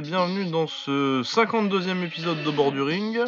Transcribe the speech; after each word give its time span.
bienvenue 0.00 0.44
dans 0.44 0.68
ce 0.68 1.22
52e 1.22 2.04
épisode 2.04 2.42
de 2.44 2.50
Borduring. 2.52 3.18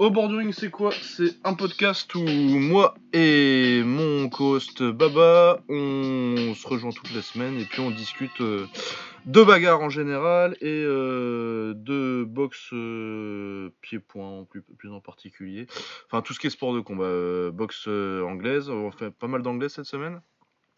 Au 0.00 0.10
Borduring, 0.10 0.52
c'est 0.52 0.70
quoi? 0.70 0.90
C'est 0.90 1.36
un 1.44 1.54
podcast 1.54 2.12
où 2.16 2.24
moi 2.24 2.94
et 3.12 3.82
mon 3.84 4.28
co-host 4.28 4.82
Baba, 4.82 5.60
on 5.68 6.52
se 6.56 6.66
rejoint 6.66 6.90
toutes 6.90 7.12
les 7.12 7.22
semaines 7.22 7.60
et 7.60 7.64
puis 7.64 7.80
on 7.80 7.92
discute 7.92 8.40
euh, 8.40 8.66
de 9.26 9.42
bagarres 9.44 9.82
en 9.82 9.88
général 9.88 10.56
et 10.60 10.82
euh, 10.84 11.74
de 11.76 12.24
boxe 12.24 12.70
euh, 12.72 13.70
pied-point 13.80 14.44
plus, 14.50 14.62
plus 14.62 14.90
en 14.90 15.00
particulier. 15.00 15.68
Enfin, 16.06 16.22
tout 16.22 16.32
ce 16.32 16.40
qui 16.40 16.48
est 16.48 16.50
sport 16.50 16.74
de 16.74 16.80
combat. 16.80 17.50
boxe 17.52 17.86
anglaise, 17.86 18.68
on 18.68 18.90
fait 18.90 19.12
pas 19.12 19.28
mal 19.28 19.42
d'anglais 19.42 19.68
cette 19.68 19.84
semaine. 19.84 20.20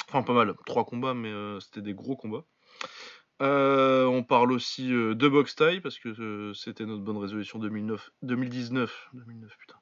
Enfin, 0.09 0.23
pas 0.23 0.35
mal, 0.35 0.55
trois 0.67 0.85
combats, 0.85 1.15
mais 1.15 1.33
c'était 1.61 1.83
des 1.83 1.95
gros 1.95 2.17
combats. 2.17 2.45
Euh, 3.43 4.07
on 4.07 4.23
parle 4.23 4.53
aussi 4.53 4.93
euh, 4.93 5.15
de 5.15 5.29
boxe 5.29 5.55
taille 5.55 5.81
parce 5.81 5.99
que 5.99 6.09
euh, 6.09 6.55
c'était 6.55 6.87
notre 6.87 7.03
bonne 7.03 7.19
résolution 7.19 7.59
2009, 7.59 8.13
2019. 8.23 9.09
2009, 9.13 9.57
putain. 9.59 9.77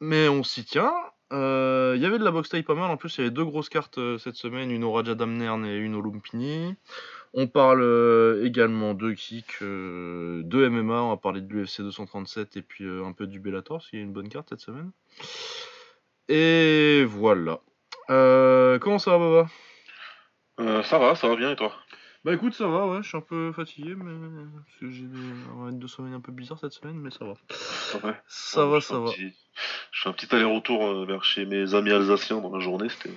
Mais 0.00 0.28
on 0.28 0.42
s'y 0.42 0.64
tient. 0.64 0.92
Il 1.30 1.98
y 1.98 2.06
avait 2.06 2.18
de 2.18 2.24
la 2.24 2.30
boxe 2.30 2.50
taille 2.50 2.62
pas 2.62 2.74
mal. 2.74 2.90
En 2.90 2.96
plus, 2.96 3.16
il 3.16 3.20
y 3.20 3.24
avait 3.24 3.30
deux 3.30 3.44
grosses 3.44 3.68
cartes 3.68 3.98
cette 4.18 4.34
semaine 4.34 4.70
une 4.70 4.84
au 4.84 4.92
Raja 4.92 5.14
Damnern 5.14 5.64
et 5.64 5.76
une 5.76 5.94
au 5.94 6.02
Lumpini. 6.02 6.74
On 7.32 7.46
parle 7.46 8.40
également 8.44 8.92
de 8.92 9.12
kick, 9.12 9.62
de 9.62 10.68
MMA. 10.68 11.02
On 11.02 11.08
va 11.10 11.16
parler 11.16 11.40
de 11.40 11.50
l'UFC 11.50 11.80
237 11.80 12.58
et 12.58 12.62
puis 12.62 12.86
un 12.86 13.12
peu 13.12 13.26
du 13.26 13.40
Bellator 13.40 13.78
parce 13.78 13.92
y 13.92 14.02
a 14.02 14.02
une 14.02 14.12
bonne 14.12 14.28
carte 14.28 14.50
cette 14.50 14.60
semaine. 14.60 14.90
Et 16.28 17.04
voilà. 17.06 17.60
Comment 18.08 18.98
ça 18.98 19.16
va, 19.16 19.18
Baba? 20.58 20.82
Ça 20.82 20.98
va, 20.98 21.14
ça 21.14 21.28
va 21.28 21.36
bien 21.36 21.52
et 21.52 21.56
toi? 21.56 21.72
Bah 22.24 22.32
écoute, 22.34 22.54
ça 22.54 22.68
va, 22.68 22.86
ouais, 22.86 23.02
je 23.02 23.08
suis 23.08 23.16
un 23.18 23.20
peu 23.22 23.52
fatigué, 23.52 23.94
mais 23.96 24.12
parce 24.64 24.76
que 24.78 24.90
j'ai 24.90 25.02
des 25.06 25.72
deux 25.72 25.88
semaines 25.88 26.14
un 26.14 26.20
peu 26.20 26.30
bizarres 26.30 26.60
cette 26.60 26.72
semaine, 26.72 26.96
mais 26.96 27.10
ça 27.10 27.24
va. 27.24 27.34
Ça 27.50 27.98
va. 27.98 28.14
Ça 28.28 28.64
Ouais, 28.64 28.70
va, 28.72 28.78
je 28.78 28.84
fais 28.86 28.88
ça 28.92 28.96
un 28.96 29.00
va. 29.00 29.10
petit- 29.10 29.34
Je 29.90 30.02
fais 30.02 30.08
un 30.08 30.12
petit 30.12 30.32
aller-retour 30.34 30.84
euh, 30.86 31.04
vers 31.04 31.24
chez 31.24 31.44
mes 31.46 31.74
amis 31.74 31.90
alsaciens 31.90 32.40
dans 32.40 32.52
la 32.54 32.60
journée, 32.60 32.88
c'était 32.88 33.10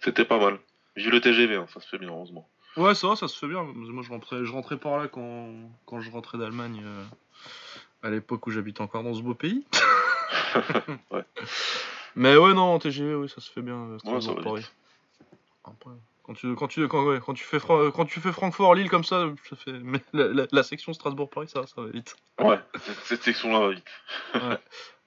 c'était 0.00 0.24
pas 0.26 0.38
mal. 0.38 0.58
J'ai 0.96 1.08
eu 1.08 1.10
le 1.10 1.20
TGV, 1.20 1.56
hein, 1.56 1.66
ça 1.72 1.80
se 1.80 1.88
fait 1.88 1.98
bien 1.98 2.10
heureusement. 2.10 2.48
Ouais, 2.76 2.94
ça 2.94 3.08
va, 3.08 3.16
ça 3.16 3.28
se 3.28 3.38
fait 3.38 3.48
bien. 3.48 3.62
Moi, 3.64 4.02
je 4.02 4.10
rentrais, 4.10 4.44
je 4.44 4.52
rentrais 4.52 4.76
par 4.76 4.98
là 4.98 5.08
quand, 5.08 5.48
quand 5.86 6.00
je 6.00 6.10
rentrais 6.10 6.38
d'Allemagne, 6.38 6.82
euh, 6.84 7.04
à 8.02 8.10
l'époque 8.10 8.46
où 8.46 8.50
j'habitais 8.50 8.82
encore 8.82 9.02
dans 9.02 9.14
ce 9.14 9.22
beau 9.22 9.34
pays. 9.34 9.64
Ouais. 11.10 11.24
Mais 12.14 12.36
ouais, 12.36 12.52
non, 12.52 12.74
en 12.74 12.78
TGV, 12.78 13.14
oui, 13.14 13.28
ça 13.28 13.40
se 13.40 13.50
fait 13.50 13.62
bien. 13.62 13.74
euh, 13.76 13.98
Ouais, 14.04 14.20
ça 14.20 14.32
va 14.32 14.42
Paris. 14.42 14.66
Après, 15.64 15.90
quand 16.28 16.34
tu, 16.34 16.54
quand 16.56 16.68
tu, 16.68 16.86
quand, 16.88 17.04
ouais, 17.06 17.20
quand 17.24 17.32
tu 17.32 17.42
fais, 17.42 17.58
Fra- 17.58 17.90
quand 17.90 18.04
tu 18.04 18.20
fais 18.20 18.32
Francfort-Lille 18.32 18.90
comme 18.90 19.02
ça, 19.02 19.30
ça 19.48 19.56
fait. 19.56 19.72
Mais 19.82 20.00
la, 20.12 20.28
la- 20.28 20.46
la 20.52 20.62
section 20.62 20.92
Strasbourg-Paris, 20.92 21.48
ça, 21.48 21.62
va, 21.62 21.66
ça 21.66 21.80
va 21.80 21.88
vite. 21.88 22.16
Ouais, 22.38 22.58
cette, 23.06 23.22
section-là 23.22 23.60
va 23.60 23.70
vite. 23.70 24.60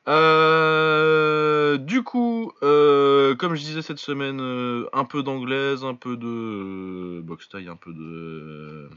Euh, 0.08 1.78
du 1.78 2.02
coup, 2.02 2.52
euh, 2.64 3.36
comme 3.36 3.54
je 3.54 3.62
disais 3.62 3.84
cette 3.84 4.00
semaine, 4.00 4.40
euh, 4.42 4.90
un 4.94 5.06
peu 5.06 5.22
d'anglaise, 5.22 5.86
un 5.86 5.94
peu 5.94 6.18
de 6.18 7.22
boxe 7.22 7.50
taille, 7.50 7.70
un 7.70 7.76
peu 7.76 7.94
de 7.94 8.90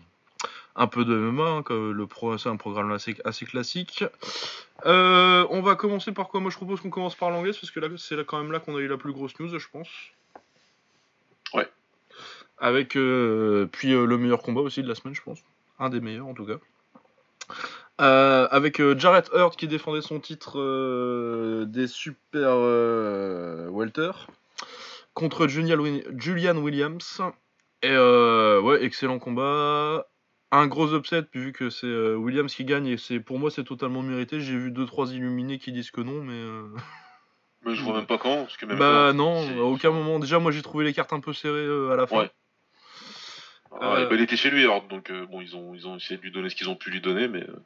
un 0.76 0.86
peu 0.86 1.04
de 1.04 1.14
MMA, 1.14 1.44
hein, 1.46 1.62
comme 1.62 1.92
le 1.92 2.06
pro, 2.06 2.38
c'est 2.38 2.48
un 2.48 2.56
programme 2.56 2.90
assez, 2.90 3.16
assez 3.26 3.44
classique. 3.44 4.02
On 4.86 5.60
va 5.62 5.76
commencer 5.76 6.10
par 6.12 6.28
quoi? 6.28 6.40
Moi, 6.40 6.50
je 6.50 6.56
propose 6.56 6.80
qu'on 6.80 6.88
commence 6.90 7.14
par 7.16 7.30
l'anglaise 7.30 7.58
parce 7.58 7.70
que 7.70 7.80
là, 7.80 7.88
c'est 7.98 8.24
quand 8.24 8.38
même 8.40 8.50
là 8.50 8.58
qu'on 8.60 8.74
a 8.76 8.80
eu 8.80 8.88
la 8.88 8.96
plus 8.96 9.12
grosse 9.12 9.38
news, 9.38 9.58
je 9.58 9.68
pense. 9.70 9.88
Ouais. 11.52 11.68
Avec 12.58 12.96
euh, 12.96 13.66
puis 13.72 13.92
euh, 13.92 14.06
le 14.06 14.16
meilleur 14.16 14.42
combat 14.42 14.60
aussi 14.60 14.82
de 14.82 14.88
la 14.88 14.94
semaine, 14.94 15.14
je 15.14 15.22
pense, 15.22 15.40
un 15.78 15.88
des 15.90 16.00
meilleurs 16.00 16.26
en 16.26 16.34
tout 16.34 16.46
cas. 16.46 16.58
Euh, 18.00 18.48
avec 18.50 18.80
euh, 18.80 18.98
Jarrett 18.98 19.30
Hurt 19.32 19.56
qui 19.56 19.68
défendait 19.68 20.02
son 20.02 20.18
titre 20.18 20.58
euh, 20.58 21.64
des 21.66 21.86
super 21.86 22.56
welter 23.72 24.10
contre 25.14 25.46
Julian, 25.46 25.78
Wi- 25.78 26.04
Julian 26.16 26.56
Williams. 26.56 27.20
Et 27.82 27.96
ouais, 27.96 28.82
excellent 28.82 29.18
combat. 29.18 30.06
Un 30.50 30.66
gros 30.68 30.94
upset 30.94 31.24
vu 31.34 31.52
que 31.52 31.68
c'est 31.70 32.14
Williams 32.14 32.54
qui 32.54 32.64
gagne 32.64 32.86
et 32.86 32.96
c'est 32.96 33.18
pour 33.18 33.38
moi 33.38 33.50
c'est 33.50 33.64
totalement 33.64 34.02
mérité. 34.02 34.40
J'ai 34.40 34.56
vu 34.56 34.70
deux 34.70 34.86
trois 34.86 35.12
illuminés 35.12 35.58
qui 35.58 35.72
disent 35.72 35.90
que 35.90 36.00
non, 36.00 36.22
mais 36.22 36.80
Mais 37.66 37.74
je 37.74 37.82
vois 37.82 37.96
même 37.96 38.06
pas 38.06 38.18
quand, 38.18 38.42
parce 38.42 38.56
que 38.56 38.66
même 38.66 38.78
bah 38.78 39.06
là, 39.06 39.12
non, 39.12 39.40
à 39.58 39.64
aucun 39.64 39.90
moment. 39.90 40.18
Déjà 40.18 40.38
moi 40.38 40.52
j'ai 40.52 40.62
trouvé 40.62 40.84
les 40.84 40.92
cartes 40.92 41.12
un 41.12 41.20
peu 41.20 41.32
serrées 41.32 41.92
à 41.92 41.96
la 41.96 42.06
fin. 42.06 42.18
Ouais. 42.20 42.30
Ah, 43.80 43.96
Euh, 43.96 44.08
bah, 44.08 44.14
il 44.14 44.20
était 44.22 44.36
chez 44.36 44.50
lui 44.50 44.62
alors, 44.62 44.82
donc 44.88 45.10
euh, 45.10 45.26
bon, 45.26 45.40
ils 45.40 45.56
ont, 45.56 45.74
ils 45.74 45.86
ont 45.86 45.96
essayé 45.96 46.16
de 46.16 46.22
lui 46.22 46.30
donner 46.30 46.48
ce 46.48 46.54
qu'ils 46.56 46.68
ont 46.68 46.76
pu 46.76 46.90
lui 46.90 47.00
donner, 47.00 47.28
mais 47.28 47.42
euh, 47.42 47.56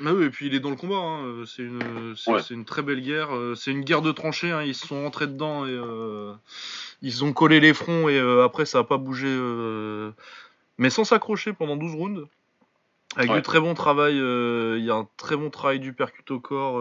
Bah 0.00 0.12
oui, 0.14 0.24
et 0.24 0.30
puis 0.30 0.46
il 0.46 0.54
est 0.54 0.60
dans 0.60 0.70
le 0.70 0.76
combat, 0.76 0.96
hein. 0.96 1.24
euh, 1.26 1.44
c'est 1.44 1.62
une, 1.62 2.14
c'est, 2.16 2.30
Ouais. 2.32 2.42
c'est 2.42 2.54
une 2.54 2.64
très 2.64 2.82
belle 2.82 3.00
guerre, 3.02 3.28
c'est 3.54 3.70
une 3.70 3.82
guerre 3.82 4.00
de 4.02 4.12
tranchées, 4.12 4.50
hein. 4.50 4.62
ils 4.62 4.74
se 4.74 4.86
sont 4.86 5.02
rentrés 5.02 5.26
dedans 5.26 5.66
et 5.66 5.70
euh, 5.72 6.32
ils 7.02 7.22
ont 7.24 7.32
collé 7.32 7.60
les 7.60 7.74
fronts 7.74 8.08
et 8.08 8.18
euh, 8.18 8.44
après 8.44 8.64
ça 8.64 8.78
a 8.78 8.84
pas 8.84 8.96
bougé, 8.96 9.26
euh, 9.28 10.10
mais 10.78 10.88
sans 10.90 11.04
s'accrocher 11.04 11.52
pendant 11.52 11.76
12 11.76 11.94
rounds. 11.94 12.26
Avec 13.16 13.28
Ouais. 13.30 13.36
du 13.38 13.42
très 13.42 13.58
bon 13.58 13.74
travail, 13.74 14.14
il 14.14 14.84
y 14.84 14.90
a 14.90 14.94
un 14.94 15.08
très 15.16 15.36
bon 15.36 15.50
travail 15.50 15.80
du 15.80 15.92
percute 15.92 16.30
au 16.30 16.38
corps, 16.38 16.80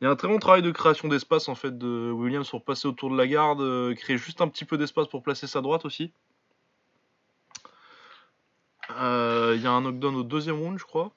il 0.00 0.04
y 0.04 0.06
a 0.06 0.10
un 0.10 0.16
très 0.16 0.26
bon 0.26 0.38
travail 0.38 0.62
de 0.62 0.70
création 0.70 1.06
d'espace 1.06 1.50
en 1.50 1.54
fait 1.54 1.76
de 1.76 2.10
Williams 2.10 2.48
pour 2.48 2.64
passer 2.64 2.88
autour 2.88 3.10
de 3.10 3.16
la 3.18 3.26
garde, 3.26 3.94
créer 3.94 4.16
juste 4.16 4.40
un 4.40 4.48
petit 4.48 4.64
peu 4.64 4.78
d'espace 4.78 5.06
pour 5.08 5.22
placer 5.22 5.46
sa 5.46 5.60
droite 5.60 5.84
aussi. 5.84 6.12
Euh, 8.98 9.54
Il 9.56 9.62
y 9.62 9.66
a 9.66 9.70
un 9.70 9.82
knockdown 9.82 10.14
au 10.16 10.22
deuxième 10.22 10.56
round, 10.60 10.78
je 10.78 10.84
crois. 10.84 11.10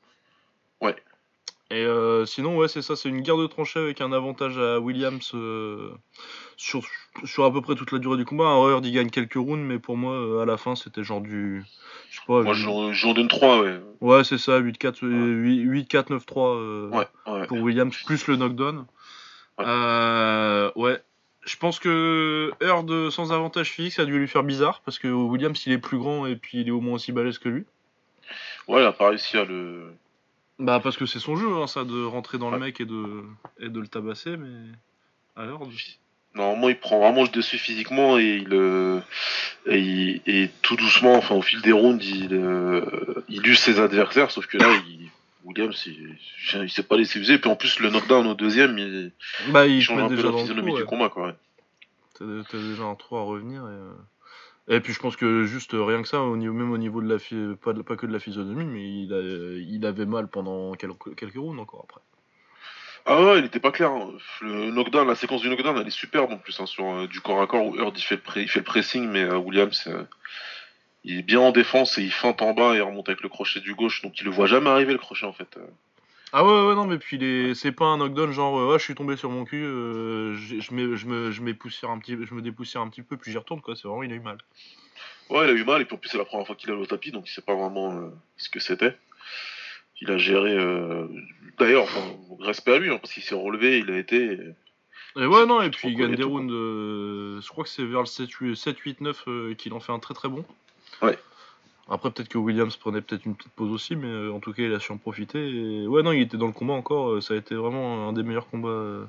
Ouais. 0.82 0.96
Et 1.72 1.86
euh, 1.86 2.26
sinon, 2.26 2.58
ouais, 2.58 2.68
c'est 2.68 2.82
ça, 2.84 2.96
c'est 2.96 3.10
une 3.10 3.22
guerre 3.22 3.38
de 3.38 3.48
tranchées 3.48 3.80
avec 3.80 4.00
un 4.02 4.12
avantage 4.12 4.60
à 4.60 4.80
Williams 4.80 5.32
euh, 5.34 5.90
sur, 6.56 6.84
sur 7.24 7.46
à 7.46 7.52
peu 7.52 7.62
près 7.62 7.74
toute 7.74 7.92
la 7.92 7.98
durée 8.00 8.18
du 8.18 8.26
combat. 8.26 8.46
Un 8.46 8.70
Heard, 8.70 8.86
il 8.86 8.92
gagne 8.92 9.10
quelques 9.10 9.34
rounds, 9.36 9.66
mais 9.66 9.80
pour 9.80 9.98
moi, 9.98 10.14
euh, 10.14 10.42
à 10.42 10.46
la 10.46 10.58
fin, 10.58 10.76
c'était 10.76 11.04
genre 11.04 11.22
du. 11.22 11.64
Je 12.12 12.18
sais 12.20 12.26
pas. 12.28 12.44
moi 12.44 12.54
j'en 12.54 12.94
j'en 12.94 13.14
donne 13.14 13.28
3, 13.28 13.62
ouais. 13.62 13.82
Ouais, 14.02 14.24
c'est 14.24 14.38
ça, 14.38 14.60
8-4, 14.60 15.04
euh, 15.04 15.84
8-4-9-3 15.84 16.58
euh, 16.58 16.90
Ouais, 16.90 17.08
ouais. 17.26 17.48
pour 17.48 17.60
Williams, 17.60 17.96
plus 18.06 18.28
le 18.28 18.36
knockdown. 18.36 18.86
Ouais. 19.58 21.02
Euh. 21.44 21.50
Je 21.50 21.58
pense 21.58 21.80
que 21.80 22.52
Heard 22.62 23.10
sans 23.10 23.32
avantage 23.34 23.72
physique, 23.72 23.94
ça 23.94 24.04
a 24.04 24.06
dû 24.06 24.18
lui 24.18 24.28
faire 24.28 24.44
bizarre, 24.44 24.82
parce 24.86 25.00
que 25.00 25.08
Williams, 25.08 25.62
il 25.66 25.74
est 25.74 25.78
plus 25.78 25.98
grand 25.98 26.26
et 26.26 26.36
puis 26.36 26.62
il 26.62 26.68
est 26.68 26.72
au 26.72 26.82
moins 26.82 26.96
aussi 26.96 27.12
balèze 27.12 27.38
que 27.38 27.50
lui. 27.50 27.66
Ouais, 28.68 28.82
il 28.82 28.86
a 28.86 28.92
pas 28.94 29.10
réussi 29.10 29.38
à 29.38 29.44
le. 29.46 29.94
Bah, 30.60 30.80
parce 30.82 30.98
que 30.98 31.06
c'est 31.06 31.20
son 31.20 31.36
jeu, 31.36 31.54
hein, 31.58 31.68
ça, 31.68 31.84
de 31.84 32.04
rentrer 32.06 32.38
dans 32.38 32.50
le 32.52 32.60
mec 32.60 32.80
et 32.80 32.86
de, 32.86 33.24
et 33.60 33.70
de 33.70 33.80
le 33.80 33.88
tabasser, 33.88 34.38
mais. 34.38 34.72
Heard. 35.38 35.70
Normalement, 36.36 36.70
il 36.70 36.80
prend 36.80 36.98
vraiment 37.00 37.22
le 37.24 37.30
dessus 37.30 37.58
physiquement 37.60 38.18
et 38.18 38.38
il, 38.42 38.54
euh, 38.54 39.00
et, 39.68 39.78
il- 39.80 40.22
et 40.26 40.50
tout 40.64 40.76
doucement, 40.76 41.16
enfin 41.16 41.36
au 41.36 41.44
fil 41.44 41.62
des 41.62 41.72
rounds, 41.72 42.04
il, 42.04 42.34
euh, 42.34 43.24
il 43.30 43.46
use 43.46 43.60
ses 43.60 43.80
adversaires. 43.80 44.32
Sauf 44.32 44.48
que 44.48 44.58
là, 44.58 44.68
il, 44.88 45.10
Williams, 45.44 45.84
il, 45.88 46.18
il 46.62 46.70
s'est 46.70 46.84
pas 46.84 46.96
laissé 46.98 47.20
user. 47.20 47.38
Puis 47.38 47.50
en 47.50 47.56
plus, 47.56 47.80
le 47.80 47.90
knockdown 47.90 48.26
au 48.28 48.34
deuxième, 48.34 48.78
il, 48.78 49.12
Bah, 49.50 49.68
il 49.68 49.82
change 49.82 50.02
un 50.02 50.08
peu 50.10 50.16
déjà 50.16 50.30
la 50.32 50.38
physionomie 50.38 50.74
du 50.74 50.86
combat, 50.86 51.10
quoi. 51.10 51.28
ouais. 51.28 51.36
T'as 52.20 52.58
déjà 52.58 52.84
un 52.84 52.96
trou 52.96 53.18
à 53.18 53.22
revenir. 53.24 53.62
Et, 53.64 53.66
euh, 54.74 54.78
et 54.78 54.80
puis 54.80 54.94
je 54.94 55.00
pense 55.00 55.16
que 55.16 55.44
juste 55.44 55.74
euh, 55.74 55.84
rien 55.84 56.02
que 56.02 56.08
ça, 56.08 56.22
au 56.22 56.38
niveau, 56.38 56.54
même 56.54 56.72
au 56.72 56.78
niveau 56.78 57.02
de 57.02 57.08
la 57.10 57.18
pas, 57.58 57.74
de- 57.74 57.82
pas 57.82 57.96
que 57.98 58.06
de 58.06 58.14
la 58.14 58.20
physionomie, 58.20 58.66
mais 58.66 59.04
il, 59.04 59.14
a- 59.14 59.60
il 59.60 59.86
avait 59.86 60.06
mal 60.06 60.28
pendant 60.28 60.74
quelques, 60.74 61.16
quelques 61.16 61.36
rounds 61.36 61.60
encore 61.62 61.86
après. 61.90 62.02
Ah 63.06 63.22
ouais, 63.22 63.40
il 63.40 63.46
était 63.46 63.60
pas 63.60 63.72
clair. 63.72 63.92
hein. 63.92 64.12
Le 64.42 64.72
knockdown, 64.72 65.06
la 65.08 65.16
séquence 65.16 65.42
du 65.42 65.50
knockdown, 65.50 65.78
elle 65.78 65.88
est 65.88 65.90
superbe 65.90 66.32
en 66.32 66.38
plus 66.38 66.58
hein, 66.62 66.66
sur 66.66 66.86
euh, 66.86 67.08
du 67.08 67.20
corps 67.20 67.42
à 67.42 67.48
corps 67.48 67.66
où 67.66 67.76
Heard 67.78 67.98
il 67.98 68.02
fait 68.02 68.16
le, 68.16 68.22
pré- 68.22 68.42
il 68.44 68.48
fait 68.50 68.60
le 68.60 68.66
pressing, 68.66 69.10
mais 69.10 69.24
euh, 69.24 69.38
Williams, 69.38 69.84
euh, 69.88 70.04
il 71.04 71.20
est 71.20 71.24
bien 71.24 71.40
en 71.40 71.52
défense 71.52 71.98
et 71.98 72.04
il 72.04 72.12
feinte 72.12 72.42
en 72.42 72.54
bas 72.54 72.74
et 72.74 72.78
il 72.78 72.82
remonte 72.82 73.10
avec 73.10 73.22
le 73.22 73.30
crochet 73.30 73.60
du 73.60 73.76
gauche, 73.76 74.02
donc 74.02 74.20
il 74.20 74.26
le 74.26 74.32
voit 74.32 74.48
jamais 74.48 74.70
arriver 74.70 74.94
le 74.94 75.00
crochet 75.00 75.26
en 75.26 75.34
fait. 75.34 75.58
Ah 76.36 76.44
ouais, 76.44 76.68
ouais, 76.68 76.74
non, 76.74 76.88
mais 76.88 76.98
puis 76.98 77.20
les... 77.20 77.54
c'est 77.54 77.72
pas 77.72 77.86
un 77.86 77.98
knockdown 77.98 78.32
genre, 78.32 78.60
euh, 78.60 78.74
ah, 78.74 78.78
je 78.80 78.84
suis 78.84 78.96
tombé 78.96 79.16
sur 79.18 79.30
mon 79.30 79.46
cul, 79.46 79.64
euh, 79.64 80.34
je, 80.34 80.74
me, 80.74 80.96
je, 80.96 81.06
me, 81.06 81.30
je, 81.30 81.42
m'époussière 81.44 81.92
un 81.92 82.00
petit, 82.00 82.18
je 82.20 82.34
me 82.34 82.42
dépoussière 82.42 82.82
un 82.82 82.90
petit 82.90 83.04
peu, 83.04 83.18
puis 83.18 83.32
j'y 83.32 83.38
retourne, 83.38 83.62
quoi. 83.62 83.76
C'est 83.76 83.88
vraiment, 83.88 84.02
il 84.02 84.12
a 84.12 84.16
eu 84.16 84.20
mal. 84.20 84.40
Ouais, 85.30 85.46
il 85.46 85.52
a 85.52 85.54
eu 85.54 85.64
mal, 85.64 85.84
et 85.84 85.86
puis 85.86 85.94
en 85.94 86.00
plus, 86.00 86.10
c'est 86.10 86.18
la 86.18 86.26
première 86.26 86.48
fois 86.48 86.56
qu'il 86.56 86.72
est 86.72 86.74
au 86.74 86.88
tapis, 86.88 87.12
donc 87.12 87.30
il 87.30 87.32
sait 87.32 87.44
pas 87.44 87.54
vraiment 87.54 87.94
euh, 87.94 88.10
ce 88.38 88.50
que 88.50 88.60
c'était. 88.60 88.98
Il 90.02 90.10
a 90.10 90.18
géré. 90.18 90.54
euh, 90.54 91.08
D'ailleurs, 91.60 91.84
enfin, 91.84 92.02
respect 92.40 92.74
à 92.74 92.80
lui, 92.80 92.90
hein, 92.90 92.98
parce 93.00 93.14
qu'il 93.14 93.22
s'est 93.22 93.36
relevé, 93.36 93.78
il 93.78 93.92
a 93.92 94.00
été. 94.00 94.40
Et 95.16 95.26
ouais, 95.28 95.46
non, 95.46 95.62
et 95.62 95.70
puis 95.70 95.90
il 95.90 95.96
gagne 95.96 96.16
des 96.16 96.24
rounds, 96.24 96.52
je 96.52 97.48
crois 97.48 97.64
que 97.64 97.70
c'est 97.70 97.86
vers 97.86 98.02
le 98.02 98.08
7-8-9 98.08 99.14
euh, 99.28 99.54
qu'il 99.54 99.74
en 99.74 99.80
fait 99.80 99.92
un 99.92 100.00
très 100.00 100.16
très 100.16 100.30
bon. 100.30 100.44
Ouais. 101.04 101.18
Après, 101.90 102.10
peut-être 102.12 102.30
que 102.30 102.38
Williams 102.38 102.76
prenait 102.78 103.02
peut-être 103.02 103.26
une 103.26 103.36
petite 103.36 103.52
pause 103.52 103.70
aussi, 103.72 103.96
mais 103.96 104.08
euh, 104.08 104.32
en 104.32 104.40
tout 104.40 104.54
cas, 104.54 104.64
il 104.64 104.74
a 104.74 104.80
su 104.80 104.92
en 104.94 104.98
profiter. 104.98 105.40
Et... 105.40 105.86
Ouais, 105.86 106.02
non, 106.02 106.14
il 106.14 106.22
était 106.22 106.38
dans 106.38 106.48
le 106.48 106.54
combat 106.54 106.74
encore. 106.74 107.12
euh, 107.12 107.22
ça 107.22 107.34
a 107.34 107.38
été 107.38 107.56
vraiment 107.56 108.08
un 108.08 108.14
des 108.14 108.24
meilleurs 108.24 108.48
combats 108.48 108.70
euh, 108.70 109.04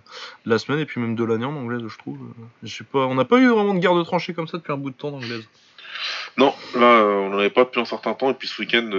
de 0.45 0.51
la 0.51 0.59
semaine, 0.59 0.81
et 0.81 0.85
puis 0.85 1.01
même 1.01 1.15
de 1.15 1.25
l'année 1.25 1.45
en 1.45 1.55
anglaise, 1.55 1.87
je 1.87 1.99
trouve. 1.99 2.19
Je 2.63 2.75
sais 2.75 2.85
pas, 2.85 3.07
on 3.07 3.15
n'a 3.15 3.25
pas 3.25 3.39
eu 3.39 3.49
vraiment 3.49 3.75
de 3.75 3.79
guerre 3.79 3.95
de 3.95 4.03
tranchées 4.03 4.35
comme 4.35 4.49
ça 4.49 4.59
depuis 4.59 4.73
un 4.73 4.77
bout 4.77 4.91
de 4.91 4.97
temps 4.97 5.09
en 5.09 5.15
anglaise. 5.15 5.49
Non, 6.37 6.53
là, 6.75 7.05
on 7.07 7.31
n'en 7.31 7.39
avait 7.39 7.51
pas 7.51 7.65
depuis 7.65 7.81
un 7.81 7.85
certain 7.85 8.15
temps, 8.15 8.31
et 8.31 8.35
puis 8.35 8.49
ce 8.49 8.61
week-end, 8.61 8.91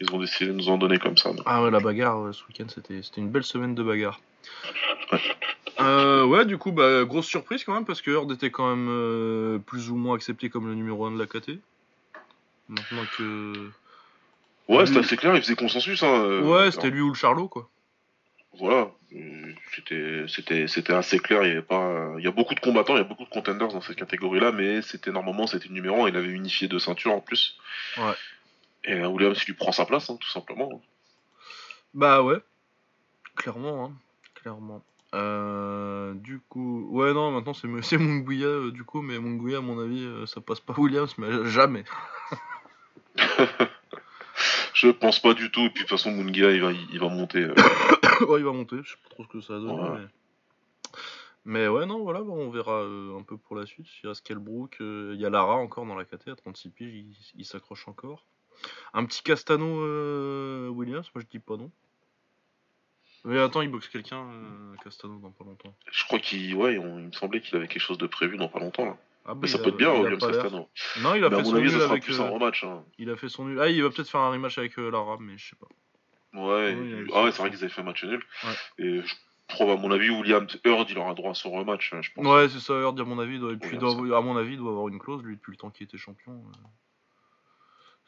ils 0.00 0.14
ont 0.14 0.18
décidé 0.18 0.46
de 0.46 0.52
nous 0.52 0.70
en 0.70 0.78
donner 0.78 0.98
comme 0.98 1.18
ça. 1.18 1.30
donc. 1.32 1.42
Ah 1.44 1.62
ouais, 1.62 1.70
la 1.70 1.80
bagarre 1.80 2.22
ouais, 2.22 2.32
ce 2.32 2.42
week-end, 2.46 2.66
c'était 2.68 3.20
une 3.20 3.28
belle 3.28 3.44
semaine 3.44 3.74
de 3.74 3.82
bagarre. 3.82 4.20
Euh, 5.80 6.24
ouais, 6.24 6.46
du 6.46 6.56
coup, 6.56 6.72
bah, 6.72 7.04
grosse 7.04 7.26
surprise 7.26 7.64
quand 7.64 7.74
même, 7.74 7.84
parce 7.84 8.00
que 8.00 8.10
Horde 8.10 8.32
était 8.32 8.50
quand 8.50 8.74
même 8.74 8.88
euh, 8.88 9.58
plus 9.58 9.90
ou 9.90 9.96
moins 9.96 10.16
accepté 10.16 10.48
comme 10.48 10.66
le 10.66 10.74
numéro 10.74 11.04
1 11.04 11.12
de 11.12 11.18
la 11.18 11.26
KT. 11.26 11.58
Maintenant 12.68 13.04
que. 13.16 13.70
Ouais, 14.68 14.86
c'était 14.86 14.98
assez 15.00 15.16
clair, 15.16 15.34
il 15.36 15.42
faisait 15.42 15.54
consensus. 15.54 16.02
Hein, 16.02 16.24
euh, 16.24 16.42
ouais, 16.42 16.70
c'était 16.72 16.90
lui 16.90 17.00
ou 17.00 17.08
le 17.08 17.14
Charlot, 17.14 17.48
quoi. 17.48 17.68
Voilà, 18.58 18.90
c'était 19.76 20.92
assez 20.92 21.18
clair. 21.18 21.44
Il 21.44 21.48
y 21.48 21.52
avait 21.52 21.62
pas, 21.62 22.14
il 22.18 22.24
y 22.24 22.26
a 22.26 22.30
beaucoup 22.30 22.54
de 22.54 22.60
combattants, 22.60 22.94
il 22.94 22.98
y 22.98 23.02
a 23.02 23.04
beaucoup 23.04 23.24
de 23.24 23.28
contenders 23.28 23.68
dans 23.68 23.82
cette 23.82 23.96
catégorie-là, 23.96 24.50
mais 24.50 24.80
c'était 24.82 25.12
normalement 25.12 25.46
c'était 25.46 25.68
le 25.68 25.74
numéro 25.74 26.04
1, 26.04 26.08
Il 26.08 26.16
avait 26.16 26.28
unifié 26.28 26.66
deux 26.66 26.78
ceintures 26.78 27.12
en 27.12 27.20
plus. 27.20 27.58
Ouais. 27.98 28.14
Et 28.84 28.94
euh, 28.94 29.08
Williams 29.08 29.38
il 29.42 29.46
lui 29.46 29.54
prend 29.54 29.72
sa 29.72 29.84
place, 29.84 30.08
hein, 30.08 30.16
tout 30.18 30.30
simplement. 30.30 30.80
Bah 31.92 32.22
ouais. 32.22 32.38
Clairement, 33.36 33.84
hein. 33.84 33.92
Clairement. 34.34 34.82
Euh, 35.14 36.14
du 36.14 36.40
coup, 36.48 36.88
ouais, 36.90 37.12
non, 37.12 37.30
maintenant 37.30 37.54
c'est 37.54 37.68
c'est 37.82 37.98
Munguia, 37.98 38.46
euh, 38.46 38.70
du 38.70 38.84
coup, 38.84 39.02
mais 39.02 39.18
Munguia, 39.18 39.58
à 39.58 39.60
mon 39.60 39.78
avis, 39.80 40.02
euh, 40.02 40.26
ça 40.26 40.40
passe 40.40 40.60
pas 40.60 40.74
Williams, 40.76 41.14
mais 41.18 41.48
jamais. 41.48 41.84
Je 44.74 44.88
pense 44.90 45.20
pas 45.20 45.32
du 45.34 45.50
tout. 45.50 45.60
Et 45.60 45.70
puis 45.70 45.84
de 45.84 45.88
toute 45.88 45.98
façon, 45.98 46.10
Mungia 46.12 46.50
il 46.50 46.60
va 46.62 46.72
il 46.72 46.98
va 47.00 47.08
monter. 47.08 47.38
euh, 47.42 47.54
ouais, 48.28 48.40
il 48.40 48.44
va 48.44 48.52
monter, 48.52 48.76
je 48.82 48.90
sais 48.90 48.96
pas 49.02 49.08
trop 49.10 49.24
ce 49.24 49.28
que 49.28 49.40
ça 49.40 49.54
a 49.54 49.58
Ouais. 49.58 49.98
mais... 49.98 50.06
mais 51.44 51.68
ouais, 51.68 51.86
non, 51.86 52.02
voilà, 52.02 52.20
on 52.22 52.50
verra 52.50 52.82
euh, 52.82 53.18
un 53.18 53.22
peu 53.22 53.36
pour 53.38 53.56
la 53.56 53.64
suite. 53.66 53.86
Il 54.02 54.08
reste 54.08 54.26
Kelbrook, 54.26 54.76
euh, 54.80 55.12
il 55.14 55.20
y 55.20 55.24
a 55.26 55.30
Lara 55.30 55.54
encore 55.54 55.86
dans 55.86 55.94
la 55.96 56.04
KT 56.04 56.28
à 56.28 56.36
36 56.36 56.68
piges, 56.70 56.94
il, 56.94 57.16
il 57.36 57.44
s'accroche 57.44 57.88
encore. 57.88 58.24
Un 58.94 59.04
petit 59.04 59.22
Castano 59.22 59.80
euh, 59.82 60.68
Williams, 60.68 61.10
moi 61.14 61.22
je 61.24 61.30
dis 61.30 61.42
pas 61.42 61.56
non. 61.56 61.70
Mais 63.24 63.40
attends, 63.40 63.62
il 63.62 63.70
boxe 63.70 63.88
quelqu'un, 63.88 64.24
Castano, 64.84 65.18
dans 65.18 65.30
pas 65.32 65.44
longtemps. 65.44 65.74
Je 65.90 66.04
crois 66.04 66.18
qu'il 66.20 66.54
ouais, 66.54 66.78
on- 66.78 66.98
il 67.00 67.06
me 67.06 67.12
semblait 67.12 67.40
qu'il 67.40 67.56
avait 67.56 67.66
quelque 67.66 67.82
chose 67.82 67.98
de 67.98 68.06
prévu 68.06 68.36
dans 68.36 68.48
pas 68.48 68.60
longtemps. 68.60 68.84
Là. 68.84 68.96
Ah, 69.28 69.34
bah, 69.34 69.40
Mais 69.42 69.48
ça 69.48 69.58
peut 69.58 69.68
être 69.70 69.76
bien, 69.76 69.92
il 69.92 69.96
a 69.96 70.00
Williams 70.02 70.20
pas 70.20 70.30
l'air. 70.30 70.42
Castano. 70.42 70.68
Non, 71.02 71.14
il 71.14 71.24
a 71.24 71.30
Mais 71.30 71.36
fait 71.36 71.44
son 71.44 71.56
avis, 71.56 71.72
nul 71.72 71.82
avec. 71.82 72.04
plus 72.04 72.20
euh, 72.20 72.24
un 72.24 72.28
rematch. 72.30 72.64
Hein. 72.64 72.84
Il 72.98 73.10
a 73.10 73.16
fait 73.16 73.28
son 73.28 73.44
nul. 73.46 73.58
Ah, 73.60 73.68
il 73.68 73.82
va 73.82 73.90
peut-être 73.90 74.08
faire 74.08 74.20
un 74.20 74.30
rematch 74.30 74.56
avec 74.58 74.78
euh, 74.78 74.90
Lara, 74.90 75.16
mais 75.20 75.36
je 75.36 75.48
sais 75.50 75.56
pas. 75.56 75.66
Ouais, 76.38 76.74
Oui, 76.78 77.10
ah 77.14 77.24
ouais, 77.24 77.32
c'est 77.32 77.38
vrai 77.42 77.50
qu'ils 77.50 77.58
avaient 77.64 77.68
fait 77.72 77.80
un 77.80 77.84
match 77.84 78.04
nul. 78.04 78.22
Ouais. 78.44 78.50
Et 78.84 79.00
je 79.02 79.14
trouve, 79.48 79.70
à 79.70 79.76
mon 79.76 79.90
avis, 79.90 80.10
Williams 80.10 80.60
Heard, 80.64 80.88
il 80.90 80.98
aura 80.98 81.14
droit 81.14 81.30
à 81.30 81.34
son 81.34 81.50
rematch, 81.50 81.92
hein, 81.92 82.02
je 82.02 82.10
pense. 82.12 82.24
Ouais, 82.26 82.48
c'est 82.48 82.60
ça, 82.60 82.74
Heard, 82.74 83.00
à 83.00 83.04
mon 83.04 83.18
avis. 83.18 83.38
Doit... 83.38 83.54
Puis, 83.56 83.78
doit- 83.78 84.16
à 84.16 84.20
mon 84.20 84.36
avis, 84.36 84.52
il 84.52 84.58
doit 84.58 84.70
avoir 84.70 84.88
une 84.88 84.98
clause, 84.98 85.22
lui, 85.24 85.34
depuis 85.36 85.50
le 85.52 85.56
temps 85.56 85.70
qu'il 85.70 85.84
était 85.86 85.98
champion. 85.98 86.32
euh. 86.32 86.56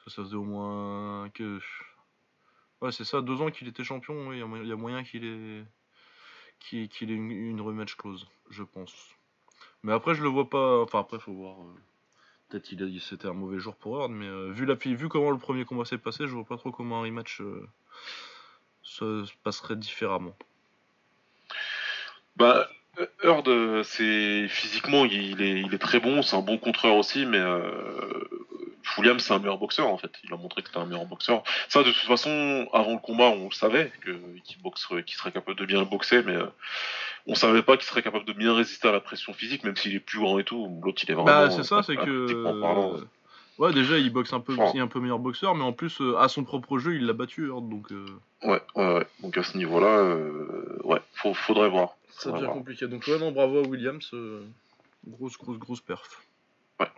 Ça, 0.05 0.15
ça 0.17 0.23
faisait 0.23 0.37
au 0.37 0.45
moins 0.45 1.29
que. 1.35 1.59
Ouais, 2.81 2.93
c'est 2.93 3.05
ça, 3.05 3.21
deux 3.23 3.41
ans 3.43 3.51
qu'il 3.51 3.67
était 3.67 3.83
champion, 3.83 4.33
il 4.33 4.39
y 4.39 4.43
a 4.43 4.47
moyen- 4.47 4.63
il 4.65 4.69
y, 4.69 4.73
a 4.73 4.77
moyen 4.77 5.03
qu'il 5.03 5.25
ait. 5.25 5.65
qu'il 6.61 7.11
ait 7.11 7.15
une, 7.15 7.31
une 7.33 7.61
rematch 7.61 7.97
clause, 7.97 8.29
je 8.51 8.63
pense. 8.63 8.95
Mais 9.83 9.93
après, 9.93 10.15
je 10.15 10.23
le 10.23 10.29
vois 10.29 10.49
pas. 10.51 10.83
Enfin, 10.83 11.01
après, 11.01 11.19
faut 11.19 11.33
voir. 11.33 11.57
euh, 11.63 11.75
Peut-être 12.49 12.65
qu'il 12.65 12.83
a- 12.83 13.01
c'était 13.01 13.29
un 13.29 13.35
mauvais 13.35 13.59
jour 13.59 13.77
pour 13.77 14.01
Heard, 14.01 14.11
mais 14.13 14.27
euh, 14.27 14.51
vu, 14.53 14.67
la... 14.67 14.75
vu 14.75 15.09
comment 15.09 15.31
le 15.31 15.39
premier 15.39 15.65
combat 15.67 15.85
s'est 15.85 15.99
passé, 15.99 16.27
je 16.27 16.35
vois 16.35 16.45
pas 16.45 16.57
trop 16.59 16.73
comment 16.73 17.01
un 17.01 17.03
rematch 17.03 17.41
euh, 17.43 17.69
se 18.83 19.25
se 19.25 19.33
passerait 19.45 19.77
différemment. 19.77 20.37
Bah, 22.37 22.69
Heard, 23.23 23.49
euh, 23.49 23.83
c'est 23.85 24.49
physiquement, 24.49 25.05
il 25.05 25.41
est, 25.43 25.61
il 25.61 25.73
est 25.75 25.79
très 25.79 26.01
bon, 26.01 26.23
c'est 26.23 26.37
un 26.37 26.41
bon 26.41 26.59
contreur 26.59 26.97
aussi, 26.97 27.27
mais 27.27 27.39
euh, 27.39 27.61
Williams, 28.97 29.23
c'est 29.23 29.33
un 29.35 29.39
meilleur 29.39 29.59
boxeur 29.59 29.87
en 29.89 29.99
fait. 29.99 30.11
Il 30.25 30.33
a 30.33 30.37
montré 30.37 30.63
que 30.63 30.69
c'était 30.69 30.81
un 30.81 30.87
meilleur 30.87 31.07
boxeur. 31.07 31.43
Ça, 31.69 31.81
de 31.83 31.91
toute 31.93 32.09
façon, 32.09 32.67
avant 32.73 32.93
le 32.93 32.99
combat, 32.99 33.27
on 33.27 33.45
le 33.47 33.51
savait 33.55 33.93
que 34.01 34.11
qu'il 34.45 34.61
boxerait, 34.63 35.05
qu'il 35.05 35.17
serait 35.17 35.31
capable 35.33 35.59
de 35.59 35.65
bien 35.67 35.83
boxer, 35.83 36.23
mais 36.25 36.35
euh, 36.37 36.47
on 37.27 37.35
savait 37.35 37.63
pas 37.63 37.77
qu'il 37.77 37.87
serait 37.87 38.03
capable 38.03 38.25
de 38.25 38.33
bien 38.33 38.55
résister 38.55 38.89
à 38.89 38.93
la 38.93 39.01
pression 39.01 39.33
physique, 39.33 39.63
même 39.65 39.77
s'il 39.77 39.95
est 39.95 40.01
plus 40.01 40.19
grand 40.19 40.39
et 40.39 40.45
tout. 40.45 40.69
L'autre, 40.83 41.03
il 41.05 41.11
est 41.11 41.15
vraiment. 41.15 41.27
Bah 41.27 41.51
c'est 41.51 41.65
ça, 41.65 41.79
euh, 41.79 41.83
c'est 41.83 41.97
que 41.97 42.61
parlant. 42.61 42.95
euh, 42.95 43.05
ouais 43.59 43.73
déjà 43.73 43.99
il 43.99 44.11
boxe 44.11 44.33
un 44.33 44.41
peu, 44.41 44.55
Fort. 44.55 44.71
il 44.75 44.79
est 44.79 44.83
un 44.83 44.87
peu 44.89 45.01
meilleur 45.01 45.19
boxeur, 45.19 45.55
mais 45.55 45.65
en 45.65 45.73
plus 45.73 46.01
à 46.19 46.29
son 46.29 46.45
propre 46.45 46.79
jeu 46.79 46.95
il 46.97 47.07
l'a 47.07 47.13
battu 47.13 47.49
Heard, 47.49 47.69
donc 47.69 47.89
Ouais, 48.43 48.63
ouais, 48.75 48.95
ouais. 48.95 49.07
Donc 49.21 49.37
à 49.37 49.43
ce 49.43 49.57
niveau-là, 49.59 50.17
ouais, 50.85 51.01
faut, 51.13 51.35
faudrait 51.35 51.69
voir. 51.69 51.98
Ça 52.19 52.33
devient 52.33 52.51
compliqué. 52.53 52.87
Donc 52.89 53.07
ouais 53.07 53.19
non 53.19 53.33
bravo 53.33 53.59
à 53.65 53.67
Williams, 53.67 54.11
euh, 54.15 54.43
grosse 55.07 55.37
grosse 55.39 55.59
grosse 55.59 55.81
perf. 55.81 56.23
Ouais. 56.81 56.89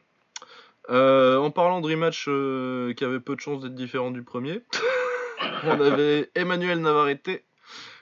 Euh, 0.88 1.36
en 1.36 1.50
parlant 1.50 1.80
de 1.80 1.86
rematch 1.86 2.26
euh, 2.28 2.94
qui 2.94 3.04
avait 3.04 3.20
peu 3.20 3.36
de 3.36 3.40
chances 3.40 3.60
d'être 3.62 3.74
différent 3.74 4.10
du 4.10 4.22
premier, 4.22 4.62
on 5.64 5.80
avait 5.80 6.30
Emmanuel 6.34 6.80
Navarrete 6.80 7.44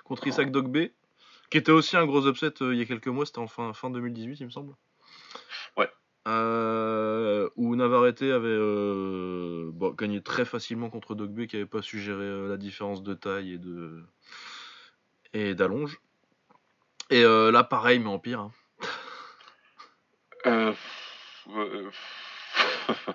contre 0.04 0.26
Isaac 0.26 0.50
Dogbe, 0.50 0.88
qui 1.50 1.58
était 1.58 1.72
aussi 1.72 1.96
un 1.96 2.06
gros 2.06 2.26
upset 2.26 2.62
euh, 2.62 2.72
il 2.72 2.78
y 2.78 2.82
a 2.82 2.86
quelques 2.86 3.08
mois, 3.08 3.26
c'était 3.26 3.38
en 3.38 3.46
fin, 3.46 3.72
fin 3.72 3.90
2018 3.90 4.40
il 4.40 4.46
me 4.46 4.50
semble. 4.50 4.74
Ouais. 5.76 5.90
Où 7.56 7.74
Navarrete 7.74 8.22
avait 8.22 8.58
bon, 9.78 9.90
gagné 9.90 10.20
très 10.22 10.44
facilement 10.44 10.90
contre 10.90 11.14
Dogbe 11.14 11.46
qui 11.46 11.56
avait 11.56 11.66
pas 11.66 11.82
su 11.82 12.00
gérer 12.00 12.24
euh, 12.24 12.48
la 12.48 12.56
différence 12.56 13.02
de 13.02 13.14
taille 13.14 13.54
et 13.54 13.58
de 13.58 14.02
et 15.32 15.54
d'allonge. 15.54 16.00
Et 17.10 17.24
euh, 17.24 17.50
là 17.50 17.64
pareil 17.64 17.98
mais 17.98 18.08
en 18.08 18.18
pire. 18.18 18.40
hein. 18.40 18.52
Euh, 20.46 20.72
euh, 21.50 21.90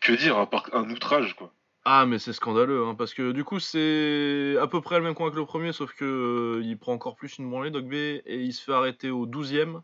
que 0.00 0.12
dire, 0.12 0.38
à 0.38 0.48
part 0.48 0.68
un 0.72 0.88
outrage, 0.90 1.34
quoi. 1.34 1.52
Ah 1.84 2.06
mais 2.06 2.20
c'est 2.20 2.32
scandaleux 2.32 2.86
hein, 2.86 2.94
parce 2.94 3.12
que 3.12 3.32
du 3.32 3.42
coup 3.42 3.58
c'est 3.58 4.56
à 4.60 4.68
peu 4.68 4.80
près 4.80 4.98
le 4.98 5.04
même 5.04 5.16
coin 5.16 5.32
que 5.32 5.36
le 5.36 5.44
premier 5.44 5.72
sauf 5.72 5.92
que 5.94 6.60
il 6.62 6.78
prend 6.78 6.92
encore 6.92 7.16
plus 7.16 7.38
une 7.38 7.50
branlée 7.50 7.72
Dogbe 7.72 7.92
et 7.92 8.22
il 8.26 8.52
se 8.52 8.62
fait 8.62 8.72
arrêter 8.72 9.10
au 9.10 9.26
12ème 9.26 9.80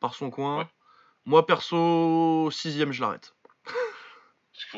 par 0.00 0.14
son 0.14 0.30
coin. 0.30 0.60
Ouais. 0.60 0.66
Moi 1.26 1.44
perso 1.44 2.48
6ème 2.50 2.92
je 2.92 3.02
l'arrête. 3.02 3.34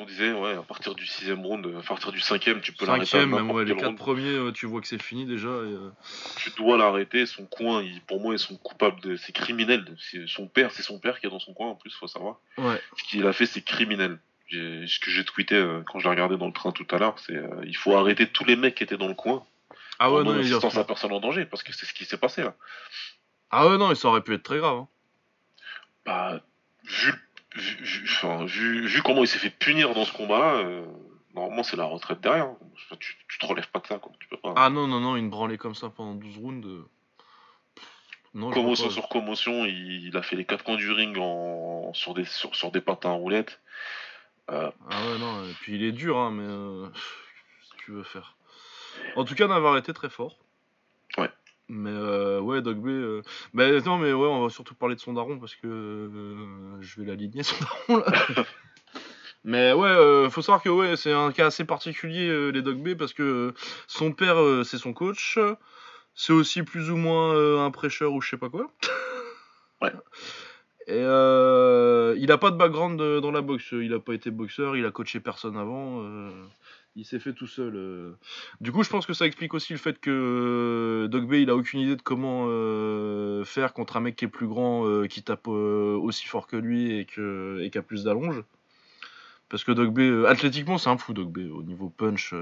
Disait, 0.04 0.32
ouais, 0.32 0.52
à 0.54 0.62
partir 0.62 0.94
du 0.94 1.06
sixième 1.06 1.40
round, 1.44 1.66
à 1.78 1.82
partir 1.82 2.12
du 2.12 2.20
cinquième, 2.20 2.60
tu 2.60 2.72
peux 2.72 2.84
l'arrêter. 2.86 3.06
Cinquième, 3.06 3.30
même 3.34 3.50
ouais, 3.50 3.64
les 3.64 3.74
quatre 3.74 3.86
round. 3.86 3.98
premiers, 3.98 4.28
euh, 4.36 4.52
tu 4.52 4.66
vois 4.66 4.80
que 4.82 4.86
c'est 4.86 5.02
fini 5.02 5.24
déjà. 5.24 5.48
et, 5.48 5.52
euh, 5.52 5.90
Tu 6.36 6.50
dois 6.50 6.76
l'arrêter. 6.76 7.24
Son 7.26 7.46
coin, 7.46 7.82
il- 7.82 8.00
pour 8.02 8.20
moi, 8.20 8.34
ils 8.34 8.38
sont 8.38 8.56
coupables 8.56 9.00
de. 9.00 9.16
C'est 9.16 9.32
criminel. 9.32 9.96
Son 10.26 10.46
père, 10.48 10.70
c'est 10.72 10.82
son 10.82 10.98
père 10.98 11.18
qui 11.18 11.26
est 11.26 11.30
dans 11.30 11.40
son 11.40 11.54
coin 11.54 11.68
en 11.68 11.74
plus, 11.74 11.94
faut 11.94 12.06
savoir. 12.06 12.40
Ouais. 12.58 12.80
Ce 12.96 13.04
qu'il 13.04 13.26
a 13.26 13.32
fait, 13.32 13.46
c'est 13.46 13.62
criminel. 13.62 14.18
Ce 14.50 15.00
que 15.00 15.10
j'ai 15.10 15.24
tweeté 15.24 15.56
euh, 15.56 15.82
quand 15.90 15.98
je 15.98 16.04
l'ai 16.04 16.10
regardé 16.10 16.36
dans 16.36 16.46
le 16.46 16.52
train 16.52 16.70
tout 16.72 16.86
à 16.90 16.98
l'heure, 16.98 17.18
c'est 17.18 17.34
euh, 17.36 17.62
il 17.64 17.76
faut 17.76 17.96
arrêter 17.96 18.28
tous 18.28 18.44
les 18.44 18.54
mecs 18.54 18.74
qui 18.76 18.84
étaient 18.84 18.96
dans 18.96 19.08
le 19.08 19.14
coin 19.14 19.44
Ah 19.98 20.12
ouais, 20.12 20.20
en 20.20 20.24
non, 20.24 20.32
à 20.38 20.84
personne 20.84 21.12
en 21.12 21.18
danger, 21.20 21.46
parce 21.46 21.62
que 21.64 21.72
c'est 21.72 21.84
ce 21.86 21.92
qui 21.92 22.04
s'est 22.04 22.16
passé 22.18 22.42
là. 22.42 22.54
ah 23.50 23.66
ouais, 23.68 23.76
non, 23.76 23.92
ça 23.96 24.06
aurait 24.08 24.20
pu 24.22 24.34
être 24.34 24.44
très 24.44 24.58
grave. 24.58 24.76
hein. 24.76 24.88
Bah, 26.04 26.40
vu, 26.84 27.10
vu, 27.10 27.25
vu- 27.60 28.04
enfin, 28.04 28.44
vu, 28.44 28.86
vu 28.86 29.02
comment 29.02 29.22
il 29.22 29.28
s'est 29.28 29.38
fait 29.38 29.50
punir 29.50 29.94
dans 29.94 30.04
ce 30.04 30.12
combat-là, 30.12 30.54
euh, 30.58 30.84
normalement 31.34 31.62
c'est 31.62 31.76
la 31.76 31.84
retraite 31.84 32.20
derrière. 32.20 32.48
Enfin, 32.74 32.96
tu, 33.00 33.16
tu 33.28 33.38
te 33.38 33.46
relèves 33.46 33.68
pas 33.70 33.80
de 33.80 33.86
ça, 33.86 33.98
quoi. 33.98 34.12
Tu 34.20 34.28
peux 34.28 34.36
pas. 34.36 34.54
Ah 34.56 34.70
non, 34.70 34.86
non, 34.86 35.00
non, 35.00 35.16
une 35.16 35.30
branlée 35.30 35.58
comme 35.58 35.74
ça 35.74 35.88
pendant 35.90 36.14
12 36.14 36.36
rounds. 36.38 36.66
euh, 36.66 36.84
Non, 38.34 38.50
commotion 38.50 38.90
sur 38.90 39.08
commotion, 39.08 39.64
il, 39.64 40.06
il 40.06 40.16
a 40.16 40.22
fait 40.22 40.36
les 40.36 40.44
quatre 40.44 40.64
coins 40.64 40.76
du 40.76 40.90
ring 40.92 41.16
en, 41.18 41.92
sur, 41.94 42.14
des, 42.14 42.24
sur, 42.24 42.54
sur 42.54 42.70
des 42.70 42.80
patins 42.80 43.10
à 43.10 43.14
roulettes. 43.14 43.60
Euh, 44.50 44.70
Ah 44.90 44.94
ouais, 45.06 45.18
non, 45.18 45.44
et 45.44 45.52
puis 45.60 45.74
il 45.76 45.82
est 45.84 45.92
dur, 45.92 46.16
hein, 46.18 46.30
mais. 46.30 46.44
euh, 46.46 46.88
Qu'est-ce 46.88 47.70
que 47.72 47.84
tu 47.84 47.90
veux 47.92 48.02
faire? 48.04 48.36
En 49.16 49.24
tout 49.24 49.34
cas, 49.34 49.46
Navarre 49.48 49.76
était 49.78 49.92
très 49.92 50.10
fort. 50.10 50.36
Mais 51.68 51.90
euh, 51.90 52.40
ouais, 52.40 52.62
Dogbe. 52.62 52.86
Euh... 52.86 53.22
Bah 53.52 53.68
non, 53.80 53.98
mais 53.98 54.12
ouais, 54.12 54.28
on 54.28 54.42
va 54.42 54.50
surtout 54.50 54.74
parler 54.74 54.94
de 54.94 55.00
son 55.00 55.12
daron 55.12 55.38
parce 55.38 55.54
que 55.56 55.66
euh, 55.66 56.80
je 56.80 57.00
vais 57.00 57.06
l'aligner 57.06 57.42
son 57.42 57.56
daron 57.60 58.04
là. 58.04 58.44
mais 59.44 59.72
ouais, 59.72 59.88
euh, 59.88 60.30
faut 60.30 60.42
savoir 60.42 60.62
que 60.62 60.68
ouais, 60.68 60.96
c'est 60.96 61.12
un 61.12 61.32
cas 61.32 61.46
assez 61.46 61.64
particulier 61.64 62.52
les 62.52 62.62
Dogbe 62.62 62.94
parce 62.94 63.12
que 63.12 63.52
son 63.88 64.12
père 64.12 64.36
c'est 64.64 64.78
son 64.78 64.92
coach, 64.92 65.38
c'est 66.14 66.32
aussi 66.32 66.62
plus 66.62 66.90
ou 66.90 66.96
moins 66.96 67.64
un 67.64 67.70
prêcheur 67.70 68.12
ou 68.12 68.20
je 68.20 68.30
sais 68.30 68.38
pas 68.38 68.50
quoi. 68.50 68.70
Ouais. 69.82 69.92
Et 70.86 71.00
il 71.00 72.32
a 72.32 72.38
pas 72.38 72.50
de 72.50 72.56
background 72.56 72.98
dans 72.98 73.30
la 73.30 73.42
boxe, 73.42 73.72
il 73.72 73.92
a 73.92 74.00
pas 74.00 74.14
été 74.14 74.30
boxeur, 74.30 74.74
il 74.74 74.86
a 74.86 74.90
coaché 74.90 75.20
personne 75.20 75.58
avant. 75.58 76.02
Il 76.96 77.04
s'est 77.04 77.20
fait 77.20 77.34
tout 77.34 77.46
seul. 77.46 77.76
euh. 77.76 78.12
Du 78.60 78.72
coup, 78.72 78.82
je 78.82 78.90
pense 78.90 79.06
que 79.06 79.12
ça 79.12 79.26
explique 79.26 79.54
aussi 79.54 79.72
le 79.72 79.78
fait 79.78 80.00
que 80.00 80.10
euh, 81.04 81.08
Dogbe, 81.08 81.34
il 81.34 81.50
a 81.50 81.56
aucune 81.56 81.80
idée 81.80 81.96
de 81.96 82.02
comment 82.02 82.46
euh, 82.48 83.44
faire 83.44 83.74
contre 83.74 83.96
un 83.96 84.00
mec 84.00 84.16
qui 84.16 84.24
est 84.24 84.28
plus 84.28 84.48
grand, 84.48 85.06
qui 85.08 85.22
tape 85.22 85.46
aussi 85.48 86.26
fort 86.26 86.46
que 86.46 86.56
lui 86.56 86.92
et, 86.98 87.06
qui 87.06 87.78
a 87.78 87.82
plus 87.82 88.04
d'allonge. 88.04 88.42
Parce 89.48 89.62
que 89.62 89.70
Dogbe, 89.72 90.00
euh, 90.00 90.26
athlétiquement, 90.26 90.78
c'est 90.78 90.90
un 90.90 90.96
fou, 90.96 91.12
Dogbe, 91.12 91.38
au 91.54 91.62
niveau 91.62 91.88
punch 91.90 92.34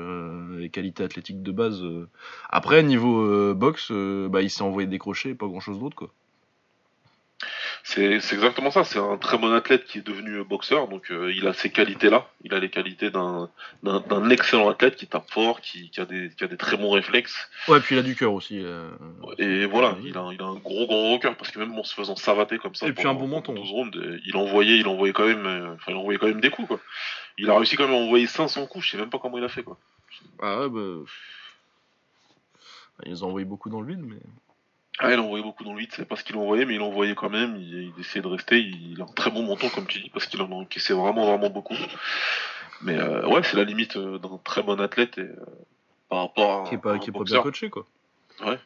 et 0.61 0.71
qualité 0.71 1.03
athlétique 1.03 1.43
de 1.43 1.53
base. 1.53 1.85
Après, 2.49 2.83
niveau 2.83 3.55
boxe, 3.55 3.91
bah, 3.93 4.41
il 4.41 4.51
s'est 4.51 4.63
envoyé 4.63 4.89
des 4.89 4.99
crochets 4.99 5.31
et 5.31 5.35
pas 5.35 5.47
grand 5.47 5.61
chose 5.61 5.79
d'autre, 5.81 5.97
quoi. 5.97 6.13
C'est 7.87 8.15
exactement 8.15 8.71
ça. 8.71 8.83
C'est 8.83 8.99
un 8.99 9.19
très 9.19 9.37
bon 9.37 9.53
athlète 9.53 9.85
qui 9.85 9.99
est 9.99 10.07
devenu 10.07 10.43
boxeur. 10.43 10.89
Donc 10.89 11.11
euh, 11.11 11.31
il 11.37 11.47
a 11.47 11.53
ces 11.53 11.71
qualités-là. 11.71 12.31
Il 12.43 12.55
a 12.55 12.59
les 12.59 12.71
qualités 12.71 13.11
d'un 13.11 13.51
excellent 14.31 14.71
athlète 14.71 14.97
qui 14.97 15.07
tape 15.07 15.31
fort, 15.31 15.61
qui, 15.61 15.91
a 15.99 16.07
des, 16.07 16.31
qui 16.31 16.45
a 16.45 16.47
des 16.47 16.57
très 16.57 16.79
bons 16.79 16.93
réflexes. 16.93 17.51
Ouais, 17.69 17.81
puis 17.81 17.95
il 17.95 17.99
a 17.99 18.03
du 18.03 18.17
cœur 18.17 18.33
aussi. 18.33 18.59
Euh, 18.59 18.91
et 19.37 19.67
voilà, 19.67 19.99
il 20.03 20.17
a, 20.17 20.31
il 20.33 20.41
a, 20.41 20.47
un 20.47 20.55
gros 20.55 20.87
gros 20.87 21.19
cœur 21.19 21.37
parce 21.37 21.51
que 21.51 21.59
même 21.59 21.79
en 21.79 21.85
se 21.85 21.95
faisant 21.95 22.17
savater 22.17 22.57
comme 22.57 22.75
ça. 22.75 22.89
Et 22.89 22.95
puis 22.95 23.07
un 23.07 23.13
bon 23.13 23.29
menton. 23.29 23.55
il 23.55 24.37
envoyait, 24.37 24.79
il 24.79 24.89
envoyait 24.89 25.13
quand 25.13 25.27
même, 25.27 25.45
euh, 25.45 25.75
enfin 25.75 25.93
il 25.93 25.97
envoyait 25.97 26.19
quand 26.19 26.29
même 26.29 26.41
des 26.41 26.51
coups 26.51 26.69
quoi. 26.69 26.81
Il 27.37 27.51
a 27.51 27.57
réussi 27.57 27.77
quand 27.77 27.87
même 27.87 27.97
à 27.97 28.03
envoyer 28.03 28.27
500 28.27 28.67
coups. 28.67 28.87
Je 28.87 28.93
sais 28.93 28.97
même 28.97 29.11
pas 29.11 29.19
comment 29.19 29.37
il 29.37 29.45
a 29.45 29.49
fait 29.49 29.63
quoi. 29.63 29.79
Ah 30.41 30.61
ouais 30.61 30.69
bah. 30.71 31.05
Ils 33.05 33.25
ont 33.25 33.29
envoyé 33.29 33.45
beaucoup 33.45 33.69
dans 33.69 33.83
le 33.83 33.89
vide, 33.89 34.05
mais. 34.07 34.21
Ah, 35.01 35.13
il 35.13 35.19
a 35.19 35.23
envoyé 35.23 35.43
beaucoup 35.43 35.65
dans 35.65 35.73
le 35.73 35.81
vide, 35.81 35.91
c'est 35.93 36.07
pas 36.07 36.15
ce 36.15 36.23
qu'il 36.23 36.37
envoyait, 36.37 36.65
mais 36.67 36.77
il 36.77 36.81
envoyait 36.81 37.17
quand 37.17 37.29
même, 37.29 37.57
il, 37.57 37.93
essayait 37.99 38.23
de 38.23 38.29
rester, 38.29 38.61
il, 38.61 39.01
a 39.01 39.05
un 39.05 39.09
très 39.09 39.31
bon 39.31 39.43
menton, 39.43 39.69
comme 39.69 39.87
tu 39.87 39.99
dis, 39.99 40.11
parce 40.11 40.27
qu'il 40.27 40.41
en 40.41 40.51
a 40.53 40.55
encaissé 40.55 40.93
vraiment, 40.93 41.27
vraiment 41.27 41.51
beaucoup. 41.51 41.75
Mais 42.83 42.97
euh, 42.97 43.27
ouais, 43.27 43.43
c'est 43.43 43.57
la 43.57 43.65
limite 43.65 43.97
euh, 43.97 44.19
d'un 44.19 44.39
très 44.45 44.63
bon 44.63 44.81
athlète 44.81 45.19
et, 45.19 45.23
euh, 45.23 45.37
par 46.09 46.21
rapport 46.21 46.67
à. 46.67 46.69
Qui 46.69 46.77
est 46.77 46.79
pas, 46.79 46.99
qui 46.99 47.11
est 47.11 47.13
pas 47.13 47.25
bien 47.25 47.43
coaché, 47.43 47.71
quoi. 47.71 47.87
Ouais. 48.45 48.59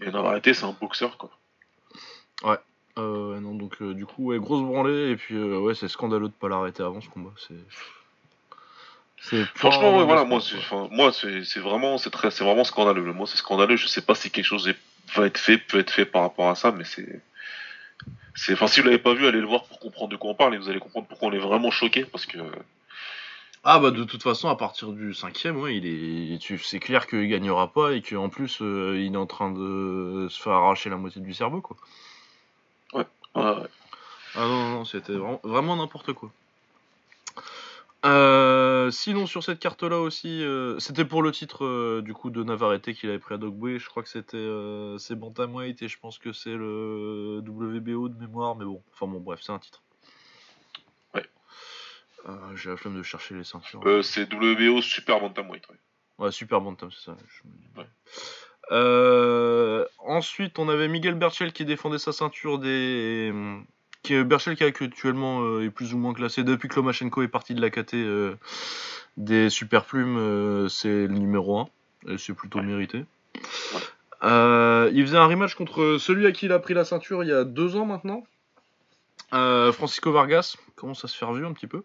Et 0.00 0.10
Navarrete, 0.10 0.52
c'est 0.52 0.64
un 0.64 0.74
boxeur, 0.80 1.16
quoi. 1.16 1.30
Ouais. 2.42 2.58
Euh, 2.98 3.38
non, 3.38 3.54
donc 3.54 3.80
du 3.82 4.06
coup, 4.06 4.24
ouais, 4.24 4.38
grosse 4.38 4.62
branlée, 4.62 5.10
et 5.10 5.16
puis 5.16 5.40
ouais, 5.40 5.74
c'est 5.74 5.88
scandaleux 5.88 6.28
de 6.28 6.32
pas 6.32 6.48
l'arrêter 6.48 6.82
avant 6.82 7.00
ce 7.00 7.08
combat. 7.08 7.30
C'est. 7.36 7.54
Franchement, 9.54 9.98
ouais, 9.98 10.04
voilà, 10.04 10.24
moi, 10.24 10.40
c'est, 10.40 10.56
moi, 10.90 11.12
c'est, 11.12 11.60
vraiment, 11.60 11.98
c'est 11.98 12.10
très, 12.10 12.30
c'est 12.30 12.42
vraiment 12.42 12.64
scandaleux. 12.64 13.12
Moi, 13.12 13.26
c'est 13.26 13.36
scandaleux. 13.36 13.76
Je 13.76 13.86
sais 13.86 14.00
pas 14.00 14.14
si 14.14 14.30
quelque 14.30 14.46
chose 14.46 14.72
va 15.14 15.26
être 15.26 15.38
fait, 15.38 15.58
peut 15.58 15.78
être 15.78 15.90
fait 15.90 16.04
par 16.04 16.22
rapport 16.22 16.48
à 16.48 16.54
ça, 16.54 16.72
mais 16.72 16.84
c'est, 16.84 17.20
c'est, 18.34 18.52
enfin, 18.52 18.66
si 18.66 18.80
vous 18.80 18.86
l'avez 18.86 18.98
pas 18.98 19.14
vu, 19.14 19.26
allez 19.26 19.40
le 19.40 19.46
voir 19.46 19.64
pour 19.64 19.78
comprendre 19.78 20.10
de 20.10 20.16
quoi 20.16 20.30
on 20.30 20.34
parle 20.34 20.54
et 20.54 20.58
vous 20.58 20.68
allez 20.68 20.80
comprendre 20.80 21.06
pourquoi 21.06 21.28
on 21.28 21.32
est 21.32 21.38
vraiment 21.38 21.70
choqué 21.70 22.04
parce 22.04 22.26
que. 22.26 22.38
Ah 23.62 23.78
bah 23.78 23.90
de 23.90 24.04
toute 24.04 24.22
façon 24.22 24.48
à 24.48 24.56
partir 24.56 24.92
du 24.92 25.12
cinquième 25.12 25.58
ouais 25.58 25.76
il 25.76 25.84
est 25.86 26.58
c'est 26.62 26.78
clair 26.78 27.06
qu'il 27.06 27.28
gagnera 27.28 27.70
pas 27.70 27.92
et 27.92 28.00
qu'en 28.00 28.30
plus 28.30 28.62
euh, 28.62 28.98
il 28.98 29.12
est 29.12 29.18
en 29.18 29.26
train 29.26 29.50
de 29.50 30.28
se 30.30 30.40
faire 30.40 30.54
arracher 30.54 30.88
la 30.88 30.96
moitié 30.96 31.20
du 31.20 31.34
cerveau 31.34 31.60
quoi. 31.60 31.76
Ouais. 32.94 33.04
ouais, 33.34 33.42
ouais. 33.42 33.68
Ah 34.34 34.46
non 34.46 34.68
non 34.70 34.84
c'était 34.86 35.12
vraiment 35.44 35.76
n'importe 35.76 36.14
quoi. 36.14 36.30
Euh, 38.06 38.59
sinon 38.90 39.26
sur 39.26 39.42
cette 39.42 39.58
carte 39.58 39.82
là 39.82 39.98
aussi, 39.98 40.42
euh, 40.44 40.78
c'était 40.78 41.04
pour 41.04 41.22
le 41.22 41.32
titre 41.32 41.64
euh, 41.64 42.02
du 42.02 42.14
coup 42.14 42.30
de 42.30 42.42
Navarrete 42.42 42.92
qu'il 42.92 43.10
avait 43.10 43.18
pris 43.18 43.34
à 43.34 43.38
Dogboy. 43.38 43.78
Je 43.78 43.86
crois 43.86 44.02
que 44.02 44.08
c'était 44.08 44.48
c'est 44.98 45.14
Bantamweight 45.14 45.82
et 45.82 45.88
je 45.88 45.98
pense 45.98 46.18
que 46.18 46.32
c'est 46.32 46.54
le 46.54 47.42
WBO 47.46 48.08
de 48.08 48.18
mémoire, 48.18 48.56
mais 48.56 48.64
bon, 48.64 48.82
enfin 48.92 49.06
bon 49.06 49.20
bref 49.20 49.40
c'est 49.42 49.52
un 49.52 49.58
titre. 49.58 49.82
Ouais. 51.14 51.26
J'ai 52.54 52.70
la 52.70 52.76
flemme 52.76 52.96
de 52.96 53.02
chercher 53.02 53.34
les 53.34 53.44
ceintures. 53.44 53.82
c'est 54.04 54.32
WBO 54.32 54.80
Super 54.82 55.20
Bantamweight. 55.20 55.68
Ouais. 55.68 55.76
ouais 56.18 56.32
Super 56.32 56.60
Bantam 56.60 56.90
c'est 56.92 57.10
ça. 57.10 57.16
ensuite 59.98 60.58
on 60.58 60.68
avait 60.68 60.88
Miguel 60.88 61.16
Berchel 61.16 61.52
qui 61.52 61.64
défendait 61.64 61.98
sa 61.98 62.12
ceinture 62.12 62.58
des 62.58 63.32
qui 64.02 64.14
est 64.14 64.24
Berchel 64.24 64.56
qui 64.56 64.64
actuellement 64.64 65.42
euh, 65.42 65.64
est 65.64 65.70
plus 65.70 65.94
ou 65.94 65.98
moins 65.98 66.14
classé 66.14 66.42
depuis 66.42 66.68
que 66.68 66.76
Lomachenko 66.76 67.22
est 67.22 67.28
parti 67.28 67.54
de 67.54 67.60
la 67.60 67.70
KT 67.70 67.94
euh, 67.94 68.34
des 69.16 69.50
super 69.50 69.84
plumes, 69.84 70.16
euh, 70.16 70.68
c'est 70.68 71.06
le 71.06 71.18
numéro 71.18 71.58
1 71.58 71.68
et 72.08 72.18
c'est 72.18 72.32
plutôt 72.32 72.62
mérité. 72.62 73.04
il 74.22 75.02
faisait 75.02 75.18
un 75.18 75.26
rematch 75.26 75.54
contre 75.54 75.98
celui 75.98 76.26
à 76.26 76.32
qui 76.32 76.46
il 76.46 76.52
a 76.52 76.58
pris 76.58 76.74
la 76.74 76.84
ceinture 76.84 77.22
il 77.24 77.28
y 77.28 77.32
a 77.32 77.44
deux 77.44 77.76
ans 77.76 77.86
maintenant. 77.86 78.24
Francisco 79.32 80.10
Vargas 80.10 80.56
commence 80.74 81.04
à 81.04 81.08
se 81.08 81.16
faire 81.16 81.32
vieux 81.32 81.44
un 81.44 81.52
petit 81.52 81.68
peu. 81.68 81.82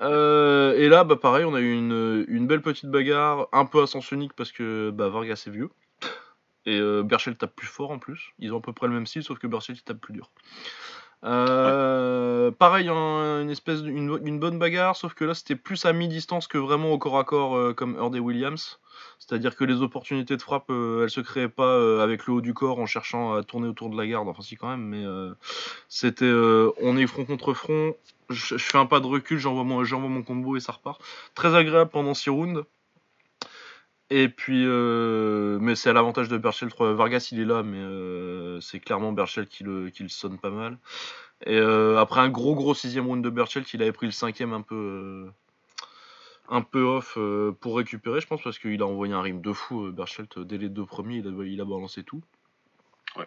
et 0.00 0.88
là, 0.88 1.04
bah 1.04 1.16
pareil, 1.16 1.44
on 1.44 1.54
a 1.54 1.60
eu 1.60 1.72
une, 1.72 2.46
belle 2.46 2.62
petite 2.62 2.90
bagarre, 2.90 3.48
un 3.52 3.64
peu 3.64 3.82
à 3.82 3.86
sens 3.86 4.12
unique 4.12 4.34
parce 4.34 4.52
que 4.52 4.90
bah, 4.90 5.08
Vargas 5.08 5.42
est 5.46 5.50
vieux. 5.50 5.70
Et 6.66 6.80
Berchel 7.02 7.36
tape 7.36 7.56
plus 7.56 7.66
fort 7.66 7.90
en 7.90 7.98
plus. 7.98 8.34
Ils 8.38 8.52
ont 8.52 8.58
à 8.58 8.62
peu 8.62 8.72
près 8.72 8.86
le 8.86 8.92
même 8.92 9.06
style, 9.06 9.24
sauf 9.24 9.38
que 9.38 9.46
Berchel 9.46 9.74
il 9.74 9.82
tape 9.82 10.00
plus 10.00 10.12
dur. 10.12 10.30
Euh, 11.24 12.50
pareil, 12.50 12.88
une 12.88 13.50
espèce 13.50 13.80
une, 13.80 14.38
bonne 14.38 14.58
bagarre, 14.58 14.94
sauf 14.94 15.14
que 15.14 15.24
là 15.24 15.34
c'était 15.34 15.56
plus 15.56 15.86
à 15.86 15.92
mi-distance 15.92 16.46
que 16.46 16.58
vraiment 16.58 16.92
au 16.92 16.98
corps 16.98 17.18
à 17.18 17.24
corps 17.24 17.56
euh, 17.56 17.72
comme 17.72 17.96
Heard 17.96 18.14
et 18.14 18.20
Williams. 18.20 18.78
C'est-à-dire 19.18 19.56
que 19.56 19.64
les 19.64 19.80
opportunités 19.80 20.36
de 20.36 20.42
frappe, 20.42 20.70
euh, 20.70 21.04
elles 21.04 21.10
se 21.10 21.20
créaient 21.20 21.48
pas 21.48 22.02
avec 22.02 22.26
le 22.26 22.34
haut 22.34 22.40
du 22.40 22.52
corps 22.52 22.78
en 22.78 22.86
cherchant 22.86 23.34
à 23.34 23.42
tourner 23.42 23.68
autour 23.68 23.88
de 23.88 23.96
la 23.96 24.06
garde. 24.06 24.28
Enfin 24.28 24.42
si 24.42 24.56
quand 24.56 24.68
même, 24.68 24.84
mais 24.84 25.04
c'était 25.88 26.30
on 26.82 26.96
est 26.96 27.06
front 27.06 27.24
contre 27.24 27.54
front. 27.54 27.94
Je, 28.30 28.56
fais 28.56 28.78
un 28.78 28.86
pas 28.86 29.00
de 29.00 29.06
recul, 29.06 29.38
j'envoie 29.38 29.64
mon, 29.64 30.08
mon 30.08 30.22
combo 30.22 30.56
et 30.56 30.60
ça 30.60 30.72
repart. 30.72 31.00
Très 31.34 31.54
agréable 31.54 31.90
pendant 31.90 32.14
6 32.14 32.30
rounds. 32.30 32.64
Et 34.16 34.28
puis, 34.28 34.64
mais 34.64 35.74
c'est 35.74 35.90
à 35.90 35.92
l'avantage 35.92 36.28
de 36.28 36.38
Berchel. 36.38 36.68
Vargas, 36.78 37.30
il 37.32 37.40
est 37.40 37.44
là, 37.44 37.64
mais 37.64 38.60
c'est 38.60 38.78
clairement 38.78 39.10
Berchel 39.10 39.48
qui 39.48 39.64
le, 39.64 39.90
qui 39.90 40.04
le 40.04 40.08
sonne 40.08 40.38
pas 40.38 40.50
mal. 40.50 40.78
Et 41.46 41.58
après 41.58 42.20
un 42.20 42.28
gros 42.28 42.54
gros 42.54 42.74
sixième 42.74 43.08
round 43.08 43.24
de 43.24 43.28
Berchel, 43.28 43.64
il 43.74 43.82
avait 43.82 43.90
pris 43.90 44.06
le 44.06 44.12
cinquième 44.12 44.52
un 44.52 44.62
peu, 44.62 45.26
un 46.48 46.62
peu 46.62 46.82
off 46.82 47.18
pour 47.60 47.76
récupérer, 47.76 48.20
je 48.20 48.28
pense, 48.28 48.40
parce 48.40 48.60
qu'il 48.60 48.80
a 48.82 48.86
envoyé 48.86 49.12
un 49.12 49.20
rime 49.20 49.40
de 49.40 49.52
fou. 49.52 49.90
Berchelt, 49.90 50.38
dès 50.38 50.58
les 50.58 50.68
deux 50.68 50.86
premiers, 50.86 51.16
il 51.16 51.26
a, 51.26 51.44
il 51.44 51.60
a 51.60 51.64
balancé 51.64 52.04
tout. 52.04 52.22
Ouais. 53.16 53.26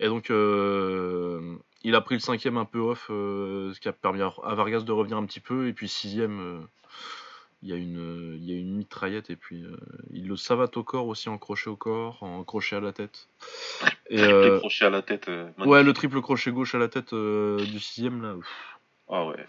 Et 0.00 0.06
donc, 0.06 0.30
il 0.30 1.94
a 1.94 2.00
pris 2.00 2.14
le 2.14 2.20
cinquième 2.20 2.56
un 2.56 2.64
peu 2.64 2.78
off, 2.78 3.08
ce 3.08 3.78
qui 3.78 3.88
a 3.88 3.92
permis 3.92 4.22
à 4.22 4.54
Vargas 4.54 4.80
de 4.80 4.92
revenir 4.92 5.18
un 5.18 5.26
petit 5.26 5.40
peu. 5.40 5.68
Et 5.68 5.74
puis 5.74 5.86
sixième 5.86 6.66
il 7.64 7.70
y 7.70 7.72
a 7.72 7.76
une, 7.76 8.38
il 8.40 8.50
y 8.50 8.54
a 8.54 8.60
une 8.60 8.76
mitraillette 8.76 9.30
et 9.30 9.36
puis 9.36 9.62
euh, 9.62 9.74
il 10.12 10.28
le 10.28 10.36
savate 10.36 10.76
au 10.76 10.84
corps 10.84 11.06
aussi 11.06 11.30
en 11.30 11.38
crochet 11.38 11.70
au 11.70 11.76
corps, 11.76 12.22
en 12.22 12.44
crochet 12.44 12.76
à 12.76 12.80
la 12.80 12.92
tête. 12.92 13.26
Et, 14.10 14.18
triple 14.18 14.32
euh, 14.34 14.58
crochet 14.58 14.84
à 14.84 14.90
la 14.90 15.00
tête. 15.00 15.28
Euh, 15.30 15.48
ouais, 15.58 15.82
le 15.82 15.94
triple 15.94 16.20
crochet 16.20 16.50
gauche 16.50 16.74
à 16.74 16.78
la 16.78 16.88
tête 16.88 17.14
du 17.14 17.80
sixième 17.80 18.22
là. 18.22 18.34
Ah 19.08 19.24
ouais, 19.24 19.46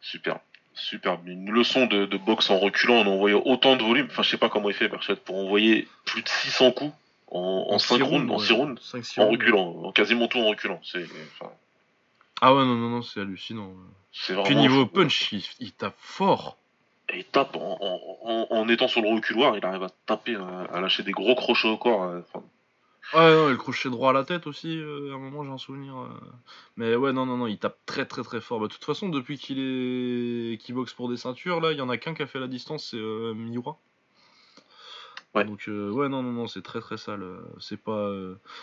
super. 0.00 0.40
Super, 0.74 1.18
une 1.26 1.50
leçon 1.50 1.86
de, 1.86 2.06
boxe 2.16 2.50
en 2.50 2.58
reculant, 2.58 3.00
en 3.00 3.06
envoyant 3.06 3.42
autant 3.44 3.76
de 3.76 3.82
volume. 3.82 4.08
Enfin, 4.10 4.22
je 4.22 4.30
sais 4.30 4.38
pas 4.38 4.48
comment 4.48 4.70
il 4.70 4.74
fait, 4.74 4.88
Berchet, 4.88 5.16
pour 5.16 5.36
envoyer 5.36 5.86
plus 6.06 6.22
de 6.22 6.28
600 6.28 6.72
coups 6.72 6.92
en, 7.30 7.78
5 7.78 8.02
rounds, 8.02 8.32
en 8.32 8.38
6 8.38 8.52
rounds, 8.54 8.94
en 9.18 9.28
reculant, 9.28 9.84
en 9.84 9.92
quasiment 9.92 10.26
tout 10.26 10.38
en 10.38 10.48
reculant. 10.48 10.80
C'est, 10.82 11.04
Ah 12.40 12.54
ouais, 12.54 12.64
non, 12.64 12.76
non, 12.76 12.88
non, 12.88 13.02
c'est 13.02 13.20
hallucinant. 13.20 13.72
Puis 14.44 14.56
niveau 14.56 14.86
punch, 14.86 15.32
il, 15.32 15.44
il 15.60 15.72
tape 15.72 15.96
fort 15.98 16.56
il 17.14 17.24
tape 17.24 17.56
en, 17.56 18.68
étant 18.68 18.88
sur 18.88 19.02
le 19.02 19.08
reculoir, 19.08 19.56
il 19.56 19.64
arrive 19.64 19.82
à 19.82 19.90
taper, 20.06 20.36
euh, 20.36 20.64
à, 20.72 20.80
lâcher 20.80 21.02
des 21.02 21.12
gros 21.12 21.34
crochets 21.34 21.68
au 21.68 21.76
corps. 21.76 22.04
Euh, 22.04 22.20
ouais, 23.14 23.34
non, 23.34 23.48
le 23.48 23.56
crochet 23.56 23.90
droit 23.90 24.10
à 24.10 24.12
la 24.12 24.24
tête 24.24 24.46
aussi, 24.46 24.78
euh, 24.78 25.12
à 25.12 25.14
un 25.14 25.18
moment 25.18 25.44
j'ai 25.44 25.50
un 25.50 25.58
souvenir. 25.58 25.94
Mais 26.76 26.94
ouais, 26.94 27.12
non, 27.12 27.26
non, 27.26 27.36
non, 27.36 27.46
il 27.46 27.58
tape 27.58 27.78
très 27.86 28.06
très 28.06 28.22
très 28.22 28.40
fort. 28.40 28.60
Bah, 28.60 28.66
de 28.66 28.72
toute 28.72 28.84
façon, 28.84 29.08
depuis 29.08 29.38
qu'il 29.38 29.58
est 29.58 30.58
qu'il 30.58 30.74
boxe 30.74 30.92
pour 30.92 31.08
des 31.08 31.16
ceintures, 31.16 31.60
là, 31.60 31.72
il 31.72 31.78
y 31.78 31.82
en 31.82 31.88
a 31.88 31.96
qu'un 31.96 32.14
qui 32.14 32.22
a 32.22 32.26
fait 32.26 32.40
la 32.40 32.48
distance, 32.48 32.88
c'est 32.90 33.34
Miura. 33.34 33.76
Ouais. 35.34 35.44
Donc 35.44 35.64
ouais, 35.68 36.08
non, 36.08 36.22
non, 36.22 36.32
non, 36.32 36.46
c'est 36.46 36.62
très 36.62 36.80
très 36.80 36.96
sale. 36.96 37.24
C'est 37.58 37.80
pas, 37.80 38.10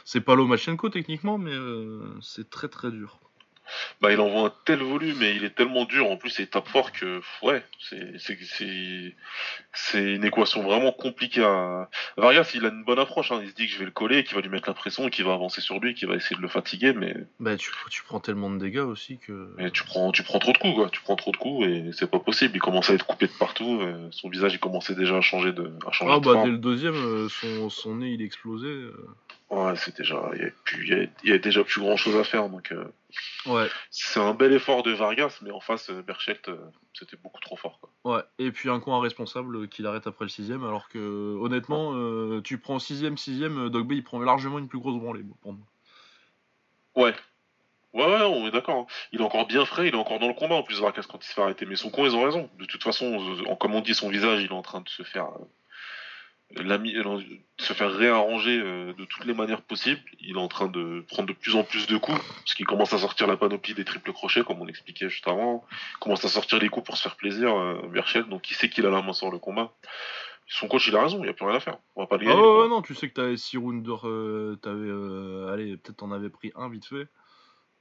c'est 0.06 0.22
pas 0.22 0.36
Lomachenko 0.36 0.90
techniquement, 0.90 1.38
mais 1.38 1.56
c'est 2.22 2.50
très 2.50 2.68
très 2.68 2.92
dur 2.92 3.20
bah, 4.02 4.12
il 4.12 4.20
envoie 4.20 4.48
un 4.48 4.54
tel 4.66 4.80
volume 4.80 5.22
et 5.22 5.32
il 5.32 5.44
est 5.44 5.56
tellement 5.56 5.86
dur 5.86 6.10
en 6.10 6.18
plus 6.18 6.40
il 6.40 6.48
tape 6.48 6.68
fort 6.68 6.92
que 6.92 7.22
ouais 7.44 7.64
c'est 7.80 9.16
une 9.94 10.24
équation 10.24 10.64
vraiment 10.64 10.92
compliquée 10.92 11.44
à 11.44 11.90
Vargas 12.18 12.52
il 12.54 12.66
a 12.66 12.70
une 12.70 12.84
bonne 12.84 13.00
approche 13.00 13.32
hein. 13.32 13.40
il 13.42 13.50
se 13.50 13.56
dit 13.56 13.68
que 13.68 13.74
je 13.74 13.80
vais 13.80 13.86
le 13.86 13.92
coller 13.92 14.24
qu'il 14.24 14.36
va 14.36 14.42
lui 14.42 14.50
mettre 14.50 14.68
la 14.68 14.74
pression 14.74 15.10
qu'il 15.10 15.26
va 15.26 15.34
avancer 15.34 15.62
sur 15.62 15.80
lui 15.80 15.94
qu'il 15.94 16.08
va 16.08 16.16
essayer 16.16 16.36
de 16.36 16.42
le 16.42 16.48
fatiguer 16.48 16.94
mais 16.94 17.16
bah 17.40 17.58
tu, 17.58 17.72
tu 17.90 18.04
prends 18.04 18.20
tellement 18.20 18.50
de 18.50 18.58
dégâts 18.58 18.80
aussi 18.80 19.18
que 19.18 19.54
mais 19.58 19.72
tu 19.72 19.84
prends 19.84 20.12
tu 20.12 20.24
prends 20.24 20.40
trop 20.40 20.54
de 20.54 20.58
coups 20.58 20.76
quoi 20.76 20.90
tu 20.90 21.02
prends 21.02 21.16
trop 21.16 21.32
de 21.32 21.38
coups 21.38 21.68
et 21.68 21.92
c'est 21.94 22.10
pas 22.10 22.20
possible 22.20 22.56
il 22.56 22.62
commence 22.62 22.90
à 22.90 22.94
être 22.94 23.06
coupé 23.06 23.28
de 23.28 23.32
partout 23.32 23.82
son 24.12 24.30
visage 24.30 24.54
il 24.54 24.60
commençait 24.60 24.96
déjà 24.96 25.18
à 25.18 25.22
changer 25.22 25.52
de 25.52 25.72
à 25.86 25.92
changer 25.92 26.12
ah 26.14 26.20
bah 26.20 26.42
dès 26.44 26.52
le 26.52 26.58
deuxième 26.58 26.96
euh, 26.96 27.30
son, 27.30 27.70
son 27.70 27.96
nez 27.96 28.10
il 28.10 28.22
explosait 28.22 28.68
euh. 28.68 29.08
Ouais, 29.50 29.78
c'est 29.78 29.96
déjà, 29.96 30.30
il 30.34 31.10
y, 31.24 31.32
a 31.32 31.38
déjà 31.38 31.64
plus 31.64 31.80
grand 31.80 31.96
chose 31.96 32.18
à 32.18 32.26
faire, 32.26 32.50
donc. 32.50 32.74
Euh, 32.74 32.84
ouais. 33.46 33.70
C'est 33.92 34.20
un 34.20 34.34
bel 34.34 34.54
effort 34.54 34.84
de 34.84 34.92
Vargas, 34.92 35.40
mais 35.42 35.52
en 35.52 35.60
face, 35.60 35.90
euh, 35.90 36.02
Berchelt, 36.02 36.50
euh, 36.50 36.58
c'était 36.94 37.18
beaucoup 37.18 37.42
trop 37.42 37.56
fort. 37.56 37.80
Ouais, 38.04 38.22
et 38.40 38.52
puis 38.52 38.70
un 38.70 38.80
coin 38.80 39.02
responsable 39.02 39.68
qu'il 39.70 39.86
arrête 39.86 40.08
après 40.08 40.26
le 40.26 40.30
sixième, 40.30 40.64
alors 40.64 40.90
que 40.90 41.38
honnêtement, 41.40 42.42
tu 42.42 42.58
prends 42.58 42.80
sixième, 42.80 43.18
sixième, 43.18 43.70
Dogby 43.70 43.98
il 43.98 44.04
prend 44.04 44.20
largement 44.20 44.60
une 44.60 44.68
plus 44.68 44.80
grosse 44.80 45.00
branlée 45.00 45.24
pour 45.42 45.54
moi. 45.54 45.66
Ouais. 46.96 47.14
Ouais, 47.94 48.06
ouais, 48.06 48.22
on 48.24 48.48
est 48.48 48.52
d'accord. 48.52 48.82
Hein. 48.82 48.86
Il 49.12 49.22
est 49.22 49.24
encore 49.24 49.48
bien 49.48 49.66
frais, 49.66 49.88
il 49.88 49.94
est 49.94 49.98
encore 49.98 50.20
dans 50.20 50.28
le 50.28 50.34
combat 50.34 50.56
en 50.56 50.64
plus, 50.64 50.80
Vargas, 50.80 51.06
quand 51.10 51.24
il 51.24 51.28
se 51.28 51.34
fait 51.34 51.42
arrêter. 51.42 51.66
Mais 51.66 51.76
son 51.76 51.90
con, 51.90 52.06
ils 52.06 52.16
ont 52.16 52.24
raison. 52.24 52.50
De 52.60 52.66
toute 52.66 52.84
façon, 52.84 53.38
comme 53.60 53.76
on 53.76 53.82
dit, 53.82 53.96
son 53.96 54.10
visage, 54.10 54.42
il 54.42 54.48
est 54.48 54.52
en 54.52 54.62
train 54.62 54.82
de 54.82 54.90
se 54.90 55.04
faire 55.04 55.30
l'ami 56.52 56.94
se 57.68 57.74
faire 57.74 57.92
réarranger 57.92 58.60
euh, 58.60 58.94
de 58.94 59.06
toutes 59.06 59.26
les 59.26 59.34
manières 59.34 59.62
possibles. 59.62 60.02
Il 60.20 60.38
est 60.38 60.40
en 60.40 60.48
train 60.48 60.68
de 60.68 61.04
prendre 61.10 61.28
de 61.28 61.34
plus 61.34 61.56
en 61.56 61.64
plus 61.64 61.88
de 61.88 61.98
coups, 61.98 62.18
parce 62.18 62.54
qu'il 62.56 62.66
commence 62.66 62.94
à 62.94 63.00
sortir 63.00 63.28
la 63.28 63.36
panoplie 63.36 63.74
des 63.74 63.84
triples 63.84 64.14
crochets, 64.14 64.44
comme 64.44 64.62
on 64.62 64.68
expliquait 64.68 65.10
juste 65.10 65.28
avant. 65.28 65.66
Il 65.96 66.00
commence 66.00 66.24
à 66.24 66.30
sortir 66.30 66.60
les 66.60 66.70
coups 66.70 66.86
pour 66.86 66.98
se 66.98 67.04
faire 67.04 67.16
plaisir, 67.16 67.56
euh, 67.56 68.24
donc 68.30 68.50
il 68.50 68.56
sait 68.56 68.70
qu'il 68.70 68.86
a 68.86 68.90
la 68.90 69.02
main 69.02 69.14
sur 69.14 69.32
le 69.32 69.38
combat. 69.38 69.74
Son 70.50 70.70
coach, 70.70 70.88
il 70.88 70.96
a 70.96 71.04
raison, 71.04 71.18
il 71.18 71.24
n'y 71.24 71.30
a 71.30 71.34
plus 71.34 71.46
rien 71.46 71.58
à 71.58 71.60
faire. 71.60 71.78
On 71.98 72.02
va 72.02 72.08
pas 72.08 72.16
le 72.16 72.26
gagner. 72.26 72.40
Oh, 72.42 72.68
non, 72.70 72.82
tu 72.82 72.96
sais 72.96 73.10
que 73.10 73.14
t'avais 73.14 73.36
6 73.36 73.58
rounds 73.58 74.00
euh, 74.06 74.56
t'avais, 74.56 74.88
euh, 74.88 75.52
allez, 75.52 75.76
peut-être 75.76 75.98
t'en 75.98 76.12
avais 76.12 76.30
pris 76.30 76.54
un 76.56 76.70
vite 76.70 76.86
fait, 76.86 77.08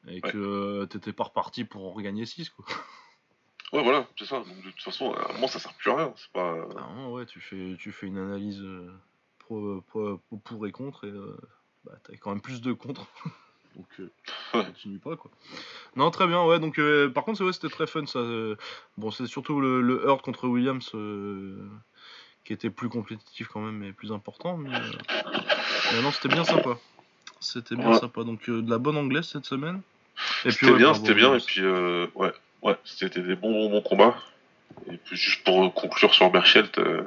et 0.09 0.21
que 0.21 0.85
t'étais 0.87 1.13
pas 1.13 1.25
reparti 1.25 1.65
pour 1.65 1.87
en 1.87 1.93
regagner 1.93 2.27
6, 2.27 2.51
quoi. 2.51 2.65
Ouais, 3.73 3.83
voilà, 3.83 4.07
c'est 4.17 4.27
ça. 4.27 4.37
Donc, 4.37 4.59
de 4.59 4.71
toute 4.71 4.81
façon, 4.81 5.13
à 5.13 5.29
un 5.29 5.33
moment, 5.33 5.49
ça 5.49 5.59
sert 5.59 5.75
plus 5.75 5.91
à 5.91 5.97
rien. 5.97 6.15
C'est 6.15 6.31
pas. 6.31 6.55
Ah, 6.79 7.09
ouais, 7.09 7.27
tu 7.27 7.41
fais, 7.41 7.75
tu 7.81 7.91
fais 7.91 8.07
une 8.07 8.17
analyse 8.17 8.65
pour, 9.49 9.83
pour, 10.45 10.67
et 10.67 10.73
contre, 10.73 11.05
et 11.05 11.11
euh, 11.11 11.37
bah, 11.85 11.93
quand 12.21 12.31
même 12.31 12.41
plus 12.41 12.61
de 12.61 12.73
contre. 12.73 13.07
donc, 13.77 13.87
euh, 14.01 14.11
continue 14.53 14.99
pas, 14.99 15.17
quoi. 15.17 15.31
Non, 15.97 16.11
très 16.11 16.27
bien, 16.27 16.45
ouais. 16.45 16.59
Donc, 16.59 16.79
euh, 16.79 17.09
par 17.09 17.25
contre, 17.25 17.45
ouais, 17.45 17.53
c'était 17.53 17.69
très 17.69 17.87
fun, 17.87 18.07
ça. 18.07 18.21
bon, 18.97 19.11
c'est 19.11 19.27
surtout 19.27 19.61
le, 19.61 19.81
le 19.83 20.05
Hurt 20.07 20.23
contre 20.23 20.49
Williams 20.49 20.93
qui 22.45 22.53
était 22.53 22.71
plus 22.71 22.89
compétitif 22.89 23.49
quand 23.49 23.61
même, 23.61 23.79
mais 23.79 23.93
plus 23.93 24.13
important. 24.13 24.57
Mais, 24.57 24.71
non, 26.03 26.13
c'était 26.13 26.29
bien 26.29 26.45
sympa. 26.45 26.79
C'était 27.41 27.77
bien 27.77 27.99
sympa. 27.99 28.25
Donc, 28.25 28.49
de 28.49 28.71
la 28.71 28.79
bonne 28.79 28.97
anglaise 28.97 29.27
cette 29.27 29.47
semaine. 29.47 29.83
C'était 30.45 30.73
bien, 30.73 30.95
c'était 30.95 31.15
bien, 31.15 31.35
et 31.35 31.41
puis, 31.41 31.63
ouais. 32.15 32.33
Ouais, 32.63 32.77
c'était 32.85 33.21
des 33.21 33.37
bons, 33.37 33.71
bons 33.71 33.83
combats. 33.83 34.17
Et 34.91 34.97
puis 34.99 35.17
juste 35.17 35.43
pour 35.45 35.73
conclure 35.75 36.15
sur 36.15 36.31
Berchelt, 36.31 36.79
euh, 36.79 37.03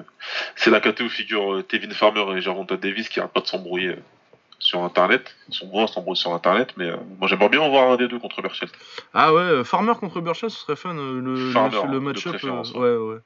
c'est 0.55 0.69
la 0.69 0.81
KT 0.81 1.01
où 1.01 1.09
figurent 1.09 1.55
euh, 1.55 1.63
Tevin 1.63 1.91
Farmer 1.91 2.37
et 2.37 2.41
Jaronta 2.41 2.75
Davis 2.75 3.07
qui 3.07 3.19
n'arrêtent 3.19 3.33
pas 3.33 3.41
de 3.41 3.47
s'embrouiller 3.47 3.89
euh, 3.89 4.03
sur 4.59 4.83
internet. 4.83 5.35
Ils 5.47 5.53
sont 5.53 5.67
bons 5.67 5.85
à 5.85 5.87
s'embrouiller 5.87 6.19
sur 6.19 6.33
internet, 6.33 6.73
mais 6.75 6.91
moi 7.19 7.27
j'aimerais 7.27 7.49
bien 7.49 7.61
en 7.61 7.69
voir 7.69 7.89
un 7.91 7.95
des 7.95 8.07
deux 8.07 8.19
contre 8.19 8.41
Berchelt. 8.41 8.73
Ah 9.13 9.33
ouais, 9.33 9.63
Farmer 9.63 9.93
contre 9.93 10.19
Berchelt, 10.19 10.51
ce 10.51 10.59
serait 10.59 10.75
fun 10.75 10.93
le, 10.93 11.21
le, 11.21 11.99
match-up. 11.99 12.35
ouais, 12.43 12.95
ouais. 12.95 13.19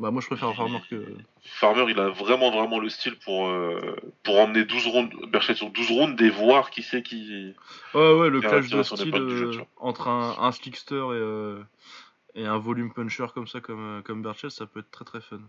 Bah 0.00 0.10
moi 0.10 0.20
je 0.20 0.26
préfère 0.26 0.52
Farmer 0.56 0.80
que. 0.90 0.96
Farmer 1.44 1.84
il 1.88 2.00
a 2.00 2.08
vraiment 2.08 2.50
vraiment 2.50 2.80
le 2.80 2.88
style 2.88 3.16
pour, 3.24 3.48
pour 4.24 4.40
emmener 4.40 4.64
12 4.64 4.86
rounds, 4.88 5.14
Berchelt 5.28 5.56
sur 5.56 5.70
12 5.70 5.90
rounds 5.92 6.20
et 6.20 6.30
voir 6.30 6.70
qui 6.70 6.82
c'est 6.82 7.02
qui. 7.02 7.54
Ouais 7.94 8.12
ouais 8.14 8.28
le 8.28 8.40
clash 8.40 8.68
de 8.70 8.82
style 8.82 9.14
entre 9.76 10.08
un, 10.08 10.34
un 10.40 10.50
slickster 10.50 10.96
et 10.96 11.62
et 12.34 12.46
un 12.46 12.58
volume 12.58 12.92
puncher 12.92 13.26
comme 13.34 13.46
ça, 13.46 13.60
comme, 13.60 14.02
comme 14.04 14.22
Berchel, 14.22 14.50
ça 14.50 14.66
peut 14.66 14.80
être 14.80 14.90
très 14.90 15.04
très 15.04 15.20
fun. 15.20 15.40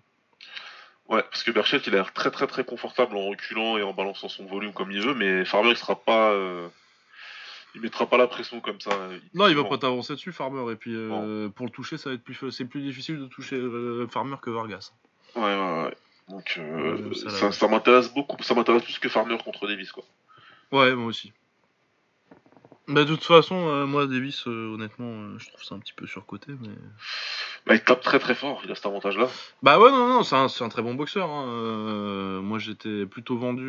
Ouais, 1.07 1.21
parce 1.23 1.43
que 1.43 1.51
Berchel, 1.51 1.81
il 1.85 1.93
a 1.93 1.97
l'air 1.97 2.13
très 2.13 2.31
très 2.31 2.47
très 2.47 2.63
confortable 2.63 3.15
en 3.15 3.27
reculant 3.27 3.77
et 3.77 3.83
en 3.83 3.93
balançant 3.93 4.27
son 4.27 4.45
volume 4.45 4.73
comme 4.73 4.91
il 4.91 5.01
veut, 5.01 5.13
mais 5.13 5.45
Farmer, 5.45 5.71
il 5.71 5.77
sera 5.77 5.95
pas. 5.95 6.31
Euh, 6.31 6.67
il 7.75 7.81
mettra 7.81 8.07
pas 8.07 8.17
la 8.17 8.27
pression 8.27 8.61
comme 8.61 8.79
ça. 8.79 8.91
Non, 9.33 9.47
il 9.47 9.55
va 9.55 9.65
pas 9.65 9.77
t'avancer 9.77 10.13
dessus, 10.13 10.31
Farmer. 10.31 10.71
Et 10.71 10.75
puis 10.75 10.93
euh, 10.95 11.49
pour 11.49 11.65
le 11.65 11.71
toucher, 11.71 11.97
ça 11.97 12.09
va 12.09 12.15
être 12.15 12.23
plus, 12.23 12.49
c'est 12.49 12.65
plus 12.65 12.81
difficile 12.81 13.19
de 13.19 13.27
toucher 13.27 13.57
euh, 13.57 14.07
Farmer 14.07 14.37
que 14.41 14.49
Vargas. 14.49 14.93
Ouais, 15.35 15.43
ouais, 15.43 15.83
ouais. 15.83 15.97
Donc 16.29 16.59
ça, 17.29 17.51
ça 17.51 17.67
m'intéresse 17.67 18.11
beaucoup. 18.13 18.41
Ça 18.41 18.55
m'intéresse 18.55 18.83
plus 18.83 18.97
que 18.97 19.09
Farmer 19.09 19.37
contre 19.37 19.67
Davis, 19.67 19.91
quoi. 19.91 20.05
Ouais, 20.71 20.95
moi 20.95 21.07
aussi. 21.07 21.33
Bah, 22.87 23.03
de 23.03 23.15
toute 23.15 23.23
façon, 23.23 23.67
euh, 23.67 23.85
moi, 23.87 24.05
Davis, 24.05 24.45
euh, 24.47 24.73
honnêtement, 24.73 25.09
euh, 25.09 25.39
je 25.39 25.49
trouve 25.49 25.63
ça 25.63 25.73
un 25.73 25.79
petit 25.79 25.93
peu 25.93 26.05
surcoté, 26.05 26.51
mais. 26.61 26.69
Bah, 27.65 27.73
il 27.73 27.83
tape 27.83 28.01
très 28.01 28.19
très 28.19 28.35
fort, 28.35 28.61
il 28.63 28.71
a 28.71 28.75
cet 28.75 28.85
avantage-là. 28.85 29.27
Bah, 29.63 29.79
ouais, 29.79 29.89
non, 29.89 30.07
non, 30.07 30.23
c'est 30.23 30.35
un, 30.35 30.45
un, 30.45 30.69
très 30.69 30.83
bon 30.83 30.93
boxeur. 30.93 31.29
Hein. 31.29 32.41
moi, 32.41 32.59
j'étais 32.59 33.07
plutôt 33.07 33.37
vendu 33.37 33.63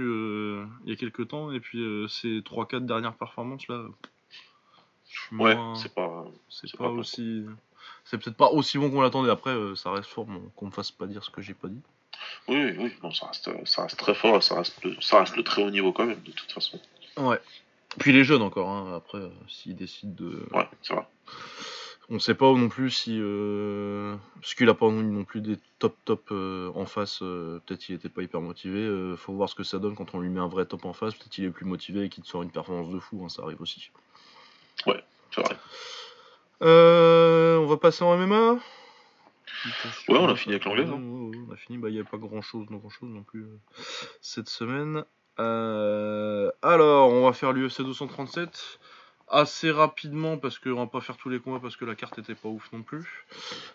il 0.85 0.91
y 0.91 0.93
a 0.93 0.97
quelques 0.97 1.29
temps, 1.29 1.51
et 1.51 1.61
puis 1.61 1.79
ces 2.09 2.41
3-4 2.41 2.85
dernières 2.85 3.15
performances 3.15 3.67
là. 3.69 3.85
Ouais, 5.33 5.57
c'est 5.77 5.95
pas. 5.95 6.27
C'est 6.51 6.77
pas, 6.77 6.89
aussi. 6.89 7.45
C'est 8.05 8.19
peut-être 8.19 8.37
pas 8.37 8.51
aussi 8.51 8.77
bon 8.77 8.91
qu'on 8.91 9.01
l'attendait. 9.01 9.31
Après, 9.31 9.55
ça 9.77 9.93
reste 9.93 10.11
fort, 10.11 10.27
qu'on 10.57 10.67
me 10.67 10.71
fasse 10.71 10.91
pas 10.91 11.07
dire 11.07 11.25
ce 11.25 11.31
que 11.31 11.41
j'ai 11.41 11.55
pas 11.55 11.69
dit. 11.69 11.81
Oui, 12.49 12.75
oui, 12.79 12.93
non, 13.03 13.11
ça 13.13 13.29
reste, 13.29 13.51
ça 13.67 13.83
reste 13.83 13.99
très 13.99 14.15
fort, 14.15 14.43
ça 14.43 14.57
reste, 14.57 14.79
ça 15.01 15.21
reste 15.21 15.37
le 15.37 15.43
très 15.43 15.63
haut 15.63 15.71
niveau 15.71 15.93
quand 15.93 16.05
même, 16.05 16.21
de 16.23 16.33
toute 16.33 16.53
façon. 16.53 16.79
Ouais. 17.17 17.41
Puis 17.99 18.13
les 18.13 18.25
jeunes 18.25 18.43
encore, 18.43 18.69
hein. 18.69 18.95
après, 18.95 19.19
euh, 19.19 19.31
s'ils 19.49 19.77
décident 19.77 20.15
de. 20.15 20.47
Ouais, 20.53 20.69
c'est 20.83 20.95
vrai. 20.95 21.07
On 22.09 22.21
sait 22.21 22.35
pas 22.35 22.53
non 22.53 22.69
plus 22.69 22.91
si. 22.91 23.19
Euh... 23.21 24.17
Parce 24.41 24.55
qu'il 24.55 24.69
a 24.69 24.75
pas 24.75 24.89
non 24.89 25.25
plus 25.25 25.41
des 25.41 25.57
top 25.79 25.97
top 26.05 26.29
euh, 26.31 26.71
en 26.75 26.87
face. 26.87 27.21
Euh, 27.23 27.61
peut-être 27.67 27.81
qu'il 27.81 27.95
était 27.95 28.09
pas 28.09 28.23
hyper 28.23 28.41
motivé. 28.41 28.89
faut 29.17 29.33
voir 29.33 29.49
ce 29.49 29.55
que 29.55 29.65
ça 29.65 29.79
donne 29.79 29.97
quand 29.97 30.15
on 30.15 30.21
lui 30.21 30.29
met 30.29 30.41
un 30.41 30.47
vrai 30.47 30.67
top 30.67 30.85
en 30.85 30.93
face. 30.93 31.15
Peut-être 31.15 31.31
qu'il 31.31 31.45
est 31.45 31.51
plus 31.51 31.65
motivé 31.65 32.05
et 32.05 32.09
qu'il 32.09 32.23
te 32.23 32.29
sort 32.29 32.43
une 32.43 32.51
performance 32.51 32.91
de 32.91 32.99
fou. 33.01 33.23
Hein, 33.25 33.29
ça 33.29 33.43
arrive 33.43 33.61
aussi. 33.61 33.91
Ouais, 34.87 35.03
c'est 35.35 35.41
vrai. 35.41 35.57
on 36.61 37.67
va 37.67 37.77
passer 37.79 38.05
en 38.05 38.17
MMA 38.17 38.59
Ouais, 40.09 40.19
on 40.19 40.29
a 40.29 40.37
fini 40.37 40.55
avec 40.55 40.65
l'anglais. 40.65 40.85
on 40.85 41.53
a 41.53 41.57
fini. 41.57 41.79
Bah, 41.79 41.89
il 41.89 41.95
n'y 41.95 42.01
a 42.01 42.05
pas 42.05 42.19
grand 42.19 42.43
chose, 42.43 42.69
non 42.71 42.77
grand 42.77 42.91
chose 42.91 43.09
non 43.09 43.23
plus 43.23 43.47
cette 44.21 44.49
semaine. 44.49 45.05
Euh, 45.39 46.51
alors, 46.63 47.11
on 47.11 47.25
va 47.25 47.33
faire 47.33 47.53
l'UFC 47.53 47.83
237 47.83 48.79
assez 49.29 49.71
rapidement 49.71 50.39
parce 50.39 50.59
qu'on 50.59 50.75
va 50.75 50.87
pas 50.87 51.01
faire 51.01 51.17
tous 51.17 51.29
les 51.29 51.41
combats 51.41 51.59
parce 51.61 51.77
que 51.77 51.85
la 51.85 51.95
carte 51.95 52.19
était 52.19 52.35
pas 52.35 52.49
ouf 52.49 52.71
non 52.73 52.83
plus. 52.83 53.27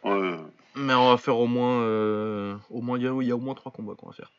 Mais 0.04 0.93
on 0.93 1.10
va 1.10 1.17
faire 1.17 1.38
au 1.38 1.47
moins, 1.47 1.82
euh, 1.82 2.56
au 2.69 2.82
moins 2.82 2.97
il 2.97 3.04
y, 3.04 3.32
a 3.32 3.36
au 3.36 3.39
moins 3.39 3.54
trois 3.54 3.71
combats 3.71 3.95
qu'on 3.95 4.08
va 4.08 4.13
faire. 4.13 4.32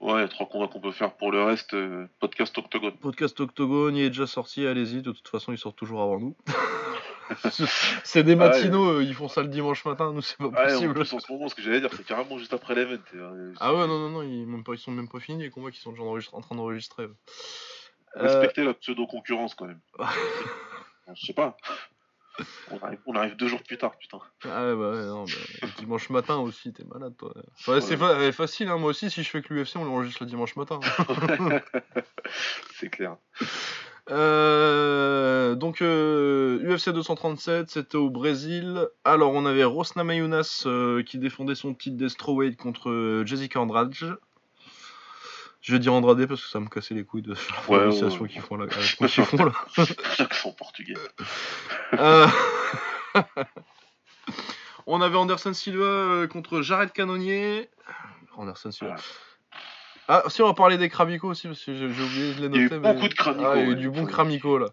Ouais, 0.00 0.28
trois 0.28 0.46
combats 0.46 0.68
qu'on 0.68 0.80
peut 0.80 0.92
faire 0.92 1.16
pour 1.16 1.32
le 1.32 1.42
reste. 1.42 1.72
Euh, 1.72 2.06
podcast 2.20 2.56
Octogone. 2.58 2.96
Podcast 2.98 3.40
Octogone, 3.40 3.96
il 3.96 4.04
est 4.04 4.10
déjà 4.10 4.26
sorti, 4.26 4.66
allez-y. 4.66 5.00
De 5.00 5.12
toute 5.12 5.28
façon, 5.28 5.52
il 5.52 5.58
sort 5.58 5.74
toujours 5.74 6.02
avant 6.02 6.18
nous. 6.18 6.36
c'est 8.04 8.22
des 8.22 8.36
matinaux, 8.36 8.98
euh, 8.98 9.04
ils 9.04 9.14
font 9.14 9.28
ça 9.28 9.42
le 9.42 9.48
dimanche 9.48 9.84
matin, 9.84 10.12
nous 10.12 10.22
c'est 10.22 10.36
pas 10.36 10.48
possible. 10.48 10.90
En, 10.90 10.94
plus, 10.94 11.12
en 11.12 11.18
ce 11.18 11.32
moment, 11.32 11.48
ce 11.48 11.54
que 11.54 11.62
j'allais 11.62 11.80
dire, 11.80 11.90
c'est 11.94 12.06
carrément 12.06 12.38
juste 12.38 12.52
après 12.52 12.74
l'event. 12.74 13.02
Euh, 13.14 13.52
ah 13.60 13.74
ouais, 13.74 13.86
non, 13.86 13.98
non, 13.98 14.10
non, 14.10 14.22
ils, 14.22 14.46
même 14.46 14.64
pas, 14.64 14.74
ils 14.74 14.78
sont 14.78 14.90
même 14.90 15.08
pas 15.08 15.20
finis 15.20 15.44
les 15.44 15.50
combats 15.50 15.70
qui 15.70 15.80
sont 15.80 15.92
déjà 15.92 16.04
en 16.04 16.40
train 16.40 16.54
d'enregistrer. 16.54 17.06
Respectez 18.14 18.64
la 18.64 18.74
pseudo-concurrence 18.74 19.54
quand 19.54 19.66
même. 19.66 19.80
Je 21.14 21.26
sais 21.26 21.34
pas. 21.34 21.56
On 23.06 23.14
arrive, 23.14 23.36
deux 23.36 23.48
jours 23.48 23.62
plus 23.62 23.78
tard, 23.78 23.96
putain. 23.96 24.18
Ah 24.44 24.66
ouais, 24.66 24.76
bah 24.76 24.90
ouais, 24.90 25.06
non, 25.06 25.24
bah, 25.24 25.68
dimanche 25.78 26.10
matin 26.10 26.36
aussi, 26.36 26.72
t'es 26.72 26.84
malade 26.84 27.14
toi. 27.16 27.32
Ouais, 27.66 27.80
c'est 27.80 28.32
facile, 28.32 28.68
hein, 28.68 28.76
moi 28.76 28.90
aussi, 28.90 29.10
si 29.10 29.22
je 29.22 29.30
fais 29.30 29.42
que 29.42 29.54
l'UFC, 29.54 29.76
on 29.76 29.84
l'enregistre 29.84 30.22
le 30.22 30.28
dimanche 30.28 30.54
matin. 30.56 30.80
c'est 32.74 32.90
clair. 32.90 33.16
Euh, 34.10 35.56
donc 35.56 35.82
euh, 35.82 36.60
UFC 36.62 36.90
237, 36.90 37.70
c'était 37.70 37.96
au 37.96 38.10
Brésil. 38.10 38.88
Alors 39.04 39.32
on 39.32 39.46
avait 39.46 39.64
Rosna 39.64 40.04
Mayunas 40.04 40.62
euh, 40.66 41.02
qui 41.02 41.18
défendait 41.18 41.56
son 41.56 41.74
titre 41.74 41.96
d'Estraweight 41.96 42.56
contre 42.56 43.22
Jessica 43.26 43.60
Andrade. 43.60 43.92
Je 45.60 45.72
vais 45.72 45.80
dire 45.80 45.92
Andrade 45.92 46.24
parce 46.26 46.42
que 46.42 46.48
ça 46.48 46.60
me 46.60 46.68
cassait 46.68 46.94
les 46.94 47.04
couilles 47.04 47.22
de 47.22 47.32
la 47.32 47.40
prononciation 47.64 48.24
qu'ils 48.26 48.42
font 48.42 48.56
là. 48.56 48.66
font 48.70 49.44
là. 49.44 49.52
portugais. 50.56 50.94
on 54.86 55.00
avait 55.00 55.16
Anderson 55.16 55.52
Silva 55.52 56.28
contre 56.30 56.62
Jared 56.62 56.92
Cannonier. 56.92 57.68
Anderson 58.36 58.70
Silva. 58.70 58.94
Ah, 58.96 59.02
si, 60.28 60.42
on 60.42 60.46
va 60.46 60.54
parler 60.54 60.78
des 60.78 60.88
Kramiko 60.88 61.28
aussi, 61.28 61.46
parce 61.46 61.64
que 61.64 61.74
j'ai 61.74 61.86
oublié 61.86 62.34
de 62.34 62.40
les 62.40 62.48
noter. 62.48 62.76
Il 62.76 62.82
y 62.82 62.86
a 62.86 62.92
eu 62.92 62.94
beaucoup 62.94 63.08
de 63.08 63.14
Kramiko. 63.14 63.48
Ah, 63.48 63.56
il 63.56 63.64
y 63.64 63.68
a 63.68 63.70
eu 63.70 63.76
du 63.76 63.90
bon 63.90 64.06
Kramiko 64.06 64.58
là. 64.58 64.68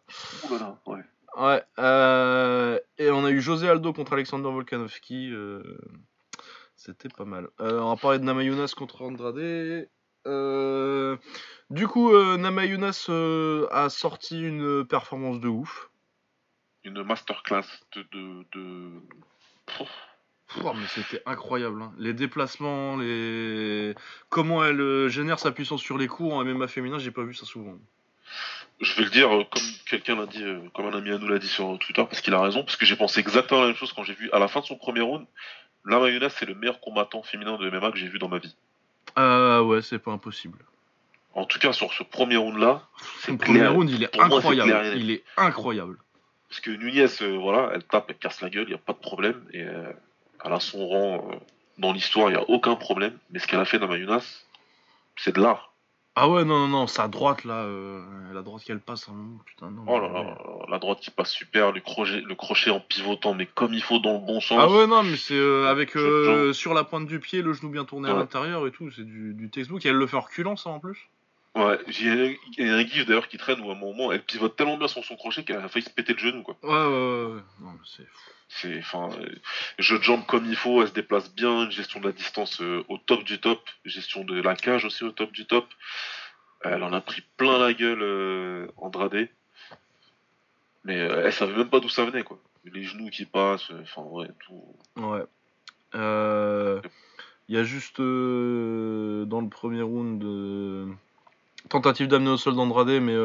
ouais. 0.85 0.99
Ouais. 1.35 1.63
Euh, 1.79 2.79
et 2.97 3.09
on 3.09 3.25
a 3.25 3.31
eu 3.31 3.41
José 3.41 3.67
Aldo 3.67 3.93
contre 3.93 4.13
Alexander 4.13 4.49
Volkanovski. 4.49 5.31
Euh, 5.31 5.63
c'était 6.75 7.09
pas 7.09 7.25
mal. 7.25 7.49
Euh, 7.59 7.79
on 7.79 7.89
va 7.89 7.95
parler 7.95 8.19
de 8.19 8.23
Namayunas 8.23 8.73
contre 8.77 9.01
Andrade. 9.01 9.87
du 11.69 11.87
coup, 11.87 12.15
Namayunas 12.37 13.07
a 13.71 13.89
sorti 13.89 14.41
une 14.41 14.85
performance 14.85 15.39
de 15.39 15.47
ouf. 15.47 15.89
Une 16.83 17.01
masterclass 17.03 17.65
de. 17.95 18.03
de, 18.11 18.45
de... 18.53 18.91
Mais 20.61 20.87
c'était 20.87 21.21
incroyable. 21.25 21.81
Hein. 21.81 21.93
Les 21.97 22.13
déplacements, 22.13 22.97
les... 22.97 23.95
comment 24.29 24.63
elle 24.63 24.81
euh, 24.81 25.09
génère 25.09 25.39
sa 25.39 25.51
puissance 25.51 25.81
sur 25.81 25.97
les 25.97 26.07
coups 26.07 26.33
en 26.33 26.43
MMA 26.43 26.67
féminin, 26.67 26.99
j'ai 26.99 27.11
pas 27.11 27.23
vu 27.23 27.33
ça 27.33 27.45
souvent. 27.45 27.77
Je 28.81 28.95
vais 28.95 29.03
le 29.03 29.09
dire 29.09 29.33
euh, 29.33 29.43
comme 29.43 29.63
quelqu'un 29.87 30.15
l'a 30.15 30.25
dit, 30.25 30.43
euh, 30.43 30.59
comme 30.73 30.87
un 30.87 30.97
ami 30.97 31.11
à 31.11 31.17
nous 31.17 31.27
l'a 31.27 31.39
dit 31.39 31.47
sur 31.47 31.77
Twitter, 31.79 32.03
parce 32.03 32.21
qu'il 32.21 32.33
a 32.33 32.41
raison, 32.41 32.63
parce 32.63 32.75
que 32.75 32.85
j'ai 32.85 32.95
pensé 32.95 33.19
exactement 33.19 33.61
la 33.61 33.67
même 33.67 33.75
chose 33.75 33.93
quand 33.93 34.03
j'ai 34.03 34.13
vu 34.13 34.29
à 34.31 34.39
la 34.39 34.47
fin 34.47 34.59
de 34.59 34.65
son 34.65 34.75
premier 34.75 35.01
round, 35.01 35.25
la 35.85 35.99
Mayuna 35.99 36.29
c'est 36.29 36.45
le 36.45 36.55
meilleur 36.55 36.79
combattant 36.79 37.23
féminin 37.23 37.57
de 37.57 37.69
MMA 37.69 37.91
que 37.91 37.97
j'ai 37.97 38.07
vu 38.07 38.19
dans 38.19 38.29
ma 38.29 38.39
vie. 38.39 38.55
Ah 39.15 39.63
ouais, 39.63 39.81
c'est 39.81 39.99
pas 39.99 40.11
impossible. 40.11 40.59
En 41.35 41.45
tout 41.45 41.59
cas, 41.59 41.73
sur 41.73 41.91
ce 41.93 42.03
premier 42.03 42.37
round 42.37 42.57
là, 42.57 42.83
le 43.27 43.37
premier 43.37 43.67
round, 43.67 43.89
il 43.89 44.03
est 44.03 44.19
incroyable. 44.19 44.97
il 44.97 45.11
est 45.11 45.23
incroyable. 45.35 45.97
Parce 46.49 46.61
que 46.61 46.71
Nunez, 46.71 47.07
voilà, 47.39 47.71
elle 47.73 47.83
tape, 47.83 48.05
elle 48.09 48.17
casse 48.17 48.41
la 48.41 48.49
gueule, 48.49 48.65
il 48.67 48.71
y 48.71 48.75
a 48.75 48.79
pas 48.79 48.93
de 48.93 48.99
problème, 48.99 49.43
et 49.51 49.65
elle 50.43 50.53
a 50.53 50.59
son 50.59 50.87
rang 50.87 51.27
euh, 51.31 51.35
dans 51.77 51.91
l'histoire, 51.91 52.29
il 52.29 52.33
n'y 52.33 52.39
a 52.39 52.49
aucun 52.49 52.75
problème. 52.75 53.17
Mais 53.31 53.39
ce 53.39 53.47
qu'elle 53.47 53.59
a 53.59 53.65
fait 53.65 53.79
dans 53.79 53.87
Mayunas, 53.87 54.43
c'est 55.15 55.35
de 55.35 55.41
l'art. 55.41 55.73
Ah 56.15 56.29
ouais, 56.29 56.45
non, 56.45 56.59
non, 56.59 56.67
non, 56.67 56.87
sa 56.87 57.07
droite 57.07 57.43
là, 57.43 57.63
euh, 57.63 58.03
la 58.33 58.43
droite 58.43 58.63
qu'elle 58.63 58.79
passe, 58.79 59.09
hein, 59.09 59.15
putain, 59.47 59.71
non. 59.71 59.83
Oh 59.87 59.99
là 59.99 60.09
là, 60.09 60.37
la 60.69 60.77
droite 60.77 60.99
qui 60.99 61.09
passe 61.09 61.31
super, 61.31 61.71
le 61.71 61.81
crochet, 61.81 62.21
le 62.21 62.35
crochet 62.35 62.69
en 62.69 62.79
pivotant, 62.79 63.33
mais 63.33 63.47
comme 63.47 63.73
il 63.73 63.81
faut 63.81 63.97
dans 63.97 64.13
le 64.13 64.19
bon 64.19 64.39
sens. 64.39 64.59
Ah 64.61 64.69
ouais, 64.69 64.85
non, 64.85 65.01
mais 65.01 65.15
c'est 65.15 65.33
euh, 65.33 65.65
avec 65.71 65.95
euh, 65.95 66.53
sur 66.53 66.75
la 66.75 66.83
pointe 66.83 67.07
du 67.07 67.19
pied, 67.19 67.41
le 67.41 67.53
genou 67.53 67.69
bien 67.69 67.83
tourné 67.83 68.11
à 68.11 68.13
l'intérieur 68.13 68.67
et 68.67 68.71
tout, 68.71 68.91
c'est 68.91 69.05
du, 69.05 69.33
du 69.33 69.49
textbook. 69.49 69.83
Et 69.87 69.89
elle 69.89 69.95
le 69.95 70.05
fait 70.05 70.17
en 70.17 70.21
reculant, 70.21 70.55
ça 70.55 70.69
en 70.69 70.79
plus 70.79 71.09
Ouais, 71.55 71.79
il 71.87 72.37
y 72.57 72.69
a 72.69 72.73
un 72.73 72.85
gif 72.85 73.05
d'ailleurs 73.05 73.27
qui 73.27 73.37
traîne 73.37 73.59
où 73.61 73.69
à 73.69 73.75
un 73.75 73.77
moment 73.77 74.11
elle 74.11 74.23
pivote 74.23 74.55
tellement 74.55 74.77
bien 74.77 74.87
sur 74.87 75.05
son 75.05 75.15
crochet 75.15 75.43
qu'elle 75.43 75.57
a 75.57 75.69
failli 75.69 75.85
se 75.85 75.91
péter 75.91 76.13
le 76.13 76.19
genou 76.19 76.41
quoi. 76.41 76.57
Ouais, 76.63 76.69
ouais, 76.69 77.35
ouais, 77.35 77.41
non, 77.61 77.77
c'est 77.85 78.07
c'est, 78.55 78.77
enfin, 78.79 79.09
jeu 79.79 79.97
de 79.97 80.03
jambes 80.03 80.25
comme 80.25 80.45
il 80.45 80.55
faut, 80.55 80.81
elle 80.81 80.87
se 80.87 80.93
déplace 80.93 81.33
bien, 81.33 81.69
gestion 81.69 81.99
de 81.99 82.05
la 82.05 82.11
distance 82.11 82.61
au 82.61 82.97
top 82.99 83.23
du 83.23 83.39
top, 83.39 83.59
gestion 83.83 84.23
de 84.23 84.39
la 84.41 84.55
cage 84.55 84.85
aussi 84.85 85.03
au 85.03 85.11
top 85.11 85.31
du 85.31 85.45
top. 85.45 85.65
Elle 86.61 86.83
en 86.83 86.93
a 86.93 87.01
pris 87.01 87.23
plein 87.35 87.57
la 87.57 87.73
gueule, 87.73 88.01
euh, 88.01 88.67
Andrade. 88.77 89.27
Mais 90.85 90.99
euh, 90.99 91.23
elle 91.25 91.33
savait 91.33 91.55
même 91.55 91.69
pas 91.69 91.79
d'où 91.79 91.89
ça 91.89 92.05
venait, 92.05 92.23
quoi. 92.23 92.39
Les 92.65 92.83
genoux 92.83 93.09
qui 93.09 93.25
passent, 93.25 93.71
enfin, 93.81 94.03
ouais, 94.03 94.29
tout. 94.45 94.63
Ouais. 94.95 95.23
Euh, 95.95 96.81
il 97.49 97.55
y 97.55 97.59
a 97.59 97.63
juste 97.63 97.97
dans 97.97 99.41
le 99.41 99.49
premier 99.49 99.81
round 99.81 100.23
tentative 101.69 102.07
d'amener 102.07 102.31
au 102.31 102.37
sol 102.37 102.55
d'Andrade, 102.55 102.89
mais 102.89 103.15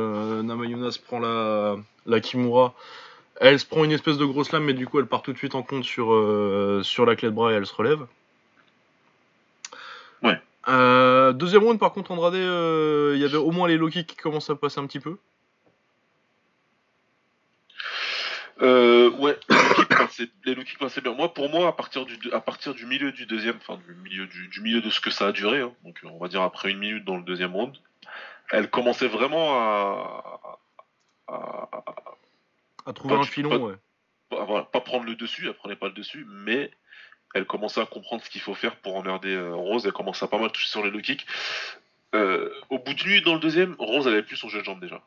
Namayuna 0.43 0.91
se 0.91 0.99
prend 0.99 1.19
la, 1.19 1.77
la 2.07 2.21
Kimura. 2.21 2.75
Elle 3.41 3.61
se 3.61 3.67
prend 3.67 3.85
une 3.85 3.93
espèce 3.93 4.19
de 4.19 4.25
grosse 4.25 4.53
lame, 4.53 4.65
mais 4.65 4.75
du 4.75 4.87
coup 4.87 4.99
elle 4.99 5.07
part 5.07 5.23
tout 5.23 5.33
de 5.33 5.39
suite 5.39 5.55
en 5.55 5.63
compte 5.63 5.85
sur, 5.85 6.07
sur 6.83 7.07
la 7.07 7.17
clé 7.17 7.29
de 7.29 7.35
bras 7.35 7.53
et 7.53 7.55
elle 7.55 7.67
se 7.67 7.75
relève. 7.75 8.07
Ouais. 10.23 10.41
Euh, 10.69 11.33
deuxième 11.33 11.65
round, 11.65 11.79
par 11.79 11.93
contre, 11.93 12.11
Andrade, 12.11 12.35
euh, 12.35 13.13
il 13.15 13.21
y 13.21 13.25
avait 13.25 13.37
au 13.37 13.51
moins 13.51 13.69
les 13.69 13.77
Loki 13.77 14.05
qui 14.05 14.17
commencent 14.17 14.51
à 14.51 14.57
passer 14.57 14.81
un 14.81 14.87
petit 14.87 15.01
peu. 15.01 15.17
Euh, 18.61 19.11
ouais, 19.11 19.39
les 20.45 20.55
Loki 20.55 20.77
passaient 20.79 21.01
bien. 21.01 21.15
Moi, 21.15 21.33
pour 21.33 21.49
moi, 21.49 21.69
à 21.69 21.73
partir 21.73 22.05
du, 22.05 22.19
à 22.33 22.41
partir 22.41 22.75
du 22.75 22.87
milieu 22.87 23.13
du 23.13 23.25
deuxième, 23.25 23.57
enfin 23.57 23.81
du 23.87 23.95
milieu 23.95 24.27
du, 24.27 24.61
milieu 24.61 24.81
de 24.81 24.91
ce 24.91 25.01
que 25.01 25.11
ça 25.11 25.29
a 25.29 25.33
duré, 25.33 25.61
hein, 25.61 25.73
donc 25.85 26.01
on 26.05 26.19
va 26.19 26.29
dire 26.29 26.43
après 26.43 26.71
une 26.71 26.79
minute 26.79 27.05
dans 27.05 27.17
le 27.17 27.23
deuxième 27.23 27.55
round, 27.55 27.75
elle 28.51 28.71
commençait 28.71 29.09
vraiment 29.09 29.55
à 29.59 30.59
à, 32.87 32.93
trouver 32.95 33.17
un 33.17 33.23
filon, 33.23 33.67
ouais. 33.67 33.75
Pas, 34.31 34.63
pas 34.65 34.81
prendre 34.81 35.05
le 35.05 35.15
dessus, 35.15 35.47
elle 35.47 35.55
prenait 35.55 35.77
pas 35.77 35.89
le 35.89 35.95
dessus, 35.95 36.27
mais 36.29 36.71
elle 37.35 37.47
commençait 37.47 37.81
à 37.81 37.87
comprendre 37.87 38.23
ce 38.23 38.31
qu'il 38.31 38.41
faut 38.41 38.55
faire 38.55 38.77
pour 38.77 38.97
emmerder 38.97 39.35
euh, 39.35 39.55
Rose. 39.55 39.87
Elle 39.87 39.93
commençait 39.93 40.25
à 40.25 40.29
pas 40.29 40.39
mal 40.39 40.51
toucher 40.51 40.69
sur 40.69 40.85
les 40.85 40.91
low 40.91 41.01
kicks. 41.01 41.27
Euh, 42.15 42.51
au 42.71 42.79
bout 42.79 42.95
de 42.95 43.05
nuit, 43.05 43.23
dans 43.23 43.35
le 43.35 43.41
deuxième, 43.41 43.77
Rose, 43.79 44.07
elle 44.07 44.15
avait 44.15 44.23
plus 44.23 44.37
son 44.37 44.49
jeu 44.49 44.61
de 44.61 44.65
jambe 44.65 44.81
déjà. 44.81 45.03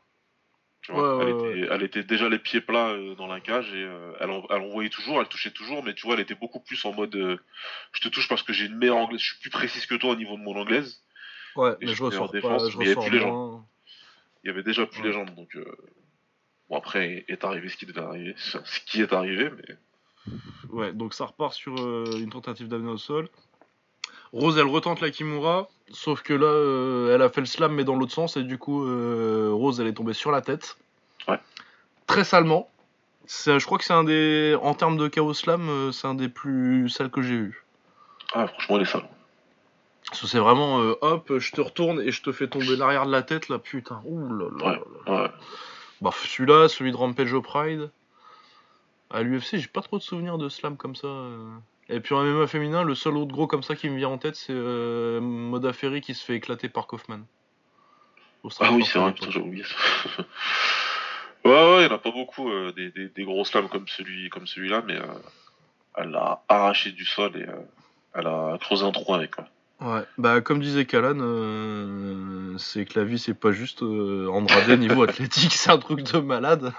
elle, 0.88 1.82
était, 1.82 2.04
déjà 2.04 2.28
les 2.28 2.38
pieds 2.38 2.60
plats 2.60 2.90
euh, 2.90 3.16
dans 3.16 3.26
la 3.26 3.40
cage 3.40 3.72
et 3.74 3.88
elle, 4.20 4.30
envoyait 4.30 4.90
toujours, 4.90 5.20
elle 5.20 5.28
touchait 5.28 5.50
toujours, 5.50 5.82
mais 5.82 5.94
tu 5.94 6.06
vois, 6.06 6.14
elle 6.14 6.20
était 6.20 6.36
beaucoup 6.36 6.60
plus 6.60 6.84
en 6.84 6.92
mode 6.92 7.40
je 7.92 8.00
te 8.00 8.08
touche 8.08 8.28
parce 8.28 8.42
que 8.42 8.52
j'ai 8.52 8.66
une 8.66 8.76
meilleure 8.76 8.98
anglaise, 8.98 9.20
je 9.20 9.26
suis 9.32 9.40
plus 9.40 9.50
précise 9.50 9.86
que 9.86 9.96
toi 9.96 10.12
au 10.12 10.16
niveau 10.16 10.36
de 10.36 10.42
mon 10.42 10.56
anglaise. 10.56 11.02
Ouais, 11.56 11.76
mais 11.80 11.94
je 11.94 12.02
ressors 12.02 12.30
défense, 12.30 12.70
il 12.74 12.86
y 12.86 12.90
avait 12.90 13.00
plus 13.00 13.10
les 13.10 13.20
jambes. 13.20 13.62
Il 14.44 14.48
y 14.48 14.50
avait 14.50 14.62
déjà 14.62 14.86
plus 14.86 15.02
les 15.02 15.12
jambes, 15.12 15.34
donc 15.34 15.56
bon 16.68 16.76
après 16.76 17.24
est 17.28 17.44
arrivé 17.44 17.68
ce 17.68 17.76
qui 17.76 17.86
devait 17.86 18.00
arriver, 18.00 18.34
ce 18.38 18.80
qui 18.86 19.02
est 19.02 19.12
arrivé, 19.12 19.50
mais 19.56 19.76
Ouais, 20.70 20.92
donc 20.92 21.14
ça 21.14 21.26
repart 21.26 21.52
sur 21.52 21.74
euh, 21.78 22.04
une 22.18 22.30
tentative 22.30 22.68
d'amener 22.68 22.90
au 22.90 22.98
sol. 22.98 23.28
Rose, 24.32 24.56
elle 24.56 24.66
retente 24.66 25.00
la 25.00 25.10
Kimura, 25.10 25.68
sauf 25.90 26.22
que 26.22 26.32
là, 26.32 26.46
euh, 26.46 27.14
elle 27.14 27.22
a 27.22 27.28
fait 27.28 27.40
le 27.40 27.46
slam, 27.46 27.74
mais 27.74 27.84
dans 27.84 27.96
l'autre 27.96 28.12
sens, 28.12 28.36
et 28.36 28.42
du 28.42 28.56
coup, 28.56 28.86
euh, 28.86 29.50
Rose, 29.52 29.80
elle 29.80 29.88
est 29.88 29.92
tombée 29.92 30.14
sur 30.14 30.30
la 30.30 30.40
tête. 30.40 30.78
Ouais. 31.28 31.38
Très 32.06 32.24
salement. 32.24 32.70
Je 33.28 33.64
crois 33.64 33.78
que 33.78 33.84
c'est 33.84 33.92
un 33.92 34.04
des. 34.04 34.56
En 34.62 34.74
termes 34.74 34.96
de 34.96 35.06
chaos 35.08 35.34
slam, 35.34 35.92
c'est 35.92 36.06
un 36.06 36.14
des 36.14 36.28
plus 36.28 36.88
sales 36.88 37.10
que 37.10 37.22
j'ai 37.22 37.34
eu. 37.34 37.64
Ah, 38.34 38.48
franchement, 38.48 38.76
elle 38.76 38.82
est 38.82 38.86
sale. 38.86 39.08
C'est 40.12 40.38
vraiment 40.38 40.76
hop, 41.00 41.38
je 41.38 41.52
te 41.52 41.60
retourne 41.60 42.00
et 42.00 42.10
je 42.10 42.22
te 42.22 42.32
fais 42.32 42.48
tomber 42.48 42.76
l'arrière 42.76 43.06
de 43.06 43.12
la 43.12 43.22
tête 43.22 43.48
là, 43.48 43.58
putain. 43.58 44.02
Ouh 44.04 44.34
là 44.34 44.46
là. 44.58 44.66
Ouais, 44.66 45.12
ouais. 45.12 45.30
Bah, 46.02 46.10
celui-là, 46.12 46.68
celui 46.68 46.90
de 46.90 46.96
Rampage 46.96 47.32
au 47.32 47.42
Pride. 47.42 47.90
À 49.10 49.22
l'UFC, 49.22 49.58
j'ai 49.58 49.68
pas 49.68 49.82
trop 49.82 49.98
de 49.98 50.02
souvenirs 50.02 50.36
de 50.36 50.48
slam 50.48 50.76
comme 50.76 50.96
ça. 50.96 51.06
Euh. 51.06 51.56
Et 51.88 52.00
puis 52.00 52.14
en 52.14 52.24
MMA 52.24 52.48
féminin, 52.48 52.82
le 52.82 52.96
seul 52.96 53.16
autre 53.16 53.30
gros 53.30 53.46
comme 53.46 53.62
ça 53.62 53.76
qui 53.76 53.88
me 53.88 53.96
vient 53.96 54.08
en 54.08 54.18
tête, 54.18 54.34
c'est 54.34 54.52
euh, 54.52 55.20
Moda 55.20 55.72
Ferry 55.72 56.00
qui 56.00 56.14
se 56.14 56.24
fait 56.24 56.34
éclater 56.34 56.68
par 56.68 56.88
Kaufman. 56.88 57.20
Ah 58.58 58.72
oui, 58.72 58.84
c'est 58.84 58.98
vrai, 58.98 59.12
putain, 59.12 59.30
j'ai 59.30 59.38
oublié 59.38 59.62
ça. 59.62 60.22
ouais, 61.44 61.50
ouais, 61.50 61.82
il 61.82 61.86
n'y 61.86 61.92
en 61.92 61.94
a 61.94 61.98
pas 61.98 62.10
beaucoup 62.10 62.50
euh, 62.50 62.72
des, 62.72 62.90
des, 62.90 63.24
gros 63.24 63.44
slams 63.44 63.68
comme 63.68 63.86
celui 63.86 64.28
comme 64.30 64.48
celui-là, 64.48 64.82
mais 64.84 64.98
elle 65.94 66.16
a 66.16 66.42
arraché 66.48 66.90
du 66.90 67.04
sol 67.04 67.36
et 67.36 67.46
elle 68.14 68.26
a 68.26 68.58
creusé 68.60 68.84
un 68.84 68.90
trou 68.90 69.14
avec. 69.14 69.36
Ouais, 69.82 70.04
bah 70.16 70.40
comme 70.40 70.60
disait 70.60 70.86
Kalan, 70.86 72.56
c'est 72.58 72.84
que 72.84 72.98
la 72.98 73.04
vie 73.04 73.18
c'est 73.18 73.34
pas 73.34 73.52
juste 73.52 73.82
Andrade 73.82 74.78
niveau 74.78 75.02
athlétique, 75.08 75.52
c'est 75.52 75.70
un 75.70 75.78
truc 75.78 76.02
de 76.02 76.18
malade. 76.18 76.72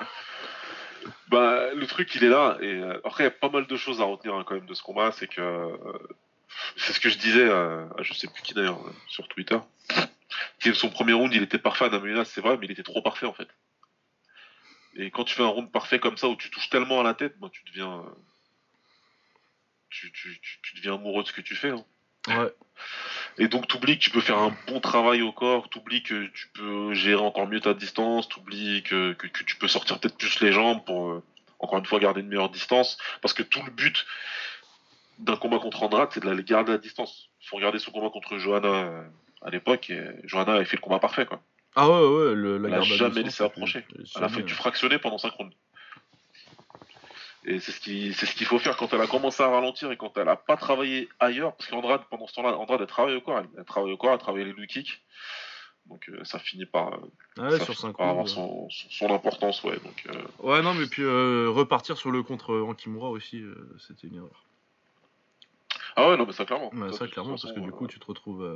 Bah, 1.34 1.74
le 1.74 1.88
truc, 1.88 2.14
il 2.16 2.24
est 2.24 2.30
là. 2.30 2.58
Et 2.62 2.74
euh, 2.76 3.00
après, 3.04 3.24
il 3.24 3.26
y 3.26 3.28
a 3.28 3.32
pas 3.32 3.50
mal 3.50 3.66
de 3.66 3.76
choses 3.76 4.02
à 4.02 4.04
retenir 4.04 4.36
hein, 4.36 4.44
quand 4.46 4.56
même 4.56 4.68
de 4.68 4.74
ce 4.74 4.84
combat. 4.84 5.12
C'est 5.12 5.28
que 5.28 5.42
euh, 5.42 5.78
c'est 6.78 6.94
ce 6.94 7.00
que 7.00 7.10
je 7.10 7.18
disais 7.18 7.50
à, 7.50 7.88
je 8.02 8.14
sais 8.14 8.28
plus 8.28 8.44
qui 8.44 8.54
d'ailleurs 8.54 8.86
euh, 8.86 8.92
sur 9.08 9.28
Twitter. 9.28 9.58
Son 10.74 10.90
premier 10.90 11.14
round, 11.14 11.34
il 11.34 11.44
était 11.44 11.58
parfait 11.58 11.86
à 11.86 11.90
Namuna, 11.90 12.24
c'est 12.24 12.42
vrai, 12.42 12.58
mais 12.58 12.68
il 12.68 12.72
était 12.72 12.84
trop 12.84 13.02
parfait 13.02 13.26
en 13.26 13.34
fait. 13.34 13.48
Et 14.96 15.12
quand 15.12 15.24
tu 15.24 15.36
fais 15.36 15.44
un 15.44 15.48
round 15.48 15.72
parfait 15.72 16.00
comme 16.00 16.18
ça 16.18 16.28
où 16.30 16.36
tu 16.36 16.52
touches 16.52 16.70
tellement 16.70 17.02
à 17.02 17.04
la 17.04 17.16
tête, 17.16 17.40
moi, 17.40 17.50
tu 17.52 17.64
deviens 17.66 18.04
tu, 19.90 20.12
tu, 20.12 20.40
tu, 20.62 20.76
deviens 20.76 20.96
amoureux 20.96 21.24
de 21.24 21.28
ce 21.28 21.34
que 21.34 21.42
tu 21.42 21.56
fais. 21.56 21.70
Hein. 21.70 21.84
Ouais. 22.28 22.54
Et 23.38 23.48
donc 23.48 23.68
t'oublies 23.68 23.98
que 23.98 24.04
tu 24.04 24.10
peux 24.12 24.22
faire 24.22 24.38
un 24.38 24.56
bon 24.68 24.80
travail 24.80 25.22
au 25.22 25.32
corps, 25.32 25.70
t'oublies 25.70 26.04
que 26.04 26.28
tu 26.28 26.50
peux 26.54 26.94
gérer 26.94 27.22
encore 27.22 27.48
mieux 27.48 27.60
ta 27.60 27.74
distance, 27.74 28.30
t'oublies 28.30 28.84
que, 28.84 29.14
que, 29.14 29.28
que, 29.28 29.44
tu 29.44 29.56
peux 29.56 29.68
sortir 29.68 30.00
peut-être 30.00 30.18
plus 30.18 30.40
les 30.42 30.52
jambes 30.52 30.84
pour 30.86 31.10
euh, 31.10 31.24
encore 31.60 31.80
une 31.80 31.86
fois 31.86 32.00
garder 32.00 32.22
une 32.22 32.28
meilleure 32.28 32.50
distance. 32.50 32.98
Parce 33.22 33.34
que 33.34 33.42
tout 33.42 33.62
le 33.64 33.72
but 33.72 34.06
d'un 35.20 35.36
combat 35.36 35.60
contre 35.60 35.82
Andrade, 35.84 36.10
c'est 36.12 36.24
de 36.24 36.30
la 36.30 36.40
garder 36.42 36.74
à 36.74 36.78
distance. 36.78 37.30
Il 37.42 37.48
faut 37.48 37.56
regarder 37.56 37.80
son 37.80 37.92
combat 37.92 38.10
contre 38.10 38.38
Johanna 38.38 38.68
euh, 38.68 39.04
à 39.42 39.50
l'époque, 39.50 39.90
et 39.90 40.02
Johanna 40.26 40.54
avait 40.54 40.66
fait 40.66 40.78
le 40.78 40.82
combat 40.82 41.00
parfait 41.00 41.26
quoi. 41.26 41.42
Ah 41.76 41.90
ouais 41.90 42.08
ouais, 42.08 42.36
le, 42.36 42.60
la 42.60 42.70
Elle 42.70 42.76
n'a 42.76 42.82
jamais 42.82 43.24
laissé 43.24 43.44
approcher. 43.44 43.84
Elle 44.16 44.24
a 44.24 44.30
fait 44.30 44.44
du 44.44 44.54
fractionné 44.54 45.00
pendant 45.00 45.18
5 45.18 45.34
rounds. 45.34 45.56
Et 47.46 47.60
c'est 47.60 47.72
ce 47.72 47.80
qui, 47.80 48.14
c'est 48.14 48.26
ce 48.26 48.36
qu'il 48.36 48.48
faut 48.48 48.60
faire 48.60 48.78
quand 48.78 48.94
elle 48.94 49.02
a 49.02 49.08
commencé 49.08 49.44
à 49.44 49.50
ralentir 49.50 49.92
et 49.92 49.98
quand 49.98 50.18
elle 50.18 50.30
a 50.30 50.36
pas 50.36 50.56
travaillé 50.56 51.10
ailleurs, 51.20 51.56
parce 51.56 51.70
qu'Andrade, 51.70 52.02
pendant 52.10 52.28
ce 52.28 52.34
temps-là, 52.36 52.58
Andrade, 52.58 52.82
elle 52.82 52.88
travaille 52.88 53.16
au 53.16 53.22
corps, 53.22 53.42
elle, 53.58 53.66
travaille 53.66 53.92
au 53.92 53.98
corps, 53.98 54.14
elle 54.14 54.20
travaille 54.20 54.46
les 54.46 54.54
low 54.54 54.66
kicks. 54.66 55.02
Donc 55.88 56.08
euh, 56.08 56.24
ça 56.24 56.40
finit 56.40 56.66
par, 56.66 56.94
euh, 57.40 57.60
sur 57.60 58.00
avoir 58.00 58.28
son, 58.30 58.70
son, 58.70 59.14
importance, 59.14 59.62
ouais. 59.64 59.78
Donc, 59.84 60.08
euh, 60.08 60.22
Ouais, 60.40 60.62
non, 60.62 60.74
mais 60.74 60.86
puis 60.86 61.06
repartir 61.06 61.98
sur 61.98 62.12
le 62.12 62.24
contre 62.24 62.56
Ankimura 62.62 63.10
aussi, 63.10 63.44
c'était 63.80 64.08
une 64.08 64.16
erreur. 64.16 64.46
Ah 65.96 66.10
ouais, 66.10 66.18
non, 66.18 66.26
mais 66.26 66.34
ça 66.34 66.46
clairement. 66.46 66.72
ça, 66.92 67.08
clairement, 67.08 67.32
parce 67.32 67.52
que 67.52 67.60
du 67.60 67.72
coup, 67.72 67.88
tu 67.88 68.00
te 68.00 68.06
retrouves. 68.06 68.48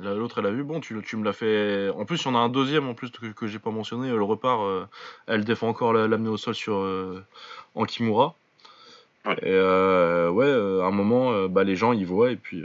L'autre, 0.00 0.38
elle 0.38 0.46
a 0.46 0.50
vu, 0.50 0.62
bon, 0.62 0.80
tu, 0.80 1.00
tu 1.02 1.16
me 1.16 1.24
l'as 1.24 1.32
fait. 1.32 1.90
En 1.90 2.04
plus, 2.04 2.22
il 2.22 2.26
y 2.26 2.28
en 2.28 2.34
a 2.34 2.38
un 2.38 2.48
deuxième 2.48 2.88
en 2.88 2.94
plus 2.94 3.10
que, 3.10 3.26
que 3.26 3.46
j'ai 3.46 3.58
pas 3.58 3.70
mentionné. 3.70 4.10
Le 4.10 4.22
repart, 4.22 4.88
elle 5.26 5.44
défend 5.44 5.68
encore 5.68 5.92
l'amener 5.92 6.28
au 6.28 6.36
sol 6.36 6.54
sur 6.54 6.86
en 7.74 7.84
Kimura. 7.84 8.34
Ouais. 9.24 9.36
Et 9.42 9.58
ouais, 10.30 10.80
à 10.82 10.86
un 10.86 10.90
moment, 10.90 11.48
bah, 11.48 11.64
les 11.64 11.76
gens 11.76 11.92
y 11.92 12.04
voient 12.04 12.30
et 12.30 12.36
puis. 12.36 12.64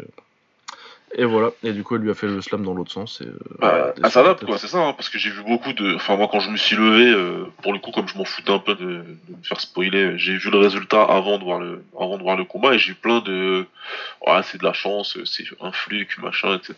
Et 1.16 1.26
voilà, 1.26 1.52
et 1.64 1.74
du 1.74 1.84
coup, 1.84 1.96
elle 1.96 2.02
lui 2.02 2.12
a 2.12 2.14
fait 2.14 2.28
le 2.28 2.42
slam 2.42 2.64
dans 2.64 2.74
l'autre 2.74 2.92
sens. 2.92 3.22
Et, 3.22 3.28
bah, 3.60 3.94
elle 4.02 4.10
s'adapte, 4.10 4.46
quoi, 4.46 4.58
c'est 4.58 4.68
ça, 4.68 4.80
hein, 4.80 4.94
parce 4.94 5.10
que 5.10 5.18
j'ai 5.18 5.30
vu 5.30 5.44
beaucoup 5.44 5.74
de. 5.74 5.96
Enfin, 5.96 6.16
moi, 6.16 6.30
quand 6.32 6.40
je 6.40 6.50
me 6.50 6.58
suis 6.58 6.76
levé, 6.76 7.46
pour 7.62 7.74
le 7.74 7.80
coup, 7.80 7.92
comme 7.92 8.08
je 8.08 8.18
m'en 8.18 8.24
foutais 8.24 8.52
un 8.52 8.60
peu 8.60 8.76
de, 8.76 8.86
me 8.86 9.44
faire 9.44 9.60
spoiler, 9.60 10.18
j'ai 10.18 10.38
vu 10.38 10.50
le 10.50 10.58
résultat 10.58 11.04
avant 11.04 11.38
de 11.38 11.44
voir 11.44 11.60
le, 11.60 11.84
avant 12.00 12.18
de 12.18 12.24
voir 12.24 12.38
le 12.38 12.46
combat 12.46 12.74
et 12.74 12.80
j'ai 12.80 12.92
eu 12.92 12.96
plein 12.96 13.20
de. 13.20 13.66
Ouais, 14.26 14.42
c'est 14.44 14.60
de 14.60 14.64
la 14.64 14.74
chance, 14.74 15.18
c'est 15.26 15.44
un 15.60 15.72
fluke, 15.72 16.18
machin, 16.20 16.56
etc. 16.56 16.76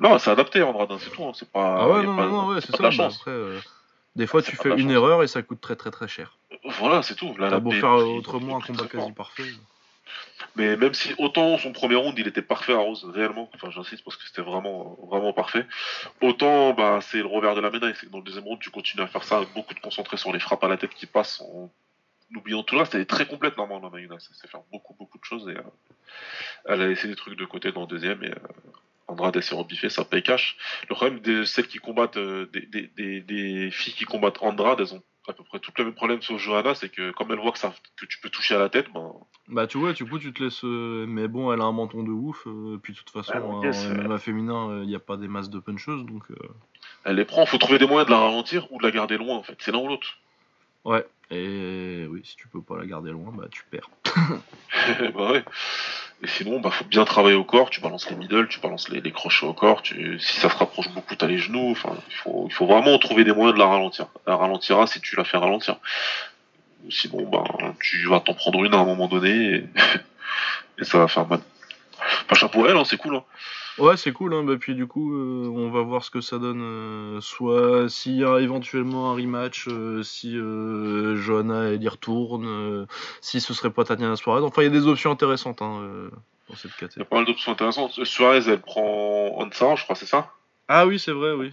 Non, 0.00 0.18
c'est 0.18 0.30
adapté, 0.30 0.62
Andrade, 0.62 0.90
c'est 0.98 1.10
tout, 1.10 1.24
hein, 1.24 1.32
c'est 1.34 1.50
pas. 1.50 1.78
Ah 1.80 1.88
ouais, 1.88 2.02
non, 2.02 2.14
non, 2.14 2.28
non, 2.28 2.46
ouais, 2.48 2.60
c'est 2.60 2.74
ça. 2.74 2.90
chance. 2.90 3.18
Après, 3.20 3.32
des 4.16 4.26
fois, 4.26 4.42
tu 4.42 4.56
fais 4.56 4.76
une 4.76 4.90
erreur 4.90 5.22
et 5.22 5.28
ça 5.28 5.42
coûte 5.42 5.60
très, 5.60 5.76
très, 5.76 5.90
très 5.90 6.08
cher. 6.08 6.36
Voilà, 6.78 7.02
c'est 7.02 7.14
tout. 7.14 7.34
T'as 7.38 7.60
beau 7.60 7.70
faire 7.70 7.90
autrement 7.90 8.56
un 8.56 8.60
combat 8.60 8.86
quasi 8.86 9.12
parfait. 9.12 9.44
Mais 10.58 10.76
même 10.76 10.92
si 10.92 11.14
autant 11.18 11.56
son 11.56 11.72
premier 11.72 11.94
round 11.94 12.18
il 12.18 12.26
était 12.26 12.42
parfait 12.42 12.72
à 12.72 12.78
Rose, 12.78 13.08
réellement, 13.14 13.48
enfin 13.54 13.70
j'insiste 13.70 14.02
parce 14.04 14.16
que 14.16 14.24
c'était 14.26 14.42
vraiment 14.42 14.98
vraiment 15.08 15.32
parfait, 15.32 15.64
autant 16.20 16.74
bah, 16.74 16.98
c'est 17.00 17.18
le 17.18 17.26
revers 17.26 17.54
de 17.54 17.60
la 17.60 17.70
médaille, 17.70 17.94
c'est 17.98 18.06
que 18.06 18.10
dans 18.10 18.18
le 18.18 18.24
deuxième 18.24 18.44
round 18.44 18.60
tu 18.60 18.70
continues 18.70 19.04
à 19.04 19.06
faire 19.06 19.22
ça 19.22 19.40
beaucoup 19.54 19.72
de 19.72 19.78
concentré 19.78 20.16
sur 20.16 20.32
les 20.32 20.40
frappes 20.40 20.64
à 20.64 20.68
la 20.68 20.76
tête 20.76 20.94
qui 20.94 21.06
passent 21.06 21.40
en 21.40 21.70
oubliant 22.36 22.64
tout 22.64 22.76
là, 22.76 22.84
c'était 22.84 23.04
très 23.04 23.26
complète 23.26 23.56
normalement 23.56 23.88
Mayuna, 23.88 24.18
ça 24.18 24.34
sait 24.34 24.48
faire 24.48 24.62
beaucoup 24.72 24.94
beaucoup 24.98 25.18
de 25.18 25.24
choses 25.24 25.48
et 25.48 25.56
euh, 25.56 25.62
elle 26.66 26.82
a 26.82 26.88
laissé 26.88 27.06
des 27.06 27.16
trucs 27.16 27.38
de 27.38 27.44
côté 27.44 27.70
dans 27.70 27.82
le 27.82 27.86
deuxième 27.86 28.22
et 28.24 28.30
euh, 28.30 28.34
Andrade 29.06 29.40
s'est 29.40 29.54
rebiffé, 29.54 29.88
ça 29.88 30.04
paye 30.04 30.22
cash. 30.22 30.58
Le 30.90 30.94
problème 30.94 31.20
de 31.20 31.44
celles 31.44 31.66
qui 31.66 31.78
combattent, 31.78 32.18
euh, 32.18 32.46
des 32.52 33.70
filles 33.72 33.94
qui 33.94 34.04
combattent 34.04 34.42
Andrade, 34.42 34.80
elles 34.80 34.94
ont 34.94 35.02
à 35.28 35.32
peu 35.32 35.44
près 35.44 35.58
tout 35.58 35.70
le 35.78 35.84
même 35.84 35.94
problème 35.94 36.22
sur 36.22 36.38
Johanna, 36.38 36.74
c'est 36.74 36.88
que 36.88 37.10
comme 37.12 37.30
elle 37.30 37.38
voit 37.38 37.52
que, 37.52 37.58
ça, 37.58 37.74
que 37.96 38.06
tu 38.06 38.18
peux 38.20 38.30
toucher 38.30 38.54
à 38.54 38.58
la 38.58 38.68
tête, 38.68 38.86
ben, 38.92 39.12
Bah 39.48 39.66
tu 39.66 39.76
vois, 39.78 39.92
du 39.92 40.04
coup 40.04 40.18
tu 40.18 40.32
te 40.32 40.42
laisses... 40.42 40.64
euh, 40.64 41.04
Mais 41.06 41.28
bon, 41.28 41.52
elle 41.52 41.60
a 41.60 41.64
un 41.64 41.72
menton 41.72 42.02
de 42.02 42.10
ouf, 42.10 42.46
euh, 42.46 42.78
puis 42.82 42.94
de 42.94 42.98
toute 42.98 43.10
façon, 43.10 43.32
Ah, 43.34 43.40
ok, 43.44 43.64
en 43.66 43.72
c'est- 43.72 43.92
MMA 43.94 44.18
féminin, 44.18 44.80
il 44.82 44.88
n'y 44.88 44.94
a 44.96 45.00
pas 45.00 45.16
des 45.16 45.28
masses 45.28 45.50
de 45.50 45.58
puncheuses, 45.58 46.04
donc... 46.04 46.22
euh, 46.30 46.36
elle 47.04 47.16
les 47.16 47.24
prend. 47.24 47.44
Faut 47.46 47.58
trouver 47.58 47.78
des 47.78 47.86
moyens 47.86 48.06
de 48.06 48.10
la 48.12 48.18
ralentir 48.20 48.70
ou 48.72 48.78
de 48.78 48.82
la 48.84 48.90
garder 48.90 49.18
loin, 49.18 49.36
en 49.36 49.42
fait. 49.42 49.56
C'est 49.60 49.70
l'un 49.72 49.78
ou 49.78 49.88
l'autre. 49.88 50.18
Ouais, 50.84 51.04
et 51.30 52.06
oui, 52.08 52.22
si 52.24 52.36
tu 52.36 52.48
peux 52.48 52.62
pas 52.62 52.78
la 52.78 52.86
garder 52.86 53.10
loin, 53.10 53.30
bah 53.32 53.44
tu 53.50 53.62
perds. 53.70 53.90
bah 55.14 55.32
ouais. 55.32 55.44
Et 56.22 56.26
sinon, 56.26 56.60
bah 56.60 56.70
faut 56.70 56.86
bien 56.86 57.04
travailler 57.04 57.36
au 57.36 57.44
corps. 57.44 57.68
Tu 57.68 57.80
balances 57.80 58.08
les 58.08 58.16
middle, 58.16 58.48
tu 58.48 58.60
balances 58.60 58.88
les, 58.88 59.12
crochets 59.12 59.46
au 59.46 59.52
corps. 59.52 59.82
Tu... 59.82 60.18
Si 60.18 60.40
ça 60.40 60.48
se 60.48 60.56
rapproche 60.56 60.88
beaucoup, 60.90 61.14
t'as 61.14 61.26
les 61.26 61.38
genoux. 61.38 61.70
Enfin, 61.70 61.94
il 62.08 62.50
faut, 62.52 62.66
vraiment 62.66 62.98
trouver 62.98 63.24
des 63.24 63.32
moyens 63.32 63.54
de 63.54 63.58
la 63.58 63.66
ralentir. 63.68 64.06
Elle 64.26 64.34
ralentira 64.34 64.86
si 64.86 65.00
tu 65.00 65.16
la 65.16 65.24
fais 65.24 65.36
ralentir. 65.36 65.76
Sinon, 66.88 67.28
bah, 67.28 67.44
tu 67.80 68.06
vas 68.06 68.20
t'en 68.20 68.34
prendre 68.34 68.64
une 68.64 68.72
à 68.72 68.78
un 68.78 68.84
moment 68.84 69.08
donné 69.08 69.30
et, 69.30 69.64
et 70.78 70.84
ça 70.84 70.98
va 70.98 71.08
faire 71.08 71.26
mal. 71.26 71.40
Enfin, 72.24 72.34
chapeau 72.34 72.64
à 72.64 72.70
elle, 72.70 72.76
hein, 72.76 72.84
c'est 72.84 72.96
cool. 72.96 73.16
Hein. 73.16 73.24
Ouais, 73.78 73.96
c'est 73.96 74.12
cool, 74.12 74.34
hein. 74.34 74.42
bah, 74.42 74.56
puis 74.58 74.74
du 74.74 74.86
coup, 74.86 75.14
euh, 75.14 75.48
on 75.54 75.70
va 75.70 75.82
voir 75.82 76.02
ce 76.04 76.10
que 76.10 76.20
ça 76.20 76.38
donne. 76.38 76.60
euh, 76.62 77.20
soit 77.20 77.88
s'il 77.88 78.16
y 78.16 78.24
a 78.24 78.38
éventuellement 78.40 79.10
un 79.12 79.14
rematch, 79.14 79.68
euh, 79.68 80.02
si 80.02 80.34
Johanna 80.36 81.68
elle 81.70 81.82
y 81.82 81.88
retourne, 81.88 82.86
si 83.20 83.40
ce 83.40 83.54
serait 83.54 83.70
pas 83.70 83.84
Tatiana 83.84 84.16
Suarez. 84.16 84.42
Enfin, 84.42 84.62
il 84.62 84.66
y 84.66 84.68
a 84.68 84.70
des 84.80 84.86
options 84.86 85.10
intéressantes 85.10 85.62
hein, 85.62 86.08
dans 86.48 86.56
cette 86.56 86.70
Il 86.72 86.74
y 86.74 86.84
a 86.84 86.88
catégorie. 86.88 87.08
pas 87.08 87.16
mal 87.16 87.24
d'options 87.26 87.52
intéressantes. 87.52 88.04
Suarez, 88.04 88.48
elle 88.48 88.60
prend 88.60 89.38
Ansa, 89.40 89.74
je 89.76 89.84
crois, 89.84 89.94
c'est 89.96 90.06
ça? 90.06 90.32
Ah 90.68 90.86
oui, 90.86 90.98
c'est 90.98 91.12
vrai, 91.12 91.32
oui. 91.32 91.52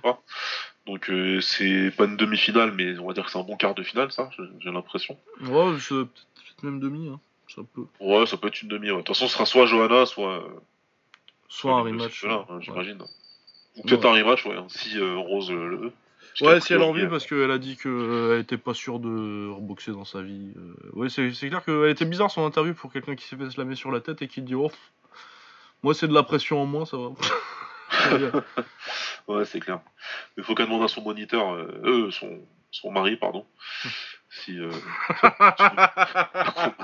Donc 0.87 1.11
c'est 1.41 1.91
pas 1.97 2.05
une 2.05 2.15
demi-finale, 2.17 2.71
mais 2.75 2.97
on 2.99 3.07
va 3.07 3.13
dire 3.13 3.25
que 3.25 3.31
c'est 3.31 3.39
un 3.39 3.43
bon 3.43 3.55
quart 3.57 3.73
de 3.75 3.81
finale, 3.83 4.11
ça, 4.11 4.29
j'ai- 4.59 4.71
l'impression. 4.71 5.17
Ouais, 5.41 5.73
c'est 5.79 5.95
peut-être 5.95 6.63
même 6.63 6.79
demi, 6.79 7.07
hein. 7.09 7.19
ça 7.47 7.61
peut. 7.73 7.85
Ouais, 7.99 8.25
ça 8.27 8.37
peut 8.37 8.47
être 8.49 8.61
une 8.61 8.67
demi. 8.69 8.89
ouais. 8.91 8.97
De 8.97 9.01
toute 9.01 9.09
façon, 9.15 9.27
ce 9.27 9.33
sera 9.33 9.45
soit 9.45 9.65
Johanna, 9.65 10.05
soit. 10.05 10.43
Euh, 11.45 11.49
Soit 11.49 11.73
un 11.73 11.81
rematch. 11.81 12.23
ouais. 12.23 12.31
hein, 12.31 12.45
j'imagine. 12.61 13.01
Ou 13.77 13.81
peut-être 13.83 14.05
un 14.05 14.13
rematch, 14.13 14.45
ouais, 14.45 14.55
hein, 14.55 14.65
si 14.69 14.97
euh, 14.99 15.15
Rose 15.17 15.51
euh, 15.51 15.67
le 15.67 15.77
veut. 15.77 15.91
Ouais, 16.41 16.59
si 16.59 16.73
elle 16.73 16.81
a 16.81 16.85
envie, 16.85 17.03
euh, 17.03 17.09
parce 17.09 17.25
qu'elle 17.25 17.51
a 17.51 17.57
dit 17.57 17.77
qu'elle 17.77 18.39
était 18.39 18.57
pas 18.57 18.73
sûre 18.73 18.99
de 18.99 19.49
reboxer 19.53 19.91
dans 19.91 20.03
sa 20.05 20.21
vie. 20.21 20.51
euh. 20.57 20.73
Ouais, 20.93 21.07
c'est 21.09 21.31
clair 21.47 21.63
qu'elle 21.63 21.89
était 21.89 22.05
bizarre 22.05 22.31
son 22.31 22.45
interview 22.45 22.73
pour 22.73 22.91
quelqu'un 22.91 23.15
qui 23.15 23.25
s'est 23.25 23.37
fait 23.37 23.49
slammer 23.49 23.75
sur 23.75 23.91
la 23.91 24.01
tête 24.01 24.21
et 24.21 24.27
qui 24.27 24.41
dit 24.41 24.55
Oh, 24.55 24.69
moi 25.83 25.93
c'est 25.93 26.07
de 26.09 26.13
la 26.13 26.23
pression 26.23 26.61
en 26.61 26.65
moins, 26.65 26.85
ça 26.85 26.97
va. 26.97 27.09
Ouais, 29.27 29.45
c'est 29.45 29.59
clair. 29.59 29.79
Mais 30.37 30.43
faut 30.43 30.53
qu'elle 30.55 30.65
demande 30.67 30.83
à 30.83 30.87
son 30.87 31.01
moniteur, 31.01 31.53
euh, 31.53 31.81
euh, 31.85 32.11
son, 32.11 32.39
son 32.71 32.91
mari, 32.91 33.15
pardon, 33.15 33.45
si. 34.29 34.59
Euh. 34.59 34.69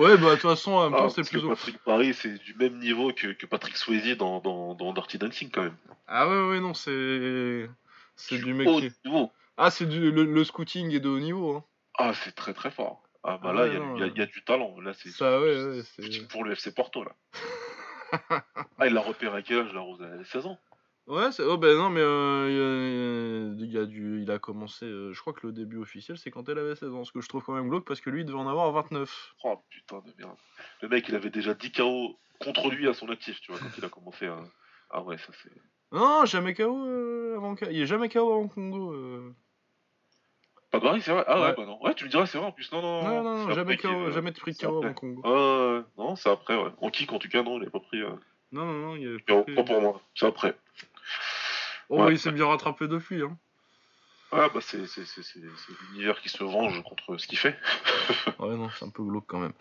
ouais, 0.00 0.16
bah 0.16 0.30
de 0.30 0.32
toute 0.32 0.42
façon, 0.42 0.72
en 0.72 0.84
même 0.90 0.94
Ah, 0.94 1.02
temps, 1.02 1.08
c'est 1.10 1.16
parce 1.22 1.30
que 1.30 1.38
plus. 1.38 1.48
Patrick 1.48 1.78
Paris, 1.84 2.14
c'est 2.14 2.38
du 2.42 2.54
même 2.54 2.78
niveau 2.78 3.12
que, 3.12 3.28
que 3.32 3.46
Patrick 3.46 3.76
Swayze 3.76 4.16
dans, 4.16 4.40
dans, 4.40 4.74
dans 4.74 4.92
Dirty 4.92 5.18
Dancing, 5.18 5.50
quand 5.50 5.62
même. 5.62 5.76
Ah 6.06 6.28
ouais, 6.28 6.48
ouais, 6.48 6.60
non, 6.60 6.74
c'est. 6.74 7.68
C'est 8.16 8.38
du 8.38 8.52
mec 8.54 8.68
haut 8.68 8.80
qui. 8.80 8.90
niveau. 9.04 9.30
Ah, 9.56 9.70
c'est 9.70 9.86
du. 9.86 10.10
Le, 10.10 10.24
le 10.24 10.44
scouting 10.44 10.90
est 10.94 11.00
de 11.00 11.08
haut 11.08 11.20
niveau, 11.20 11.56
hein. 11.56 11.64
Ah, 11.98 12.12
c'est 12.14 12.34
très 12.34 12.54
très 12.54 12.70
fort. 12.70 13.02
Ah, 13.22 13.38
bah 13.42 13.50
Ah 13.50 13.52
là, 13.52 13.66
il 13.66 13.74
y, 13.74 14.10
y 14.14 14.18
y 14.18 14.22
a 14.22 14.26
du 14.26 14.42
talent. 14.44 14.80
Là, 14.80 14.92
c'est 14.94 15.10
Ça, 15.10 15.40
ouais, 15.40 15.62
ouais, 15.64 15.82
c'est. 15.96 16.28
Pour 16.28 16.44
le 16.44 16.52
FC 16.52 16.74
Porto, 16.74 17.04
là. 17.04 17.12
ah, 18.78 18.86
il 18.86 18.94
l'a 18.94 19.00
repéré 19.00 19.38
à 19.38 19.42
quel 19.42 19.60
âge, 19.60 19.72
la 19.72 19.80
Rose? 19.80 19.98
Elle 20.02 20.12
avait 20.14 20.24
16 20.24 20.46
ans. 20.46 20.58
Ouais, 21.10 21.32
c'est. 21.32 21.42
Oh, 21.42 21.58
ben 21.58 21.76
non, 21.76 21.90
mais 21.90 22.00
euh, 22.00 23.54
il 23.58 23.64
y 23.64 23.64
a- 23.64 23.66
il 23.66 23.72
y 23.72 23.78
a 23.78 23.86
du... 23.86 24.22
il 24.22 24.30
a 24.30 24.38
commencé. 24.38 24.86
euh, 24.86 25.12
je 25.12 25.20
crois 25.20 25.32
que 25.32 25.46
le 25.46 25.52
début 25.52 25.76
officiel, 25.78 26.16
c'est 26.18 26.30
quand 26.30 26.48
elle 26.48 26.58
avait 26.58 26.76
16 26.76 26.94
ans. 26.94 27.04
Ce 27.04 27.12
que 27.12 27.20
je 27.20 27.28
trouve 27.28 27.42
quand 27.44 27.52
même 27.54 27.68
glauque 27.68 27.84
parce 27.86 28.00
que 28.00 28.10
lui, 28.10 28.20
il 28.20 28.26
devait 28.26 28.38
en 28.38 28.48
avoir 28.48 28.70
29. 28.72 29.34
Oh 29.44 29.60
putain 29.68 29.98
de 30.06 30.12
merde. 30.18 30.36
Le 30.82 30.88
mec, 30.88 31.08
il 31.08 31.14
avait 31.16 31.30
déjà 31.30 31.52
10 31.54 31.72
KO 31.72 32.16
contre 32.40 32.70
lui 32.70 32.88
à 32.88 32.94
son 32.94 33.08
actif, 33.10 33.40
tu 33.40 33.50
vois, 33.52 33.60
quand 33.60 33.76
il 33.76 33.84
a 33.84 33.88
commencé 33.88 34.26
à. 34.26 34.38
Ah 34.90 35.02
ouais, 35.02 35.18
ça 35.18 35.32
c'est. 35.42 35.50
Non, 35.92 36.24
jamais 36.26 36.54
KO 36.54 36.86
euh, 36.86 37.36
avant. 37.36 37.54
K- 37.54 37.68
Il 37.70 37.80
est 37.82 37.86
jamais 37.86 38.08
KO 38.08 38.32
avant 38.32 38.48
Congo. 38.48 38.92
euh. 38.92 39.34
Pas 40.70 40.78
de 40.78 40.84
Paris, 40.84 41.00
c'est 41.02 41.10
vrai? 41.10 41.24
Ah 41.26 41.40
ouais. 41.40 41.46
Ouais. 41.48 41.54
bah 41.56 41.66
non. 41.66 41.82
Ouais, 41.82 41.94
tu 41.94 42.04
me 42.04 42.10
diras, 42.10 42.26
c'est 42.26 42.38
vrai 42.38 42.46
en 42.46 42.52
plus. 42.52 42.70
Non, 42.70 42.80
non, 42.80 43.02
Non, 43.02 43.22
non, 43.24 43.34
non, 43.38 43.48
c'est 43.48 43.54
jamais 43.54 43.72
après 43.72 43.76
qu'il, 43.78 43.90
KO, 43.90 43.96
euh, 43.96 44.10
jamais 44.12 44.30
de 44.30 44.38
pris 44.38 44.54
c'est 44.54 44.66
KO 44.66 44.76
après. 44.76 44.86
avant 44.86 44.94
Congo. 44.94 45.22
Ouais, 45.24 45.78
ouais. 45.78 45.84
non, 45.98 46.14
c'est 46.14 46.30
après, 46.30 46.54
ouais. 46.56 46.70
En 46.80 46.90
kick, 46.90 47.12
en 47.12 47.18
tout 47.18 47.28
cas, 47.28 47.42
non, 47.42 47.56
il 47.56 47.62
avait 47.62 47.70
pas 47.72 47.80
pris. 47.80 48.00
euh, 48.00 48.10
Non, 48.52 48.64
non, 48.66 48.72
non, 48.74 48.96
il 48.96 49.08
avait 49.08 49.16
non, 49.28 49.38
pas 49.38 49.42
pris. 49.42 49.54
pas 49.56 49.64
pour 49.64 49.80
moi, 49.80 50.00
c'est 50.14 50.26
après. 50.26 50.54
Oh, 51.88 52.04
Ouais. 52.04 52.12
il 52.12 52.18
s'est 52.18 52.30
bien 52.32 52.46
rattrapé 52.46 52.86
depuis, 52.88 53.22
hein. 53.22 53.36
Ah 54.32 54.48
bah 54.54 54.60
c'est 54.62 54.86
c'est- 54.86 55.04
c'est- 55.04 55.22
c'est- 55.24 55.40
l'univers 55.90 56.20
qui 56.20 56.28
se 56.28 56.44
venge 56.44 56.80
contre 56.84 57.16
ce 57.16 57.26
qu'il 57.26 57.36
fait. 57.38 57.58
Ouais, 58.38 58.54
non, 58.56 58.70
c'est 58.78 58.84
un 58.84 58.90
peu 58.90 59.02
glauque 59.02 59.24
quand 59.26 59.40
même. 59.40 59.52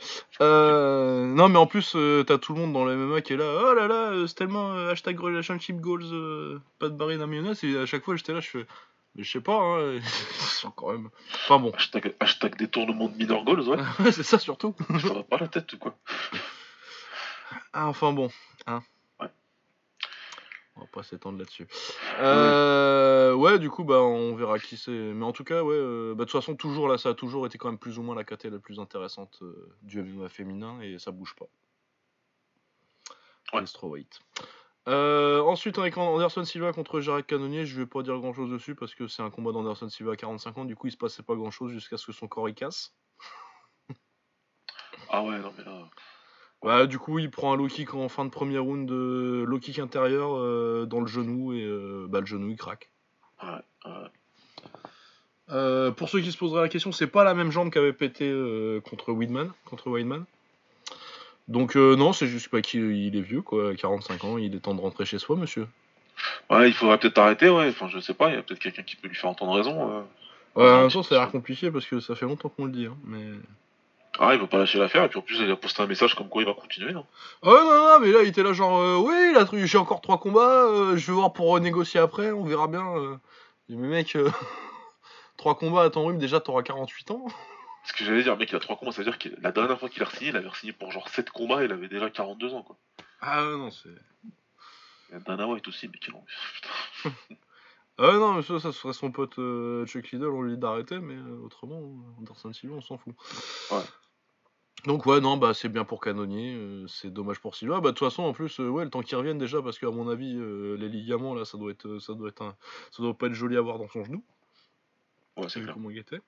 Euh, 0.41 1.25
non, 1.25 1.49
mais 1.49 1.57
en 1.57 1.65
plus, 1.65 1.93
euh, 1.95 2.23
t'as 2.23 2.37
tout 2.37 2.53
le 2.53 2.59
monde 2.59 2.73
dans 2.73 2.85
le 2.85 2.93
MMA 2.95 3.21
qui 3.21 3.33
est 3.33 3.37
là. 3.37 3.61
Oh 3.65 3.73
là 3.73 3.87
là, 3.87 4.11
euh, 4.11 4.27
c'est 4.27 4.35
tellement 4.35 4.73
euh, 4.73 4.91
hashtag 4.91 5.19
relationship 5.19 5.77
goals, 5.77 6.61
pas 6.77 6.87
de 6.89 6.93
barrer 6.95 7.17
d'un 7.17 7.25
mayonnaise. 7.25 7.63
Et 7.63 7.77
à 7.79 7.85
chaque 7.87 8.03
fois, 8.05 8.15
j'étais 8.15 8.31
là, 8.33 8.41
je 8.41 8.49
fais. 8.49 8.67
Mais 9.15 9.23
je 9.23 9.31
sais 9.31 9.41
pas, 9.41 9.55
hein. 9.59 9.99
Quand 10.75 10.91
même. 10.91 11.09
Enfin 11.33 11.57
bon. 11.57 11.71
Hashtag, 11.71 12.13
hashtag 12.19 12.55
détournement 12.57 13.07
de 13.07 13.17
minor 13.17 13.43
goals, 13.43 13.61
ouais. 13.67 13.77
Ouais, 13.99 14.11
c'est 14.11 14.21
ça 14.23 14.37
surtout. 14.37 14.75
ça 15.01 15.13
va 15.13 15.23
pas 15.23 15.37
la 15.39 15.47
tête 15.47 15.73
ou 15.73 15.77
quoi 15.79 15.97
Ah, 17.73 17.87
enfin 17.87 18.13
bon. 18.13 18.29
Hein. 18.67 18.83
On 20.79 20.85
va 20.85 20.87
pas 20.87 21.03
s'étendre 21.03 21.37
là-dessus. 21.37 21.67
Euh, 22.19 23.33
ouais, 23.33 23.59
du 23.59 23.69
coup, 23.69 23.83
bah, 23.83 24.01
on 24.01 24.33
verra 24.35 24.59
qui 24.59 24.77
c'est. 24.77 24.91
Mais 24.91 25.25
en 25.25 25.33
tout 25.33 25.43
cas, 25.43 25.61
ouais, 25.61 25.75
euh, 25.75 26.13
bah, 26.15 26.23
de 26.23 26.29
toute 26.29 26.39
façon, 26.39 26.55
toujours 26.55 26.87
là, 26.87 26.97
ça 26.97 27.09
a 27.09 27.13
toujours 27.13 27.45
été 27.45 27.57
quand 27.57 27.67
même 27.67 27.77
plus 27.77 27.99
ou 27.99 28.03
moins 28.03 28.15
la 28.15 28.23
KT 28.23 28.45
la 28.45 28.59
plus 28.59 28.79
intéressante 28.79 29.39
euh, 29.41 29.75
du 29.81 30.01
MMA 30.01 30.29
féminin 30.29 30.79
et 30.81 30.97
ça 30.97 31.11
bouge 31.11 31.35
pas. 31.35 31.47
Ouais. 33.53 33.63
Euh, 34.87 35.41
ensuite, 35.41 35.77
avec 35.77 35.97
Anderson 35.97 36.45
Silva 36.45 36.71
contre 36.71 37.01
Jared 37.01 37.25
Cannonier, 37.25 37.65
je 37.65 37.77
vais 37.77 37.85
pas 37.85 38.01
dire 38.01 38.17
grand 38.19 38.33
chose 38.33 38.49
dessus 38.49 38.75
parce 38.75 38.95
que 38.95 39.07
c'est 39.07 39.21
un 39.21 39.29
combat 39.29 39.51
d'Anderson 39.51 39.89
Silva 39.89 40.13
à 40.13 40.15
45 40.15 40.57
ans. 40.59 40.65
Du 40.65 40.75
coup, 40.75 40.87
il 40.87 40.91
se 40.91 40.97
passait 40.97 41.23
pas 41.23 41.35
grand 41.35 41.51
chose 41.51 41.71
jusqu'à 41.71 41.97
ce 41.97 42.05
que 42.05 42.11
son 42.13 42.27
corps 42.27 42.47
il 42.47 42.55
casse. 42.55 42.95
Ah 45.09 45.23
ouais, 45.23 45.39
non 45.39 45.51
mais 45.57 45.63
là. 45.63 45.89
Bah, 46.61 46.85
du 46.87 46.99
coup, 46.99 47.19
il 47.19 47.31
prend 47.31 47.53
un 47.53 47.55
low 47.55 47.67
kick 47.67 47.93
en 47.93 48.09
fin 48.09 48.25
de 48.25 48.29
premier 48.29 48.57
round, 48.57 48.87
de 48.87 49.43
low 49.47 49.59
kick 49.59 49.79
intérieur 49.79 50.35
euh, 50.35 50.85
dans 50.85 50.99
le 50.99 51.07
genou 51.07 51.53
et 51.53 51.63
euh, 51.63 52.05
bah, 52.09 52.19
le 52.19 52.25
genou 52.25 52.49
il 52.49 52.57
craque. 52.57 52.89
Ouais, 53.41 53.49
ouais. 53.85 54.07
Euh, 55.51 55.91
pour 55.91 56.09
ceux 56.09 56.19
qui 56.19 56.31
se 56.31 56.37
poseraient 56.37 56.61
la 56.61 56.69
question, 56.69 56.91
c'est 56.91 57.07
pas 57.07 57.23
la 57.23 57.33
même 57.33 57.51
jambe 57.51 57.71
qu'avait 57.71 57.93
pété 57.93 58.29
euh, 58.29 58.81
contre 58.81 59.11
Weidman, 59.13 59.51
contre 59.65 59.89
Weidman. 59.89 60.25
Donc 61.47 61.75
euh, 61.75 61.95
non, 61.95 62.13
c'est 62.13 62.27
juste 62.27 62.49
pas 62.49 62.61
qu'il 62.61 62.91
il 62.91 63.15
est 63.15 63.21
vieux 63.21 63.41
quoi, 63.41 63.73
45 63.73 64.23
ans, 64.23 64.37
il 64.37 64.53
est 64.53 64.59
temps 64.59 64.75
de 64.75 64.81
rentrer 64.81 65.05
chez 65.05 65.17
soi, 65.17 65.35
monsieur. 65.35 65.67
Ouais, 66.51 66.67
il 66.67 66.73
faudrait 66.73 66.99
peut-être 66.99 67.17
arrêter, 67.17 67.49
ouais. 67.49 67.69
Enfin, 67.69 67.87
je 67.87 67.99
sais 67.99 68.13
pas, 68.13 68.29
il 68.29 68.35
y 68.35 68.37
a 68.37 68.43
peut-être 68.43 68.59
quelqu'un 68.59 68.83
qui 68.83 68.95
peut 68.95 69.07
lui 69.07 69.15
faire 69.15 69.29
entendre 69.31 69.53
raison. 69.53 69.89
euh. 69.89 70.01
Ouais, 70.55 70.69
en 70.69 70.81
même 70.81 70.91
temps, 70.91 71.01
c'est 71.01 71.15
ça 71.15 71.21
a 71.21 71.23
l'air 71.23 71.31
compliqué 71.31 71.71
parce 71.71 71.85
que 71.85 71.99
ça 71.99 72.13
fait 72.13 72.25
longtemps 72.25 72.49
qu'on 72.49 72.65
le 72.65 72.71
dit, 72.71 72.85
hein, 72.85 72.97
mais. 73.05 73.23
Ah, 74.21 74.33
il 74.35 74.39
veut 74.41 74.47
pas 74.47 74.57
lâcher 74.57 74.77
l'affaire, 74.79 75.03
et 75.05 75.07
puis 75.09 75.17
en 75.17 75.21
plus, 75.21 75.39
il 75.39 75.49
a 75.49 75.55
posté 75.55 75.81
un 75.81 75.87
message 75.87 76.13
comme 76.13 76.27
quoi 76.27 76.41
il 76.41 76.45
va 76.45 76.53
continuer. 76.53 76.91
hein. 76.93 77.05
Ah 77.41 77.51
ouais, 77.51 77.61
non, 77.63 77.75
non, 77.75 77.99
mais 78.01 78.11
là, 78.11 78.21
il 78.21 78.27
était 78.27 78.43
là 78.43 78.51
genre, 78.51 78.77
euh, 78.79 78.97
oui, 78.97 79.33
là, 79.33 79.45
j'ai 79.65 79.77
encore 79.77 80.01
trois 80.01 80.19
combats, 80.19 80.65
euh, 80.65 80.97
je 80.97 81.07
vais 81.07 81.13
voir 81.13 81.31
pour 81.31 81.47
renégocier 81.49 82.01
après, 82.01 82.31
on 82.31 82.43
verra 82.43 82.67
bien. 82.67 82.85
Euh. 82.97 83.15
Dit, 83.69 83.77
Mais 83.77 83.87
mec, 83.87 84.15
euh, 84.17 84.29
trois 85.37 85.57
combats 85.57 85.83
à 85.83 85.89
ton 85.89 86.05
rhume, 86.05 86.17
déjà, 86.17 86.41
t'auras 86.41 86.63
48 86.63 87.11
ans. 87.11 87.27
Ce 87.85 87.93
que 87.93 88.03
j'allais 88.03 88.23
dire, 88.23 88.35
mec, 88.35 88.51
il 88.51 88.55
a 88.57 88.59
trois 88.59 88.75
combats, 88.75 88.91
ça 88.91 89.01
veut 89.03 89.09
dire 89.09 89.17
que 89.17 89.29
la 89.41 89.53
dernière 89.53 89.79
fois 89.79 89.87
qu'il 89.87 90.03
a 90.03 90.05
signé, 90.07 90.31
il 90.31 90.35
avait 90.37 90.49
signé 90.53 90.73
pour 90.73 90.91
genre 90.91 91.07
7 91.07 91.29
combats, 91.29 91.63
il 91.63 91.71
avait 91.71 91.87
déjà 91.87 92.09
42 92.09 92.53
ans, 92.53 92.63
quoi. 92.63 92.75
Ah 93.21 93.45
ouais, 93.45 93.57
non, 93.57 93.71
c'est. 93.71 93.89
Et 95.15 95.19
Dana 95.25 95.47
White 95.47 95.67
aussi, 95.69 95.87
mais 95.87 95.97
quel 95.99 96.13
envie. 96.15 96.25
Putain. 97.03 97.35
Ah 98.01 98.13
non, 98.13 98.33
mais 98.33 98.43
ça, 98.43 98.59
ça 98.59 98.71
serait 98.71 98.93
son 98.93 99.11
pote 99.11 99.39
euh, 99.39 99.85
Chuck 99.85 100.09
Liddell, 100.11 100.29
on 100.29 100.41
lui 100.41 100.53
dit 100.53 100.57
d'arrêter, 100.59 100.99
mais 100.99 101.15
euh, 101.15 101.41
autrement, 101.43 101.81
Anderson 102.19 102.53
Silva, 102.53 102.75
on 102.75 102.81
s'en 102.81 102.97
fout. 102.97 103.13
Ouais. 103.71 103.77
Donc 104.85 105.05
ouais, 105.05 105.19
non, 105.19 105.35
bah 105.35 105.53
c'est 105.53 105.67
bien 105.67 105.83
pour 105.83 105.99
Canonier, 105.99 106.53
euh, 106.55 106.87
c'est 106.87 107.11
dommage 107.11 107.39
pour 107.39 107.55
Silva. 107.55 107.81
Bah 107.81 107.91
de 107.91 107.95
toute 107.95 108.07
façon, 108.07 108.23
en 108.23 108.33
plus, 108.33 108.59
euh, 108.59 108.69
ouais, 108.69 108.85
le 108.85 108.89
temps 108.89 109.01
qu'il 109.01 109.17
revienne 109.17 109.37
déjà, 109.37 109.61
parce 109.61 109.77
qu'à 109.77 109.91
mon 109.91 110.09
avis, 110.09 110.35
euh, 110.37 110.77
les 110.77 110.87
ligaments 110.87 111.33
là, 111.33 111.43
ça 111.43 111.57
doit 111.57 111.71
être, 111.71 111.99
ça 111.99 112.13
doit 112.13 112.29
être 112.29 112.41
un, 112.41 112.55
ça 112.91 113.03
doit 113.03 113.17
pas 113.17 113.27
être 113.27 113.33
joli 113.33 113.57
à 113.57 113.61
voir 113.61 113.77
dans 113.77 113.89
son 113.89 114.05
genou. 114.05 114.23
Ouais, 115.35 115.49
C'est 115.49 115.65
comment 115.65 115.89
il 115.89 115.97
était. 115.97 116.21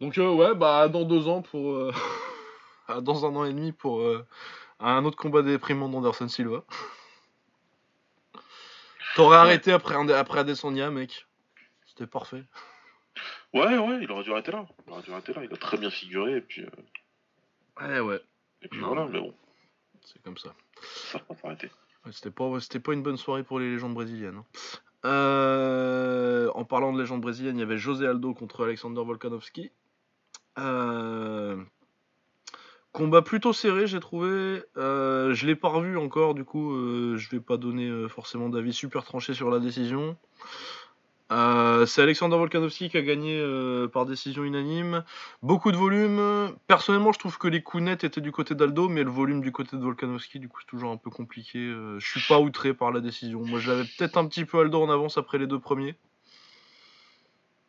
Donc 0.00 0.16
ouais, 0.16 0.54
bah 0.54 0.88
dans 0.88 1.04
deux 1.04 1.28
ans 1.28 1.40
pour, 1.40 1.90
dans 3.00 3.24
un 3.24 3.36
an 3.36 3.44
et 3.44 3.52
demi 3.52 3.72
pour 3.72 4.02
un 4.80 5.04
autre 5.04 5.16
combat 5.16 5.42
déprimant 5.42 5.88
d'Anderson 5.88 6.28
Silva. 6.28 6.64
T'aurais 9.14 9.36
arrêté 9.36 9.72
après 9.72 9.94
après 10.12 10.40
Adesanya, 10.40 10.90
mec. 10.90 11.26
C'était 11.86 12.06
parfait. 12.06 12.44
Ouais, 13.52 13.78
ouais, 13.78 13.98
il 14.02 14.10
aurait 14.10 14.24
dû 14.24 14.32
arrêter 14.32 14.50
là. 14.50 14.66
Il 14.86 14.92
aurait 14.92 15.02
dû 15.02 15.12
arrêter 15.12 15.32
là. 15.32 15.44
Il 15.44 15.52
a 15.52 15.56
très 15.56 15.78
bien 15.78 15.90
figuré, 15.90 16.38
et 16.38 16.40
puis, 16.40 16.66
Ouais, 17.80 18.00
ouais, 18.00 18.20
et 18.62 18.68
puis 18.68 18.80
Non, 18.80 18.88
voilà, 18.88 19.06
mais- 19.08 19.20
bon, 19.20 19.34
c'est 20.04 20.22
comme 20.22 20.36
ça. 20.38 20.54
ça 20.82 21.18
va 21.28 21.34
pas 21.34 21.48
arrêter. 21.48 21.70
C'était 22.12 22.30
pas, 22.30 22.60
c'était 22.60 22.80
pas 22.80 22.92
une 22.92 23.02
bonne 23.02 23.16
soirée 23.16 23.42
pour 23.44 23.58
les 23.58 23.70
légendes 23.70 23.94
brésiliennes. 23.94 24.36
hein. 24.38 24.44
Euh, 25.06 26.50
en 26.54 26.64
parlant 26.64 26.92
de 26.92 27.00
légendes 27.00 27.20
brésiliennes, 27.20 27.56
il 27.56 27.60
y 27.60 27.62
avait 27.64 27.78
José 27.78 28.06
Aldo 28.06 28.32
contre 28.34 28.64
Alexander 28.64 29.02
Volkanovski. 29.04 29.70
Euh, 30.58 31.62
combat 32.92 33.22
plutôt 33.22 33.52
serré, 33.52 33.86
j'ai 33.86 34.00
trouvé. 34.00 34.62
Euh, 34.76 35.34
je 35.34 35.46
l'ai 35.46 35.56
pas 35.56 35.68
revu 35.68 35.96
encore, 35.98 36.34
du 36.34 36.44
coup, 36.44 36.74
je 37.16 37.28
vais 37.30 37.40
pas 37.40 37.56
donner 37.56 38.08
forcément 38.08 38.48
d'avis 38.48 38.72
super 38.72 39.04
tranché 39.04 39.34
sur 39.34 39.50
la 39.50 39.58
décision. 39.58 40.16
Euh, 41.32 41.86
c'est 41.86 42.02
Alexander 42.02 42.36
Volkanovski 42.36 42.90
qui 42.90 42.98
a 42.98 43.02
gagné 43.02 43.38
euh, 43.40 43.88
par 43.88 44.04
décision 44.04 44.44
unanime. 44.44 45.04
Beaucoup 45.42 45.72
de 45.72 45.76
volume. 45.76 46.54
Personnellement, 46.66 47.12
je 47.12 47.18
trouve 47.18 47.38
que 47.38 47.48
les 47.48 47.62
coups 47.62 47.82
nets 47.82 48.04
étaient 48.04 48.20
du 48.20 48.30
côté 48.30 48.54
d'Aldo, 48.54 48.88
mais 48.88 49.02
le 49.04 49.10
volume 49.10 49.40
du 49.40 49.50
côté 49.50 49.76
de 49.76 49.82
Volkanovski, 49.82 50.38
du 50.38 50.48
coup, 50.48 50.60
c'est 50.60 50.66
toujours 50.68 50.90
un 50.90 50.98
peu 50.98 51.10
compliqué. 51.10 51.58
Euh, 51.58 51.98
je 51.98 52.06
suis 52.18 52.28
pas 52.28 52.38
outré 52.40 52.74
par 52.74 52.92
la 52.92 53.00
décision. 53.00 53.40
Moi, 53.44 53.58
je 53.58 53.70
l'avais 53.70 53.84
peut-être 53.84 54.18
un 54.18 54.26
petit 54.26 54.44
peu 54.44 54.60
Aldo 54.60 54.82
en 54.82 54.90
avance 54.90 55.16
après 55.16 55.38
les 55.38 55.46
deux 55.46 55.58
premiers. 55.58 55.94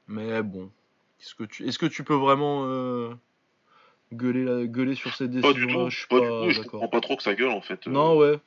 Mais 0.08 0.44
bon. 0.44 0.70
Est-ce 1.22 1.34
que 1.34 1.44
tu, 1.46 1.66
est-ce 1.66 1.80
que 1.80 1.86
tu 1.86 2.04
peux 2.04 2.14
vraiment 2.14 2.64
euh, 2.66 3.10
gueuler, 4.14 4.44
la- 4.44 4.66
gueuler 4.68 4.96
sur 4.96 5.16
cette 5.16 5.32
Pas 5.32 5.54
décision 5.54 5.68
du 5.68 5.74
tout. 5.74 5.90
Je 5.90 5.98
suis 5.98 6.08
Pas 6.08 6.20
pas, 6.20 6.26
du 6.26 6.30
tout. 6.30 6.50
Je 6.52 6.58
d'accord. 6.62 6.72
comprends 6.82 6.88
pas 6.90 7.02
trop 7.02 7.16
que 7.16 7.24
ça 7.24 7.34
gueule 7.36 7.50
en 7.50 7.62
fait. 7.62 7.88
Non, 7.88 8.18
ouais. 8.18 8.38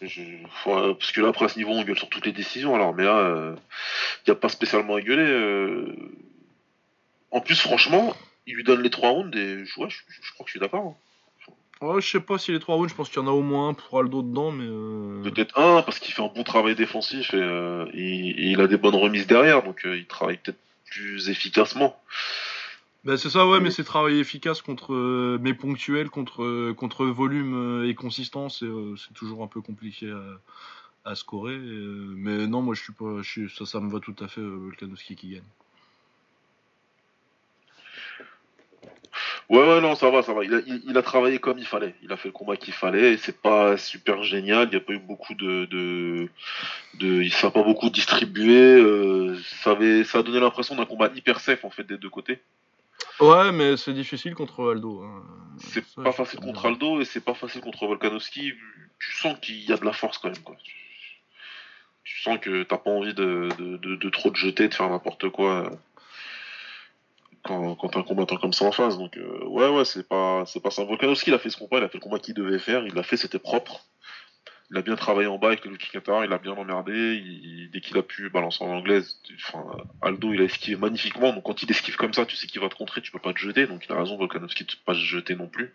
Je- 0.00 0.20
euh, 0.22 0.94
parce 0.94 1.12
que 1.12 1.20
là, 1.20 1.28
après 1.28 1.44
à 1.44 1.48
ce 1.48 1.58
niveau, 1.58 1.72
on 1.72 1.82
gueule 1.84 1.98
sur 1.98 2.08
toutes 2.08 2.26
les 2.26 2.32
décisions. 2.32 2.74
Alors, 2.74 2.94
mais 2.94 3.04
là, 3.04 3.54
il 3.54 4.30
n'y 4.30 4.32
a 4.32 4.36
pas 4.36 4.48
spécialement 4.48 4.96
à 4.96 5.00
gueuler. 5.00 5.22
euh. 5.28 5.94
En 7.30 7.40
plus, 7.40 7.60
franchement, 7.60 8.14
il 8.46 8.54
lui 8.56 8.64
donne 8.64 8.82
les 8.82 8.90
trois 8.90 9.10
rounds 9.10 9.34
et 9.36 9.64
je, 9.64 9.80
ouais, 9.80 9.88
je, 9.88 9.96
je 10.08 10.32
crois 10.32 10.44
que 10.44 10.48
je 10.48 10.52
suis 10.52 10.60
d'accord. 10.60 10.84
hein. 10.84 10.96
Ouais, 11.80 12.00
je 12.00 12.08
sais 12.08 12.20
pas 12.20 12.38
si 12.38 12.52
les 12.52 12.60
trois 12.60 12.76
rounds, 12.76 12.88
je 12.90 12.94
pense 12.94 13.08
qu'il 13.08 13.20
y 13.20 13.24
en 13.24 13.26
a 13.26 13.32
au 13.32 13.42
moins 13.42 13.70
un 13.70 13.74
pour 13.74 13.98
Aldo 13.98 14.22
dedans, 14.22 14.52
mais. 14.52 14.66
euh, 14.68 15.22
Peut-être 15.24 15.58
un 15.58 15.82
parce 15.82 15.98
qu'il 15.98 16.14
fait 16.14 16.22
un 16.22 16.28
bon 16.32 16.44
travail 16.44 16.76
défensif 16.76 17.34
et, 17.34 17.38
euh, 17.38 17.86
et- 17.92 18.28
et 18.28 18.44
il 18.50 18.60
a 18.60 18.68
des 18.68 18.76
bonnes 18.76 18.94
remises 18.94 19.26
derrière, 19.26 19.62
donc 19.64 19.84
euh, 19.84 19.96
il 19.96 20.06
travaille 20.06 20.36
peut-être 20.36 20.58
plus 20.86 21.28
efficacement. 21.28 21.96
Bah, 23.04 23.16
c'est 23.16 23.30
ça, 23.30 23.46
ouais, 23.48 23.58
mais 23.60 23.70
c'est 23.70 23.82
travail 23.84 24.18
efficace 24.20 24.62
contre, 24.62 24.92
euh, 24.94 25.38
mais 25.42 25.54
ponctuel 25.54 26.08
contre, 26.10 26.42
euh, 26.44 26.74
contre 26.74 27.04
volume 27.06 27.54
euh, 27.84 27.88
et 27.88 27.94
consistance, 27.94 28.62
et 28.62 28.66
euh, 28.66 28.94
c'est 28.96 29.12
toujours 29.14 29.42
un 29.42 29.48
peu 29.48 29.60
compliqué 29.60 30.10
à, 30.12 31.10
à 31.12 31.14
scorer. 31.16 31.54
et, 31.54 31.58
euh, 31.58 32.14
mais 32.16 32.46
non, 32.46 32.62
moi 32.62 32.74
je 32.74 32.82
suis 32.82 32.92
pas, 32.92 33.22
je 33.22 33.30
suis- 33.30 33.50
ça, 33.50 33.66
ça 33.66 33.80
me 33.80 33.90
va 33.92 34.00
tout 34.00 34.16
à 34.20 34.28
fait, 34.28 34.40
euh, 34.40 34.56
Volkanovski 34.56 35.16
qui 35.16 35.30
gagne. 35.30 35.42
Ouais, 39.48 39.58
ouais, 39.60 39.80
non, 39.80 39.94
ça 39.94 40.10
va, 40.10 40.22
ça 40.22 40.32
va. 40.32 40.44
Il 40.44 40.54
a, 40.54 40.60
il, 40.66 40.82
il 40.88 40.96
a 40.98 41.02
travaillé 41.02 41.38
comme 41.38 41.58
il 41.58 41.66
fallait. 41.66 41.94
Il 42.02 42.12
a 42.12 42.16
fait 42.16 42.28
le 42.28 42.32
combat 42.32 42.56
qu'il 42.56 42.72
fallait. 42.74 43.16
C'est 43.18 43.40
pas 43.40 43.76
super 43.76 44.22
génial. 44.22 44.68
Il 44.68 44.70
n'y 44.70 44.76
a 44.76 44.80
pas 44.80 44.92
eu 44.94 44.98
beaucoup 44.98 45.34
de, 45.34 45.66
de, 45.66 46.28
de 46.94 47.22
il 47.22 47.32
s'est 47.32 47.50
pas 47.50 47.62
beaucoup 47.62 47.90
distribué. 47.90 48.56
euh, 48.76 49.38
ça 49.64 49.72
avait, 49.72 50.04
ça 50.04 50.18
a 50.20 50.22
donné 50.22 50.40
l'impression 50.40 50.76
d'un 50.76 50.86
combat 50.86 51.10
hyper 51.14 51.40
safe 51.40 51.64
en 51.64 51.70
fait 51.70 51.84
des 51.84 51.98
deux 51.98 52.10
côtés. 52.10 52.40
Ouais, 53.20 53.52
mais 53.52 53.76
c'est 53.76 53.92
difficile 53.92 54.34
contre 54.34 54.72
Aldo. 54.72 55.02
hein. 55.02 55.22
C'est 55.58 55.84
pas 55.94 56.12
facile 56.12 56.40
contre. 56.40 56.66
Aldo 56.66 57.00
et 57.00 57.04
c'est 57.04 57.20
pas 57.24 57.34
facile 57.34 57.60
contre 57.60 57.86
Volkanovski. 57.86 58.52
Tu 58.98 59.12
sens 59.12 59.38
qu'il 59.40 59.60
y 59.62 59.72
a 59.72 59.76
de 59.76 59.84
la 59.84 59.92
force 59.92 60.18
quand 60.18 60.28
même, 60.28 60.42
quoi. 60.42 60.56
Tu, 62.04 62.20
sens 62.22 62.38
que 62.38 62.62
t'as 62.62 62.78
pas 62.78 62.90
envie 62.90 63.14
de, 63.14 63.48
de, 63.58 63.76
de, 63.76 63.96
de 63.96 64.08
trop 64.10 64.30
te 64.30 64.36
jeter, 64.36 64.68
de 64.68 64.74
faire 64.74 64.88
n'importe 64.88 65.28
quoi. 65.28 65.70
Quand, 67.44 67.74
quand 67.74 67.88
t'as 67.88 68.00
un 68.00 68.04
combattant 68.04 68.36
comme 68.36 68.52
ça 68.52 68.64
en 68.64 68.72
face, 68.72 68.96
donc 68.96 69.16
euh, 69.16 69.44
ouais 69.46 69.68
ouais 69.68 69.84
c'est 69.84 70.08
pas 70.08 70.44
c'est 70.46 70.62
pas 70.62 70.70
ça. 70.70 70.84
Volkanovski 70.84 71.30
il 71.30 71.34
a 71.34 71.40
fait 71.40 71.50
ce 71.50 71.56
combat, 71.56 71.78
il 71.78 71.84
a 71.84 71.88
fait 71.88 71.98
le 71.98 72.02
combat 72.02 72.20
qu'il 72.20 72.34
devait 72.34 72.60
faire, 72.60 72.86
il 72.86 72.94
l'a 72.94 73.02
fait, 73.02 73.16
c'était 73.16 73.40
propre. 73.40 73.84
Il 74.72 74.78
a 74.78 74.82
bien 74.82 74.96
travaillé 74.96 75.28
en 75.28 75.36
bas 75.38 75.48
avec 75.48 75.64
le 75.66 75.76
kick 75.76 75.92
counter, 75.92 76.24
il 76.24 76.32
a 76.32 76.38
bien 76.38 76.52
emmerdé. 76.52 77.14
il- 77.22 77.70
dès 77.70 77.80
qu'il 77.82 77.96
a 77.98 78.02
pu 78.02 78.30
balancer 78.30 78.64
en 78.64 78.68
anglaise, 78.68 79.20
enfin, 79.36 79.64
Aldo 80.00 80.32
il 80.32 80.40
a 80.40 80.44
esquivé 80.44 80.76
magnifiquement. 80.76 81.32
Donc 81.32 81.44
quand 81.44 81.62
il 81.62 81.70
esquive 81.70 81.96
comme 81.96 82.14
ça, 82.14 82.24
tu 82.26 82.36
sais 82.36 82.46
qu'il 82.46 82.60
va 82.60 82.68
te 82.70 82.74
contrer, 82.74 83.02
tu 83.02 83.12
peux 83.12 83.18
pas 83.18 83.32
te 83.34 83.38
jeter. 83.38 83.66
Donc 83.66 83.84
il 83.86 83.92
a 83.92 83.98
raison 83.98 84.16
Volkanovski 84.16 84.64
de 84.64 84.72
pas 84.84 84.94
se 84.94 85.00
jeter 85.00 85.36
non 85.36 85.46
plus. 85.46 85.74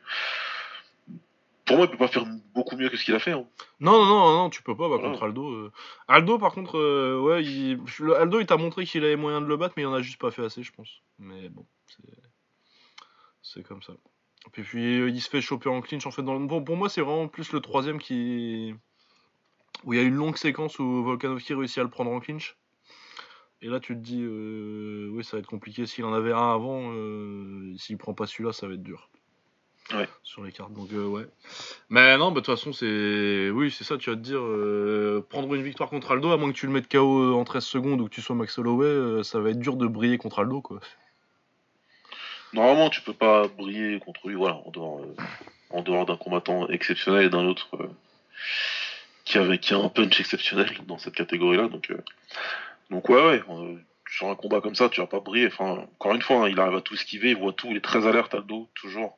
Pour 1.65 1.75
moi, 1.77 1.86
il 1.86 1.91
peut 1.91 1.97
pas 1.97 2.07
faire 2.07 2.25
beaucoup 2.55 2.77
mieux 2.77 2.88
que 2.89 2.95
ce 2.97 3.03
qu'il 3.03 3.13
a 3.13 3.19
fait. 3.19 3.33
hein. 3.33 3.45
Non, 3.81 3.91
non, 3.91 4.05
non, 4.05 4.31
non, 4.38 4.49
tu 4.49 4.63
peux 4.63 4.75
pas, 4.75 4.88
bah, 4.89 4.95
Voilà. 4.95 5.10
contre 5.12 5.23
Aldo. 5.25 5.49
euh. 5.51 5.71
Aldo, 6.07 6.39
par 6.39 6.53
contre, 6.53 6.77
euh, 6.79 7.19
ouais, 7.19 7.43
il... 7.43 7.77
le- 7.99 8.15
Aldo, 8.15 8.39
il 8.39 8.45
t'a 8.45 8.55
montré 8.57 8.86
qu'il 8.86 9.03
avait 9.03 9.17
moyen 9.17 9.41
de 9.41 9.47
le 9.47 9.57
battre, 9.57 9.73
mais 9.75 9.83
il 9.83 9.88
en 9.88 9.93
a 9.93 10.01
juste 10.01 10.19
pas 10.19 10.31
fait 10.31 10.45
assez, 10.45 10.63
je 10.63 10.71
pense. 10.71 10.89
Mais 11.19 11.49
bon, 11.49 11.65
c'est, 13.41 13.63
comme 13.63 13.81
ça. 13.83 13.93
Et 14.57 14.62
puis, 14.62 15.10
il 15.10 15.21
se 15.21 15.29
fait 15.29 15.41
choper 15.41 15.67
en 15.67 15.81
clinch, 15.81 16.05
en 16.07 16.12
fait. 16.12 16.23
Dans... 16.23 16.39
Bon, 16.39 16.63
pour 16.63 16.77
moi, 16.77 16.88
c'est 16.88 17.01
vraiment 17.01 17.27
plus 17.27 17.51
le 17.51 17.60
troisième 17.60 17.99
qui. 17.99 18.73
Où 19.84 19.94
il 19.94 19.98
y 19.98 20.00
a 20.00 20.06
une 20.06 20.16
longue 20.16 20.38
séquence 20.38 20.80
où 20.80 21.04
Volkanovski 21.04 21.54
réussit 21.54 21.78
à 21.80 21.84
le 21.84 21.90
prendre 21.90 22.12
en 22.12 22.20
clinch. 22.20 22.56
Et 23.62 23.68
là, 23.68 23.80
tu 23.80 23.96
te 23.96 24.00
dis, 24.00 24.22
euh, 24.22 25.10
oui, 25.12 25.24
ça 25.24 25.38
va 25.38 25.40
être 25.40 25.48
compliqué. 25.48 25.86
S'il 25.88 26.06
en 26.06 26.13
avait 26.13 26.32
un 26.32 26.54
avant, 26.54 26.92
euh, 26.94 27.74
s'il 27.78 27.98
prend 27.98 28.13
pas 28.13 28.28
celui-là, 28.28 28.54
ça 28.54 28.68
va 28.68 28.76
être 28.76 28.84
dur. 28.84 29.10
Ouais. 29.94 30.08
Sur 30.22 30.44
les 30.44 30.52
cartes, 30.52 30.74
donc 30.74 30.92
euh, 30.92 31.06
ouais. 31.08 31.26
Mais 31.90 32.18
non, 32.18 32.32
bah, 32.32 32.42
de 32.42 32.46
toute 32.46 32.56
façon, 32.56 32.74
c'est. 32.74 33.50
Oui, 33.50 33.72
c'est 33.72 33.86
ça, 33.86 33.98
tu 33.98 34.10
vas 34.10 34.16
te 34.18 34.22
dire. 34.22 34.42
euh, 34.42 35.26
Prendre 35.30 35.54
une 35.56 35.63
victoire 35.63 35.90
contre 35.90 36.12
Aldo, 36.12 36.30
à 36.32 36.38
moins 36.38 36.52
que 36.52 36.58
tu 36.58 36.68
le 36.68 36.74
mettes 36.74 36.92
KO 36.92 37.34
en 37.34 37.44
13 37.46 37.63
secondes 37.63 38.02
ou 38.02 38.06
que 38.06 38.13
tu 38.13 38.22
sois 38.22 38.36
Max 38.36 38.58
Holloway, 38.60 39.24
ça 39.24 39.40
va 39.40 39.50
être 39.50 39.60
dur 39.60 39.76
de 39.78 39.88
briller 39.88 40.18
contre 40.18 40.40
Aldo, 40.40 40.62
quoi. 40.62 40.80
Normalement, 42.54 42.90
tu 42.90 43.02
peux 43.02 43.13
pas 43.13 43.48
briller 43.48 44.00
contre 44.00 44.28
lui, 44.28 44.36
voilà, 44.36 44.56
en 44.66 44.72
dehors, 44.72 45.02
en 45.70 45.82
dehors 45.82 46.06
d'un 46.06 46.18
combattant 46.18 46.68
exceptionnel 46.68 47.26
et 47.26 47.30
d'un 47.30 47.46
autre 47.46 47.70
qui, 49.28 49.38
avait, 49.38 49.58
qui 49.58 49.74
a 49.74 49.78
un 49.78 49.90
punch 49.90 50.20
exceptionnel 50.20 50.70
dans 50.88 50.98
cette 50.98 51.16
catégorie-là. 51.16 51.68
Donc, 51.68 51.92
euh, 51.92 51.98
donc 52.90 53.10
ouais, 53.10 53.22
ouais, 53.26 53.42
euh, 53.50 53.76
sur 54.10 54.30
un 54.30 54.36
combat 54.36 54.62
comme 54.62 54.76
ça, 54.76 54.88
tu 54.90 55.02
vas 55.02 55.08
pas 55.08 55.20
briller. 55.20 55.48
Enfin, 55.48 55.86
encore 56.00 56.16
une 56.16 56.22
fois, 56.22 56.46
hein, 56.46 56.50
il 56.50 56.60
arrive 56.60 56.78
à 56.78 56.82
tout 56.82 56.94
esquiver, 56.94 57.32
il 57.32 57.38
voit 57.38 57.52
tout, 57.52 57.68
il 57.70 57.78
est 57.78 57.82
très 57.82 58.08
alerte 58.08 58.34
Aldo, 58.34 58.70
toujours. 58.74 59.18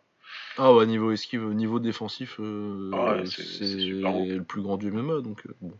Ah 0.57 0.73
ouais, 0.73 0.85
niveau 0.87 1.11
esquive, 1.11 1.43
niveau 1.53 1.79
défensif, 1.79 2.37
euh, 2.39 2.89
Ah 2.93 3.17
ouais, 3.17 3.25
c'est- 3.27 3.63
le 3.63 4.41
plus 4.43 4.61
grand 4.61 4.77
du 4.77 4.87
MMA, 4.91 5.21
donc 5.21 5.43
bon. 5.61 5.71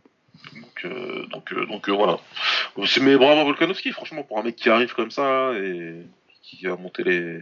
Donc, 0.54 0.86
donc, 1.30 1.52
donc 1.68 1.88
voilà. 1.90 2.18
C'est- 2.86 3.00
Mais 3.00 3.16
bravo 3.16 3.44
Volkanovski, 3.44 3.90
franchement, 3.92 4.22
pour 4.22 4.38
un 4.38 4.42
mec 4.44 4.54
qui 4.56 4.70
arrive 4.70 4.94
comme 4.94 5.10
ça 5.10 5.52
et 5.58 6.02
qui 6.42 6.66
a 6.66 6.76
monté 6.76 7.02
les, 7.02 7.38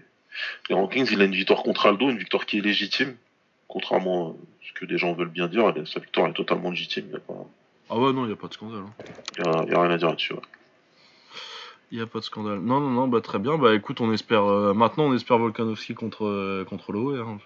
les 0.69 0.75
rankings, 0.75 1.07
il 1.13 1.21
a 1.21 1.25
une 1.27 1.35
victoire 1.35 1.63
contre 1.63 1.87
Aldo, 1.87 2.11
une 2.11 2.19
victoire 2.19 2.47
qui 2.47 2.59
est 2.59 2.63
légitime. 2.63 3.15
Contrairement 3.69 4.31
à 4.31 4.67
ce 4.67 4.73
que 4.73 4.85
des 4.87 4.99
gens 4.99 5.13
veulent 5.13 5.29
bien 5.29 5.47
dire, 5.47 5.73
elle- 5.77 5.87
sa 5.87 6.01
victoire 6.01 6.29
est 6.29 6.33
totalement 6.33 6.71
légitime. 6.71 7.05
Il 7.07 7.11
n'y 7.11 7.17
a, 7.17 7.21
pas- 7.21 7.47
Ah 7.91 7.99
ouais, 7.99 8.13
non, 8.13 8.27
il 8.27 8.33
a 8.33 8.37
pas 8.37 8.49
de 8.49 8.55
scandale. 8.55 8.81
hein. 8.81 9.05
y 9.39 9.43
a- 9.47 9.65
y 9.71 9.75
a 9.75 9.81
rien 9.83 9.91
à 9.91 9.99
dire 9.99 10.09
là-dessus. 10.09 10.33
ouais. 10.35 10.41
Il 11.91 11.99
y 11.99 12.03
a 12.03 12.07
pas 12.07 12.19
de 12.19 12.25
scandale. 12.25 12.59
Non, 12.59 12.81
non, 12.81 12.91
non, 12.91 13.09
bah 13.09 13.23
très 13.23 13.39
bien. 13.39 13.57
Bah 13.57 13.75
écoute, 13.75 14.01
on 14.03 14.13
espère. 14.13 14.45
euh, 14.45 14.75
maintenant, 14.75 15.05
on 15.05 15.15
espère 15.15 15.39
Volkanovski 15.39 15.95
contre, 15.95 16.27
euh, 16.27 16.65
contre 16.65 16.91
Holloway. 16.91 17.19
Hein, 17.21 17.39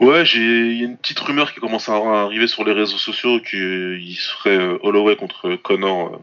Ouais, 0.00 0.26
j'ai 0.26 0.40
il 0.40 0.78
y 0.78 0.82
a 0.82 0.84
une 0.86 0.98
petite 0.98 1.18
rumeur 1.20 1.54
qui 1.54 1.60
commence 1.60 1.88
à 1.88 1.94
arriver 1.94 2.46
sur 2.46 2.64
les 2.64 2.72
réseaux 2.72 2.98
sociaux 2.98 3.40
qu'il 3.40 4.14
serait 4.16 4.58
euh, 4.58 4.78
Holloway 4.82 5.16
contre 5.16 5.56
Connor 5.56 6.14
euh, 6.14 6.18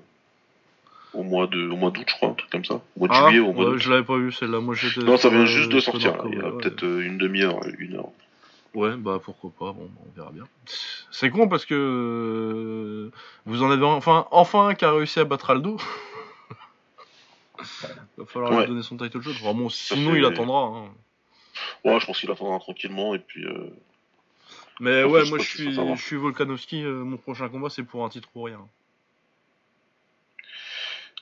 au 1.19 1.23
mois 1.23 1.47
de 1.47 1.67
au 1.69 1.75
mois 1.75 1.89
d'août, 1.89 2.05
je 2.07 2.13
crois, 2.13 2.29
un 2.29 2.33
truc 2.33 2.51
comme 2.51 2.65
ça. 2.65 2.75
Au 2.75 2.99
mois 2.99 3.07
de 3.07 3.13
Ah, 3.15 3.27
juillet 3.29 3.39
au 3.39 3.53
mois 3.53 3.71
ouais, 3.71 3.79
je 3.79 3.89
l'avais 3.89 4.03
pas 4.03 4.17
vu 4.17 4.31
celle-là. 4.31 4.59
Moi, 4.59 4.75
j'étais. 4.75 5.01
Non, 5.03 5.17
ça 5.17 5.29
vient 5.29 5.39
euh, 5.41 5.45
juste 5.47 5.71
de 5.71 5.79
sur 5.79 5.93
sortir. 5.93 6.15
là. 6.17 6.23
Il 6.31 6.37
y 6.37 6.41
a 6.41 6.45
ouais, 6.51 6.61
peut-être 6.61 6.83
euh, 6.83 7.01
une 7.03 7.17
demi-heure, 7.17 7.59
une 7.79 7.95
heure. 7.95 8.09
Ouais, 8.73 8.97
bah 8.97 9.19
pourquoi 9.23 9.51
pas, 9.51 9.71
bon, 9.71 9.85
bah, 9.93 10.01
on 10.07 10.11
verra 10.15 10.31
bien. 10.31 10.45
C'est 11.11 11.29
con 11.29 11.47
parce 11.47 11.65
que 11.65 11.75
euh, 11.75 13.11
vous 13.45 13.61
en 13.61 13.69
avez 13.69 13.85
enfin, 13.85 14.27
enfin 14.31 14.69
un 14.69 14.73
qui 14.75 14.85
a 14.85 14.91
réussi 14.91 15.19
à 15.19 15.25
battre 15.25 15.51
Aldo. 15.51 15.77
Va 18.17 18.25
falloir 18.25 18.51
Ouais. 18.51 18.61
lui 18.61 18.67
donner 18.69 18.83
son 18.83 18.97
title 18.97 19.21
shot. 19.21 19.33
Ça 19.33 19.95
sinon 19.95 20.15
il 20.15 20.25
attendra. 20.25 20.63
hein. 20.65 20.89
Ouais, 21.85 21.99
je 21.99 22.05
pense 22.05 22.19
qu'il 22.19 22.31
attendra 22.31 22.59
tranquillement 22.59 23.13
et 23.13 23.19
puis. 23.19 23.45
euh, 23.45 23.69
Mais 24.79 25.01
Après, 25.01 25.11
ouais, 25.11 25.29
moi 25.29 25.37
je 25.39 25.43
suis, 25.43 25.75
je 25.75 25.95
suis 26.01 26.15
Volkanovski. 26.15 26.83
euh, 26.83 27.03
mon 27.03 27.17
prochain 27.17 27.49
combat 27.49 27.69
c'est 27.69 27.83
pour 27.83 28.03
un 28.05 28.09
titre 28.09 28.29
ou 28.35 28.43
rien. 28.43 28.59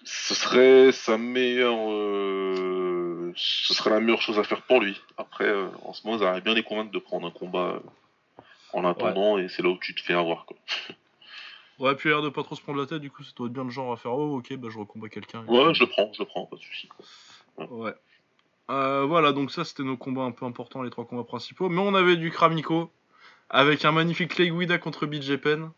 Ce 0.03 0.33
serait 0.33 0.91
sa 0.91 1.17
meilleure. 1.17 1.75
euh, 1.89 3.31
Ce 3.35 3.73
serait 3.73 3.89
la 3.91 3.99
meilleure 3.99 4.21
chose 4.21 4.39
à 4.39 4.43
faire 4.43 4.61
pour 4.63 4.79
lui. 4.81 4.99
Après, 5.17 5.45
euh, 5.47 5.67
en 5.83 5.93
ce 5.93 6.05
moment, 6.05 6.17
ils 6.19 6.25
arrivent 6.25 6.43
bien 6.43 6.53
les 6.53 6.63
convaincre 6.63 6.91
de 6.91 6.99
prendre 6.99 7.27
un 7.27 7.31
combat 7.31 7.75
euh, 7.75 7.79
en 8.73 8.83
attendant 8.85 9.37
et 9.37 9.47
c'est 9.49 9.61
là 9.61 9.69
où 9.69 9.77
tu 9.77 9.93
te 9.95 10.01
fais 10.01 10.13
avoir. 10.13 10.45
Quoi. 10.45 10.57
Ouais, 11.79 11.95
puis 11.95 12.09
l'air 12.09 12.21
de 12.21 12.29
pas 12.29 12.43
trop 12.43 12.53
se 12.55 12.61
prendre 12.61 12.79
la 12.79 12.85
tête. 12.85 13.01
Du 13.01 13.09
coup, 13.09 13.23
ça 13.23 13.31
doit 13.35 13.47
être 13.47 13.53
bien 13.53 13.63
le 13.63 13.71
genre 13.71 13.91
à 13.91 13.97
faire. 13.97 14.13
Oh, 14.13 14.37
ok, 14.37 14.53
bah 14.57 14.67
je 14.71 14.77
recombats 14.77 15.09
quelqu'un. 15.09 15.43
Ouais, 15.47 15.65
puis- 15.65 15.73
je 15.73 15.83
le 15.83 15.89
prends, 15.89 16.11
je 16.13 16.19
le 16.19 16.25
prends, 16.27 16.45
pas 16.45 16.55
de 16.55 16.61
soucis. 16.61 16.87
Ouais. 17.57 17.95
Euh, 18.69 19.03
voilà, 19.05 19.31
donc 19.31 19.49
ça 19.51 19.63
c'était 19.65 19.81
nos 19.81 19.97
combats 19.97 20.21
un 20.21 20.29
peu 20.29 20.45
importants, 20.45 20.83
les 20.83 20.91
trois 20.91 21.05
combats 21.05 21.23
principaux. 21.23 21.69
Mais 21.69 21.81
on 21.81 21.95
avait 21.95 22.17
du 22.17 22.29
Kramiko 22.29 22.91
avec 23.49 23.83
un 23.83 23.91
magnifique 23.91 24.35
Clay 24.35 24.51
Guida 24.51 24.77
contre 24.77 25.07
BJ 25.07 25.37
Penn. 25.37 25.71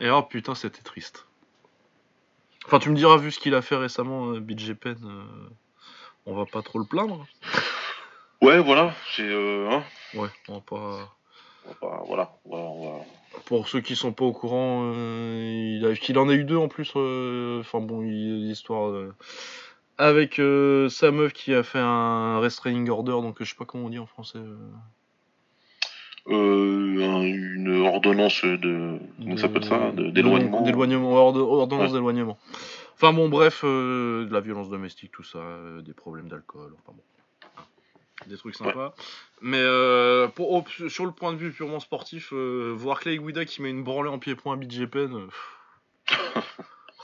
Et 0.00 0.10
oh 0.10 0.22
putain, 0.22 0.54
c'était 0.54 0.82
triste. 0.82 1.26
Enfin, 2.66 2.78
tu 2.78 2.90
me 2.90 2.96
diras, 2.96 3.16
vu 3.16 3.30
ce 3.30 3.38
qu'il 3.38 3.54
a 3.54 3.62
fait 3.62 3.76
récemment, 3.76 4.30
euh, 4.32 4.40
BJ 4.40 4.72
Penn, 4.74 4.96
euh, 5.04 5.48
on 6.26 6.34
va 6.34 6.46
pas 6.46 6.62
trop 6.62 6.78
le 6.78 6.84
plaindre. 6.86 7.26
Ouais, 8.40 8.58
voilà, 8.58 8.94
c'est. 9.16 9.22
Euh, 9.22 9.68
hein, 9.70 9.84
Ouais, 10.14 10.28
on 10.48 10.54
va 10.54 10.60
pas. 10.60 11.16
on 11.64 11.68
va 11.68 11.74
pas- 11.80 12.02
voilà, 12.06 12.36
voilà, 12.44 12.64
on 12.64 12.98
va. 12.98 13.04
Pour 13.46 13.68
ceux 13.68 13.80
qui 13.80 13.96
sont 13.96 14.12
pas 14.12 14.24
au 14.24 14.32
courant, 14.32 14.92
euh, 14.94 15.76
il, 15.78 15.84
a, 15.86 15.92
il 16.08 16.18
en 16.18 16.28
a 16.28 16.34
eu 16.34 16.44
deux 16.44 16.56
en 16.56 16.68
plus. 16.68 16.92
euh, 16.96 17.60
Enfin 17.60 17.80
bon, 17.80 18.00
l'histoire 18.00 19.10
avec 19.98 20.38
euh, 20.40 20.88
sa 20.88 21.10
meuf 21.10 21.32
qui 21.32 21.52
a 21.54 21.62
fait 21.62 21.78
un 21.80 22.38
restraining 22.40 22.88
order, 22.90 23.12
donc 23.12 23.36
je 23.40 23.44
sais 23.44 23.54
pas 23.56 23.64
comment 23.64 23.86
on 23.86 23.90
dit 23.90 23.98
en 23.98 24.06
français. 24.06 24.38
Euh, 26.28 27.02
un- 27.02 27.22
une 27.22 27.82
ordonnance 27.86 28.44
de. 28.44 28.98
Comment 29.22 29.36
s'appelle 29.36 29.64
ça 29.64 29.90
D'éloignement. 29.92 30.62
D'éloignement, 30.62 31.12
ord- 31.12 31.36
ordonnance 31.36 31.92
d'éloignement. 31.92 32.38
Enfin 32.94 33.12
bon, 33.12 33.28
bref, 33.28 33.62
euh, 33.64 34.24
de 34.26 34.32
la 34.32 34.40
violence 34.40 34.70
domestique, 34.70 35.10
tout 35.12 35.24
ça, 35.24 35.38
euh, 35.38 35.82
des 35.82 35.92
problèmes 35.92 36.28
d'alcool, 36.28 36.72
enfin 36.78 36.96
bon. 36.96 37.02
Des 38.28 38.36
trucs 38.38 38.54
sympas. 38.54 38.94
Mais 39.42 39.60
euh, 39.60 40.28
pour, 40.28 40.52
au- 40.52 40.64
sur 40.88 41.04
le 41.04 41.10
point 41.12 41.32
de 41.32 41.36
vue 41.36 41.50
purement 41.52 41.80
sportif, 41.80 42.30
euh, 42.32 42.72
voir 42.74 43.00
Clay 43.00 43.18
Guida 43.18 43.44
qui 43.44 43.60
met 43.60 43.70
une 43.70 43.82
branlée 43.84 44.08
en 44.08 44.18
pied-point 44.18 44.54
à 44.54 44.56
BJPen. 44.56 45.12
euh, 45.14 45.26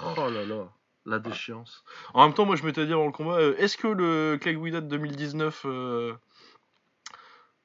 oh 0.02 0.30
là 0.30 0.44
là, 0.44 0.68
la 1.06 1.18
déchéance. 1.18 1.84
En 2.14 2.24
même 2.24 2.34
temps, 2.34 2.46
moi 2.46 2.56
je 2.56 2.64
m'étais 2.64 2.86
dit 2.86 2.92
avant 2.92 3.06
le 3.06 3.12
combat, 3.12 3.40
est-ce 3.58 3.76
que 3.76 3.88
le 3.88 4.38
Clay 4.40 4.54
Guida 4.54 4.80
de 4.80 4.86
2019 4.88 5.62
euh, 5.66 6.12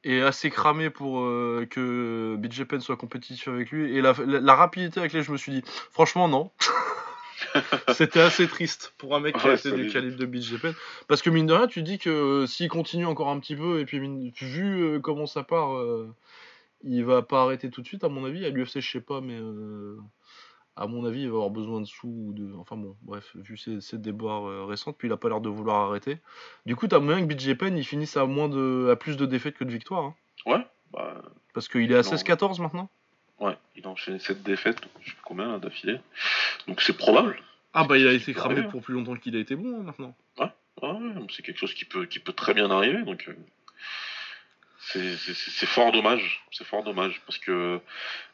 est 0.06 0.22
assez 0.22 0.50
cramé 0.50 0.90
pour 0.90 1.22
euh, 1.22 1.66
que 1.70 2.36
BJPen 2.38 2.80
soit 2.80 2.96
compétitif 2.98 3.48
avec 3.48 3.72
lui 3.72 3.96
Et 3.98 4.02
la, 4.02 4.14
la- 4.26 4.40
la 4.40 4.56
rapidité 4.56 5.00
avec 5.00 5.14
laquelle 5.14 5.26
je 5.26 5.32
me 5.32 5.38
suis 5.38 5.52
dit, 5.52 5.64
franchement, 5.92 6.28
non. 6.28 6.52
C'était 7.94 8.22
assez 8.22 8.48
triste 8.48 8.94
pour 8.98 9.16
un 9.16 9.20
mec 9.20 9.38
qui 9.38 9.46
Ouais, 9.46 9.54
a 9.54 9.56
été 9.56 9.72
du 9.72 9.88
calibre 9.88 10.18
de 10.18 10.26
BJPen. 10.26 10.74
Parce 11.08 11.22
que 11.22 11.30
mine 11.30 11.46
de 11.46 11.54
rien, 11.54 11.68
tu 11.68 11.82
dis 11.84 11.98
que 12.00 12.10
euh, 12.10 12.48
s'il 12.48 12.70
continue 12.70 13.06
encore 13.06 13.30
un 13.30 13.40
petit 13.40 13.56
peu, 13.56 13.80
et 13.80 13.86
puis 13.86 14.00
mine- 14.00 14.32
vu 14.40 14.84
euh, 14.84 15.00
comment 15.00 15.26
ça 15.26 15.44
part, 15.44 15.72
il 16.84 17.04
va 17.04 17.22
pas 17.22 17.42
arrêter 17.44 17.70
tout 17.70 17.82
de 17.82 17.88
suite, 17.88 18.04
à 18.04 18.10
mon 18.10 18.26
avis. 18.26 18.46
À 18.46 18.50
l'UFC, 18.50 18.80
je 18.80 18.92
sais 18.92 19.02
pas, 19.02 19.22
mais 19.22 19.38
euh, 19.40 19.98
à 20.78 20.88
mon 20.88 21.06
avis, 21.06 21.22
il 21.22 21.30
va 21.30 21.36
avoir 21.36 21.50
besoin 21.50 21.80
de 21.82 21.86
sous. 21.86 22.08
ou 22.08 22.34
De... 22.34 22.54
Enfin 22.58 22.76
bon, 22.76 22.96
bref, 23.02 23.32
vu 23.36 23.58
ses, 23.58 23.80
ses 23.82 23.98
déboires 23.98 24.48
euh, 24.48 24.66
récentes, 24.66 24.98
puis 24.98 25.08
il 25.08 25.12
a 25.12 25.18
pas 25.18 25.30
l'air 25.30 25.42
de 25.42 25.50
vouloir 25.50 25.90
arrêter. 25.90 26.18
Du 26.66 26.76
coup, 26.76 26.88
t'as 26.88 27.00
moyen 27.00 27.26
que 27.26 27.34
BJPen 27.34 27.78
il 27.78 27.86
finisse 27.86 28.18
à, 28.18 28.26
moins 28.26 28.50
de... 28.50 28.90
à 28.92 28.96
plus 28.96 29.16
de 29.18 29.26
défaites 29.26 29.56
que 29.58 29.64
de 29.64 29.72
victoires. 29.72 30.04
hein. 30.04 30.16
Ouais, 30.46 30.68
bah, 30.92 31.22
Parce 31.54 31.68
qu'il 31.68 31.92
est 31.92 31.96
à 31.96 32.02
Non. 32.02 32.16
16-14 32.18 32.62
maintenant. 32.62 32.90
ouais, 33.40 33.58
il 33.76 33.86
a 33.86 33.90
enchaîné 33.90 34.20
cette 34.20 34.44
défaite, 34.44 34.78
je 35.02 35.10
sais 35.10 35.16
plus 35.16 35.24
combien 35.24 35.48
là, 35.54 35.60
d'affilée. 35.60 36.00
Donc 36.68 36.82
c'est 36.82 36.98
probable. 36.98 37.40
Ah 37.74 37.84
bah 37.84 37.98
il 37.98 38.08
a 38.08 38.14
été 38.14 38.34
cramé 38.34 38.64
pour 38.64 38.82
plus 38.82 38.94
longtemps 38.94 39.16
qu'il 39.16 39.36
a 39.36 39.40
été 39.40 39.56
bon 39.58 39.80
hein, 39.80 39.84
maintenant. 39.84 40.16
Ah 40.38 40.54
ouais, 40.82 41.10
c'est 41.36 41.42
quelque 41.44 41.58
chose 41.60 41.74
qui 41.74 41.84
peut, 41.86 42.06
qui 42.06 42.20
peut 42.20 42.32
très 42.34 42.54
bien 42.54 42.70
arriver, 42.72 43.04
donc 43.04 43.26
euh, 43.28 43.34
c'est 44.80 45.16
c'est- 45.18 45.34
c'est- 45.34 45.52
c'est 45.52 45.66
fort 45.66 45.92
dommage, 45.92 46.46
c'est 46.52 46.64
fort 46.66 46.84
dommage, 46.84 47.22
parce 47.26 47.38
que 47.38 47.80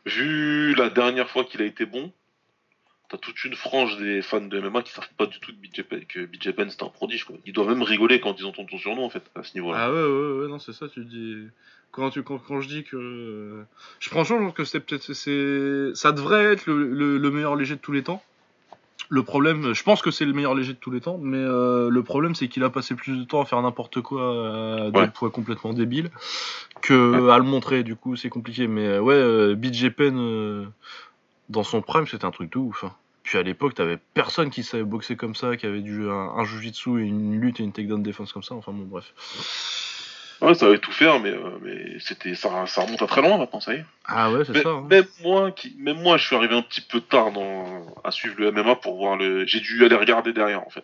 vu 0.05 0.75
la 0.75 0.89
dernière 0.89 1.29
fois 1.29 1.43
qu'il 1.45 1.61
a 1.61 1.65
été 1.65 1.85
bon, 1.85 2.11
t'as 3.11 3.17
toute 3.17 3.43
une 3.43 3.55
frange 3.55 3.97
des 3.97 4.21
fans 4.21 4.39
de 4.41 4.59
MMA 4.59 4.81
qui 4.83 4.93
savent 4.93 5.07
pas 5.17 5.25
du 5.25 5.39
tout 5.41 5.51
que 5.51 5.57
BJ 5.57 5.83
que 6.07 6.25
BJ 6.25 6.51
Penn 6.55 6.69
c'est 6.69 6.81
un 6.83 6.87
prodige, 6.87 7.25
quoi. 7.25 7.35
Ils 7.45 7.51
doivent 7.53 7.67
même 7.67 7.83
rigoler 7.83 8.19
quand 8.21 8.39
ils 8.39 8.45
entendent 8.45 8.69
ton 8.69 8.77
surnom, 8.77 9.03
en 9.03 9.09
fait, 9.09 9.23
à 9.35 9.43
ce 9.43 9.53
niveau-là. 9.55 9.77
Ah 9.83 9.91
ouais, 9.91 10.01
ouais, 10.01 10.41
ouais, 10.43 10.47
non, 10.47 10.59
c'est 10.59 10.73
ça, 10.73 10.87
tu 10.87 11.03
dis. 11.05 11.37
Quand, 11.91 12.09
tu, 12.09 12.23
quand, 12.23 12.37
quand 12.37 12.61
je 12.61 12.69
dis 12.69 12.83
que. 12.85 13.63
Je 13.99 14.09
franchement, 14.09 14.37
je 14.39 14.45
pense 14.45 14.53
que 14.53 14.63
c'est 14.63 14.79
peut-être. 14.79 15.11
c'est 15.13 15.91
Ça 15.93 16.13
devrait 16.13 16.45
être 16.45 16.65
le, 16.67 16.87
le, 16.93 17.17
le 17.17 17.31
meilleur 17.31 17.55
léger 17.57 17.75
de 17.75 17.81
tous 17.81 17.91
les 17.91 18.01
temps. 18.03 18.23
Le 19.09 19.23
problème, 19.23 19.73
je 19.73 19.83
pense 19.83 20.01
que 20.01 20.09
c'est 20.09 20.23
le 20.23 20.31
meilleur 20.31 20.55
léger 20.55 20.71
de 20.71 20.77
tous 20.77 20.89
les 20.91 21.01
temps, 21.01 21.17
mais 21.21 21.35
euh, 21.37 21.89
le 21.89 22.01
problème, 22.01 22.33
c'est 22.33 22.47
qu'il 22.47 22.63
a 22.63 22.69
passé 22.69 22.95
plus 22.95 23.17
de 23.17 23.23
temps 23.25 23.41
à 23.41 23.45
faire 23.45 23.61
n'importe 23.61 23.99
quoi, 23.99 24.21
euh, 24.21 24.89
Ouais. 24.91 25.05
des 25.07 25.11
poids 25.11 25.29
complètement 25.31 25.73
débiles, 25.73 26.09
que 26.81 27.29
à 27.29 27.37
le 27.37 27.43
montrer, 27.43 27.83
du 27.83 27.97
coup, 27.97 28.15
c'est 28.15 28.29
compliqué. 28.29 28.67
Mais 28.67 28.87
euh, 28.87 29.01
ouais, 29.01 29.15
euh, 29.15 29.53
BJ 29.55 29.89
Penn, 29.89 30.71
dans 31.49 31.63
son 31.63 31.81
prime, 31.81 32.07
c'était 32.07 32.23
un 32.23 32.31
truc 32.31 32.53
de 32.53 32.57
ouf. 32.57 32.85
hein. 32.85 32.93
Puis 33.23 33.37
à 33.37 33.43
l'époque, 33.43 33.75
t'avais 33.75 33.97
personne 34.13 34.49
qui 34.49 34.63
savait 34.63 34.83
boxer 34.83 35.15
comme 35.15 35.35
ça, 35.35 35.55
qui 35.57 35.65
avait 35.65 35.81
du, 35.81 36.09
un, 36.09 36.33
un 36.37 36.43
jujitsu 36.43 37.01
et 37.01 37.05
une 37.07 37.39
lutte 37.39 37.59
et 37.59 37.63
une 37.63 37.71
takedown 37.71 38.01
défense 38.01 38.33
comme 38.33 38.43
ça. 38.43 38.55
Enfin 38.55 38.71
bon, 38.71 38.85
bref. 38.85 39.13
Ouais, 40.41 40.55
ça 40.55 40.65
avait 40.65 40.79
tout 40.79 40.91
faire, 40.91 41.19
mais, 41.19 41.29
euh, 41.29 41.59
mais 41.61 41.99
c'était 41.99 42.33
ça, 42.33 42.65
ça 42.65 42.81
remonte 42.81 43.01
à 43.03 43.05
très 43.05 43.21
loin 43.21 43.37
maintenant, 43.37 43.59
ça 43.59 43.75
y 43.75 43.77
est. 43.77 43.85
Ah 44.05 44.31
ouais, 44.31 44.43
c'est 44.43 44.53
Mais- 44.53 44.63
ça. 44.63 44.69
hein. 44.69 44.87
Même 44.89 45.05
moi, 45.21 45.51
qui, 45.51 45.75
même 45.77 46.01
moi, 46.01 46.17
je 46.17 46.25
suis 46.25 46.35
arrivé 46.35 46.55
un 46.55 46.63
petit 46.63 46.81
peu 46.81 46.99
tard 46.99 47.31
dans, 47.31 47.85
à 48.03 48.09
suivre 48.09 48.35
le 48.39 48.51
MMA 48.51 48.75
pour 48.77 48.97
voir 48.97 49.17
le. 49.17 49.45
J'ai 49.45 49.59
dû 49.59 49.85
aller 49.85 49.95
regarder 49.95 50.33
derrière, 50.33 50.65
en 50.65 50.69
fait. 50.71 50.83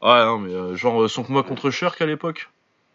Ouais, 0.00 0.24
non, 0.24 0.38
mais 0.38 0.52
euh, 0.54 0.76
genre 0.76 1.02
euh, 1.02 1.08
son 1.08 1.24
combat 1.24 1.42
contre 1.42 1.70
Shirk 1.70 2.00
à 2.00 2.06
l'époque. 2.06 2.50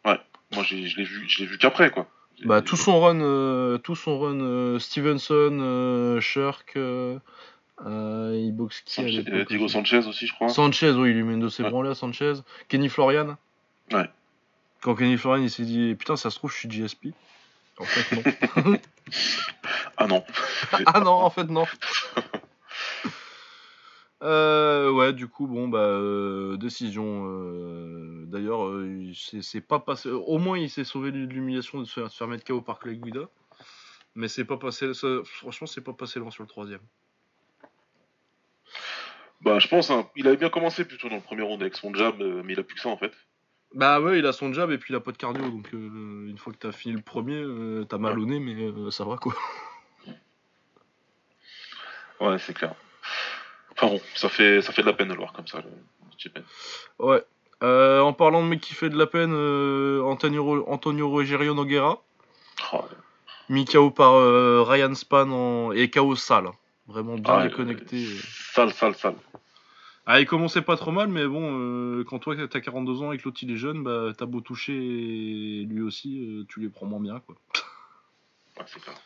Moi, 0.06 0.64
j'ai- 0.64 0.88
je 0.88 0.98
l'ai 0.98 1.04
vu, 1.04 1.26
je 1.28 1.42
l'ai 1.42 1.46
vu 1.46 1.58
qu'après, 1.60 1.92
quoi. 1.92 2.08
Bah 2.46 2.62
tout 2.64 2.76
son 2.78 3.00
run, 3.02 3.20
euh, 3.22 3.78
tout 3.78 3.96
son 3.96 4.20
run 4.20 4.40
euh, 4.40 4.80
Stevenson, 4.80 6.18
Shirk, 6.22 6.74
euh, 7.86 8.36
il 8.38 8.52
boxe 8.54 8.82
qui 8.82 9.00
à 9.02 9.04
Sanchez- 9.04 9.46
Diego 9.48 9.68
Sanchez 9.68 10.06
aussi, 10.08 10.28
je 10.28 10.34
crois. 10.34 10.50
Sanchez, 10.50 10.92
oui, 10.92 11.10
il 11.12 11.16
lui 11.16 11.24
met 11.24 11.34
une 11.34 11.40
de 11.40 11.50
ses 11.50 11.64
Ouais. 11.64 11.70
branlées 11.70 11.90
à 11.92 11.96
Sanchez. 11.96 12.34
Kenny 12.68 12.90
Florian. 12.90 13.38
Ouais. 13.92 14.10
Quand 14.82 14.96
Kenny 14.96 15.18
Florian 15.18 15.44
il 15.44 15.50
s'est 15.50 15.64
dit 15.66 15.96
putain 15.96 16.16
ça 16.16 16.30
se 16.30 16.38
trouve 16.38 16.52
je 16.52 16.58
suis 16.58 16.70
GSP. 16.70 17.08
En 17.78 17.86
fait 17.86 18.16
non. 18.16 18.76
Ah 19.98 20.08
non. 20.08 20.24
ah 20.86 21.00
non 21.02 21.12
en 21.12 21.30
fait 21.30 21.46
non. 21.46 21.66
Euh, 24.22 24.92
ouais, 24.92 25.14
du 25.14 25.30
coup, 25.30 25.48
bon, 25.48 25.70
bah, 25.70 25.80
euh, 25.80 26.58
décision. 26.58 27.24
euh, 27.30 28.26
D'ailleurs, 28.28 28.70
c'est 29.42 29.62
pas 29.62 29.80
passé. 29.80 30.10
Au 30.10 30.38
moins, 30.40 30.58
il 30.58 30.70
s'est 30.70 30.84
sauvé 30.84 31.12
de 31.12 31.18
l'humiliation 31.18 31.80
de 31.80 31.86
se 31.86 31.94
faire, 31.94 32.04
de 32.06 32.10
se 32.10 32.18
faire 32.18 32.28
mettre 32.28 32.44
KO 32.44 32.60
par 32.62 32.80
Clay 32.80 32.98
Guida. 32.98 33.22
Mais 34.16 34.28
c'est 34.28 34.44
pas 34.44 34.58
passé. 34.58 34.94
ça- 34.94 35.22
franchement, 35.24 35.68
c'est 35.68 35.82
pas 35.82 35.94
passé 35.94 36.20
loin 36.20 36.32
sur 36.32 36.44
le 36.44 36.50
troisième. 36.50 36.82
Bah, 39.42 39.60
je 39.60 39.68
pense, 39.68 39.90
hein, 39.90 40.08
il 40.16 40.28
avait 40.28 40.38
bien 40.38 40.50
commencé 40.50 40.84
plutôt 40.86 41.08
dans 41.10 41.16
le 41.16 41.22
premier 41.22 41.44
round 41.44 41.62
avec 41.62 41.76
son 41.76 41.94
jab, 41.94 42.22
euh, 42.22 42.42
mais 42.44 42.54
il 42.54 42.60
a 42.60 42.64
plus 42.64 42.76
que 42.76 42.82
ça 42.82 42.90
en 42.90 42.98
fait. 42.98 43.14
Bah 43.74 44.02
ouais, 44.02 44.18
il 44.20 44.26
a 44.26 44.34
son 44.34 44.52
jab 44.52 44.72
et 44.72 44.78
puis 44.80 44.94
il 44.94 44.98
a 44.98 45.00
pas 45.00 45.12
de 45.12 45.18
cardio. 45.18 45.44
Donc, 45.44 45.74
euh, 45.74 46.28
une 46.28 46.38
fois 46.40 46.52
que 46.52 46.58
t'as 46.58 46.72
fini 46.72 46.96
le 46.96 47.02
premier, 47.02 47.38
euh, 47.38 47.86
t'as 47.88 48.00
mal 48.00 48.18
au 48.20 48.26
nez, 48.26 48.40
mais 48.40 48.56
euh, 48.56 48.90
ça 48.92 49.06
va 49.06 49.18
quoi. 49.18 49.34
Ouais, 52.20 52.38
c'est 52.38 52.54
clair. 52.54 52.76
Enfin 53.72 53.88
bon, 53.88 54.02
ça 54.14 54.28
fait, 54.28 54.62
ça 54.62 54.74
fait 54.74 54.82
de 54.82 54.88
la 54.88 54.94
peine 54.94 55.08
de 55.08 55.14
le 55.14 55.20
voir 55.20 55.32
comme 55.32 55.48
ça, 55.48 55.62
le. 55.62 56.44
Ouais. 57.00 57.24
En 57.62 58.12
parlant 58.12 58.44
de 58.44 58.48
mec 58.50 58.60
qui 58.60 58.74
fait 58.74 58.90
de 58.90 58.98
la 58.98 59.08
peine, 59.08 59.34
Antonio, 60.04 60.66
Antonio 60.68 61.10
Rogerio 61.10 61.54
Noguera. 61.54 62.04
Oh, 62.74 62.84
Mis 63.48 63.64
KO 63.64 63.90
par 63.92 64.68
Ryan 64.68 64.94
Span 64.96 65.32
en... 65.32 65.72
et 65.72 65.90
KO 65.90 66.18
sale. 66.18 66.48
hein. 66.48 66.52
Vraiment 66.88 67.16
bien 67.16 67.34
Ah, 67.34 67.48
déconnecté. 67.48 68.06
Sale, 68.60 68.74
sale, 68.74 68.96
sale. 68.96 69.16
Ah, 70.06 70.20
il 70.20 70.26
commençait 70.26 70.62
pas 70.62 70.76
trop 70.76 70.92
mal, 70.92 71.08
mais 71.08 71.26
bon, 71.26 71.58
euh, 71.58 72.04
quand 72.04 72.20
toi 72.20 72.36
t'as 72.46 72.60
42 72.60 73.02
ans 73.04 73.14
et 73.14 73.18
que 73.18 73.24
l'autre 73.24 73.40
il 73.42 73.52
est 73.52 73.56
jeune, 73.56 73.84
bah 73.84 74.12
t'as 74.18 74.26
beau 74.26 74.42
toucher 74.42 74.74
et 74.74 75.64
lui 75.64 75.82
aussi, 75.82 76.20
euh, 76.20 76.44
tu 76.50 76.60
les 76.60 76.68
prends 76.68 76.86
moins 76.86 77.00
bien 77.00 77.22
quoi. 77.22 77.38
Ouais, 78.58 78.66
c'est 78.68 78.82
clair. 78.82 78.98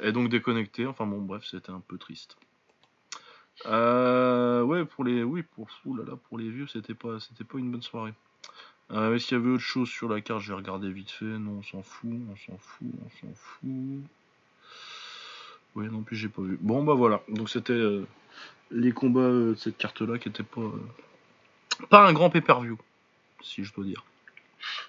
Et 0.00 0.10
donc 0.10 0.28
déconnecté, 0.28 0.88
enfin 0.88 1.06
bon, 1.06 1.20
bref, 1.20 1.44
c'était 1.48 1.70
un 1.70 1.78
peu 1.78 1.98
triste. 1.98 2.36
Euh, 3.66 4.62
ouais, 4.62 4.84
pour 4.84 5.04
les, 5.04 5.22
oui, 5.22 5.44
pour, 5.44 5.68
là, 5.94 6.16
pour 6.28 6.36
les 6.36 6.50
vieux, 6.50 6.66
c'était 6.66 6.94
pas, 6.94 7.20
c'était 7.20 7.44
pas 7.44 7.58
une 7.58 7.70
bonne 7.70 7.82
soirée. 7.82 8.14
Euh, 8.90 9.14
Est-ce 9.14 9.28
qu'il 9.28 9.38
y 9.38 9.40
avait 9.40 9.50
autre 9.50 9.62
chose 9.62 9.88
sur 9.88 10.08
la 10.08 10.20
carte? 10.20 10.40
Je 10.40 10.48
vais 10.48 10.56
regarder 10.56 10.90
vite 10.90 11.12
fait. 11.12 11.26
Non, 11.26 11.58
on 11.58 11.62
s'en 11.62 11.84
fout, 11.84 12.10
on 12.10 12.34
s'en 12.34 12.58
fout, 12.58 12.88
on 13.06 13.10
s'en 13.20 13.34
fout. 13.34 13.70
Ouais, 15.76 15.88
non 15.88 16.02
plus 16.02 16.16
j'ai 16.16 16.28
pas 16.28 16.42
vu. 16.42 16.58
Bon 16.60 16.82
bah 16.82 16.94
voilà, 16.94 17.22
donc 17.28 17.48
c'était 17.48 17.72
euh, 17.72 18.04
les 18.70 18.92
combats 18.92 19.20
euh, 19.20 19.50
de 19.54 19.58
cette 19.58 19.76
carte-là 19.76 20.18
qui 20.18 20.28
étaient 20.28 20.42
pas, 20.42 20.60
euh, 20.60 21.86
pas 21.88 22.06
un 22.06 22.12
grand 22.12 22.30
pay-per-view, 22.30 22.78
si 23.42 23.64
je 23.64 23.74
dois 23.74 23.84
dire. 23.84 24.04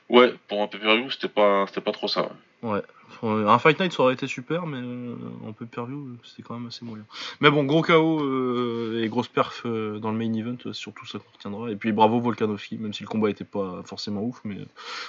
Ouais, 0.10 0.34
pour 0.48 0.62
un 0.62 0.68
pay-per-view, 0.68 1.10
c'était 1.10 1.30
pas, 1.30 1.66
c'était 1.68 1.82
pas 1.82 1.92
trop 1.92 2.08
ça. 2.08 2.32
ouais. 2.64 2.82
Ouais. 3.22 3.44
Un 3.48 3.60
Fight 3.60 3.80
Night 3.80 3.92
ça 3.94 4.04
aurait 4.04 4.14
été 4.14 4.26
super, 4.26 4.66
mais 4.66 4.78
euh, 4.78 5.16
en 5.46 5.54
pay-per-view 5.54 6.18
c'était 6.24 6.42
quand 6.42 6.58
même 6.58 6.68
assez 6.68 6.84
moyen. 6.84 7.06
Mais 7.40 7.52
bon, 7.52 7.64
gros 7.66 7.82
KO 7.82 8.24
euh, 8.24 9.02
et 9.04 9.10
grosse 9.10 9.28
perf 9.28 9.64
euh, 9.66 10.00
dans 10.00 10.12
le 10.12 10.18
main 10.18 10.34
event, 10.34 10.58
surtout 10.72 11.06
ça 11.06 11.20
qu'on 11.20 11.32
retiendra. 11.34 11.72
Et 11.72 11.76
puis 11.76 11.92
bravo 11.92 12.20
Volkanovski, 12.20 12.78
même 12.78 12.94
si 12.94 13.04
le 13.04 13.10
combat 13.10 13.30
était 13.30 13.44
pas 13.44 13.82
forcément 13.86 14.24
ouf, 14.24 14.42
mais 14.44 14.58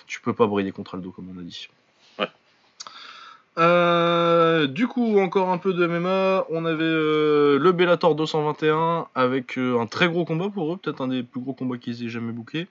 tu 0.07 0.21
peux 0.21 0.33
pas 0.35 0.47
briller 0.47 0.73
contre 0.73 0.97
Aldo 0.97 1.11
comme 1.11 1.29
on 1.35 1.41
a 1.41 1.43
dit. 1.43 1.69
Euh, 3.59 4.67
du 4.67 4.87
coup, 4.87 5.19
encore 5.19 5.51
un 5.51 5.59
peu 5.59 5.75
de 5.75 5.87
MMA. 5.87 6.47
On 6.51 6.65
avait 6.65 6.83
euh, 6.83 7.59
le 7.59 7.73
Bellator 7.73 8.15
221 8.15 9.09
avec 9.15 9.59
euh, 9.59 9.79
un 9.79 9.87
très 9.87 10.09
gros 10.09 10.25
combat 10.25 10.49
pour 10.49 10.73
eux, 10.73 10.77
peut-être 10.77 11.03
un 11.03 11.09
des 11.09 11.23
plus 11.23 11.41
gros 11.41 11.53
combats 11.53 11.79
qu'ils 11.79 12.05
aient 12.05 12.09
jamais 12.09 12.33
booké. 12.33 12.67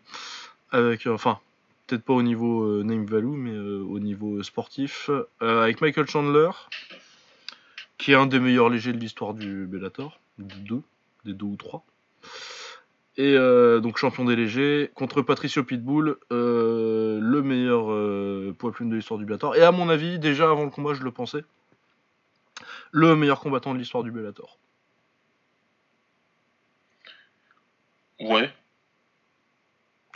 Avec, 0.72 1.06
enfin, 1.06 1.40
peut-être 1.86 2.04
pas 2.04 2.14
au 2.14 2.24
niveau 2.24 2.84
name 2.84 3.06
value, 3.06 3.36
mais 3.36 3.58
au 3.58 4.00
niveau 4.00 4.42
sportif. 4.42 5.10
Avec 5.42 5.82
Michael 5.82 6.08
Chandler, 6.08 6.50
qui 7.98 8.14
est 8.14 8.16
un 8.16 8.26
des 8.26 8.40
meilleurs 8.40 8.70
légers 8.70 8.94
de 8.94 8.98
l'histoire 8.98 9.34
du 9.34 9.66
Bellator, 9.66 10.18
deux, 10.38 10.82
des 11.26 11.34
deux 11.34 11.46
ou 11.46 11.56
trois. 11.58 11.84
Et 13.22 13.36
euh, 13.36 13.82
donc 13.82 14.00
champion 14.00 14.26
des 14.26 14.36
légers 14.36 14.90
contre 14.96 15.22
Patricio 15.22 15.64
Pitbull, 15.64 16.18
euh, 16.32 17.20
le 17.22 17.44
meilleur 17.44 17.92
euh, 17.92 18.56
poids 18.58 18.72
plume 18.72 18.90
de 18.90 18.96
l'histoire 18.96 19.20
du 19.20 19.26
Bellator. 19.26 19.56
Et 19.56 19.62
à 19.62 19.72
mon 19.72 19.90
avis, 19.90 20.18
déjà 20.18 20.50
avant 20.50 20.64
le 20.64 20.72
combat, 20.72 20.96
je 20.96 21.04
le 21.04 21.12
pensais. 21.12 21.44
le 22.90 23.16
meilleur 23.16 23.40
combattant 23.40 23.76
de 23.76 23.78
l'histoire 23.78 24.04
du 24.04 24.10
Bellator. 24.10 24.58
Ouais. 28.22 28.52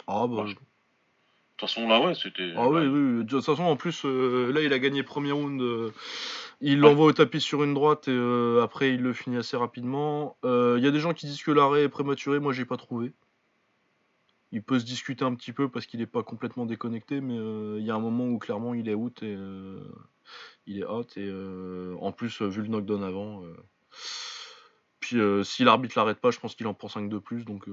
Ah 0.08 0.26
bah. 0.26 0.46
De 0.46 0.54
toute 0.54 0.60
façon, 1.60 1.88
là, 1.88 2.02
ouais, 2.02 2.16
c'était. 2.16 2.54
Ah 2.56 2.68
oui, 2.68 2.80
ouais. 2.80 2.88
oui, 2.88 3.18
oui. 3.18 3.24
De 3.24 3.30
toute 3.30 3.46
façon, 3.46 3.66
en 3.66 3.76
plus, 3.76 4.04
là, 4.04 4.62
il 4.64 4.74
a 4.74 4.80
gagné 4.80 5.04
premier 5.04 5.32
round. 5.32 5.62
Il 6.62 6.80
Ouais. 6.82 6.90
l'envoie 6.90 7.06
au 7.08 7.14
tapis 7.14 7.42
sur 7.42 7.64
une 7.64 7.74
droite 7.74 8.08
et 8.08 8.12
euh, 8.12 8.62
après, 8.64 8.94
il 8.94 9.02
le 9.02 9.14
finit 9.14 9.38
assez 9.38 9.58
rapidement. 9.58 10.38
Euh, 10.46 10.76
Il 10.78 10.84
y 10.84 10.88
a 10.88 10.92
des 10.92 11.00
gens 11.00 11.14
qui 11.14 11.26
disent 11.26 11.44
que 11.44 11.52
l'arrêt 11.52 11.84
est 11.84 11.90
prématuré. 11.90 12.40
Moi, 12.40 12.54
j'ai 12.54 12.66
pas 12.66 12.78
trouvé. 12.78 13.14
Il 14.52 14.64
peut 14.64 14.80
se 14.80 14.86
discuter 14.86 15.26
un 15.26 15.36
petit 15.36 15.52
peu 15.52 15.70
parce 15.70 15.86
qu'il 15.86 16.02
est 16.02 16.06
pas 16.06 16.24
complètement 16.24 16.66
déconnecté, 16.66 17.20
mais 17.20 17.38
euh, 17.38 17.78
il 17.80 17.86
y 17.86 17.92
a 17.92 17.96
un 17.96 18.00
moment 18.00 18.26
où 18.28 18.38
clairement 18.40 18.74
il 18.74 18.88
est 18.88 18.94
out 18.94 19.22
et 19.24 19.36
il 20.66 20.80
est 20.80 20.86
out. 20.86 21.18
Et 21.18 21.30
en 22.00 22.12
plus, 22.12 22.42
vu 22.42 22.62
le 22.62 22.68
knockdown 22.70 23.04
avant. 23.04 23.44
Puis 25.00 25.18
si 25.44 25.64
l'arbitre 25.64 25.98
l'arrête 25.98 26.20
pas, 26.20 26.32
je 26.32 26.40
pense 26.40 26.56
qu'il 26.56 26.68
en 26.68 26.74
prend 26.74 26.88
5 26.88 27.10
de 27.10 27.18
plus. 27.20 27.44
Donc. 27.44 27.66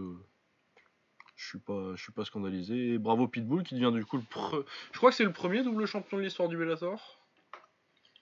je 1.36 1.46
suis 1.48 1.58
pas, 1.58 1.94
je 1.94 2.02
suis 2.02 2.12
pas 2.12 2.24
scandalisé. 2.24 2.94
Et 2.94 2.98
bravo 2.98 3.28
Pitbull 3.28 3.62
qui 3.62 3.74
devient 3.74 3.92
du 3.94 4.04
coup 4.04 4.16
le 4.16 4.22
pre... 4.28 4.64
Je 4.92 4.98
crois 4.98 5.10
que 5.10 5.16
c'est 5.16 5.24
le 5.24 5.32
premier 5.32 5.62
double 5.62 5.86
champion 5.86 6.16
de 6.16 6.22
l'histoire 6.22 6.48
du 6.48 6.56
Bellator. 6.56 7.18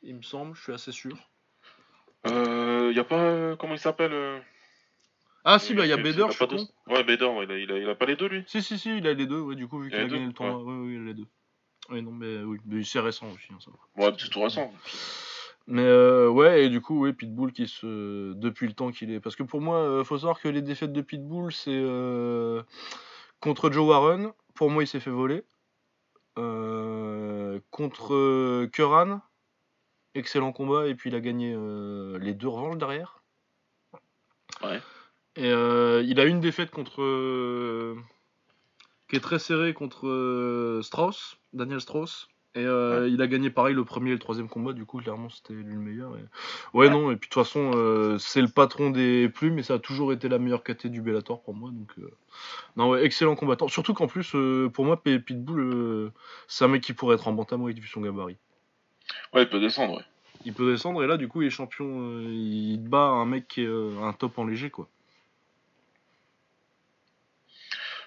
Il 0.03 0.16
me 0.16 0.22
semble, 0.22 0.55
je 0.55 0.62
suis 0.62 0.72
assez 0.72 0.92
sûr. 0.92 1.16
Euh, 2.26 2.92
y 2.94 2.98
a 2.98 3.05
pas. 3.05 3.57
Comment 3.57 3.74
il 3.74 3.78
s'appelle 3.78 4.12
euh, 4.12 4.38
Ah 5.44 5.59
si, 5.59 5.74
bah 5.74 5.86
il 5.86 5.88
y 5.88 5.92
a 5.92 5.96
Bader, 5.96 6.26
je 6.28 6.36
suis 6.36 6.46
con. 6.46 6.66
Ouais, 6.86 7.05
Bader, 7.05 7.26
ouais, 7.26 7.44
il, 7.44 7.51
a, 7.53 7.59
il, 7.59 7.72
a, 7.72 7.78
il 7.78 7.88
a 7.88 7.94
pas 7.94 8.07
les 8.07 8.16
deux, 8.16 8.28
lui. 8.28 8.44
Si, 8.46 8.62
si, 8.62 8.78
si, 8.78 8.96
il 8.98 9.07
a 9.07 9.14
les 9.14 9.26
deux, 9.26 9.40
ouais, 9.40 9.55
du 9.57 9.66
coup, 9.68 9.78
vu 9.80 9.88
Il 9.88 9.90
qu'il 9.92 10.01
a 10.01 10.07
gagné 10.07 10.26
le 10.26 10.32
tournoi. 10.32 10.62
Oui, 10.62 10.86
oui, 10.88 10.94
il 10.96 11.01
a 11.01 11.05
les 11.05 11.14
deux. 11.14 11.26
Oui, 11.90 12.03
non, 12.03 12.12
mais 12.12 12.38
oui, 12.42 12.59
mais 12.66 12.82
c'est 12.84 13.01
récent 13.01 13.26
aussi, 13.34 13.48
hein, 13.53 13.59
ça. 13.59 13.70
Ouais, 13.96 14.12
c'est 14.18 14.28
tout 14.28 14.40
récent. 14.42 14.72
Mais 15.66 15.82
euh, 15.84 16.28
ouais, 16.28 16.64
et 16.64 16.68
du 16.68 16.80
coup, 16.80 17.05
oui, 17.05 17.12
Pitbull 17.12 17.53
qui 17.53 17.68
se. 17.68 18.32
Depuis 18.34 18.66
le 18.66 18.72
temps 18.74 18.90
qu'il 18.90 19.11
est. 19.12 19.20
Parce 19.20 19.36
que 19.36 19.42
pour 19.42 19.61
moi, 19.61 19.78
euh, 19.78 20.05
faut 20.05 20.18
savoir 20.18 20.40
que 20.40 20.48
les 20.48 20.62
défaites 20.62 20.92
de 20.92 21.01
Pitbull, 21.03 21.53
c'est. 21.53 21.70
euh, 21.70 22.62
Contre 23.40 23.70
Joe 23.70 23.86
Warren, 23.88 24.32
pour 24.55 24.70
moi, 24.70 24.82
il 24.82 24.86
s'est 24.86 25.01
fait 25.01 25.11
voler. 25.11 25.42
Euh, 26.38 27.61
Contre 27.70 28.66
Curran, 28.66 29.20
excellent 30.14 30.52
combat, 30.52 30.86
et 30.88 30.94
puis 30.94 31.11
il 31.11 31.16
a 31.16 31.20
gagné 31.20 31.54
euh, 31.56 32.18
les 32.18 32.34
deux 32.34 32.48
revanches 32.48 32.78
derrière. 32.78 33.22
Ouais. 34.62 34.80
Et 35.36 35.50
euh, 35.50 36.02
il 36.06 36.18
a 36.20 36.24
une 36.24 36.40
défaite 36.40 36.70
contre. 36.70 37.02
euh, 37.02 37.96
qui 39.08 39.16
est 39.16 39.20
très 39.20 39.38
serrée 39.40 39.74
contre 39.74 40.80
Strauss, 40.82 41.36
Daniel 41.52 41.80
Strauss. 41.80 42.28
Et 42.56 42.64
euh, 42.64 43.08
il 43.08 43.22
a 43.22 43.28
gagné 43.28 43.48
pareil 43.50 43.74
le 43.74 43.84
premier 43.84 44.11
et 44.11 44.12
le 44.14 44.18
troisième 44.18 44.48
combat, 44.48 44.72
du 44.72 44.84
coup, 44.84 44.98
clairement, 44.98 45.28
c'était 45.30 45.52
lui 45.52 45.74
le 45.74 45.80
meilleur. 45.80 46.16
et- 46.16 46.20
Ouais, 46.74 46.86
Ouais. 46.86 46.90
non, 46.90 47.11
et 47.12 47.16
puis 47.16 47.28
de 47.28 47.32
toute 47.34 47.44
façon, 47.44 47.70
euh, 47.74 48.18
c'est 48.18 48.40
le 48.42 48.48
patron 48.48 48.90
des 48.90 49.28
plumes, 49.28 49.58
et 49.58 49.62
ça 49.62 49.74
a 49.74 49.78
toujours 49.78 50.12
été 50.12 50.28
la 50.28 50.38
meilleure 50.38 50.62
KT 50.64 50.86
du 50.88 51.00
Bellator 51.00 51.42
pour 51.42 51.54
moi. 51.54 51.70
Donc, 51.70 51.92
euh, 51.98 52.11
non, 52.76 52.90
ouais, 52.90 53.04
excellent 53.04 53.36
combattant. 53.36 53.68
Surtout 53.68 53.94
qu'en 53.94 54.08
plus, 54.08 54.34
pour 54.72 54.84
moi, 54.84 55.00
Pitbull, 55.02 56.12
c'est 56.48 56.64
un 56.64 56.68
mec 56.68 56.82
qui 56.82 56.92
pourrait 56.92 57.14
être 57.16 57.28
en 57.28 57.32
bantamweight 57.32 57.78
vu 57.78 57.86
son 57.88 58.00
gabarit. 58.00 58.36
Ouais, 59.32 59.42
il 59.42 59.48
peut 59.48 59.61
descendre, 59.61 59.96
ouais. 59.96 60.04
Il 60.44 60.54
peut 60.54 60.70
descendre, 60.72 61.02
et 61.04 61.06
là, 61.06 61.16
du 61.16 61.28
coup, 61.28 61.42
il 61.42 61.48
est 61.48 61.50
champion. 61.50 61.86
euh, 61.86 62.24
il 62.28 62.78
bat 62.78 62.98
un 62.98 63.26
mec 63.26 63.46
qui 63.46 63.62
est 63.62 63.66
euh, 63.66 64.02
un 64.02 64.12
top 64.12 64.38
en 64.38 64.44
léger, 64.44 64.70
quoi. 64.70 64.88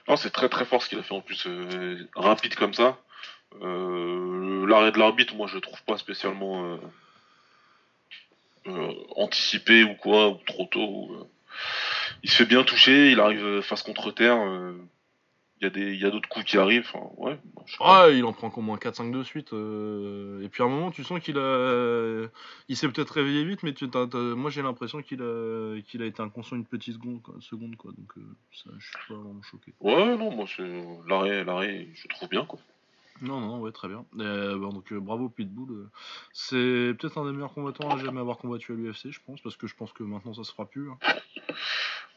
Non, 0.08 0.18
c'est 0.18 0.32
très 0.32 0.50
très 0.50 0.66
fort 0.66 0.82
ce 0.84 0.90
qu'il 0.90 1.00
a 1.00 1.04
fait 1.04 1.14
en 1.14 1.22
plus, 1.22 1.46
euh, 1.48 2.10
rapide 2.16 2.56
comme 2.56 2.74
ça. 2.74 2.98
L'arrêt 3.62 4.92
de 4.92 4.98
l'arbitre, 4.98 5.36
moi 5.36 5.48
je 5.48 5.56
le 5.56 5.62
trouve 5.62 5.82
pas 5.84 5.98
spécialement 5.98 6.80
anticipé 9.16 9.84
ou 9.84 9.94
quoi, 9.94 10.30
ou 10.30 10.40
trop 10.48 10.66
tôt. 10.66 10.80
ou, 10.82 11.28
Il 12.24 12.32
se 12.32 12.38
fait 12.38 12.46
bien 12.46 12.64
toucher, 12.64 13.12
il 13.12 13.20
arrive 13.20 13.62
face 13.62 13.84
contre 13.84 14.12
terre. 14.12 14.40
Il 15.64 15.68
y 15.68 15.68
a 15.68 15.70
des, 15.70 15.94
il 15.94 16.00
y 16.02 16.06
a 16.06 16.10
d'autres 16.12 16.28
coups 16.28 16.44
qui 16.46 16.58
arrivent. 16.58 16.86
Enfin, 16.94 17.08
ouais. 17.18 18.18
il 18.18 18.26
en 18.26 18.34
prend 18.34 18.50
qu'au 18.50 18.60
moins 18.60 18.76
4-5 18.76 19.12
de 19.12 19.24
suite. 19.24 19.54
euh, 19.54 20.44
Et 20.44 20.50
puis 20.50 20.62
à 20.62 20.66
un 20.66 20.70
moment, 20.70 20.92
tu 20.92 21.06
sens 21.06 21.22
qu'il 21.22 21.38
a. 21.38 22.28
Il 22.68 22.76
s'est 22.76 22.90
peut-être 22.90 23.12
réveillé 23.12 23.46
vite, 23.46 23.64
mais 23.64 23.74
tu, 23.74 23.88
moi 24.36 24.50
j'ai 24.50 24.62
l'impression 24.62 25.02
qu'il 25.02 25.22
a... 25.22 25.80
qu'il 25.88 26.02
a 26.02 26.06
été 26.06 26.22
inconscient 26.22 26.58
une 26.58 26.66
petite 26.66 26.96
seconde, 26.96 27.22
quoi. 27.22 27.36
seconde, 27.40 27.78
quoi. 27.78 27.92
Donc 27.98 28.12
euh, 28.18 28.22
ça, 28.52 28.72
je 28.78 28.86
suis 28.86 28.98
pas 29.08 29.14
vraiment 29.16 29.42
choqué. 29.42 29.74
Ouais, 29.80 30.18
non, 30.18 30.32
moi 30.36 30.46
c'est 30.54 30.86
l'arrêt, 31.08 31.46
l'arrêt, 31.46 31.88
je 31.94 32.08
trouve 32.10 32.28
bien 32.28 32.46
quoi. 32.46 32.60
Non, 33.22 33.40
non, 33.40 33.62
ouais, 33.62 33.72
très 33.72 33.88
bien. 33.88 34.04
Euh, 34.20 34.58
bon, 34.58 34.70
donc 34.74 34.92
euh, 34.92 35.00
bravo 35.00 35.30
Pitbull. 35.30 35.72
euh, 35.72 35.90
C'est 36.34 36.94
peut-être 37.00 37.18
un 37.20 37.26
des 37.26 37.32
meilleurs 37.32 37.54
combattants 37.54 37.90
à 37.90 37.98
jamais 37.98 38.20
avoir 38.20 38.38
combattu 38.38 38.74
à 38.74 38.76
l'UFC, 38.76 39.12
je 39.12 39.20
pense, 39.26 39.40
parce 39.40 39.56
que 39.56 39.68
je 39.68 39.76
pense 39.76 39.94
que 39.94 40.04
maintenant 40.04 40.34
ça 40.34 40.44
se 40.44 40.52
fera 40.52 40.66
plus. 40.66 40.90
hein. 40.90 40.98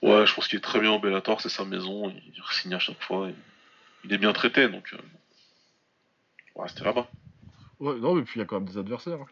Ouais, 0.03 0.27
je 0.27 0.35
pense 0.35 0.49
qu'il 0.49 0.59
est 0.59 0.63
très 0.63 0.81
bien 0.81 0.93
au 0.93 0.99
Bellator, 0.99 1.41
c'est 1.41 1.49
sa 1.49 1.65
maison, 1.65 2.11
il 2.11 2.43
signe 2.53 2.75
à 2.75 2.79
chaque 2.79 3.03
fois. 3.03 3.29
et 3.29 3.35
Il 4.05 4.13
est 4.13 4.19
bien 4.19 4.33
traité, 4.33 4.69
donc 4.69 4.93
euh, 4.93 4.99
on 6.55 6.61
va 6.61 6.65
rester 6.67 6.85
là-bas. 6.85 7.09
Ouais, 7.81 7.97
non, 7.97 8.15
mais 8.15 8.23
puis 8.23 8.35
il 8.37 8.39
y 8.41 8.43
a 8.43 8.47
quand 8.47 8.57
même 8.61 8.69
des 8.69 8.79
adversaires. 8.79 9.21
hein. 9.21 9.27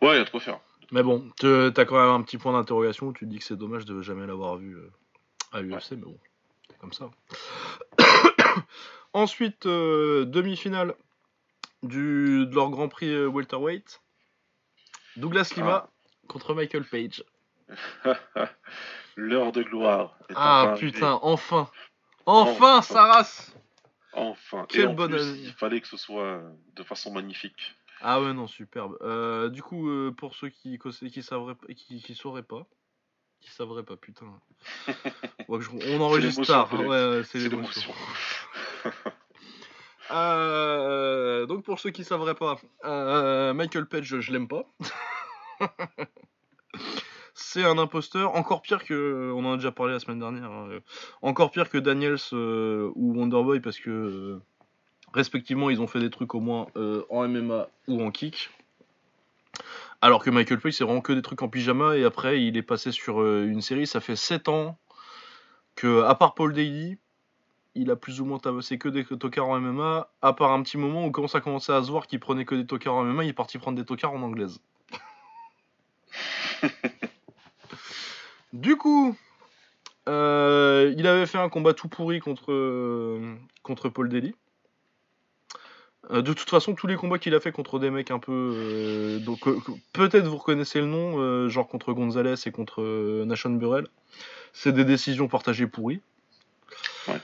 Ouais, 0.00 0.14
il 0.14 0.18
y 0.18 0.20
a 0.20 0.24
de 0.24 0.30
quoi 0.30 0.40
faire. 0.40 0.60
Mais 0.90 1.02
bon, 1.02 1.30
t'as 1.38 1.84
quand 1.84 1.96
même 1.96 2.14
un 2.14 2.22
petit 2.22 2.36
point 2.38 2.52
d'interrogation 2.52 3.06
où 3.08 3.12
tu 3.12 3.24
te 3.24 3.30
dis 3.30 3.38
que 3.38 3.44
c'est 3.44 3.56
dommage 3.56 3.84
de 3.86 4.02
jamais 4.02 4.26
l'avoir 4.26 4.56
vu 4.56 4.76
euh, 4.76 4.90
à 5.52 5.60
l'UFC, 5.62 5.92
mais 5.92 5.96
bon, 5.98 6.18
c'est 6.68 6.78
comme 6.78 6.92
ça. 6.92 7.10
Ensuite, 9.14 9.66
euh, 9.66 10.24
demi-finale 10.26 10.94
du, 11.82 12.46
de 12.46 12.54
leur 12.54 12.70
Grand 12.70 12.88
Prix 12.88 13.10
euh, 13.10 13.26
welterweight. 13.26 14.00
Douglas 15.16 15.52
Lima 15.56 15.88
contre 16.28 16.54
Michael 16.54 16.84
Page. 16.84 17.24
L'heure 19.16 19.52
de 19.52 19.62
gloire. 19.62 20.16
est 20.28 20.32
Ah 20.36 20.62
enfin 20.62 20.70
arrivée. 20.72 20.92
putain, 20.92 21.18
enfin 21.22 21.68
Enfin, 22.26 22.78
Enfin. 22.78 22.82
sa 22.82 23.02
race 23.04 23.54
Enfin. 24.14 24.66
Quelle 24.68 24.80
Et 24.82 24.86
en 24.86 24.94
plus, 24.94 25.04
année. 25.04 25.40
il 25.42 25.52
fallait 25.52 25.80
que 25.80 25.88
ce 25.88 25.96
soit 25.96 26.40
de 26.76 26.82
façon 26.82 27.12
magnifique. 27.12 27.74
Ah 28.00 28.20
ouais, 28.20 28.32
non, 28.32 28.46
superbe. 28.46 28.96
Euh, 29.02 29.48
du 29.48 29.62
coup, 29.62 29.88
euh, 29.88 30.10
pour 30.12 30.34
ceux 30.34 30.48
qui 30.48 30.78
qui, 30.78 31.22
savraient, 31.22 31.54
qui, 31.76 32.02
qui 32.02 32.14
sauraient 32.14 32.42
pas, 32.42 32.66
qui 33.40 33.50
savraient 33.50 33.84
pas, 33.84 33.96
putain. 33.96 34.26
Ouais, 35.48 35.58
que 35.58 35.64
je- 35.64 35.70
on 35.96 36.00
enregistre 36.00 36.44
tard, 36.46 36.68
hein, 36.72 36.78
ouais, 36.78 36.86
ouais, 36.88 37.22
c'est 37.24 37.38
l'émotion. 37.38 37.92
Euh, 40.10 41.46
donc 41.46 41.64
pour 41.64 41.80
ceux 41.80 41.90
qui 41.90 42.04
savraient 42.04 42.34
pas, 42.34 42.56
euh, 42.84 43.54
Michael 43.54 43.86
Page, 43.86 44.04
je, 44.04 44.20
je 44.20 44.30
l'aime 44.32 44.46
pas. 44.48 44.64
C'est 47.52 47.64
un 47.64 47.76
imposteur, 47.76 48.34
encore 48.34 48.62
pire 48.62 48.82
que, 48.82 49.30
on 49.36 49.44
en 49.44 49.52
a 49.52 49.56
déjà 49.56 49.70
parlé 49.70 49.92
la 49.92 50.00
semaine 50.00 50.18
dernière, 50.18 50.50
hein, 50.50 50.68
euh, 50.70 50.80
encore 51.20 51.50
pire 51.50 51.68
que 51.68 51.76
Daniels 51.76 52.16
euh, 52.32 52.90
ou 52.94 53.12
Wonderboy 53.12 53.60
parce 53.60 53.78
que 53.78 53.90
euh, 53.90 54.40
respectivement 55.12 55.68
ils 55.68 55.82
ont 55.82 55.86
fait 55.86 56.00
des 56.00 56.08
trucs 56.08 56.34
au 56.34 56.40
moins 56.40 56.68
euh, 56.76 57.04
en 57.10 57.28
MMA 57.28 57.68
ou 57.88 58.02
en 58.02 58.10
kick. 58.10 58.48
Alors 60.00 60.24
que 60.24 60.30
Michael 60.30 60.60
Page 60.60 60.72
c'est 60.72 60.84
vraiment 60.84 61.02
que 61.02 61.12
des 61.12 61.20
trucs 61.20 61.42
en 61.42 61.50
pyjama 61.50 61.98
et 61.98 62.04
après 62.04 62.42
il 62.42 62.56
est 62.56 62.62
passé 62.62 62.90
sur 62.90 63.20
euh, 63.20 63.44
une 63.44 63.60
série, 63.60 63.86
ça 63.86 64.00
fait 64.00 64.16
7 64.16 64.48
ans 64.48 64.78
que 65.74 66.04
à 66.04 66.14
part 66.14 66.32
Paul 66.32 66.54
Daly, 66.54 66.96
il 67.74 67.90
a 67.90 67.96
plus 67.96 68.22
ou 68.22 68.24
moins 68.24 68.38
tabassé 68.38 68.78
que 68.78 68.88
des 68.88 69.04
tocards 69.04 69.50
en 69.50 69.60
MMA, 69.60 70.08
à 70.22 70.32
part 70.32 70.52
un 70.52 70.62
petit 70.62 70.78
moment 70.78 71.04
où 71.04 71.10
quand 71.10 71.28
ça 71.28 71.42
commençait 71.42 71.74
à 71.74 71.82
se 71.82 71.90
voir 71.90 72.06
qu'il 72.06 72.18
prenait 72.18 72.46
que 72.46 72.54
des 72.54 72.64
tocards 72.66 72.94
en 72.94 73.04
MMA, 73.04 73.24
il 73.24 73.28
est 73.28 73.34
parti 73.34 73.58
prendre 73.58 73.76
des 73.76 73.84
tocards 73.84 74.14
en 74.14 74.22
anglaise. 74.22 74.58
du 78.52 78.76
coup, 78.76 79.16
euh, 80.08 80.92
il 80.96 81.06
avait 81.06 81.26
fait 81.26 81.38
un 81.38 81.48
combat 81.48 81.74
tout 81.74 81.88
pourri 81.88 82.20
contre, 82.20 82.52
euh, 82.52 83.34
contre 83.62 83.88
Paul 83.88 84.08
Daly. 84.08 84.34
Euh, 86.10 86.20
de 86.20 86.32
toute 86.32 86.50
façon, 86.50 86.74
tous 86.74 86.86
les 86.86 86.96
combats 86.96 87.18
qu'il 87.18 87.34
a 87.34 87.40
fait 87.40 87.52
contre 87.52 87.78
des 87.78 87.90
mecs 87.90 88.10
un 88.10 88.18
peu. 88.18 89.20
donc, 89.24 89.40
peut-être 89.92 90.26
vous 90.26 90.36
reconnaissez 90.36 90.80
le 90.80 90.86
nom, 90.86 91.48
genre 91.48 91.68
contre 91.68 91.92
Gonzalez 91.92 92.34
et 92.46 92.50
contre 92.50 92.82
Nashon 93.24 93.50
Burrell. 93.50 93.86
C'est 94.52 94.72
des 94.72 94.84
décisions 94.84 95.28
partagées 95.28 95.66
pourries. 95.66 96.00
Ouais. 97.08 97.20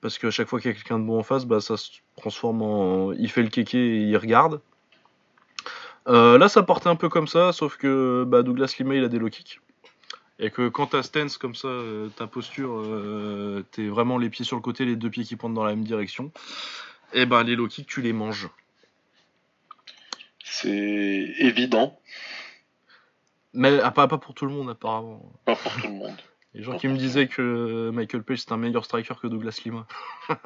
Parce 0.00 0.18
qu'à 0.18 0.30
chaque 0.30 0.48
fois 0.48 0.60
qu'il 0.60 0.70
y 0.70 0.74
a 0.74 0.76
quelqu'un 0.76 0.98
de 0.98 1.04
bon 1.04 1.18
en 1.18 1.22
face, 1.22 1.46
bah, 1.46 1.60
ça 1.60 1.76
se 1.76 1.90
transforme 2.16 2.62
en. 2.62 3.12
Il 3.12 3.30
fait 3.30 3.42
le 3.42 3.48
kéké 3.48 3.78
et 3.78 4.00
il 4.02 4.16
regarde. 4.16 4.60
Là, 6.06 6.48
ça 6.48 6.62
partait 6.62 6.88
un 6.88 6.96
peu 6.96 7.08
comme 7.08 7.28
ça, 7.28 7.52
sauf 7.52 7.76
que 7.76 8.24
bah, 8.26 8.42
Douglas 8.42 8.74
Lima 8.78 8.96
il 8.96 9.04
a 9.04 9.08
des 9.08 9.18
low 9.18 9.30
kicks. 9.30 9.60
Et 10.38 10.50
que 10.50 10.68
quand 10.68 10.88
ta 10.88 11.02
stance 11.02 11.38
comme 11.38 11.54
ça, 11.54 11.68
euh, 11.68 12.08
ta 12.10 12.26
posture, 12.26 12.78
euh, 12.78 13.64
t'es 13.70 13.86
vraiment 13.86 14.18
les 14.18 14.28
pieds 14.28 14.44
sur 14.44 14.56
le 14.56 14.62
côté, 14.62 14.84
les 14.84 14.96
deux 14.96 15.08
pieds 15.08 15.24
qui 15.24 15.36
pointent 15.36 15.54
dans 15.54 15.64
la 15.64 15.74
même 15.74 15.84
direction, 15.84 16.30
et 17.14 17.24
ben 17.24 17.42
les 17.42 17.56
low 17.56 17.68
kicks, 17.68 17.86
tu 17.86 18.02
les 18.02 18.12
manges. 18.12 18.48
C'est 20.44 20.68
évident, 21.38 21.98
Mais 23.54 23.80
ah, 23.80 23.90
pas, 23.90 24.08
pas 24.08 24.18
pour 24.18 24.34
tout 24.34 24.46
le 24.46 24.52
monde 24.52 24.70
apparemment. 24.70 25.32
pas 25.44 25.56
pour 25.56 25.72
tout 25.72 25.86
le 25.86 25.94
monde. 25.94 26.16
Les 26.54 26.62
gens 26.62 26.78
qui 26.78 26.88
me 26.88 26.96
disaient 26.96 27.28
que 27.28 27.90
Michael 27.92 28.22
Page 28.22 28.38
c'est 28.38 28.52
un 28.52 28.56
meilleur 28.56 28.86
striker 28.86 29.12
que 29.20 29.26
Douglas 29.26 29.60
Lima. 29.62 29.86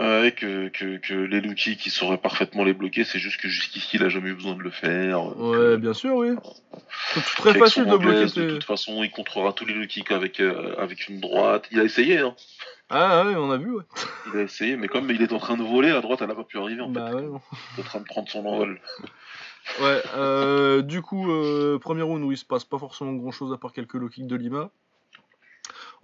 Ouais, 0.00 0.34
que, 0.36 0.68
que, 0.70 0.96
que 0.96 1.14
les 1.14 1.40
Lucky 1.40 1.76
qui 1.76 1.88
sauraient 1.90 2.18
parfaitement 2.18 2.64
les 2.64 2.72
bloquer, 2.72 3.04
c'est 3.04 3.20
juste 3.20 3.40
que 3.40 3.48
jusqu'ici 3.48 3.96
il 3.96 4.02
a 4.02 4.08
jamais 4.08 4.30
eu 4.30 4.34
besoin 4.34 4.56
de 4.56 4.62
le 4.62 4.70
faire. 4.70 5.36
Ouais, 5.38 5.76
bien 5.76 5.94
sûr, 5.94 6.16
oui. 6.16 6.30
C'est 7.14 7.36
très 7.36 7.54
facile 7.54 7.86
de 7.86 7.96
bloquer. 7.96 8.40
De 8.40 8.50
toute 8.54 8.64
façon, 8.64 9.04
il 9.04 9.12
contrera 9.12 9.52
tous 9.52 9.66
les 9.66 9.74
Lucky 9.74 10.04
avec, 10.10 10.40
euh, 10.40 10.74
avec 10.78 11.08
une 11.08 11.20
droite. 11.20 11.66
Il 11.70 11.78
a 11.78 11.84
essayé, 11.84 12.18
hein. 12.18 12.34
Ah 12.90 13.24
ouais, 13.24 13.36
on 13.36 13.50
a 13.50 13.56
vu, 13.56 13.70
ouais. 13.70 13.84
Il 14.32 14.40
a 14.40 14.42
essayé, 14.42 14.76
mais 14.76 14.88
comme 14.88 15.08
il 15.10 15.22
est 15.22 15.32
en 15.32 15.38
train 15.38 15.56
de 15.56 15.62
voler, 15.62 15.90
la 15.90 16.00
droite 16.00 16.20
elle 16.22 16.30
a 16.30 16.34
pas 16.34 16.44
pu 16.44 16.58
arriver 16.58 16.82
en 16.82 16.90
bah, 16.90 17.08
fait. 17.08 17.14
Ouais. 17.14 17.38
Il 17.74 17.80
est 17.80 17.82
en 17.82 17.84
train 17.84 18.00
de 18.00 18.04
prendre 18.04 18.28
son 18.28 18.44
envol. 18.46 18.80
Ouais, 19.80 20.02
euh, 20.16 20.82
du 20.82 21.00
coup, 21.02 21.30
euh, 21.30 21.78
premier 21.78 22.02
round 22.02 22.22
où 22.22 22.32
il 22.32 22.36
se 22.36 22.44
passe 22.44 22.64
pas 22.64 22.78
forcément 22.78 23.12
grand 23.14 23.30
chose 23.30 23.52
à 23.52 23.56
part 23.56 23.72
quelques 23.72 23.94
low 23.94 24.08
kicks 24.08 24.26
de 24.26 24.36
Lima. 24.36 24.70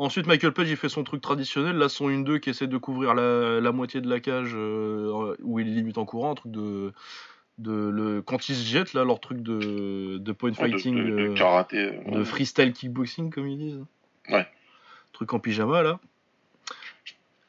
Ensuite, 0.00 0.26
Michael 0.26 0.52
Page, 0.52 0.70
il 0.70 0.78
fait 0.78 0.88
son 0.88 1.04
truc 1.04 1.20
traditionnel. 1.20 1.76
Là, 1.76 1.90
son 1.90 2.08
1-2 2.08 2.40
qui 2.40 2.48
essaie 2.48 2.66
de 2.66 2.78
couvrir 2.78 3.12
la, 3.14 3.60
la 3.60 3.70
moitié 3.70 4.00
de 4.00 4.08
la 4.08 4.18
cage 4.18 4.52
euh, 4.54 5.36
où 5.42 5.60
il 5.60 5.74
limite 5.74 5.98
en 5.98 6.06
courant. 6.06 6.30
Un 6.30 6.34
truc 6.34 6.52
de. 6.52 6.94
de 7.58 7.72
le, 7.90 8.22
quand 8.22 8.48
ils 8.48 8.54
se 8.54 8.66
jettent, 8.66 8.94
là, 8.94 9.04
leur 9.04 9.20
truc 9.20 9.42
de, 9.42 10.16
de 10.16 10.32
point 10.32 10.54
fighting. 10.54 10.96
De, 10.96 11.02
de, 11.02 11.10
de 11.10 11.76
euh, 11.76 12.10
de 12.12 12.18
ouais. 12.18 12.24
freestyle 12.24 12.72
kickboxing, 12.72 13.30
comme 13.30 13.46
ils 13.46 13.58
disent. 13.58 13.84
Ouais. 14.30 14.48
Truc 15.12 15.34
en 15.34 15.38
pyjama, 15.38 15.82
là. 15.82 16.00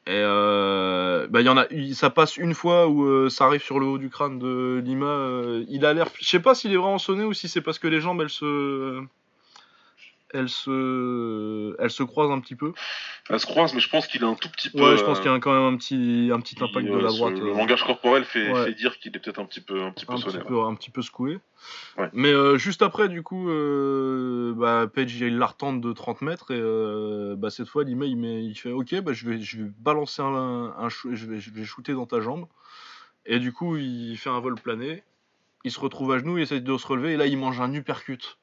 Et 0.06 0.10
euh, 0.10 1.26
bah, 1.28 1.40
y 1.40 1.48
en 1.48 1.56
a, 1.56 1.64
ça 1.94 2.10
passe 2.10 2.36
une 2.36 2.52
fois 2.52 2.86
où 2.86 3.04
euh, 3.04 3.30
ça 3.30 3.46
arrive 3.46 3.62
sur 3.62 3.80
le 3.80 3.86
haut 3.86 3.98
du 3.98 4.10
crâne 4.10 4.38
de 4.38 4.82
Lima. 4.84 5.06
euh, 5.06 5.64
il 5.68 5.86
a 5.86 5.94
l'air, 5.94 6.08
je 6.20 6.28
sais 6.28 6.40
pas 6.40 6.56
s'il 6.56 6.72
est 6.72 6.76
vraiment 6.76 6.98
sonné 6.98 7.22
ou 7.22 7.32
si 7.32 7.48
c'est 7.48 7.60
parce 7.62 7.78
que 7.78 7.86
les 7.86 8.00
jambes 8.00 8.20
elles 8.20 8.28
se, 8.28 9.00
elles 10.34 10.48
se, 10.48 11.74
elles 11.80 11.90
se 11.90 12.02
croisent 12.02 12.32
un 12.32 12.40
petit 12.40 12.54
peu. 12.56 12.72
Elle 13.30 13.38
se 13.40 13.46
croise, 13.46 13.74
mais 13.74 13.80
je 13.80 13.88
pense 13.88 14.06
qu'il 14.06 14.24
a 14.24 14.26
un 14.26 14.34
tout 14.34 14.48
petit 14.48 14.70
peu. 14.70 14.80
Ouais, 14.82 14.96
je 14.96 15.04
pense 15.04 15.18
euh, 15.18 15.22
qu'il 15.22 15.30
y 15.30 15.34
a 15.34 15.38
quand 15.38 15.52
même 15.52 15.74
un 15.74 15.76
petit, 15.76 16.30
un 16.32 16.40
petit 16.40 16.56
impact 16.62 16.86
il, 16.86 16.90
de 16.92 16.96
euh, 16.96 17.02
la 17.02 17.10
ce- 17.10 17.16
droite. 17.16 17.38
Le 17.38 17.50
euh, 17.50 17.56
langage 17.56 17.84
corporel 17.84 18.24
fait, 18.24 18.52
Ouais. 18.52 18.64
fait 18.66 18.74
dire 18.74 18.98
qu'il 18.98 19.14
est 19.16 19.18
peut-être 19.20 19.38
un 19.40 19.44
petit 19.44 19.60
peu, 19.60 19.82
un 19.82 19.92
petit 19.92 20.06
peu 20.06 20.12
un 20.14 20.16
sonné. 20.16 20.32
petit 20.38 20.38
ouais. 20.42 20.48
peu, 20.48 20.60
un 20.62 20.74
petit 20.74 20.90
peu 20.90 21.02
secoué. 21.02 21.38
Ouais. 21.96 22.08
Mais 22.12 22.32
euh, 22.32 22.56
juste 22.56 22.82
après, 22.82 23.08
du 23.08 23.22
coup, 23.22 23.48
euh, 23.50 24.52
bah, 24.56 24.86
Page 24.92 25.14
il 25.14 25.38
la 25.38 25.46
retente 25.46 25.80
de 25.80 25.92
30 25.92 26.22
mètres 26.22 26.50
et 26.50 26.58
euh, 26.60 27.36
bah, 27.36 27.50
cette 27.50 27.68
fois, 27.68 27.84
Lima 27.84 28.04
il, 28.06 28.16
met, 28.16 28.44
il 28.44 28.54
fait 28.56 28.72
Ok, 28.72 28.94
bah, 29.00 29.12
je, 29.12 29.28
vais, 29.28 29.40
je 29.40 29.58
vais 29.58 29.70
balancer 29.78 30.22
un, 30.22 30.74
un 30.78 30.88
shoo- 30.88 31.14
je, 31.14 31.26
vais, 31.26 31.38
je 31.40 31.50
vais 31.50 31.64
shooter 31.64 31.92
dans 31.92 32.06
ta 32.06 32.20
jambe. 32.20 32.46
Et 33.26 33.38
du 33.38 33.52
coup, 33.52 33.76
il 33.76 34.16
fait 34.16 34.30
un 34.30 34.40
vol 34.40 34.56
plané. 34.56 35.04
Il 35.64 35.70
se 35.70 35.78
retrouve 35.78 36.12
à 36.12 36.18
genoux, 36.18 36.38
il 36.38 36.42
essaie 36.42 36.58
de 36.58 36.76
se 36.76 36.86
relever 36.88 37.12
et 37.12 37.16
là, 37.16 37.26
il 37.26 37.38
mange 37.38 37.60
un 37.60 37.72
uppercut. 37.72 38.36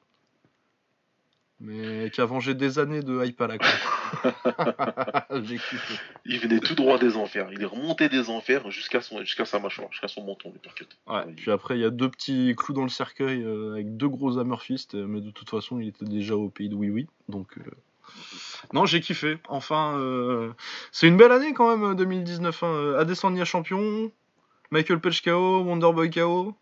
Mais 1.60 2.10
qui 2.10 2.22
a 2.22 2.24
vengé 2.24 2.54
des 2.54 2.78
années 2.78 3.02
de 3.02 3.22
hype 3.22 3.40
à 3.40 3.46
la 3.46 3.58
con. 3.58 3.66
Il 6.24 6.38
venait 6.38 6.60
tout 6.60 6.74
droit 6.74 6.98
des 6.98 7.16
enfers. 7.16 7.48
Il 7.52 7.60
est 7.60 7.66
remonté 7.66 8.08
des 8.08 8.30
enfers 8.30 8.70
jusqu'à 8.70 9.02
son, 9.02 9.20
jusqu'à 9.20 9.44
sa 9.44 9.58
mâchoire, 9.58 9.90
jusqu'à 9.90 10.08
son 10.08 10.24
menton, 10.24 10.52
le. 10.54 10.86
Ouais, 11.06 11.32
puis 11.36 11.50
après, 11.50 11.76
il 11.76 11.82
y 11.82 11.84
a 11.84 11.90
deux 11.90 12.08
petits 12.08 12.54
clous 12.56 12.72
dans 12.72 12.82
le 12.82 12.88
cercueil 12.88 13.42
euh, 13.42 13.72
avec 13.72 13.96
deux 13.96 14.08
gros 14.08 14.38
euh, 14.94 15.06
mais 15.06 15.20
de 15.20 15.30
toute 15.30 15.50
façon, 15.50 15.78
il 15.80 15.88
était 15.88 16.06
déjà 16.06 16.34
au 16.34 16.48
pays 16.48 16.70
de 16.70 16.74
Oui 16.74 16.88
Oui. 16.88 17.06
Donc, 17.28 17.58
euh, 17.58 17.70
non, 18.72 18.86
j'ai 18.86 19.00
kiffé. 19.00 19.38
Enfin, 19.48 19.98
euh, 19.98 20.52
c'est 20.92 21.08
une 21.08 21.16
belle 21.16 21.32
année 21.32 21.52
quand 21.52 21.76
même, 21.76 21.94
2019. 21.94 22.62
Hein. 22.62 22.94
Adesanya 22.98 23.44
champion, 23.44 24.10
Michael 24.70 25.00
Page 25.00 25.22
KO, 25.22 25.62
Wonderboy 25.62 26.10
KO. 26.10 26.54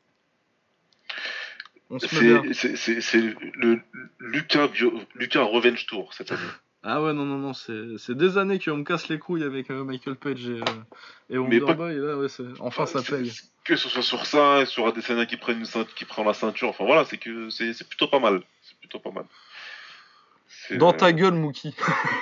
On 1.91 1.99
se 1.99 2.14
met 2.14 2.20
bien. 2.20 2.43
C'est, 2.53 2.76
c'est, 2.76 2.76
c'est, 2.76 3.01
c'est 3.01 3.34
le 3.55 3.80
Lucas, 4.20 4.68
Bio- 4.68 5.01
Lucas 5.14 5.43
Revenge 5.43 5.86
Tour 5.86 6.12
cette 6.12 6.30
année. 6.32 6.41
Ah 6.82 7.03
ouais, 7.03 7.12
non, 7.12 7.24
non, 7.24 7.39
non, 7.39 7.55
c'est 7.55 7.97
c'est 7.99 8.16
des 8.16 8.39
années 8.39 8.59
qu'on 8.59 8.76
me 8.76 8.84
casse 8.84 9.09
les 9.09 9.18
couilles 9.18 9.43
avec 9.43 9.70
euh, 9.70 9.82
Michael 9.84 10.14
Page 10.16 10.47
et, 10.49 10.61
euh, 10.61 10.64
et 11.30 11.39
Mais 11.39 11.61
pas-. 11.61 11.91
Et 11.93 11.97
là, 11.97 12.16
ouais, 12.16 12.28
c'est- 12.28 12.45
enfin, 12.61 12.86
ça 12.86 13.03
paye. 13.03 13.32
Que 13.64 13.74
ce 13.76 13.89
soit 13.89 14.03
sur 14.03 14.26
ça, 14.26 14.62
et 14.62 14.66
sur 14.66 14.86
Adesanya 14.86 15.26
qui 15.26 15.36
prenne 15.36 15.59
une 15.59 15.64
ceint- 15.66 15.86
qui 15.97 16.05
prend 16.05 16.22
la 16.24 16.34
ceinture, 16.34 16.68
enfin 16.68 16.84
voilà, 16.84 17.05
c'est 17.05 17.18
que 17.18 17.51
c'est, 17.51 17.72
c'est 17.74 17.86
plutôt 17.89 18.07
pas 18.09 18.20
mal. 18.20 18.43
C'est 18.62 18.78
plutôt 18.78 18.99
pas 19.01 19.11
mal. 19.11 19.24
Dans 20.78 20.91
euh, 20.93 20.97
ta 20.97 21.12
gueule, 21.12 21.34
Mookie. 21.34 21.74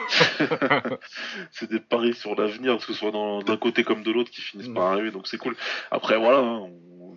c'est 1.51 1.69
des 1.71 1.81
paris 1.81 2.15
sur 2.15 2.35
l'avenir, 2.35 2.79
que 2.79 2.85
ce 2.85 2.93
soit 2.95 3.11
dans- 3.11 3.43
d'un 3.43 3.57
côté 3.57 3.85
comme 3.85 4.03
de 4.03 4.11
l'autre, 4.13 4.31
qui 4.31 4.41
finissent 4.41 4.69
par 4.73 4.85
arriver, 4.93 5.11
donc 5.11 5.27
c'est 5.29 5.39
cool. 5.39 5.57
Après, 5.91 6.17
voilà, 6.17 6.39
hein, 6.39 6.61
on, 7.01 7.17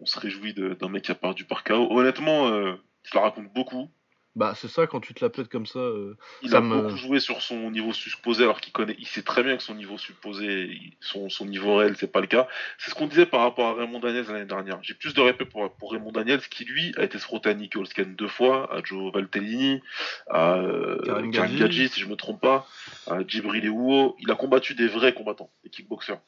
on 0.00 0.06
se 0.06 0.18
réjouit 0.18 0.54
d'un 0.54 0.88
mec 0.88 1.04
qui 1.04 1.12
a 1.12 1.14
perdu 1.14 1.44
par 1.44 1.64
KO. 1.64 1.88
Honnêtement, 1.90 2.48
euh, 2.48 2.74
je 3.04 3.14
la 3.14 3.22
raconte 3.22 3.52
beaucoup. 3.52 3.90
Bah, 4.36 4.52
c'est 4.56 4.66
ça, 4.66 4.88
quand 4.88 4.98
tu 4.98 5.14
te 5.14 5.24
la 5.24 5.30
pètes 5.30 5.48
comme 5.48 5.64
ça. 5.64 5.78
euh, 5.78 6.16
Il 6.42 6.50
Ça 6.50 6.58
a 6.58 6.60
me- 6.60 6.82
beaucoup 6.82 6.96
joué 6.96 7.20
sur 7.20 7.40
son 7.40 7.70
niveau 7.70 7.92
supposé, 7.92 8.42
alors 8.42 8.60
qu'il 8.60 8.72
connaît, 8.72 8.96
il 8.98 9.06
sait 9.06 9.22
très 9.22 9.44
bien 9.44 9.56
que 9.56 9.62
son 9.62 9.76
niveau 9.76 9.96
supposé, 9.96 10.76
son, 10.98 11.28
son 11.28 11.46
niveau 11.46 11.76
réel, 11.76 11.94
c'est 11.96 12.10
pas 12.10 12.20
le 12.20 12.26
cas. 12.26 12.48
C'est 12.78 12.90
ce 12.90 12.96
qu'on 12.96 13.06
disait 13.06 13.26
par 13.26 13.42
rapport 13.42 13.68
à 13.68 13.74
Raymond 13.74 14.00
Daniels 14.00 14.24
l'année 14.26 14.44
dernière. 14.44 14.80
J'ai 14.82 14.94
plus 14.94 15.14
de 15.14 15.20
respect 15.20 15.44
pour, 15.44 15.72
pour 15.76 15.92
Raymond 15.92 16.10
Daniels, 16.10 16.40
qui 16.48 16.64
lui 16.64 16.92
a 16.96 17.04
été 17.04 17.16
se 17.20 17.22
frotter 17.22 17.50
à 17.50 17.54
Nicky 17.54 17.78
Holsken 17.78 18.16
deux 18.16 18.26
fois, 18.26 18.74
à 18.74 18.82
Joe 18.82 19.12
Valtellini, 19.12 19.80
à 20.28 20.56
euh, 20.56 21.30
Karim. 21.30 21.56
Gadji, 21.56 21.88
si 21.88 22.00
je 22.00 22.06
me 22.06 22.16
trompe 22.16 22.40
pas, 22.40 22.66
à 23.06 23.20
Djibril 23.24 23.64
Ewuo. 23.64 24.16
Il 24.18 24.28
a 24.32 24.34
combattu 24.34 24.74
des 24.74 24.88
vrais 24.88 25.14
combattants, 25.14 25.52
des 25.62 25.70
kickboxers. 25.70 26.18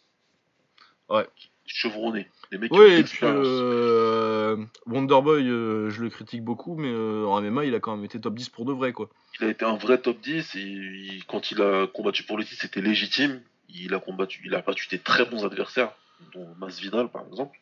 Ouais. 1.09 1.27
Chevronnés, 1.67 2.29
des 2.53 2.59
mecs 2.59 2.71
qui 2.71 2.77
ont 2.79 2.81
Oui, 2.81 2.87
de 2.87 2.91
et 2.93 2.95
puis 2.95 3.03
l'expérience. 3.03 3.47
euh, 3.47 4.57
Wonderboy, 4.87 5.49
euh, 5.49 5.91
je 5.91 6.03
le 6.03 6.11
critique 6.11 6.43
beaucoup, 6.43 6.77
mais 6.77 6.91
euh, 6.93 7.25
en 7.27 7.41
MMA, 7.43 7.65
il 7.65 7.75
a 7.75 7.81
quand 7.81 7.97
même 7.97 8.05
été 8.05 8.21
top 8.21 8.35
10 8.35 8.49
pour 8.51 8.65
de 8.65 8.73
vrai, 8.73 8.93
quoi. 8.93 9.09
Il 9.41 9.47
a 9.47 9.51
été 9.51 9.65
un 9.65 9.77
vrai 9.77 9.99
top 9.99 10.21
10 10.21 10.55
et 10.55 10.61
il- 10.61 11.25
quand 11.27 11.51
il 11.51 11.61
a 11.61 11.87
combattu 11.89 12.23
pour 12.23 12.39
le 12.39 12.45
titre, 12.45 12.63
c'était 12.63 12.81
légitime. 12.81 13.43
Il 13.69 13.93
a 13.95 13.99
combattu, 13.99 14.41
il 14.45 14.55
a 14.55 14.63
battu 14.63 14.89
des 14.89 14.99
très 15.01 15.25
bons 15.25 15.45
adversaires, 15.45 15.93
dont 16.33 16.47
Masvidal 16.59 17.09
par 17.09 17.27
exemple. 17.27 17.59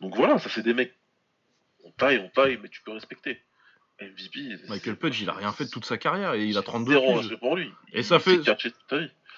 Donc 0.00 0.14
voilà, 0.14 0.38
ça 0.38 0.48
c'est 0.50 0.62
des 0.62 0.74
mecs. 0.74 0.92
On 1.84 1.90
taille, 1.92 2.18
on 2.18 2.28
taille, 2.28 2.58
mais 2.62 2.68
tu 2.68 2.82
peux 2.82 2.92
respecter. 2.92 3.40
MVP. 4.02 4.56
Michael 4.68 4.96
Page, 4.96 5.20
il 5.20 5.28
a 5.28 5.32
rien 5.34 5.52
fait 5.52 5.64
de 5.64 5.70
toute 5.70 5.84
sa 5.84 5.98
carrière 5.98 6.32
et 6.34 6.44
il 6.46 6.56
a 6.56 6.62
32 6.62 6.92
Zéro 6.92 7.06
piges. 7.08 7.16
respect 7.22 7.36
pour 7.36 7.56
lui. 7.56 7.70
Et 7.92 8.02
ça 8.02 8.18
fait- 8.18 8.38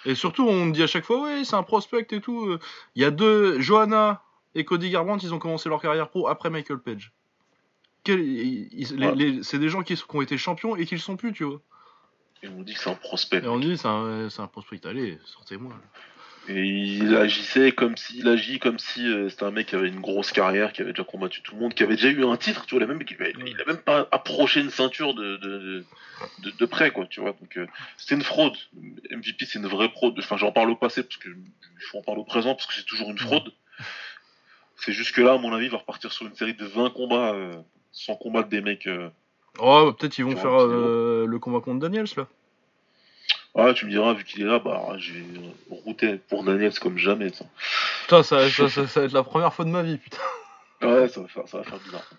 Et 0.04 0.14
surtout, 0.14 0.46
on 0.46 0.66
me 0.66 0.72
dit 0.72 0.82
à 0.82 0.86
chaque 0.86 1.04
fois, 1.04 1.22
ouais, 1.22 1.44
c'est 1.44 1.56
un 1.56 1.62
prospect 1.62 2.06
et 2.10 2.20
tout. 2.20 2.58
Il 2.94 3.02
y 3.02 3.04
a 3.04 3.10
deux, 3.10 3.60
Johanna 3.60 4.22
et 4.54 4.64
Cody 4.64 4.90
Garbrandt, 4.90 5.24
ils 5.24 5.32
ont 5.34 5.38
commencé 5.38 5.68
leur 5.68 5.80
carrière 5.80 6.08
pro 6.08 6.28
après 6.28 6.50
Michael 6.50 6.78
Page. 6.78 7.12
Ouais. 8.08 9.38
c'est 9.42 9.58
des 9.58 9.68
gens 9.68 9.82
qui, 9.82 9.94
qui 9.94 10.04
ont 10.08 10.22
été 10.22 10.36
champions 10.36 10.74
et 10.76 10.86
qui 10.86 10.94
le 10.94 11.00
sont 11.00 11.16
plus, 11.16 11.32
tu 11.32 11.44
vois. 11.44 11.60
Et 12.42 12.48
on 12.48 12.62
dit 12.62 12.74
que 12.74 12.80
c'est 12.80 12.90
un 12.90 12.94
prospect. 12.94 13.44
Et 13.44 13.48
on 13.48 13.58
dit, 13.58 13.78
c'est 13.78 13.86
un, 13.86 14.28
c'est 14.28 14.42
un 14.42 14.48
prospect, 14.48 14.80
allez, 14.84 15.18
sortez-moi. 15.24 15.72
Et 16.48 16.64
il 16.64 17.14
agissait 17.14 17.70
comme 17.70 17.96
si, 17.96 18.18
il 18.18 18.28
agit 18.28 18.58
comme 18.58 18.78
si 18.78 19.06
euh, 19.06 19.28
c'était 19.28 19.44
un 19.44 19.52
mec 19.52 19.68
qui 19.68 19.76
avait 19.76 19.88
une 19.88 20.00
grosse 20.00 20.32
carrière, 20.32 20.72
qui 20.72 20.82
avait 20.82 20.92
déjà 20.92 21.04
combattu 21.04 21.40
tout 21.40 21.54
le 21.54 21.60
monde, 21.60 21.74
qui 21.74 21.84
avait 21.84 21.94
déjà 21.94 22.08
eu 22.08 22.24
un 22.24 22.36
titre, 22.36 22.66
tu 22.66 22.76
vois, 22.76 22.84
même, 22.84 23.00
il, 23.08 23.16
il 23.46 23.60
a 23.60 23.64
même 23.64 23.76
pas 23.78 24.08
approché 24.10 24.60
une 24.60 24.70
ceinture 24.70 25.14
de, 25.14 25.36
de, 25.36 25.58
de, 25.58 25.84
de, 26.40 26.50
de 26.50 26.66
près, 26.66 26.90
quoi, 26.90 27.06
tu 27.06 27.20
vois. 27.20 27.32
Donc, 27.40 27.56
euh, 27.56 27.66
c'était 27.96 28.16
une 28.16 28.22
fraude. 28.22 28.56
MVP, 28.74 29.44
c'est 29.46 29.60
une 29.60 29.68
vraie 29.68 29.88
fraude. 29.88 30.18
Enfin, 30.18 30.36
j'en 30.36 30.50
parle 30.50 30.70
au 30.70 30.76
passé, 30.76 31.04
parce 31.04 31.16
que 31.16 31.28
je 31.28 31.86
faut 31.86 31.98
en 31.98 32.02
parler 32.02 32.20
au 32.20 32.24
présent, 32.24 32.54
parce 32.56 32.66
que 32.66 32.74
c'est 32.74 32.86
toujours 32.86 33.10
une 33.10 33.18
fraude. 33.18 33.52
C'est 34.76 34.92
juste 34.92 35.14
que 35.14 35.20
là, 35.20 35.34
à 35.34 35.38
mon 35.38 35.52
avis, 35.52 35.66
il 35.66 35.70
va 35.70 35.78
repartir 35.78 36.12
sur 36.12 36.26
une 36.26 36.34
série 36.34 36.54
de 36.54 36.64
20 36.64 36.90
combats 36.90 37.34
euh, 37.34 37.52
sans 37.92 38.16
combattre 38.16 38.48
des 38.48 38.60
mecs. 38.60 38.88
Oh, 39.60 39.92
peut-être 39.92 40.18
ils 40.18 40.24
vont 40.24 40.36
faire 40.36 40.66
le 40.66 41.38
combat 41.38 41.60
contre 41.60 41.78
Daniels, 41.78 42.08
là. 42.16 42.26
Ah, 43.54 43.74
tu 43.74 43.84
me 43.84 43.90
diras, 43.90 44.14
vu 44.14 44.24
qu'il 44.24 44.40
est 44.42 44.46
là, 44.46 44.58
bah, 44.58 44.94
je 44.98 45.12
vais 45.12 45.24
router 45.68 46.16
pour 46.16 46.42
Daniels 46.42 46.78
comme 46.78 46.96
jamais, 46.96 47.30
ça. 47.32 47.44
Putain, 48.02 48.22
ça, 48.22 48.48
ça, 48.48 48.68
ça- 48.70 48.86
ça 48.86 49.00
va 49.00 49.06
être 49.06 49.12
la 49.12 49.22
première 49.22 49.52
fois 49.52 49.64
de 49.66 49.70
ma 49.70 49.82
vie, 49.82 49.98
putain. 49.98 50.16
Ouais, 50.80 51.06
ça 51.08 51.20
va 51.20 51.28
faire, 51.28 51.46
ça 51.48 51.58
va 51.58 51.64
faire 51.64 51.78
bizarre. 51.80 52.10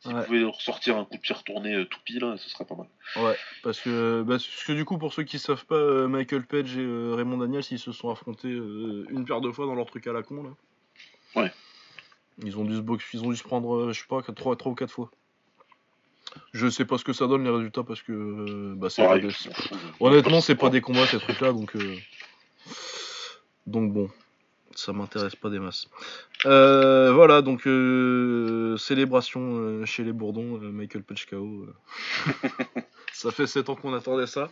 Si 0.00 0.08
Ouais. 0.08 0.14
vous 0.14 0.22
pouvez 0.24 0.44
ressortir 0.44 0.96
un 0.96 1.04
coup 1.04 1.16
de 1.16 1.20
pied 1.20 1.34
retourné 1.34 1.74
euh, 1.74 1.84
toupie, 1.86 2.18
là, 2.18 2.36
ce 2.38 2.48
serait 2.48 2.64
pas 2.64 2.74
mal. 2.74 2.86
Ouais, 3.16 3.36
parce 3.62 3.80
que, 3.80 4.22
bah, 4.22 4.34
parce 4.34 4.64
que 4.64 4.72
du 4.72 4.84
coup, 4.84 4.96
pour 4.98 5.12
ceux 5.12 5.24
qui 5.24 5.38
savent 5.38 5.64
pas, 5.66 5.74
euh, 5.74 6.08
Michael 6.08 6.46
Page 6.46 6.76
et 6.76 6.80
euh, 6.80 7.14
Raymond 7.16 7.38
Daniels, 7.38 7.64
ils 7.70 7.78
se 7.78 7.92
sont 7.92 8.10
affrontés 8.10 8.48
une 8.48 9.24
paire 9.26 9.40
de 9.40 9.50
fois 9.50 9.66
dans 9.66 9.74
leur 9.74 9.86
truc 9.86 10.06
à 10.06 10.12
la 10.12 10.22
con, 10.22 10.42
là. 10.42 10.50
Ouais. 11.42 11.52
Ils 12.42 12.56
ont 12.58 12.64
dû 12.64 12.76
se, 12.76 12.80
box- 12.80 13.04
ils 13.12 13.22
ont 13.22 13.30
dû 13.30 13.36
se 13.36 13.42
prendre, 13.42 13.92
je 13.92 13.98
sais 13.98 14.06
pas, 14.08 14.22
3, 14.22 14.56
ou 14.66 14.74
4 14.74 14.90
fois. 14.92 15.10
Je 16.52 16.68
sais 16.68 16.84
pas 16.84 16.98
ce 16.98 17.04
que 17.04 17.12
ça 17.12 17.26
donne 17.26 17.44
les 17.44 17.50
résultats 17.50 17.82
parce 17.84 18.02
que 18.02 18.12
euh, 18.12 18.74
bah, 18.76 18.90
c'est 18.90 19.02
des- 19.20 19.30
fous. 19.32 19.50
honnêtement 20.00 20.40
c'est 20.40 20.54
pas 20.56 20.68
des 20.70 20.80
combats 20.80 21.06
ces 21.06 21.18
trucs 21.18 21.40
là 21.40 21.52
donc 21.52 21.74
euh, 21.76 21.96
donc 23.66 23.92
bon 23.92 24.10
ça 24.74 24.92
m'intéresse 24.92 25.36
pas 25.36 25.50
des 25.50 25.58
masses 25.58 25.88
Euh, 26.46 27.12
voilà 27.12 27.42
donc 27.42 27.66
euh, 27.66 28.76
célébration 28.78 29.84
chez 29.84 30.04
les 30.04 30.12
Bourdons 30.12 30.58
Michael 30.60 31.02
Page 31.02 31.26
KO 31.26 31.66
ça 33.12 33.30
fait 33.30 33.46
7 33.46 33.68
ans 33.68 33.74
qu'on 33.76 33.94
attendait 33.94 34.26
ça 34.26 34.50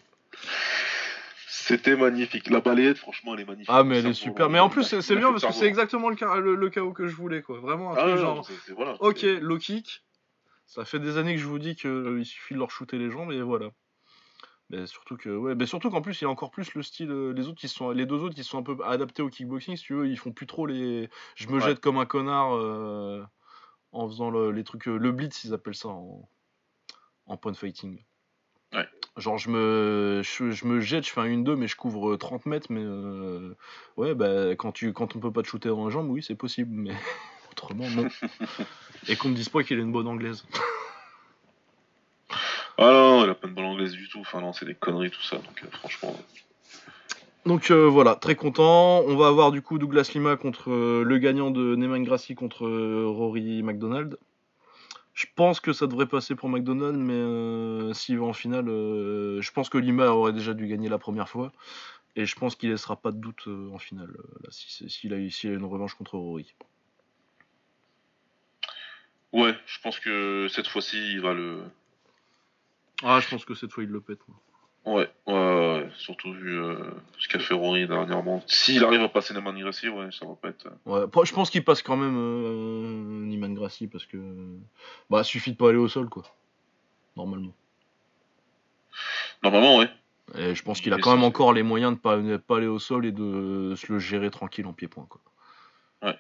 C'était 1.46 1.96
magnifique. 1.96 2.48
La 2.50 2.60
balayette, 2.60 2.98
franchement, 2.98 3.34
elle 3.34 3.40
est 3.40 3.44
magnifique. 3.44 3.68
ah 3.68 3.84
mais 3.84 3.98
elle 3.98 4.06
est 4.08 4.14
super 4.14 4.48
mais 4.48 4.58
en 4.58 4.68
plus 4.68 4.84
c'est 5.00 5.16
bien 5.16 5.30
parce 5.32 5.44
que 5.44 5.52
c'est 5.52 5.66
exactement 5.66 6.08
le, 6.10 6.16
le, 6.40 6.54
le 6.54 6.70
KO 6.70 6.92
que 6.92 7.06
je 7.06 7.14
voulais 7.14 7.42
quoi 7.42 7.58
vraiment 7.58 7.92
un 7.92 7.96
Ah, 7.96 8.06
truc 8.06 8.16
genre 8.18 8.48
voilà, 8.76 8.96
Ok, 9.00 9.22
low 9.40 9.58
kick. 9.58 10.02
Ça 10.68 10.84
fait 10.84 11.00
des 11.00 11.16
années 11.16 11.34
que 11.34 11.40
je 11.40 11.46
vous 11.46 11.58
dis 11.58 11.74
qu'il 11.76 12.24
suffit 12.24 12.52
de 12.54 12.58
leur 12.58 12.70
shooter 12.70 12.98
les 12.98 13.10
jambes 13.10 13.32
et 13.32 13.40
voilà. 13.40 13.70
Mais 14.70 14.86
surtout 14.86 15.16
que 15.16 15.30
ouais, 15.30 15.54
mais 15.54 15.64
surtout 15.64 15.88
qu'en 15.90 16.02
plus 16.02 16.20
il 16.20 16.24
y 16.24 16.26
a 16.26 16.30
encore 16.30 16.50
plus 16.50 16.74
le 16.74 16.82
style 16.82 17.10
euh, 17.10 17.32
les 17.32 17.48
autres 17.48 17.58
qui 17.58 17.68
sont 17.68 17.90
les 17.90 18.04
deux 18.04 18.22
autres 18.22 18.34
qui 18.34 18.44
sont 18.44 18.58
un 18.58 18.62
peu 18.62 18.76
adaptés 18.84 19.22
au 19.22 19.30
kickboxing 19.30 19.76
si 19.78 19.82
tu 19.84 19.94
veux, 19.94 20.06
ils 20.06 20.18
font 20.18 20.30
plus 20.30 20.46
trop 20.46 20.66
les 20.66 21.08
je 21.36 21.48
me 21.48 21.54
Ouais. 21.54 21.60
jette 21.62 21.80
comme 21.80 21.96
un 21.96 22.04
connard 22.04 22.54
euh, 22.54 23.24
en 23.92 24.06
faisant 24.08 24.28
le- 24.28 24.50
les 24.52 24.64
trucs 24.64 24.86
euh, 24.88 24.98
le 24.98 25.10
blitz 25.10 25.42
ils 25.44 25.54
appellent 25.54 25.74
ça 25.74 25.88
en 25.88 26.28
en 27.24 27.36
point 27.38 27.54
fighting. 27.54 28.04
Ouais. 28.74 28.86
Genre 29.16 29.38
je 29.38 29.48
me 29.48 30.20
je, 30.22 30.50
je 30.50 30.66
me 30.66 30.80
jette, 30.80 31.06
je 31.06 31.12
fais 31.12 31.22
un 31.22 31.24
1-2 31.30 31.56
mais 31.56 31.66
je 31.66 31.76
couvre 31.76 32.16
30 32.16 32.44
mètres 32.44 32.66
mais 32.70 32.84
euh, 32.84 33.54
ouais 33.96 34.14
bah 34.14 34.50
quand 34.50 34.72
tu 34.72 34.92
quand 34.92 35.16
on 35.16 35.18
peut 35.20 35.32
pas 35.32 35.40
te 35.42 35.48
shooter 35.48 35.70
dans 35.70 35.86
la 35.86 35.90
jambe, 35.90 36.10
oui, 36.10 36.22
c'est 36.22 36.34
possible 36.36 36.72
mais 36.74 36.92
autrement 37.58 37.90
non. 37.90 38.08
Et 39.08 39.16
qu'on 39.16 39.28
me 39.28 39.34
dise 39.34 39.48
pas 39.48 39.62
qu'il 39.62 39.78
a 39.78 39.82
une 39.82 39.92
bonne 39.92 40.06
anglaise. 40.06 40.44
Ah 42.78 42.92
non, 42.92 43.24
il 43.24 43.30
a 43.30 43.34
pas 43.34 43.48
de 43.48 43.52
bonne 43.52 43.64
anglaise 43.64 43.92
du 43.92 44.08
tout. 44.08 44.20
Enfin 44.20 44.40
non, 44.40 44.52
c'est 44.52 44.66
des 44.66 44.74
conneries 44.74 45.10
tout 45.10 45.22
ça. 45.22 45.36
Donc 45.36 45.62
euh, 45.64 45.70
franchement. 45.72 46.16
Donc 47.44 47.70
euh, 47.70 47.88
voilà, 47.88 48.14
très 48.14 48.36
content. 48.36 49.00
On 49.00 49.16
va 49.16 49.26
avoir 49.26 49.50
du 49.50 49.62
coup 49.62 49.78
Douglas 49.78 50.10
Lima 50.14 50.36
contre 50.36 50.70
euh, 50.70 51.02
le 51.02 51.18
gagnant 51.18 51.50
de 51.50 51.74
Neyman 51.74 52.04
Gracie 52.04 52.34
contre 52.34 52.66
euh, 52.66 53.06
Rory 53.08 53.62
McDonald. 53.62 54.18
Je 55.14 55.26
pense 55.34 55.58
que 55.58 55.72
ça 55.72 55.88
devrait 55.88 56.06
passer 56.06 56.36
pour 56.36 56.48
McDonald, 56.48 56.96
mais 56.96 57.14
euh, 57.14 57.92
s'il 57.92 58.20
va 58.20 58.26
en 58.26 58.32
finale, 58.32 58.68
euh, 58.68 59.40
je 59.40 59.50
pense 59.50 59.68
que 59.68 59.76
Lima 59.76 60.10
aurait 60.10 60.32
déjà 60.32 60.54
dû 60.54 60.68
gagner 60.68 60.88
la 60.88 60.98
première 60.98 61.28
fois. 61.28 61.50
Et 62.14 62.24
je 62.24 62.36
pense 62.36 62.54
qu'il 62.54 62.70
laissera 62.70 62.94
pas 62.96 63.10
de 63.10 63.16
doute 63.16 63.44
euh, 63.48 63.70
en 63.72 63.78
finale, 63.78 64.10
euh, 64.10 64.38
là, 64.44 64.48
si 64.50 64.88
s'il 64.88 65.14
a, 65.14 65.30
s'il 65.30 65.50
a 65.50 65.54
une 65.54 65.64
revanche 65.64 65.94
contre 65.94 66.16
Rory. 66.16 66.54
Ouais, 69.32 69.54
je 69.66 69.78
pense 69.80 70.00
que 70.00 70.46
cette 70.48 70.68
fois-ci, 70.68 71.12
il 71.12 71.20
va 71.20 71.34
le. 71.34 71.60
Ah, 73.02 73.20
je 73.20 73.28
pense 73.28 73.44
que 73.44 73.54
cette 73.54 73.70
fois 73.72 73.84
il 73.84 73.90
le 73.90 74.00
pète. 74.00 74.18
Ouais, 74.84 75.10
ouais, 75.26 75.32
ouais, 75.34 75.74
ouais. 75.82 75.90
surtout 75.96 76.32
vu 76.32 76.58
euh, 76.58 76.78
ce 77.18 77.28
qu'a 77.28 77.38
fait 77.38 77.52
Rory 77.52 77.86
dernièrement. 77.86 78.42
S'il 78.46 78.82
arrive 78.84 79.02
à 79.02 79.08
passer 79.08 79.34
Neyman 79.34 79.58
Gracie, 79.58 79.88
ouais, 79.88 80.10
ça 80.12 80.24
va 80.24 80.34
pas 80.34 80.48
être. 80.48 80.68
Ouais, 80.86 81.06
pas- 81.06 81.24
je 81.24 81.32
pense 81.34 81.50
qu'il 81.50 81.62
passe 81.62 81.82
quand 81.82 81.96
même 81.96 82.16
euh, 82.16 83.24
Neyman 83.26 83.54
Gracie 83.54 83.86
parce 83.86 84.06
que 84.06 84.16
bah 85.10 85.24
suffit 85.24 85.52
de 85.52 85.56
pas 85.56 85.68
aller 85.68 85.78
au 85.78 85.88
sol 85.88 86.08
quoi. 86.08 86.22
Normalement. 87.16 87.52
Normalement, 89.42 89.78
ouais. 89.78 89.90
Et 90.36 90.54
je 90.54 90.62
pense 90.62 90.80
qu'il 90.80 90.92
a 90.92 90.98
quand 90.98 91.14
même 91.14 91.24
encore 91.24 91.52
les 91.52 91.62
moyens 91.62 91.94
de 91.94 91.98
pas, 91.98 92.16
de 92.16 92.36
pas 92.36 92.56
aller 92.58 92.66
au 92.66 92.78
sol 92.78 93.06
et 93.06 93.12
de 93.12 93.74
se 93.76 93.92
le 93.92 93.98
gérer 93.98 94.30
tranquille 94.30 94.66
en 94.66 94.72
pied-point. 94.72 95.06
Quoi. 95.06 95.20
Ouais. 96.02 96.18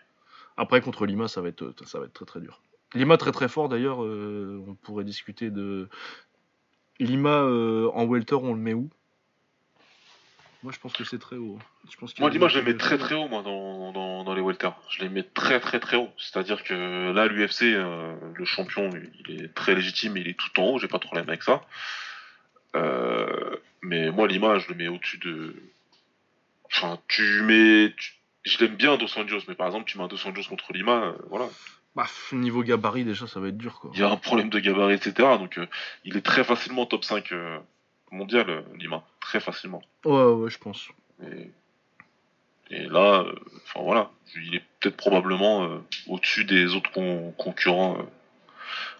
Après, 0.56 0.80
contre 0.80 1.06
Lima, 1.06 1.28
ça 1.28 1.40
va 1.40 1.48
être, 1.48 1.74
ça 1.86 1.98
va 1.98 2.06
être 2.06 2.12
très 2.12 2.24
très 2.24 2.40
dur. 2.40 2.60
Lima 2.94 3.16
très 3.18 3.32
très 3.32 3.48
fort 3.48 3.68
d'ailleurs, 3.68 4.02
euh, 4.02 4.62
on 4.66 4.74
pourrait 4.74 5.04
discuter 5.04 5.50
de. 5.50 5.88
Lima 7.00 7.42
euh, 7.42 7.90
en 7.94 8.06
welter, 8.06 8.34
on 8.34 8.54
le 8.54 8.58
met 8.60 8.74
où? 8.74 8.88
Moi 10.64 10.72
je 10.72 10.78
pense 10.80 10.92
que 10.92 11.04
c'est 11.04 11.18
très 11.20 11.36
haut. 11.36 11.58
hein. 11.60 11.64
Je 11.90 11.96
pense 11.96 12.12
qu'il 12.12 12.22
Moi, 12.22 12.30
a 12.30 12.32
l'image, 12.32 12.52
je 12.54 12.58
les 12.58 12.64
mets 12.64 12.76
très 12.76 12.98
très 12.98 13.14
haut, 13.14 13.28
moi, 13.28 13.42
dans, 13.42 13.92
dans, 13.92 14.24
dans 14.24 14.34
les 14.34 14.40
welter. 14.40 14.70
Je 14.90 15.02
les 15.02 15.08
mets 15.08 15.22
très 15.22 15.60
très 15.60 15.78
très 15.80 15.96
haut. 15.96 16.08
C'est-à-dire 16.18 16.64
que 16.64 17.12
là, 17.12 17.26
l'UFC, 17.28 17.62
euh, 17.74 18.16
le 18.34 18.44
champion, 18.44 18.90
il 19.28 19.44
est 19.44 19.54
très 19.54 19.74
légitime, 19.76 20.16
il 20.16 20.26
est 20.26 20.36
tout 20.38 20.60
en 20.60 20.64
haut, 20.64 20.78
j'ai 20.78 20.88
pas 20.88 20.98
de 20.98 21.04
problème 21.04 21.28
avec 21.28 21.42
ça. 21.44 21.62
Euh, 22.74 23.56
mais 23.82 24.10
moi, 24.10 24.26
l'image, 24.26 24.64
je 24.64 24.70
le 24.70 24.74
mets 24.74 24.88
au-dessus 24.88 25.18
de. 25.18 25.54
Enfin, 26.64 26.98
tu 27.08 27.42
mets. 27.42 27.94
tu- 27.96 28.12
Je 28.44 28.58
l'aime 28.64 28.76
bien, 28.76 28.96
Dos 28.96 29.06
Anjos, 29.18 29.42
mais 29.46 29.54
par 29.54 29.66
exemple, 29.66 29.84
tu 29.88 29.96
mets 29.98 30.04
un 30.04 30.08
Dos 30.08 30.26
Anjos 30.26 30.48
contre 30.48 30.72
Lima, 30.72 31.04
euh, 31.04 31.12
voilà. 31.30 31.48
Bah, 31.98 32.06
niveau 32.30 32.62
gabarit 32.62 33.02
déjà, 33.02 33.26
ça 33.26 33.40
va 33.40 33.48
être 33.48 33.58
dur 33.58 33.80
quoi. 33.80 33.90
Il 33.92 33.98
y 33.98 34.04
a 34.04 34.08
un 34.08 34.16
problème 34.16 34.50
de 34.50 34.60
gabarit, 34.60 34.94
etc. 34.94 35.36
Donc, 35.36 35.58
euh, 35.58 35.66
il 36.04 36.16
est 36.16 36.20
très 36.20 36.44
facilement 36.44 36.86
top 36.86 37.04
5 37.04 37.32
euh, 37.32 37.58
mondial, 38.12 38.48
euh, 38.48 38.62
Lima. 38.76 39.02
Très 39.18 39.40
facilement. 39.40 39.82
Ouais, 40.04 40.22
ouais, 40.22 40.48
je 40.48 40.58
pense. 40.58 40.86
Et, 41.24 41.50
et 42.70 42.86
là, 42.86 43.24
enfin 43.64 43.80
voilà, 43.82 44.12
il 44.36 44.54
est 44.54 44.62
peut-être 44.78 44.96
probablement 44.96 45.68
au-dessus 46.06 46.44
des 46.44 46.76
autres 46.76 46.92
con- 46.92 47.34
concurrents 47.36 47.98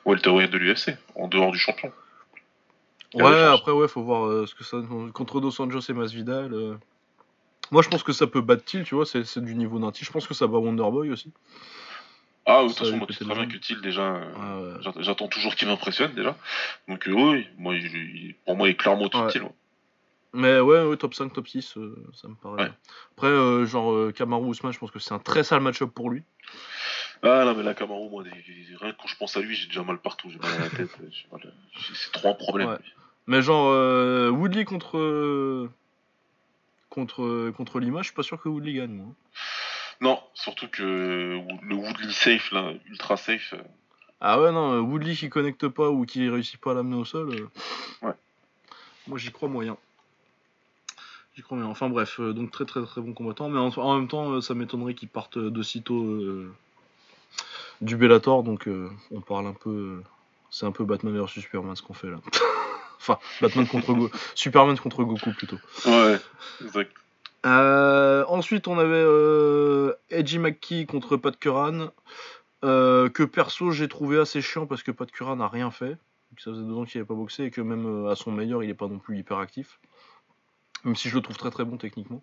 welterweight 0.04 0.50
de 0.50 0.58
l'UFC, 0.58 0.96
en 1.14 1.28
dehors 1.28 1.52
du 1.52 1.58
champion. 1.58 1.92
Il 3.14 3.22
Ouais, 3.22 3.40
après, 3.44 3.70
ouais, 3.70 3.86
faut 3.86 4.02
voir 4.02 4.48
ce 4.48 4.56
que 4.56 4.64
ça 4.64 4.78
contre 5.14 5.40
Dos 5.40 5.60
Anjos 5.60 5.88
et 5.88 5.92
Masvidal. 5.92 6.50
Moi, 7.70 7.82
je 7.82 7.88
pense 7.90 8.02
que 8.02 8.12
ça 8.12 8.26
peut 8.26 8.40
battre 8.40 8.64
Till, 8.64 8.82
tu 8.82 8.96
vois, 8.96 9.06
c'est 9.06 9.38
du 9.38 9.54
niveau 9.54 9.78
d'un. 9.78 9.92
Je 9.94 10.10
pense 10.10 10.26
que 10.26 10.34
ça 10.34 10.48
bat 10.48 10.58
Wonderboy 10.58 11.12
aussi. 11.12 11.32
Ah, 12.50 12.62
de 12.62 12.68
toute 12.68 12.78
façon, 12.78 12.96
moi, 12.96 13.06
tu 13.06 13.12
sais 13.12 13.24
très 13.26 13.34
bien 13.34 13.46
que 13.46 13.80
déjà, 13.82 14.00
euh, 14.00 14.32
Ouais, 14.32 14.72
ouais. 14.72 14.78
j'att- 14.82 15.02
j'attends 15.02 15.28
toujours 15.28 15.54
qu'il 15.54 15.68
m'impressionne, 15.68 16.14
déjà. 16.14 16.34
Donc, 16.88 17.06
euh, 17.06 17.12
oui, 17.12 17.46
moi, 17.58 17.74
il- 17.74 18.34
pour 18.46 18.56
moi, 18.56 18.68
il 18.68 18.70
est 18.70 18.74
clairement 18.74 19.06
de 19.06 19.16
Ouais. 19.18 19.50
Mais 20.32 20.58
ouais, 20.58 20.82
ouais, 20.84 20.96
top 20.96 21.12
5, 21.12 21.30
top 21.34 21.46
6, 21.46 21.76
euh, 21.76 21.94
ça 22.14 22.26
me 22.26 22.34
paraît. 22.36 22.72
Après, 23.12 23.66
genre, 23.66 24.12
Kamaru 24.14 24.46
Ousmane, 24.46 24.72
je 24.72 24.78
pense 24.78 24.90
que 24.90 24.98
c'est 24.98 25.12
un 25.12 25.18
très 25.18 25.44
sale 25.44 25.60
match-up 25.60 25.90
pour 25.90 26.08
lui. 26.08 26.22
Ah, 27.22 27.44
non, 27.44 27.54
mais 27.54 27.62
là, 27.62 27.74
Camaro, 27.74 28.08
moi, 28.08 28.22
rien 28.22 28.92
que 28.92 28.96
quand 28.96 29.08
je 29.08 29.16
pense 29.16 29.36
à 29.36 29.40
lui, 29.40 29.54
j'ai 29.54 29.66
déjà 29.66 29.82
mal 29.82 29.98
partout, 29.98 30.30
j'ai 30.30 30.38
mal 30.38 30.50
à 30.54 30.58
la 30.64 30.70
tête. 30.70 30.90
C'est 31.94 32.12
trop 32.12 32.30
un 32.30 32.34
problème. 32.34 32.78
Mais 33.26 33.42
genre, 33.42 34.32
Woodley 34.32 34.64
contre. 34.64 35.68
Contre, 36.88 37.50
contre 37.50 37.80
Lima, 37.80 38.00
je 38.00 38.06
suis 38.06 38.14
pas 38.14 38.22
sûr 38.22 38.40
que 38.40 38.48
Woodley 38.48 38.72
gagne, 38.72 38.92
moi. 38.92 39.06
Non, 40.00 40.20
surtout 40.34 40.68
que 40.68 40.82
le 40.82 41.74
Woodley 41.74 42.12
safe, 42.12 42.52
là, 42.52 42.72
ultra 42.86 43.16
safe, 43.16 43.54
euh, 43.54 43.62
Ah 44.20 44.40
ouais, 44.40 44.52
non, 44.52 44.74
euh, 44.74 44.80
Woodley 44.80 45.14
qui 45.16 45.28
connecte 45.28 45.66
pas 45.68 45.90
ou 45.90 46.04
qui 46.06 46.28
réussit 46.28 46.60
pas 46.60 46.70
à 46.70 46.74
l'amener 46.74 46.96
au 46.96 47.04
sol. 47.04 47.30
euh, 47.34 47.48
Ouais. 48.06 48.14
Moi, 49.08 49.18
j'y 49.18 49.32
crois 49.32 49.48
moyen. 49.48 49.76
J'y 51.34 51.42
crois 51.42 51.56
moyen. 51.56 51.70
Enfin 51.70 51.88
bref, 51.88 52.20
euh, 52.20 52.32
donc 52.32 52.50
très 52.52 52.64
très 52.64 52.84
très 52.84 53.00
bon 53.00 53.12
combattant. 53.12 53.48
Mais 53.48 53.58
en, 53.58 53.68
en 53.76 53.98
même 53.98 54.08
temps, 54.08 54.30
euh, 54.32 54.40
ça 54.40 54.54
m'étonnerait 54.54 54.94
qu'il 54.94 55.08
parte 55.08 55.38
de 55.38 55.62
sitôt 55.62 56.20
du 57.80 57.96
Bellator. 57.96 58.42
Donc 58.44 58.68
on 59.10 59.20
parle 59.20 59.46
un 59.46 59.52
peu. 59.54 60.02
c'est 60.50 60.66
un 60.66 60.72
peu 60.72 60.84
Batman 60.84 61.14
versus 61.14 61.42
Superman 61.42 61.74
ce 61.74 61.82
qu'on 61.82 61.94
fait 61.94 62.10
là. 62.10 62.18
enfin, 63.00 63.18
Batman 63.40 63.66
contre 63.66 63.92
Go 63.94 64.10
Superman 64.34 64.78
contre 64.78 65.02
Goku 65.04 65.32
plutôt. 65.32 65.58
Ouais, 65.86 66.18
exact. 66.62 66.92
Euh, 67.46 68.24
ensuite, 68.28 68.68
on 68.68 68.78
avait 68.78 68.94
euh, 68.94 69.94
Edgy 70.10 70.38
McKee 70.38 70.86
contre 70.86 71.16
Pat 71.16 71.38
Curran. 71.38 71.88
euh, 72.64 73.08
que 73.08 73.22
perso, 73.22 73.70
j'ai 73.70 73.88
trouvé 73.88 74.18
assez 74.18 74.42
chiant 74.42 74.66
parce 74.66 74.82
que 74.82 74.90
Pat 74.90 75.10
Curran 75.10 75.36
n'a 75.36 75.48
rien 75.48 75.70
fait. 75.70 75.96
Ça 76.38 76.50
faisait 76.50 76.62
deux 76.62 76.74
ans 76.76 76.84
qu'il 76.84 76.98
n'avait 77.00 77.08
pas 77.08 77.14
boxé 77.14 77.44
et 77.44 77.50
que 77.50 77.60
même 77.60 77.86
euh, 77.86 78.10
à 78.10 78.16
son 78.16 78.32
meilleur, 78.32 78.62
il 78.62 78.66
n'est 78.66 78.74
pas 78.74 78.88
non 78.88 78.98
plus 78.98 79.18
hyper 79.18 79.38
actif. 79.38 79.78
Même 80.84 80.96
si 80.96 81.08
je 81.08 81.14
le 81.14 81.22
trouve 81.22 81.36
très 81.36 81.50
très 81.50 81.64
bon 81.64 81.76
techniquement. 81.76 82.22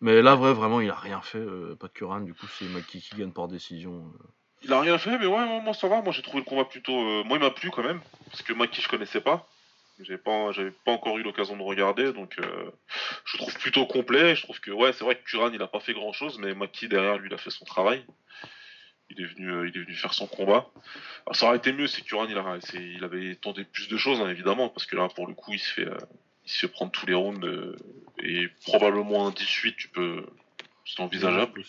Mais 0.00 0.20
là, 0.20 0.34
vrai, 0.34 0.52
vraiment, 0.52 0.80
il 0.80 0.90
a 0.90 0.94
rien 0.94 1.20
fait, 1.20 1.44
Pat 1.78 1.92
Curran. 1.92 2.20
Du 2.20 2.34
coup, 2.34 2.46
c'est 2.58 2.66
McKee 2.66 3.00
qui 3.00 3.16
gagne 3.16 3.30
par 3.30 3.48
décision. 3.48 4.04
Il 4.62 4.72
a 4.72 4.80
rien 4.80 4.98
fait, 4.98 5.16
mais 5.18 5.26
ouais, 5.26 5.60
moi 5.62 5.74
ça 5.74 5.88
va. 5.88 6.02
Moi 6.02 6.12
j'ai 6.12 6.22
trouvé 6.22 6.38
le 6.38 6.44
combat 6.44 6.64
plutôt. 6.64 6.92
Moi 7.24 7.36
il 7.36 7.40
m'a 7.40 7.50
plu 7.50 7.70
quand 7.70 7.82
même. 7.82 8.00
Parce 8.30 8.42
que 8.42 8.52
Maki 8.52 8.80
je 8.80 8.88
connaissais 8.88 9.20
pas. 9.20 9.48
J'avais 10.04 10.18
pas, 10.18 10.52
j'avais 10.52 10.70
pas 10.70 10.92
encore 10.92 11.18
eu 11.18 11.22
l'occasion 11.22 11.56
de 11.56 11.62
regarder. 11.62 12.12
Donc 12.12 12.38
euh, 12.38 12.70
je 13.24 13.36
trouve 13.38 13.54
plutôt 13.58 13.86
complet. 13.86 14.34
Je 14.36 14.42
trouve 14.42 14.60
que 14.60 14.70
ouais, 14.70 14.92
c'est 14.92 15.04
vrai 15.04 15.16
que 15.16 15.24
Kuran 15.24 15.50
il 15.52 15.62
a 15.62 15.66
pas 15.66 15.80
fait 15.80 15.92
grand 15.94 16.12
chose. 16.12 16.38
Mais 16.38 16.54
Maki 16.54 16.88
derrière 16.88 17.18
lui 17.18 17.28
il 17.30 17.34
a 17.34 17.38
fait 17.38 17.50
son 17.50 17.64
travail. 17.64 18.04
Il 19.10 19.20
est 19.20 19.26
venu, 19.26 19.50
euh, 19.50 19.68
il 19.68 19.76
est 19.76 19.84
venu 19.84 19.94
faire 19.94 20.14
son 20.14 20.26
combat. 20.26 20.70
Alors, 21.26 21.36
ça 21.36 21.46
aurait 21.46 21.58
été 21.58 21.72
mieux 21.72 21.86
si 21.86 22.02
Kuran 22.02 22.26
il, 22.30 22.38
a- 22.38 22.58
il 22.74 23.04
avait 23.04 23.34
tenté 23.36 23.64
plus 23.64 23.88
de 23.88 23.96
choses 23.96 24.20
hein, 24.20 24.28
évidemment. 24.30 24.68
Parce 24.70 24.86
que 24.86 24.96
là 24.96 25.08
pour 25.08 25.26
le 25.26 25.34
coup 25.34 25.52
il 25.52 25.58
se 25.58 25.72
fait, 25.72 25.86
euh, 25.86 25.96
il 26.46 26.50
se 26.50 26.60
fait 26.60 26.68
prendre 26.68 26.92
tous 26.92 27.06
les 27.06 27.14
rounds. 27.14 27.46
et 28.22 28.48
probablement 28.64 29.26
un 29.26 29.30
18 29.30 29.76
tu 29.76 29.88
peux. 29.88 30.24
C'est 30.84 31.00
envisageable. 31.00 31.62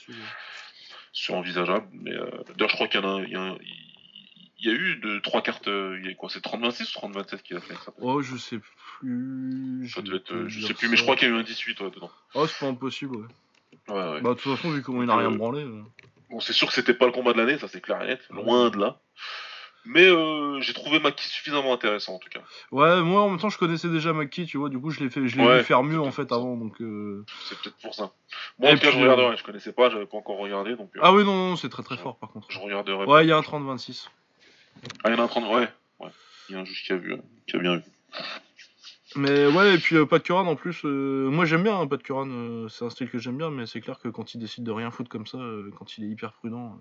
c'est 1.13 1.33
envisageable. 1.33 1.87
Mais 1.93 2.11
d'ailleurs, 2.11 2.69
je 2.69 2.75
crois 2.75 2.87
qu'il 2.87 2.99
y 2.99 3.03
en 3.03 3.17
a, 3.17 3.21
il 3.23 3.29
y 3.29 3.35
a, 3.35 3.41
un- 3.41 3.57
il 3.61 3.82
y 4.65 4.69
a 4.69 4.73
eu 4.73 4.95
de 4.97 5.19
trois 5.19 5.41
cartes. 5.41 5.67
euh, 5.67 5.97
Il 6.01 6.07
y 6.07 6.11
a 6.11 6.13
quoi 6.15 6.29
C'est 6.29 6.43
30-26 6.43 6.95
ou 6.97 7.07
30-27 7.11 7.41
qu'il 7.41 7.57
a 7.57 7.61
fait 7.61 7.73
ça 7.75 7.91
Oh, 7.99 8.21
je 8.21 8.37
sais 8.37 8.59
plus. 8.99 9.87
Ça 9.89 9.99
je 9.99 10.05
devait 10.05 10.17
être, 10.17 10.33
euh, 10.33 10.47
je 10.49 10.65
sais 10.65 10.73
plus, 10.73 10.87
mais 10.89 10.97
je 10.97 11.03
crois 11.03 11.15
qu'il 11.15 11.27
y 11.27 11.31
a 11.31 11.35
eu 11.35 11.37
un 11.39 11.43
18 11.43 11.79
ouais, 11.81 11.89
dedans. 11.91 12.11
Oh, 12.35 12.47
c'est 12.47 12.59
pas 12.59 12.67
impossible, 12.67 13.15
ouais. 13.17 13.27
Ouais, 13.89 13.95
ouais. 13.95 14.21
Bah, 14.21 14.29
de 14.33 14.39
toute 14.39 14.55
façon, 14.55 14.69
vu 14.71 14.81
comment 14.81 15.03
il 15.03 15.09
a 15.09 15.13
Euh, 15.13 15.17
rien 15.17 15.31
branlé. 15.31 15.63
euh. 15.63 15.81
Bon, 16.29 16.39
c'est 16.39 16.53
sûr 16.53 16.67
que 16.67 16.73
c'était 16.73 16.93
pas 16.93 17.05
le 17.05 17.11
combat 17.11 17.33
de 17.33 17.37
l'année, 17.39 17.57
ça 17.59 17.67
c'est 17.67 17.81
clair 17.81 18.01
et 18.01 18.07
net, 18.07 18.21
loin 18.29 18.69
de 18.69 18.77
là. 18.79 18.99
Mais 19.85 20.05
euh, 20.07 20.61
j'ai 20.61 20.71
trouvé 20.73 21.01
Maki 21.01 21.27
suffisamment 21.27 21.73
intéressant 21.73 22.13
en 22.15 22.17
tout 22.19 22.29
cas. 22.29 22.39
Ouais, 22.71 23.01
moi 23.01 23.23
en 23.23 23.29
même 23.29 23.37
temps, 23.39 23.49
je 23.49 23.57
connaissais 23.57 23.89
déjà 23.89 24.13
McKee, 24.13 24.45
tu 24.45 24.57
vois. 24.57 24.69
Du 24.69 24.79
coup, 24.79 24.91
je 24.91 25.01
l'ai 25.03 25.09
fait, 25.09 25.27
je 25.27 25.37
l'ai 25.37 25.45
Ouais, 25.45 25.57
vu 25.57 25.63
faire 25.65 25.83
mieux 25.83 25.99
en 25.99 26.11
fait 26.11 26.31
avant. 26.31 26.55
Donc. 26.55 26.79
euh, 26.81 27.25
C'est 27.49 27.59
peut-être 27.59 27.75
pour 27.81 27.93
ça. 27.93 28.13
Moi 28.57 28.69
en 28.71 28.73
tout 28.75 28.79
cas, 28.79 28.91
je 28.91 28.97
regarderai, 28.97 29.35
je 29.35 29.43
connaissais 29.43 29.73
pas, 29.73 29.89
j'avais 29.89 30.05
pas 30.05 30.15
encore 30.15 30.37
regardé 30.37 30.77
donc 30.77 30.89
euh, 30.95 30.99
Ah 31.03 31.11
oui, 31.13 31.25
non, 31.25 31.35
non, 31.49 31.55
c'est 31.57 31.67
très 31.67 31.83
très 31.83 31.97
fort 31.97 32.17
par 32.17 32.29
contre. 32.31 32.47
je 32.49 32.59
regarderai. 32.59 33.05
Ouais, 33.05 33.25
il 33.25 33.27
y 33.27 33.33
a 33.33 33.37
un 33.37 33.41
30-26. 33.41 34.07
Ah, 35.03 35.09
il 35.09 35.13
y 35.13 35.15
en 35.15 35.19
a 35.19 35.23
un 35.23 35.27
30, 35.27 35.45
ouais. 35.45 35.69
ouais. 35.99 36.09
Il 36.49 36.53
y 36.53 36.55
a 36.55 36.61
un 36.61 36.65
juge 36.65 36.83
qui 36.83 36.93
a 36.93 36.97
vu, 36.97 37.13
euh, 37.13 37.17
qui 37.47 37.55
a 37.55 37.59
bien 37.59 37.77
vu. 37.77 37.83
Mais 39.15 39.45
ouais, 39.47 39.75
et 39.75 39.77
puis 39.77 39.95
euh, 39.95 40.05
Pat 40.05 40.21
Curran 40.23 40.47
en 40.47 40.55
plus, 40.55 40.81
euh, 40.85 41.29
moi 41.29 41.45
j'aime 41.45 41.63
bien 41.63 41.79
hein, 41.79 41.87
Pat 41.87 42.01
Curran, 42.01 42.27
euh, 42.29 42.67
c'est 42.67 42.83
un 42.83 42.89
style 42.89 43.09
que 43.09 43.19
j'aime 43.19 43.37
bien, 43.37 43.51
mais 43.51 43.65
c'est 43.65 43.79
clair 43.79 43.99
que 43.99 44.07
quand 44.07 44.33
il 44.33 44.39
décide 44.39 44.63
de 44.63 44.71
rien 44.71 44.89
foutre 44.89 45.09
comme 45.09 45.27
ça, 45.27 45.37
quand 45.77 45.97
il 45.97 46.05
est 46.05 46.07
hyper 46.07 46.33
prudent, 46.33 46.79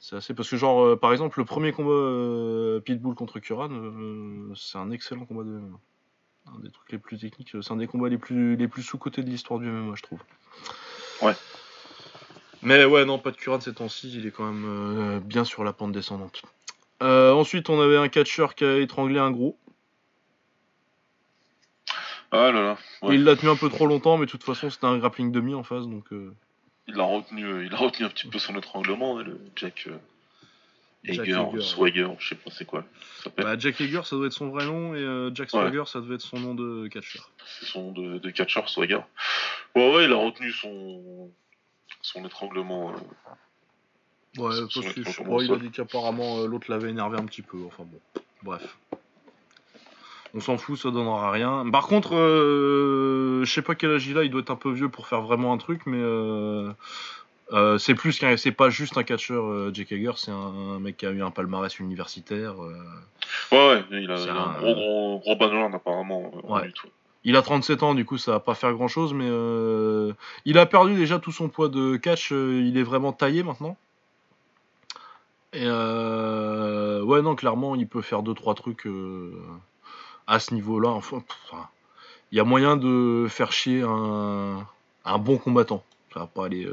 c'est 0.00 0.16
assez. 0.16 0.34
Parce 0.34 0.48
que, 0.48 0.56
genre, 0.56 0.98
par 0.98 1.12
exemple, 1.12 1.38
le 1.38 1.44
premier 1.44 1.72
combat 1.72 2.80
Pitbull 2.84 3.14
contre 3.14 3.38
Curran, 3.38 3.70
c'est 4.56 4.78
un 4.78 4.90
excellent 4.90 5.26
combat 5.26 5.44
de 5.44 5.50
MMA. 5.50 5.78
Un 6.46 6.58
des 6.58 6.70
trucs 6.70 6.90
les 6.90 6.98
plus 6.98 7.18
techniques. 7.18 7.54
C'est 7.60 7.72
un 7.72 7.76
des 7.76 7.86
combats 7.86 8.08
les 8.08 8.18
plus, 8.18 8.56
les 8.56 8.66
plus 8.66 8.82
sous-cotés 8.82 9.22
de 9.22 9.30
l'histoire 9.30 9.60
du 9.60 9.66
MMA, 9.66 9.94
je 9.94 10.02
trouve. 10.02 10.20
Ouais. 11.20 11.34
Mais 12.62 12.84
ouais, 12.84 13.04
non, 13.04 13.18
pas 13.18 13.30
de 13.32 13.36
Curran 13.36 13.60
ces 13.60 13.74
temps-ci, 13.74 14.12
il 14.14 14.26
est 14.26 14.30
quand 14.30 14.44
même 14.50 14.64
euh, 14.66 15.20
bien 15.20 15.44
sur 15.44 15.64
la 15.64 15.72
pente 15.72 15.92
descendante. 15.92 16.42
Euh, 17.02 17.32
ensuite, 17.32 17.68
on 17.70 17.80
avait 17.80 17.96
un 17.96 18.08
catcheur 18.08 18.54
qui 18.54 18.64
a 18.64 18.78
étranglé 18.78 19.18
un 19.18 19.30
gros. 19.32 19.58
Ah 22.30 22.50
là 22.50 22.62
là. 22.62 22.78
ouais. 23.02 23.16
Il 23.16 23.24
l'a 23.24 23.36
tenu 23.36 23.50
un 23.50 23.56
peu 23.56 23.68
trop 23.68 23.86
longtemps, 23.86 24.16
mais 24.16 24.26
de 24.26 24.30
toute 24.30 24.44
façon, 24.44 24.70
c'était 24.70 24.86
un 24.86 24.96
grappling 24.98 25.32
demi 25.32 25.54
en 25.54 25.64
face, 25.64 25.86
donc. 25.86 26.12
euh, 26.12 26.32
Il 26.86 26.98
a 26.98 27.04
retenu, 27.04 27.66
il 27.66 27.74
a 27.74 27.76
retenu 27.76 28.06
un 28.06 28.08
petit 28.08 28.26
peu 28.28 28.38
son 28.38 28.56
étranglement, 28.56 29.18
hein, 29.18 29.24
le 29.24 29.38
Jack 29.56 29.88
Hager, 31.06 31.44
Swagger, 31.60 32.08
je 32.20 32.28
sais 32.28 32.34
pas 32.36 32.50
c'est 32.52 32.64
quoi. 32.64 32.84
ça. 33.22 33.30
Bah, 33.36 33.58
Jack 33.58 33.80
Hager, 33.80 34.02
ça 34.04 34.16
doit 34.16 34.26
être 34.26 34.32
son 34.32 34.48
vrai 34.50 34.64
nom, 34.64 34.94
et 34.94 35.00
euh, 35.00 35.34
Jack 35.34 35.50
Swagger, 35.50 35.82
ça 35.86 36.00
devait 36.00 36.14
être 36.14 36.20
son 36.22 36.38
nom 36.38 36.54
de 36.54 36.86
catcheur. 36.88 37.28
C'est 37.44 37.66
son 37.66 37.86
nom 37.86 37.92
de, 37.92 38.18
de 38.18 38.30
catcher, 38.30 38.62
Swagger. 38.66 39.00
Ouais, 39.74 39.94
ouais, 39.94 40.04
il 40.04 40.12
a 40.12 40.16
retenu 40.16 40.52
son, 40.52 41.30
son 42.02 42.24
étranglement. 42.26 42.90
euh, 42.90 42.92
Ouais, 44.38 44.48
parce 44.74 44.94
que 44.94 45.02
je 45.04 45.22
crois, 45.22 45.44
il 45.44 45.52
a 45.52 45.58
dit 45.58 45.70
qu'apparemment 45.70 46.38
euh, 46.38 46.46
l'autre 46.46 46.70
l'avait 46.70 46.88
énervé 46.90 47.18
un 47.18 47.24
petit 47.26 47.42
peu. 47.42 47.58
Enfin 47.66 47.84
bon, 47.84 48.22
bref. 48.42 48.76
On 50.34 50.40
s'en 50.40 50.56
fout, 50.56 50.78
ça 50.78 50.90
donnera 50.90 51.30
rien. 51.30 51.68
Par 51.70 51.86
contre, 51.86 52.14
euh, 52.16 53.44
je 53.44 53.52
sais 53.52 53.60
pas 53.60 53.74
quel 53.74 53.90
âge 53.92 54.06
il 54.06 54.16
a, 54.16 54.24
il 54.24 54.30
doit 54.30 54.40
être 54.40 54.50
un 54.50 54.56
peu 54.56 54.70
vieux 54.72 54.88
pour 54.88 55.06
faire 55.06 55.20
vraiment 55.20 55.52
un 55.52 55.58
truc, 55.58 55.82
mais 55.84 56.00
euh, 56.00 56.72
euh, 57.52 57.76
c'est 57.76 57.94
plus 57.94 58.18
qu'un, 58.18 58.38
c'est 58.38 58.52
pas 58.52 58.70
juste 58.70 58.96
un 58.96 59.02
catcheur, 59.02 59.74
Jake 59.74 59.92
Hager, 59.92 60.12
c'est 60.16 60.30
un, 60.30 60.34
un 60.36 60.80
mec 60.80 60.96
qui 60.96 61.04
a 61.04 61.10
eu 61.10 61.22
un 61.22 61.30
palmarès 61.30 61.78
universitaire. 61.78 62.58
Ouais, 62.58 62.72
ouais, 63.52 63.84
il 63.90 64.10
a, 64.10 64.16
C'est 64.16 64.24
il 64.24 64.30
a 64.30 64.34
un, 64.42 64.58
gros, 64.58 64.74
gros, 64.74 65.18
gros 65.18 65.36
background 65.36 65.74
apparemment. 65.74 66.32
en 66.44 66.54
Ouais. 66.56 66.64
lutte, 66.64 66.82
ouais. 66.84 66.90
Il 67.24 67.36
a 67.36 67.42
37 67.42 67.82
ans, 67.82 67.94
du 67.94 68.04
coup, 68.04 68.18
ça 68.18 68.32
va 68.32 68.40
pas 68.40 68.54
faire 68.54 68.72
grand 68.72 68.88
chose, 68.88 69.14
mais 69.14 69.28
euh, 69.28 70.12
il 70.44 70.58
a 70.58 70.66
perdu 70.66 70.94
déjà 70.94 71.18
tout 71.20 71.30
son 71.30 71.48
poids 71.48 71.68
de 71.68 71.96
catch. 71.96 72.32
euh, 72.32 72.62
il 72.64 72.76
est 72.76 72.82
vraiment 72.82 73.12
taillé 73.12 73.42
maintenant. 73.44 73.76
Et 75.52 75.64
euh, 75.64 77.02
ouais, 77.02 77.22
non, 77.22 77.36
clairement, 77.36 77.76
il 77.76 77.86
peut 77.86 78.02
faire 78.02 78.22
2-3 78.22 78.54
trucs 78.56 78.86
euh, 78.86 79.32
à 80.26 80.40
ce 80.40 80.54
niveau-là. 80.54 80.88
Enfin, 80.88 81.22
il 82.32 82.38
y 82.38 82.40
a 82.40 82.44
moyen 82.44 82.76
de 82.76 83.26
faire 83.28 83.52
chier 83.52 83.82
un, 83.82 84.66
bon 85.18 85.38
combattant. 85.38 85.84
Ça 86.12 86.20
va 86.20 86.26
pas 86.26 86.46
aller. 86.46 86.68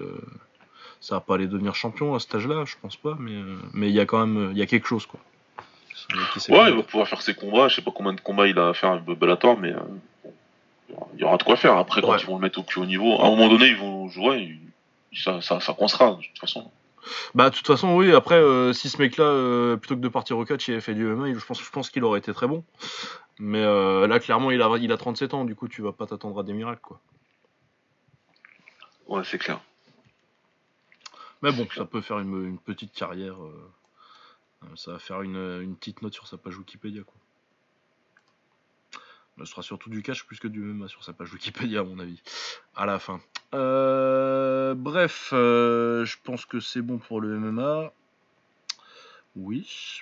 ça 1.00 1.16
va 1.16 1.22
pas 1.22 1.36
aller 1.36 1.48
devenir 1.48 1.76
champion 1.76 2.16
à 2.16 2.20
cet 2.20 2.34
âge-là, 2.36 2.66
je 2.66 2.76
pense 2.82 2.96
pas, 2.96 3.18
mais 3.20 3.90
il 3.90 3.94
y 3.94 4.00
a 4.00 4.06
quand 4.06 4.26
même 4.26 4.54
y 4.56 4.62
a 4.62 4.66
quelque 4.66 4.88
chose 4.88 5.06
quoi. 5.06 5.20
Ouais, 6.50 6.72
il 6.72 6.76
va 6.76 6.84
pouvoir 6.84 7.08
faire 7.08 7.22
ses 7.22 7.36
combats. 7.36 7.68
Je 7.68 7.76
sais 7.76 7.82
pas 7.82 7.92
combien 7.92 8.14
de 8.14 8.22
combats 8.22 8.48
il 8.48 8.58
a 8.58 8.70
à 8.70 8.74
faire 8.74 8.92
avec 8.92 9.06
Bellator, 9.06 9.58
mais 9.58 9.74
il 11.14 11.20
y 11.20 11.24
aura- 11.24 11.38
de 11.38 11.44
quoi 11.44 11.56
faire. 11.56 11.78
Après, 11.78 12.02
quand 12.02 12.10
Ouais. 12.12 12.18
ils 12.20 12.26
vont 12.26 12.36
le 12.36 12.42
mettre 12.42 12.60
au 12.60 12.64
plus 12.64 12.82
haut 12.82 12.86
niveau, 12.86 13.20
à 13.22 13.26
un 13.28 13.30
moment 13.30 13.48
donné, 13.50 13.68
ils 13.68 13.78
vont 13.78 14.10
jouer. 14.10 14.58
Ça, 15.14 15.42
ça, 15.42 15.60
ça 15.60 15.74
coincera, 15.74 16.12
de 16.16 16.22
toute 16.22 16.40
façon. 16.40 16.72
Bah, 17.34 17.50
de 17.50 17.56
toute 17.56 17.66
façon, 17.66 17.96
oui. 17.96 18.14
Après, 18.14 18.36
euh, 18.36 18.74
si 18.74 18.90
ce 18.90 18.98
mec-là, 19.02 19.24
euh, 19.24 19.78
plutôt 19.78 19.96
que 19.96 20.02
de 20.02 20.08
partir 20.10 20.38
au 20.38 20.46
catch, 20.46 20.68
il 20.68 20.74
avait 20.74 20.82
fait 20.82 20.94
du 20.94 21.06
MMA, 21.06 21.34
je 21.34 21.46
pense, 21.46 21.62
je 21.64 21.70
pense 21.72 21.90
qu'il 21.90 22.04
aurait 22.04 22.20
été 22.20 22.34
très 22.34 22.48
bon. 22.48 22.64
Mais 23.40 23.62
euh, 23.64 24.06
là, 24.08 24.20
clairement, 24.20 24.52
il 24.52 24.62
a, 24.62 24.70
il 24.78 24.92
a 24.92 24.98
37 24.98 25.34
ans, 25.34 25.46
du 25.46 25.56
coup, 25.56 25.68
tu 25.68 25.82
vas 25.82 25.94
pas 25.94 26.06
t'attendre 26.06 26.40
à 26.40 26.44
des 26.44 26.54
miracles, 26.54 26.82
quoi. 26.84 27.00
Ouais, 29.08 29.24
c'est 29.24 29.38
clair. 29.40 29.60
Mais 31.42 31.52
bon, 31.52 31.68
ça 31.74 31.86
peut 31.86 32.02
faire 32.02 32.20
une, 32.20 32.46
une 32.46 32.58
petite 32.60 32.92
carrière. 32.94 33.38
ça 34.76 34.92
va 34.92 35.00
faire 35.00 35.22
une, 35.22 35.62
une 35.64 35.76
petite 35.78 36.02
note 36.02 36.14
sur 36.14 36.28
sa 36.28 36.38
page 36.38 36.58
Wikipédia, 36.58 37.02
quoi. 37.04 37.16
Ce 39.46 39.52
sera 39.52 39.62
surtout 39.62 39.90
du 39.90 40.02
catch 40.02 40.24
plus 40.26 40.40
que 40.40 40.48
du 40.48 40.60
MMA 40.60 40.88
sur 40.88 41.04
sa 41.04 41.14
page 41.14 41.32
Wikipédia, 41.34 41.80
à 41.82 41.84
mon 41.84 42.00
avis, 42.00 42.22
à 42.76 42.86
la 42.86 43.00
fin. 43.00 43.20
Euh, 43.54 44.74
bref, 44.76 45.30
euh, 45.34 46.06
je 46.06 46.18
pense 46.24 46.46
que 46.46 46.60
c'est 46.60 46.82
bon 46.82 46.98
pour 46.98 47.22
le 47.22 47.38
MMA. 47.40 47.92
Oui. 49.36 50.02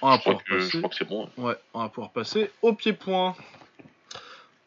On 0.00 0.08
va 0.10 0.16
Je 0.16 0.20
crois, 0.20 0.32
pouvoir 0.38 0.42
je 0.46 0.54
passer. 0.64 0.78
crois 0.78 0.88
que 0.90 0.94
c'est 0.96 1.08
bon. 1.08 1.28
Ouais, 1.36 1.56
on 1.74 1.80
va 1.82 1.88
pouvoir 1.88 2.10
passer 2.12 2.50
au 2.62 2.72
pied-point. 2.72 3.34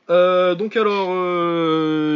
Euh, 0.09 0.55
donc 0.55 0.75
alors, 0.75 1.09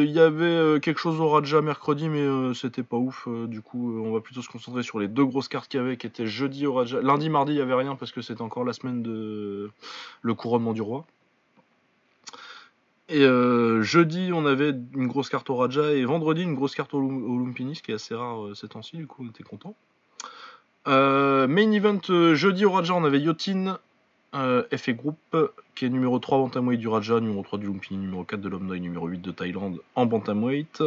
il 0.04 0.12
y 0.12 0.20
avait 0.20 0.80
quelque 0.82 1.00
chose 1.00 1.22
au 1.22 1.30
Raja 1.30 1.62
mercredi, 1.62 2.10
mais 2.10 2.54
c'était 2.54 2.84
pas 2.84 2.98
ouf. 2.98 3.28
du 3.48 3.62
coup, 3.62 4.04
on 4.06 4.12
va 4.12 4.20
plutôt 4.20 4.42
se 4.42 4.50
concentrer 4.50 4.84
sur 4.84 5.00
les 5.00 5.08
deux 5.08 5.24
grosses 5.24 5.48
cartes 5.48 5.70
qu'il 5.72 5.80
y 5.80 5.84
avait, 5.84 5.96
qui 5.96 6.06
étaient 6.08 6.28
jeudi 6.28 6.68
au 6.68 6.74
Raja. 6.74 7.00
Lundi, 7.02 7.30
mardi, 7.30 7.54
il 7.54 7.58
y 7.58 7.62
avait 7.62 7.74
rien 7.76 7.96
parce 7.96 8.12
que 8.12 8.22
c'était 8.22 8.42
encore 8.42 8.66
la 8.66 8.74
semaine 8.74 9.02
de 9.02 9.72
le 10.22 10.34
couronnement 10.34 10.74
du 10.74 10.82
roi. 10.82 11.06
Et 13.08 13.22
euh, 13.24 13.84
jeudi, 13.84 14.32
on 14.34 14.46
avait 14.46 14.72
une 14.96 15.08
grosse 15.08 15.30
carte 15.30 15.50
au 15.52 15.56
Raja 15.56 15.92
et 15.94 16.04
vendredi, 16.06 16.42
une 16.42 16.56
grosse 16.56 16.74
carte 16.74 16.94
au, 16.94 17.00
Lum- 17.00 17.24
au 17.24 17.38
Lumpini, 17.46 17.76
ce 17.76 17.84
qui 17.84 17.92
est 17.92 17.96
assez 17.96 18.16
rare 18.16 18.46
euh, 18.46 18.56
ces 18.56 18.68
temps-ci. 18.68 18.98
Du 18.98 19.06
coup, 19.06 19.24
on 19.26 19.30
était 19.30 19.44
content. 19.44 19.76
Euh, 20.88 21.48
main 21.48 21.72
event 21.72 22.00
euh, 22.10 22.34
jeudi 22.36 22.66
au 22.66 22.72
Raja, 22.72 22.94
on 22.96 23.04
avait 23.04 23.20
Yotin, 23.20 23.78
FA 24.34 24.92
Group, 24.94 25.18
qui 25.76 25.86
est 25.86 25.90
numéro 25.90 26.20
3 26.20 26.38
bantamweight 26.40 26.80
du 26.80 26.88
Raja, 26.88 27.20
numéro 27.20 27.42
3 27.44 27.60
du 27.60 27.68
Lumpini, 27.68 28.00
numéro 28.00 28.24
4 28.24 28.42
de 28.42 28.50
l'Omnoy, 28.50 28.80
numéro 28.80 29.08
8 29.08 29.22
de 29.22 29.32
Thaïlande 29.32 29.80
en 29.96 30.06
bantamweight. 30.08 30.84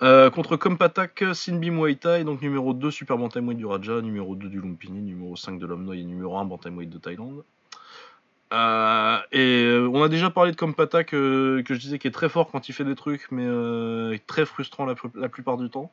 Contre 0.00 0.56
Kompatak, 0.56 1.24
Sinbi 1.32 1.70
Muay 1.70 1.94
Thai, 1.96 2.24
donc 2.24 2.42
numéro 2.42 2.74
2 2.74 2.90
super 2.90 3.16
bantamweight 3.18 3.56
du 3.56 3.66
Raja, 3.66 4.00
numéro 4.02 4.34
2 4.34 4.48
du 4.48 4.60
Lumpini, 4.60 5.00
numéro 5.00 5.36
5 5.36 5.58
de 5.58 5.66
l'Omnoy 5.66 6.00
et 6.00 6.04
numéro 6.04 6.36
1 6.36 6.44
bantamweight 6.44 6.90
de 6.90 6.98
Thaïlande. 6.98 7.44
Euh, 8.52 9.18
et 9.30 9.62
euh, 9.64 9.88
on 9.92 10.02
a 10.02 10.08
déjà 10.08 10.28
parlé 10.28 10.50
de 10.50 10.56
Kompatak, 10.56 11.14
euh, 11.14 11.62
que 11.62 11.74
je 11.74 11.78
disais 11.78 11.98
qui 12.00 12.08
est 12.08 12.10
très 12.10 12.28
fort 12.28 12.50
quand 12.50 12.68
il 12.68 12.72
fait 12.72 12.84
des 12.84 12.96
trucs, 12.96 13.30
mais 13.30 13.44
euh, 13.46 14.16
très 14.26 14.44
frustrant 14.44 14.84
la, 14.86 14.94
plu- 14.94 15.12
la 15.14 15.28
plupart 15.28 15.56
du 15.56 15.70
temps. 15.70 15.92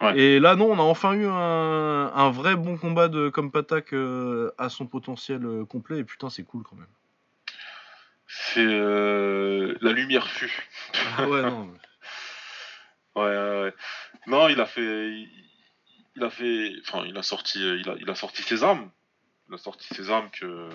Ouais. 0.00 0.18
Et 0.18 0.40
là, 0.40 0.56
non, 0.56 0.70
on 0.72 0.78
a 0.78 0.82
enfin 0.82 1.12
eu 1.12 1.26
un, 1.26 1.30
un 2.14 2.30
vrai 2.30 2.56
bon 2.56 2.78
combat 2.78 3.08
de 3.08 3.28
Kompatak 3.28 3.92
euh, 3.92 4.50
à 4.56 4.68
son 4.70 4.86
potentiel 4.86 5.46
complet, 5.68 5.98
et 5.98 6.04
putain, 6.04 6.30
c'est 6.30 6.44
cool 6.44 6.62
quand 6.62 6.76
même. 6.76 6.86
C'est 8.26 8.64
la 8.64 9.92
lumière 9.92 10.26
fut. 10.28 10.66
Ah 11.18 11.28
ouais, 11.28 11.42
non. 11.42 11.68
Ouais, 13.14 13.24
ouais, 13.24 13.60
ouais. 13.64 13.74
Non, 14.26 14.48
il 14.48 14.58
a 14.58 14.64
fait, 14.64 15.10
il, 15.10 15.28
il 16.16 16.24
a 16.24 16.30
fait, 16.30 16.72
enfin, 16.80 17.04
il 17.06 17.14
a 17.18 17.22
sorti, 17.22 17.58
il 17.58 17.86
a, 17.90 17.94
il 18.00 18.08
a 18.08 18.14
sorti 18.14 18.40
ses 18.42 18.64
armes. 18.64 18.90
Il 19.48 19.54
a 19.54 19.58
sorti 19.58 19.86
ses 19.94 20.10
armes 20.10 20.30
que 20.30 20.68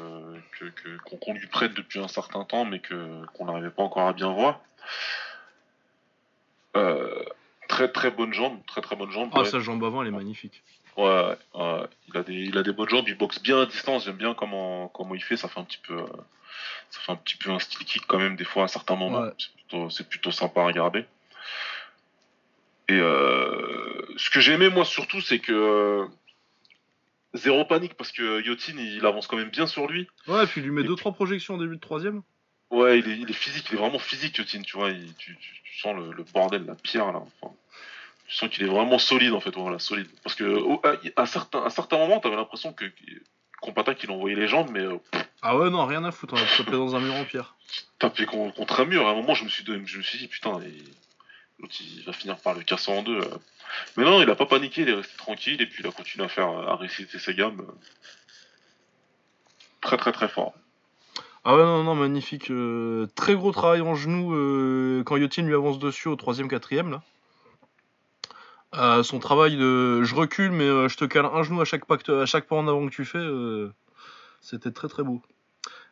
que 0.60 0.66
que- 0.66 0.98
qu'on 1.04 1.18
qu'on 1.18 1.34
lui 1.34 1.48
prête 1.48 1.74
depuis 1.74 2.00
un 2.00 2.08
certain 2.08 2.44
temps, 2.44 2.66
mais 2.66 2.80
que 2.80 3.26
qu'on 3.34 3.46
n'arrivait 3.46 3.72
pas 3.72 3.84
encore 3.84 4.08
à 4.08 4.14
bien 4.14 4.32
voir. 4.34 4.60
Euh, 6.76 7.24
très 7.68 7.92
très 7.92 8.12
bonne 8.12 8.34
jambe, 8.34 8.60
très 8.68 8.82
très 8.82 8.96
bonne 8.96 9.12
jambe. 9.12 9.30
Ah, 9.34 9.40
ouais. 9.40 9.46
sa 9.46 9.60
jambe 9.60 9.84
avant, 9.84 10.02
elle 10.02 10.10
est 10.10 10.12
magnifique. 10.12 10.64
Ouais, 10.96 11.36
il 11.56 12.18
a 12.18 12.24
des, 12.24 12.34
il 12.34 12.58
a 12.58 12.64
des 12.64 12.72
bonnes 12.74 12.90
jambes, 12.90 13.06
il 13.08 13.18
boxe 13.18 13.42
bien 13.42 13.62
à 13.62 13.66
distance. 13.66 14.06
J'aime 14.06 14.18
bien 14.18 14.34
comment, 14.34 14.88
comment 14.90 15.14
il 15.16 15.24
fait. 15.24 15.38
Ça 15.38 15.48
fait 15.48 15.60
un 15.60 15.64
petit 15.64 15.80
peu, 15.88 15.94
euh, 15.98 16.08
ça 16.90 17.00
fait 17.02 17.12
un 17.12 17.16
petit 17.16 17.38
peu 17.38 17.52
un 17.52 17.60
style 17.60 17.86
kick 17.86 18.06
quand 18.08 18.18
même 18.18 18.36
des 18.36 18.44
fois 18.44 18.64
à 18.66 18.68
certains 18.68 18.96
moments. 18.96 19.22
Ouais. 19.22 19.32
C'est 19.38 19.54
plutôt, 19.54 19.90
c'est 19.90 20.10
plutôt 20.10 20.32
sympa 20.32 20.62
à 20.62 20.66
regarder. 20.66 21.06
Et 22.90 23.00
euh, 23.00 24.06
ce 24.18 24.30
que 24.30 24.40
j'ai 24.40 24.54
aimé 24.54 24.70
moi 24.70 24.86
surtout, 24.86 25.22
c'est 25.22 25.40
que 25.40 26.08
zéro 27.38 27.64
panique 27.66 27.94
parce 27.96 28.12
que 28.12 28.42
Yotin 28.46 28.74
il 28.78 29.06
avance 29.06 29.28
quand 29.28 29.38
même 29.38 29.50
bien 29.50 29.68
sur 29.68 29.88
lui. 29.88 30.08
Ouais, 30.28 30.44
et 30.44 30.48
puis 30.48 30.62
il 30.62 30.66
lui 30.66 30.72
met 30.72 30.84
2-3 30.84 31.14
projections 31.14 31.56
au 31.56 31.58
début 31.60 31.76
de 31.76 31.82
troisième. 31.82 32.22
Ouais, 32.70 33.00
il 33.00 33.10
est, 33.10 33.18
il 33.20 33.30
est 33.30 33.34
physique, 33.34 33.68
il 33.72 33.76
est 33.76 33.80
vraiment 33.80 34.00
physique 34.00 34.38
Yotin. 34.38 34.62
Tu 34.62 34.76
vois, 34.78 34.90
il- 34.90 35.14
tu, 35.16 35.38
tu- 35.38 35.62
tu 35.64 35.80
sens 35.80 35.96
le, 35.96 36.12
le 36.12 36.24
bordel, 36.34 36.66
la 36.66 36.76
pierre 36.76 37.12
là. 37.12 37.20
Enfin, 37.42 37.54
tu 38.28 38.36
sens 38.36 38.50
qu'il 38.50 38.64
est 38.64 38.70
vraiment 38.70 39.00
solide 39.00 39.34
en 39.34 39.40
fait, 39.40 39.56
voilà, 39.56 39.80
solide. 39.80 40.08
Parce 40.24 40.36
que 40.36 40.46
à, 40.86 41.22
à 41.22 41.26
certains, 41.26 41.64
à 41.64 41.70
certains 41.70 41.98
moments, 41.98 42.20
t'avais 42.20 42.36
l'impression 42.36 42.74
que 42.74 42.86
Compata 43.60 43.96
qu'il 43.96 44.12
envoyait 44.12 44.36
les 44.36 44.48
jambes, 44.48 44.70
mais 44.72 44.82
euh, 44.82 44.98
Ah 45.42 45.58
ouais, 45.58 45.72
non, 45.72 45.86
rien 45.88 46.04
à 46.04 46.12
foutre, 46.12 46.36
on 46.36 46.38
te 46.38 46.58
taper 46.64 46.78
dans 46.78 46.96
un 46.96 47.00
mur 47.00 47.16
en 47.16 47.26
pierre. 47.26 47.56
tapé 47.98 48.26
con- 48.28 48.52
contre 48.52 48.82
un 48.82 48.86
mur. 48.86 49.08
À 49.08 49.12
un 49.12 49.16
moment, 49.16 49.34
je 49.34 49.44
me 49.46 49.50
suis, 49.50 49.64
donné- 49.64 49.82
je 49.88 49.98
me 49.98 50.04
suis 50.04 50.20
dit, 50.20 50.28
putain, 50.28 50.60
et- 50.62 50.84
il 51.60 52.04
va 52.06 52.14
finir 52.14 52.38
par 52.38 52.54
le 52.54 52.64
casser 52.64 52.92
en 52.92 53.04
deux. 53.04 53.20
euh. 53.20 53.38
Mais 53.96 54.04
non, 54.06 54.22
il 54.22 54.30
a 54.30 54.36
pas 54.36 54.46
paniqué, 54.46 54.84
il 54.84 54.90
est 54.90 54.94
resté 54.94 55.18
tranquille 55.18 55.62
et 55.62 55.66
puis 55.66 55.84
il 55.84 55.88
a 55.88 55.92
continué 55.92 56.26
à 56.26 56.30
faire, 56.30 56.48
à 56.50 56.76
réciter 56.76 57.20
ses 57.20 57.34
gammes. 57.34 57.62
euh. 57.62 57.74
Très 59.82 59.98
très 59.98 60.12
très 60.12 60.28
fort. 60.28 60.54
Ah 61.44 61.56
ouais, 61.56 61.64
non, 61.64 61.84
non, 61.84 61.96
magnifique. 61.96 62.52
euh, 62.52 63.08
très 63.16 63.36
gros 63.36 63.52
travail 63.52 63.82
en 63.82 63.96
genou 63.96 64.32
quand 65.06 65.16
Yotin 65.16 65.44
lui 65.44 65.54
avance 65.54 65.80
dessus 65.80 66.10
au 66.10 66.16
troisième, 66.16 66.50
quatrième, 66.50 66.92
là. 66.92 67.04
Son 69.04 69.20
travail 69.20 69.56
de 69.56 70.04
je 70.04 70.14
recule, 70.14 70.52
mais 70.52 70.90
je 70.90 70.98
te 70.98 71.06
cale 71.06 71.26
un 71.26 71.44
genou 71.44 71.62
à 71.62 71.66
chaque, 71.66 71.84
à 72.10 72.26
chaque 72.26 72.48
pas 72.48 72.58
en 72.58 72.68
avant 72.68 72.86
que 72.88 72.94
tu 72.94 73.06
fais, 73.06 73.26
c'était 74.42 74.72
très 74.72 74.88
très 74.90 75.04
beau. 75.04 75.22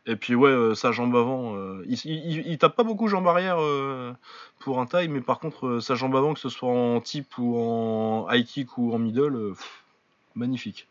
Et 0.08 0.16
puis 0.16 0.36
ouais, 0.36 0.50
euh, 0.52 0.76
sa 0.76 0.92
jambe 0.92 1.16
avant, 1.16 1.56
euh, 1.56 1.84
il, 1.88 2.00
il- 2.06 2.44
il 2.48 2.58
tape 2.58 2.76
pas 2.76 2.84
beaucoup 2.84 3.08
jambe 3.08 3.28
arrière 3.28 3.58
euh, 3.60 4.14
pour 4.60 4.80
un 4.80 4.86
taille, 4.86 5.08
mais 5.08 5.22
par 5.22 5.40
contre 5.40 5.66
euh, 5.68 5.80
sa 5.82 5.96
jambe 5.96 6.16
avant, 6.16 6.34
que 6.34 6.40
ce 6.40 6.50
soit 6.50 6.70
en 6.70 7.02
tip 7.02 7.38
ou 7.40 7.58
en 7.58 8.28
high 8.32 8.46
kick 8.46 8.78
ou 8.78 8.94
en 8.94 9.00
middle, 9.00 9.36
euh, 9.36 9.50
pff, 9.54 9.84
magnifique. 10.36 10.88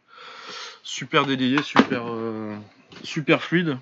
Super 0.82 1.26
délayé, 1.26 1.62
super, 1.62 2.02
euh, 2.08 2.56
super 3.04 3.40
fluide. 3.42 3.78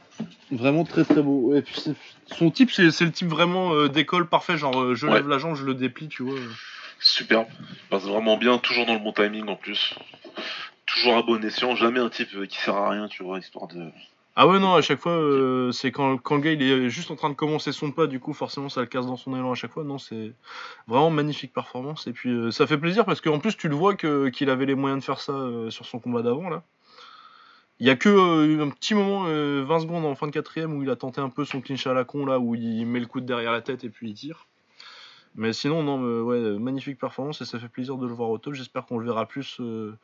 Vraiment 0.51 0.85
très 0.85 1.05
très 1.05 1.23
beau. 1.23 1.55
Et 1.55 1.63
puis 1.63 1.83
son 2.27 2.51
type, 2.51 2.71
c'est 2.71 2.83
le 3.05 3.11
type 3.13 3.29
vraiment 3.29 3.73
euh, 3.75 3.89
d'école 3.89 4.29
parfait. 4.29 4.59
Genre, 4.59 4.79
euh, 4.81 4.95
je 4.95 5.07
lève 5.07 5.29
la 5.29 5.39
jambe, 5.39 5.57
je 5.57 5.65
le 5.65 5.75
déplie, 5.75 6.09
tu 6.09 6.23
vois. 6.23 6.39
Superbe. 7.01 7.49
Il 7.71 7.89
passe 7.89 8.05
vraiment 8.05 8.37
bien, 8.37 8.59
toujours 8.59 8.85
dans 8.87 8.95
le 8.95 9.01
bon 9.01 9.13
timing 9.13 9.49
en 9.49 9.57
plus. 9.57 9.95
Toujours 10.87 11.17
à 11.17 11.23
bon 11.23 11.43
escient. 11.45 11.75
Jamais 11.75 12.01
un 12.01 12.11
type 12.11 12.47
qui 12.47 12.59
sert 12.59 12.77
à 12.77 12.91
rien, 12.91 13.09
tu 13.09 13.23
vois, 13.23 13.39
histoire 13.39 13.67
de. 13.69 13.91
Ah 14.35 14.47
ouais, 14.49 14.59
non, 14.59 14.75
à 14.75 14.81
chaque 14.81 15.01
fois, 15.01 15.13
euh, 15.13 15.73
c'est 15.73 15.93
quand, 15.93 16.17
quand, 16.19 16.37
le 16.37 16.47
est 16.47 16.89
juste 16.89 17.11
en 17.11 17.17
train 17.17 17.29
de 17.29 17.35
commencer 17.35 17.71
son 17.73 17.91
pas, 17.93 18.07
du 18.07 18.19
coup, 18.19 18.33
forcément, 18.33 18.69
ça 18.69 18.81
le 18.81 18.87
casse 18.87 19.07
dans 19.07 19.17
son 19.17 19.37
élan 19.37 19.53
à 19.53 19.55
chaque 19.55 19.73
fois. 19.73 19.85
Non, 19.85 19.99
c'est 19.99 20.33
vraiment 20.89 21.11
magnifique 21.11 21.53
performance. 21.53 22.07
Et 22.07 22.13
puis, 22.13 22.51
ça 22.53 22.67
fait 22.67 22.79
plaisir 22.79 23.05
parce 23.05 23.21
qu'en 23.21 23.39
plus, 23.41 23.57
tu 23.57 23.69
le 23.69 23.75
vois 23.75 23.95
qu'il 23.95 24.51
avait 24.51 24.67
les 24.67 24.75
moyens 24.75 25.01
de 25.01 25.05
faire 25.05 25.21
ça 25.21 25.35
sur 25.71 25.85
son 25.87 25.99
combat 25.99 26.23
d'avant, 26.23 26.49
là. 26.49 26.65
Il 27.83 27.87
y 27.87 27.91
a 27.91 27.97
que 27.97 28.09
euh, 28.09 28.65
un 28.65 28.71
petit 28.71 28.95
moment, 28.95 29.25
20 29.25 29.29
euh, 29.29 29.79
secondes 29.81 30.05
en 30.05 30.15
fin 30.15 30.29
de 30.29 30.33
quatrième, 30.33 30.73
où 30.73 30.85
il 30.85 30.91
a 30.91 30.95
tenté 30.95 31.21
un 31.21 31.29
peu 31.31 31.45
son 31.45 31.61
clinch 31.61 31.85
à 31.89 31.93
la 31.93 32.05
con, 32.05 32.25
là, 32.27 32.39
où 32.39 32.55
il 32.55 32.87
met 32.87 33.01
le 33.01 33.07
coude 33.07 33.25
derrière 33.25 33.51
la 33.51 33.61
tête 33.61 33.83
et 33.83 33.89
puis 33.89 34.11
il 34.11 34.15
tire. 34.15 34.47
Mais 35.35 35.53
sinon, 35.53 35.83
non, 35.83 36.23
ouais, 36.23 36.59
magnifique 36.59 36.99
performance 36.99 37.41
et 37.41 37.45
ça 37.45 37.59
fait 37.59 37.69
plaisir 37.69 37.97
de 37.97 38.07
le 38.07 38.13
voir 38.13 38.31
au 38.31 38.39
top. 38.39 38.55
J'espère 38.55 38.85
qu'on 38.85 38.99
le 38.99 39.07
verra 39.07 39.27
plus 39.27 39.59
euh, 39.61 39.97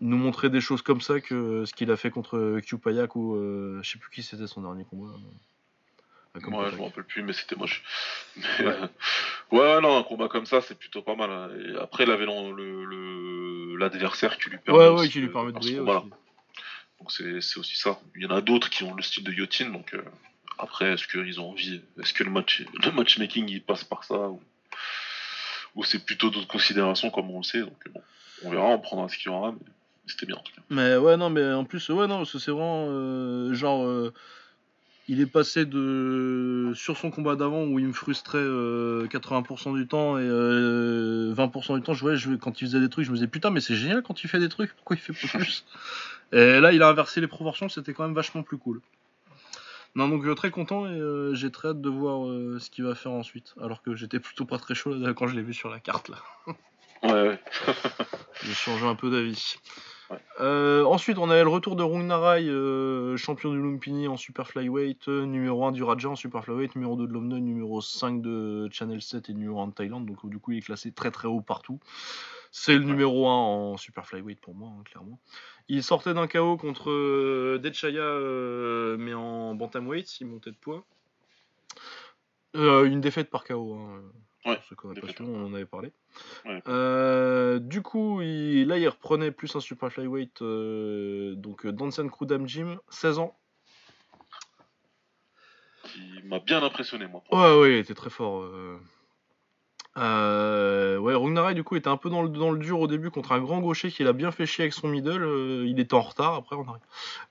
nous 0.00 0.16
montrer 0.16 0.48
des 0.48 0.60
choses 0.60 0.82
comme 0.82 1.00
ça 1.00 1.20
que 1.20 1.64
ce 1.64 1.72
qu'il 1.72 1.90
a 1.90 1.96
fait 1.96 2.10
contre 2.10 2.60
Q-Payak 2.60 3.16
ou 3.16 3.36
je 3.82 3.90
sais 3.90 3.98
plus 3.98 4.10
qui 4.10 4.22
c'était 4.22 4.46
son 4.46 4.62
dernier 4.62 4.84
combat. 4.84 5.12
ouais, 6.34 6.70
je 6.70 6.76
me 6.76 6.82
rappelle 6.82 7.04
plus, 7.04 7.22
mais 7.22 7.32
c'était 7.32 7.56
moche. 7.56 7.82
ouais. 9.50 9.80
non, 9.80 9.98
un 9.98 10.02
combat 10.04 10.28
comme 10.28 10.46
ça, 10.46 10.60
c'est 10.60 10.78
plutôt 10.78 11.02
pas 11.02 11.16
mal. 11.16 11.30
Hein. 11.30 11.50
Et 11.58 11.76
après, 11.80 12.04
il 12.04 12.10
avait 12.10 12.26
l'adversaire 13.76 14.38
qui 14.38 14.50
lui 14.50 14.58
permet, 14.58 14.78
ouais, 14.78 15.00
ouais, 15.00 15.08
qui 15.08 15.20
lui 15.20 15.28
permet 15.28 15.50
de 15.50 15.58
briller. 15.58 15.80
Donc 17.02 17.10
c'est 17.10 17.58
aussi 17.58 17.76
ça. 17.76 17.98
Il 18.14 18.22
y 18.22 18.26
en 18.26 18.30
a 18.30 18.40
d'autres 18.40 18.70
qui 18.70 18.84
ont 18.84 18.94
le 18.94 19.02
style 19.02 19.24
de 19.24 19.32
Yotin, 19.32 19.70
donc 19.70 19.92
euh, 19.92 20.04
après, 20.58 20.92
est-ce 20.92 21.06
qu'ils 21.06 21.40
ont 21.40 21.50
envie 21.50 21.80
Est-ce 22.00 22.12
que 22.12 22.24
le, 22.24 22.30
match, 22.30 22.64
le 22.84 22.90
matchmaking 22.92 23.48
il 23.48 23.62
passe 23.62 23.84
par 23.84 24.04
ça 24.04 24.30
Ou, 25.74 25.84
c'est 25.84 26.04
plutôt 26.04 26.30
d'autres 26.30 26.48
considérations 26.48 27.10
comme 27.10 27.30
on 27.30 27.38
le 27.38 27.44
sait 27.44 27.60
Donc 27.60 27.88
bon, 27.92 28.00
on 28.44 28.50
verra, 28.50 28.66
on 28.66 28.78
prendra 28.78 29.08
ce 29.08 29.16
qu'il 29.16 29.30
y 29.30 29.34
aura, 29.34 29.52
mais 29.52 29.66
c'était 30.06 30.26
bien 30.26 30.36
en 30.36 30.42
tout 30.42 30.52
cas. 30.54 30.62
Mais 30.70 30.96
ouais, 30.96 31.16
non, 31.16 31.30
mais 31.30 31.52
en 31.52 31.64
plus, 31.64 31.88
ouais, 31.88 32.06
non, 32.06 32.24
c'est 32.24 32.50
vraiment 32.50 32.86
euh, 32.88 33.54
genre. 33.54 33.84
Euh, 33.84 34.12
il 35.08 35.20
est 35.20 35.26
passé 35.26 35.66
de 35.66 36.72
sur 36.76 36.96
son 36.96 37.10
combat 37.10 37.34
d'avant 37.34 37.64
où 37.64 37.80
il 37.80 37.86
me 37.88 37.92
frustrait 37.92 38.38
80% 38.38 39.74
du 39.74 39.88
temps 39.88 40.16
et 40.16 40.22
20% 40.22 41.74
du 41.74 41.82
temps 41.82 41.92
je 41.92 42.00
voyais 42.00 42.16
je, 42.16 42.32
quand 42.36 42.62
il 42.62 42.68
faisait 42.68 42.78
des 42.78 42.88
trucs 42.88 43.04
je 43.04 43.10
me 43.10 43.16
disais 43.16 43.26
putain 43.26 43.50
mais 43.50 43.60
c'est 43.60 43.74
génial 43.74 44.02
quand 44.02 44.22
il 44.22 44.30
fait 44.30 44.38
des 44.38 44.48
trucs 44.48 44.72
pourquoi 44.76 44.94
il 44.94 45.00
fait 45.00 45.12
pas 45.12 45.38
plus? 45.38 45.64
Et 46.32 46.60
là, 46.60 46.72
il 46.72 46.82
a 46.82 46.88
inversé 46.88 47.20
les 47.20 47.26
proportions, 47.26 47.68
c'était 47.68 47.92
quand 47.92 48.04
même 48.04 48.14
vachement 48.14 48.42
plus 48.42 48.56
cool. 48.56 48.80
Non, 49.94 50.08
donc 50.08 50.24
euh, 50.24 50.34
très 50.34 50.50
content 50.50 50.86
et 50.86 50.90
euh, 50.90 51.34
j'ai 51.34 51.50
très 51.50 51.68
hâte 51.68 51.82
de 51.82 51.90
voir 51.90 52.26
euh, 52.26 52.58
ce 52.58 52.70
qu'il 52.70 52.84
va 52.84 52.94
faire 52.94 53.12
ensuite. 53.12 53.54
Alors 53.60 53.82
que 53.82 53.94
j'étais 53.94 54.20
plutôt 54.20 54.46
pas 54.46 54.58
très 54.58 54.74
chaud 54.74 54.94
là, 54.94 55.12
quand 55.12 55.26
je 55.26 55.36
l'ai 55.36 55.42
vu 55.42 55.52
sur 55.52 55.68
la 55.68 55.80
carte 55.80 56.08
là. 56.08 56.16
ouais, 57.02 57.28
ouais. 57.28 57.40
j'ai 58.42 58.54
changé 58.54 58.86
un 58.86 58.94
peu 58.94 59.10
d'avis. 59.10 59.56
ensuite, 60.40 61.18
on 61.18 61.28
avait 61.28 61.42
le 61.42 61.50
retour 61.50 61.76
de 61.76 61.82
Rung 61.82 62.06
Narai, 62.06 62.46
champion 63.18 63.52
du 63.52 63.60
Lumpini 63.60 64.08
en 64.08 64.16
super 64.16 64.48
flyweight, 64.48 65.08
numéro 65.08 65.66
1 65.66 65.72
du 65.72 65.82
Raja 65.82 66.08
en 66.08 66.16
super 66.16 66.42
flyweight, 66.42 66.74
numéro 66.74 66.96
2 66.96 67.06
de 67.06 67.12
l'Omno, 67.12 67.38
numéro 67.38 67.82
5 67.82 68.22
de 68.22 68.68
Channel 68.72 69.02
7 69.02 69.28
et 69.28 69.34
numéro 69.34 69.60
1 69.60 69.68
de 69.68 69.72
Thaïlande. 69.72 70.06
Donc 70.06 70.26
du 70.26 70.38
coup, 70.38 70.52
il 70.52 70.58
est 70.58 70.62
classé 70.62 70.90
très 70.90 71.10
très 71.10 71.28
haut 71.28 71.42
partout. 71.42 71.80
C'est 72.54 72.74
le 72.74 72.84
numéro 72.84 73.28
1 73.28 73.32
en 73.32 73.76
super 73.78 74.06
flyweight 74.06 74.38
pour 74.38 74.54
moi, 74.54 74.68
hein, 74.68 74.82
clairement. 74.84 75.18
Il 75.68 75.82
sortait 75.82 76.12
d'un 76.12 76.26
KO 76.26 76.58
contre 76.58 76.90
euh, 76.90 77.58
Dechaya, 77.58 78.02
euh, 78.02 78.98
mais 78.98 79.14
en 79.14 79.54
bantamweight, 79.54 80.20
il 80.20 80.26
montait 80.26 80.50
de 80.50 80.56
poids. 80.56 80.84
Euh, 82.54 82.84
une 82.84 83.00
défaite 83.00 83.30
par 83.30 83.44
KO. 83.44 83.74
Hein, 83.74 84.02
ouais, 84.44 84.60
on 85.20 85.46
en 85.46 85.54
avait 85.54 85.64
parlé. 85.64 85.92
du 87.60 87.82
coup, 87.82 88.20
il, 88.20 88.66
là, 88.66 88.76
il 88.76 88.88
reprenait 88.88 89.30
plus 89.30 89.56
un 89.56 89.60
super 89.60 89.90
flyweight, 89.90 90.42
donc 90.42 91.66
Dansen 91.66 92.10
Krudam 92.10 92.46
Jim, 92.46 92.78
16 92.90 93.18
ans. 93.18 93.34
Il 95.96 96.24
m'a 96.26 96.38
bien 96.38 96.62
impressionné, 96.62 97.06
moi. 97.06 97.22
Ouais, 97.32 97.60
ouais, 97.60 97.72
il 97.72 97.78
était 97.78 97.94
très 97.94 98.10
fort. 98.10 98.42
Euh, 98.42 98.78
ouais, 99.96 101.14
Ragnarai 101.14 101.54
du 101.54 101.64
coup 101.64 101.76
était 101.76 101.88
un 101.88 101.96
peu 101.96 102.10
dans 102.10 102.22
le, 102.22 102.28
dans 102.28 102.50
le 102.50 102.58
dur 102.58 102.80
au 102.80 102.86
début 102.86 103.10
contre 103.10 103.32
un 103.32 103.40
grand 103.40 103.60
gaucher 103.60 103.90
qu'il 103.90 104.06
a 104.06 104.12
bien 104.12 104.30
fait 104.30 104.46
chier 104.46 104.64
avec 104.64 104.72
son 104.72 104.88
middle. 104.88 105.22
Euh, 105.22 105.66
il 105.66 105.78
était 105.80 105.94
en 105.94 106.00
retard, 106.00 106.34
après 106.34 106.56
on 106.56 106.66
arrive. 106.68 106.82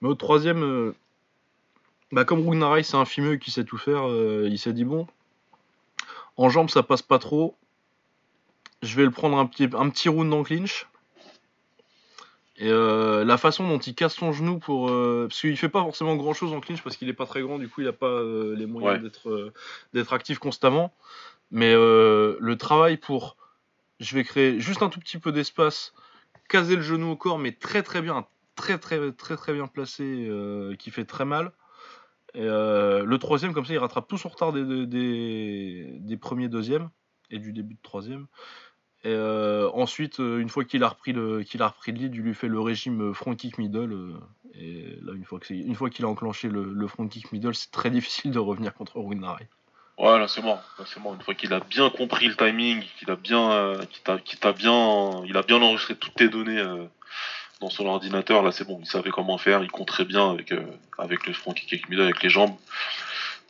Mais 0.01 0.09
au 0.09 0.15
troisième, 0.15 0.63
euh, 0.63 0.95
bah, 2.11 2.25
comme 2.25 2.47
Ragnarai 2.47 2.83
c'est 2.83 2.97
un 2.97 3.05
fimeux 3.05 3.37
qui 3.37 3.51
sait 3.51 3.63
tout 3.63 3.77
faire, 3.77 4.03
il 4.45 4.59
s'est 4.59 4.73
dit 4.73 4.83
bon, 4.83 5.07
en 6.37 6.49
jambes 6.49 6.69
ça 6.69 6.83
passe 6.83 7.01
pas 7.01 7.19
trop. 7.19 7.55
Je 8.83 8.95
vais 8.95 9.03
le 9.03 9.11
prendre 9.11 9.37
un 9.37 9.45
petit, 9.45 9.69
un 9.73 9.89
petit 9.89 10.09
round 10.09 10.33
en 10.33 10.43
clinch. 10.43 10.87
Et 12.57 12.69
la 12.69 13.37
façon 13.37 13.67
dont 13.67 13.79
il 13.79 13.95
casse 13.95 14.13
son 14.13 14.33
genou 14.33 14.59
pour. 14.59 14.87
parce 14.87 15.41
qu'il 15.41 15.57
fait 15.57 15.69
pas 15.69 15.81
forcément 15.81 16.15
grand 16.15 16.33
chose 16.33 16.53
en 16.53 16.59
clinch 16.59 16.83
parce 16.83 16.95
qu'il 16.95 17.09
est 17.09 17.13
pas 17.13 17.25
très 17.25 17.41
grand, 17.41 17.57
du 17.57 17.67
coup 17.67 17.81
il 17.81 17.87
a 17.87 17.93
pas 17.93 18.21
les 18.55 18.67
moyens 18.67 19.01
d'être 19.01 19.51
d'être 19.93 20.13
actif 20.13 20.37
constamment. 20.37 20.93
Mais 21.51 21.73
euh, 21.73 22.37
le 22.39 22.57
travail 22.57 22.97
pour. 22.97 23.37
Je 23.99 24.15
vais 24.15 24.23
créer 24.23 24.59
juste 24.59 24.81
un 24.81 24.89
tout 24.89 24.99
petit 24.99 25.19
peu 25.19 25.31
d'espace, 25.31 25.93
caser 26.49 26.75
le 26.75 26.81
genou 26.81 27.11
au 27.11 27.15
corps, 27.15 27.37
mais 27.37 27.51
très 27.51 27.83
très 27.83 28.01
bien, 28.01 28.25
très 28.55 28.79
très 28.79 29.11
très 29.11 29.35
très 29.35 29.53
bien 29.53 29.67
placé, 29.67 30.27
euh, 30.27 30.75
qui 30.75 30.89
fait 30.89 31.05
très 31.05 31.25
mal. 31.25 31.51
Euh, 32.35 33.03
le 33.03 33.17
troisième, 33.19 33.53
comme 33.53 33.65
ça, 33.65 33.73
il 33.73 33.77
rattrape 33.77 34.07
tout 34.07 34.17
son 34.17 34.29
retard 34.29 34.53
des, 34.53 36.17
premiers, 36.19 36.49
deuxièmes 36.49 36.89
et 37.29 37.37
du 37.37 37.53
début 37.53 37.75
de 37.75 37.81
troisième. 37.83 38.27
Ensuite, 39.05 40.19
une 40.19 40.49
fois 40.49 40.63
qu'il 40.63 40.83
a 40.83 40.89
repris 40.89 41.11
le 41.13 41.43
a 41.59 41.67
repris 41.67 41.91
le 41.91 41.97
lead, 41.99 42.15
il 42.15 42.21
lui 42.21 42.33
fait 42.33 42.47
le 42.47 42.59
régime 42.59 43.13
front 43.13 43.35
kick 43.35 43.57
middle. 43.57 44.19
et 44.55 44.97
là, 45.01 45.13
une 45.13 45.25
fois 45.25 45.39
que 45.39 45.53
une 45.53 45.75
fois 45.75 45.89
qu'il 45.89 46.05
a 46.05 46.07
enclenché 46.07 46.49
le, 46.49 46.87
front 46.87 47.07
kick 47.07 47.31
middle, 47.33 47.53
c'est 47.53 47.71
très 47.71 47.91
difficile 47.91 48.31
de 48.31 48.39
revenir 48.39 48.73
contre 48.73 48.99
Rugnari. 48.99 49.45
Ouais, 49.97 50.17
là 50.17 50.27
c'est 50.27 50.41
bon, 50.41 50.57
c'est 50.85 50.99
bon. 50.99 51.13
Une 51.13 51.21
fois 51.21 51.35
qu'il 51.35 51.53
a 51.53 51.59
bien 51.59 51.89
compris 51.89 52.27
le 52.27 52.35
timing, 52.35 52.83
qu'il 52.97 53.11
a 53.11 53.15
bien, 53.15 53.51
euh, 53.51 53.83
qu'il 54.23 54.39
t'a, 54.39 54.51
bien, 54.53 55.23
il 55.25 55.37
a 55.37 55.43
bien 55.43 55.61
enregistré 55.61 55.95
toutes 55.95 56.15
tes 56.15 56.29
données 56.29 56.57
euh, 56.57 56.85
dans 57.59 57.69
son 57.69 57.85
ordinateur. 57.85 58.41
Là 58.41 58.51
c'est 58.51 58.65
bon, 58.65 58.79
il 58.81 58.87
savait 58.87 59.11
comment 59.11 59.37
faire, 59.37 59.63
il 59.63 59.69
comptait 59.69 60.05
bien 60.05 60.31
avec 60.31 60.51
euh, 60.53 60.65
avec 60.97 61.27
le 61.27 61.33
front 61.33 61.53
kick 61.53 61.85
avec 61.91 62.23
les 62.23 62.29
jambes. 62.29 62.55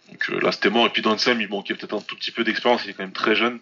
Donc 0.10 0.28
là 0.42 0.52
c'était 0.52 0.70
mort. 0.70 0.88
Et 0.88 0.90
puis 0.90 1.02
dans 1.02 1.14
le 1.14 1.18
Sam, 1.20 1.40
il 1.40 1.48
manquait 1.48 1.76
peut-être 1.76 1.96
un 1.96 2.02
tout 2.02 2.16
petit 2.16 2.32
peu 2.32 2.44
d'expérience. 2.44 2.84
Il 2.86 2.90
est 2.90 2.94
quand 2.94 3.04
même 3.04 3.14
très 3.14 3.36
jeune. 3.36 3.60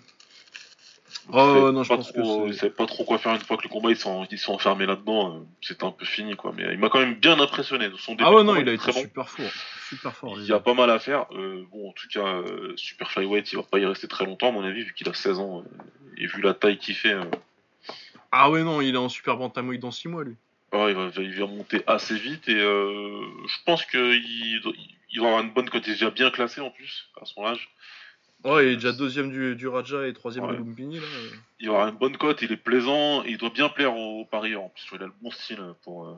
Oh 1.32 1.72
non, 1.72 1.84
je 1.84 1.90
pense 1.90 2.12
trop, 2.12 2.44
que 2.46 2.48
il 2.48 2.54
savait 2.56 2.72
pas 2.72 2.86
trop 2.86 3.04
quoi 3.04 3.18
faire 3.18 3.34
une 3.34 3.42
fois 3.42 3.58
que 3.58 3.64
le 3.64 3.70
combat 3.70 3.90
ils 3.92 3.98
sont, 3.98 4.26
ils 4.32 4.38
sont 4.38 4.54
enfermés 4.54 4.86
là-dedans. 4.86 5.36
Euh, 5.36 5.40
c'était 5.62 5.84
un 5.84 5.92
peu 5.92 6.06
fini 6.06 6.36
quoi. 6.36 6.54
Mais 6.56 6.64
il 6.72 6.80
m'a 6.80 6.90
quand 6.90 7.00
même 7.00 7.16
bien 7.16 7.40
impressionné. 7.40 7.90
Son 7.98 8.14
début 8.14 8.24
ah 8.26 8.34
ouais 8.34 8.44
non, 8.44 8.56
il 8.56 8.68
a 8.68 8.74
été 8.74 8.92
super 8.92 9.30
fort, 9.30 9.52
super 9.90 10.16
fort. 10.16 10.34
Il 10.38 10.46
y 10.46 10.54
a 10.54 10.60
pas 10.60 10.74
mal 10.74 10.90
à 10.90 11.00
faire. 11.00 11.26
Euh, 11.34 11.66
bon, 11.72 11.90
en 11.90 11.94
tout 11.94 12.08
cas, 12.08 12.26
euh, 12.26 12.74
super 12.78 13.12
flyweight, 13.12 13.52
il 13.52 13.58
va 13.58 13.64
pas 13.64 13.80
y 13.80 13.86
rester 13.86 14.08
très 14.08 14.26
longtemps 14.26 14.50
à 14.50 14.52
mon 14.52 14.64
avis 14.64 14.84
vu 14.84 14.94
qu'il 14.94 15.08
a 15.08 15.14
16 15.14 15.40
ans 15.40 15.64
et 16.18 16.26
vu 16.26 16.42
la 16.42 16.54
taille 16.54 16.78
qu'il 16.78 16.96
fait. 16.96 17.16
Ah 18.32 18.50
ouais 18.50 18.64
non, 18.64 18.82
il 18.82 18.96
est 18.96 18.98
en 18.98 19.10
super 19.10 19.38
bantamweight 19.38 19.82
dans 19.82 19.92
6 19.92 20.08
mois 20.08 20.24
lui. 20.24 20.36
Ouais, 20.74 20.92
il 20.92 20.96
va, 20.96 21.10
il 21.18 21.40
va 21.40 21.48
monter 21.48 21.82
assez 21.88 22.16
vite 22.16 22.48
et 22.48 22.60
je 22.60 23.64
pense 23.66 23.86
qu'il 23.86 24.62
il 25.12 25.22
va 25.22 25.28
avoir 25.28 25.44
une 25.44 25.52
bonne 25.52 25.70
cote. 25.70 25.86
Il 25.88 25.92
est 25.92 25.94
déjà 25.94 26.10
bien 26.10 26.30
classé 26.32 26.62
en 26.62 26.70
plus 26.70 27.10
à 27.22 27.26
son 27.26 27.46
âge. 27.46 27.70
Ouais, 28.46 28.68
il 28.68 28.72
est 28.72 28.76
déjà 28.76 28.94
deuxième 28.94 29.32
du, 29.32 29.56
du 29.56 29.68
Raja 29.68 30.08
et 30.08 30.14
troisième 30.14 30.48
de 30.48 30.54
Lumpini. 30.54 31.00
Là. 31.00 31.06
Il 31.60 31.70
aura 31.70 31.90
une 31.90 31.98
bonne 31.98 32.16
cote, 32.18 32.42
il 32.42 32.52
est 32.52 32.58
plaisant, 32.58 33.24
il 33.24 33.38
doit 33.38 33.50
bien 33.50 33.68
plaire 33.68 33.96
aux, 33.96 34.24
parieurs. 34.26 34.64
En 34.64 34.70
plus, 34.70 34.88
il 34.94 35.04
a 35.04 35.08
le 35.08 35.14
bon 35.22 35.30
style 35.30 35.62
pour 35.84 36.08
euh, 36.08 36.16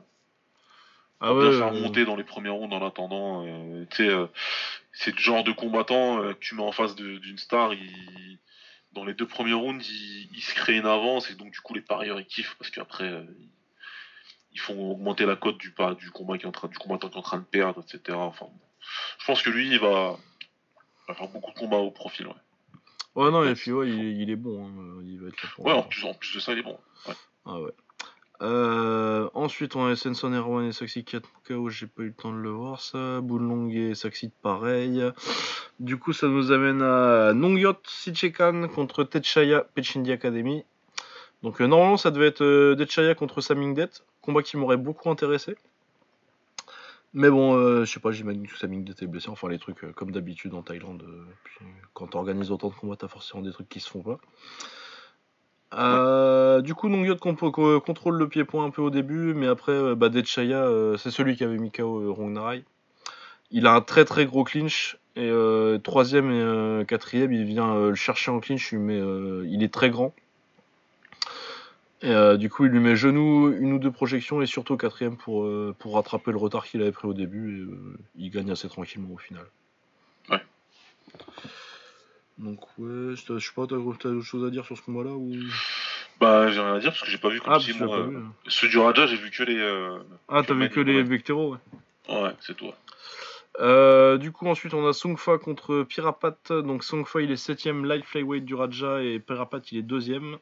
ah 1.20 1.34
bien 1.34 1.52
faire 1.52 1.72
monter 1.72 2.04
dans 2.04 2.14
les 2.14 2.22
premiers 2.22 2.50
rounds 2.50 2.72
en 2.72 2.86
attendant. 2.86 3.44
Euh, 3.44 3.84
euh, 4.00 4.26
c'est 4.92 5.16
le 5.16 5.20
genre 5.20 5.42
de 5.42 5.50
combattant 5.50 6.22
que 6.22 6.38
tu 6.38 6.54
mets 6.54 6.62
en 6.62 6.70
face 6.70 6.94
d'une 6.94 7.38
star. 7.38 7.74
Il, 7.74 8.38
dans 8.92 9.04
les 9.04 9.14
deux 9.14 9.26
premiers 9.26 9.54
rounds, 9.54 9.84
il, 9.84 10.40
se 10.40 10.54
crée 10.54 10.76
une 10.76 10.86
avance 10.86 11.30
et 11.30 11.34
donc 11.34 11.50
du 11.50 11.60
coup 11.60 11.72
les 11.72 11.80
parieurs 11.80 12.20
ils 12.20 12.26
kiffent 12.26 12.56
parce 12.58 12.70
qu'après 12.70 13.24
ils 14.52 14.60
font 14.60 14.90
augmenter 14.90 15.24
la 15.24 15.34
cote 15.34 15.56
du, 15.56 15.74
du 15.98 16.10
combat 16.10 16.36
qui 16.36 16.44
est 16.44 16.48
en 16.48 16.52
train, 16.52 16.68
du 16.68 16.76
combattant 16.76 17.08
qui 17.08 17.14
est 17.14 17.18
en 17.18 17.22
train 17.22 17.38
de 17.38 17.44
perdre, 17.44 17.82
etc. 17.82 18.18
Enfin, 18.18 18.48
je 19.18 19.24
pense 19.24 19.42
que 19.42 19.50
lui, 19.50 19.70
il 19.70 19.78
va, 19.78 20.18
va 21.08 21.14
faire 21.14 21.28
beaucoup 21.28 21.52
de 21.52 21.58
combats 21.58 21.78
au 21.78 21.90
profil, 21.90 22.26
ouais. 22.26 22.34
Ouais, 23.14 23.30
non, 23.30 23.44
et 23.44 23.54
puis 23.54 23.72
ouais, 23.72 23.90
il, 23.90 24.30
est 24.30 24.36
bon. 24.36 24.66
Hein. 24.66 25.02
Il 25.04 25.20
va 25.20 25.28
être 25.28 25.42
là 25.42 25.48
pour 25.54 25.66
ouais, 25.66 25.72
en 25.72 25.82
plus, 25.82 26.04
en 26.04 26.14
plus 26.14 26.34
de 26.34 26.40
ça, 26.40 26.52
il 26.52 26.60
est 26.60 26.62
bon. 26.62 26.78
Ouais. 27.06 27.14
Ah 27.44 27.60
ouais. 27.60 27.72
Euh, 28.40 29.28
ensuite, 29.34 29.76
on 29.76 29.86
a 29.86 29.94
Senson 29.94 30.32
Erwan 30.32 30.66
et 30.66 30.72
Saxi 30.72 31.02
4KO, 31.02 31.68
j'ai 31.68 31.86
pas 31.86 32.02
eu 32.02 32.06
le 32.06 32.12
temps 32.12 32.32
de 32.32 32.38
le 32.38 32.50
voir 32.50 32.80
ça. 32.80 33.20
Boulong 33.20 33.70
et 33.70 33.94
Saxi 33.94 34.30
pareil. 34.42 35.02
Du 35.78 35.98
coup, 35.98 36.12
ça 36.12 36.26
nous 36.26 36.50
amène 36.50 36.82
à 36.82 37.32
Nongyot 37.34 37.76
Sichekan 37.84 38.66
contre 38.68 39.04
Techaya 39.04 39.60
Pechindi 39.74 40.10
Academy. 40.10 40.64
Donc, 41.42 41.60
euh, 41.60 41.66
normalement, 41.66 41.96
ça 41.96 42.10
devait 42.10 42.28
être 42.28 42.42
euh, 42.42 42.74
Techaya 42.74 43.14
contre 43.14 43.40
Samingdet. 43.40 43.90
Combat 44.22 44.42
qui 44.42 44.56
m'aurait 44.56 44.76
beaucoup 44.76 45.10
intéressé. 45.10 45.56
Mais 47.14 47.28
bon, 47.28 47.54
euh, 47.54 47.84
je 47.84 47.92
sais 47.92 48.00
pas, 48.00 48.10
j'imagine 48.10 48.46
que 48.46 48.56
Saming 48.56 48.90
était 48.90 49.06
blessé. 49.06 49.28
Enfin, 49.28 49.48
les 49.48 49.58
trucs 49.58 49.84
euh, 49.84 49.92
comme 49.92 50.12
d'habitude 50.12 50.54
en 50.54 50.62
Thaïlande. 50.62 51.02
euh, 51.06 51.24
puis, 51.44 51.66
quand 51.92 52.06
t'organises 52.08 52.50
autant 52.50 52.68
de 52.70 52.74
combats, 52.74 52.96
t'as 52.96 53.08
forcément 53.08 53.42
des 53.42 53.52
trucs 53.52 53.68
qui 53.68 53.80
se 53.80 53.90
font 53.90 54.02
pas. 54.02 54.18
Du 56.62 56.74
coup, 56.74 56.88
Nongyot 56.88 57.16
contrôle 57.16 58.16
le 58.16 58.28
pied-point 58.28 58.64
un 58.64 58.70
peu 58.70 58.82
au 58.82 58.90
début, 58.90 59.34
mais 59.34 59.46
après, 59.46 59.94
bah, 59.94 60.08
Dechaya, 60.08 60.66
c'est 60.96 61.10
celui 61.10 61.36
qui 61.36 61.44
avait 61.44 61.58
mis 61.58 61.70
KO 61.70 62.00
euh, 62.00 62.10
Rong 62.10 62.32
Narai. 62.32 62.64
Il 63.50 63.66
a 63.66 63.74
un 63.74 63.82
très 63.82 64.04
très 64.04 64.24
gros 64.24 64.44
clinch. 64.44 64.98
Et 65.14 65.30
troisième 65.84 66.30
et 66.30 66.86
quatrième, 66.86 67.34
il 67.34 67.44
vient 67.44 67.74
le 67.90 67.94
chercher 67.94 68.30
en 68.30 68.40
clinch, 68.40 68.72
mais 68.72 68.98
il 69.44 69.62
est 69.62 69.70
très 69.72 69.90
grand. 69.90 70.14
Et 72.02 72.10
euh, 72.10 72.36
du 72.36 72.50
coup, 72.50 72.64
il 72.64 72.72
lui 72.72 72.80
met 72.80 72.96
genou, 72.96 73.52
une 73.52 73.74
ou 73.74 73.78
deux 73.78 73.92
projections, 73.92 74.42
et 74.42 74.46
surtout 74.46 74.76
quatrième 74.76 75.16
pour, 75.16 75.44
euh, 75.44 75.74
pour 75.78 75.94
rattraper 75.94 76.32
le 76.32 76.36
retard 76.36 76.64
qu'il 76.66 76.82
avait 76.82 76.90
pris 76.92 77.06
au 77.06 77.14
début. 77.14 77.58
Et 77.58 77.60
euh, 77.62 77.96
il 78.16 78.30
gagne 78.30 78.50
assez 78.50 78.68
tranquillement 78.68 79.14
au 79.14 79.18
final. 79.18 79.44
Ouais. 80.28 80.42
Donc, 82.38 82.60
ouais, 82.78 83.14
je 83.14 83.38
sais 83.38 83.52
pas, 83.54 83.66
t'as 83.66 83.76
d'autres 83.76 84.20
choses 84.20 84.44
à 84.44 84.50
dire 84.50 84.64
sur 84.64 84.76
ce 84.76 84.82
combat-là 84.82 85.10
ou... 85.12 85.32
Bah, 86.20 86.50
j'ai 86.50 86.60
rien 86.60 86.74
à 86.74 86.78
dire 86.80 86.90
parce 86.90 87.02
que 87.02 87.10
j'ai 87.10 87.18
pas 87.18 87.28
vu 87.30 87.40
comme 87.40 87.52
Ah, 87.52 87.60
si 87.60 87.72
moi. 87.74 87.98
euh, 87.98 88.16
hein. 88.18 88.32
Ceux 88.46 88.68
du 88.68 88.78
Raja, 88.78 89.06
j'ai 89.06 89.16
vu 89.16 89.30
que 89.30 89.42
les. 89.42 89.58
euh, 89.58 89.98
Ah, 90.28 90.42
t'as 90.46 90.54
vu 90.54 90.68
que 90.70 90.78
les 90.80 90.96
ouais. 90.96 91.02
Vectero, 91.02 91.52
ouais. 91.52 91.58
Ouais, 92.08 92.30
c'est. 92.40 92.56
Euh, 93.60 94.18
du 94.18 94.30
coup, 94.30 94.46
ensuite, 94.46 94.72
on 94.74 94.86
a 94.86 94.92
Songfa 94.92 95.38
contre 95.38 95.82
Pirapat. 95.82 96.36
Donc, 96.62 96.84
Songfa, 96.84 97.20
il 97.22 97.30
est 97.32 97.44
7ème 97.44 97.84
light 97.84 98.04
flyweight 98.04 98.44
du 98.44 98.54
Raja 98.54 99.02
et 99.02 99.18
Pirapat, 99.18 99.60
il 99.72 99.78
est 99.78 99.82
2ème. 99.82 100.36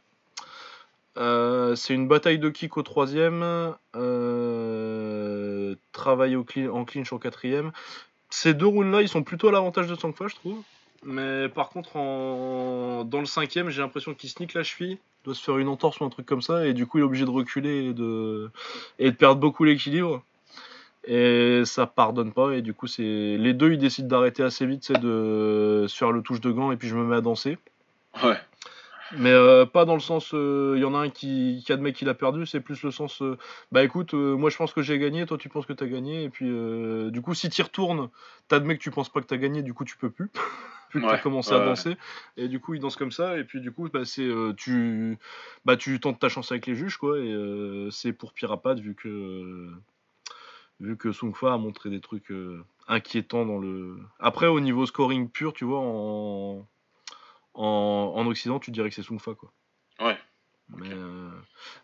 Euh, 1.16 1.74
c'est 1.74 1.94
une 1.94 2.08
bataille 2.08 2.38
de 2.38 2.48
kick 2.48 2.76
au 2.76 2.82
3ème. 2.82 3.74
Euh, 3.96 5.74
travail 5.92 6.36
en 6.36 6.44
clinch 6.84 7.12
au 7.12 7.18
4ème. 7.18 7.70
Ces 8.30 8.54
deux 8.54 8.66
rounds-là, 8.66 9.02
ils 9.02 9.08
sont 9.08 9.22
plutôt 9.22 9.48
à 9.48 9.52
l'avantage 9.52 9.88
de 9.88 9.94
Songfa, 9.96 10.28
je 10.28 10.36
trouve. 10.36 10.62
Mais 11.02 11.48
par 11.48 11.70
contre, 11.70 11.94
dans 11.94 13.20
le 13.20 13.24
5ème, 13.24 13.70
j'ai 13.70 13.80
l'impression 13.80 14.14
qu'il 14.14 14.28
sneak 14.28 14.54
la 14.54 14.62
cheville, 14.62 14.98
doit 15.24 15.34
se 15.34 15.42
faire 15.42 15.58
une 15.58 15.68
entorse 15.68 16.00
ou 16.00 16.04
un 16.04 16.11
truc 16.11 16.26
comme 16.26 16.42
ça, 16.42 16.66
et 16.66 16.74
du 16.74 16.86
coup, 16.86 16.98
il 16.98 17.00
est 17.00 17.04
obligé 17.04 17.24
de 17.24 17.30
reculer 17.30 17.86
et 17.86 17.92
de, 17.94 18.50
et 18.98 19.11
de 19.11 19.16
perdre 19.16 19.40
beaucoup 19.40 19.64
l'équilibre. 19.64 20.22
Et 21.04 21.62
ça 21.64 21.86
pardonne 21.86 22.32
pas, 22.32 22.52
et 22.52 22.61
du 22.61 22.74
coup, 22.74 22.86
c'est 22.86 23.02
les 23.38 23.54
deux 23.54 23.72
ils 23.72 23.78
décident 23.78 24.08
d'arrêter 24.08 24.42
assez 24.42 24.66
vite, 24.66 24.84
c'est 24.84 25.00
de 25.00 25.86
se 25.88 25.96
faire 25.96 26.12
le 26.12 26.20
touche 26.20 26.42
de 26.42 26.50
gants, 26.50 26.70
et 26.70 26.76
puis 26.76 26.88
je 26.88 26.94
me 26.94 27.04
mets 27.04 27.16
à 27.16 27.22
danser. 27.22 27.56
Ouais. 28.22 28.36
Mais 29.16 29.30
euh, 29.30 29.66
pas 29.66 29.84
dans 29.84 29.94
le 29.94 30.00
sens, 30.00 30.30
il 30.32 30.78
y 30.78 30.84
en 30.84 30.94
a 30.94 30.98
un 30.98 31.11
qui, 31.11 31.62
qui 31.64 31.72
admet 31.72 31.92
qu'il 31.92 32.08
a 32.08 32.14
perdu, 32.14 32.46
c'est 32.46 32.61
plus 32.61 32.82
le 32.82 32.90
sens, 32.90 33.22
euh, 33.22 33.36
bah 33.72 33.82
écoute, 33.82 34.14
euh, 34.14 34.36
moi 34.36 34.50
je 34.50 34.56
pense 34.56 34.72
que 34.72 34.82
j'ai 34.82 34.98
gagné, 34.98 35.26
toi 35.26 35.36
tu 35.36 35.48
penses 35.48 35.66
que 35.66 35.72
t'as 35.72 35.86
gagné, 35.86 36.24
et 36.24 36.28
puis 36.28 36.46
euh, 36.48 37.11
du 37.11 37.20
coup, 37.20 37.34
si 37.34 37.50
tu 37.50 37.62
retournes, 37.62 38.08
t'admets 38.48 38.76
que 38.76 38.82
tu 38.82 38.90
penses 38.90 39.08
pas 39.08 39.20
que 39.20 39.26
t'as 39.26 39.36
gagné, 39.36 39.62
du 39.62 39.74
coup 39.74 39.84
tu 39.84 39.96
peux 39.96 40.11
plus, 40.11 40.30
vu 40.94 41.00
que 41.00 41.06
t'as 41.06 41.18
commencé 41.18 41.52
ouais, 41.52 41.61
à 41.61 41.64
danser, 41.64 41.96
et 42.36 42.48
du 42.48 42.61
coup 42.61 42.74
il 42.74 42.80
danse 42.80 42.96
comme 42.96 43.12
ça, 43.12 43.36
et 43.36 43.44
puis 43.44 43.61
du 43.61 43.72
coup, 43.72 43.88
bah, 43.88 44.04
c'est, 44.04 44.22
euh, 44.22 44.52
tu, 44.56 45.18
bah, 45.64 45.76
tu 45.76 45.98
tentes 45.98 46.20
ta 46.20 46.28
chance 46.28 46.52
avec 46.52 46.66
les 46.66 46.76
juges, 46.76 46.96
quoi, 46.96 47.18
et 47.18 47.32
euh, 47.32 47.90
c'est 47.90 48.12
pour 48.12 48.32
Pirapat, 48.32 48.74
vu 48.74 48.94
que, 48.94 49.08
euh, 49.08 49.70
vu 50.78 50.96
que 50.96 51.11
Sungfa 51.12 51.52
a 51.52 51.58
montré 51.58 51.90
des 51.90 52.00
trucs 52.00 52.30
euh, 52.30 52.64
inquiétants 52.88 53.44
dans 53.44 53.58
le. 53.58 53.98
Après, 54.18 54.46
au 54.46 54.61
niveau 54.61 54.86
scoring 54.86 55.28
pur, 55.28 55.52
tu 55.52 55.64
vois, 55.64 55.80
en, 55.80 56.66
en, 57.55 58.12
en 58.16 58.26
Occident, 58.26 58.59
tu 58.61 58.70
dirais 58.70 58.88
que 58.88 58.94
c'est 58.94 59.03
Sungfa, 59.03 59.34
quoi. 59.34 59.53
Ouais. 60.01 60.18
Mais, 60.76 60.92
euh, 60.92 61.30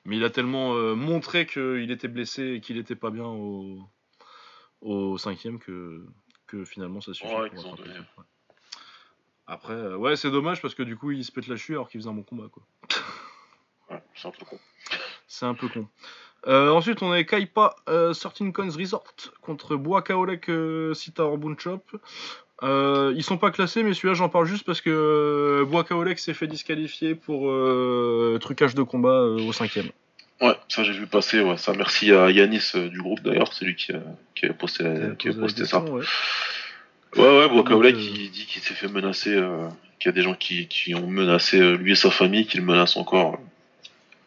mais 0.05 0.17
il 0.17 0.25
a 0.25 0.31
tellement 0.31 0.75
euh, 0.75 0.95
montré 0.95 1.47
qu'il 1.47 1.91
était 1.91 2.09
blessé 2.09 2.55
et 2.55 2.61
qu'il 2.61 2.79
était 2.79 2.95
pas 2.95 3.11
bien 3.11 3.27
au, 3.27 3.83
au 4.81 5.19
cinquième 5.19 5.59
que, 5.59 6.07
que 6.47 6.65
finalement 6.65 7.01
ça 7.01 7.13
suffit. 7.13 7.35
Ouais, 7.35 7.51
pour. 7.51 7.77
Après, 9.49 9.73
euh, 9.73 9.97
ouais, 9.97 10.17
c'est 10.17 10.31
dommage 10.31 10.61
parce 10.61 10.75
que 10.75 10.83
du 10.83 10.97
coup, 10.97 11.11
il 11.13 11.25
se 11.25 11.33
pète 11.33 11.47
la 11.47 11.57
cheville 11.57 11.77
alors 11.77 11.89
qu'il 11.89 12.01
faisait 12.01 12.11
un 12.11 12.15
bon 12.15 12.23
combat. 12.23 12.49
Quoi. 12.51 12.65
Ouais, 13.91 14.03
c'est 14.15 14.29
un 14.29 14.33
peu 14.33 14.45
con. 14.45 14.59
C'est 15.27 15.47
un 15.47 15.55
peu 15.55 15.69
con. 15.69 15.89
Ensuite, 16.47 17.03
on 17.03 17.11
a 17.11 17.25
Kaipa 17.25 17.75
euh, 17.89 18.13
13 18.13 18.53
Coins 18.53 18.77
Resort 18.77 19.15
contre 19.41 19.75
Boakaolek 19.75 20.49
euh, 20.49 20.95
Sita 20.95 21.25
Chop. 21.59 21.97
Euh, 22.63 23.13
ils 23.17 23.23
sont 23.23 23.37
pas 23.37 23.51
classés, 23.51 23.83
mais 23.83 23.93
celui-là 23.93 24.15
j'en 24.15 24.29
parle 24.31 24.47
juste 24.47 24.65
parce 24.65 24.81
que 24.81 24.89
euh, 24.91 25.65
Boakaolek 25.67 26.19
s'est 26.19 26.33
fait 26.35 26.47
disqualifier 26.47 27.15
pour 27.15 27.51
euh, 27.51 28.39
trucage 28.41 28.75
de 28.75 28.83
combat 28.83 29.11
euh, 29.11 29.41
au 29.47 29.53
cinquième. 29.53 29.91
Ouais, 30.41 30.57
ça 30.69 30.83
j'ai 30.83 30.93
vu 30.93 31.07
passer. 31.07 31.41
Ouais, 31.41 31.57
ça 31.59 31.73
merci 31.75 32.13
à 32.13 32.31
Yanis 32.31 32.73
euh, 32.75 32.89
du 32.89 33.01
groupe 33.03 33.21
d'ailleurs, 33.23 33.53
c'est 33.53 33.65
lui 33.67 33.75
qui, 33.77 33.93
a- 33.93 34.01
qui 34.35 34.47
posté, 34.49 34.85
qui 35.19 35.29
avait 35.29 35.39
posté 35.41 35.65
ça. 35.67 35.81
Ouais. 35.81 36.03
Ouais, 37.17 37.23
ouais, 37.23 37.49
Donc, 37.49 37.71
euh, 37.71 37.93
qui 37.93 38.29
dit 38.31 38.47
qu'il 38.47 38.61
s'est 38.63 38.75
fait 38.75 38.89
menacer, 38.89 39.33
qu'il 39.99 40.07
y 40.07 40.09
a 40.11 40.13
des 40.13 40.23
gens 40.23 40.35
qui, 40.35 40.67
qui 40.69 40.95
ont 40.95 41.07
menacé 41.07 41.59
lui 41.77 41.93
et 41.93 41.95
sa 41.95 42.11
famille, 42.11 42.47
qui 42.47 42.59
le 42.59 42.63
menacent 42.65 42.97
encore 42.99 43.39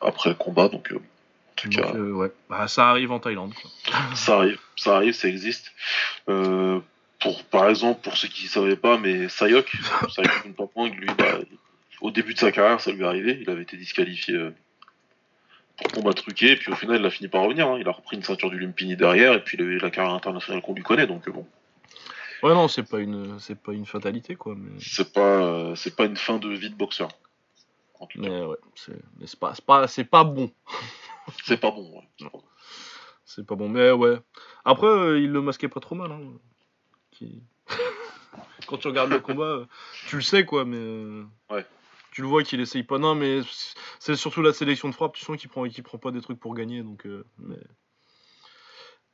après 0.01 0.29
le 0.29 0.35
combat, 0.35 0.69
donc 0.69 0.89
en 0.91 0.97
tout 1.55 1.67
Donc, 1.69 1.83
cas, 1.83 1.93
euh, 1.95 2.11
ouais. 2.13 2.31
Bah, 2.49 2.67
ça 2.67 2.89
arrive 2.89 3.11
en 3.11 3.19
Thaïlande. 3.19 3.53
quoi. 3.53 3.69
ça 4.15 4.37
arrive, 4.37 4.57
ça 4.75 4.95
arrive, 4.95 5.13
ça 5.13 5.27
existe. 5.27 5.71
Euh, 6.29 6.79
pour, 7.19 7.43
par 7.45 7.69
exemple, 7.69 8.01
pour 8.01 8.17
ceux 8.17 8.27
qui 8.27 8.45
ne 8.45 8.49
savaient 8.49 8.75
pas, 8.75 8.97
mais 8.97 9.29
Sayok, 9.29 9.71
Sayok 10.09 10.45
lui, 10.95 11.07
bah, 11.17 11.39
au 12.01 12.11
début 12.11 12.33
de 12.33 12.39
sa 12.39 12.51
carrière, 12.51 12.79
ça 12.79 12.91
lui 12.91 13.01
est 13.01 13.07
arrivé, 13.07 13.39
il 13.41 13.49
avait 13.49 13.63
été 13.63 13.77
disqualifié 13.77 14.35
euh, 14.35 14.55
pour 15.77 15.91
combat 15.91 16.13
truqué, 16.13 16.51
et 16.51 16.55
puis 16.55 16.71
au 16.71 16.75
final, 16.75 16.99
il 16.99 17.05
a 17.05 17.09
fini 17.09 17.27
par 17.27 17.43
revenir, 17.43 17.67
hein. 17.67 17.77
il 17.79 17.87
a 17.87 17.91
repris 17.91 18.15
une 18.15 18.23
ceinture 18.23 18.49
du 18.49 18.59
Lumpini 18.59 18.95
derrière, 18.95 19.33
et 19.33 19.43
puis 19.43 19.57
il 19.57 19.63
a 19.63 19.65
eu 19.65 19.77
la 19.79 19.89
carrière 19.89 20.13
internationale 20.13 20.61
qu'on 20.61 20.73
lui 20.73 20.83
connaît, 20.83 21.07
donc 21.07 21.27
euh, 21.27 21.31
bon, 21.31 21.45
Ouais, 22.41 22.53
non, 22.53 22.67
c'est 22.67 22.83
pas 22.83 22.99
une, 22.99 23.37
c'est 23.39 23.59
pas 23.59 23.73
une 23.73 23.85
fatalité, 23.85 24.35
quoi. 24.35 24.55
Mais, 24.57 24.71
c'est 24.79 25.11
pas, 25.11 25.43
euh, 25.43 25.75
c'est 25.75 25.95
pas 25.95 26.05
une 26.05 26.15
fin 26.15 26.37
de 26.37 26.47
vie 26.49 26.69
de 26.69 26.75
boxeur. 26.75 27.09
En 27.99 28.05
tout 28.05 28.21
cas. 28.21 28.29
mais 28.29 28.41
ouais, 28.43 28.57
c'est, 28.75 28.95
mais 29.19 29.27
c'est 29.27 29.39
pas, 29.39 29.53
c'est 29.53 29.65
pas, 29.65 29.87
c'est 29.87 30.03
pas 30.05 30.23
bon. 30.23 30.49
C'est 31.43 31.57
pas 31.57 31.71
bon, 31.71 31.91
ouais. 31.91 32.29
C'est 33.25 33.45
pas 33.45 33.55
bon. 33.55 33.69
Mais 33.69 33.91
ouais. 33.91 34.17
Après, 34.65 35.21
il 35.21 35.31
le 35.31 35.41
masquait 35.41 35.67
pas 35.67 35.79
trop 35.79 35.95
mal. 35.95 36.11
Hein. 36.11 36.21
Qui- 37.19 37.43
Quand 38.67 38.77
tu 38.77 38.87
regardes 38.87 39.11
le 39.11 39.19
combat, 39.19 39.43
euh, 39.45 39.65
tu 40.07 40.15
le 40.15 40.21
sais, 40.21 40.45
quoi, 40.45 40.63
mais. 40.65 40.77
euh, 40.77 41.23
Ouais. 41.49 41.65
Tu 42.11 42.21
le 42.21 42.27
vois 42.27 42.43
qu'il 42.43 42.59
essaye 42.59 42.83
pas. 42.83 42.97
Non, 42.97 43.13
mais 43.13 43.41
c'est 43.99 44.15
surtout 44.15 44.41
la 44.41 44.53
sélection 44.53 44.89
de 44.89 44.95
frappe. 44.95 45.13
Tu 45.15 45.23
sens 45.23 45.37
qu'il 45.37 45.49
prend, 45.49 45.67
qu'il 45.67 45.83
prend 45.83 45.97
pas 45.99 46.11
des 46.11 46.21
trucs 46.21 46.39
pour 46.39 46.55
gagner. 46.55 46.81
Donc, 46.81 47.05
euh, 47.05 47.23
mais... 47.37 47.57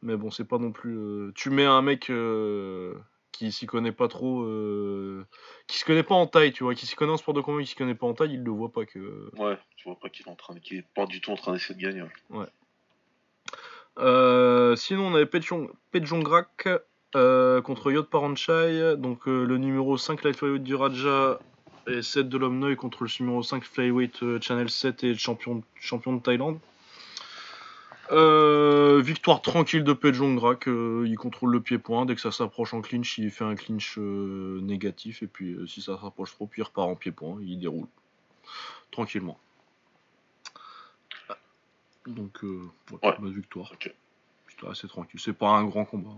mais 0.01 0.15
bon, 0.15 0.31
c'est 0.31 0.45
pas 0.45 0.57
non 0.59 0.71
plus. 0.71 0.95
euh, 0.97 1.31
Tu 1.35 1.49
mets 1.49 1.65
un 1.65 1.81
mec 1.81 2.09
euh, 2.09 2.95
qui 3.33 3.51
s'y 3.51 3.65
connaît 3.65 3.91
pas 3.91 4.07
trop. 4.07 4.43
Qui 5.67 5.77
se 5.79 5.83
connaît 5.85 6.03
pas 6.03 6.15
en 6.15 6.25
taille, 6.27 6.53
tu 6.53 6.63
vois. 6.63 6.73
Qui 6.75 6.85
s'y 6.85 6.95
connaît 6.95 7.11
en 7.11 7.17
sport 7.17 7.33
de 7.33 7.41
combat, 7.41 7.61
qui 7.61 7.67
s'y 7.67 7.75
connaît 7.75 7.95
pas 7.95 8.07
en 8.07 8.13
taille, 8.13 8.33
il 8.33 8.43
le 8.43 8.51
voit 8.51 8.71
pas 8.71 8.85
que. 8.85 9.29
Ouais, 9.37 9.57
tu 9.75 9.89
vois 9.89 9.99
pas 9.99 10.07
qu'il 10.09 10.25
est 10.25 10.29
en 10.29 10.35
train, 10.35 10.53
de- 10.55 10.59
qu'il 10.59 10.77
est 10.77 10.87
pas 10.95 11.05
du 11.05 11.19
tout 11.21 11.31
en 11.31 11.35
train 11.35 11.51
d'essayer 11.53 11.75
de 11.75 11.81
gagner. 11.81 12.03
ouais. 12.29 12.47
Euh, 13.97 14.75
sinon, 14.75 15.07
on 15.07 15.15
avait 15.15 15.25
Pechong- 15.25 15.69
Pechongrak 15.91 16.67
euh, 17.15 17.61
contre 17.61 17.91
Yod 17.91 18.07
Paranchai, 18.07 18.95
donc 18.97 19.27
euh, 19.27 19.45
le 19.45 19.57
numéro 19.57 19.97
5 19.97 20.23
light 20.23 20.35
flyweight 20.35 20.63
du 20.63 20.75
Raja 20.75 21.39
et 21.87 22.01
7 22.01 22.27
de 22.29 22.37
l'Omnoy 22.37 22.75
contre 22.75 23.03
le 23.03 23.09
numéro 23.19 23.41
5 23.41 23.63
flyweight 23.63 24.21
euh, 24.23 24.39
Channel 24.41 24.69
7 24.69 25.03
et 25.03 25.15
champion, 25.15 25.63
champion 25.79 26.13
de 26.13 26.21
Thaïlande. 26.21 26.59
Victoire 29.01 29.41
tranquille 29.41 29.83
de 29.83 29.93
Pechongrak, 29.93 30.67
euh, 30.67 31.05
il 31.07 31.15
contrôle 31.17 31.51
le 31.51 31.59
pied-point, 31.61 32.05
dès 32.05 32.15
que 32.15 32.21
ça 32.21 32.31
s'approche 32.31 32.73
en 32.73 32.81
clinch, 32.81 33.17
il 33.17 33.31
fait 33.31 33.43
un 33.45 33.55
clinch 33.55 33.97
négatif, 33.97 35.23
et 35.23 35.27
puis 35.27 35.57
si 35.67 35.81
ça 35.81 35.99
s'approche 35.99 36.31
trop, 36.33 36.45
puis 36.47 36.61
il 36.61 36.65
repart 36.65 36.87
en 36.89 36.95
pied-point, 36.95 37.37
il 37.41 37.59
déroule 37.59 37.87
tranquillement. 38.91 39.39
Donc, 42.07 42.43
euh, 42.43 42.61
ouais, 42.91 42.99
Ouais. 43.09 43.15
bah, 43.19 43.29
victoire. 43.29 43.71
Ok. 43.73 43.91
C'était 44.47 44.67
assez 44.67 44.87
tranquille. 44.87 45.19
C'est 45.19 45.33
pas 45.33 45.49
un 45.49 45.65
grand 45.65 45.85
combat. 45.85 46.11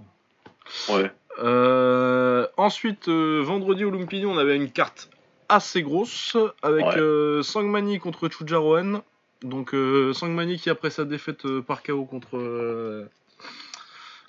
Ouais, 0.89 1.11
Euh, 1.39 2.47
ensuite, 2.57 3.09
euh, 3.09 3.41
vendredi 3.43 3.85
au 3.85 3.91
Lumpini, 3.91 4.25
on 4.25 4.37
avait 4.37 4.55
une 4.55 4.71
carte 4.71 5.09
assez 5.49 5.83
grosse 5.83 6.35
avec 6.63 6.85
Ouais. 6.85 6.97
euh, 6.97 7.43
Sangmani 7.43 7.99
contre 7.99 8.27
Chujaroen. 8.27 9.01
Donc 9.43 9.75
Sangmani 10.13 10.57
qui 10.57 10.71
après 10.71 10.89
sa 10.89 11.05
défaite 11.05 11.47
par 11.61 11.83
KO 11.83 12.05
contre 12.05 13.07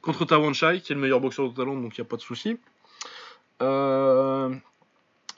contre 0.02 0.26
qui 0.26 0.92
est 0.92 0.94
le 0.94 1.00
meilleur 1.00 1.20
boxeur 1.20 1.48
de 1.48 1.54
Thaïlande, 1.54 1.82
donc 1.82 1.96
il 1.96 2.00
n'y 2.02 2.06
a 2.06 2.10
pas 2.10 2.16
de 2.16 2.20
souci. 2.22 2.58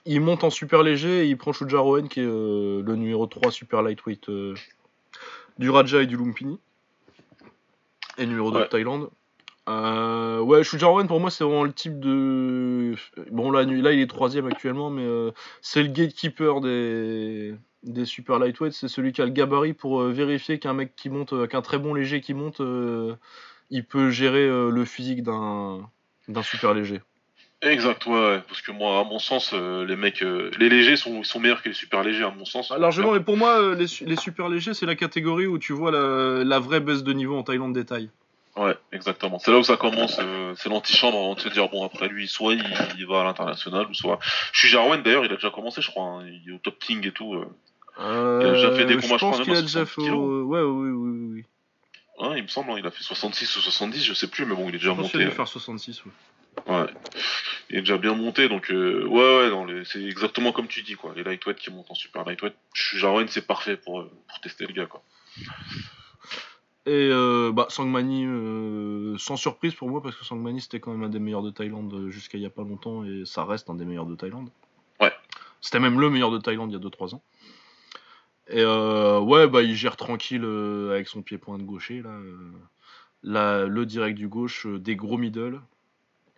Il 0.07 0.21
monte 0.21 0.43
en 0.43 0.51
super 0.51 0.83
léger 0.83 1.25
et 1.25 1.27
il 1.29 1.37
prend 1.39 1.53
Chujaroen 1.53 2.09
qui 2.09 2.19
est 2.19 2.25
le 2.25 2.95
numéro 2.97 3.27
3 3.27 3.53
super 3.53 3.83
lightweight 3.83 4.29
du 5.59 5.71
Raja 5.71 6.03
et 6.03 6.07
du 6.07 6.17
Lumpini. 6.17 6.59
Et 8.19 8.27
numéro 8.27 8.51
2 8.51 8.59
de. 8.59 8.65
Thaïlande. 8.65 9.09
Euh, 9.71 10.41
ouais, 10.41 10.65
Shujaroen 10.65 11.07
pour 11.07 11.21
moi 11.21 11.31
c'est 11.31 11.45
vraiment 11.45 11.65
le 11.65 11.73
type 11.73 12.01
de. 12.01 12.95
Bon 13.31 13.51
là, 13.53 13.63
là 13.63 13.93
il 13.93 14.01
est 14.01 14.09
troisième 14.09 14.47
actuellement, 14.47 14.91
mais 14.91 15.05
euh, 15.05 15.31
c'est 15.63 15.83
le 15.83 15.91
gatekeeper 15.91 16.61
des 16.61 17.55
des 17.85 18.05
super 18.05 18.39
lightweights. 18.39 18.73
C'est 18.73 18.89
celui 18.89 19.13
qui 19.13 19.23
a 19.23 19.27
le 19.27 19.31
gabarit 19.31 19.73
pour 19.73 20.01
euh, 20.01 20.11
vérifier 20.11 20.59
qu'un 20.59 20.75
mec 20.75 20.97
qui 20.97 21.09
monte, 21.09 21.33
euh, 21.33 21.47
qu'un 21.47 21.63
très 21.63 21.79
bon 21.79 21.95
léger 21.95 22.21
qui 22.21 22.35
monte, 22.35 22.61
euh, 22.61 23.15
il 23.71 23.85
peut 23.85 24.11
gérer 24.11 24.47
euh, 24.47 24.71
le 24.71 24.85
physique 24.85 25.23
d'un 25.23 25.89
d'un 26.27 26.43
super 26.43 26.75
léger. 26.75 27.01
Exact, 27.63 28.07
ouais, 28.07 28.13
ouais, 28.13 28.43
parce 28.49 28.63
que 28.63 28.73
moi, 28.73 29.01
à 29.01 29.05
mon 29.05 29.19
sens, 29.19 29.51
euh, 29.53 29.85
les 29.85 29.97
mecs, 29.97 30.23
euh, 30.23 30.51
les 30.59 30.71
légers 30.71 30.97
sont, 30.97 31.23
sont 31.23 31.41
meilleurs 31.41 31.63
que 31.63 31.69
les 31.69 31.75
super 31.75 32.03
légers, 32.03 32.25
à 32.25 32.31
mon 32.31 32.47
sens. 32.47 32.73
Ah, 32.75 32.79
largement, 32.79 33.13
mais 33.13 33.21
pour 33.21 33.37
moi, 33.37 33.61
euh, 33.61 33.75
les, 33.75 34.07
les 34.07 34.17
super 34.17 34.49
légers, 34.49 34.73
c'est 34.73 34.87
la 34.87 34.95
catégorie 34.95 35.47
où 35.47 35.59
tu 35.59 35.75
vois 35.75 35.91
la, 35.91 36.43
la 36.43 36.59
vraie 36.59 36.81
baisse 36.81 37.03
de 37.03 37.13
niveau 37.13 37.37
en 37.37 37.43
Thaïlande 37.43 37.75
des 37.75 37.85
tailles. 37.85 38.09
Ouais, 38.61 38.77
exactement. 38.93 39.39
C'est 39.39 39.51
là 39.51 39.59
où 39.59 39.63
ça 39.63 39.77
commence, 39.77 40.19
euh, 40.21 40.55
c'est 40.57 40.69
l'antichambre 40.69 41.17
avant 41.17 41.35
de 41.35 41.41
se 41.41 41.49
dire, 41.49 41.69
bon, 41.71 41.85
après 41.85 42.09
lui, 42.09 42.29
soit 42.29 42.53
il, 42.55 42.65
il 42.99 43.07
va 43.07 43.23
à 43.23 43.25
l'international, 43.25 43.87
ou 43.89 43.95
soit... 43.95 44.19
Je 44.53 44.59
suis 44.59 44.69
Jarwen, 44.69 45.03
d'ailleurs, 45.03 45.25
il 45.25 45.33
a 45.33 45.37
déjà 45.37 45.51
commencé, 45.51 45.81
je 45.81 45.91
crois, 45.91 46.05
hein, 46.05 46.27
il 46.27 46.51
est 46.51 46.55
au 46.55 46.59
top 46.59 46.79
king 46.79 47.07
et 47.07 47.13
tout. 47.13 47.35
euh. 47.35 47.47
Euh, 48.01 48.41
Il 48.43 48.49
a 48.49 48.53
déjà 48.53 48.73
fait 48.77 48.85
des 48.85 48.95
combats, 48.97 49.07
je 49.07 49.13
je 49.13 49.17
crois, 49.17 49.31
pense 49.31 49.41
qu'il 49.43 49.55
a 49.57 49.63
déjà 49.63 49.87
fait. 49.87 49.95
70 49.95 50.05
kilos. 50.11 50.19
au- 50.19 50.43
Ouais, 50.45 50.61
oui, 50.63 50.91
oui, 50.91 51.29
oui. 51.37 51.45
Hein, 52.23 52.35
il 52.37 52.43
me 52.43 52.49
semble, 52.49 52.71
hein, 52.73 52.77
il 52.79 52.87
a 52.87 52.91
fait 52.91 53.03
66 53.03 53.57
ou 53.57 53.61
70, 53.61 54.05
je 54.05 54.13
sais 54.13 54.27
plus, 54.29 54.45
mais 54.45 54.55
bon, 54.55 54.65
il 54.69 54.75
est 54.75 54.79
déjà 54.79 54.91
Je 54.91 54.97
pense 54.97 55.13
monté. 55.15 55.25
a 55.25 55.29
dû 55.29 55.35
faire 55.35 55.49
66. 55.49 56.03
Ouais. 56.05 56.13
Ouais. 56.75 56.87
Il 57.71 57.77
est 57.79 57.81
déjà 57.81 57.97
bien 57.97 58.15
monté, 58.15 58.49
donc 58.51 58.71
euh, 58.71 59.07
ouais, 59.07 59.39
ouais, 59.39 59.49
non, 59.49 59.65
les- 59.65 59.85
c'est 59.87 60.03
exactement 60.05 60.53
comme 60.53 60.67
tu 60.67 60.83
dis, 60.83 60.97
quoi. 60.97 61.15
Les 61.17 61.23
lightweight 61.23 61.57
qui 61.59 61.71
montent 61.71 61.91
en 61.91 61.95
super 61.95 62.25
lightweight. 62.27 62.55
Jarwen, 62.75 63.27
c'est 63.29 63.47
parfait 63.47 63.79
pour, 63.79 64.01
euh, 64.01 64.11
pour 64.29 64.41
tester 64.41 64.67
le 64.67 64.75
gars, 64.75 64.85
quoi. 64.87 65.03
Et 66.87 67.11
euh, 67.13 67.53
bah, 67.53 67.67
Sangmani, 67.69 68.25
euh, 68.25 69.17
sans 69.19 69.37
surprise 69.37 69.75
pour 69.75 69.91
moi, 69.91 70.03
parce 70.03 70.17
que 70.17 70.25
Sangmani 70.25 70.63
c'était 70.63 70.81
quand 70.81 70.93
même 70.93 71.03
un 71.03 71.11
des 71.11 71.19
meilleurs 71.19 71.43
de 71.43 71.51
Thaïlande 71.51 71.93
euh, 71.93 72.11
jusqu'à 72.11 72.39
il 72.39 72.43
y 72.43 72.47
a 72.47 72.51
pas 72.51 72.63
longtemps, 72.63 73.05
et 73.05 73.25
ça 73.27 73.45
reste 73.45 73.69
un 73.69 73.75
des 73.75 73.85
meilleurs 73.85 74.07
de 74.07 74.15
Thaïlande. 74.15 74.49
Ouais. 74.99 75.13
C'était 75.61 75.79
même 75.79 76.01
le 76.01 76.09
meilleur 76.09 76.31
de 76.31 76.39
Thaïlande 76.39 76.71
il 76.71 76.75
y 76.75 76.77
a 76.77 76.81
2-3 76.81 77.15
ans. 77.15 77.23
Et 78.49 78.63
euh, 78.63 79.21
ouais, 79.21 79.47
bah 79.47 79.63
il 79.63 79.75
gère 79.75 79.97
tranquille 79.97 80.45
avec 80.91 81.07
son 81.07 81.23
pied-point 81.23 81.59
de 81.59 81.65
gaucher, 81.65 82.03
là, 82.03 82.19
là, 83.23 83.67
le 83.67 83.85
direct 83.85 84.17
du 84.17 84.27
gauche, 84.27 84.67
des 84.67 84.97
gros 84.97 85.19
middle, 85.19 85.61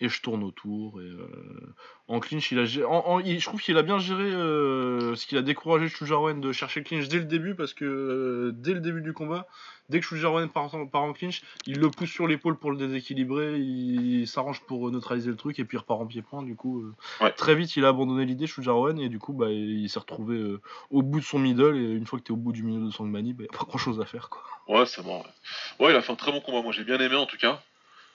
et 0.03 0.09
je 0.09 0.21
tourne 0.21 0.43
autour. 0.43 1.01
Et, 1.01 1.05
euh, 1.05 1.75
en 2.09 2.19
clinch, 2.21 2.51
il 2.53 2.59
a, 2.59 2.89
en- 2.89 3.07
en- 3.07 3.21
il- 3.21 3.41
je 3.41 3.47
trouve 3.47 3.61
qu'il 3.63 3.79
a 3.79 3.83
bien 3.83 3.99
géré 3.99 4.25
euh, 4.25 5.15
ce 5.15 5.27
qu'il 5.27 5.39
a 5.39 5.43
découragé 5.43 5.89
Chujarwen 5.89 6.41
de 6.41 6.53
chercher 6.53 6.81
le 6.81 6.85
clinch 6.85 7.09
dès 7.09 7.19
le 7.19 7.25
début, 7.25 7.55
parce 7.55 7.73
que 7.73 7.85
euh, 7.85 8.53
dès 8.55 8.75
le 8.75 8.81
début 8.81 9.01
du 9.01 9.13
combat, 9.13 9.47
dès 9.89 10.01
que 10.01 10.07
Chujarwen 10.07 10.49
part, 10.49 10.75
en- 10.75 10.87
part 10.87 11.03
en 11.05 11.13
clinch, 11.13 11.43
il 11.67 11.79
le 11.79 11.89
pousse 11.91 12.11
sur 12.11 12.27
l'épaule 12.27 12.59
pour 12.59 12.71
le 12.73 12.77
déséquilibrer, 12.77 13.59
il, 13.59 14.27
s'arrange 14.27 14.61
pour 14.63 14.91
neutraliser 14.91 15.31
le 15.31 15.37
truc, 15.37 15.59
et 15.59 15.65
puis 15.65 15.77
il 15.77 15.81
repart 15.81 16.01
en 16.01 16.07
pied-point. 16.07 16.43
Du 16.43 16.57
coup, 16.57 16.85
Ouais. 17.21 17.31
très 17.33 17.55
vite, 17.55 17.77
il 17.77 17.85
a 17.85 17.89
abandonné 17.89 18.25
l'idée, 18.25 18.47
Chujarwen, 18.47 18.99
et 18.99 19.09
du 19.09 19.19
coup, 19.19 19.33
bah, 19.33 19.51
il 19.51 19.89
s'est 19.89 19.99
retrouvé 20.01 20.43
au 20.91 21.03
bout 21.03 21.21
de 21.21 21.25
son 21.25 21.39
middle, 21.39 21.77
et 21.77 21.93
une 21.93 22.07
fois 22.07 22.19
que 22.19 22.25
t'es 22.25 22.33
au 22.33 22.37
bout 22.37 22.53
du 22.53 22.63
middle 22.65 22.87
de 22.87 22.91
Sangmani, 22.91 23.33
bah, 23.35 23.45
y 23.45 23.55
a 23.55 23.59
pas 23.59 23.65
grand 23.65 23.79
chose 23.79 24.01
à 24.01 24.05
faire, 24.05 24.29
quoi. 24.29 24.43
Ouais, 24.69 24.87
c'est 24.87 25.03
bon. 25.03 25.19
Ouais. 25.19 25.87
ouais, 25.87 25.93
il 25.93 25.97
a 25.97 26.03
fait 26.03 26.13
un 26.13 26.17
très 26.17 26.33
bon 26.33 26.41
combat. 26.41 26.63
Moi, 26.63 26.73
j'ai 26.73 26.85
bien 26.85 26.99
aimé 27.01 27.17
en 27.17 27.27
tout 27.27 27.37
cas. 27.37 27.63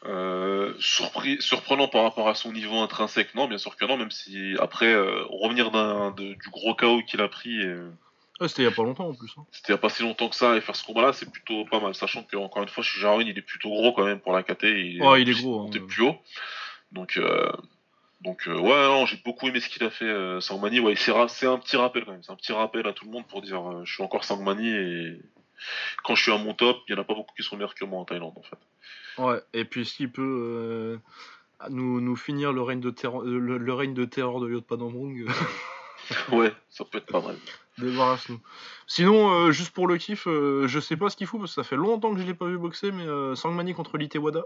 Euh, 0.06 0.74
surprenant 0.80 1.88
par 1.88 2.04
rapport 2.04 2.30
à 2.30 2.36
son 2.36 2.52
niveau 2.54 2.78
intrinsèque, 2.80 3.34
non, 3.36 3.48
bien 3.48 3.58
sûr 3.58 3.76
que 3.76 3.86
non. 3.86 3.98
Même 3.98 4.12
si 4.12 4.56
après 4.60 4.94
euh, 4.94 5.24
revenir 5.30 5.72
de- 5.72 6.34
du 6.34 6.50
gros 6.52 6.76
chaos 6.76 7.02
qu'il 7.08 7.20
a 7.22 7.28
pris, 7.28 7.60
Ouais, 8.40 8.48
c'était 8.48 8.62
il 8.62 8.66
y 8.66 8.68
a 8.68 8.72
pas 8.72 8.84
longtemps 8.84 9.08
en 9.10 9.16
plus. 9.16 9.32
hein. 9.38 9.46
c'était 9.52 9.70
il 9.70 9.76
y 9.76 9.76
a 9.76 9.80
pas 9.80 9.90
si 9.90 10.04
longtemps 10.04 10.30
que 10.30 10.36
ça, 10.36 10.56
et 10.56 10.62
faire 10.62 10.76
ce 10.76 10.84
combat-là, 10.86 11.12
c'est 11.14 11.30
plutôt 11.32 11.66
pas 11.66 11.80
mal. 11.80 11.96
Sachant 11.96 12.22
que 12.24 12.38
encore 12.38 12.62
une 12.62 12.70
fois, 12.70 12.84
chez 12.84 13.00
Jarwin, 13.00 13.28
il 13.28 13.36
est 13.38 13.42
plutôt 13.42 13.70
gros 13.70 13.92
quand 13.94 14.06
même 14.06 14.20
pour 14.20 14.34
la 14.34 14.44
KT. 14.44 14.64
Il 14.66 15.02
Ouais, 15.02 15.24
il 15.24 15.30
est 15.30 15.42
gros, 15.42 15.62
hein. 15.62 15.70
plus 15.88 16.04
haut. 16.04 16.16
Donc, 16.92 17.18
euh, 17.18 17.52
donc 18.22 18.44
ouais, 18.48 18.54
non, 18.88 19.08
j'ai 19.08 19.18
beaucoup 19.26 19.48
aimé 19.48 19.60
ce 19.60 19.68
qu'il 19.70 19.84
a 19.84 19.90
fait, 19.90 20.40
Sangmani. 20.42 20.80
Ouais, 20.80 20.96
c'est 20.96 21.12
ra- 21.12 21.24
un 21.24 21.58
petit 21.58 21.76
rappel 21.78 22.06
quand 22.06 22.12
même. 22.12 22.22
C'est 22.24 22.32
un 22.32 22.36
petit 22.36 22.54
rappel 22.54 22.86
à 22.88 22.94
tout 22.94 23.06
le 23.06 23.12
monde 23.12 23.26
pour 23.28 23.42
dire, 23.42 23.84
je 23.84 23.92
suis 23.92 24.04
encore 24.04 24.24
Sangmani 24.24 24.70
et 24.70 25.20
quand 26.04 26.16
je 26.16 26.24
suis 26.24 26.32
à 26.32 26.38
mon 26.38 26.54
top, 26.54 26.78
il 26.88 26.96
y 26.96 26.98
en 26.98 27.02
a 27.02 27.04
pas 27.04 27.14
beaucoup 27.16 27.34
qui 27.36 27.44
sont 27.44 27.56
meilleurs 27.56 27.76
que 27.76 27.86
moi 27.86 28.00
en 28.00 28.06
Thaïlande 28.06 28.34
en 28.36 28.44
fait. 28.44 28.58
Ouais, 29.22 29.42
et 29.54 29.66
puis 29.66 29.86
s'il 29.86 30.12
peut 30.12 30.22
euh, 30.22 30.98
nous, 31.70 32.00
nous 32.02 32.16
finir 32.16 32.54
le 32.54 32.62
règne 32.62 32.82
de 32.82 32.92
terreur, 32.92 33.24
euh, 33.24 33.40
le, 33.40 33.58
le 33.58 33.74
règne 33.74 33.94
de 33.94 34.06
terreur 34.06 34.40
de 34.40 34.50
Yot 34.50 34.62
Padamrung, 34.62 35.26
Ouais, 36.32 36.54
ça 36.70 36.86
peut 36.86 37.00
être 37.00 37.08
pas 37.12 37.20
mal. 37.22 37.36
débarrasse-nous. 37.80 38.40
Sinon, 38.86 39.30
euh, 39.32 39.52
juste 39.52 39.72
pour 39.72 39.88
le 39.88 39.98
kiff, 39.98 40.28
euh, 40.28 40.68
je 40.68 40.80
sais 40.80 40.96
pas 40.96 41.10
ce 41.10 41.18
qu'il 41.18 41.28
fout 41.28 41.40
parce 41.40 41.54
que 41.56 41.62
ça 41.62 41.68
fait 41.68 41.76
longtemps 41.76 42.14
que 42.14 42.22
je 42.22 42.26
l'ai 42.26 42.34
pas 42.34 42.46
vu 42.46 42.58
boxer, 42.58 42.92
mais 42.92 43.06
euh, 43.06 43.36
Sangmani 43.36 43.74
contre 43.74 43.98
Litewada. 43.98 44.44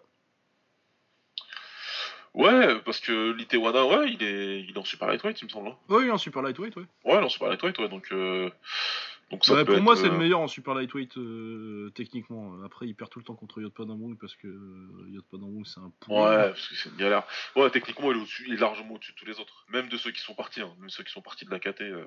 Ouais, 2.34 2.80
parce 2.86 3.02
que 3.02 3.32
Litewada, 3.34 3.86
ouais, 3.86 4.10
il 4.14 4.24
est, 4.24 4.62
il 4.62 4.72
est 4.72 4.78
en 4.78 4.86
super 4.86 5.08
lightweight, 5.10 5.42
il 5.42 5.46
me 5.46 5.50
semble. 5.50 5.68
hein. 5.70 5.76
Ouais, 5.90 6.04
il 6.04 6.08
est 6.08 6.12
en 6.12 6.18
super 6.18 6.42
lightweight, 6.42 6.76
ouais. 6.78 6.86
Ouais, 7.04 7.16
il 7.16 7.20
est 7.20 7.26
en 7.26 7.30
super 7.30 7.50
lightweight, 7.50 7.78
ouais, 7.78 7.90
donc, 7.90 8.08
euh, 8.14 8.50
donc 9.32 9.46
ça 9.46 9.54
Ouais, 9.54 9.66
peut 9.66 9.74
pour 9.76 9.84
moi, 9.84 9.94
être, 9.94 10.02
c'est 10.02 10.10
le 10.10 10.16
euh, 10.16 10.18
meilleur 10.18 10.40
en 10.40 10.48
super 10.48 10.74
lightweight 10.76 11.18
euh, 11.18 11.90
techniquement. 11.96 12.62
Après, 12.64 12.88
il 12.88 12.94
perd 12.94 13.10
tout 13.10 13.20
le 13.20 13.26
temps 13.26 13.36
contre 13.36 13.62
Yot 13.62 13.70
Padamrung 13.70 14.18
parce 14.20 14.36
que 14.36 14.48
euh, 14.48 15.10
Yot 15.10 15.24
Padamrung 15.32 15.66
c'est 15.66 15.80
un 15.80 15.92
pourri. 16.02 16.22
Ouais, 16.22 16.50
parce 16.50 16.68
que 16.68 16.76
c'est 16.76 16.90
une 16.90 16.98
galère. 16.98 17.24
Ouais, 17.56 17.70
techniquement, 17.70 18.12
il 18.12 18.18
est, 18.18 18.22
au-dessus, 18.22 18.44
il 18.48 18.54
est 18.54 18.58
largement 18.58 18.96
au-dessus 18.96 19.14
de 19.14 19.18
tous 19.18 19.26
les 19.26 19.40
autres. 19.40 19.66
Même 19.70 19.88
de 19.90 19.98
ceux 19.98 20.12
qui 20.12 20.20
sont 20.22 20.36
partis, 20.36 20.62
hein. 20.62 20.74
même 20.80 20.90
ceux 20.90 21.04
qui 21.04 21.12
sont 21.12 21.22
partis 21.22 21.46
de 21.46 21.52
la 21.52 21.60
KT. 21.60 21.82
euh, 21.82 22.06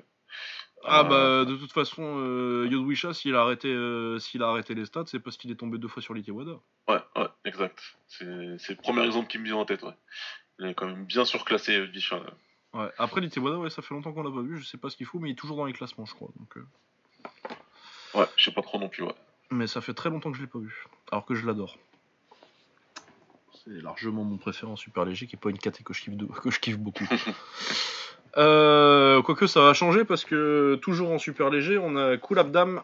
Ah 0.83 1.03
bah 1.03 1.45
de 1.45 1.55
toute 1.55 1.71
façon, 1.71 2.03
euh, 2.19 2.67
Yodwisha 2.69 3.13
s'il 3.13 3.35
a 3.35 3.41
arrêté, 3.41 3.69
euh, 3.69 4.19
s'il 4.19 4.43
a 4.43 4.49
arrêté 4.49 4.75
les 4.75 4.85
stats, 4.85 5.05
c'est 5.07 5.19
parce 5.19 5.37
qu'il 5.37 5.49
est 5.51 5.55
tombé 5.55 5.77
deux 5.77 5.87
fois 5.87 6.01
sur 6.01 6.13
Litewada. 6.13 6.59
Ouais, 6.87 6.99
ouais, 7.15 7.27
exact. 7.45 7.81
C'est, 8.07 8.25
le 8.25 8.75
premier 8.75 9.03
exemple 9.03 9.27
qui 9.27 9.39
me 9.39 9.45
vient 9.45 9.55
en 9.57 9.65
tête, 9.65 9.81
ouais. 9.83 9.93
Il 10.59 10.67
est 10.67 10.73
quand 10.73 10.85
même 10.87 11.05
bien 11.05 11.25
surclassé, 11.25 11.79
là. 11.79 11.87
Ouais. 12.73 12.89
Après 12.97 13.21
Litewada, 13.21 13.57
ouais, 13.57 13.69
ça 13.69 13.81
fait 13.81 13.93
longtemps 13.93 14.11
qu'on 14.13 14.23
l'a 14.23 14.31
pas 14.31 14.41
vu. 14.41 14.59
Je 14.59 14.65
sais 14.65 14.77
pas 14.77 14.89
ce 14.89 14.97
qu'il 14.97 15.05
fout, 15.05 15.21
mais 15.21 15.29
il 15.29 15.31
est 15.31 15.35
toujours 15.35 15.55
dans 15.57 15.65
les 15.65 15.73
classements, 15.73 16.05
je 16.05 16.13
crois. 16.13 16.29
Donc, 16.37 16.57
euh, 16.57 16.67
Ouais, 18.15 18.25
je 18.37 18.43
sais 18.45 18.51
pas 18.51 18.61
trop 18.61 18.79
non 18.79 18.89
plus, 18.89 19.03
ouais. 19.03 19.13
Mais 19.51 19.67
ça 19.67 19.81
fait 19.81 19.93
très 19.93 20.09
longtemps 20.09 20.31
que 20.31 20.37
je 20.37 20.41
l'ai 20.41 20.47
pas 20.47 20.59
vu, 20.59 20.85
alors 21.11 21.25
que 21.25 21.35
je 21.35 21.45
l'adore. 21.45 21.77
C'est 23.63 23.81
largement 23.81 24.23
mon 24.23 24.37
préféré 24.37 24.71
en 24.71 24.75
super 24.75 25.05
léger, 25.05 25.27
qui 25.27 25.35
est 25.35 25.39
pas 25.39 25.49
une 25.49 25.57
caté 25.57 25.83
que 25.83 25.93
je 25.93 26.01
kiffe, 26.01 26.15
de- 26.15 26.25
que 26.43 26.49
je 26.51 26.59
kiffe 26.59 26.77
beaucoup. 26.79 27.05
Euh, 28.37 29.21
quoique 29.21 29.47
ça 29.47 29.61
va 29.61 29.73
changer 29.73 30.03
parce 30.03 30.25
que 30.25 30.75
toujours 30.81 31.09
en 31.11 31.17
super 31.19 31.49
léger, 31.49 31.77
on 31.77 31.95
a 31.95 32.17
Kulabdam 32.17 32.81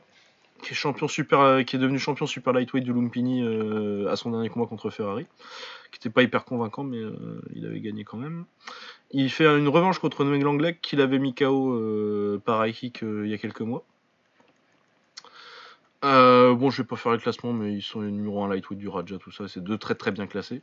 qui 0.64 0.72
est 0.72 0.76
champion 0.76 1.10
super, 1.10 1.66
qui 1.66 1.76
est 1.76 1.80
devenu 1.80 2.00
champion 2.00 2.26
super 2.26 2.54
lightweight 2.54 2.86
du 2.86 2.94
Lumpini 2.94 3.44
euh, 3.44 4.08
à 4.10 4.16
son 4.16 4.32
dernier 4.32 4.48
combat 4.48 4.66
contre 4.66 4.90
Ferrari, 4.90 5.26
qui 5.92 5.98
était 5.98 6.10
pas 6.10 6.24
hyper 6.24 6.46
convaincant 6.46 6.86
mais 6.86 7.00
euh, 7.00 7.42
il 7.54 7.66
avait 7.66 7.82
gagné 7.82 8.06
quand 8.06 8.16
même. 8.16 8.46
Il 9.12 9.30
fait 9.30 9.46
une 9.46 9.68
revanche 9.68 10.00
contre 10.00 10.24
Noeng 10.24 10.42
Langlek 10.42 10.80
qu'il 10.80 11.02
avait 11.02 11.20
mis 11.20 11.34
KO 11.36 11.74
euh, 11.74 12.42
par 12.46 12.66
high 12.66 12.74
kick 12.74 13.02
il 13.02 13.28
y 13.28 13.34
a 13.34 13.38
quelques 13.38 13.60
mois. 13.60 13.84
Euh, 16.04 16.56
bon, 16.56 16.70
je 16.72 16.82
vais 16.82 16.88
pas 16.88 16.96
faire 16.96 17.12
le 17.12 17.18
classement, 17.20 17.54
mais 17.54 17.74
ils 17.74 17.82
sont 17.82 18.02
les 18.02 18.12
numéro 18.12 18.44
1 18.44 18.50
lightweight 18.50 18.80
du 18.80 18.88
Raja, 18.88 19.18
tout 19.18 19.32
ça, 19.32 19.48
c'est 19.48 19.64
deux 19.64 19.78
très 19.78 19.96
très 19.96 20.12
bien 20.12 20.26
classés. 20.28 20.62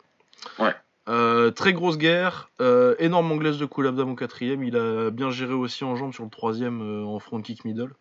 Ouais. 0.59 0.74
Euh, 1.09 1.51
très 1.51 1.73
grosse 1.73 1.97
guerre, 1.97 2.51
euh, 2.60 2.94
énorme 2.98 3.31
anglaise 3.32 3.56
de 3.59 3.65
Kulabdam 3.66 4.10
au 4.10 4.15
quatrième, 4.15 4.62
il 4.62 4.77
a 4.77 5.10
bien 5.10 5.31
géré 5.31 5.55
aussi 5.55 5.85
en 5.85 5.97
jambes 5.97 6.12
sur 6.12 6.24
le 6.24 6.31
troisième 6.31 6.82
euh, 6.82 7.05
en 7.05 7.19
front 7.19 7.40
kick 7.40 7.65
middle. 7.65 7.94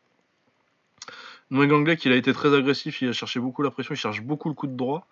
Noeng 1.49 1.69
Langlek, 1.69 2.03
il 2.03 2.11
a 2.11 2.15
été 2.17 2.33
très 2.33 2.53
agressif, 2.53 3.01
il 3.01 3.07
a 3.09 3.13
cherché 3.13 3.39
beaucoup 3.39 3.61
la 3.63 3.71
pression, 3.71 3.93
il 3.93 3.97
cherche 3.97 4.21
beaucoup 4.21 4.49
le 4.49 4.55
coup 4.55 4.67
de 4.67 4.75
droit. 4.75 5.07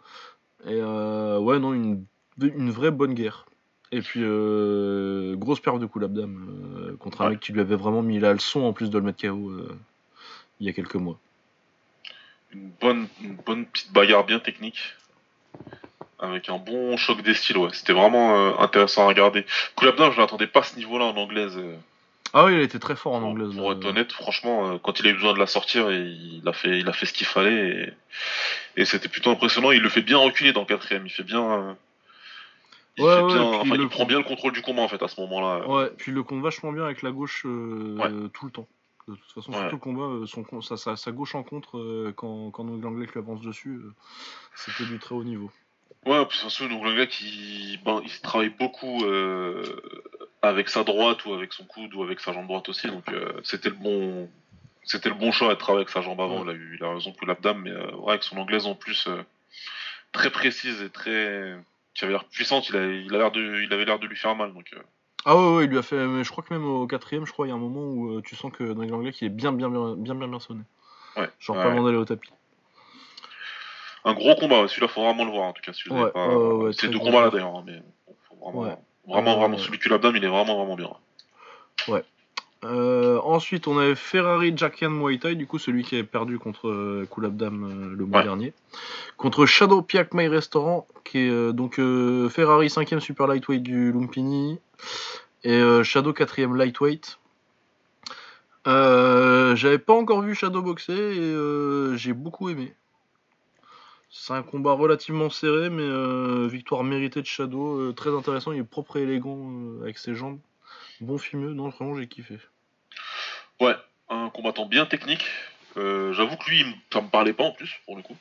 Et 0.66 0.80
euh, 0.82 1.40
ouais, 1.40 1.60
non, 1.60 1.74
une, 1.74 2.04
une 2.42 2.72
vraie 2.72 2.92
bonne 2.92 3.14
guerre. 3.14 3.46
Et 3.94 4.02
puis, 4.02 4.20
euh, 4.24 5.36
grosse 5.38 5.62
perte 5.62 5.80
de 5.80 5.86
Kulabdam 5.86 6.50
euh, 6.76 6.98
contre 6.98 7.22
un 7.22 7.26
Ouais. 7.26 7.32
mec 7.32 7.40
qui 7.40 7.54
lui 7.54 7.62
avait 7.62 7.78
vraiment 7.78 8.02
mis 8.02 8.20
la 8.20 8.34
leçon 8.34 8.64
en 8.64 8.74
plus 8.74 8.90
de 8.90 8.98
le 8.98 9.06
mettre 9.06 9.22
KO 9.22 9.52
il 10.60 10.66
y 10.66 10.70
a 10.70 10.74
quelques 10.74 10.96
mois. 10.96 11.18
Une 12.56 12.72
bonne, 12.80 13.07
une 13.22 13.36
bonne 13.36 13.65
petite 13.65 13.91
bagarre 13.91 14.23
bien 14.26 14.40
technique. 14.40 14.80
Avec 16.19 16.48
un 16.49 16.57
bon 16.57 16.95
choc 16.95 17.22
des 17.22 17.34
styles, 17.34 17.57
ouais. 17.57 17.69
C'était 17.73 17.91
vraiment 17.94 18.36
euh, 18.38 18.52
intéressant 18.60 19.03
à 19.03 19.07
regarder. 19.07 19.45
Kulabdin, 19.77 20.11
je 20.11 20.19
l'attendais 20.19 20.48
pas 20.48 20.61
à 20.61 20.64
ce 20.64 20.77
niveau-là 20.77 21.06
en 21.06 21.18
anglaise. 21.18 21.57
euh, 21.57 21.76
Ah 22.34 22.45
oui, 22.45 22.53
il 22.56 22.61
était 22.61 22.80
très 22.80 22.95
fort 22.95 23.14
en 23.14 23.22
anglaise. 23.22 23.53
Pour 23.56 23.72
là. 23.72 23.76
être 23.77 23.86
honnête, 23.86 24.11
franchement, 24.14 24.72
euh, 24.72 24.77
quand 24.82 24.99
il 24.99 25.07
a 25.07 25.10
eu 25.10 25.14
besoin 25.14 25.34
de 25.34 25.40
la 25.40 25.45
sortir, 25.48 25.91
il 25.91 26.41
a 26.45 26.53
fait, 26.53 26.80
il 26.80 26.88
a 26.88 26.94
fait 26.94 27.06
ce 27.06 27.14
qu'il 27.14 27.27
fallait. 27.27 27.94
Et, 28.77 28.82
et 28.82 28.86
c'était 28.86 29.10
plutôt 29.10 29.30
impressionnant. 29.32 29.72
Il 29.72 29.82
le 29.82 29.90
fait 29.90 30.02
bien 30.02 30.18
reculer 30.18 30.53
dans 30.53 30.61
le 30.61 30.65
quatrième. 30.68 31.06
Il 31.06 31.10
fait 31.11 31.23
bien. 31.23 31.44
euh, 31.44 31.73
il, 32.98 33.03
Ouais, 33.03 33.14
fait 33.18 33.22
ouais, 33.23 33.27
bien- 33.34 33.49
puis 33.61 33.72
enfin, 33.73 33.76
il 33.84 33.90
prend 33.90 34.06
bien 34.06 34.18
le 34.18 34.23
contrôle 34.23 34.53
du 34.53 34.61
combat 34.61 34.84
en 34.84 34.88
fait 34.88 35.03
à 35.03 35.10
ce 35.10 35.19
moment-là. 35.19 35.68
Ouais, 35.68 35.90
puis 35.98 36.11
il 36.11 36.15
le 36.15 36.23
compte 36.23 36.41
vachement 36.41 36.72
bien 36.72 36.86
avec 36.86 37.02
la 37.02 37.11
gauche 37.11 37.44
euh, 37.45 37.98
Ouais. 37.98 38.30
tout 38.34 38.45
le 38.45 38.52
temps. 38.52 38.68
De 39.07 39.14
toute 39.15 39.32
façon, 39.34 39.52
Ouais. 39.52 39.57
surtout 39.60 39.76
le 39.76 39.82
combat, 39.82 40.03
euh, 40.03 40.26
son, 40.26 40.61
sa, 40.61 40.77
sa- 40.77 40.95
sa 40.95 41.11
gauche 41.11 41.36
en 41.36 41.44
contre, 41.44 41.77
euh, 41.77 42.11
quand, 42.15 42.49
quand 42.49 42.64
Langlek 42.64 43.14
lui 43.14 43.19
avance 43.19 43.41
dessus, 43.41 43.76
euh, 43.76 43.94
c'était 44.56 44.86
du 44.86 44.98
très 44.98 45.14
haut 45.14 45.23
niveau. 45.23 45.52
Ouais, 46.07 46.26
puis 46.26 46.38
surtout, 46.40 46.68
donc 46.68 46.84
le 46.84 46.95
gars 46.95 47.06
qui, 47.06 47.80
ben, 47.86 48.02
il 48.03 48.22
travaille 48.22 48.49
beaucoup 48.49 49.03
euh, 49.06 49.80
avec 50.41 50.69
sa 50.69 50.84
droite 50.84 51.23
ou 51.26 51.34
avec 51.34 51.53
son 51.53 51.65
coude 51.65 51.94
ou 51.94 52.02
avec 52.02 52.19
sa 52.19 52.34
jambe 52.34 52.48
droite 52.48 52.68
aussi, 52.69 52.88
donc 52.88 53.07
euh, 53.10 53.40
c'était 53.44 53.69
le 53.69 53.76
bon, 53.76 54.30
c'était 54.84 55.10
le 55.10 55.15
bon 55.15 55.32
choix 55.32 55.49
de 55.49 55.60
travailler 55.60 55.82
avec 55.84 55.90
sa 55.90 56.02
jambe 56.02 56.19
avant. 56.22 56.44
Ouais. 56.44 56.45
Il 56.45 56.49
a 56.49 56.53
eu, 56.53 56.77
il 56.80 56.84
a 56.84 56.94
raison 56.94 57.11
pour 57.11 57.27
l'abdam, 57.27 57.60
mais 57.61 57.72
euh, 57.72 57.91
ouais, 57.98 58.11
avec 58.11 58.23
son 58.23 58.38
anglaise 58.38 58.65
en 58.65 58.73
plus 58.76 59.07
très 60.11 60.32
précise 60.32 60.82
et 60.82 60.90
très, 60.90 61.56
qui 61.94 62.06
avait 62.06 62.14
l'air 62.14 62.26
puissante, 62.26 62.69
il 62.69 62.76
a, 62.77 62.86
il 62.88 63.14
a 63.14 63.18
l'air 63.19 63.32
de, 63.32 63.61
il 63.64 63.72
avait 63.72 63.86
l'air 63.86 63.99
de 63.99 64.07
lui 64.07 64.18
faire 64.18 64.36
mal, 64.36 64.52
donc. 64.53 64.76
Ah 65.26 65.36
ouais, 65.36 65.56
ouais, 65.58 65.64
il 65.66 65.70
lui 65.72 65.78
a 65.78 65.82
fait. 65.82 66.06
Mais 66.08 66.24
je 66.24 66.32
crois 66.32 66.44
que 66.44 66.54
même 66.54 66.66
au 66.66 66.86
quatrième, 66.88 67.26
je 67.26 67.32
crois, 67.32 67.48
il 67.48 67.50
y 67.50 67.52
a 67.52 67.56
un 67.56 67.60
moment 67.60 67.82
où 67.82 68.12
euh, 68.18 68.22
tu 68.22 68.36
sens 68.36 68.52
que 68.52 68.64
Noeng 68.64 68.90
Langlek 68.90 69.20
il 69.22 69.26
est 69.26 69.30
bien, 69.30 69.52
bien, 69.52 69.70
bien, 69.70 69.96
bien, 69.96 70.16
bien, 70.16 70.28
bien 70.28 70.40
sonné. 70.40 70.62
ouais. 71.18 71.30
Genre 71.40 71.58
ouais. 71.58 71.64
pas 71.64 71.70
loin 71.72 71.84
d'aller 71.84 71.98
au 71.98 72.06
tapis. 72.06 72.30
un 74.04 74.14
gros 74.14 74.36
combat. 74.36 74.68
Celui-là, 74.68 74.88
faut 74.88 75.04
vraiment 75.04 75.26
le 75.26 75.32
voir 75.32 75.46
en 75.46 75.54
tout 75.54 75.64
cas. 75.64 75.74
Si 75.74 75.90
Ouais, 75.90 76.12
pas... 76.12 76.28
ouais, 76.28 76.66
ouais, 76.66 76.74
C'est 76.74 76.90
deux 76.90 77.00
combats 77.00 77.22
là 77.22 77.30
d'ailleurs, 77.32 77.56
hein, 77.56 77.64
mais 77.66 77.82
faut 78.30 78.36
vraiment, 78.36 78.62
Ouais. 78.62 78.78
vraiment, 79.08 79.34
Ouais, 79.34 79.40
vraiment, 79.40 79.58
ouais. 79.58 79.64
celui 79.64 79.80
qui 79.80 79.90
l'abdame, 79.90 80.16
il 80.16 80.24
est 80.24 80.28
vraiment, 80.28 80.58
vraiment 80.58 80.76
bien. 80.76 80.92
Euh, 82.66 83.20
ensuite, 83.24 83.68
on 83.68 83.78
avait 83.78 83.96
Ferrari 83.96 84.54
Jackian 84.58 84.90
Muay 84.90 85.18
Thai, 85.20 85.36
du 85.36 85.46
coup, 85.46 85.60
celui 85.60 85.84
qui 85.84 85.96
avait 85.96 86.04
perdu 86.04 86.40
contre 86.40 86.68
euh, 86.68 87.08
Kulabdam 87.14 87.64
euh, 87.64 87.96
le 87.96 88.06
mois 88.06 88.20
Ouais. 88.20 88.24
dernier. 88.24 88.54
Contre 89.18 89.46
Shadow 89.46 89.82
Piak 89.82 90.14
Mai 90.14 90.28
Restaurant, 90.28 90.88
qui 91.04 91.20
est 91.20 91.30
euh, 91.30 91.52
donc 91.52 91.80
euh, 91.80 92.28
Ferrari 92.30 92.68
5ème 92.68 93.00
super 93.00 93.28
lightweight 93.28 93.62
du 93.62 93.92
Lumpini 93.92 94.60
et 95.44 95.62
Shadow 95.84 96.12
4ème 96.12 96.56
lightweight. 96.56 97.20
J'avais 98.66 99.78
pas 99.78 99.94
encore 99.94 100.22
vu 100.22 100.34
Shadow 100.34 100.62
boxer 100.64 100.94
et 100.94 101.98
j'ai 101.98 102.14
beaucoup 102.14 102.50
aimé. 102.50 102.74
C'est 104.10 104.34
un 104.34 104.42
combat 104.42 104.72
relativement 104.74 105.30
serré, 105.30 105.70
mais 105.70 106.48
victoire 106.48 106.84
méritée 106.84 107.22
de 107.22 107.28
Shadow, 107.28 107.92
très 107.94 108.10
intéressant, 108.10 108.54
il 108.54 108.60
est 108.62 108.64
propre 108.64 108.98
et 108.98 109.04
élégant 109.04 109.38
avec 109.84 110.00
ses 110.00 110.16
jambes. 110.16 110.40
Bon 111.00 111.18
fumeux, 111.20 111.54
non, 111.54 111.70
vraiment 111.70 111.96
j'ai 111.96 112.08
kiffé. 112.08 112.40
Ouais, 113.61 113.76
un 114.10 114.30
combattant 114.30 114.65
bien 114.65 114.86
technique. 114.86 115.26
Euh, 115.77 116.14
J'avoue 116.14 116.38
que 116.38 116.49
lui, 116.49 116.65
ça 116.91 117.02
me 117.02 117.07
parlait 117.10 117.34
pas 117.34 117.44
en 117.45 117.52
plus, 117.52 117.73
pour 117.86 117.95
le 117.98 118.02
coup. 118.02 118.15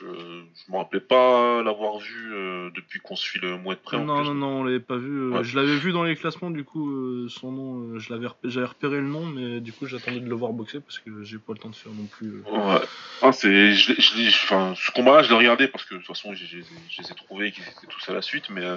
Je, 0.00 0.06
je 0.06 0.72
me 0.72 0.76
rappelais 0.76 1.00
pas 1.00 1.60
l'avoir 1.64 1.98
vu 1.98 2.32
euh, 2.32 2.70
depuis 2.76 3.00
qu'on 3.00 3.16
suit 3.16 3.40
le 3.40 3.56
mois 3.58 3.74
de 3.74 3.80
près. 3.80 3.96
en 3.96 4.04
Non, 4.04 4.18
plus. 4.20 4.28
non, 4.28 4.34
non, 4.34 4.46
on 4.60 4.62
l'avait 4.64 4.78
pas 4.78 4.96
vu. 4.96 5.10
euh, 5.10 5.30
Ouais. 5.30 5.42
Je 5.42 5.56
l'avais 5.58 5.74
vu 5.76 5.90
dans 5.90 6.04
les 6.04 6.14
classements, 6.14 6.50
du 6.52 6.62
coup, 6.62 7.28
son 7.28 7.50
nom, 7.50 7.98
je 7.98 8.12
l'avais 8.12 8.28
j'avais 8.44 8.66
repéré 8.66 8.96
le 8.98 9.08
nom, 9.08 9.26
mais 9.26 9.58
du 9.58 9.72
coup, 9.72 9.86
j'attendais 9.86 10.20
de 10.20 10.28
le 10.28 10.34
voir 10.36 10.52
boxer 10.52 10.80
parce 10.80 11.00
que 11.00 11.24
j'ai 11.24 11.38
pas 11.38 11.52
le 11.52 11.58
temps 11.58 11.70
de 11.70 11.74
faire 11.74 11.90
non 11.92 12.04
plus. 12.06 12.42
Ouais. 12.46 12.80
Ah, 13.22 13.32
c'est, 13.32 13.72
je, 13.72 13.92
je, 13.98 14.28
enfin, 14.28 14.74
ce 14.76 14.92
combat-là, 14.92 15.24
je 15.24 15.30
l'ai 15.30 15.36
regardé 15.36 15.66
parce 15.66 15.84
que 15.84 15.94
de 15.94 15.98
toute 15.98 16.06
façon, 16.06 16.32
je, 16.32 16.44
les 16.58 16.62
ai 17.10 17.14
trouvés, 17.16 17.50
qu'ils 17.50 17.64
étaient 17.64 17.88
tous 17.88 18.08
à 18.08 18.12
la 18.12 18.22
suite, 18.22 18.50
mais 18.50 18.62
euh, 18.64 18.76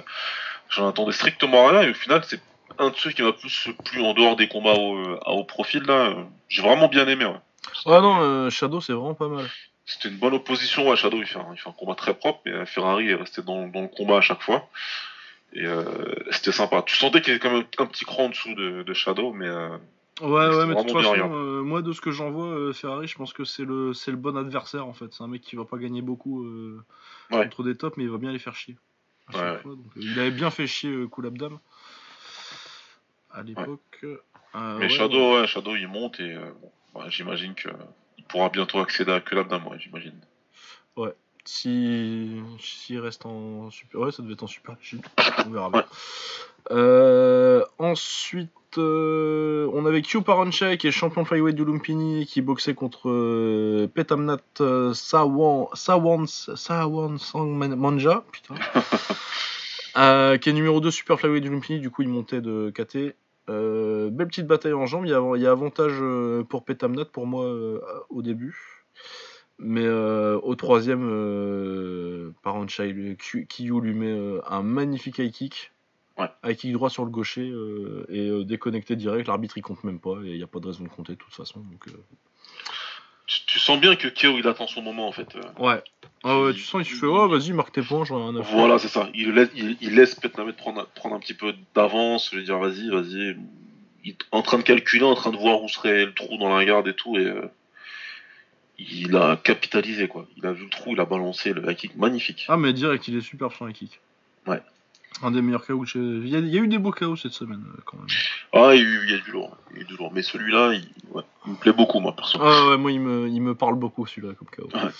j'en 0.70 0.88
attendais 0.88 1.12
strictement 1.12 1.66
rien. 1.68 1.82
Et 1.82 1.90
au 1.90 1.94
final, 1.94 2.24
c'est 2.24 2.40
un 2.78 2.90
de 2.90 2.96
ceux 2.96 3.10
qui 3.10 3.22
m'a 3.22 3.32
plus 3.32 3.68
plu 3.84 4.00
en 4.02 4.14
dehors 4.14 4.36
des 4.36 4.48
combats 4.48 4.74
au, 4.74 4.96
à 5.24 5.32
haut 5.32 5.44
profil. 5.44 5.82
Là, 5.84 6.10
Euh, 6.10 6.24
j'ai 6.48 6.62
vraiment 6.62 6.88
bien 6.88 7.06
aimé. 7.08 7.24
Ouais. 7.24 7.40
Ouais, 7.86 8.00
non, 8.00 8.20
euh, 8.20 8.50
Shadow, 8.50 8.80
c'est 8.80 8.92
vraiment 8.92 9.14
pas 9.14 9.28
mal. 9.28 9.46
C'était 9.84 10.08
une 10.08 10.18
bonne 10.18 10.34
opposition 10.34 10.90
à 10.92 10.96
Shadow. 10.96 11.18
Il 11.18 11.26
fait 11.26 11.38
un, 11.38 11.46
il 11.52 11.58
fait 11.58 11.68
un 11.68 11.72
combat 11.72 11.94
très 11.94 12.14
propre, 12.14 12.40
mais 12.46 12.52
euh, 12.52 12.66
Ferrari 12.66 13.08
est 13.10 13.14
resté 13.14 13.42
dans, 13.42 13.66
dans 13.68 13.82
le 13.82 13.88
combat 13.88 14.18
à 14.18 14.20
chaque 14.20 14.42
fois. 14.42 14.68
Et 15.54 15.66
euh, 15.66 15.84
c'était 16.30 16.52
sympa. 16.52 16.82
Tu 16.82 16.96
sentais 16.96 17.20
qu'il 17.20 17.28
y 17.28 17.36
avait 17.36 17.40
quand 17.40 17.52
même 17.52 17.64
un 17.78 17.86
petit 17.86 18.04
cran 18.04 18.24
en 18.24 18.28
dessous 18.30 18.54
de, 18.54 18.82
de 18.82 18.94
Shadow, 18.94 19.32
mais 19.32 19.48
euh, 19.48 19.76
Ouais, 20.20 20.28
ouais, 20.28 20.66
mais 20.66 20.74
de 20.74 20.80
toute 20.82 20.92
façon, 20.92 21.32
euh, 21.34 21.62
moi, 21.62 21.82
de 21.82 21.92
ce 21.92 22.00
que 22.00 22.10
j'en 22.10 22.30
vois, 22.30 22.46
euh, 22.46 22.72
Ferrari, 22.72 23.08
je 23.08 23.16
pense 23.16 23.32
que 23.32 23.44
c'est 23.44 23.64
le, 23.64 23.92
c'est 23.92 24.10
le 24.10 24.16
bon 24.16 24.36
adversaire 24.36 24.86
en 24.86 24.92
fait. 24.92 25.06
C'est 25.12 25.22
un 25.24 25.26
mec 25.26 25.40
qui 25.42 25.56
va 25.56 25.64
pas 25.64 25.78
gagner 25.78 26.02
beaucoup 26.02 26.44
euh, 26.44 26.80
Ouais. 27.30 27.44
contre 27.44 27.62
des 27.64 27.74
tops, 27.76 27.96
mais 27.96 28.04
il 28.04 28.10
va 28.10 28.18
bien 28.18 28.30
les 28.30 28.38
faire 28.38 28.54
chier. 28.54 28.76
à 29.28 29.32
chaque 29.32 29.42
Ouais, 29.42 29.50
ouais. 29.52 29.58
fois. 29.62 29.70
Donc, 29.72 29.86
euh, 29.96 30.00
il 30.00 30.18
avait 30.20 30.30
bien 30.30 30.50
fait 30.50 30.66
chier 30.66 30.90
euh, 30.90 31.08
Kulabdam 31.08 31.58
à 33.32 33.42
l'époque. 33.42 34.04
Euh, 34.04 34.16
mais 34.78 34.84
ouais, 34.84 34.88
Shadow, 34.88 35.40
ouais, 35.40 35.46
Shadow, 35.46 35.74
il 35.76 35.88
monte 35.88 36.20
et 36.20 36.34
euh, 36.34 36.50
bon, 36.60 36.70
bah, 36.94 37.06
j'imagine 37.08 37.54
que 37.54 37.68
il 38.18 38.24
pourra 38.24 38.48
bientôt 38.50 38.78
accéder 38.80 39.12
à 39.12 39.20
que 39.20 39.34
l'abdam, 39.34 39.66
ouais, 39.68 39.78
j'imagine. 39.78 40.18
Si 41.44 42.40
s'il 42.60 43.00
reste 43.00 43.26
en 43.26 43.68
super, 43.70 44.00
ouais, 44.02 44.12
ça 44.12 44.22
devait 44.22 44.34
être 44.34 44.44
en 44.44 44.46
super. 44.46 44.76
On 45.44 45.50
verra 45.50 45.66
Ouais. 45.70 45.72
bien. 45.72 45.84
Euh, 46.70 47.64
ensuite, 47.80 48.52
euh, 48.78 49.68
on 49.74 49.84
avait 49.84 50.02
Q 50.02 50.22
Paranchai 50.22 50.78
qui 50.78 50.86
est 50.86 50.92
champion 50.92 51.24
flyweight 51.24 51.56
du 51.56 51.64
Lumpini 51.64 52.26
qui 52.26 52.42
boxait 52.42 52.74
contre 52.74 53.10
euh, 53.10 53.88
Petamnat 53.92 54.38
Sawan 54.94 55.66
Sawan 55.74 56.28
Sawan 56.28 57.18
Sang 57.18 57.46
Manja, 57.46 58.22
putain. 58.30 58.54
Euh, 59.96 60.38
qui 60.38 60.48
est 60.48 60.52
numéro 60.52 60.80
2 60.80 60.90
super 60.90 61.18
flyweight 61.18 61.42
du 61.42 61.50
Lumpini, 61.50 61.80
du 61.80 61.90
coup 61.90 62.02
il 62.02 62.08
montait 62.08 62.40
de 62.40 62.70
KT. 62.70 63.14
Euh, 63.48 64.10
belle 64.10 64.28
petite 64.28 64.46
bataille 64.46 64.72
en 64.72 64.86
jambes, 64.86 65.04
il 65.04 65.10
y 65.10 65.14
a, 65.14 65.22
il 65.36 65.42
y 65.42 65.46
a 65.46 65.50
avantage 65.50 65.98
euh, 66.00 66.44
pour 66.44 66.64
Petamnat 66.64 67.06
pour 67.06 67.26
moi 67.26 67.44
euh, 67.44 67.80
au 68.08 68.22
début. 68.22 68.84
Mais 69.58 69.84
euh, 69.84 70.38
au 70.42 70.54
troisième, 70.54 71.08
euh, 71.08 72.30
Paranchai, 72.42 73.16
Kiyu 73.48 73.80
lui 73.80 73.94
met 73.94 74.40
un 74.48 74.62
magnifique 74.62 75.18
high 75.18 75.30
kick. 75.30 75.72
Ouais. 76.18 76.28
High 76.44 76.56
kick 76.56 76.72
droit 76.72 76.90
sur 76.90 77.04
le 77.04 77.10
gaucher 77.10 77.48
euh, 77.48 78.06
et 78.08 78.44
déconnecté 78.44 78.96
direct. 78.96 79.28
L'arbitre 79.28 79.58
il 79.58 79.62
compte 79.62 79.84
même 79.84 80.00
pas 80.00 80.16
et 80.24 80.30
il 80.30 80.36
n'y 80.36 80.42
a 80.42 80.46
pas 80.46 80.60
de 80.60 80.66
raison 80.66 80.84
de 80.84 80.88
compter 80.88 81.12
de 81.12 81.18
toute 81.18 81.34
façon. 81.34 81.60
Donc, 81.60 81.88
euh, 81.88 82.04
Tu, 83.32 83.46
tu 83.46 83.58
sens 83.58 83.80
bien 83.80 83.96
que 83.96 84.08
Kyo, 84.08 84.36
il 84.38 84.46
attend 84.46 84.66
son 84.66 84.82
moment 84.82 85.08
en 85.08 85.12
fait. 85.12 85.28
Ouais. 85.58 85.82
Ah 86.24 86.40
ouais, 86.40 86.52
tu 86.52 86.60
sens, 86.60 86.82
il 86.88 86.94
fait 86.96 87.06
Oh, 87.06 87.28
vas-y, 87.28 87.52
marque 87.52 87.72
tes 87.72 87.82
points, 87.82 88.04
j'en 88.04 88.36
ai. 88.36 88.42
Voilà, 88.42 88.78
c'est 88.78 88.88
ça. 88.88 89.08
Il 89.14 89.32
laisse, 89.32 89.48
il, 89.54 89.76
il 89.80 89.94
laisse 89.94 90.14
Petnamet 90.14 90.52
prendre, 90.52 90.86
prendre 90.94 91.16
un 91.16 91.18
petit 91.18 91.34
peu 91.34 91.54
d'avance, 91.74 92.32
lui 92.32 92.44
dire 92.44 92.58
vas-y, 92.58 92.90
vas-y. 92.90 93.36
Il 94.04 94.10
est 94.10 94.18
en 94.32 94.42
train 94.42 94.58
de 94.58 94.62
calculer, 94.62 95.04
en 95.04 95.14
train 95.14 95.30
de 95.30 95.36
voir 95.36 95.62
où 95.62 95.68
serait 95.68 96.04
le 96.04 96.14
trou 96.14 96.36
dans 96.36 96.54
la 96.54 96.64
garde 96.64 96.88
et 96.88 96.94
tout, 96.94 97.16
et 97.16 97.24
euh, 97.24 97.48
il 98.78 99.16
a 99.16 99.36
capitalisé 99.36 100.08
quoi. 100.08 100.26
Il 100.36 100.46
a 100.46 100.52
vu 100.52 100.64
le 100.64 100.70
trou, 100.70 100.92
il 100.92 101.00
a 101.00 101.04
balancé 101.04 101.52
le 101.52 101.68
high 101.70 101.76
kick 101.76 101.96
magnifique. 101.96 102.44
Ah, 102.48 102.56
mais 102.56 102.72
direct, 102.72 103.06
il 103.08 103.16
est 103.16 103.20
super 103.20 103.52
sur 103.52 103.68
high 103.68 103.74
kick. 103.74 104.00
Ouais. 104.46 104.60
Un 105.22 105.30
des 105.30 105.42
meilleurs 105.42 105.64
KO. 105.66 105.80
que 105.80 105.86
j'ai- 105.86 105.98
Il 106.00 106.28
y, 106.28 106.36
a, 106.36 106.38
il 106.38 106.48
y 106.48 106.58
a 106.58 106.62
eu 106.62 106.68
des 106.68 106.78
beaux 106.78 106.90
KO 106.92 107.16
cette 107.16 107.32
semaine 107.32 107.62
euh, 107.76 107.80
quand 107.84 107.96
même. 107.98 108.06
Ah, 108.52 108.74
il 108.74 108.80
y 108.80 108.84
a 108.84 108.88
eu, 108.88 109.00
il 109.04 109.10
y 109.10 109.14
a 109.14 109.18
du 109.18 109.30
lourd, 109.30 109.56
il 109.70 109.76
y 109.76 109.80
a 109.80 109.82
eu 109.82 109.86
du 109.86 109.96
lourd. 109.96 110.10
Mais 110.14 110.22
celui-là, 110.22 110.72
il, 110.74 110.88
ouais, 111.12 111.22
il 111.46 111.52
me 111.52 111.56
plaît 111.56 111.72
beaucoup 111.72 112.00
moi 112.00 112.14
perso. 112.16 112.38
Ah 112.42 112.70
ouais, 112.70 112.78
moi 112.78 112.90
il 112.92 113.00
me, 113.00 113.28
il 113.28 113.40
me 113.42 113.54
parle 113.54 113.74
beaucoup 113.76 114.06
celui-là 114.06 114.34
comme 114.34 114.48
KO. 114.48 114.68
Ouais. 114.76 114.90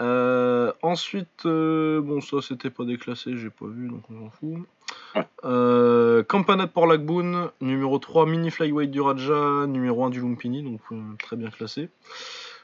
Euh, 0.00 0.72
ensuite, 0.82 1.44
euh, 1.44 2.00
bon 2.00 2.20
ça 2.20 2.36
c'était 2.40 2.70
pas 2.70 2.84
déclassé, 2.84 3.36
j'ai 3.36 3.50
pas 3.50 3.66
vu 3.66 3.88
donc 3.88 4.02
on 4.10 4.26
s'en 4.26 4.30
fout. 4.30 5.26
Euh, 5.44 6.22
Campanat 6.22 6.68
pour 6.68 6.86
Lagboon, 6.86 7.50
numéro 7.60 7.98
3 7.98 8.26
mini 8.26 8.50
flyweight 8.52 8.90
du 8.92 9.00
Raja, 9.00 9.66
numéro 9.66 10.04
1 10.04 10.10
du 10.10 10.20
Lumpini, 10.20 10.62
donc 10.62 10.80
très 11.18 11.36
bien 11.36 11.50
classé. 11.50 11.90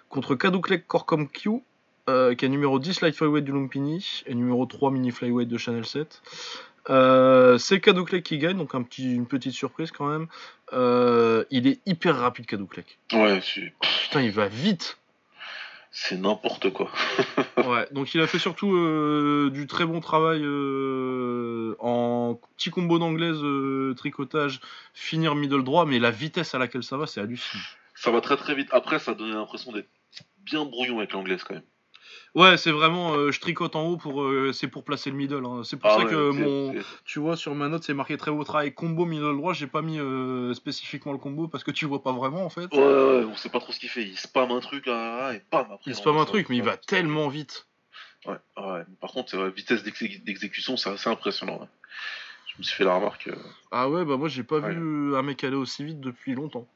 Contre 0.08 0.36
Kaduklek 0.36 0.86
Korkom 0.86 1.26
Q, 1.28 1.62
euh, 2.08 2.34
qui 2.34 2.44
est 2.44 2.48
numéro 2.48 2.78
10 2.78 3.00
light 3.00 3.14
flyweight 3.14 3.44
du 3.44 3.52
Lumpini 3.52 4.22
et 4.26 4.34
numéro 4.34 4.66
3 4.66 4.90
mini 4.90 5.10
flyweight 5.10 5.48
de 5.48 5.58
Channel 5.58 5.84
7. 5.86 6.22
Euh, 6.90 7.56
c'est 7.56 7.80
Kaduklek 7.80 8.22
qui 8.24 8.36
gagne, 8.38 8.58
donc 8.58 8.74
un 8.74 8.82
petit, 8.82 9.14
une 9.14 9.26
petite 9.26 9.54
surprise 9.54 9.90
quand 9.90 10.06
même. 10.06 10.26
Euh, 10.74 11.44
il 11.50 11.66
est 11.66 11.80
hyper 11.86 12.16
rapide 12.18 12.46
Kaduklek. 12.46 12.98
Ouais, 13.12 13.40
c'est 13.42 13.72
Putain, 14.02 14.20
il 14.22 14.30
va 14.32 14.48
vite. 14.48 14.98
c'est 15.90 16.16
n'importe 16.18 16.70
quoi. 16.70 16.90
Ouais, 17.64 17.86
donc 17.92 18.14
il 18.14 18.20
a 18.20 18.26
fait 18.26 18.38
surtout 18.38 18.76
euh, 18.76 19.48
du 19.50 19.66
très 19.66 19.86
bon 19.86 20.00
travail 20.00 20.42
euh, 20.44 21.76
en 21.78 22.38
petit 22.58 22.68
combo 22.68 22.98
d'anglaise, 22.98 23.38
tricotage, 23.96 24.60
finir 24.92 25.34
middle 25.34 25.64
droit, 25.64 25.86
mais 25.86 25.98
la 25.98 26.10
vitesse 26.10 26.54
à 26.54 26.58
laquelle 26.58 26.82
ça 26.82 26.98
va, 26.98 27.06
c'est 27.06 27.22
hallucinant. 27.22 27.62
Ça 27.94 28.10
va 28.10 28.20
très 28.20 28.36
très 28.36 28.54
vite. 28.54 28.68
Après, 28.72 28.98
ça 28.98 29.14
donnait 29.14 29.32
l'impression 29.32 29.72
d'être 29.72 29.88
bien 30.44 30.66
brouillon 30.66 30.98
avec 30.98 31.12
l'anglaise 31.12 31.42
quand 31.42 31.54
même. 31.54 31.62
Ouais, 32.34 32.56
c'est 32.56 32.72
vraiment, 32.72 33.14
euh, 33.14 33.30
je 33.30 33.38
tricote 33.38 33.76
en 33.76 33.84
haut 33.86 33.96
pour, 33.96 34.22
euh, 34.22 34.52
c'est 34.52 34.66
pour 34.66 34.82
placer 34.82 35.08
le 35.10 35.16
middle. 35.16 35.44
hein. 35.46 35.62
C'est 35.62 35.76
pour 35.76 35.88
Ah 35.90 35.98
ça 35.98 36.04
ouais, 36.04 36.10
que 36.10 36.30
mon, 36.30 36.74
tu 37.04 37.20
vois, 37.20 37.36
sur 37.36 37.54
ma 37.54 37.68
note, 37.68 37.84
c'est 37.84 37.94
marqué 37.94 38.16
très 38.16 38.32
beau 38.32 38.42
travail 38.42 38.74
combo 38.74 39.04
middle 39.04 39.36
droit. 39.36 39.52
J'ai 39.52 39.68
pas 39.68 39.82
mis 39.82 40.00
euh, 40.00 40.52
spécifiquement 40.54 41.12
le 41.12 41.18
combo 41.18 41.46
parce 41.46 41.62
que 41.62 41.70
tu 41.70 41.86
vois 41.86 42.02
pas 42.02 42.10
vraiment 42.12 42.44
en 42.44 42.50
fait. 42.50 42.72
Ouais, 42.72 42.78
ouais, 42.80 43.24
on 43.24 43.36
sait 43.36 43.50
pas 43.50 43.60
trop 43.60 43.72
ce 43.72 43.78
qu'il 43.78 43.88
fait. 43.88 44.02
Il 44.02 44.18
spam 44.18 44.50
un 44.50 44.58
truc 44.60 44.86
là, 44.86 45.32
et 45.32 45.42
bam 45.52 45.60
après. 45.70 45.78
Il 45.92 45.94
spam 45.94 46.16
un 46.16 46.24
truc, 46.24 46.48
mais 46.48 46.56
il 46.56 46.64
va 46.64 46.76
tellement 46.76 47.28
vite. 47.28 47.68
Ouais, 48.26 48.34
ouais. 48.56 48.82
Par 49.00 49.12
contre, 49.12 49.36
la 49.36 49.50
vitesse 49.50 49.84
d'exé- 49.84 50.18
d'exécution, 50.24 50.76
c'est 50.76 50.90
assez 50.90 51.08
impressionnant. 51.10 51.68
Je 52.48 52.54
me 52.58 52.62
suis 52.64 52.74
fait 52.74 52.84
la 52.84 52.94
remarque. 52.96 53.28
euh, 53.28 53.36
Ah 53.70 53.88
ouais, 53.88 54.04
bah 54.04 54.16
moi 54.16 54.28
j'ai 54.28 54.42
pas 54.44 54.58
vu 54.60 55.14
un 55.16 55.22
mec 55.22 55.44
aller 55.44 55.56
aussi 55.56 55.84
vite 55.84 56.00
depuis 56.00 56.34
longtemps. 56.34 56.66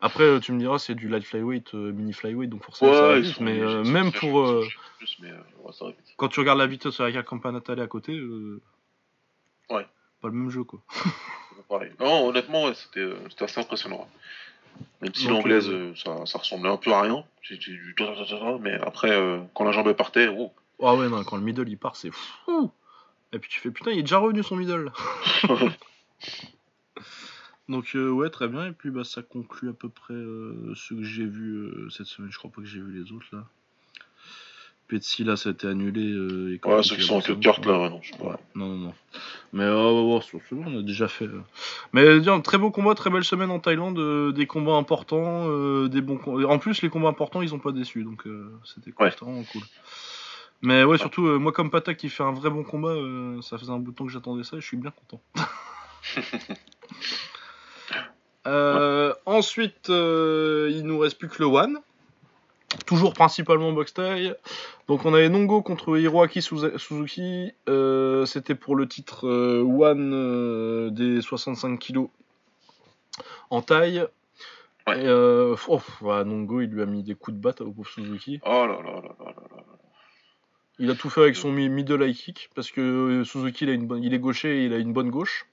Après, 0.00 0.24
euh, 0.24 0.38
tu 0.40 0.52
me 0.52 0.58
diras, 0.60 0.78
c'est 0.78 0.94
du 0.94 1.08
light 1.08 1.24
flyweight, 1.24 1.74
euh, 1.74 1.92
mini 1.92 2.12
flyweight, 2.12 2.50
donc 2.50 2.62
forcément 2.62 2.94
ça 2.94 3.08
va 3.08 3.18
vite. 3.18 3.40
Mais 3.40 3.58
euh, 3.58 3.82
même 3.82 4.12
pour. 4.12 4.40
euh, 4.40 4.64
plus, 4.98 5.16
mais 5.20 5.30
ouais, 5.32 5.72
ça 5.72 5.86
quand 6.16 6.28
tu 6.28 6.40
regardes 6.40 6.58
la 6.58 6.66
vitesse 6.66 7.00
avec 7.00 7.16
un 7.16 7.22
campanatale 7.22 7.80
à 7.80 7.86
côté, 7.86 8.12
euh, 8.16 8.60
Ouais. 9.70 9.86
pas 10.22 10.28
le 10.28 10.34
même 10.34 10.50
jeu 10.50 10.64
quoi. 10.64 10.80
Non, 12.00 12.28
honnêtement, 12.28 12.64
ouais, 12.64 12.72
c'était 12.74 13.12
assez 13.44 13.60
impressionnant. 13.60 14.08
Même 15.02 15.12
si 15.12 15.26
l'anglaise, 15.26 15.70
ça, 16.02 16.24
ça 16.24 16.38
ressemblait 16.38 16.70
un 16.70 16.78
peu 16.78 16.92
à 16.92 17.02
rien. 17.02 17.24
C'était 17.42 17.58
du 17.60 17.94
mais 18.60 18.74
après, 18.80 19.10
quand 19.52 19.64
la 19.64 19.72
jambe 19.72 19.88
est 19.88 19.94
par 19.94 20.10
terre, 20.10 20.32
oh. 20.38 20.50
Ah 20.82 20.94
ouais, 20.94 21.08
non, 21.10 21.22
quand 21.24 21.36
le 21.36 21.42
middle 21.42 21.68
il 21.68 21.76
part, 21.76 21.96
c'est 21.96 22.10
fou. 22.10 22.70
Et 23.32 23.38
puis 23.38 23.50
tu 23.50 23.60
fais 23.60 23.70
putain, 23.70 23.90
il 23.90 23.98
est 23.98 24.02
déjà 24.02 24.18
revenu 24.18 24.42
son 24.42 24.56
middle. 24.56 24.90
Donc 27.68 27.92
euh, 27.94 28.08
ouais, 28.10 28.30
très 28.30 28.48
bien. 28.48 28.66
Et 28.66 28.72
puis 28.72 28.90
bah 28.90 29.04
ça 29.04 29.22
conclut 29.22 29.68
à 29.68 29.72
peu 29.74 29.88
près 29.88 30.14
euh, 30.14 30.72
ce 30.74 30.94
que 30.94 31.02
j'ai 31.02 31.26
vu 31.26 31.56
euh, 31.56 31.88
cette 31.90 32.06
semaine. 32.06 32.30
Je 32.32 32.38
crois 32.38 32.50
pas 32.50 32.62
que 32.62 32.66
j'ai 32.66 32.80
vu 32.80 32.92
les 33.02 33.12
autres 33.12 33.26
là. 33.32 33.44
Petsy 34.88 35.22
là, 35.22 35.36
ça 35.36 35.50
a 35.50 35.52
été 35.52 35.66
annulé. 35.66 36.00
et 36.02 36.66
Ouais, 36.66 36.82
ceux 36.82 36.96
qui 36.96 37.02
sont 37.02 37.16
en 37.16 37.20
queue 37.20 37.36
de 37.36 37.42
carte 37.42 37.66
là, 37.66 37.78
ouais, 37.78 37.90
non, 37.90 38.00
je 38.02 38.10
sais 38.12 38.16
pas. 38.18 38.24
Ouais, 38.24 38.36
non, 38.54 38.68
non, 38.68 38.76
non. 38.86 38.94
Mais 39.52 39.68
ouais, 39.68 40.20
c'est 40.22 40.38
c'est 40.48 40.54
bon, 40.54 40.64
on 40.66 40.78
a 40.78 40.82
déjà 40.82 41.08
fait. 41.08 41.28
Mais 41.92 42.20
bien, 42.20 42.40
très 42.40 42.56
beau 42.56 42.70
combat, 42.70 42.94
très 42.94 43.10
belle 43.10 43.22
semaine 43.24 43.50
en 43.50 43.58
Thaïlande, 43.60 44.32
des 44.32 44.46
combats 44.46 44.76
importants, 44.76 45.86
des 45.88 46.00
bons. 46.00 46.16
com- 46.16 46.42
En 46.46 46.58
plus, 46.58 46.80
les 46.80 46.88
combats 46.88 47.08
importants, 47.08 47.42
ils 47.42 47.54
ont 47.54 47.58
pas 47.58 47.72
déçu, 47.72 48.02
donc 48.02 48.24
c'était 48.64 48.92
cool, 48.92 49.06
Ouais. 49.08 49.14
cool. 49.52 49.62
Mais 50.62 50.84
ouais, 50.84 50.96
surtout 50.96 51.38
moi 51.38 51.52
comme 51.52 51.70
Patak 51.70 51.98
qui 51.98 52.08
fait 52.08 52.22
un 52.24 52.32
vrai 52.32 52.48
bon 52.48 52.64
combat, 52.64 52.94
ça 53.42 53.58
faisait 53.58 53.70
un 53.70 53.78
bout 53.78 53.90
de 53.90 53.96
temps 53.96 54.06
que 54.06 54.10
j'attendais 54.12 54.42
ça 54.42 54.56
et 54.56 54.60
je 54.62 54.66
suis 54.66 54.78
bien 54.78 54.90
content. 54.90 55.20
Euh, 58.48 59.14
ensuite, 59.26 59.90
euh, 59.90 60.70
il 60.72 60.82
nous 60.84 60.98
reste 60.98 61.18
plus 61.18 61.28
que 61.28 61.40
le 61.42 61.46
One. 61.46 61.78
Toujours 62.86 63.14
principalement 63.14 63.72
box 63.72 63.94
taille. 63.94 64.34
Donc 64.88 65.04
on 65.06 65.14
avait 65.14 65.28
Nongo 65.30 65.62
contre 65.62 65.96
Hiroaki 65.98 66.42
Suzuki. 66.42 67.52
Euh, 67.68 68.26
C'était 68.26 68.54
pour 68.54 68.76
le 68.76 68.86
titre 68.86 69.26
One 69.28 70.90
des 70.94 71.20
65 71.22 71.78
kilos 71.78 72.08
en 73.50 73.62
taille. 73.62 74.06
Ouais. 74.86 75.04
Et, 75.04 75.08
oh, 75.10 75.56
ouais, 76.02 76.24
Nongo, 76.24 76.60
il 76.60 76.68
lui 76.70 76.82
a 76.82 76.86
mis 76.86 77.02
des 77.02 77.14
coups 77.14 77.36
de 77.36 77.40
batte 77.42 77.60
au 77.62 77.70
pauvre 77.70 77.88
Suzuki. 77.88 78.40
Oh 78.44 78.66
là 78.66 78.78
là 78.82 78.82
là 78.82 79.02
là 79.02 79.24
là 79.26 79.32
là. 79.56 79.62
Il 80.78 80.90
a 80.90 80.94
tout 80.94 81.10
fait 81.10 81.22
avec 81.22 81.36
son 81.36 81.50
mi- 81.50 81.68
middle 81.68 82.02
high 82.06 82.14
kick 82.14 82.50
parce 82.54 82.70
que 82.70 83.22
Suzuki 83.24 83.64
il, 83.64 83.70
a 83.70 83.72
une 83.72 83.86
bonne- 83.86 84.02
il 84.04 84.14
est 84.14 84.18
gaucher 84.18 84.58
et 84.62 84.64
il 84.66 84.72
a 84.72 84.78
une 84.78 84.92
bonne 84.92 85.10
gauche. 85.10 85.46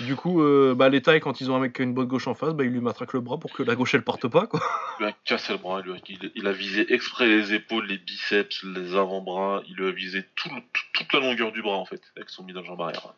Du 0.00 0.16
coup, 0.16 0.42
euh, 0.42 0.74
bah, 0.74 0.88
les 0.88 1.02
tailles, 1.02 1.20
quand 1.20 1.40
ils 1.40 1.50
ont 1.52 1.56
un 1.56 1.60
mec 1.60 1.72
qui 1.72 1.82
a 1.82 1.84
une 1.84 1.94
bonne 1.94 2.06
gauche 2.08 2.26
en 2.26 2.34
face, 2.34 2.52
bah, 2.52 2.64
il 2.64 2.70
lui 2.70 2.80
matraque 2.80 3.12
le 3.12 3.20
bras 3.20 3.38
pour 3.38 3.52
que 3.52 3.62
la 3.62 3.76
gauche 3.76 3.94
elle 3.94 4.02
parte 4.02 4.26
pas. 4.26 4.46
Quoi. 4.48 4.60
Il 4.98 5.04
lui 5.04 5.10
a 5.12 5.14
cassé 5.24 5.52
le 5.52 5.58
bras, 5.60 5.82
il, 6.08 6.32
il- 6.34 6.46
a 6.48 6.52
visé 6.52 6.92
exprès 6.92 7.26
les 7.28 7.54
épaules, 7.54 7.86
les 7.86 7.98
biceps, 7.98 8.64
les 8.64 8.96
avant-bras, 8.96 9.62
il 9.68 9.76
lui 9.76 9.86
a 9.86 9.92
visé 9.92 10.24
tout 10.34 10.48
le- 10.52 10.60
tout- 10.72 10.82
toute 10.94 11.12
la 11.12 11.20
longueur 11.20 11.52
du 11.52 11.62
bras 11.62 11.76
en 11.76 11.84
fait, 11.84 12.02
avec 12.16 12.28
son 12.28 12.42
middle 12.42 12.64
jambe 12.64 12.80
arrière. 12.82 13.14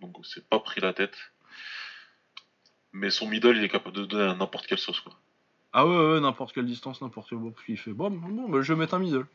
Donc 0.00 0.14
c'est 0.22 0.46
pas 0.48 0.60
pris 0.60 0.80
la 0.80 0.92
tête. 0.92 1.16
Mais 2.92 3.10
son 3.10 3.26
middle, 3.28 3.56
il 3.56 3.64
est 3.64 3.68
capable 3.68 3.96
de 3.96 4.04
donner 4.04 4.30
à 4.30 4.34
n'importe 4.34 4.66
quelle 4.66 4.78
sauce 4.78 5.00
quoi. 5.00 5.12
Ah 5.72 5.84
ouais, 5.84 5.96
ouais, 6.14 6.20
n'importe 6.20 6.54
quelle 6.54 6.66
distance, 6.66 7.02
n'importe 7.02 7.28
quel 7.30 7.38
bras. 7.38 7.50
Puis 7.56 7.72
il 7.72 7.76
fait 7.76 7.92
bon, 7.92 8.10
bon 8.10 8.48
bah, 8.48 8.58
je 8.62 8.72
vais 8.72 8.78
mettre 8.78 8.94
un 8.94 9.00
middle. 9.00 9.26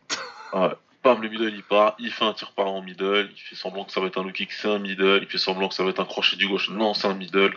Ah 0.54 0.68
ouais. 0.70 0.74
Bam, 1.04 1.22
le 1.22 1.30
middle 1.30 1.54
il 1.54 1.64
part, 1.64 1.96
il 1.98 2.12
fait 2.12 2.26
un 2.26 2.34
tir 2.34 2.52
par 2.52 2.68
en 2.68 2.82
middle, 2.82 3.30
il 3.34 3.40
fait 3.40 3.56
semblant 3.56 3.86
que 3.86 3.92
ça 3.92 4.02
va 4.02 4.08
être 4.08 4.20
un 4.20 4.24
low 4.24 4.32
kick, 4.32 4.52
c'est 4.52 4.68
un 4.68 4.80
middle, 4.80 5.20
il 5.22 5.28
fait 5.30 5.38
semblant 5.38 5.70
que 5.70 5.76
ça 5.76 5.84
va 5.84 5.92
être 5.92 6.02
un 6.02 6.06
crochet 6.06 6.36
du 6.36 6.48
gauche, 6.48 6.70
non 6.70 6.94
c'est 6.94 7.08
un 7.08 7.14
middle. 7.14 7.54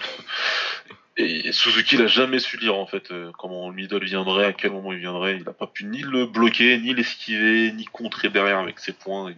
Et 1.16 1.51
Suzuki 1.52 1.97
il 1.97 2.02
a 2.02 2.06
jamais 2.06 2.39
su 2.39 2.56
lire 2.56 2.77
en 2.77 2.86
fait 2.86 3.10
euh, 3.10 3.32
comment 3.39 3.69
le 3.69 3.74
middle 3.74 4.05
viendrait, 4.05 4.44
à 4.47 4.52
quel 4.52 4.70
moment 4.70 4.93
il 4.93 4.98
viendrait, 5.01 5.36
il 5.36 5.48
a 5.48 5.52
pas 5.52 5.66
pu 5.66 5.85
ni 5.85 6.01
le 6.02 6.27
bloquer, 6.27 6.78
ni 6.78 6.94
l'esquiver, 6.94 7.73
ni 7.73 7.85
contrer 7.86 8.28
derrière 8.28 8.59
avec 8.59 8.78
ses 8.78 8.93
points, 8.93 9.31
et 9.31 9.36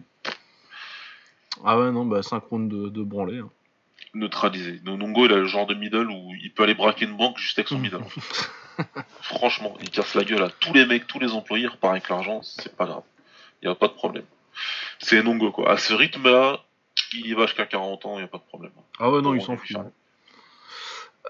Ah 1.65 1.77
ouais, 1.79 1.91
non, 1.91 2.05
bah 2.05 2.21
5 2.21 2.43
rounds 2.43 2.73
de, 2.73 2.89
de 2.89 3.03
branlée. 3.03 3.39
hein. 3.39 3.49
neutraliser. 4.13 4.81
Nongo 4.85 5.25
il 5.25 5.33
a 5.33 5.37
le 5.37 5.45
genre 5.47 5.65
de 5.65 5.73
middle 5.73 6.09
où 6.11 6.31
il 6.41 6.51
peut 6.53 6.63
aller 6.63 6.75
braquer 6.75 7.05
une 7.05 7.17
banque 7.17 7.39
juste 7.39 7.57
avec 7.59 7.67
son 7.69 7.79
middle. 7.79 7.99
Franchement, 9.21 9.75
il 9.81 9.89
casse 9.89 10.13
la 10.15 10.23
gueule 10.23 10.43
à 10.43 10.49
tous 10.49 10.73
les 10.73 10.85
mecs, 10.85 11.07
tous 11.07 11.19
les 11.19 11.31
employés, 11.31 11.63
il 11.65 11.69
repart 11.69 11.91
avec 11.93 12.07
l'argent, 12.09 12.41
c'est 12.43 12.75
pas 12.75 12.85
grave. 12.85 13.03
Il 13.65 13.69
a 13.71 13.75
pas 13.75 13.87
de 13.87 13.93
problème. 13.93 14.25
C'est 14.99 15.21
Nongo 15.23 15.51
quoi. 15.51 15.71
À 15.71 15.77
ce 15.77 15.93
rythme 15.93 16.29
là, 16.29 16.63
il 17.13 17.25
y 17.25 17.33
va 17.33 17.47
jusqu'à 17.47 17.65
40 17.65 18.05
ans, 18.05 18.17
il 18.19 18.21
y 18.21 18.23
a 18.23 18.27
pas 18.27 18.37
de 18.37 18.43
problème. 18.43 18.71
Ah 18.99 19.09
ouais, 19.09 19.21
non, 19.21 19.33
il 19.33 19.41
s'en 19.41 19.57
fout. 19.57 19.75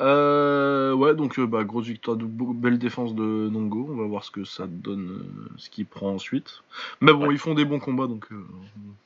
Euh, 0.01 0.91
ouais, 0.93 1.15
donc 1.15 1.39
euh, 1.39 1.47
bah, 1.47 1.63
grosse 1.63 1.85
victoire, 1.85 2.17
de, 2.17 2.25
belle 2.25 2.77
défense 2.77 3.15
de 3.15 3.23
Nongo. 3.49 3.87
On 3.89 3.95
va 3.95 4.05
voir 4.05 4.25
ce 4.25 4.31
que 4.31 4.43
ça 4.43 4.65
donne, 4.67 5.09
euh, 5.09 5.49
ce 5.55 5.69
qu'il 5.69 5.85
prend 5.85 6.09
ensuite. 6.09 6.63
Mais 6.99 7.13
bon, 7.13 7.27
Ouais. 7.27 7.33
ils 7.33 7.39
font 7.39 7.53
des 7.53 7.63
bons 7.63 7.79
combats, 7.79 8.07
donc 8.07 8.29
euh, 8.33 8.45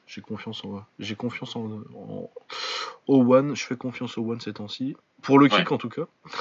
j'ai 0.08 0.22
confiance 0.22 0.66
en, 0.66 0.84
j'ai 0.98 1.16
confiance 1.16 1.56
en, 1.56 1.70
en-. 1.96 3.54
Je 3.54 3.64
fais 3.64 3.78
confiance 3.78 4.18
au 4.18 4.24
One 4.32 4.42
ces 4.42 4.54
temps-ci. 4.54 4.98
Pour 5.22 5.38
le 5.38 5.48
kick 5.48 5.60
Ouais. 5.70 5.74
en 5.74 5.78
tout 5.78 5.90
cas. 5.90 6.08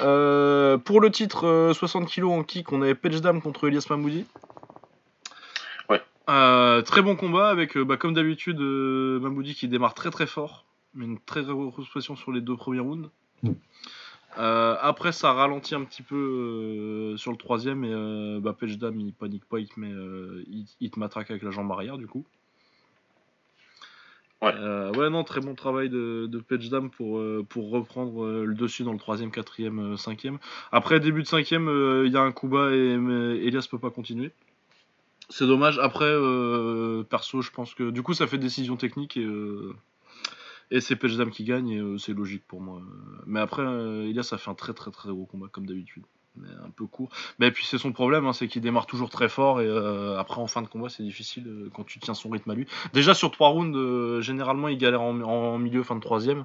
Euh, 0.00 0.76
pour 0.78 1.00
le 1.00 1.10
titre 1.10 1.46
euh, 1.46 1.72
60 1.74 2.10
kg 2.10 2.24
en 2.24 2.42
kick, 2.42 2.72
on 2.72 2.82
avait 2.82 2.94
Dam 3.20 3.40
contre 3.40 3.68
Elias 3.68 3.86
Mamoudi. 3.90 4.26
Euh, 6.28 6.80
très 6.82 7.02
bon 7.02 7.16
combat 7.16 7.48
avec, 7.48 7.76
euh, 7.76 7.84
bah, 7.84 7.96
comme 7.96 8.14
d'habitude, 8.14 8.60
euh, 8.60 9.20
Mamoudi 9.20 9.54
qui 9.54 9.68
démarre 9.68 9.94
très 9.94 10.10
très 10.10 10.26
fort, 10.26 10.64
mais 10.94 11.04
une 11.04 11.18
très 11.18 11.42
grosse 11.42 11.88
pression 11.88 12.16
sur 12.16 12.32
les 12.32 12.40
deux 12.40 12.56
premiers 12.56 12.80
rounds. 12.80 13.10
Euh, 14.38 14.76
après, 14.80 15.12
ça 15.12 15.32
ralentit 15.32 15.74
un 15.74 15.84
petit 15.84 16.02
peu 16.02 16.16
euh, 16.16 17.16
sur 17.16 17.30
le 17.30 17.36
troisième 17.36 17.84
et 17.84 17.92
euh, 17.92 18.40
bah, 18.40 18.56
Dam 18.60 18.98
il 18.98 19.12
panique 19.12 19.44
pas, 19.44 19.60
il 19.60 19.68
te, 19.68 19.78
met, 19.78 19.92
euh, 19.92 20.42
il, 20.48 20.66
il 20.80 20.90
te 20.90 20.98
matraque 20.98 21.30
avec 21.30 21.42
la 21.42 21.50
jambe 21.50 21.70
arrière 21.70 21.98
du 21.98 22.06
coup. 22.06 22.24
Ouais. 24.42 24.52
Euh, 24.56 24.92
ouais, 24.94 25.08
non, 25.08 25.24
très 25.24 25.40
bon 25.40 25.54
travail 25.54 25.88
de, 25.88 26.26
de 26.26 26.68
Dam 26.68 26.90
pour, 26.90 27.18
euh, 27.18 27.46
pour 27.48 27.70
reprendre 27.70 28.24
euh, 28.24 28.44
le 28.44 28.54
dessus 28.54 28.82
dans 28.82 28.92
le 28.92 28.98
troisième, 28.98 29.30
quatrième, 29.30 29.78
euh, 29.78 29.96
cinquième. 29.96 30.38
Après, 30.72 30.98
début 31.00 31.22
de 31.22 31.28
cinquième, 31.28 31.68
euh, 31.68 32.04
il 32.06 32.12
y 32.12 32.16
a 32.16 32.22
un 32.22 32.32
coup 32.32 32.48
bas 32.48 32.72
et 32.72 32.94
Elias 33.46 33.68
peut 33.70 33.78
pas 33.78 33.90
continuer. 33.90 34.32
C'est 35.28 35.46
dommage. 35.46 35.78
Après, 35.78 36.04
euh, 36.04 37.02
perso, 37.04 37.40
je 37.40 37.50
pense 37.50 37.74
que 37.74 37.90
du 37.90 38.02
coup, 38.02 38.14
ça 38.14 38.26
fait 38.26 38.38
décision 38.38 38.76
technique 38.76 39.16
et, 39.16 39.24
euh, 39.24 39.74
c'est 40.80 40.98
qui 41.30 41.44
gagne 41.44 41.68
et 41.70 41.78
euh, 41.78 41.98
c'est 41.98 42.12
logique 42.12 42.44
pour 42.46 42.60
moi. 42.60 42.82
Mais 43.26 43.40
après, 43.40 43.62
Elias 43.62 44.28
a 44.32 44.38
fait 44.38 44.50
un 44.50 44.54
très 44.54 44.74
très 44.74 44.90
très 44.90 45.08
gros 45.10 45.24
combat 45.24 45.46
comme 45.50 45.66
d'habitude. 45.66 46.04
Mais 46.36 46.48
un 46.66 46.70
peu 46.70 46.86
court. 46.86 47.10
Mais 47.38 47.52
puis 47.52 47.64
c'est 47.64 47.78
son 47.78 47.92
problème, 47.92 48.26
hein, 48.26 48.32
c'est 48.32 48.48
qu'il 48.48 48.60
démarre 48.60 48.86
toujours 48.86 49.08
très 49.08 49.28
fort 49.28 49.60
et 49.60 49.68
après 50.18 50.40
en 50.40 50.48
fin 50.48 50.62
de 50.62 50.66
combat 50.66 50.88
c'est 50.88 51.04
difficile 51.04 51.70
quand 51.72 51.84
tu 51.84 52.00
tiens 52.00 52.14
son 52.14 52.28
rythme 52.28 52.50
à 52.50 52.54
lui. 52.56 52.66
Déjà 52.92 53.14
sur 53.14 53.30
3 53.30 53.50
rounds, 53.50 54.20
généralement 54.20 54.66
il 54.66 54.76
galère 54.76 55.02
en, 55.02 55.20
en 55.20 55.58
milieu, 55.58 55.84
fin 55.84 55.94
de 55.94 56.00
troisième. 56.00 56.44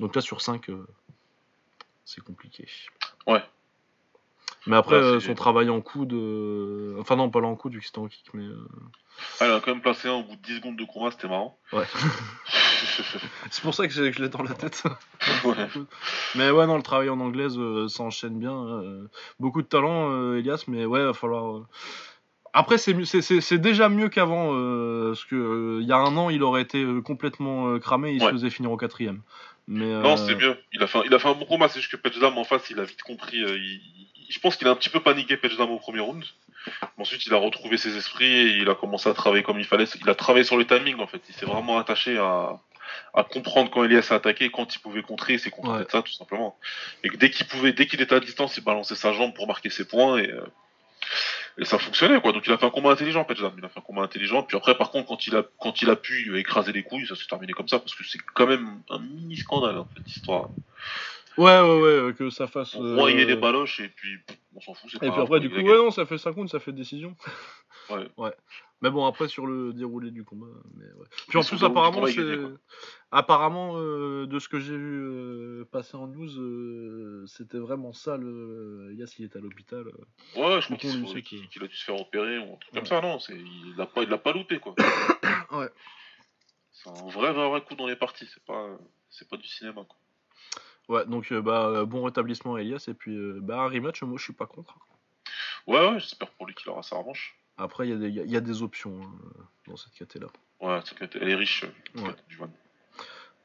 Donc 0.00 0.16
là 0.16 0.20
sur 0.20 0.40
5, 0.40 0.68
c'est 2.04 2.24
compliqué. 2.24 2.66
Ouais. 3.28 3.44
Mais 4.66 4.76
après 4.76 4.96
Ouais, 4.96 5.02
euh, 5.02 5.20
son 5.20 5.34
travail 5.34 5.70
en 5.70 5.80
coude, 5.80 6.12
euh, 6.12 6.96
enfin 7.00 7.16
non 7.16 7.30
pas 7.30 7.40
là 7.40 7.46
en 7.48 7.56
coude 7.56 7.72
vu 7.72 7.80
que 7.80 7.86
c'était 7.86 7.98
en 7.98 8.08
kick, 8.08 8.26
mais 8.34 8.44
euh, 8.44 8.58
Ah, 9.40 9.46
il 9.46 9.52
a 9.52 9.60
quand 9.60 9.72
même 9.72 9.80
placé 9.80 10.08
un 10.08 10.12
au 10.14 10.22
bout 10.22 10.36
de 10.36 10.42
10 10.42 10.56
secondes 10.56 10.76
de 10.76 10.84
combat, 10.84 11.10
c'était 11.10 11.28
marrant. 11.28 11.58
ouais. 11.72 11.84
c'est 13.50 13.62
pour 13.62 13.74
ça 13.74 13.86
que 13.86 13.92
je 13.92 14.02
l'ai 14.02 14.28
dans 14.28 14.42
la 14.42 14.54
tête. 14.54 14.82
ouais. 15.44 15.54
Mais 16.34 16.50
ouais, 16.50 16.66
non, 16.66 16.76
le 16.76 16.82
travail 16.82 17.08
en 17.08 17.20
anglaise, 17.20 17.56
euh, 17.58 17.88
ça 17.88 18.02
enchaîne 18.02 18.38
bien. 18.38 18.54
euh, 18.54 19.08
beaucoup 19.38 19.62
de 19.62 19.66
talent, 19.66 20.10
euh, 20.12 20.38
Elias, 20.38 20.64
mais 20.68 20.84
ouais, 20.84 21.04
va 21.04 21.14
falloir. 21.14 21.62
Après, 22.52 22.78
c'est 22.78 23.58
déjà 23.58 23.88
mieux 23.88 24.08
qu'avant, 24.08 24.50
euh, 24.54 25.10
parce 25.10 25.24
que 25.24 25.36
euh, 25.36 25.78
il 25.82 25.86
y 25.88 25.92
a 25.92 25.96
un 25.98 26.16
an, 26.16 26.30
il 26.30 26.42
aurait 26.42 26.62
été 26.62 26.84
complètement 27.04 27.68
euh, 27.68 27.78
cramé, 27.78 28.12
il 28.12 28.20
se 28.20 28.30
faisait 28.32 28.50
finir 28.50 28.72
au 28.72 28.76
quatrième. 28.76 29.22
Mais 29.68 29.86
Non, 29.94 30.14
euh, 30.14 30.16
c'est 30.16 30.34
mieux. 30.34 30.56
Il 30.72 30.82
a, 30.82 30.88
fait 30.88 30.98
un, 30.98 31.02
il 31.04 31.14
a 31.14 31.18
fait 31.20 31.28
un 31.28 31.34
bon 31.34 31.44
combat, 31.44 31.68
c'est 31.68 31.78
juste 31.80 31.92
que 31.92 31.96
Petchdam 31.96 32.36
en 32.36 32.42
face, 32.44 32.68
il 32.70 32.80
a 32.80 32.84
vite 32.84 33.02
compris. 33.02 33.40
euh, 33.44 33.56
il- 33.56 33.62
il- 33.62 34.09
je 34.30 34.38
pense 34.40 34.56
qu'il 34.56 34.66
a 34.68 34.70
un 34.70 34.76
petit 34.76 34.88
peu 34.88 35.00
paniqué 35.00 35.36
Petchdam 35.36 35.70
au 35.70 35.78
premier 35.78 36.00
round. 36.00 36.24
Mais 36.82 37.02
Ensuite, 37.02 37.26
il 37.26 37.34
a 37.34 37.38
retrouvé 37.38 37.76
ses 37.78 37.96
esprits 37.96 38.26
et 38.32 38.46
il 38.58 38.68
a 38.68 38.74
commencé 38.74 39.08
à 39.08 39.14
travailler 39.14 39.42
comme 39.42 39.58
il 39.58 39.64
fallait. 39.66 39.84
Il 40.00 40.08
a 40.08 40.14
travaillé 40.14 40.44
sur 40.44 40.56
le 40.56 40.66
timing 40.66 40.98
en 41.00 41.06
fait. 41.06 41.20
Il 41.28 41.34
s'est 41.34 41.46
vraiment 41.46 41.78
attaché 41.78 42.18
à, 42.18 42.58
à 43.14 43.24
comprendre 43.24 43.70
quand 43.70 43.82
Elias 43.84 44.08
a 44.10 44.14
attaqué, 44.16 44.50
quand 44.50 44.74
il 44.74 44.78
pouvait 44.78 45.02
contrer, 45.02 45.34
il 45.34 45.40
s'est 45.40 45.50
contenté 45.50 45.78
Ouais. 45.78 45.84
de 45.84 45.90
ça 45.90 46.02
tout 46.02 46.12
simplement. 46.12 46.56
Et 47.02 47.08
dès 47.10 47.30
qu'il 47.30 47.46
pouvait, 47.46 47.72
dès 47.72 47.86
qu'il 47.86 48.00
était 48.00 48.14
à 48.14 48.20
distance, 48.20 48.56
il 48.56 48.64
balançait 48.64 48.94
sa 48.94 49.12
jambe 49.12 49.34
pour 49.34 49.46
marquer 49.46 49.70
ses 49.70 49.86
points 49.86 50.18
et, 50.18 50.30
euh, 50.30 50.44
et 51.58 51.64
ça 51.64 51.78
fonctionnait 51.78 52.20
quoi. 52.20 52.32
Donc 52.32 52.46
il 52.46 52.52
a 52.52 52.58
fait 52.58 52.66
un 52.66 52.70
combat 52.70 52.90
intelligent, 52.90 53.24
Petchdam. 53.24 53.52
Il 53.58 53.64
a 53.64 53.68
fait 53.68 53.78
un 53.78 53.82
combat 53.82 54.02
intelligent. 54.02 54.42
Puis 54.42 54.56
après, 54.56 54.76
par 54.76 54.90
contre, 54.90 55.08
quand 55.08 55.26
il 55.26 55.34
a, 55.36 55.42
quand 55.58 55.80
il 55.82 55.88
a 55.90 55.96
pu 55.96 56.38
écraser 56.38 56.72
les 56.72 56.82
couilles, 56.82 57.06
ça 57.06 57.16
s'est 57.16 57.26
terminé 57.26 57.52
comme 57.54 57.68
ça 57.68 57.78
parce 57.78 57.94
que 57.94 58.04
c'est 58.04 58.18
quand 58.34 58.46
même 58.46 58.82
un 58.90 58.98
mini 58.98 59.36
scandale 59.38 59.78
en 59.78 59.86
fait, 59.86 60.02
histoire. 60.08 60.50
Ouais, 61.38 61.44
ouais, 61.60 61.80
ouais, 61.80 61.88
euh, 61.88 62.12
que 62.12 62.28
ça 62.30 62.46
fasse. 62.46 62.74
On 62.74 62.84
euh, 62.84 62.94
broyait 62.96 63.24
les 63.24 63.36
baloches 63.36 63.80
et 63.80 63.88
puis 63.88 64.18
on 64.54 64.60
s'en 64.60 64.74
fout. 64.74 64.90
c'est 64.90 64.98
pas 64.98 65.06
Et 65.06 65.10
puis 65.10 65.20
après, 65.20 65.38
il 65.38 65.42
du 65.42 65.50
coup, 65.50 65.56
ouais, 65.60 65.76
non, 65.76 65.90
ça 65.90 66.04
fait 66.06 66.18
5 66.18 66.34
rounds, 66.34 66.50
ça 66.50 66.60
fait 66.60 66.72
décision. 66.72 67.16
Ouais. 68.16 68.32
Mais 68.82 68.90
bon, 68.90 69.04
après, 69.04 69.26
sur 69.26 69.46
le 69.48 69.72
déroulé 69.72 70.12
du 70.12 70.22
combat. 70.22 70.46
Mais 70.76 70.84
ouais. 70.84 71.06
Puis 71.28 71.38
en 71.38 71.42
plus, 71.42 71.64
apparemment, 71.64 72.06
il 72.06 72.14
c'est. 72.14 72.38
Apparemment, 73.10 73.72
euh, 73.78 74.26
de 74.26 74.38
ce 74.38 74.48
que 74.48 74.60
j'ai 74.60 74.76
vu 74.76 75.00
euh, 75.02 75.64
passer 75.72 75.96
en 75.96 76.06
news, 76.06 76.38
euh, 76.38 77.24
c'était 77.26 77.58
vraiment 77.58 77.92
ça. 77.92 78.16
Le... 78.16 78.90
Elias, 78.92 79.12
il 79.18 79.24
est 79.24 79.34
à 79.34 79.40
l'hôpital. 79.40 79.88
euh. 79.88 80.40
Ouais, 80.40 80.60
je 80.60 80.66
crois 80.66 80.76
qu'il 80.76 81.02
qu'il 81.04 81.22
que- 81.42 81.48
qu'il 81.52 81.64
a 81.64 81.66
dû 81.66 81.74
se 81.74 81.84
faire 81.84 82.00
opérer 82.00 82.38
ou 82.38 82.42
un 82.54 82.56
truc 82.58 82.72
Ouais. 82.74 82.78
comme 82.78 82.86
ça, 82.86 83.00
non 83.00 83.18
Il 83.28 83.74
l'a 83.76 83.86
pas, 83.86 84.02
il 84.04 84.08
l'a 84.08 84.18
pas 84.18 84.32
loupé 84.32 84.60
quoi. 84.60 84.74
Ouais. 85.50 85.68
C'est 86.70 86.90
un 86.90 87.08
vrai, 87.10 87.32
vrai, 87.32 87.48
vrai 87.48 87.62
coup 87.64 87.74
dans 87.74 87.88
les 87.88 87.96
parties, 87.96 88.28
c'est 88.32 88.44
pas, 88.44 88.68
c'est 89.08 89.28
pas 89.28 89.36
du 89.36 89.48
cinéma 89.48 89.82
quoi. 89.86 89.98
Ouais, 90.90 91.06
donc 91.06 91.30
euh, 91.30 91.40
bah, 91.40 91.68
euh, 91.68 91.84
bon 91.86 92.02
rétablissement 92.02 92.56
à 92.56 92.60
Elias. 92.60 92.84
Et 92.88 92.94
puis, 92.94 93.16
euh, 93.16 93.38
bah, 93.40 93.60
un 93.60 93.68
rematch, 93.68 94.02
moi, 94.02 94.18
je 94.18 94.24
suis 94.24 94.32
pas 94.32 94.46
contre. 94.46 94.74
Ouais, 95.68 95.78
ouais, 95.88 96.00
j'espère 96.00 96.28
pour 96.32 96.46
lui 96.46 96.54
qu'il 96.54 96.68
aura 96.68 96.82
sa 96.82 96.96
revanche. 96.96 97.36
Après, 97.56 97.86
il 97.86 97.90
y, 97.90 97.94
a 97.94 97.96
des- 97.96 98.08
il 98.08 98.14
y 98.14 98.20
a- 98.20 98.24
il 98.24 98.30
y 98.30 98.36
a 98.36 98.40
des 98.40 98.62
options 98.62 99.00
hein, 99.02 99.44
dans 99.68 99.76
cette 99.76 99.92
caté-là. 99.94 100.26
Ouais, 100.60 100.80
qu'elle- 100.98 101.10
elle 101.22 101.28
est 101.30 101.34
riche, 101.36 101.64
Ouais. 101.94 102.14
du 102.28 102.40
One. 102.40 102.50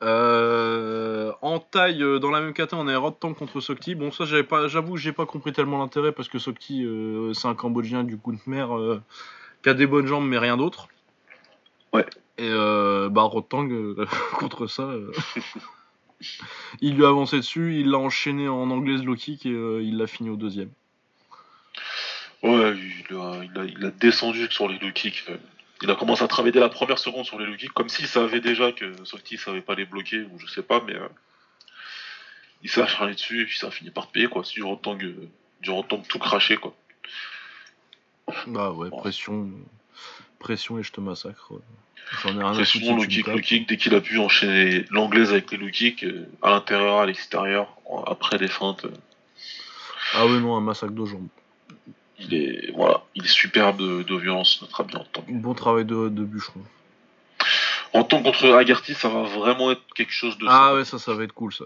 Euh, 0.04 1.32
en 1.42 1.60
taille, 1.60 2.04
dans 2.20 2.32
la 2.32 2.42
même 2.42 2.54
caté, 2.54 2.76
on 2.76 2.88
a 2.88 2.98
Rod 2.98 3.20
Tank 3.20 3.38
contre 3.38 3.60
Sokti. 3.62 3.94
Bon, 3.96 4.12
ça, 4.12 4.26
j'avais 4.26 4.44
pas, 4.44 4.68
j'avoue, 4.68 4.94
que 4.96 5.00
j'ai 5.00 5.14
pas 5.14 5.26
compris 5.26 5.54
tellement 5.54 5.78
l'intérêt 5.80 6.12
parce 6.12 6.28
que 6.30 6.40
Sokti, 6.40 6.84
euh, 6.84 7.34
c'est 7.34 7.48
un 7.48 7.56
Cambodgien 7.56 8.04
du 8.04 8.18
euh, 8.80 9.00
qui 9.64 9.70
a 9.70 9.74
des 9.74 9.88
bonnes 9.88 10.08
jambes 10.08 10.28
mais 10.28 10.38
rien 10.38 10.58
d'autre. 10.58 10.88
Ouais. 11.94 12.06
Et 12.38 12.50
euh, 12.50 13.08
bah 13.10 13.22
Rotang 13.22 13.70
euh, 13.70 14.06
contre 14.34 14.68
ça, 14.68 14.84
il 16.82 16.96
lui 16.96 17.06
a 17.06 17.10
avancé 17.10 17.38
dessus, 17.38 17.80
il 17.80 17.90
l'a 17.92 17.98
enchaîné 17.98 18.48
en 18.48 18.70
anglaise 18.72 19.04
low 19.04 19.16
kick 19.16 19.46
et 19.46 19.50
euh, 19.52 19.82
il 19.84 19.98
l'a 19.98 20.08
fini 20.08 20.30
au 20.30 20.36
deuxième. 20.36 20.70
Ouais, 22.44 22.74
il 22.78 23.16
a, 23.16 23.42
il 23.44 23.60
a, 23.60 23.66
il 23.66 23.86
a 23.86 23.92
descendu 23.92 24.48
sur 24.52 24.68
les 24.68 24.78
low 24.80 24.92
kicks. 24.92 25.26
Il 25.82 25.90
a 25.92 25.96
commencé 25.96 26.24
à 26.24 26.28
travailler 26.28 26.52
dès 26.54 26.60
la 26.60 26.70
première 26.70 27.00
seconde 27.00 27.26
sur 27.26 27.40
les 27.40 27.46
low 27.46 27.56
kicks, 27.56 27.72
comme 27.74 27.90
s'il 27.90 28.08
savait 28.08 28.40
déjà 28.40 28.72
que 28.72 29.04
Softy 29.04 29.38
savait 29.38 29.62
pas 29.62 29.76
les 29.76 29.86
bloquer, 29.86 30.22
ou 30.32 30.40
je 30.40 30.48
sais 30.48 30.62
pas, 30.64 30.82
mais 30.86 30.96
euh, 30.96 31.08
il 32.64 32.70
s'est 32.70 32.82
acharné 32.82 33.14
dessus 33.14 33.42
et 33.42 33.46
puis 33.46 33.58
ça 33.58 33.68
a 33.68 33.72
fini 33.72 33.90
par 33.92 34.08
payer, 34.08 34.28
quoi. 34.28 34.44
C'est 34.44 34.54
du 34.54 34.64
Rotang, 34.64 34.98
euh, 35.02 35.30
du 35.62 35.70
Rotang 35.72 36.02
tout 36.08 36.20
craché, 36.20 36.58
quoi. 36.58 36.76
Bah 38.48 38.72
ouais, 38.72 38.90
Bon. 38.90 38.98
pression, 38.98 39.50
pression 40.46 40.78
et 40.80 40.84
je 40.84 40.92
te 40.92 41.02
massacre. 41.02 41.52
ouais. 41.52 41.60
J'en 42.22 42.30
ai 42.30 42.44
rien 42.44 42.52
à 42.52 42.54
Pression, 42.54 42.80
si 42.80 42.88
low 42.96 43.02
kick, 43.08 43.28
low 43.28 43.40
kick, 43.40 43.68
dès 43.68 43.78
qu'il 43.78 43.96
a 43.96 44.02
pu 44.02 44.20
enchaîner 44.20 44.86
l'anglaise 44.92 45.32
avec 45.32 45.52
les 45.52 45.58
low 45.58 45.70
kicks, 45.72 46.04
euh, 46.04 46.28
à 46.44 46.52
l'intérieur, 46.52 47.00
à 47.00 47.06
l'extérieur, 47.08 47.68
après 48.06 48.38
les 48.38 48.48
feintes, 48.48 48.86
euh, 48.86 48.92
Ah 50.14 50.26
ouais 50.28 50.40
non, 50.40 50.56
un 50.56 50.62
massacre 50.62 50.94
de 50.94 51.04
jambes. 51.06 51.28
il 52.20 52.34
est, 52.36 52.72
voilà, 52.76 53.02
il 53.16 53.26
est 53.26 53.28
superbe 53.44 53.80
de, 53.82 54.04
de 54.04 54.16
violence, 54.18 54.62
notre 54.62 54.82
ami 54.82 54.94
Rotang. 54.96 55.26
Bon 55.30 55.56
travail 55.56 55.84
de, 55.86 56.10
de 56.10 56.24
bûcheron. 56.24 56.62
En 57.94 58.04
tant 58.04 58.22
contre 58.22 58.52
Agarty, 58.52 58.94
ça 58.94 59.10
va 59.10 59.24
vraiment 59.24 59.72
être 59.72 59.82
quelque 59.96 60.12
chose 60.14 60.38
de 60.38 60.46
Ah 60.48 60.76
ouais, 60.76 60.86
ça, 60.86 61.00
ça 61.00 61.14
va 61.16 61.24
être 61.24 61.34
cool 61.34 61.54
ça. 61.54 61.66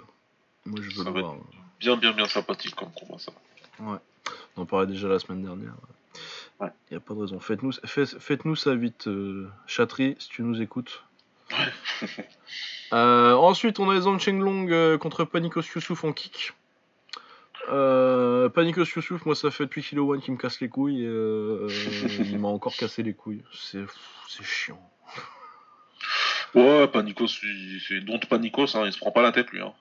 Moi 0.65 0.79
je 0.81 0.89
veux 0.89 1.03
Ça 1.03 1.09
le 1.09 1.11
va 1.15 1.19
voir. 1.21 1.35
bien, 1.81 1.97
bien, 1.97 2.13
bien 2.13 2.25
sympathique 2.27 2.75
comme 2.75 2.91
combat, 2.93 3.17
ça. 3.19 3.33
On 3.81 4.61
en 4.61 4.65
parlait 4.65 4.87
déjà 4.87 5.07
la 5.09 5.19
semaine 5.19 5.43
dernière. 5.43 5.71
Ouais. 5.73 5.95
Y 6.91 6.95
a 6.95 6.99
pas 6.99 7.13
de 7.13 7.19
raison. 7.21 7.39
Faites-nous 7.39 7.71
faites, 7.85 8.19
faites-nous 8.19 8.55
ça 8.55 8.75
vite, 8.75 9.07
euh, 9.07 9.47
Chatri, 9.67 10.15
si 10.19 10.29
tu 10.29 10.41
nous 10.43 10.61
écoutes. 10.61 11.03
Euh, 12.91 13.33
ensuite, 13.35 13.77
on 13.77 13.87
a 13.91 14.01
Zhang 14.01 14.17
Chenglong 14.19 14.71
euh, 14.71 14.97
contre 14.97 15.23
Panikos 15.23 15.61
Yusuf 15.75 16.03
en 16.03 16.11
kick. 16.11 16.53
Euh, 17.69 18.49
Panikos 18.49 18.85
Yusuf, 18.95 19.27
moi 19.27 19.35
ça 19.35 19.51
fait 19.51 19.65
depuis 19.65 19.83
Kilo 19.83 20.11
One 20.11 20.19
qui 20.21 20.31
me 20.31 20.37
casse 20.37 20.59
les 20.59 20.69
couilles. 20.69 21.03
Et, 21.03 21.07
euh, 21.07 21.67
il 22.19 22.39
m'a 22.39 22.47
encore 22.47 22.75
cassé 22.75 23.03
les 23.03 23.13
couilles. 23.13 23.43
C'est 23.53 23.85
chiant. 24.41 24.81
Ouais, 26.55 26.87
Panikos, 26.87 27.27
il- 27.43 27.79
c'est 27.87 27.99
donc 27.99 28.25
Panikos, 28.27 28.75
hein, 28.75 28.87
il 28.87 28.91
se 28.91 28.97
prend 28.97 29.11
pas 29.11 29.21
la 29.21 29.31
tête, 29.31 29.51
lui. 29.51 29.61
Hein. 29.61 29.73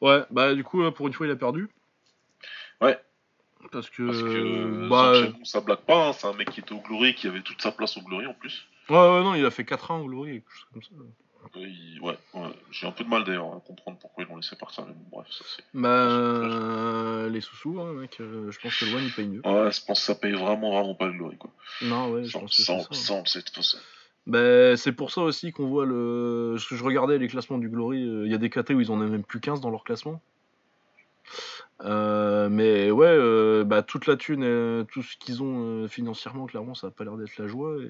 Ouais, 0.00 0.22
bah 0.30 0.54
du 0.54 0.64
coup, 0.64 0.90
pour 0.92 1.08
une 1.08 1.12
fois, 1.12 1.26
il 1.26 1.32
a 1.32 1.36
perdu. 1.36 1.68
Ouais. 2.80 2.98
Parce 3.72 3.90
que. 3.90 4.06
Parce 4.06 4.22
que 4.22 4.88
bah, 4.88 5.14
Zhang 5.14 5.24
Chenglong, 5.26 5.44
ça 5.44 5.60
blague 5.60 5.78
pas, 5.80 6.08
hein, 6.08 6.12
c'est 6.12 6.26
un 6.26 6.32
mec 6.32 6.50
qui 6.50 6.60
était 6.60 6.72
au 6.72 6.80
Glory, 6.80 7.14
qui 7.14 7.28
avait 7.28 7.42
toute 7.42 7.60
sa 7.62 7.72
place 7.72 7.96
au 7.96 8.00
Glory 8.02 8.26
en 8.26 8.34
plus. 8.34 8.66
ouais, 8.88 8.96
ouais, 8.96 9.22
non, 9.22 9.34
il 9.34 9.44
a 9.44 9.50
fait 9.50 9.64
4-1 9.64 10.00
au 10.00 10.06
Glory, 10.06 10.32
quelque 10.42 10.52
chose 10.52 10.66
comme 10.72 10.82
ça. 10.82 10.90
Euh, 11.00 11.06
Ouais, 12.02 12.16
ouais. 12.34 12.48
j'ai 12.70 12.86
un 12.86 12.92
peu 12.92 13.02
de 13.02 13.08
mal 13.08 13.24
d'ailleurs 13.24 13.54
à 13.54 13.60
comprendre 13.60 13.98
pourquoi 13.98 14.22
ils 14.24 14.28
l'ont 14.28 14.36
laissé 14.36 14.56
partir, 14.56 14.84
mais 14.86 14.92
bon, 14.92 15.18
bref, 15.18 15.26
ça 15.30 15.44
c'est. 15.56 15.64
Bah, 15.74 15.88
euh, 15.88 17.28
les 17.30 17.40
sous-sous, 17.40 17.80
hein, 17.80 17.92
mec, 17.94 18.18
euh, 18.20 18.50
je 18.50 18.58
pense 18.60 18.76
que 18.78 18.84
le 18.84 18.94
One 18.94 19.04
il 19.04 19.12
paye 19.12 19.26
mieux. 19.26 19.40
Ouais, 19.44 19.70
je 19.72 19.84
pense 19.84 20.00
que 20.00 20.06
ça 20.06 20.14
paye 20.14 20.32
vraiment, 20.32 20.70
vraiment 20.72 20.94
pas 20.94 21.06
le 21.06 21.12
Glory, 21.14 21.38
quoi. 21.38 21.50
Non, 21.82 22.10
ouais, 22.12 22.24
je 22.24 22.38
pense 22.38 22.56
que 22.56 22.62
ça, 22.62 22.78
c'est 22.90 22.94
ça. 22.94 23.06
ça, 23.06 23.14
on 23.14 23.20
le 23.20 23.26
sait 23.26 23.40
de 23.40 23.44
toute 23.44 23.56
façon. 23.56 23.78
Bah, 24.26 24.76
c'est 24.76 24.92
pour 24.92 25.10
ça 25.10 25.22
aussi 25.22 25.50
qu'on 25.50 25.66
voit 25.66 25.86
le. 25.86 26.52
Parce 26.54 26.68
que 26.68 26.76
je 26.76 26.84
regardais 26.84 27.18
les 27.18 27.26
classements 27.26 27.58
du 27.58 27.68
Glory, 27.70 28.04
euh, 28.04 28.26
il 28.26 28.30
y 28.30 28.34
a 28.34 28.38
des 28.38 28.50
KT 28.50 28.70
où 28.74 28.80
ils 28.80 28.90
en 28.90 29.00
ont 29.00 29.08
même 29.08 29.24
plus 29.24 29.40
15 29.40 29.60
dans 29.60 29.70
leur 29.70 29.82
classement. 29.82 30.20
Euh, 31.84 32.48
mais 32.50 32.90
ouais, 32.90 33.06
euh, 33.08 33.64
bah, 33.64 33.82
toute 33.82 34.06
la 34.06 34.16
thune, 34.16 34.44
euh, 34.44 34.84
tout 34.84 35.02
ce 35.02 35.16
qu'ils 35.16 35.42
ont 35.42 35.84
euh, 35.84 35.88
financièrement, 35.88 36.46
clairement, 36.46 36.74
ça 36.74 36.88
a 36.88 36.90
pas 36.90 37.04
l'air 37.04 37.16
d'être 37.16 37.38
la 37.38 37.46
joie. 37.46 37.76
Et, 37.82 37.88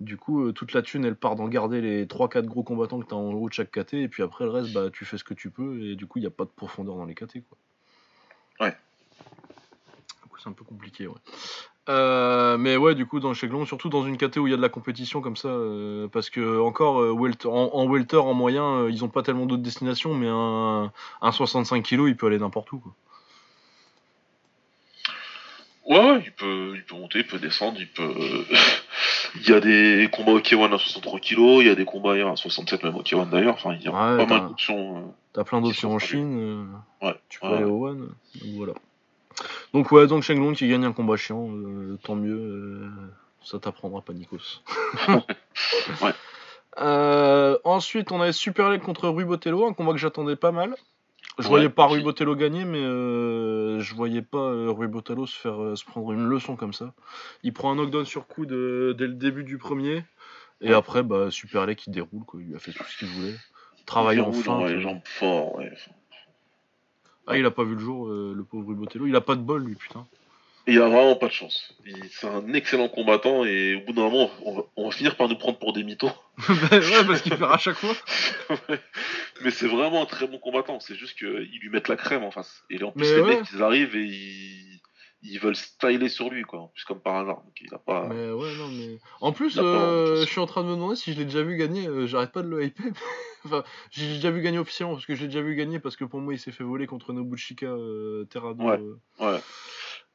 du 0.00 0.16
coup, 0.16 0.50
toute 0.52 0.72
la 0.72 0.82
thune, 0.82 1.04
elle 1.04 1.14
part 1.16 1.36
d'en 1.36 1.48
garder 1.48 1.80
les 1.80 2.06
3-4 2.06 2.46
gros 2.46 2.64
combattants 2.64 2.98
que 3.00 3.06
tu 3.06 3.14
as 3.14 3.16
en 3.16 3.32
haut 3.32 3.48
de 3.48 3.54
chaque 3.54 3.70
KT, 3.70 3.94
et 3.94 4.08
puis 4.08 4.22
après, 4.22 4.44
le 4.44 4.50
reste, 4.50 4.72
bah, 4.72 4.90
tu 4.92 5.04
fais 5.04 5.18
ce 5.18 5.24
que 5.24 5.34
tu 5.34 5.50
peux, 5.50 5.80
et 5.82 5.96
du 5.96 6.06
coup, 6.06 6.18
il 6.18 6.22
n'y 6.22 6.26
a 6.26 6.30
pas 6.30 6.44
de 6.44 6.50
profondeur 6.50 6.96
dans 6.96 7.04
les 7.04 7.14
KT. 7.14 7.44
Quoi. 7.48 8.66
Ouais. 8.66 8.76
Du 10.22 10.28
coup, 10.28 10.38
c'est 10.42 10.48
un 10.48 10.52
peu 10.52 10.64
compliqué, 10.64 11.06
ouais. 11.06 11.14
Euh, 11.90 12.56
mais 12.56 12.76
ouais, 12.78 12.94
du 12.94 13.04
coup, 13.04 13.20
dans 13.20 13.34
Cheglon, 13.34 13.66
surtout 13.66 13.90
dans 13.90 14.06
une 14.06 14.16
KT 14.16 14.38
où 14.38 14.46
il 14.46 14.50
y 14.50 14.54
a 14.54 14.56
de 14.56 14.62
la 14.62 14.70
compétition 14.70 15.20
comme 15.20 15.36
ça, 15.36 15.48
euh, 15.48 16.08
parce 16.08 16.30
que 16.30 16.60
encore 16.60 17.00
euh, 17.02 17.12
welter- 17.12 17.48
en, 17.48 17.70
en 17.74 17.86
welter, 17.86 18.16
en 18.16 18.32
moyen, 18.32 18.88
ils 18.88 19.04
ont 19.04 19.08
pas 19.10 19.22
tellement 19.22 19.44
d'autres 19.44 19.62
destinations, 19.62 20.14
mais 20.14 20.28
un, 20.28 20.90
un 21.20 21.32
65 21.32 21.82
kg, 21.84 22.08
il 22.08 22.16
peut 22.16 22.26
aller 22.28 22.38
n'importe 22.38 22.72
où. 22.72 22.78
Quoi. 22.78 22.92
Ouais, 25.86 25.98
ouais, 26.12 26.22
il 26.24 26.32
peut, 26.32 26.72
il 26.76 26.84
peut 26.84 26.96
monter, 26.96 27.18
il 27.18 27.26
peut 27.26 27.38
descendre, 27.38 27.76
il 27.78 27.88
peut. 27.88 28.14
il 29.34 29.46
y 29.46 29.52
a 29.52 29.60
des 29.60 30.08
combats 30.10 30.32
au 30.32 30.40
K1 30.40 30.72
à 30.72 30.78
63 30.78 31.20
kg, 31.20 31.38
il 31.60 31.66
y 31.66 31.70
a 31.70 31.74
des 31.74 31.84
combats 31.84 32.14
à 32.14 32.36
67 32.36 32.82
même 32.84 32.94
au 32.96 33.02
K1 33.02 33.28
d'ailleurs. 33.28 33.54
Enfin, 33.54 33.74
il 33.74 33.82
y 33.82 33.88
a 33.88 33.90
Ouais, 33.90 34.24
pas 34.24 34.26
mal 34.26 34.48
d'options. 34.48 35.14
T'as 35.34 35.44
plein 35.44 35.60
d'options 35.60 35.92
en 35.92 35.98
Chine, 35.98 36.66
Ouais, 37.02 37.14
tu 37.28 37.40
peux 37.40 37.48
ouais, 37.48 37.56
aller 37.56 37.64
au 37.64 37.86
One, 37.86 37.98
donc 38.40 38.54
voilà. 38.54 38.72
Donc 39.72 39.90
ouais, 39.92 40.06
donc 40.06 40.22
Shenglong 40.22 40.54
qui 40.54 40.68
gagne 40.68 40.84
un 40.84 40.92
combat 40.92 41.16
chiant, 41.16 41.48
euh, 41.50 41.98
tant 42.02 42.14
mieux, 42.14 42.34
euh, 42.36 42.88
ça 43.42 43.58
t'apprendra 43.58 44.00
pas 44.02 44.12
Nikos. 44.12 44.62
Ouais. 46.02 46.12
Euh, 46.80 47.56
ensuite, 47.64 48.10
on 48.10 48.20
avait 48.20 48.32
Super 48.32 48.68
Leg 48.70 48.80
contre 48.80 49.08
Rui 49.08 49.24
Botello, 49.24 49.66
un 49.66 49.72
combat 49.72 49.92
que 49.92 49.98
j'attendais 49.98 50.36
pas 50.36 50.50
mal. 50.50 50.74
Je 51.38 51.44
Ouais, 51.44 51.48
voyais 51.48 51.68
pas 51.68 51.86
Rui 51.86 51.96
aussi. 51.96 52.04
Botello 52.04 52.34
gagner, 52.36 52.64
mais 52.64 52.78
je 53.80 53.94
voyais 53.94 54.22
pas 54.22 54.38
euh, 54.38 54.70
Rui 54.70 54.86
Botello 54.88 55.26
se 55.26 55.36
faire 55.38 55.76
se 55.76 55.84
prendre 55.84 56.12
une 56.12 56.26
leçon 56.26 56.56
comme 56.56 56.72
ça. 56.72 56.92
Il 57.42 57.52
prend 57.52 57.72
un 57.72 57.76
knockdown 57.76 58.04
sur 58.04 58.26
euh, 58.52 58.94
dès 58.94 59.06
le 59.06 59.14
début 59.14 59.44
du 59.44 59.58
premier, 59.58 60.04
et 60.60 60.68
Ouais. 60.68 60.74
après, 60.74 61.02
bah, 61.02 61.30
Super 61.30 61.66
qui 61.76 61.90
déroule, 61.90 62.24
quoi. 62.24 62.40
il 62.42 62.54
a 62.54 62.58
fait 62.58 62.72
tout 62.72 62.84
ce 62.84 62.98
qu'il 62.98 63.08
voulait. 63.08 63.34
Travailler 63.86 64.20
en 64.20 64.30
Il 64.30 64.34
roule 64.34 64.42
fin. 64.44 64.58
dans 64.58 64.64
les 64.66 64.80
jambes 64.80 65.00
fort, 65.04 65.56
ouais. 65.56 65.72
Ah, 67.26 67.38
il 67.38 67.44
a 67.46 67.50
pas 67.50 67.64
vu 67.64 67.74
le 67.74 67.80
jour, 67.80 68.08
euh, 68.08 68.32
le 68.36 68.44
pauvre 68.44 68.66
Rui 68.68 68.74
Botello. 68.74 69.06
Il 69.06 69.16
a 69.16 69.20
pas 69.20 69.34
de 69.34 69.40
bol, 69.40 69.64
lui, 69.64 69.74
putain. 69.76 70.06
Et 70.66 70.72
il 70.72 70.80
a 70.80 70.88
vraiment 70.88 71.14
pas 71.16 71.26
de 71.26 71.32
chance. 71.32 71.74
C'est 72.10 72.26
un 72.26 72.52
excellent 72.54 72.88
combattant 72.88 73.44
et 73.44 73.74
au 73.74 73.80
bout 73.86 73.92
d'un 73.92 74.04
moment, 74.08 74.30
on 74.46 74.56
va, 74.56 74.62
on 74.76 74.86
va 74.86 74.90
finir 74.92 75.16
par 75.16 75.28
nous 75.28 75.36
prendre 75.36 75.58
pour 75.58 75.72
des 75.74 75.84
mythos. 75.84 76.10
Bah, 76.48 76.78
ouais, 76.78 77.04
parce 77.06 77.20
qu'il 77.22 77.36
perd 77.36 77.52
à 77.52 77.58
chaque 77.58 77.76
fois. 77.76 77.94
Ouais. 78.50 78.80
Mais 79.42 79.50
c'est 79.50 79.68
vraiment 79.68 80.02
un 80.02 80.06
très 80.06 80.26
bon 80.26 80.38
combattant. 80.38 80.80
C'est 80.80 80.94
juste 80.94 81.18
qu'ils 81.18 81.58
lui 81.60 81.68
mettent 81.70 81.88
la 81.88 81.96
crème 81.96 82.24
en 82.24 82.30
face. 82.30 82.64
Et 82.70 82.82
en 82.82 82.92
plus, 82.92 83.02
Mais 83.02 83.14
les 83.16 83.20
ouais. 83.22 83.36
mecs, 83.36 83.46
ils 83.52 83.62
arrivent 83.62 83.94
et 83.94 84.04
ils, 84.06 84.80
ils 85.22 85.38
veulent 85.38 85.54
styler 85.56 86.08
sur 86.08 86.30
lui, 86.30 86.42
quoi. 86.44 86.60
En 86.60 86.68
plus, 86.68 86.84
comme 86.84 87.00
par 87.00 87.16
hasard. 87.16 87.42
Donc, 87.44 87.54
il 87.60 87.72
a 87.74 87.78
pas. 87.78 88.08
Mais 88.08 88.30
ouais, 88.32 88.56
non, 88.56 88.68
mais. 88.68 88.98
En 89.20 89.32
plus, 89.32 89.58
euh, 89.58 90.20
je 90.22 90.26
suis 90.30 90.40
en 90.40 90.46
train 90.46 90.62
de 90.62 90.68
me 90.68 90.74
demander 90.74 90.96
si 90.96 91.12
je 91.12 91.18
l'ai 91.18 91.24
déjà 91.26 91.42
vu 91.42 91.56
gagner. 91.56 91.86
euh, 91.86 92.06
J'arrête 92.06 92.32
pas 92.32 92.42
de 92.42 92.48
le 92.48 92.64
hyper. 92.64 92.86
Enfin, 93.44 93.64
j'ai 93.90 94.14
déjà 94.14 94.30
vu 94.30 94.42
gagner 94.42 94.58
officiellement 94.58 94.94
parce 94.94 95.06
que 95.06 95.14
je 95.14 95.22
l'ai 95.22 95.28
déjà 95.28 95.42
vu 95.42 95.54
gagner 95.54 95.78
parce 95.78 95.96
que 95.96 96.04
pour 96.04 96.20
moi, 96.20 96.34
il 96.34 96.38
s'est 96.38 96.52
fait 96.52 96.64
voler 96.64 96.86
contre 96.86 97.12
Nobuchika 97.12 97.66
euh, 97.66 98.24
Terrado. 98.24 98.62
Ouais. 98.64 98.80
euh, 98.80 99.34
Ouais. 99.34 99.40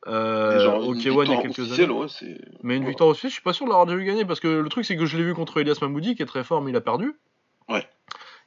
euh, 0.08 0.60
genre, 0.60 0.88
au 0.88 0.94
une 0.94 1.00
K1 1.00 1.26
il 1.26 1.32
y 1.32 1.34
a 1.34 1.42
quelques 1.42 1.60
officielle, 1.60 1.90
années. 1.92 2.00
ouais. 2.00 2.08
Mais 2.64 2.78
une 2.78 2.84
ouais. 2.84 2.90
victoire 2.90 3.10
aussi, 3.10 3.28
je 3.28 3.34
suis 3.34 3.42
pas 3.42 3.54
sûr 3.54 3.66
de 3.66 3.70
l'avoir 3.70 3.86
déjà 3.86 3.98
vu 3.98 4.06
gagner 4.06 4.26
parce 4.26 4.40
que 4.40 4.48
le 4.48 4.70
truc, 4.70 4.86
c'est 4.86 4.96
que 4.96 5.06
je 5.06 5.18
l'ai 5.18 5.24
vu 5.24 5.34
contre 5.34 5.60
Elias 5.60 5.78
Mahmoudi 5.82 6.16
qui 6.16 6.22
est 6.22 6.28
très 6.28 6.44
fort, 6.44 6.62
mais 6.62 6.72
il 6.72 6.76
a 6.76 6.82
perdu. 6.82 7.14
Ouais. 7.68 7.88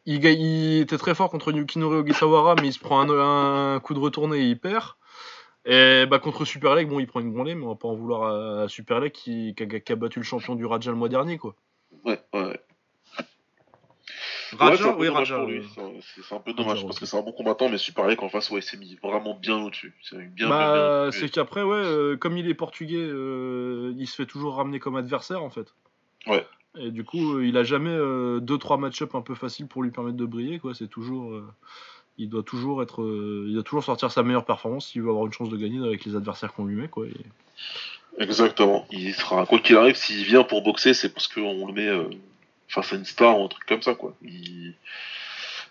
Il, 0.04 0.80
était 0.80 0.98
très 0.98 1.14
fort 1.14 1.30
contre 1.30 1.52
Yukinori 1.52 1.98
Ogisawara, 1.98 2.56
mais 2.60 2.68
il 2.68 2.72
se 2.72 2.80
prend 2.80 3.00
un, 3.00 3.74
un 3.74 3.80
coup 3.80 3.94
de 3.94 4.00
retourné 4.00 4.38
et 4.38 4.48
il 4.48 4.58
perd. 4.58 4.94
Et 5.64 6.06
bah 6.06 6.18
contre 6.18 6.44
Super 6.44 6.74
Leg, 6.74 6.88
bon, 6.88 6.98
il 6.98 7.06
prend 7.06 7.20
une 7.20 7.32
branlée, 7.32 7.54
mais 7.54 7.64
on 7.64 7.68
va 7.68 7.74
pas 7.76 7.86
en 7.86 7.94
vouloir 7.94 8.62
à, 8.62 8.68
Super 8.68 8.98
Leg 8.98 9.12
qui, 9.12 9.54
qui 9.54 9.62
a, 9.62 9.80
qui 9.80 9.92
a 9.92 9.96
battu 9.96 10.18
le 10.18 10.24
champion 10.24 10.56
du 10.56 10.66
Raja 10.66 10.90
le 10.90 10.96
mois 10.96 11.08
dernier, 11.08 11.38
quoi. 11.38 11.54
Ouais, 12.04 12.20
ouais, 12.34 12.44
ouais. 12.44 12.60
Raja, 14.56 14.72
Ouais, 14.72 14.76
c'est 14.78 14.84
un 14.88 14.92
peu 14.92 15.00
oui, 15.00 15.06
dommage 15.08 15.32
Raja. 15.32 15.46
C'est- 16.28 16.34
un 16.34 16.38
peu 16.40 16.52
dommage 16.52 16.74
Raja, 16.74 16.86
parce 16.86 16.98
que 16.98 17.06
c'est 17.06 17.16
un 17.16 17.22
bon 17.22 17.32
combattant, 17.32 17.68
mais 17.68 17.78
Super 17.78 18.06
Leg 18.06 18.22
en 18.22 18.28
face, 18.28 18.50
ouais, 18.50 18.60
il 18.60 18.62
s'est 18.62 18.76
mis 18.76 18.98
vraiment 19.02 19.34
bien 19.34 19.58
au-dessus. 19.62 19.94
Bien, 20.34 20.48
bah, 20.48 21.08
c'est 21.12 21.28
qu'après, 21.30 21.62
ouais, 21.62 21.76
euh, 21.76 22.16
comme 22.16 22.36
il 22.36 22.48
est 22.48 22.54
portugais, 22.54 22.96
euh, 22.98 23.92
il 23.98 24.06
se 24.06 24.16
fait 24.16 24.26
toujours 24.26 24.56
ramener 24.56 24.78
comme 24.78 24.96
adversaire, 24.96 25.42
en 25.42 25.50
fait. 25.50 25.74
Ouais. 26.26 26.46
Et 26.78 26.90
du 26.90 27.04
coup, 27.04 27.36
euh, 27.36 27.46
il 27.46 27.56
a 27.58 27.64
jamais 27.64 27.96
2-3 28.40 28.78
match-up 28.78 29.14
un 29.14 29.20
peu 29.22 29.34
faciles 29.34 29.66
pour 29.66 29.82
lui 29.82 29.90
permettre 29.90 30.16
de 30.16 30.26
briller, 30.26 30.58
quoi. 30.58 30.74
C'est 30.74 30.88
toujours. 30.88 31.32
euh, 31.34 31.46
il 32.18 32.28
doit 32.28 32.42
toujours 32.42 32.82
être. 32.82 33.02
euh, 33.02 33.46
il 33.48 33.54
doit 33.54 33.62
toujours 33.62 33.84
sortir 33.84 34.10
sa 34.12 34.22
meilleure 34.22 34.44
performance 34.44 34.88
s'il 34.88 35.02
veut 35.02 35.08
avoir 35.10 35.26
une 35.26 35.32
chance 35.32 35.48
de 35.50 35.56
gagner 35.56 35.84
avec 35.84 36.04
les 36.04 36.14
adversaires 36.16 36.52
qu'on 36.52 36.64
lui 36.66 36.76
met, 36.76 36.88
quoi. 36.88 37.06
Et- 37.06 37.12
Exactement. 38.18 38.86
Il 38.90 39.14
sera, 39.14 39.46
quoi 39.46 39.58
qu'il 39.58 39.76
arrive, 39.76 39.96
s'il 39.96 40.24
vient 40.24 40.44
pour 40.44 40.62
boxer, 40.62 40.92
c'est 40.94 41.08
parce 41.12 41.28
qu'on 41.28 41.66
le 41.66 41.72
met 41.72 41.86
euh, 41.88 42.04
face 42.72 42.92
à 42.92 42.96
une 42.96 43.04
star 43.04 43.38
ou 43.38 43.44
un 43.44 43.48
truc 43.48 43.64
comme 43.66 43.82
ça, 43.82 43.94
quoi. 43.94 44.14
Il- 44.22 44.74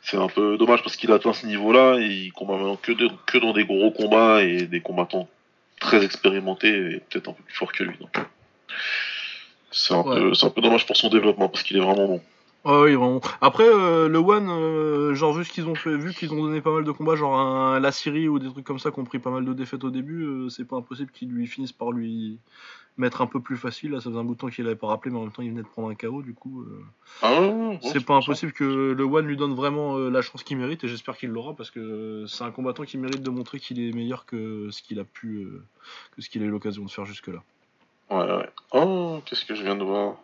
C'est 0.04 0.18
un 0.18 0.28
peu 0.30 0.58
dommage 0.58 0.82
parce 0.82 0.96
qu'il 0.96 1.12
a 1.12 1.16
atteint 1.16 1.32
ce 1.34 1.46
niveau-là 1.46 2.00
et 2.00 2.08
il 2.08 2.32
combat 2.34 2.56
maintenant 2.56 2.76
que, 2.76 2.92
de- 2.92 3.12
que 3.28 3.38
dans 3.38 3.54
des 3.54 3.66
gros 3.66 3.92
combats 3.92 4.42
et 4.42 4.64
des 4.66 4.82
combattants 4.82 5.28
très 5.80 6.04
expérimentés 6.04 6.70
et 6.70 7.00
peut-être 7.02 7.30
un 7.30 7.34
peu 7.34 7.44
plus 7.44 7.54
forts 7.56 7.72
que 7.72 7.84
lui. 7.84 7.96
Donc, 8.00 8.16
c'est 9.72 9.94
un, 9.94 10.02
Ouais. 10.02 10.16
peu- 10.20 10.34
c'est 10.34 10.46
un 10.48 10.50
peu 10.50 10.62
dommage 10.62 10.86
pour 10.88 10.98
son 10.98 11.10
développement 11.10 11.50
parce 11.50 11.64
qu'il 11.64 11.78
est 11.78 11.82
vraiment 11.82 12.08
bon. 12.08 12.22
Ah 12.64 12.82
oui, 12.82 12.94
vraiment. 12.94 13.22
Après, 13.42 13.66
euh, 13.66 14.08
le 14.08 14.20
One, 14.20 14.48
euh, 14.50 15.16
genre, 15.16 15.34
vu 15.34 15.46
qu'ils 15.46 15.68
ont 15.68 15.74
fait, 15.74 15.96
vu 15.98 16.14
qu'ils 16.14 16.32
ont 16.32 16.44
donné 16.44 16.62
pas 16.62 16.72
mal 16.72 16.84
de 16.84 16.92
combats, 16.92 17.16
genre 17.16 17.36
un, 17.36 17.80
la 17.80 17.92
Syrie 17.92 18.28
ou 18.28 18.38
des 18.38 18.50
trucs 18.50 18.66
comme 18.66 18.78
ça, 18.78 18.92
qui 18.92 19.00
ont 19.00 19.04
pris 19.04 19.18
pas 19.18 19.32
mal 19.32 19.46
de 19.46 19.54
défaites 19.54 19.84
au 19.84 19.90
début, 19.90 20.24
euh, 20.24 20.50
c'est 20.50 20.66
pas 20.66 20.76
impossible 20.76 21.12
qu'ils 21.12 21.30
lui 21.30 21.48
finissent 21.48 21.72
par 21.72 21.92
lui 21.92 22.38
mettre 22.98 23.22
un 23.22 23.26
peu 23.26 23.40
plus 23.40 23.58
facile. 23.58 23.92
Là, 23.92 24.00
ça 24.00 24.12
faisait 24.12 24.20
un 24.20 24.24
bout 24.24 24.36
de 24.36 24.40
temps 24.40 24.50
qu'il 24.50 24.68
avait 24.68 24.76
pas 24.76 24.88
rappelé, 24.88 25.12
mais 25.12 25.18
en 25.18 25.24
même 25.24 25.32
temps, 25.32 25.42
il 25.42 25.50
venait 25.50 25.64
de 25.64 25.68
prendre 25.68 25.90
un 25.90 25.96
KO, 25.96 26.22
du 26.22 26.36
coup. 26.36 26.64
Ah, 27.24 27.40
c'est 27.82 28.06
pas 28.06 28.14
impossible 28.14 28.52
que 28.52 28.64
le 28.64 29.04
One 29.04 29.26
lui 29.26 29.38
donne 29.38 29.56
vraiment 29.56 29.98
la 29.98 30.22
chance 30.22 30.44
qu'il 30.44 30.58
mérite, 30.58 30.84
et 30.84 30.88
j'espère 30.88 31.18
qu'il 31.18 31.30
l'aura, 31.30 31.56
parce 31.56 31.72
que 31.72 32.26
c'est 32.28 32.44
un 32.44 32.52
combattant 32.52 32.84
qui 32.84 33.00
mérite 33.00 33.24
de 33.24 33.30
montrer 33.32 33.60
qu'il 33.60 33.80
est 33.80 33.92
meilleur 33.92 34.28
que 34.28 34.70
ce 34.70 34.84
qu'il 34.84 35.00
a 35.00 35.04
pu, 35.04 35.48
que 36.16 36.22
ce 36.22 36.30
qu'il 36.30 36.44
a 36.44 36.46
eu 36.46 36.52
l'occasion 36.52 36.84
de 36.84 36.92
faire 36.92 37.06
jusque-là. 37.06 37.42
Ouais, 38.12 38.36
ouais. 38.36 38.50
Oh, 38.74 39.20
qu'est-ce 39.26 39.46
que 39.46 39.56
je 39.56 39.64
viens 39.64 39.76
de 39.76 39.84
voir 39.84 40.18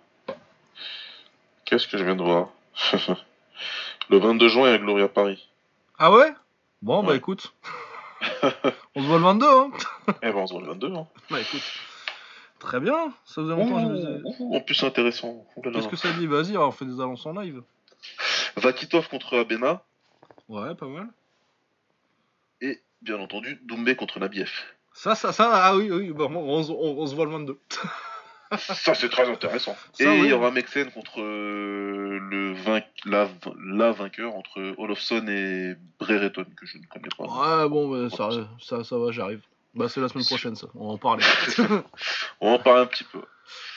Qu'est-ce 1.68 1.88
que 1.88 1.98
je 1.98 2.04
viens 2.06 2.16
de 2.16 2.24
voir 2.24 2.50
Le 4.10 4.18
22 4.18 4.48
juin 4.48 4.74
à 4.74 4.78
Gloria 4.78 5.08
Paris. 5.10 5.50
Ah 6.00 6.12
ouais? 6.12 6.34
Bon, 6.82 7.04
bah 7.04 7.16
écoute. 7.16 7.54
on 8.96 9.02
se 9.02 9.08
voit 9.08 9.18
le 9.18 9.24
22, 9.24 9.46
hein 9.46 9.72
Eh 10.22 10.32
ben, 10.32 10.36
on 10.38 10.48
se 10.48 10.54
voit 10.54 10.62
le 10.62 10.68
22, 10.70 10.94
hein. 10.94 11.08
Bah 11.30 11.42
écoute. 11.42 11.62
Très 12.60 12.80
bien, 12.80 13.14
ça 13.26 13.42
faisait 13.42 13.54
longtemps 13.56 13.88
que 13.88 13.96
je 14.02 14.56
en 14.56 14.62
plus, 14.62 14.76
c'est 14.76 14.86
intéressant. 14.88 15.46
Qu'est-ce 15.62 15.88
que 15.88 15.96
ça 15.96 16.12
dit? 16.14 16.26
Vas-y, 16.26 16.58
on 16.58 16.72
fait 16.72 16.86
des 16.86 17.00
annonces 17.02 17.26
en 17.26 17.34
live. 17.40 17.62
Vakitov 18.58 19.10
contre 19.10 19.38
Abena. 19.38 19.84
Ouais, 20.48 20.74
pas 20.76 20.88
mal. 20.88 21.08
Et, 22.62 22.82
bien 23.02 23.20
entendu, 23.20 23.60
Doumbé 23.66 23.96
contre 23.96 24.20
Nabiev. 24.20 24.50
Ça, 24.94 25.14
ça, 25.14 25.32
ça, 25.34 25.52
ah 25.54 25.76
oui, 25.76 25.92
oui, 25.92 26.12
bah, 26.12 26.26
on, 26.30 26.36
on 26.38 26.64
se- 26.64 26.72
on- 26.72 27.00
on 27.00 27.06
se 27.06 27.14
voit 27.14 27.26
le 27.26 27.32
22. 27.32 27.60
Ça, 28.58 28.94
c'est 28.94 29.10
très 29.10 29.30
intéressant. 29.30 29.76
Ça, 29.94 30.04
Et 30.04 30.18
il 30.18 30.22
oui. 30.24 30.30
y 30.30 30.34
aura 30.34 30.52
Mexen 30.52 30.90
contre 30.92 31.22
euh, 31.22 32.20
le 32.30 32.54
vain... 32.54 32.82
la... 33.06 33.28
la 33.76 33.92
vainqueur 33.92 34.36
entre 34.36 34.74
Olofsson 34.78 35.26
et 35.28 35.76
Brereton, 36.00 36.46
que 36.56 36.66
je 36.66 36.78
ne 36.78 36.84
connais 36.86 37.10
pas. 37.18 37.26
Ouais, 37.64 37.70
bon, 37.70 37.90
bah, 37.90 38.10
ça, 38.16 38.30
ça, 38.62 38.84
ça 38.84 38.98
va, 38.98 39.12
j'arrive. 39.12 39.42
Bah, 39.76 39.88
c'est 39.90 40.02
la 40.02 40.08
semaine 40.10 40.26
prochaine, 40.26 40.56
ça, 40.56 40.68
on 40.76 40.88
va 40.88 40.94
en 40.94 40.98
parler. 40.98 41.24
On 42.42 42.50
va 42.50 42.56
en 42.56 42.60
parler 42.60 42.82
un 42.82 42.86
petit 42.88 43.04
peu. 43.04 43.20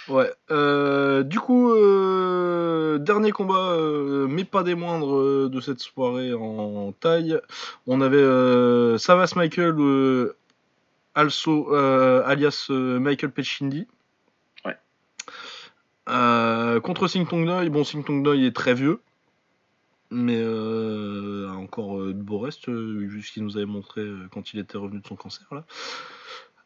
ouais, 0.08 0.32
euh, 0.50 1.22
du 1.22 1.38
coup, 1.40 1.72
euh, 1.74 2.98
dernier 2.98 3.32
combat, 3.32 3.72
euh, 3.72 4.26
mais 4.26 4.44
pas 4.44 4.62
des 4.62 4.74
moindres 4.74 5.50
de 5.50 5.60
cette 5.60 5.80
soirée 5.80 6.32
en 6.32 6.92
taille. 6.92 7.38
On 7.86 8.00
avait 8.00 8.98
Savas 8.98 9.32
Michael, 9.36 9.74
also, 11.14 11.74
alias 11.74 12.66
Michael 12.70 13.30
Pechindi. 13.30 13.86
Euh, 16.08 16.80
contre 16.80 17.06
Sing 17.08 17.26
Tong 17.26 17.44
Doi, 17.44 17.68
bon 17.68 17.84
Sing 17.84 18.02
Tong 18.04 18.22
Doi 18.22 18.36
est 18.36 18.54
très 18.54 18.74
vieux, 18.74 19.00
mais 20.10 20.38
euh, 20.38 21.48
a 21.50 21.52
encore 21.52 22.00
euh, 22.00 22.08
de 22.14 22.20
beaux 22.22 22.38
restes, 22.38 22.68
euh, 22.68 23.04
vu 23.06 23.22
ce 23.22 23.32
qu'il 23.32 23.44
nous 23.44 23.56
avait 23.56 23.66
montré 23.66 24.00
euh, 24.00 24.26
quand 24.32 24.52
il 24.52 24.60
était 24.60 24.78
revenu 24.78 25.00
de 25.00 25.06
son 25.06 25.16
cancer 25.16 25.46
là. 25.52 25.64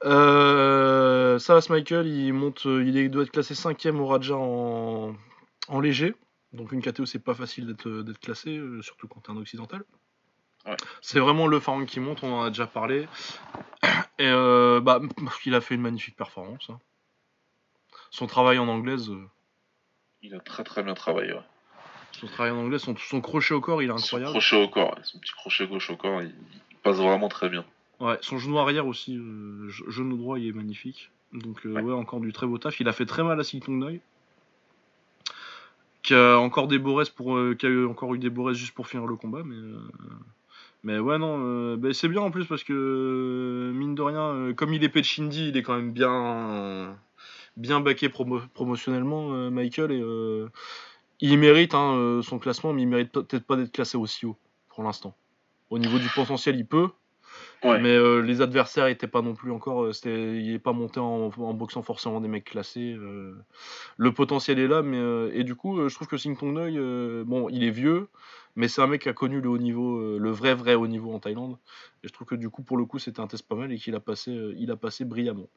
Euh, 0.04 1.38
Savas 1.38 1.66
Michael, 1.70 2.06
il 2.06 2.32
monte, 2.32 2.66
euh, 2.66 2.84
il 2.84 3.10
doit 3.10 3.22
être 3.24 3.30
classé 3.30 3.54
5ème 3.54 3.96
au 3.96 4.06
Raja 4.06 4.36
en, 4.36 5.14
en 5.68 5.80
léger, 5.80 6.14
donc 6.52 6.72
une 6.72 6.80
KTO 6.82 7.06
c'est 7.06 7.18
pas 7.18 7.34
facile 7.34 7.66
d'être 7.66 7.88
euh, 7.88 8.04
classé, 8.22 8.56
euh, 8.56 8.82
surtout 8.82 9.08
quand 9.08 9.20
t'es 9.20 9.32
un 9.32 9.36
occidental. 9.36 9.82
Ouais. 10.66 10.76
C'est 11.02 11.20
vraiment 11.20 11.46
le 11.46 11.60
pharaon 11.60 11.84
qui 11.84 12.00
monte, 12.00 12.22
on 12.22 12.32
en 12.32 12.42
a 12.42 12.48
déjà 12.48 12.66
parlé. 12.66 13.06
Et 14.18 14.26
euh, 14.26 14.80
bah, 14.80 15.00
il 15.44 15.54
a 15.54 15.60
fait 15.60 15.74
une 15.74 15.82
magnifique 15.82 16.16
performance. 16.16 16.70
hein. 16.70 16.78
Son 18.14 18.28
travail 18.28 18.60
en 18.60 18.68
anglaise, 18.68 19.10
euh, 19.10 19.26
Il 20.22 20.36
a 20.36 20.38
très 20.38 20.62
très 20.62 20.84
bien 20.84 20.94
travaillé. 20.94 21.32
Ouais. 21.32 21.40
son 22.12 22.28
travail 22.28 22.52
en 22.52 22.58
anglais, 22.58 22.78
son, 22.78 22.94
son 22.96 23.20
crochet 23.20 23.54
au 23.54 23.60
corps, 23.60 23.82
il 23.82 23.86
est 23.86 23.98
Son 23.98 24.16
incroyable. 24.16 24.30
crochet 24.30 24.56
au 24.62 24.68
corps, 24.68 24.90
ouais, 24.96 25.02
son 25.02 25.18
petit 25.18 25.32
crochet 25.32 25.66
gauche 25.66 25.90
au 25.90 25.96
corps, 25.96 26.22
il, 26.22 26.28
il 26.70 26.76
passe 26.84 26.98
vraiment 26.98 27.28
très 27.28 27.48
bien. 27.48 27.64
Ouais, 27.98 28.16
son 28.20 28.38
genou 28.38 28.56
arrière 28.60 28.86
aussi, 28.86 29.16
euh, 29.16 29.68
ge- 29.68 29.90
genou 29.90 30.16
droit, 30.16 30.38
il 30.38 30.46
est 30.46 30.52
magnifique. 30.52 31.10
Donc 31.32 31.66
euh, 31.66 31.72
Ouais. 31.72 31.82
ouais. 31.82 31.92
encore 31.92 32.20
du 32.20 32.32
très 32.32 32.46
beau 32.46 32.56
taf. 32.58 32.78
Il 32.78 32.86
a 32.88 32.92
fait 32.92 33.04
très 33.06 33.24
mal 33.24 33.40
à 33.40 33.42
Sington 33.42 33.76
Doi. 33.78 33.98
Qui 36.04 36.14
a 36.14 36.38
encore 36.38 36.68
des 36.68 36.78
beaux 36.78 36.94
restes 36.94 37.16
pour, 37.16 37.36
euh, 37.36 37.56
qui 37.56 37.66
a 37.66 37.68
eu 37.68 37.84
encore 37.86 38.14
eu 38.14 38.18
des 38.20 38.30
beaux 38.30 38.52
juste 38.52 38.74
pour 38.74 38.86
finir 38.86 39.06
le 39.06 39.16
combat, 39.16 39.42
mais 39.44 39.56
mais 40.84 40.98
ouais 41.00 41.18
non, 41.18 41.76
bah, 41.76 41.92
c'est 41.94 42.08
bien 42.08 42.20
en 42.20 42.30
plus 42.30 42.44
parce 42.46 42.62
que 42.62 43.72
mine 43.74 43.96
de 43.96 44.02
rien, 44.02 44.52
comme 44.54 44.72
il 44.72 44.84
est 44.84 44.88
Pechindi, 44.90 45.48
il 45.48 45.56
est 45.56 45.62
quand 45.62 45.74
même 45.74 45.92
bien 45.92 46.96
bien 47.56 47.80
baqué 47.80 48.08
promo- 48.08 48.46
promotionnellement, 48.54 49.32
euh, 49.34 49.50
Michael 49.50 49.92
et 49.92 50.00
euh, 50.00 50.48
il 51.20 51.38
mérite 51.38 51.74
hein, 51.74 51.94
euh, 51.96 52.22
son 52.22 52.38
classement, 52.38 52.72
mais 52.72 52.82
il 52.82 52.88
mérite 52.88 53.12
peut-être 53.12 53.46
pas 53.46 53.56
d'être 53.56 53.72
classé 53.72 53.96
aussi 53.96 54.26
haut 54.26 54.36
pour 54.68 54.82
l'instant. 54.82 55.14
Au 55.70 55.78
niveau 55.78 55.98
du 55.98 56.08
potentiel, 56.14 56.56
il 56.56 56.66
peut, 56.66 56.88
Ouais. 57.64 57.80
mais 57.80 57.88
euh, 57.96 58.20
les 58.20 58.42
adversaires 58.42 58.86
étaient 58.88 59.06
pas 59.08 59.22
non 59.22 59.34
plus 59.34 59.50
encore. 59.50 59.88
il 60.04 60.52
est 60.52 60.58
pas 60.58 60.72
monté 60.72 61.00
en, 61.00 61.30
en 61.36 61.54
boxant 61.54 61.82
forcément 61.82 62.20
des 62.20 62.28
mecs 62.28 62.44
classés. 62.44 62.92
euh. 62.92 63.34
le 63.96 64.12
potentiel 64.12 64.58
est 64.58 64.68
là, 64.68 64.82
mais 64.82 64.98
euh, 64.98 65.30
et 65.32 65.44
du 65.44 65.54
coup, 65.54 65.88
je 65.88 65.94
trouve 65.94 66.08
que 66.08 66.16
Sing 66.16 66.36
Tong 66.36 66.56
euh, 66.58 67.24
bon, 67.24 67.48
il 67.48 67.64
est 67.64 67.70
vieux, 67.70 68.08
mais 68.56 68.68
c'est 68.68 68.82
un 68.82 68.86
mec 68.86 69.02
qui 69.02 69.08
a 69.08 69.14
connu 69.14 69.40
le 69.40 69.48
haut 69.48 69.58
niveau, 69.58 70.18
le 70.18 70.30
vrai 70.30 70.54
vrai 70.54 70.74
haut 70.74 70.86
niveau 70.86 71.12
en 71.12 71.20
Thaïlande. 71.20 71.56
Et 72.02 72.08
je 72.08 72.12
trouve 72.12 72.26
que 72.26 72.34
du 72.34 72.50
coup, 72.50 72.62
pour 72.62 72.76
le 72.76 72.84
coup, 72.84 72.98
c'était 72.98 73.20
un 73.20 73.26
test 73.26 73.48
pas 73.48 73.56
mal 73.56 73.72
et 73.72 73.78
qu'il 73.78 73.94
a 73.94 74.00
passé, 74.00 74.32
il 74.58 74.70
a 74.70 74.76
passé 74.76 75.04
brillamment. 75.04 75.48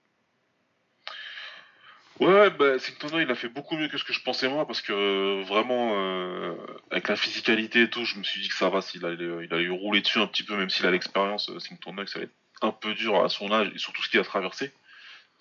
Ouais, 2.20 2.50
bah, 2.50 2.80
Sington 2.80 3.20
il 3.20 3.30
a 3.30 3.36
fait 3.36 3.48
beaucoup 3.48 3.78
mieux 3.78 3.90
que 3.90 3.98
ce 3.98 4.04
que 4.04 4.14
je 4.14 4.22
pensais 4.24 4.50
moi, 4.50 4.66
parce 4.66 4.82
que 4.82 4.92
euh, 4.92 5.44
vraiment, 5.44 5.94
euh, 5.96 6.56
avec 6.90 7.10
la 7.10 7.16
physicalité 7.16 7.84
et 7.84 7.90
tout, 7.90 8.06
je 8.06 8.18
me 8.18 8.24
suis 8.24 8.42
dit 8.42 8.48
que 8.48 8.56
ça 8.56 8.70
va, 8.70 8.82
s'il 8.82 9.06
allait, 9.06 9.46
il 9.46 9.54
allait 9.54 9.70
rouler 9.70 10.02
dessus 10.02 10.20
un 10.20 10.26
petit 10.26 10.44
peu, 10.44 10.58
même 10.58 10.70
s'il 10.70 10.86
a 10.88 10.92
l'expérience, 10.92 11.50
euh, 11.50 11.60
Sington 11.60 11.96
ça 12.08 12.18
allait 12.18 12.26
être 12.26 12.64
un 12.64 12.72
peu 12.72 12.96
dur 12.96 13.24
à 13.24 13.30
son 13.30 13.52
âge, 13.52 13.72
et 13.76 13.78
surtout 13.78 14.02
ce 14.02 14.10
qu'il 14.10 14.20
a 14.20 14.24
traversé. 14.24 14.74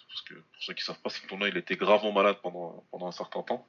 Parce 0.09 0.21
que, 0.23 0.35
pour 0.35 0.63
ceux 0.63 0.75
qui 0.75 0.85
savent 0.85 1.01
pas, 1.01 1.09
Sington 1.09 1.39
il 1.47 1.57
était 1.57 1.77
gravement 1.77 2.13
malade 2.13 2.37
pendant, 2.43 2.85
pendant 2.91 3.09
un 3.09 3.13
certain 3.13 3.43
temps. 3.43 3.67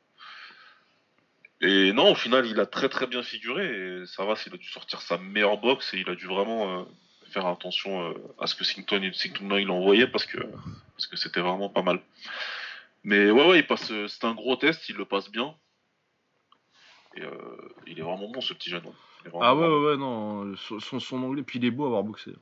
Et 1.61 1.93
non, 1.93 2.11
au 2.11 2.15
final, 2.15 2.45
il 2.45 2.59
a 2.59 2.65
très 2.65 2.89
très 2.89 3.07
bien 3.07 3.23
figuré, 3.23 3.67
et 3.67 4.05
ça 4.05 4.25
va, 4.25 4.35
s'il 4.35 4.53
a 4.53 4.57
dû 4.57 4.67
sortir 4.67 5.01
sa 5.01 5.17
meilleure 5.17 5.57
boxe, 5.57 5.93
et 5.93 5.99
il 5.99 6.09
a 6.09 6.15
dû 6.15 6.25
vraiment 6.25 6.81
euh, 6.81 6.83
faire 7.31 7.47
attention 7.47 8.13
à 8.37 8.47
ce 8.47 8.55
que 8.55 8.65
Sington, 8.65 9.09
Sington 9.13 9.55
il 9.57 9.71
envoyait, 9.71 10.07
parce 10.07 10.25
que 10.25 10.39
parce 10.97 11.07
que 11.07 11.15
c'était 11.15 11.41
vraiment 11.41 11.69
pas 11.69 11.83
mal. 11.83 12.01
Mais 13.07 13.31
ouais, 13.31 13.47
ouais, 13.47 13.59
il 13.59 13.65
passe. 13.65 13.89
euh, 13.91 14.09
C'est 14.09 14.25
un 14.25 14.33
gros 14.33 14.57
test, 14.57 14.89
il 14.89 14.97
le 14.97 15.05
passe 15.05 15.31
bien. 15.31 15.55
Et 17.15 17.21
euh, 17.21 17.31
il 17.87 17.97
est 17.97 18.01
vraiment 18.01 18.27
bon 18.29 18.41
ce 18.41 18.53
petit 18.53 18.69
jeune. 18.69 18.83
vraiment 19.23 19.39
Ah 19.41 19.55
ouais, 19.55 19.61
bon. 19.61 19.79
ouais, 19.81 19.91
ouais, 19.91 19.97
non, 19.97 20.45
euh, 20.45 20.79
son, 20.99 21.23
anglais, 21.23 21.41
puis 21.41 21.57
il 21.57 21.63
est 21.65 21.71
beau 21.71 21.85
à 21.85 21.87
avoir 21.87 22.03
boxé. 22.03 22.33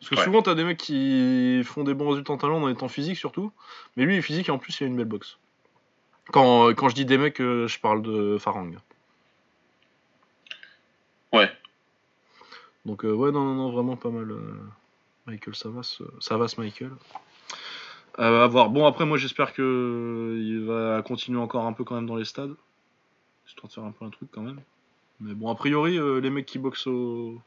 Parce 0.00 0.08
que 0.08 0.14
Ouais. 0.16 0.24
souvent, 0.24 0.40
t'as 0.40 0.54
des 0.54 0.64
mecs 0.64 0.78
qui 0.78 1.60
font 1.62 1.84
des 1.84 1.92
bons 1.92 2.08
résultats 2.08 2.32
en 2.32 2.38
talent 2.38 2.62
en 2.62 2.70
étant 2.70 2.88
physique 2.88 3.18
surtout, 3.18 3.52
mais 3.96 4.06
lui, 4.06 4.14
il 4.14 4.18
est 4.18 4.22
physique 4.22 4.48
et 4.48 4.52
en 4.52 4.58
plus, 4.58 4.80
il 4.80 4.84
a 4.84 4.86
une 4.86 4.96
belle 4.96 5.04
boxe. 5.04 5.36
Quand, 6.32 6.72
quand 6.74 6.88
je 6.88 6.94
dis 6.94 7.04
des 7.04 7.18
mecs, 7.18 7.38
je 7.38 7.78
parle 7.80 8.00
de 8.00 8.38
Farang. 8.38 8.72
Ouais. 11.34 11.52
Donc, 12.86 13.04
euh, 13.04 13.12
ouais, 13.12 13.30
non, 13.30 13.44
non, 13.44 13.54
non, 13.54 13.70
vraiment 13.70 13.96
pas 13.96 14.08
mal. 14.08 14.30
euh, 14.30 14.54
Michael 15.26 15.54
Savas, 15.54 16.00
Savas 16.18 16.54
Michael. 16.56 16.92
Euh, 18.18 18.46
voir. 18.48 18.70
Bon, 18.70 18.86
après, 18.86 19.06
moi, 19.06 19.16
j'espère 19.16 19.52
que 19.52 20.36
il 20.40 20.64
va 20.64 21.02
continuer 21.02 21.38
encore 21.38 21.66
un 21.66 21.72
peu 21.72 21.84
quand 21.84 21.94
même 21.94 22.06
dans 22.06 22.16
les 22.16 22.24
stades. 22.24 22.54
Histoire 23.46 23.68
de 23.68 23.72
faire 23.72 23.84
un 23.84 23.92
peu 23.92 24.04
un 24.04 24.10
truc 24.10 24.28
quand 24.32 24.42
même. 24.42 24.60
Mais 25.20 25.34
bon, 25.34 25.50
a 25.50 25.54
priori, 25.54 25.98
euh, 25.98 26.20
les 26.20 26.30
mecs 26.30 26.46
qui 26.46 26.58
boxent 26.58 26.86
au, 26.86 27.40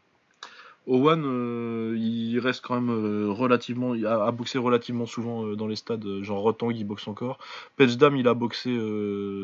One, 0.88 1.24
euh, 1.26 1.96
ils 1.98 2.40
restent 2.40 2.66
quand 2.66 2.80
même 2.80 2.90
euh, 2.90 3.32
relativement. 3.32 3.94
à, 3.94 4.26
à 4.26 4.32
boxer 4.32 4.58
relativement 4.58 5.06
souvent 5.06 5.46
euh, 5.46 5.56
dans 5.56 5.68
les 5.68 5.76
stades. 5.76 6.22
Genre 6.22 6.40
Rotang, 6.40 6.72
il 6.72 6.86
boxe 6.86 7.08
encore. 7.08 7.38
Petchdam, 7.76 8.16
il 8.16 8.28
a 8.28 8.34
boxé 8.34 8.76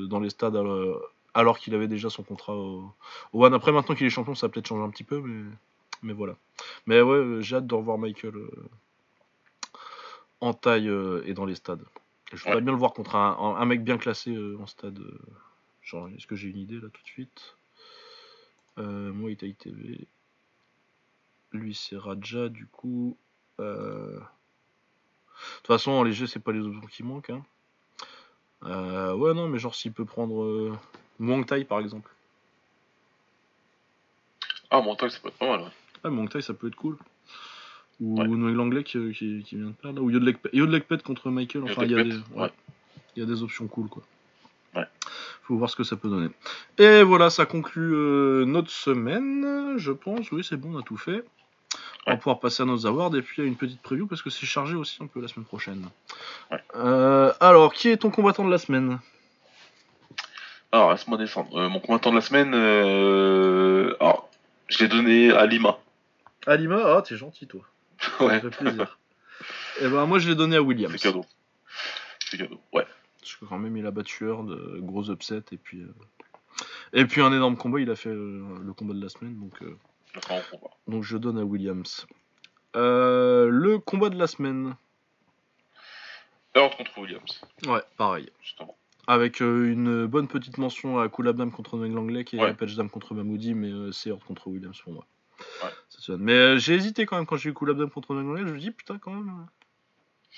dans 0.08 0.20
les 0.20 0.30
stades 0.30 0.58
alors, 1.34 1.60
qu'il 1.60 1.76
avait 1.76 1.88
déjà 1.88 2.10
son 2.10 2.24
contrat 2.24 2.56
au, 2.56 2.92
au 3.34 3.46
One. 3.46 3.54
Après, 3.54 3.72
maintenant 3.72 3.96
qu'il 3.96 4.08
est 4.08 4.10
champion, 4.10 4.34
ça 4.34 4.50
peut-être 4.50 4.68
changer 4.68 4.84
un 4.84 4.90
petit 4.90 5.04
peu, 5.04 5.22
mais, 5.22 5.44
mais 6.02 6.14
voilà. 6.14 6.36
Mais 6.88 7.02
ouais, 7.02 7.42
j'ai 7.42 7.58
hâte 7.58 7.68
de 7.68 7.76
revoir 7.76 8.00
Michael 8.00 8.34
en 10.42 10.54
taille 10.54 10.90
euh, 10.90 11.24
et 11.26 11.34
dans 11.34 11.46
les 11.46 11.56
stades. 11.56 11.84
Je 12.32 12.38
voudrais 12.38 12.56
Ouais. 12.56 12.62
bien 12.62 12.72
le 12.74 12.78
voir 12.78 12.94
contre 12.94 13.16
un, 13.16 13.66
mec 13.66 13.84
bien 13.84 13.98
classé 13.98 14.32
euh, 14.36 14.58
en 14.60 14.68
stade. 14.68 15.00
euh, 15.00 15.20
genre, 15.82 16.10
est-ce 16.10 16.28
que 16.28 16.36
j'ai 16.36 16.50
une 16.50 16.58
idée 16.58 16.76
là 16.76 16.90
tout 16.92 17.02
de 17.02 17.08
suite? 17.08 17.56
Euh, 18.78 19.12
Moi, 19.14 19.32
Itaï 19.32 19.54
TV. 19.56 20.08
Lui, 21.54 21.74
c'est 21.74 21.98
Raja, 21.98 22.50
du 22.50 22.68
coup. 22.68 23.18
De 23.58 24.20
toute 25.58 25.68
façon, 25.68 25.92
en 25.92 26.04
léger, 26.04 26.28
c'est 26.28 26.40
pas 26.40 26.52
les 26.52 26.60
options 26.60 26.88
qui 26.88 27.04
manquent. 27.04 27.32
Hein. 27.32 27.44
Ouais, 28.64 29.34
non, 29.34 29.48
mais 29.48 29.58
genre, 29.60 29.74
s'il 29.74 29.94
peut 29.94 30.06
prendre 30.06 30.78
Muang 31.20 31.46
Thai 31.46 31.64
par 31.64 31.80
exemple. 31.80 32.12
Ah, 34.70 34.82
mental, 34.82 35.10
ça 35.10 35.20
peut 35.20 35.30
être 35.30 35.38
pas 35.38 35.48
mal. 35.48 35.62
Ouais. 35.62 35.72
Ah, 36.04 36.10
Muang 36.10 36.28
Thai, 36.30 36.42
ça 36.42 36.54
peut 36.54 36.68
être 36.68 36.76
cool. 36.76 36.98
Ou 38.00 38.20
Ouais. 38.20 38.28
Noël 38.28 38.54
Langlais 38.54 38.84
qui, 38.84 39.12
qui, 39.14 39.44
qui 39.44 39.56
vient 39.56 39.68
de 39.68 39.72
perdre. 39.72 40.00
là. 40.00 40.02
Ou 40.04 40.12
Yodlek 40.12 40.38
Yodlek 40.54 40.88
Pet 40.88 41.02
contre 41.02 41.30
Michael. 41.32 41.64
Enfin, 41.64 41.84
il 41.84 41.92
y, 41.92 41.96
a 41.96 42.04
des, 42.04 42.10
Pet, 42.12 42.18
ouais. 42.36 42.42
ouais. 42.44 42.52
il 43.16 43.20
y 43.22 43.24
a 43.24 43.26
des 43.26 43.42
options 43.44 43.68
cool, 43.68 43.88
quoi. 43.88 44.04
Ouais. 44.76 44.86
faut 45.44 45.56
voir 45.58 45.70
ce 45.70 45.76
que 45.76 45.84
ça 45.84 45.96
peut 45.96 46.10
donner. 46.10 46.30
Et 46.78 47.02
voilà, 47.02 47.30
ça 47.32 47.46
conclut 47.48 47.94
euh, 47.96 48.46
notre 48.46 48.70
semaine, 48.70 49.78
je 49.78 49.92
pense. 49.92 50.32
Oui, 50.32 50.44
c'est 50.44 50.58
bon, 50.58 50.76
on 50.76 50.80
a 50.80 50.84
tout 50.84 50.98
fait. 50.98 51.24
On 52.06 52.12
va 52.12 52.18
pouvoir 52.18 52.40
passer 52.40 52.64
à 52.64 52.66
nos 52.66 52.86
awards 52.86 53.14
et 53.16 53.22
puis 53.22 53.42
à 53.42 53.46
une 53.46 53.56
petite 53.56 53.82
preview 53.82 54.08
parce 54.08 54.22
que 54.22 54.30
c'est 54.30 54.46
chargé 54.46 54.76
aussi 54.76 54.98
un 55.02 55.08
peu 55.08 55.20
la 55.22 55.28
semaine 55.28 55.46
prochaine. 55.46 55.88
Euh, 56.76 57.34
alors, 57.42 57.74
qui 57.74 57.90
est 57.90 57.98
ton 57.98 58.12
combattant 58.12 58.46
de 58.46 58.52
la 58.52 58.58
semaine? 58.60 59.00
Alors, 60.72 60.92
laisse-moi 60.92 61.18
descendre. 61.18 61.58
Euh, 61.58 61.68
mon 61.70 61.80
combattant 61.80 62.12
de 62.12 62.16
la 62.16 62.22
semaine, 62.22 62.54
euh... 62.54 63.94
alors, 64.00 64.30
je 64.68 64.80
l'ai 64.80 64.88
donné 64.88 65.32
à 65.32 65.46
Lima. 65.46 65.80
Alima, 66.46 66.78
ah, 66.98 67.02
t'es 67.02 67.18
gentil 67.18 67.48
toi. 67.48 67.62
Ouais, 68.28 68.42
Ça 68.42 68.52
fait 68.52 68.58
plaisir. 68.64 69.00
et 69.82 69.88
ben 69.88 70.06
moi 70.06 70.20
je 70.20 70.30
l'ai 70.30 70.36
donné 70.36 70.56
à 70.56 70.62
Williams. 70.62 70.92
c'est 70.94 71.00
cadeau. 71.10 71.26
C'est 72.20 72.38
cadeau, 72.38 72.60
ouais. 72.74 72.86
Parce 73.20 73.36
que 73.36 73.46
quand 73.46 73.58
même 73.60 73.76
il 73.78 73.86
a 73.86 73.92
battu 73.92 74.26
Heard, 74.26 74.50
euh, 74.50 74.80
gros 74.82 75.10
upset 75.12 75.44
et 75.52 75.58
puis 75.58 75.82
euh, 75.82 75.94
et 76.94 77.06
puis 77.06 77.22
un 77.22 77.32
énorme 77.34 77.58
combat, 77.58 77.80
il 77.80 77.90
a 77.90 77.96
fait 77.96 78.10
euh, 78.10 78.44
le 78.64 78.74
combat 78.74 78.94
de 78.94 79.02
la 79.02 79.10
semaine 79.10 79.36
donc 79.40 79.62
euh, 79.62 79.78
donc 80.88 81.04
je 81.04 81.18
donne 81.18 81.38
à 81.38 81.44
Williams. 81.44 82.08
Le 82.74 83.78
combat 83.78 84.10
de 84.10 84.18
la 84.18 84.28
semaine. 84.28 84.76
Heard 86.56 86.76
contre 86.76 86.98
Williams, 86.98 87.42
Ouais, 87.68 87.82
pareil. 87.98 88.32
justement. 88.42 88.76
Avec 89.06 89.40
une 89.42 90.06
bonne 90.08 90.28
petite 90.28 90.58
mention 90.58 91.00
à 91.00 91.08
Kulabdam 91.08 91.52
contre 91.52 91.78
Meg 91.78 91.94
Langley 91.94 92.24
qui 92.26 92.38
est 92.38 92.42
Ouais. 92.42 92.54
Patchdam 92.54 92.90
contre 92.90 93.14
Mamoudi, 93.14 93.54
mais 93.54 93.92
c'est 93.92 94.10
Heard 94.10 94.24
contre 94.24 94.48
Williams 94.48 94.80
pour 94.82 94.94
moi. 94.94 95.06
Ouais. 95.64 96.16
Mais 96.18 96.34
euh, 96.34 96.58
j'ai 96.58 96.76
hésité 96.76 97.06
quand 97.06 97.18
même 97.18 97.26
quand 97.26 97.38
j'ai 97.38 97.50
eu 97.50 97.54
Kulabdam 97.54 97.90
contre 97.90 98.14
Langley, 98.14 98.42
je 98.48 98.54
me 98.54 98.60
dis 98.60 98.72
putain 98.72 98.98
quand 98.98 99.12
même. 99.12 99.30
euh. 99.30 100.34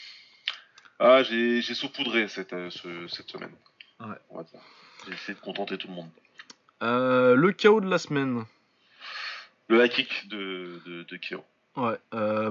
Ah, 1.00 1.24
j'ai 1.24 1.62
saupoudré 1.62 2.28
cette, 2.28 2.54
euh, 2.54 2.70
ce- 2.70 3.08
cette 3.08 3.30
semaine. 3.30 3.52
Ouais. 4.00 4.44
J'ai 5.08 5.14
essayé 5.14 5.34
de 5.34 5.40
contenter 5.40 5.78
tout 5.78 5.88
le 5.88 5.94
monde. 5.94 6.10
Euh, 6.84 7.36
le 7.36 7.52
chaos 7.52 7.82
de 7.82 7.90
la 7.90 7.98
semaine. 7.98 8.44
Le 9.68 9.84
high 9.86 9.92
kick 9.92 10.28
de, 10.30 10.82
de, 10.86 11.04
de 11.04 11.18
Kyo. 11.18 11.44
Ouais, 11.76 11.98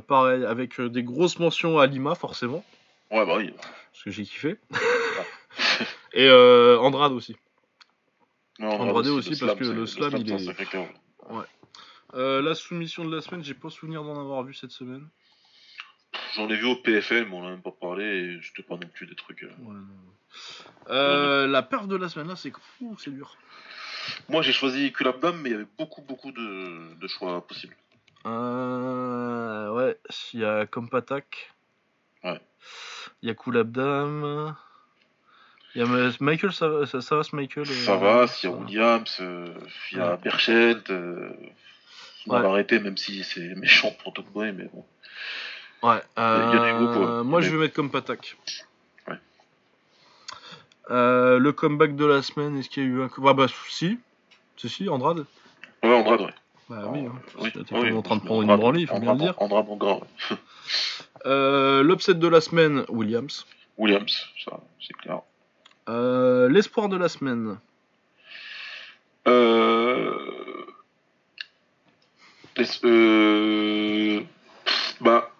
pareil, 0.06 0.44
avec 0.44 0.80
des 0.80 1.02
grosses 1.02 1.38
mentions 1.38 1.78
à 1.78 1.86
Lima, 1.86 2.14
forcément, 2.14 2.64
Ouais, 3.10 3.26
bah 3.26 3.36
oui. 3.36 3.52
parce 3.92 4.04
que 4.04 4.10
j'ai 4.10 4.22
kiffé. 4.24 4.56
Et 6.14 6.30
Andrade 6.30 7.12
aussi. 7.12 7.36
Andrade 8.60 9.06
le 9.06 9.12
aussi, 9.12 9.38
parce 9.38 9.58
que 9.58 9.64
le 9.64 9.86
slam, 9.86 10.14
il 10.16 10.28
c'est 10.38 10.48
un 10.48 10.52
est- 10.52 10.70
chaos. 10.70 10.88
Euh, 12.14 12.40
la 12.42 12.54
soumission 12.54 13.04
de 13.04 13.14
la 13.14 13.20
semaine, 13.20 13.42
j'ai 13.44 13.54
pas 13.54 13.70
souvenir 13.70 14.02
d'en 14.02 14.18
avoir 14.18 14.42
vu 14.42 14.54
cette 14.54 14.70
semaine. 14.70 15.06
J'en 16.34 16.48
ai 16.48 16.56
vu 16.56 16.64
au 16.66 16.76
PFL, 16.76 17.26
mais 17.26 17.34
on 17.34 17.42
en 17.42 17.46
a 17.46 17.50
même 17.50 17.62
pas 17.62 17.70
parlé, 17.72 18.04
et 18.04 18.40
je 18.40 18.52
te 18.54 18.62
pas 18.62 18.74
non 18.76 18.88
plus 18.92 19.06
des 19.06 19.14
trucs. 19.14 19.42
euh. 19.42 19.48
Ouais, 19.60 19.74
non. 19.74 20.90
Euh, 20.90 21.46
la 21.46 21.62
perf 21.62 21.86
de 21.86 21.96
la 21.96 22.08
semaine, 22.08 22.28
là, 22.28 22.36
c'est 22.36 22.52
c'est 22.98 23.10
dur. 23.10 23.36
Moi, 24.28 24.40
j'ai 24.42 24.52
choisi 24.52 24.90
Kulabdam, 24.92 25.38
mais 25.40 25.50
il 25.50 25.52
y 25.52 25.54
avait 25.56 25.66
beaucoup, 25.78 26.00
beaucoup 26.00 26.32
de, 26.32 26.94
de 26.94 27.06
choix 27.08 27.46
possibles. 27.46 27.76
Ouais, 28.24 29.96
il 30.32 30.40
y 30.40 30.44
a 30.44 30.66
Compatak. 30.66 31.52
Ouais. 32.24 32.40
Il 33.22 33.28
y 33.28 33.30
a 33.30 33.34
Kulabdam. 33.34 34.54
Il 35.74 35.82
y 35.82 35.84
a 35.84 36.10
Michael, 36.20 36.52
ça, 36.52 36.68
va- 36.68 36.86
ça, 36.86 37.00
ça 37.02 37.16
va 37.16 37.22
ce 37.22 37.36
Michael 37.36 37.66
Ça 37.66 37.96
va, 37.96 38.26
s'il 38.26 38.48
y 38.50 38.52
a. 38.52 38.56
Williams, 38.56 39.16
il 39.20 39.98
y 39.98 40.00
a 40.00 40.14
Ouais. 40.14 41.52
Euh, 42.28 42.32
on 42.32 42.36
Ouais. 42.36 42.42
va 42.42 42.48
l'arrêter, 42.48 42.78
même 42.78 42.96
si 42.96 43.24
c'est 43.24 43.54
méchant 43.56 43.90
pour 44.02 44.12
Top 44.12 44.26
Boy, 44.32 44.52
mais 44.52 44.68
bon. 44.72 44.84
Ouais, 45.82 45.96
y 46.16 46.20
en 46.20 46.22
a 46.22 46.22
euh, 46.22 46.78
beaucoup, 46.78 47.04
hein. 47.04 47.22
moi 47.22 47.40
y 47.40 47.44
je 47.44 47.50
vais 47.50 47.56
mettre 47.58 47.74
comme 47.74 47.90
Patak. 47.90 48.36
Ouais. 49.06 49.14
Euh, 50.90 51.38
le 51.38 51.52
comeback 51.52 51.94
de 51.96 52.04
la 52.04 52.22
semaine, 52.22 52.58
est-ce 52.58 52.68
qu'il 52.68 52.82
y 52.82 52.86
a 52.86 52.88
eu 52.88 53.02
un. 53.02 53.10
Ah 53.24 53.32
bah 53.32 53.46
si, 53.68 53.98
si, 54.56 54.68
si, 54.68 54.88
Andrade. 54.88 55.24
Ouais, 55.82 55.94
Andrade, 55.94 56.20
ouais. 56.22 56.34
Bah 56.68 56.82
oui, 56.92 57.06
hein. 57.06 57.12
Oui, 57.38 57.50
T'es 57.52 57.74
oui, 57.76 57.92
en 57.92 58.02
train 58.02 58.16
de 58.16 58.22
prendre 58.22 58.42
une 58.42 58.54
branlée, 58.56 58.80
il 58.80 58.86
faut 58.86 58.98
bien 58.98 59.14
le 59.14 59.20
dire. 59.20 59.34
Andrade 59.38 59.66
ouais. 59.68 60.00
Euh, 61.26 61.82
L'upset 61.82 62.14
de 62.14 62.28
la 62.28 62.40
semaine, 62.40 62.84
Williams. 62.88 63.44
Williams, 63.76 64.28
ça, 64.44 64.60
c'est 64.80 64.94
clair. 64.94 65.22
Euh, 65.88 66.48
L'espoir 66.48 66.88
de 66.88 66.96
la 66.96 67.08
semaine. 67.08 67.58
Euh... 69.26 70.37
euh... 72.84 74.20
Bah, 75.00 75.30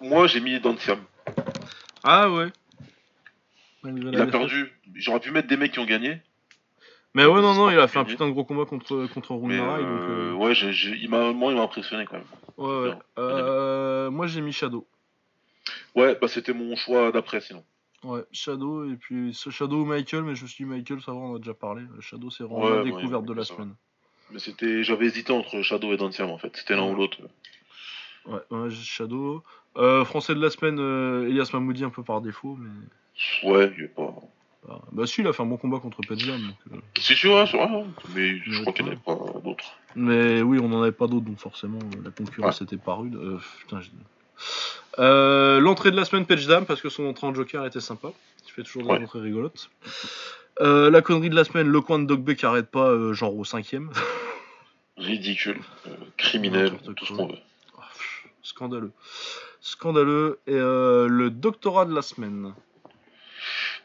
moi 0.00 0.26
j'ai 0.26 0.40
mis 0.40 0.58
Dantiam. 0.60 0.98
Ah 2.02 2.30
ouais. 2.30 2.48
Il 3.84 4.20
a 4.20 4.26
perdu. 4.26 4.72
J'aurais 4.94 5.20
pu 5.20 5.30
mettre 5.30 5.48
des 5.48 5.56
mecs 5.56 5.72
qui 5.72 5.78
ont 5.78 5.84
gagné. 5.84 6.20
Mais 7.14 7.26
ouais, 7.26 7.40
non, 7.40 7.54
non, 7.54 7.70
il 7.70 7.78
a 7.78 7.86
fait 7.86 7.98
un 7.98 8.04
putain 8.04 8.26
de 8.26 8.32
gros 8.32 8.44
combat 8.44 8.64
contre, 8.64 9.06
contre 9.12 9.34
Mais 9.34 9.58
Rungarai, 9.60 9.82
euh, 9.84 9.86
euh, 9.86 10.32
ouais, 10.32 10.54
j'ai- 10.54 10.72
j'ai- 10.72 10.96
il 10.96 11.08
m'a, 11.08 11.32
moi 11.32 11.52
il 11.52 11.56
m'a 11.56 11.62
impressionné 11.62 12.06
quand 12.06 12.16
même. 12.16 12.26
Ouais, 12.56 12.88
ouais. 12.88 12.98
Euh, 13.18 14.10
moi 14.10 14.26
j'ai 14.26 14.40
mis 14.40 14.52
Shadow. 14.52 14.86
Ouais, 15.94 16.18
bah 16.20 16.26
c'était 16.28 16.52
mon 16.52 16.74
choix 16.76 17.12
d'après 17.12 17.40
sinon. 17.40 17.64
Ouais, 18.02 18.22
Shadow, 18.32 18.90
et 18.90 18.96
puis 18.96 19.32
ce 19.32 19.50
Shadow 19.50 19.82
ou 19.82 19.84
Michael, 19.84 20.24
mais 20.24 20.34
je 20.34 20.42
me 20.42 20.48
suis 20.48 20.64
dit 20.64 20.70
Michael, 20.70 21.00
ça 21.02 21.12
va, 21.12 21.18
on 21.18 21.32
en 21.32 21.36
a 21.36 21.38
déjà 21.38 21.54
parlé. 21.54 21.82
Shadow, 22.00 22.30
c'est 22.30 22.42
vraiment 22.42 22.64
Ouais, 22.64 22.76
la 22.78 22.82
découverte 22.82 23.22
ouais, 23.22 23.28
de 23.28 23.32
la 23.32 23.42
va. 23.42 23.64
Mais 24.30 24.38
c'était, 24.38 24.82
j'avais 24.82 25.06
hésité 25.06 25.32
entre 25.32 25.62
Shadow 25.62 25.92
et 25.92 25.96
Dantiam 25.96 26.30
en 26.30 26.38
fait. 26.38 26.56
C'était 26.56 26.74
l'un 26.76 26.88
ou 26.90 26.94
l'autre. 26.94 27.18
Ouais, 28.26 28.70
Shadow. 28.70 29.42
Euh, 29.76 30.04
français 30.04 30.34
de 30.34 30.40
la 30.40 30.50
semaine, 30.50 30.78
euh, 30.78 31.28
Elias 31.28 31.50
Mamoudi 31.52 31.84
un 31.84 31.90
peu 31.90 32.02
par 32.02 32.20
défaut, 32.20 32.56
mais. 32.58 32.70
Ouais, 33.48 33.72
il 33.76 33.84
est 33.84 33.88
pas. 33.88 34.14
Bah, 34.66 34.80
bah 34.92 35.06
si, 35.06 35.20
il 35.20 35.26
a 35.26 35.32
fait 35.32 35.42
un 35.42 35.46
bon 35.46 35.56
combat 35.58 35.78
contre 35.78 36.00
Petjam, 36.08 36.40
donc. 36.40 36.56
euh, 36.72 36.76
C'est 36.98 37.12
ouais, 37.28 37.46
c'est 37.46 37.56
vrai, 37.58 37.66
hein. 37.68 37.84
mais 38.14 38.38
je 38.38 38.50
Ouais, 38.50 38.60
crois 38.62 38.72
qu'il 38.72 38.84
n'y 38.86 38.90
en 38.90 38.94
avait 38.94 39.00
pas 39.32 39.40
d'autres. 39.40 39.72
Mais 39.96 40.40
oui, 40.42 40.58
on 40.60 40.68
n'en 40.68 40.82
avait 40.82 40.92
pas 40.92 41.06
d'autres, 41.06 41.26
donc 41.26 41.38
forcément, 41.38 41.78
euh, 41.78 42.02
la 42.04 42.10
concurrence 42.10 42.62
était 42.62 42.76
pas 42.78 42.94
rude. 42.94 43.14
Euh, 43.16 43.38
putain, 43.60 43.80
j'ai- 43.80 43.90
Euh, 44.98 45.60
L'entrée 45.60 45.90
de 45.90 45.96
la 45.96 46.04
semaine, 46.04 46.24
Petchdam, 46.26 46.66
parce 46.66 46.80
que 46.80 46.88
son 46.88 47.04
entrée 47.06 47.26
en 47.26 47.34
Joker 47.34 47.64
était 47.66 47.80
sympa. 47.80 48.08
Il 48.46 48.50
fait 48.52 48.62
toujours 48.62 48.84
des 48.84 48.90
Ouais. 48.90 49.02
entrées 49.02 49.20
rigolotes. 49.20 49.70
Euh, 50.60 50.90
la 50.90 51.02
connerie 51.02 51.30
de 51.30 51.34
la 51.34 51.44
semaine, 51.44 51.68
le 51.68 51.80
coin 51.80 51.98
de 51.98 52.06
Dogbe 52.06 52.34
qui 52.34 52.46
arrête 52.46 52.70
pas, 52.70 52.88
euh, 52.90 53.12
genre 53.12 53.36
au 53.36 53.44
cinquième. 53.44 53.90
Ridicule, 54.96 55.60
euh, 55.86 55.96
criminel, 56.16 56.72
tout 56.96 57.06
ce 57.06 57.12
qu'on 57.12 57.26
veut. 57.26 57.38
Ah, 57.76 57.88
pff, 57.92 58.26
Scandaleux. 58.42 58.92
Scandaleux. 59.60 60.38
Et 60.46 60.52
le 60.52 61.28
doctorat 61.30 61.84
de 61.84 61.94
la 61.94 62.02
semaine. 62.02 62.54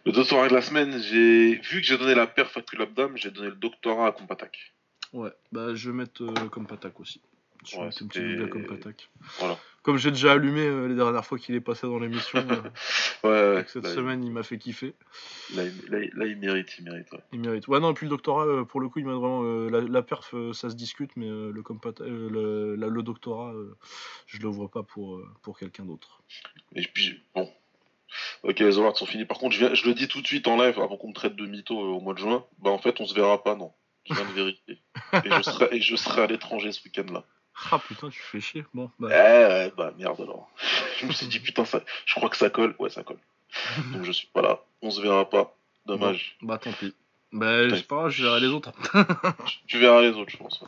Le 0.06 0.12
doctorat 0.12 0.48
de 0.48 0.54
la 0.54 0.62
semaine, 0.62 1.02
j'ai 1.02 1.56
vu 1.56 1.82
que 1.82 1.88
j'ai 1.88 1.98
donné 1.98 2.16
la 2.16 2.28
perf 2.28 2.56
à 2.56 2.62
Kulabdam, 2.62 3.18
j'ai 3.18 3.32
donné 3.32 3.50
le 3.50 3.56
doctorat 3.56 4.08
à 4.08 4.12
Compatak. 4.12 4.74
Ouais, 5.12 5.32
bah 5.52 5.74
je 5.74 5.90
vais 5.90 5.98
mettre 5.98 6.24
euh, 6.24 6.50
comme 6.50 6.68
Patak 6.68 7.00
aussi. 7.00 7.20
Je 7.66 7.72
vais 7.76 7.78
Ouais, 7.80 7.86
mettre 7.86 8.04
un 8.04 8.08
petit 8.08 8.20
c'était- 8.20 8.36
double 8.36 8.50
comme 8.50 8.66
Patak. 8.66 9.10
Voilà. 9.40 9.58
Comme 9.82 9.98
j'ai 9.98 10.12
déjà 10.12 10.34
allumé 10.34 10.62
euh, 10.62 10.88
les 10.88 10.96
dernières 10.96 11.26
fois 11.26 11.38
qu'il 11.40 11.56
est 11.56 11.62
passé 11.62 11.88
dans 11.88 12.00
l'émission, 12.00 12.40
euh, 13.24 13.24
Ouais, 13.24 13.58
avec 13.58 13.70
cette 13.70 13.84
là, 13.86 13.94
semaine 13.96 14.24
il 14.24 14.32
m'a 14.32 14.44
fait 14.44 14.58
kiffer. 14.58 14.94
Là, 15.56 15.64
il- 15.64 15.90
là, 15.92 16.00
il- 16.00 16.12
là, 16.16 16.26
il 16.26 16.38
mérite, 16.38 16.70
il 16.80 16.84
mérite. 16.86 17.12
ouais. 17.12 17.20
Il 17.34 17.40
mérite. 17.40 17.68
Ouais, 17.68 17.80
non, 17.80 17.92
et 17.92 17.94
puis 17.94 18.06
le 18.06 18.10
doctorat, 18.10 18.46
euh, 18.46 18.64
pour 18.66 18.82
le 18.82 18.90
coup, 18.90 19.00
il 19.00 19.06
m'a 19.06 19.14
vraiment. 19.14 19.44
euh, 19.44 19.70
la, 19.70 19.82
la 19.82 20.02
perf, 20.02 20.34
ça 20.54 20.70
se 20.70 20.76
discute, 20.76 21.12
mais 21.16 21.28
le, 21.28 21.62
compat- 21.62 22.02
le, 22.04 22.76
la- 22.76 22.88
le 22.88 23.04
doctorat, 23.04 23.54
je 24.28 24.40
le 24.40 24.48
vois 24.50 24.70
pas 24.70 24.84
pour, 24.84 25.22
pour 25.42 25.58
quelqu'un 25.58 25.86
d'autre. 25.86 26.22
Et 26.76 26.82
puis, 26.82 27.22
bon. 27.34 27.50
Ok, 28.44 28.60
les 28.60 28.78
awards 28.80 28.98
sont 28.98 29.06
finis. 29.06 29.26
Par 29.26 29.38
contre, 29.38 29.54
je, 29.56 29.60
viens, 29.60 29.74
je 29.76 29.86
le 29.86 29.94
dis 29.94 30.08
tout 30.08 30.22
de 30.22 30.28
suite 30.28 30.48
en 30.48 30.58
live 30.58 30.80
avant 30.80 30.98
qu'on 30.98 31.10
me 31.10 31.14
traite 31.14 31.36
de 31.36 31.46
mytho 31.46 31.78
au 31.78 32.00
mois 32.02 32.14
de 32.16 32.20
juin. 32.20 32.44
Bah, 32.60 32.72
en 32.72 32.80
fait, 32.80 33.00
on 33.00 33.06
se 33.06 33.14
verra 33.14 33.44
pas, 33.44 33.56
non. 33.56 33.72
Je 34.06 34.14
viens 34.16 34.26
de 34.26 34.32
vérifier. 34.32 34.80
et, 35.26 35.30
je 35.30 35.42
serai, 35.44 35.68
et 35.72 35.82
je 35.82 35.96
serai 35.96 36.24
à 36.24 36.28
l'étranger 36.28 36.72
ce 36.72 36.84
week-end-là. 36.84 37.24
Ah 37.72 37.80
putain, 37.80 38.10
tu 38.10 38.20
fais 38.20 38.40
chier. 38.40 38.66
Bon, 38.74 38.90
Eh 39.00 39.04
bah. 39.04 39.08
ouais, 39.10 39.74
bah 39.76 39.94
merde 39.98 40.22
alors. 40.22 40.50
je 41.00 41.06
me 41.06 41.12
suis 41.12 41.28
dit, 41.28 41.40
putain, 41.40 41.66
ça, 41.66 41.82
je 42.06 42.16
crois 42.16 42.30
que 42.30 42.38
ça 42.38 42.50
colle. 42.50 42.76
Ouais, 42.80 42.90
ça 42.90 43.04
colle. 43.04 43.20
Donc 43.94 44.04
je 44.04 44.12
suis 44.12 44.28
pas 44.28 44.42
là. 44.42 44.60
On 44.82 44.92
se 44.92 45.02
verra 45.02 45.30
pas. 45.30 45.56
Dommage. 45.86 46.38
Bah 46.42 46.58
tant 46.58 46.72
pis. 46.72 46.94
Bah, 47.32 47.70
c'est 47.70 47.88
pas 47.88 47.96
grave, 47.98 48.10
je 48.10 48.24
verrai 48.24 48.40
les 48.40 48.48
autres. 48.48 48.72
Tu 49.68 49.78
verras 49.78 50.02
les 50.02 50.10
autres, 50.10 50.32
je 50.32 50.38
pense. 50.38 50.64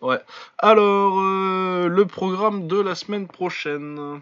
ouais. 0.00 0.18
Alors, 0.58 1.20
euh, 1.20 1.86
le 1.88 2.06
programme 2.06 2.66
de 2.66 2.80
la 2.80 2.94
semaine 2.94 3.28
prochaine. 3.28 4.20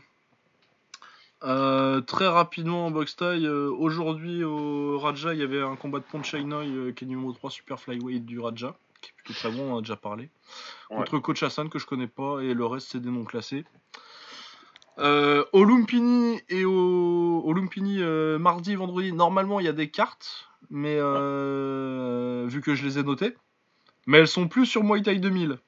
Euh, 1.45 2.01
très 2.01 2.27
rapidement 2.27 2.87
en 2.87 2.91
box 2.91 3.17
taille, 3.17 3.47
euh, 3.47 3.71
aujourd'hui 3.71 4.45
au 4.45 4.99
Raja, 4.99 5.35
il 5.35 5.41
y 5.41 5.43
avait 5.43 5.61
un 5.61 5.77
combat 5.77 5.99
de 5.99 6.05
euh, 6.15 6.93
qui 6.93 7.05
est 7.05 7.07
numéro 7.07 7.33
3 7.35 7.51
super 7.51 7.79
flyweight 7.79 8.25
du 8.25 8.41
Raja, 8.41 8.75
qui 9.05 9.11
est 9.11 9.15
plutôt 9.23 9.39
très 9.39 9.51
bon, 9.51 9.71
on 9.71 9.75
en 9.75 9.79
a 9.79 9.81
déjà 9.81 9.97
parlé. 9.97 10.31
Ouais. 10.91 10.97
Contre 10.99 11.19
Coach 11.19 11.43
Hassan 11.43 11.69
que 11.69 11.79
je 11.79 11.87
connais 11.87 12.07
pas, 12.07 12.41
et 12.41 12.55
le 12.55 12.67
reste 12.67 12.89
c'est 12.93 13.01
des 13.01 13.11
noms 13.11 13.25
classés. 13.25 13.65
Euh, 14.99 15.45
au 15.53 15.65
Lumpini 15.65 16.41
et 16.49 16.65
au, 16.65 17.41
au 17.45 17.53
Lumpini 17.53 18.01
euh, 18.01 18.39
mardi, 18.39 18.75
vendredi, 18.77 19.13
normalement 19.13 19.59
il 19.59 19.67
y 19.67 19.69
a 19.69 19.73
des 19.73 19.91
cartes, 19.91 20.49
mais 20.71 20.97
euh, 20.99 22.45
vu 22.49 22.61
que 22.61 22.75
je 22.75 22.85
les 22.85 22.99
ai 22.99 23.03
notées, 23.03 23.35
mais 24.07 24.19
elles 24.19 24.29
sont 24.29 24.47
plus 24.49 24.67
sur 24.67 24.85
Muay 24.85 25.03
Thai 25.03 25.17
2000. 25.19 25.59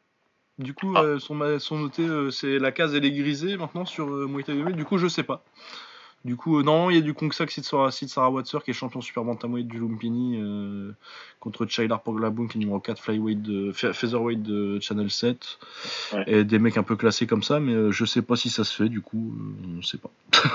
Du 0.58 0.72
coup, 0.74 0.94
Ah. 0.96 1.02
elles 1.04 1.20
sont, 1.20 1.38
elles 1.42 1.60
sont 1.60 1.78
notées, 1.78 2.06
euh, 2.06 2.30
c'est 2.30 2.58
la 2.58 2.72
case 2.72 2.94
elle 2.94 3.04
est 3.04 3.10
grisée 3.12 3.56
maintenant 3.56 3.84
sur 3.84 4.08
euh, 4.08 4.26
Muay 4.26 4.42
Thai 4.44 4.54
2000, 4.54 4.76
du 4.76 4.84
coup 4.84 4.96
je 4.96 5.08
sais 5.08 5.24
pas. 5.24 5.44
Du 6.26 6.36
coup, 6.36 6.58
euh, 6.58 6.62
non, 6.62 6.90
il 6.90 6.96
y 6.96 6.98
a 6.98 7.02
du 7.02 7.14
Kongsak 7.14 7.50
Sid 7.50 7.64
Sarah, 7.64 7.90
Sid 7.90 8.08
Sarah 8.08 8.30
Watser 8.30 8.58
qui 8.64 8.72
est 8.72 8.74
champion 8.74 9.00
super 9.00 9.24
bantamweight 9.24 9.66
du 9.68 9.78
Lumpini 9.78 10.36
euh, 10.38 10.90
contre 11.40 11.64
Chailar 11.66 12.02
Poglaboon 12.02 12.48
qui 12.48 12.58
est 12.58 12.60
numéro 12.60 12.80
4 12.80 13.00
flyweight 13.00 13.40
de, 13.42 13.72
fe- 13.72 13.92
featherweight 13.92 14.42
de 14.42 14.78
Channel 14.80 15.10
7. 15.10 15.58
Ouais. 16.12 16.24
Et 16.26 16.44
des 16.44 16.58
mecs 16.58 16.76
un 16.76 16.82
peu 16.82 16.96
classés 16.96 17.26
comme 17.26 17.42
ça, 17.42 17.60
mais 17.60 17.72
euh, 17.74 17.92
je 17.92 18.04
sais 18.04 18.22
pas 18.22 18.36
si 18.36 18.50
ça 18.50 18.64
se 18.64 18.74
fait, 18.74 18.88
du 18.88 19.00
coup, 19.00 19.34
on 19.78 19.82
sait 19.82 19.98
pas. 19.98 20.10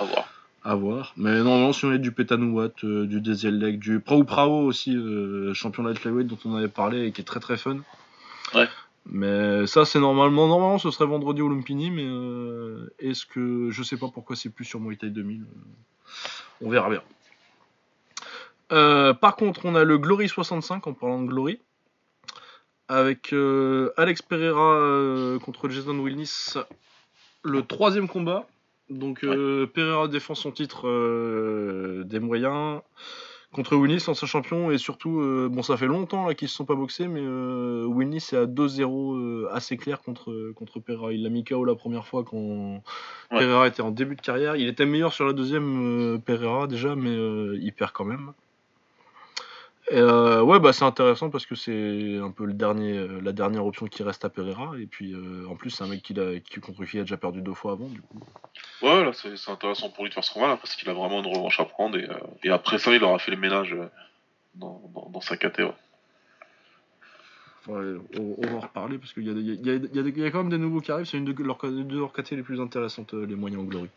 À 0.00 0.04
voir. 0.04 0.24
À 0.64 0.74
voir. 0.74 1.12
Mais 1.16 1.38
non, 1.42 1.58
non, 1.58 1.72
si 1.72 1.84
on 1.84 1.92
est 1.92 1.98
du 1.98 2.10
Petanouat, 2.10 2.70
euh, 2.84 3.06
du 3.06 3.20
Desielek, 3.20 3.78
du 3.78 4.00
Prao 4.00 4.24
Prao 4.24 4.64
aussi, 4.64 4.96
euh, 4.96 5.54
champion 5.54 5.82
light 5.84 5.98
flyweight 5.98 6.26
dont 6.26 6.38
on 6.44 6.56
avait 6.56 6.68
parlé 6.68 7.06
et 7.06 7.12
qui 7.12 7.20
est 7.20 7.24
très 7.24 7.38
très 7.38 7.56
fun. 7.56 7.78
Ouais. 8.54 8.66
Mais 9.06 9.66
ça, 9.66 9.84
c'est 9.84 10.00
normalement, 10.00 10.48
normalement, 10.48 10.78
ce 10.78 10.90
serait 10.90 11.06
vendredi 11.06 11.42
au 11.42 11.48
Lumpini, 11.48 11.90
mais 11.90 12.06
euh, 12.06 12.92
est-ce 12.98 13.26
que 13.26 13.70
je 13.70 13.82
sais 13.82 13.96
pas 13.96 14.08
pourquoi 14.08 14.34
c'est 14.34 14.48
plus 14.48 14.64
sur 14.64 14.80
Muay 14.80 14.96
Thai 14.96 15.10
2000. 15.10 15.42
euh, 15.42 15.44
on 16.62 16.70
verra 16.70 16.88
bien. 16.88 17.02
Euh, 18.72 19.12
par 19.12 19.36
contre, 19.36 19.66
on 19.66 19.74
a 19.74 19.84
le 19.84 19.98
Glory 19.98 20.28
65 20.28 20.86
en 20.86 20.94
parlant 20.94 21.22
de 21.22 21.28
Glory. 21.28 21.60
Avec 22.88 23.32
euh, 23.32 23.92
Alex 23.96 24.20
Pereira 24.22 25.38
contre 25.38 25.68
Jason 25.68 25.98
Wilnis, 25.98 26.54
le 27.42 27.62
troisième 27.62 28.08
combat. 28.08 28.46
Donc 28.90 29.20
Pereira 29.20 30.08
défend 30.08 30.34
son 30.34 30.50
titre 30.50 32.02
des 32.04 32.20
moyens 32.20 32.80
contre 33.54 33.76
Wilnis, 33.76 34.04
ancien 34.08 34.26
champion, 34.28 34.70
et 34.70 34.76
surtout, 34.78 35.20
euh, 35.20 35.48
bon 35.50 35.62
ça 35.62 35.76
fait 35.78 35.86
longtemps 35.86 36.28
qu'ils 36.34 36.48
se 36.48 36.54
sont 36.56 36.64
pas 36.66 36.74
boxés, 36.74 37.08
mais 37.08 37.22
euh, 37.22 37.86
Wilnis 37.86 38.28
est 38.32 38.36
à 38.36 38.46
2-0 38.46 39.14
euh, 39.16 39.48
assez 39.52 39.76
clair 39.78 40.02
contre, 40.02 40.52
contre 40.54 40.80
Pereira. 40.80 41.12
Il 41.12 41.22
l'a 41.22 41.30
mis 41.30 41.44
KO 41.44 41.64
la 41.64 41.74
première 41.74 42.06
fois 42.06 42.24
quand 42.24 42.82
Ouais. 43.30 43.38
Pereira 43.38 43.66
était 43.66 43.80
en 43.82 43.90
début 43.90 44.16
de 44.16 44.20
carrière. 44.20 44.56
Il 44.56 44.68
était 44.68 44.84
meilleur 44.86 45.12
sur 45.12 45.24
la 45.26 45.32
deuxième 45.32 46.14
euh, 46.14 46.18
Pereira 46.18 46.66
déjà, 46.66 46.94
mais 46.94 47.10
euh, 47.10 47.58
il 47.60 47.72
perd 47.72 47.92
quand 47.92 48.04
même. 48.04 48.32
Et, 49.90 49.96
euh, 49.98 50.42
ouais, 50.42 50.60
bah 50.60 50.72
c'est 50.72 50.84
intéressant 50.84 51.28
parce 51.28 51.44
que 51.44 51.54
c'est 51.54 52.18
un 52.18 52.30
peu 52.30 52.46
le 52.46 52.54
dernier, 52.54 52.96
euh, 52.96 53.20
la 53.20 53.32
dernière 53.32 53.66
option 53.66 53.86
qui 53.86 54.02
reste 54.02 54.24
à 54.24 54.30
Pereira. 54.30 54.72
Et 54.78 54.86
puis 54.86 55.12
euh, 55.12 55.46
en 55.48 55.56
plus, 55.56 55.70
c'est 55.70 55.84
un 55.84 55.88
mec 55.88 56.02
qui, 56.02 56.14
qui, 56.14 56.60
contre 56.60 56.84
qui 56.84 56.96
il 56.96 57.00
a 57.00 57.02
déjà 57.02 57.18
perdu 57.18 57.42
deux 57.42 57.52
fois 57.54 57.72
avant. 57.72 57.88
Du 57.88 58.00
coup. 58.00 58.20
Ouais, 58.82 59.04
là, 59.04 59.12
c'est 59.12 59.36
c'est 59.36 59.50
intéressant 59.50 59.90
pour 59.90 60.04
lui 60.04 60.08
de 60.08 60.14
faire 60.14 60.24
ce 60.24 60.32
combat 60.32 60.48
là, 60.48 60.56
parce 60.56 60.74
qu'il 60.74 60.88
a 60.88 60.94
vraiment 60.94 61.22
une 61.22 61.26
revanche 61.26 61.60
à 61.60 61.64
prendre. 61.66 61.98
Et, 61.98 62.08
euh, 62.08 62.14
et 62.42 62.50
après 62.50 62.78
ça, 62.78 62.94
il 62.94 63.04
aura 63.04 63.18
fait 63.18 63.30
le 63.30 63.36
ménage 63.36 63.76
dans, 64.54 64.80
dans, 64.94 65.10
dans 65.10 65.20
sa 65.20 65.36
KT. 65.36 65.58
ouais. 65.60 65.74
Ouais, 67.66 67.94
on, 68.18 68.36
on 68.38 68.46
va 68.46 68.56
en 68.56 68.60
reparler 68.60 68.98
parce 68.98 69.12
qu'il 69.14 69.26
y 69.26 69.30
a, 69.30 69.34
des- 69.34 69.40
il 69.40 69.66
y, 69.66 69.70
a, 69.70 69.74
il 69.74 69.94
y, 69.94 69.98
a 69.98 70.02
des- 70.02 70.10
il 70.10 70.18
y 70.18 70.26
a 70.26 70.30
quand 70.30 70.38
même 70.42 70.50
des 70.50 70.58
nouveaux 70.58 70.80
qui 70.80 70.92
arrivent. 70.92 71.06
C'est 71.06 71.16
une 71.16 71.24
de 71.24 71.42
leurs 71.42 71.58
de 71.62 71.98
leurs 71.98 72.12
KT 72.12 72.32
les 72.32 72.42
plus 72.42 72.60
intéressantes, 72.60 73.12
les 73.14 73.34
moyens 73.34 73.62
en 73.62 73.64
glory. 73.66 73.88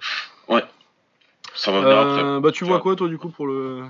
Ça 1.53 1.71
va 1.71 1.81
venir 1.81 1.97
après. 1.97 2.39
Bah, 2.41 2.51
tu 2.51 2.65
vois. 2.65 2.79
quoi, 2.79 2.95
toi, 2.95 3.07
du 3.09 3.17
coup, 3.17 3.29
pour 3.29 3.47
le, 3.47 3.83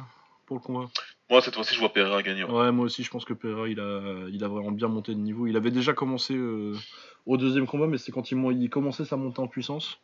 pour 0.45 0.57
le 0.57 0.61
combat? 0.61 0.87
Moi, 1.29 1.41
cette 1.41 1.55
fois-ci, 1.55 1.75
je 1.75 1.79
vois 1.79 1.91
Pereira 1.91 2.23
gagner. 2.23 2.45
ouais. 2.45 2.51
Ouais, 2.51 2.71
moi 2.71 2.85
aussi, 2.85 3.03
je 3.03 3.09
pense 3.09 3.25
que 3.25 3.33
Pereira, 3.33 3.67
il 3.67 3.79
a, 3.79 4.27
il 4.31 4.43
a 4.43 4.47
vraiment 4.47 4.71
bien 4.71 4.87
monté 4.87 5.13
de 5.13 5.19
niveau. 5.19 5.45
Il 5.45 5.57
avait 5.57 5.71
déjà 5.71 5.93
commencé 5.93 6.35
euh, 6.35 6.73
au 7.25 7.35
deuxième 7.35 7.67
combat, 7.67 7.85
mais 7.87 7.97
c'est 7.97 8.13
quand 8.13 8.31
il, 8.31 8.69
commençait 8.69 9.03
sa 9.03 9.17
montée 9.17 9.41
en 9.41 9.47
puissance. 9.47 9.99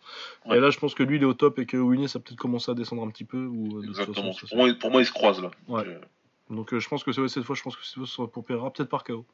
Ouais. 0.45 0.57
Et 0.57 0.59
là, 0.59 0.69
je 0.69 0.79
pense 0.79 0.93
que 0.93 1.03
lui, 1.03 1.15
il 1.15 1.21
est 1.21 1.25
au 1.25 1.33
top 1.33 1.59
et 1.59 1.65
que 1.65 1.77
Winnie, 1.77 2.09
ça 2.09 2.19
a 2.19 2.21
peut-être 2.21 2.39
commencé 2.39 2.69
à 2.71 2.73
descendre 2.73 3.03
un 3.03 3.09
petit 3.09 3.23
peu. 3.23 3.45
Ou, 3.45 3.79
euh, 3.79 3.87
Exactement. 3.87 4.33
façon, 4.33 4.47
pour, 4.47 4.57
moi, 4.57 4.73
pour 4.73 4.91
moi, 4.91 5.01
ils 5.01 5.05
se 5.05 5.13
croisent 5.13 5.41
là. 5.41 5.51
Ouais. 5.69 5.85
Donc, 6.49 6.73
euh, 6.73 6.79
je 6.79 6.89
pense 6.89 7.05
que 7.05 7.13
c'est- 7.13 7.21
ouais, 7.21 7.29
cette 7.29 7.43
fois, 7.43 7.55
je 7.55 7.63
pense 7.63 7.77
que 7.77 7.85
c'est 7.85 8.05
soit 8.05 8.29
pour 8.29 8.43
Pereira, 8.43 8.71
peut-être 8.71 8.89
par 8.89 9.05
KO. 9.05 9.25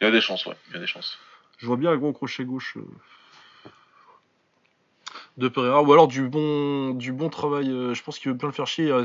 Il 0.00 0.04
y 0.04 0.06
a 0.06 0.12
des 0.12 0.20
chances, 0.20 0.46
ouais. 0.46 0.54
Il 0.68 0.74
y 0.74 0.76
a 0.76 0.80
des 0.80 0.86
chances. 0.86 1.18
Je 1.58 1.66
vois 1.66 1.76
bien 1.76 1.90
un 1.90 1.96
gros 1.96 2.12
crochet 2.12 2.44
gauche 2.44 2.76
de 5.36 5.48
Pereira, 5.48 5.82
ou 5.82 5.92
alors 5.92 6.08
du 6.08 6.28
bon, 6.28 6.94
du 6.94 7.12
bon 7.12 7.28
travail. 7.28 7.70
euh, 7.70 7.92
je 7.94 8.02
pense 8.02 8.18
qu'il 8.18 8.30
veut 8.30 8.36
bien 8.38 8.48
le 8.48 8.54
faire 8.54 8.66
chier. 8.66 8.90
euh, 8.90 9.04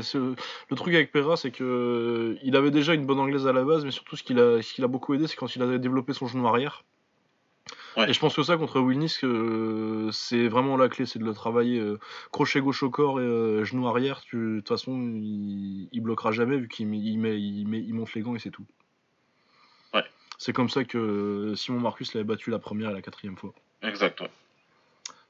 Le 0.70 0.76
truc 0.76 0.94
avec 0.94 1.12
Pereira, 1.12 1.36
c'est 1.36 1.50
que 1.50 1.62
euh, 1.64 2.38
il 2.42 2.56
avait 2.56 2.70
déjà 2.70 2.94
une 2.94 3.04
bonne 3.04 3.20
anglaise 3.20 3.46
à 3.46 3.52
la 3.52 3.64
base, 3.64 3.84
mais 3.84 3.90
surtout 3.90 4.16
ce 4.16 4.22
qui 4.22 4.32
l'a, 4.34 4.62
ce 4.62 4.72
qui 4.72 4.80
l'a 4.80 4.86
beaucoup 4.88 5.12
aidé, 5.14 5.26
c'est 5.26 5.36
quand 5.36 5.54
il 5.54 5.62
a 5.62 5.78
développé 5.78 6.12
son 6.14 6.26
genou 6.26 6.46
arrière. 6.48 6.84
Ouais. 7.98 8.08
Et 8.08 8.14
je 8.14 8.18
pense 8.18 8.34
que 8.34 8.42
ça 8.42 8.56
contre 8.56 8.80
Wilnis, 8.80 9.18
que 9.20 10.08
c'est 10.10 10.48
vraiment 10.48 10.78
la 10.78 10.88
clé, 10.88 11.04
c'est 11.04 11.18
de 11.18 11.24
le 11.24 11.34
travailler 11.34 11.78
euh, 11.78 11.98
crochet 12.30 12.62
gauche 12.62 12.82
au 12.82 12.88
corps 12.88 13.20
et 13.20 13.24
euh, 13.24 13.64
genou 13.64 13.86
arrière. 13.86 14.22
De 14.32 14.60
toute 14.60 14.68
façon, 14.68 14.98
il, 14.98 15.88
il 15.92 16.00
bloquera 16.00 16.32
jamais 16.32 16.56
vu 16.56 16.68
qu'il 16.68 16.86
met, 16.86 16.98
il 16.98 17.18
met, 17.18 17.38
il 17.38 17.68
met- 17.68 17.84
il 17.86 17.92
monte 17.92 18.14
les 18.14 18.22
gants 18.22 18.34
et 18.34 18.38
c'est 18.38 18.50
tout. 18.50 18.64
Ouais. 19.92 20.04
C'est 20.38 20.54
comme 20.54 20.70
ça 20.70 20.84
que 20.84 20.96
euh, 20.96 21.54
Simon 21.54 21.80
Marcus 21.80 22.14
l'avait 22.14 22.24
battu 22.24 22.50
la 22.50 22.58
première 22.58 22.88
et 22.88 22.94
la 22.94 23.02
quatrième 23.02 23.36
fois. 23.36 23.52
Exact, 23.82 24.22
ouais. 24.22 24.30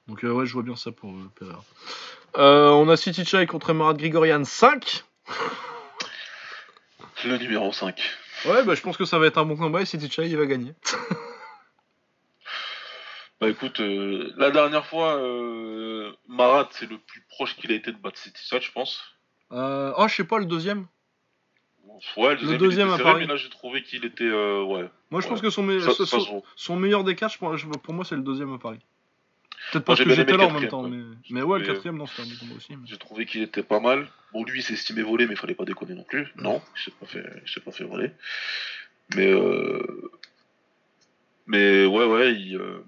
Donc 0.08 0.24
euh, 0.24 0.32
ouais, 0.32 0.46
je 0.46 0.52
vois 0.52 0.62
bien 0.62 0.76
ça 0.76 0.90
pour 0.92 1.10
euh, 1.10 1.30
Pereira. 1.36 1.64
Euh, 2.38 2.70
on 2.70 2.88
a 2.88 2.96
City 2.96 3.24
Chai 3.24 3.46
contre 3.46 3.72
Marat 3.72 3.94
Grigorian 3.94 4.44
5. 4.44 5.04
Le 7.24 7.36
numéro 7.38 7.72
5. 7.72 8.00
Ouais, 8.46 8.64
bah 8.64 8.74
je 8.74 8.80
pense 8.80 8.96
que 8.96 9.04
ça 9.04 9.18
va 9.18 9.26
être 9.26 9.38
un 9.38 9.44
bon 9.44 9.56
combat 9.56 9.80
et 9.82 9.86
City 9.86 10.10
Chai 10.10 10.28
il 10.28 10.36
va 10.36 10.46
gagner. 10.46 10.74
Bah 13.40 13.48
écoute, 13.48 13.80
euh, 13.80 14.32
la 14.36 14.52
dernière 14.52 14.86
fois, 14.86 15.16
Marat, 16.28 16.68
c'est 16.70 16.88
le 16.88 16.96
plus 16.96 17.22
proche 17.28 17.56
qu'il 17.56 17.72
a 17.72 17.74
été 17.74 17.90
de 17.90 17.96
battre 17.98 18.16
City 18.16 18.40
Side, 18.40 18.62
je 18.62 18.70
pense. 18.70 19.02
Oh, 19.50 20.06
je 20.08 20.14
sais 20.14 20.22
pas, 20.22 20.38
le 20.38 20.44
deuxième. 20.44 20.86
Ouais, 22.16 22.34
le 22.34 22.36
deuxième, 22.36 22.52
il 22.54 22.58
deuxième 22.58 22.86
était 22.88 22.94
à 22.94 22.96
serré, 22.98 23.10
Paris. 23.12 23.20
mais 23.26 23.32
là 23.32 23.36
j'ai 23.36 23.50
trouvé 23.50 23.82
qu'il 23.82 24.04
était. 24.04 24.30
ouais. 24.30 24.88
Moi 25.10 25.20
je 25.20 25.26
Ouais. 25.26 25.28
pense 25.28 25.40
que 25.40 25.50
son, 25.50 25.64
me- 25.64 25.80
Ça, 25.80 25.90
son- 25.90 26.04
ça 26.06 26.18
se 26.20 26.24
son- 26.24 26.32
vaut. 26.34 26.44
son 26.54 26.76
meilleur 26.76 27.02
des 27.02 27.16
quatre, 27.16 27.36
pour 27.36 27.94
moi 27.94 28.04
c'est 28.04 28.14
le 28.14 28.22
deuxième 28.22 28.52
à 28.54 28.58
Paris. 28.58 28.78
Peut-être 29.72 29.84
parce 29.84 30.04
que 30.04 30.10
j'étais 30.14 30.36
là 30.36 30.46
en 30.46 30.50
même 30.60 30.68
temps, 30.68 30.82
mais, 30.88 31.02
mais 31.30 31.42
ouais, 31.42 31.58
le 31.58 31.64
quatrième, 31.66 31.96
non, 31.96 32.06
c'était 32.06 32.22
un 32.22 32.26
bon 32.26 32.38
combat 32.40 32.54
aussi. 32.56 32.76
mais- 32.76 32.86
J'ai 32.86 32.98
trouvé 32.98 33.24
qu'il 33.26 33.42
était 33.42 33.62
pas 33.62 33.80
mal. 33.80 34.06
Bon, 34.32 34.44
lui, 34.44 34.60
il 34.60 34.62
s'est 34.62 34.74
estimé 34.74 35.02
volé, 35.02 35.26
mais 35.26 35.32
il 35.32 35.38
fallait 35.38 35.54
pas 35.54 35.64
déconner 35.64 35.94
non 35.94 36.04
plus. 36.04 36.28
Non, 36.36 36.60
il 36.76 36.82
s'est 36.82 36.90
pas 37.00 37.06
fait, 37.06 37.24
il 37.44 37.50
s'est 37.50 37.60
pas 37.60 37.72
fait 37.72 37.84
voler. 37.84 38.10
Mais, 39.16 39.26
euh... 39.32 40.10
mais 41.46 41.84
ouais, 41.86 42.04
ouais, 42.04 42.34
il, 42.34 42.56
euh, 42.56 42.84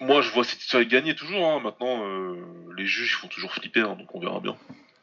Moi, 0.00 0.22
je 0.22 0.30
vois 0.30 0.44
City 0.44 0.66
Side 0.68 0.88
gagner 0.88 1.14
toujours. 1.14 1.44
hein. 1.46 1.60
Maintenant, 1.60 2.04
euh, 2.06 2.36
les 2.76 2.86
juges 2.86 3.10
ils 3.12 3.20
font 3.20 3.28
toujours 3.28 3.52
flipper, 3.52 3.80
hein, 3.80 3.96
donc 3.98 4.14
on 4.14 4.20
verra 4.20 4.40
bien. 4.40 4.56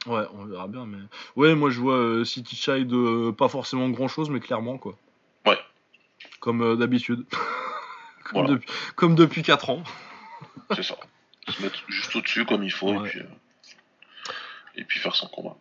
Ouais, 0.08 0.24
on 0.34 0.46
verra 0.46 0.68
bien, 0.68 0.86
mais. 0.86 0.98
Ouais, 1.36 1.54
moi 1.54 1.70
je 1.70 1.80
vois 1.80 1.98
euh, 1.98 2.24
City 2.24 2.56
Chai 2.56 2.86
de 2.86 3.32
pas 3.32 3.50
forcément 3.50 3.90
grand 3.90 4.08
chose, 4.08 4.30
mais 4.30 4.40
clairement 4.40 4.78
quoi. 4.78 4.98
Ouais. 5.46 5.58
Comme 6.40 6.78
d'habitude. 6.78 7.26
comme, 8.28 8.42
Voilà. 8.42 8.50
depuis, 8.56 8.70
comme 8.96 9.16
depuis 9.16 9.44
4 9.44 9.70
ans. 9.70 9.84
C'est 10.76 10.84
ça. 10.84 10.96
Se 11.50 11.62
mettre 11.62 11.80
juste 11.88 12.16
au-dessus 12.16 12.46
comme 12.46 12.64
il 12.64 12.72
faut 12.72 12.92
Ouais. 12.92 13.08
et, 13.08 13.10
puis, 13.10 13.20
euh, 13.22 13.24
et 14.76 14.84
puis 14.84 15.00
faire 15.00 15.16
son 15.16 15.28
combat. 15.28 15.56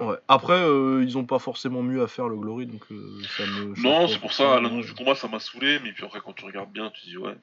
Ouais. 0.00 0.16
Après, 0.26 0.54
euh, 0.58 1.04
ils 1.04 1.16
ont 1.16 1.24
pas 1.24 1.38
forcément 1.38 1.82
mieux 1.82 2.02
à 2.02 2.08
faire 2.08 2.28
le 2.28 2.36
Glory, 2.36 2.66
donc 2.66 2.82
euh, 2.90 3.22
ça 3.36 3.44
me. 3.46 3.80
Non, 3.80 4.08
c'est 4.08 4.18
pour 4.18 4.32
ça, 4.32 4.60
l'annonce 4.60 4.86
du 4.86 4.94
combat, 4.94 5.14
ça 5.14 5.28
m'a 5.28 5.38
saoulé, 5.38 5.78
mais 5.84 5.92
puis 5.92 6.04
après, 6.04 6.20
quand 6.20 6.32
tu 6.32 6.44
regardes 6.44 6.72
bien, 6.72 6.90
tu 6.90 7.06
dis, 7.06 7.16
ouais, 7.16 7.36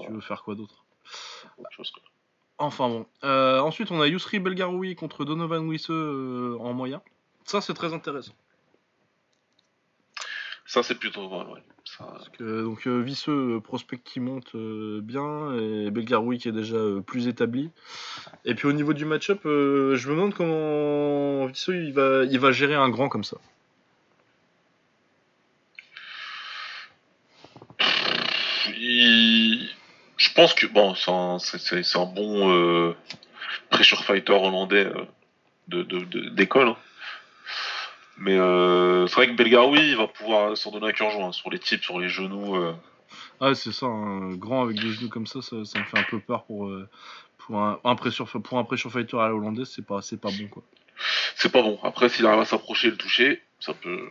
Tu 0.00 0.12
veux 0.12 0.20
faire 0.20 0.42
quoi 0.42 0.54
d'autre? 0.54 0.84
Enfin 2.58 2.88
bon. 2.88 3.06
Euh, 3.24 3.60
ensuite, 3.60 3.90
on 3.90 4.00
a 4.00 4.06
Yusri 4.06 4.38
Belgaroui 4.38 4.94
contre 4.96 5.24
Donovan 5.24 5.66
Wisse 5.68 5.90
en 5.90 6.72
moyen. 6.72 7.02
Ça, 7.44 7.60
c'est 7.60 7.74
très 7.74 7.92
intéressant. 7.92 8.32
Ça, 10.66 10.82
c'est 10.82 10.96
plutôt 10.98 11.28
vrai, 11.28 11.44
ouais. 11.52 11.62
Ça, 11.84 12.04
Parce 12.10 12.28
que, 12.30 12.62
donc, 12.64 12.86
euh, 12.88 13.00
Visseux, 13.00 13.56
euh, 13.56 13.60
prospect 13.60 13.98
qui 13.98 14.18
monte 14.18 14.54
euh, 14.56 15.00
bien, 15.00 15.54
et 15.54 15.90
Belgaroui 15.92 16.38
qui 16.38 16.48
est 16.48 16.52
déjà 16.52 16.74
euh, 16.76 17.00
plus 17.00 17.28
établi. 17.28 17.70
Et 18.44 18.54
puis 18.56 18.66
au 18.66 18.72
niveau 18.72 18.92
du 18.92 19.04
match-up, 19.04 19.40
euh, 19.46 19.94
je 19.94 20.08
me 20.08 20.14
demande 20.16 20.34
comment 20.34 21.46
Visseux 21.46 21.76
il 21.84 21.92
va, 21.92 22.24
il 22.24 22.38
va 22.40 22.50
gérer 22.50 22.74
un 22.74 22.88
grand 22.88 23.08
comme 23.08 23.22
ça. 23.24 23.36
il- 28.76 29.68
Je 30.18 30.32
pense 30.32 30.54
que, 30.54 30.66
bon, 30.66 30.94
c'est 30.94 31.10
un, 31.10 31.38
c'est- 31.38 31.58
c'est- 31.58 31.82
c'est 31.82 31.98
un 31.98 32.06
bon 32.06 32.94
pressure 33.70 34.02
fighter 34.04 34.32
hollandais 34.32 34.86
euh, 34.86 35.04
de- 35.68 35.82
de- 35.82 36.00
de- 36.04 36.28
d'école. 36.30 36.68
hein. 36.68 36.76
Mais 38.18 38.38
euh, 38.38 39.06
c'est 39.06 39.14
vrai 39.16 39.28
que 39.28 39.34
Belgaroui, 39.36 39.90
il 39.90 39.96
va 39.96 40.06
pouvoir 40.06 40.56
s'en 40.56 40.70
donner 40.70 40.88
à 40.88 40.92
cœur 40.92 41.10
joint, 41.10 41.28
hein, 41.28 41.32
sur 41.32 41.50
les 41.50 41.58
types, 41.58 41.82
sur 41.82 41.98
les 41.98 42.08
genoux. 42.08 42.56
euh. 42.56 42.72
Ah, 43.40 43.54
c'est 43.54 43.72
ça, 43.72 43.86
un 43.86 44.34
grand 44.34 44.62
avec 44.62 44.80
des 44.80 44.90
genoux 44.90 45.08
comme 45.10 45.26
ça, 45.26 45.42
ça, 45.42 45.64
ça 45.64 45.78
me 45.78 45.84
fait 45.84 45.98
un 45.98 46.04
peu 46.08 46.18
peur 46.18 46.44
pour, 46.44 46.66
euh, 46.66 46.88
pour, 47.38 47.58
un, 47.60 47.78
un 47.84 47.94
pressure, 47.94 48.26
pour 48.26 48.58
un 48.58 48.64
pressure 48.64 48.90
fighter 48.90 49.18
à 49.18 49.28
la 49.28 49.34
hollandaise, 49.34 49.70
c'est 49.74 49.84
pas, 49.86 50.00
bon 50.00 50.48
quoi. 50.50 50.62
C'est 51.36 51.52
pas 51.52 51.62
bon. 51.62 51.78
Après, 51.82 52.08
s'il 52.08 52.24
arrive 52.26 52.40
à 52.40 52.44
s'approcher 52.46 52.88
et 52.88 52.90
le 52.92 52.96
toucher, 52.96 53.42
ça 53.60 53.74
peut. 53.74 54.08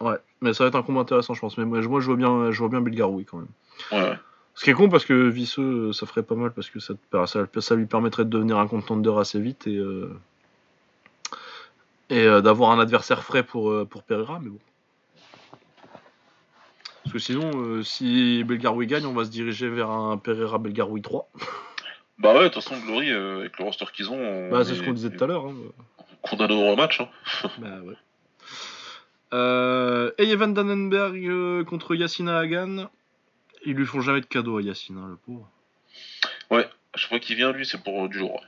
Ouais, 0.00 0.16
mais 0.40 0.54
ça 0.54 0.64
va 0.64 0.68
être 0.68 0.76
un 0.76 0.82
combat 0.82 1.00
intéressant, 1.00 1.34
je 1.34 1.40
pense. 1.40 1.58
Mais 1.58 1.64
moi, 1.64 1.80
je- 1.80 1.88
vois 1.88 2.16
bien, 2.16 2.50
je 2.52 2.58
vois 2.58 2.68
bien 2.68 2.80
Belgaroui 2.80 3.24
quand 3.24 3.38
même. 3.38 3.48
Ouais. 3.92 4.16
Ce 4.54 4.64
qui 4.64 4.70
est 4.70 4.74
con 4.74 4.88
parce 4.88 5.04
que 5.04 5.28
Visseux, 5.28 5.88
euh, 5.88 5.92
ça 5.92 6.06
ferait 6.06 6.22
pas 6.22 6.34
mal 6.36 6.52
parce 6.52 6.70
que 6.70 6.78
ça, 6.80 6.94
ça 7.26 7.74
lui 7.74 7.86
permettrait 7.86 8.24
de 8.24 8.30
devenir 8.30 8.58
un 8.58 8.66
contender 8.68 9.12
assez 9.18 9.40
vite 9.40 9.66
et, 9.66 9.76
euh, 9.76 10.16
et 12.10 12.26
euh, 12.26 12.40
d'avoir 12.40 12.70
un 12.70 12.80
adversaire 12.80 13.22
frais 13.22 13.42
pour, 13.42 13.70
euh, 13.70 13.84
pour 13.84 14.02
Pereira, 14.02 14.38
mais 14.42 14.50
bon. 14.50 14.58
Parce 17.04 17.14
que 17.14 17.18
sinon, 17.18 17.50
euh, 17.54 17.82
si 17.82 18.44
Belgaroui 18.44 18.86
gagne, 18.86 19.06
on 19.06 19.14
va 19.14 19.24
se 19.24 19.30
diriger 19.30 19.68
vers 19.68 19.90
un 19.90 20.18
Pereira 20.18 20.58
Belgaroui 20.58 21.02
3. 21.02 21.28
Bah 22.18 22.34
ouais, 22.34 22.40
de 22.40 22.48
toute 22.48 22.62
façon, 22.62 22.78
Glory, 22.78 23.10
avec 23.10 23.58
le 23.58 23.64
roster 23.64 23.86
qu'ils 23.94 24.10
ont. 24.10 24.20
on 24.20 24.50
Bah, 24.50 24.62
c'est 24.62 24.74
ce 24.74 24.82
qu'on 24.82 24.92
disait 24.92 25.08
tout 25.08 25.24
à 25.24 25.26
l'heure. 25.26 25.46
Hein. 25.46 25.54
Condamné 26.20 26.52
au 26.52 26.70
rematch. 26.70 27.00
Hein. 27.00 27.08
Bah 27.58 27.80
ouais. 27.82 27.94
Euh, 29.32 30.10
et 30.18 30.28
Evan 30.28 30.52
Dannenberg 30.52 31.26
euh, 31.26 31.64
contre 31.64 31.94
Yassina 31.94 32.38
Hagan. 32.38 32.90
Ils 33.64 33.74
lui 33.74 33.86
font 33.86 34.02
jamais 34.02 34.20
de 34.20 34.26
cadeau 34.26 34.58
à 34.58 34.62
Yassina, 34.62 35.00
le 35.08 35.16
pauvre. 35.16 35.48
Je 36.96 37.06
crois 37.06 37.20
qu'il 37.20 37.36
vient, 37.36 37.52
lui, 37.52 37.64
c'est 37.64 37.82
pour 37.82 38.04
euh, 38.04 38.08
du 38.08 38.18
jour. 38.18 38.44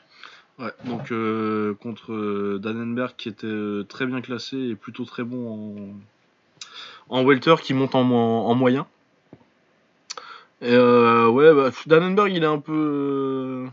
Ouais, 0.58 0.72
donc 0.84 1.10
euh, 1.12 1.74
contre 1.74 2.12
euh, 2.12 2.58
Dannenberg 2.62 3.14
qui 3.16 3.28
était 3.28 3.46
euh, 3.46 3.84
très 3.84 4.06
bien 4.06 4.20
classé 4.20 4.56
et 4.56 4.74
plutôt 4.76 5.04
très 5.04 5.24
bon 5.24 5.94
en, 7.08 7.18
welter 7.24 7.56
qui 7.62 7.74
monte 7.74 7.94
en, 7.94 8.04
mo- 8.04 8.16
en 8.46 8.54
moyen. 8.54 8.86
Et 10.60 10.76
ouais, 11.30 11.52
bah, 11.54 11.70
Dannenberg 11.86 12.32
il 12.32 12.42
est 12.42 12.46
un 12.46 12.58
peu. 12.60 13.66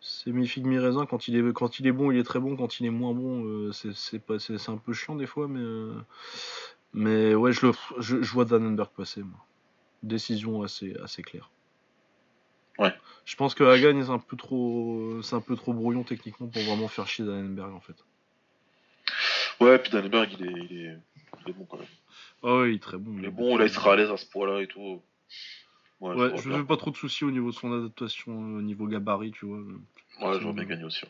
c'est 0.00 0.30
mi-figue 0.32 0.66
mi-raisin. 0.66 1.06
Quand, 1.06 1.28
il 1.28 1.36
est- 1.36 1.52
quand 1.52 1.78
il 1.78 1.86
est 1.86 1.92
bon, 1.92 2.10
il 2.10 2.18
est 2.18 2.24
très 2.24 2.40
bon. 2.40 2.56
Quand 2.56 2.80
il 2.80 2.86
est 2.86 2.90
moins 2.90 3.12
bon, 3.12 3.70
c'est- 3.72 4.68
un 4.70 4.76
peu 4.78 4.92
chiant 4.92 5.16
des 5.16 5.26
fois. 5.26 5.48
Mais, 5.48 5.60
mais 6.94 7.34
ouais, 7.34 7.52
je, 7.52 7.66
le, 7.66 7.72
je 7.98 8.32
vois 8.32 8.44
Dannenberg 8.44 8.90
passer. 8.96 9.22
Moi. 9.22 9.38
Décision 10.02 10.62
assez, 10.62 10.96
assez 11.02 11.22
claire. 11.22 11.50
Ouais. 12.78 12.92
Je 13.24 13.36
pense 13.36 13.54
que 13.54 13.64
Hagan 13.64 13.98
est 14.00 14.10
un 14.10 14.18
peu 14.18 14.36
trop, 14.36 15.20
c'est 15.22 15.34
un 15.36 15.40
peu 15.40 15.56
trop 15.56 15.72
brouillon 15.72 16.02
techniquement 16.02 16.46
pour 16.48 16.62
vraiment 16.62 16.88
faire 16.88 17.06
chier 17.06 17.24
Dannenberg 17.24 17.72
en 17.72 17.80
fait. 17.80 17.96
Ouais, 19.60 19.78
puis 19.78 19.90
Danneberg, 19.90 20.30
il 20.38 20.46
est, 20.46 20.50
il, 20.70 20.86
est, 20.86 20.98
il 21.46 21.50
est 21.50 21.52
bon 21.52 21.64
quand 21.64 21.78
même. 21.78 21.86
Ah 22.42 22.56
ouais, 22.58 22.72
il 22.72 22.74
est 22.76 22.82
très 22.82 22.98
bon. 22.98 23.14
Il 23.18 23.24
est 23.24 23.30
bon, 23.30 23.56
là, 23.56 23.64
il 23.64 23.70
sera 23.70 23.92
à 23.92 23.96
l'aise 23.96 24.10
à 24.10 24.16
ce 24.16 24.26
point-là 24.26 24.60
et 24.62 24.66
tout. 24.66 25.00
Ouais, 26.00 26.14
Ouais, 26.14 26.36
je 26.36 26.48
bien. 26.48 26.58
fais 26.58 26.64
pas 26.64 26.76
trop 26.76 26.90
de 26.90 26.96
soucis 26.96 27.24
au 27.24 27.30
niveau 27.30 27.50
de 27.50 27.54
son 27.54 27.72
adaptation, 27.72 28.32
euh, 28.32 28.58
au 28.58 28.62
niveau 28.62 28.86
gabarit, 28.86 29.30
tu 29.32 29.46
vois. 29.46 29.58
Ouais, 29.58 30.38
je 30.38 30.44
vois 30.44 30.52
bien 30.52 30.64
gagner 30.64 30.84
aussi. 30.84 31.04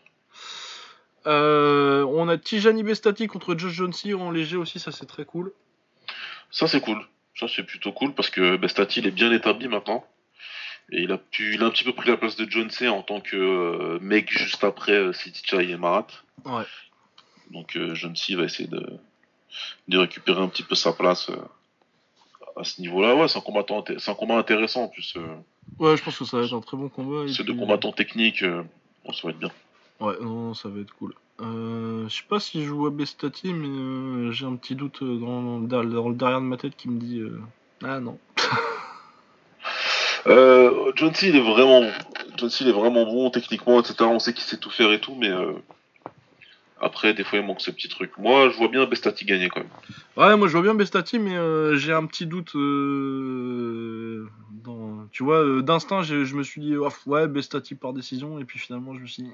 Euh, 1.26 2.04
on 2.04 2.28
a 2.28 2.36
Tijani 2.36 2.82
Bestati 2.82 3.26
contre 3.26 3.56
Josh 3.56 3.72
Jonesy 3.72 4.12
en 4.14 4.30
léger 4.30 4.56
aussi, 4.58 4.78
ça 4.78 4.92
c'est 4.92 5.06
très 5.06 5.24
cool. 5.24 5.52
Ça, 6.50 6.68
c'est 6.68 6.80
cool. 6.80 7.00
Ça, 7.34 7.48
c'est 7.48 7.64
plutôt 7.64 7.92
cool 7.92 8.12
parce 8.14 8.30
que 8.30 8.56
Bestati, 8.56 9.00
il 9.00 9.06
est 9.06 9.10
bien 9.10 9.32
établi 9.32 9.66
maintenant. 9.68 10.06
Et 10.92 11.02
il 11.02 11.12
a, 11.12 11.18
pu, 11.18 11.54
il 11.54 11.62
a 11.62 11.66
un 11.66 11.70
petit 11.70 11.84
peu 11.84 11.92
pris 11.92 12.10
la 12.10 12.16
place 12.16 12.36
de 12.36 12.48
John 12.48 12.70
C 12.70 12.88
en 12.88 13.02
tant 13.02 13.20
que 13.20 13.36
euh, 13.36 13.98
mec 14.00 14.30
juste 14.30 14.64
après 14.64 14.92
euh, 14.92 15.12
City 15.12 15.42
Chai 15.44 15.70
et 15.70 15.76
Marat. 15.76 16.06
Ouais. 16.44 16.64
Donc 17.50 17.76
euh, 17.76 17.94
John 17.94 18.14
C 18.14 18.34
va 18.34 18.44
essayer 18.44 18.68
de, 18.68 18.98
de 19.88 19.98
récupérer 19.98 20.40
un 20.40 20.48
petit 20.48 20.62
peu 20.62 20.74
sa 20.74 20.92
place 20.92 21.30
à 22.56 22.64
ce 22.64 22.80
niveau-là. 22.80 23.16
Ouais, 23.16 23.28
c'est 23.28 23.38
un, 23.38 23.40
un 23.40 24.14
combat 24.14 24.36
intéressant 24.36 24.84
en 24.84 24.88
plus. 24.88 25.16
Ouais, 25.78 25.96
je 25.96 26.02
pense 26.04 26.18
que 26.18 26.24
ça 26.24 26.38
va 26.38 26.44
être 26.44 26.54
un 26.54 26.60
très 26.60 26.76
bon 26.76 26.88
combat. 26.88 27.30
c'est 27.32 27.44
deux 27.44 27.54
combattants 27.54 27.92
techniques. 27.92 28.44
bon, 28.44 29.12
ça 29.12 29.20
va 29.24 29.30
être 29.30 29.38
bien. 29.38 29.50
Ouais, 30.00 30.14
non, 30.20 30.54
ça 30.54 30.68
va 30.68 30.80
être 30.80 30.94
cool. 30.94 31.14
Euh, 31.40 32.08
je 32.08 32.14
sais 32.16 32.22
pas 32.28 32.38
si 32.38 32.62
je 32.62 32.66
joue 32.68 32.86
à 32.86 32.90
Bestati, 32.90 33.52
mais 33.52 33.66
euh, 33.68 34.32
j'ai 34.32 34.46
un 34.46 34.54
petit 34.56 34.76
doute 34.76 35.02
dans, 35.02 35.58
dans 35.58 35.82
le 35.82 36.14
derrière 36.14 36.40
de 36.40 36.46
ma 36.46 36.56
tête 36.56 36.76
qui 36.76 36.88
me 36.88 36.98
dit 37.00 37.18
euh, 37.18 37.40
Ah 37.82 37.98
non. 37.98 38.18
Euh, 40.26 40.92
John 40.96 41.14
C, 41.14 41.28
il 41.28 41.36
est 41.36 41.40
vraiment 41.40 41.80
bon. 41.82 41.92
John 42.36 42.50
C, 42.50 42.64
il 42.64 42.68
est 42.68 42.72
vraiment 42.72 43.04
bon 43.04 43.30
techniquement, 43.30 43.80
etc. 43.80 43.96
On 44.04 44.18
sait 44.18 44.32
qu'il 44.32 44.44
sait 44.44 44.56
tout 44.58 44.70
faire 44.70 44.90
et 44.92 45.00
tout, 45.00 45.14
mais 45.14 45.28
euh, 45.28 45.52
après, 46.80 47.14
des 47.14 47.24
fois, 47.24 47.38
il 47.38 47.44
manque 47.44 47.60
ce 47.60 47.70
petit 47.70 47.88
truc. 47.88 48.12
Moi, 48.18 48.48
je 48.50 48.56
vois 48.56 48.68
bien 48.68 48.84
Bestati 48.86 49.24
gagner 49.24 49.48
quand 49.48 49.60
même. 49.60 49.68
Ouais, 50.16 50.36
moi 50.36 50.46
je 50.48 50.52
vois 50.52 50.62
bien 50.62 50.74
Bestati, 50.74 51.18
mais 51.18 51.36
euh, 51.36 51.76
j'ai 51.76 51.92
un 51.92 52.06
petit 52.06 52.26
doute. 52.26 52.54
euh, 52.56 54.26
dans... 54.64 55.06
Tu 55.12 55.22
vois, 55.24 55.60
d'instinct, 55.62 56.02
je 56.02 56.34
me 56.34 56.42
suis 56.42 56.60
dit, 56.60 56.76
oh, 56.76 56.88
ouais, 57.06 57.26
Bestati 57.28 57.74
par 57.74 57.92
décision, 57.92 58.38
et 58.38 58.44
puis 58.44 58.58
finalement, 58.58 58.94
je 58.94 59.00
me 59.00 59.06
suis 59.06 59.22
dit, 59.24 59.32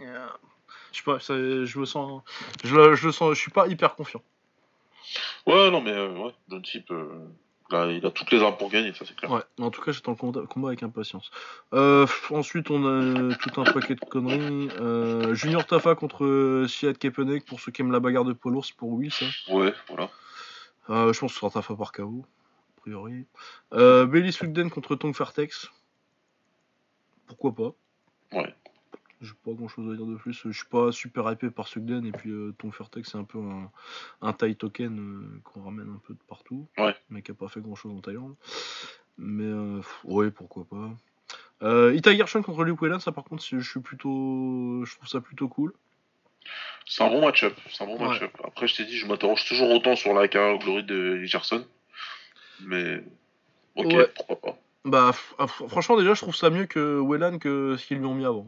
je 0.92 0.96
sais 0.98 1.04
pas, 1.04 1.20
ça- 1.20 1.36
je 1.36 1.78
me 1.78 1.84
sens. 1.84 2.22
Je, 2.64 2.74
le- 2.74 2.94
je 2.96 3.06
le 3.06 3.12
sens, 3.12 3.34
je 3.34 3.40
suis 3.40 3.50
pas 3.52 3.68
hyper 3.68 3.94
confiant. 3.94 4.22
Ouais, 5.46 5.70
non, 5.70 5.80
mais 5.80 5.92
ouais, 5.92 6.32
John 6.48 6.64
C 6.64 6.80
peut. 6.86 7.08
Là, 7.70 7.86
il 7.86 8.04
a 8.04 8.10
toutes 8.10 8.32
les 8.32 8.42
armes 8.42 8.56
pour 8.56 8.68
gagner, 8.68 8.92
ça 8.92 9.04
c'est 9.06 9.14
clair. 9.14 9.30
Ouais, 9.30 9.42
mais 9.58 9.64
en 9.64 9.70
tout 9.70 9.80
cas, 9.80 9.92
j'attends 9.92 10.12
le 10.12 10.46
combat, 10.46 10.68
avec 10.68 10.82
impatience. 10.82 11.30
Euh, 11.72 12.04
ensuite, 12.30 12.68
on 12.70 12.84
a 12.84 13.34
tout 13.36 13.60
un 13.60 13.64
paquet 13.64 13.94
de 13.94 14.00
conneries. 14.00 14.68
Euh, 14.80 15.34
Junior 15.34 15.64
Tafa 15.64 15.94
contre 15.94 16.24
euh, 16.24 16.66
Siad 16.66 16.98
Kepenek, 16.98 17.44
pour 17.46 17.60
ceux 17.60 17.70
qui 17.70 17.82
aiment 17.82 17.92
la 17.92 18.00
bagarre 18.00 18.24
de 18.24 18.32
poids 18.32 18.50
lourd, 18.50 18.64
c'est 18.64 18.76
pour 18.76 18.90
Will, 18.90 19.12
ça. 19.12 19.26
Ouais, 19.48 19.72
voilà. 19.88 20.10
Euh, 20.88 21.12
je 21.12 21.20
pense 21.20 21.30
que 21.30 21.34
ce 21.34 21.40
sera 21.40 21.50
Tafa 21.50 21.76
par 21.76 21.92
KO, 21.92 22.24
a 22.76 22.80
priori. 22.80 23.26
Euh, 23.72 24.04
Belly 24.06 24.32
Sugden 24.32 24.68
contre 24.70 24.96
Tong 24.96 25.14
Fartex. 25.14 25.70
Pourquoi 27.28 27.54
pas 27.54 28.36
Ouais. 28.36 28.54
J'ai 29.20 29.32
pas 29.44 29.52
grand 29.52 29.68
chose 29.68 29.92
à 29.92 29.96
dire 29.96 30.06
de 30.06 30.14
plus. 30.16 30.32
Je 30.32 30.50
suis 30.50 30.66
pas 30.66 30.92
super 30.92 31.30
hypé 31.30 31.50
par 31.50 31.68
Sugden 31.68 32.06
et 32.06 32.12
puis 32.12 32.30
euh, 32.30 32.54
Fartex 32.72 33.10
c'est 33.10 33.18
un 33.18 33.24
peu 33.24 33.38
un, 33.38 33.70
un 34.22 34.32
Thai 34.32 34.54
token 34.54 34.98
euh, 34.98 35.40
qu'on 35.44 35.62
ramène 35.62 35.90
un 35.90 36.00
peu 36.06 36.14
de 36.14 36.22
partout. 36.26 36.66
Ouais. 36.78 36.94
Mais 37.10 37.20
qui 37.20 37.30
a 37.30 37.34
pas 37.34 37.48
fait 37.48 37.60
grand 37.60 37.74
chose 37.74 37.92
en 37.92 38.00
Thaïlande. 38.00 38.34
Mais 39.18 39.44
euh, 39.44 39.82
ouais, 40.04 40.30
pourquoi 40.30 40.64
pas. 40.64 40.90
Euh, 41.62 41.94
Ita 41.94 42.14
Gershon 42.16 42.42
contre 42.42 42.64
Luke 42.64 42.80
Whelan, 42.80 42.98
ça 43.00 43.12
par 43.12 43.24
contre, 43.24 43.44
je 43.44 43.60
suis 43.60 43.80
plutôt, 43.80 44.82
je 44.86 44.94
trouve 44.96 45.08
ça 45.08 45.20
plutôt 45.20 45.48
cool. 45.48 45.74
C'est 46.86 47.04
un 47.04 47.08
bon 47.10 47.20
match-up. 47.20 47.54
C'est 47.70 47.84
un 47.84 47.86
bon 47.86 47.98
Ouais. 48.00 48.08
match-up. 48.08 48.32
Après, 48.42 48.66
je 48.66 48.76
t'ai 48.76 48.84
dit, 48.86 48.96
je 48.96 49.06
m'interroge 49.06 49.44
toujours 49.46 49.70
autant 49.70 49.94
sur 49.96 50.14
la 50.14 50.26
carrière 50.28 50.58
glory 50.58 50.82
de 50.84 51.22
Gerson. 51.24 51.66
Mais. 52.62 53.04
Ok, 53.76 53.92
Ouais. 53.92 54.08
pourquoi 54.16 54.40
pas. 54.40 54.58
Bah, 54.86 55.12
ah, 55.38 55.44
fr- 55.44 55.68
franchement, 55.68 55.98
déjà, 55.98 56.14
je 56.14 56.22
trouve 56.22 56.34
ça 56.34 56.48
mieux 56.48 56.64
que 56.64 56.98
Whelan 56.98 57.38
que 57.38 57.76
ce 57.76 57.86
qu'ils 57.86 57.98
lui 57.98 58.06
ont 58.06 58.14
mis 58.14 58.24
avant. 58.24 58.46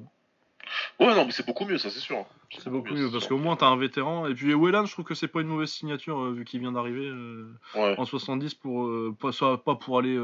Ouais, 1.00 1.14
non, 1.14 1.24
mais 1.24 1.32
c'est 1.32 1.44
beaucoup 1.46 1.64
mieux, 1.64 1.78
ça 1.78 1.90
c'est 1.90 2.00
sûr. 2.00 2.24
C'est 2.58 2.68
beaucoup 2.70 2.92
mieux 2.94 3.10
parce 3.10 3.26
qu'au 3.26 3.38
moins 3.38 3.56
t'as 3.56 3.66
un 3.66 3.76
vétéran. 3.76 4.26
Et 4.26 4.34
puis 4.34 4.52
Whelan, 4.54 4.84
je 4.86 4.92
trouve 4.92 5.04
que 5.04 5.14
c'est 5.14 5.28
pas 5.28 5.40
une 5.40 5.46
mauvaise 5.48 5.70
signature 5.70 6.18
euh, 6.20 6.32
vu 6.32 6.44
qu'il 6.44 6.60
vient 6.60 6.72
d'arriver 6.72 7.06
euh, 7.08 7.50
Ouais. 7.74 7.94
en 7.98 8.04
70 8.04 8.54
pour 8.54 8.84
euh, 8.84 9.14
pas, 9.18 9.32
soit- 9.32 9.62
pas 9.64 9.74
pour 9.74 9.98
aller 9.98 10.16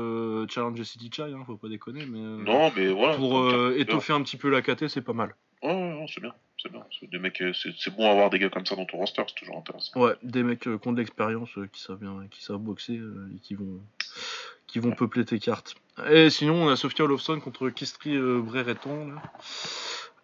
challenger 0.48 0.84
City 0.84 1.10
Chai, 1.12 1.22
hein, 1.34 1.42
faut 1.46 1.56
pas 1.56 1.68
déconner, 1.68 2.04
mais 2.06 2.18
Non, 2.18 2.70
mais 2.76 2.88
voilà. 2.88 3.16
pour 3.16 3.32
Ouais, 3.32 3.80
étoffer 3.80 4.12
un 4.12 4.22
petit 4.22 4.36
peu 4.36 4.48
la 4.50 4.60
KT, 4.62 4.88
c'est 4.88 5.00
pas 5.02 5.12
mal. 5.14 5.34
ouais, 5.62 5.70
ouais, 5.72 6.06
c'est 6.12 6.20
bien. 6.20 6.34
C'est 6.60 6.72
bien. 6.72 6.84
C'est 6.98 7.08
des 7.08 7.18
mecs, 7.20 7.36
c'est 7.54 7.70
c'est 7.78 7.94
bon 7.94 8.02
d'avoir 8.02 8.30
des 8.30 8.38
gars 8.40 8.48
comme 8.50 8.66
ça 8.66 8.74
dans 8.74 8.84
ton 8.84 8.96
roster, 8.98 9.22
c'est 9.28 9.34
toujours 9.36 9.58
intéressant. 9.58 9.98
Ouais, 10.00 10.14
des 10.24 10.42
mecs 10.42 10.60
qui 10.60 10.68
ont 10.68 10.92
de 10.92 10.98
l'expérience, 10.98 11.50
qui 11.72 11.80
savent 11.80 11.98
bien, 12.00 12.26
qui 12.30 12.42
savent 12.42 12.58
boxer 12.58 12.94
et 13.34 13.38
qui 13.40 13.54
vont, 13.54 13.80
qui 14.66 14.80
vont 14.80 14.90
peupler 14.90 15.24
tes 15.24 15.38
cartes. 15.38 15.76
Et 16.10 16.30
sinon, 16.30 16.64
on 16.64 16.68
a 16.68 16.74
Sofia 16.76 17.04
Olofsson 17.04 17.38
contre 17.40 17.70
Kistri 17.70 18.18
Brereton. 18.18 19.08
là. 19.14 19.22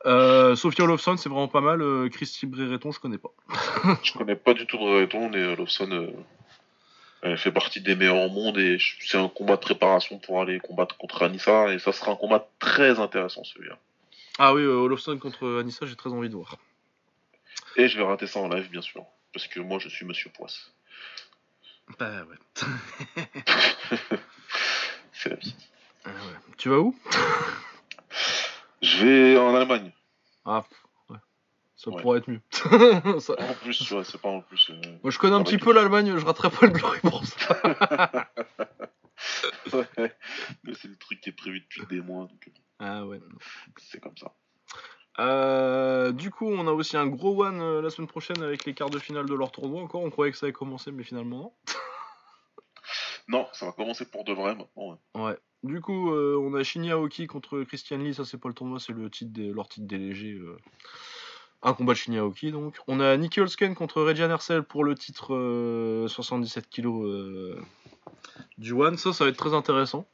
Euh, 0.06 0.55
Sofia 0.55 0.85
Olofsson, 0.85 1.16
c'est 1.16 1.28
vraiment 1.28 1.48
pas 1.48 1.60
mal. 1.60 1.81
Euh, 1.81 2.09
Christy 2.09 2.47
Brereton, 2.47 2.90
je 2.93 3.01
connais 3.01 3.18
pas. 3.18 3.32
Je 4.02 4.12
connais 4.12 4.36
pas 4.36 4.55
du 4.55 4.66
tout 4.66 4.78
Brereton 4.78 5.32
et 5.32 5.39
euh, 5.39 5.56
Lawson 5.56 5.90
euh, 5.90 6.10
elle 7.22 7.39
fait 7.39 7.52
partie 7.52 7.81
des 7.81 7.94
meilleurs 7.94 8.16
au 8.16 8.28
monde 8.28 8.59
et 8.59 8.76
c'est 9.01 9.16
un 9.16 9.28
combat 9.28 9.56
de 9.56 9.60
préparation 9.60 10.18
pour 10.18 10.43
aller 10.43 10.60
combattre 10.60 10.98
contre 10.98 11.22
Anissa 11.22 11.72
et 11.72 11.78
ça 11.78 11.93
sera 11.93 12.12
un 12.12 12.16
combat 12.16 12.47
très 12.59 13.01
intéressant 13.01 13.44
celui-là. 13.44 13.78
Ah 14.39 14.52
oui, 14.52 14.62
euh, 14.62 14.76
Olofsson 14.76 15.16
contre 15.18 15.60
Anissa, 15.60 15.86
j'ai 15.86 15.97
très 15.97 16.10
envie 16.10 16.28
de 16.28 16.35
voir. 16.35 16.59
Et 17.76 17.89
je 17.89 17.97
vais 17.97 18.05
rater 18.05 18.26
ça 18.26 18.40
en 18.40 18.48
live 18.48 18.68
bien 18.70 18.82
sûr 18.82 19.06
parce 19.32 19.47
que 19.47 19.60
moi 19.60 19.78
je 19.78 19.89
suis 19.89 20.05
Monsieur 20.05 20.31
Poisse. 20.31 20.70
Bah 21.98 22.24
ouais. 22.24 22.36
C'est 25.12 25.31
la 25.31 25.36
vie. 25.36 25.55
Ah 26.05 26.10
ouais. 26.10 26.55
Tu 26.59 26.68
vas 26.68 26.78
où? 26.78 26.94
Je 28.85 29.06
vais 29.06 29.39
en 29.39 29.55
Allemagne. 29.55 29.90
Ah, 30.44 30.65
ouais. 31.09 31.16
Ça 31.77 31.90
Ouais. 31.90 32.02
pourrait 32.02 32.19
être 32.19 32.28
mieux. 32.28 32.40
Ça- 33.20 33.35
En 33.39 33.55
plus, 33.55 33.90
ouais, 33.93 34.05
c'est 34.05 34.20
pas 34.20 34.28
en 34.28 34.40
plus. 34.43 34.70
euh, 34.70 34.81
Moi, 35.02 35.11
je 35.11 35.19
connais 35.19 35.35
un 35.35 35.43
petit 35.43 35.59
peu 35.59 35.73
l'Allemagne, 35.73 36.16
je 36.19 36.24
raterai 36.24 36.51
pas 36.51 36.66
le 36.66 36.73
glory 36.73 37.01
pour 37.01 37.24
ça. 37.24 37.56
ouais. 39.73 40.12
Mais 40.65 40.74
c'est 40.74 40.89
le 40.89 40.97
truc 40.97 41.20
qui 41.20 41.31
est 41.31 41.32
prévu 41.32 41.61
depuis 41.61 41.86
des 41.86 42.01
mois 42.02 42.27
donc 42.27 42.47
euh, 42.48 42.51
Ah 42.78 43.06
ouais. 43.06 43.20
c'est 43.78 44.01
comme 44.01 44.16
ça. 44.16 44.32
Euh, 45.20 46.12
du 46.12 46.31
coup, 46.31 46.47
on 46.48 46.66
a 46.66 46.73
aussi 46.73 46.97
un 46.97 47.06
gros 47.06 47.44
one 47.44 47.61
euh, 47.61 47.81
la 47.81 47.89
semaine 47.90 48.09
prochaine 48.09 48.43
avec 48.43 48.65
les 48.65 48.74
quarts 48.74 48.90
de 48.90 48.98
finale 48.98 49.27
de 49.27 49.35
leur 49.35 49.52
tournoi. 49.52 49.81
Encore, 49.82 50.02
on 50.02 50.11
croyait 50.11 50.32
que 50.32 50.39
ça 50.39 50.47
avait 50.47 50.52
commencé, 50.52 50.90
mais 50.93 51.05
finalement 51.05 51.39
non. 51.39 51.52
Non, 53.28 53.46
ça 53.52 53.66
va 53.66 53.72
commencer 53.72 54.05
pour 54.05 54.24
de 54.24 54.32
vrai 54.32 54.55
maintenant. 54.55 54.98
ouais. 55.14 55.20
Ouais. 55.22 55.36
Du 55.62 55.80
coup, 55.80 56.12
euh, 56.12 56.36
on 56.38 56.52
a 56.55 56.62
Shinya 56.62 56.92
Aoki 56.94 57.26
contre 57.26 57.62
Christian 57.62 57.96
Lee. 57.96 58.12
Ça, 58.12 58.26
c'est 58.26 58.36
pas 58.38 58.48
le 58.48 58.55
tournoi, 58.55 58.78
c'est 58.78 58.92
le 58.92 59.09
titre 59.09 59.32
des, 59.32 59.51
leur 59.51 59.66
titre 59.66 59.86
des 59.86 59.96
légers. 59.96 60.32
euh. 60.34 60.59
Un 61.62 61.72
combat 61.72 61.94
de 61.94 61.98
Shinya 61.98 62.20
Aoki, 62.20 62.52
donc. 62.52 62.76
On 62.86 63.01
a 63.01 63.16
Nicky 63.16 63.40
Holsken 63.40 63.74
contre 63.74 64.02
Regian 64.02 64.28
Hercel 64.28 64.62
pour 64.62 64.84
le 64.84 64.94
titre 64.94 65.34
euh, 65.34 66.06
77 66.09 66.68
kg 66.68 66.86
euh, 66.86 67.59
du 68.59 68.72
one. 68.72 68.98
Ça, 68.98 69.14
ça 69.14 69.24
va 69.24 69.30
être 69.30 69.38
très 69.38 69.55
intéressant. 69.55 70.06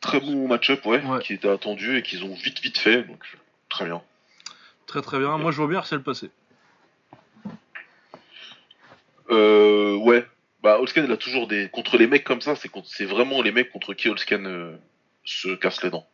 Très 0.00 0.18
bon 0.20 0.48
match-up, 0.48 0.86
ouais, 0.86 1.04
Ouais. 1.04 1.20
qui 1.20 1.34
était 1.34 1.50
attendu 1.50 1.98
et 1.98 2.02
qu'ils 2.02 2.24
ont 2.24 2.32
vite 2.32 2.60
vite 2.60 2.78
fait, 2.78 3.02
donc 3.02 3.22
très 3.68 3.84
bien. 3.84 4.00
Très 4.86 5.02
très 5.02 5.18
bien. 5.18 5.36
Moi, 5.36 5.50
je 5.50 5.58
vois 5.58 5.66
bien 5.66 5.80
Hercel 5.80 6.02
passer. 6.02 6.30
Euh, 9.30 9.96
ouais, 9.96 10.26
Bah, 10.62 10.78
Holsken, 10.78 11.04
il 11.06 11.12
a 11.12 11.16
toujours 11.16 11.46
des. 11.48 11.68
Contre 11.70 11.96
les 11.96 12.06
mecs 12.06 12.24
comme 12.24 12.40
ça, 12.40 12.54
c'est 12.54 12.68
contre- 12.68 12.88
c'est 12.88 13.06
vraiment 13.06 13.40
les 13.42 13.52
mecs 13.52 13.70
contre 13.70 13.94
qui 13.94 14.08
Holsken 14.08 14.46
euh, 14.46 14.76
se 15.24 15.54
casse 15.54 15.82
les 15.82 15.90
dents. 15.90 16.06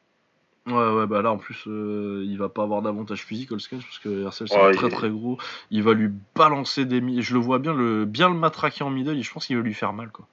Ouais, 0.67 0.75
ouais, 0.91 1.07
bah 1.07 1.23
là 1.23 1.31
en 1.31 1.37
plus, 1.39 1.63
euh, 1.69 2.25
il 2.27 2.37
va 2.39 2.49
pas 2.49 2.65
avoir 2.65 2.83
d'avantage 2.83 3.23
physique, 3.23 3.53
Holskens, 3.53 3.85
parce 3.85 3.99
que 4.01 4.25
Hercel 4.25 4.49
c'est 4.49 4.57
Ouais, 4.61 4.73
très 4.73 4.89
il 4.89 4.93
très 4.93 5.11
gros. 5.11 5.39
Il 5.71 5.85
va 5.85 5.93
lui 5.95 6.11
balancer 6.35 6.85
des. 6.85 7.01
Je 7.23 7.35
le 7.35 7.39
vois 7.41 7.61
bien 7.61 7.73
le, 7.73 8.05
bien 8.05 8.29
le 8.29 8.35
matraquer 8.35 8.83
en 8.83 8.91
middle 8.91 9.17
et 9.17 9.23
je 9.23 9.33
pense 9.33 9.47
qu'il 9.47 9.57
va 9.57 9.63
lui 9.63 9.75
faire 9.75 9.93
mal, 9.93 10.11
quoi. 10.11 10.27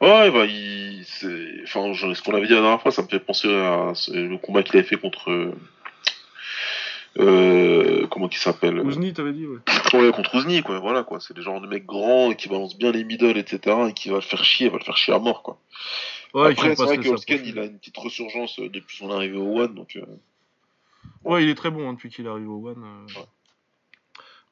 Ouais, 0.00 0.30
bah, 0.30 0.46
il. 0.46 1.04
c'est- 1.04 1.62
Enfin, 1.64 1.92
je- 1.92 2.14
ce 2.14 2.22
qu'on 2.22 2.32
avait 2.34 2.46
dit 2.46 2.54
la 2.54 2.60
dernière 2.60 2.80
fois, 2.80 2.90
ça 2.92 3.02
me 3.02 3.08
fait 3.08 3.18
penser 3.20 3.48
à 3.52 3.92
le 4.08 4.36
combat 4.38 4.62
qu'il 4.62 4.76
avait 4.78 4.86
fait 4.86 4.96
contre. 4.96 5.52
Euh, 7.18 8.06
comment 8.08 8.28
il 8.30 8.36
s'appelle 8.36 8.78
Ouzni, 8.80 9.12
t'avais 9.12 9.32
dit, 9.32 9.46
ouais. 9.46 9.58
Ouais, 9.94 10.10
contre 10.12 10.34
Ouzni, 10.36 10.62
quoi. 10.62 10.78
Voilà, 10.78 11.02
quoi. 11.02 11.18
C'est 11.20 11.34
des 11.34 11.42
genres 11.42 11.60
de 11.60 11.66
mecs 11.66 11.86
grands 11.86 12.30
et 12.30 12.36
qui 12.36 12.48
balancent 12.48 12.78
bien 12.78 12.92
les 12.92 13.04
middle, 13.04 13.36
etc. 13.36 13.76
et 13.88 13.92
qui 13.92 14.08
va 14.08 14.16
le 14.16 14.20
faire 14.20 14.44
chier, 14.44 14.68
va 14.68 14.78
le 14.78 14.84
faire 14.84 14.96
chier 14.96 15.12
à 15.14 15.18
mort, 15.18 15.42
quoi. 15.42 15.58
Ouais, 16.32 16.52
Après, 16.52 16.76
c'est 16.76 16.84
vrai 16.84 16.98
que 16.98 17.08
Holsken, 17.08 17.42
il 17.44 17.58
a 17.58 17.64
une 17.64 17.78
petite 17.78 17.96
ressurgence 17.96 18.60
euh, 18.60 18.68
depuis 18.68 18.96
son 18.96 19.10
arrivée 19.10 19.36
au 19.38 19.58
One, 19.60 19.74
donc. 19.74 19.96
euh, 19.96 20.04
Ouais, 21.24 21.42
il 21.42 21.48
est 21.50 21.54
très 21.54 21.70
bon 21.70 21.88
hein, 21.88 21.92
depuis 21.94 22.08
qu'il 22.10 22.26
arrive 22.28 22.48
au 22.48 22.68
One. 22.68 22.82
euh. 22.84 23.18
Ouais. 23.20 23.26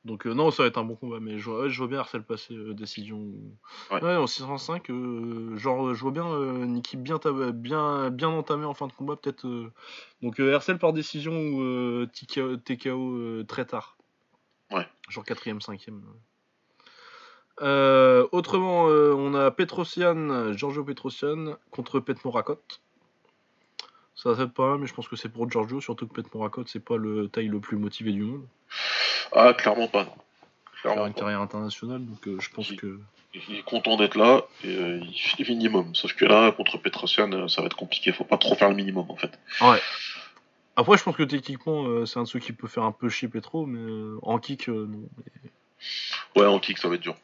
Donc, 0.05 0.27
euh, 0.27 0.33
non, 0.33 0.51
ça 0.51 0.63
va 0.63 0.69
être 0.69 0.79
un 0.79 0.85
bon 0.85 0.95
combat, 0.95 1.19
mais 1.21 1.39
je 1.39 1.51
vois, 1.51 1.63
ouais, 1.63 1.71
je 1.71 1.79
vois 1.79 1.89
bien 1.89 1.99
Hercel 1.99 2.23
passer 2.23 2.55
euh, 2.55 2.73
décision. 2.73 3.33
Ouais. 3.91 4.17
en 4.17 4.27
605, 4.27 4.91
euh, 4.91 5.57
genre, 5.57 5.95
je 5.95 6.01
vois 6.01 6.13
bien 6.13 6.25
une 6.25 6.77
équipe 6.77 7.03
bien, 7.03 7.19
bien, 7.53 8.11
bien 8.11 8.29
entamée 8.29 8.65
en 8.65 8.75
fin 8.75 8.87
de 8.87 8.93
combat, 8.93 9.17
peut-être. 9.17 9.47
Donc, 10.23 10.39
Hercel 10.39 10.79
par 10.79 10.93
décision 10.93 11.33
ou 11.33 12.07
TKO, 12.07 12.57
TKO, 12.57 13.43
très 13.45 13.65
tard. 13.65 13.97
Ouais. 14.71 14.87
Genre 15.09 15.25
4ème, 15.25 15.61
5ème. 15.61 16.01
Euh, 17.61 18.29
autrement, 18.31 18.85
on 18.85 19.35
a 19.35 19.51
Petrosian, 19.51 20.53
Giorgio 20.53 20.85
Petrosian 20.85 21.57
contre 21.71 21.99
Pet 21.99 22.25
Morakot. 22.25 22.63
Ça 24.21 24.33
va 24.33 24.43
être 24.45 24.53
pas 24.53 24.71
mal, 24.71 24.79
mais 24.81 24.87
je 24.89 24.95
pense 24.95 25.07
que 25.07 25.15
c'est 25.15 25.29
pour 25.29 25.49
Giorgio, 25.49 25.81
surtout 25.81 26.09
que 26.09 26.15
Pet 26.21 26.35
Morakot, 26.35 26.65
c'est 26.67 26.85
pas 26.85 26.97
le 26.97 27.29
taille 27.29 27.47
le 27.47 27.61
plus 27.61 27.77
motivé 27.77 28.11
du 28.13 28.23
monde. 28.23 28.45
Ah, 29.33 29.55
clairement 29.55 29.87
pas, 29.87 30.05
non. 30.05 30.11
Faire 30.83 30.93
Clairement 30.93 31.07
une 31.07 31.13
pas. 31.15 31.21
carrière 31.21 31.41
internationale, 31.41 32.05
donc 32.05 32.27
euh, 32.27 32.37
je 32.41 32.51
pense 32.51 32.71
Oui. 32.71 32.77
que. 32.77 32.99
Il 33.35 33.57
est 33.57 33.63
content 33.63 33.97
d'être 33.97 34.17
là 34.17 34.43
et 34.65 34.75
euh, 34.75 35.01
il 35.05 35.15
fait 35.17 35.45
le 35.45 35.51
minimum. 35.51 35.95
Sauf 35.95 36.15
que 36.15 36.25
là, 36.25 36.51
contre 36.51 36.79
Petrosian, 36.79 37.31
euh, 37.33 37.47
ça 37.47 37.61
va 37.61 37.67
être 37.67 37.77
compliqué. 37.77 38.11
Faut 38.11 38.25
pas 38.25 38.39
trop 38.39 38.55
faire 38.57 38.71
le 38.71 38.75
minimum, 38.75 39.07
en 39.11 39.17
fait. 39.17 39.39
Ouais. 39.61 39.79
Après, 40.77 40.97
je 40.97 41.03
pense 41.05 41.15
que 41.15 41.23
techniquement, 41.25 41.85
euh, 41.87 42.07
c'est 42.07 42.19
un 42.19 42.23
de 42.25 42.29
ceux 42.29 42.39
qui 42.41 42.53
peut 42.53 42.67
faire 42.69 42.85
un 42.85 42.93
peu 42.93 43.09
chier 43.11 43.29
Petro, 43.29 43.67
mais 43.67 44.17
en 44.23 44.39
kick, 44.39 44.67
non. 44.69 45.09
Ouais, 46.37 46.47
en 46.47 46.59
kick, 46.59 46.79
ça 46.79 46.89
va 46.89 46.95
être 46.97 47.03
dur. 47.03 47.17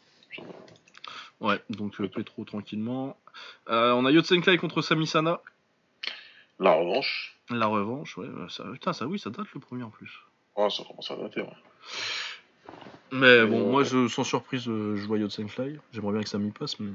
Ouais, 1.41 1.61
donc 1.71 1.97
Petro 2.09 2.45
tranquillement. 2.45 3.17
On 3.69 4.05
a 4.07 4.11
Yotsenkai 4.13 4.59
contre 4.59 4.83
Samisana. 4.83 5.41
La 6.61 6.73
revanche, 6.75 7.37
La 7.51 7.67
revanche, 7.67 8.17
ouais. 8.17 8.29
bah, 8.29 8.47
Ça, 8.49 8.65
putain, 8.73 8.93
ça 8.93 9.07
oui, 9.07 9.19
ça 9.19 9.31
date 9.31 9.47
le 9.55 9.61
premier 9.61 9.83
en 9.83 9.91
plus. 9.91 10.11
ah, 10.57 10.69
ça 10.71 10.85
commence 10.85 11.11
à 11.11 11.17
dater. 11.17 11.41
ouais. 11.43 11.49
Mais 13.13 13.45
bon, 13.47 13.61
Euh, 13.61 13.71
moi, 13.71 13.85
je, 13.85 14.09
sans 14.09 14.25
surprise, 14.25 14.67
euh, 14.69 14.97
je 14.97 15.07
vois 15.07 15.19
Yotsenkai. 15.19 15.79
J'aimerais 15.93 16.13
bien 16.15 16.23
que 16.23 16.29
ça 16.29 16.39
m'y 16.39 16.51
passe, 16.53 16.79
mais. 16.81 16.91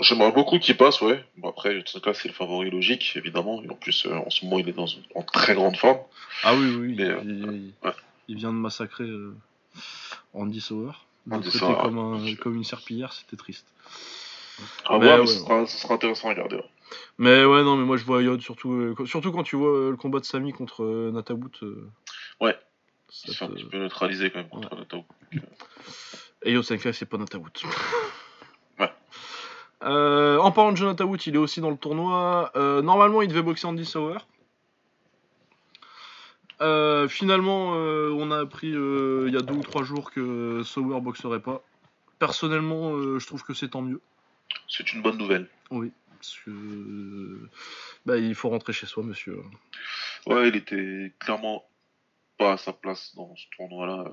J'aimerais 0.00 0.32
beaucoup 0.32 0.58
qu'il 0.58 0.76
passe, 0.76 1.00
ouais. 1.02 1.22
Bon, 1.36 1.50
après, 1.50 1.74
Yotsuka, 1.76 2.14
c'est 2.14 2.28
le 2.28 2.34
favori 2.34 2.70
logique, 2.70 3.12
évidemment. 3.16 3.62
Et 3.62 3.68
en 3.70 3.74
plus, 3.74 4.06
euh, 4.06 4.14
en 4.16 4.30
ce 4.30 4.44
moment, 4.44 4.58
il 4.58 4.68
est 4.68 4.72
dans 4.72 4.86
une, 4.86 5.02
en 5.14 5.22
très 5.22 5.54
grande 5.54 5.76
forme. 5.76 5.98
Ah 6.44 6.54
oui, 6.54 6.66
oui, 6.78 6.94
Mais, 6.96 7.04
il, 7.04 7.10
euh, 7.10 7.20
il- 7.24 7.72
ouais. 7.84 7.92
il 8.28 8.36
vient 8.36 8.52
de 8.52 8.58
massacrer 8.58 9.08
Andy 10.34 10.60
Sauer. 10.60 10.92
Andy 11.30 11.50
Sauer, 11.50 11.74
comme, 11.82 11.98
un- 11.98 12.24
ouais. 12.24 12.36
comme 12.36 12.56
une 12.56 12.64
serpillière, 12.64 13.12
c'était 13.12 13.36
triste. 13.36 13.66
Mais 14.58 14.64
voir, 14.98 15.00
ouais, 15.00 15.20
mais 15.20 15.26
ce, 15.26 15.38
sera, 15.40 15.66
ce 15.66 15.78
sera 15.78 15.94
intéressant 15.94 16.28
à 16.28 16.32
regarder. 16.32 16.56
ouais. 16.56 16.70
Mais 17.18 17.44
ouais, 17.44 17.62
non, 17.62 17.76
mais 17.76 17.84
moi 17.84 17.96
je 17.96 18.04
vois 18.04 18.22
Yod 18.22 18.40
surtout, 18.40 18.72
euh, 18.72 18.94
quand- 18.96 19.06
surtout 19.06 19.32
quand 19.32 19.42
tu 19.42 19.56
vois 19.56 19.70
euh, 19.70 19.90
le 19.90 19.96
combat 19.96 20.18
de 20.20 20.24
Sami 20.24 20.52
contre 20.52 20.82
euh, 20.84 21.10
Natabout. 21.12 21.50
Ouais. 22.40 22.58
fait 23.10 23.44
un 23.44 23.48
petit 23.48 23.64
peu 23.64 23.78
neutraliser 23.78 24.30
quand 24.30 24.38
même 24.40 24.48
contre 24.48 24.74
Natao. 24.74 25.04
Et 26.42 26.52
Yotsenkai, 26.52 26.92
c'est 26.92 27.06
pas 27.06 27.18
Natabout. 27.18 27.50
Ouais. 28.78 28.90
En 30.38 30.52
parlant 30.52 30.70
de 30.72 30.76
Jonathan 30.76 31.04
Wood, 31.06 31.26
il 31.26 31.34
est 31.34 31.38
aussi 31.38 31.60
dans 31.60 31.70
le 31.70 31.76
tournoi. 31.76 32.52
Normalement, 32.54 33.20
il 33.22 33.28
devait 33.28 33.42
boxer 33.42 33.66
Andy 33.66 33.84
Sauer. 33.84 34.18
Euh, 36.60 37.08
finalement, 37.08 37.74
euh, 37.74 38.10
on 38.16 38.30
a 38.30 38.38
appris 38.38 38.72
euh, 38.72 39.24
il 39.26 39.34
y 39.34 39.36
a 39.36 39.40
deux 39.40 39.54
ou 39.54 39.62
trois 39.62 39.82
jours 39.82 40.12
que 40.12 40.62
Sauer 40.64 41.00
boxerait 41.00 41.40
pas. 41.40 41.62
Personnellement, 42.20 43.18
je 43.18 43.26
trouve 43.26 43.42
que 43.42 43.54
c'est 43.54 43.68
tant 43.70 43.82
mieux. 43.82 44.00
C'est 44.68 44.92
une 44.92 45.02
bonne 45.02 45.18
nouvelle. 45.18 45.48
Oui, 45.70 45.90
parce 46.22 46.56
bah, 48.06 48.16
il 48.16 48.34
faut 48.34 48.48
rentrer 48.48 48.72
chez 48.72 48.86
soi, 48.86 49.02
monsieur. 49.02 49.42
Ouais, 50.26 50.48
il 50.48 50.56
était 50.56 51.12
clairement 51.18 51.64
pas 52.38 52.52
à 52.52 52.56
sa 52.56 52.72
place 52.72 53.14
dans 53.16 53.34
ce 53.34 53.46
tournoi-là. 53.56 54.04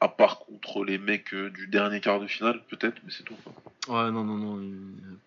À 0.00 0.08
part 0.08 0.38
contre 0.38 0.82
les 0.84 0.96
mecs 0.96 1.34
euh, 1.34 1.50
du 1.50 1.66
dernier 1.66 2.00
quart 2.00 2.20
de 2.20 2.26
finale, 2.26 2.62
peut-être, 2.68 2.96
mais 3.04 3.10
c'est 3.10 3.24
tout. 3.24 3.36
Ouais, 3.90 4.10
non, 4.12 4.22
non, 4.24 4.36
non. 4.36 4.60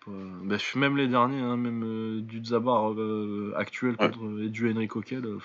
pas... 0.04 0.10
bah, 0.44 0.56
je- 0.56 0.78
même 0.78 0.96
les 0.96 1.06
derniers, 1.06 1.40
hein, 1.40 1.56
même 1.56 1.82
euh, 1.84 2.20
du 2.22 2.42
Zabar 2.44 2.92
euh, 2.92 3.52
actuel 3.56 3.90
Ouais. 4.00 4.08
contre, 4.10 4.42
et 4.42 4.48
du 4.48 4.70
Henry 4.72 4.88
Coquel. 4.88 5.24
euh. 5.26 5.38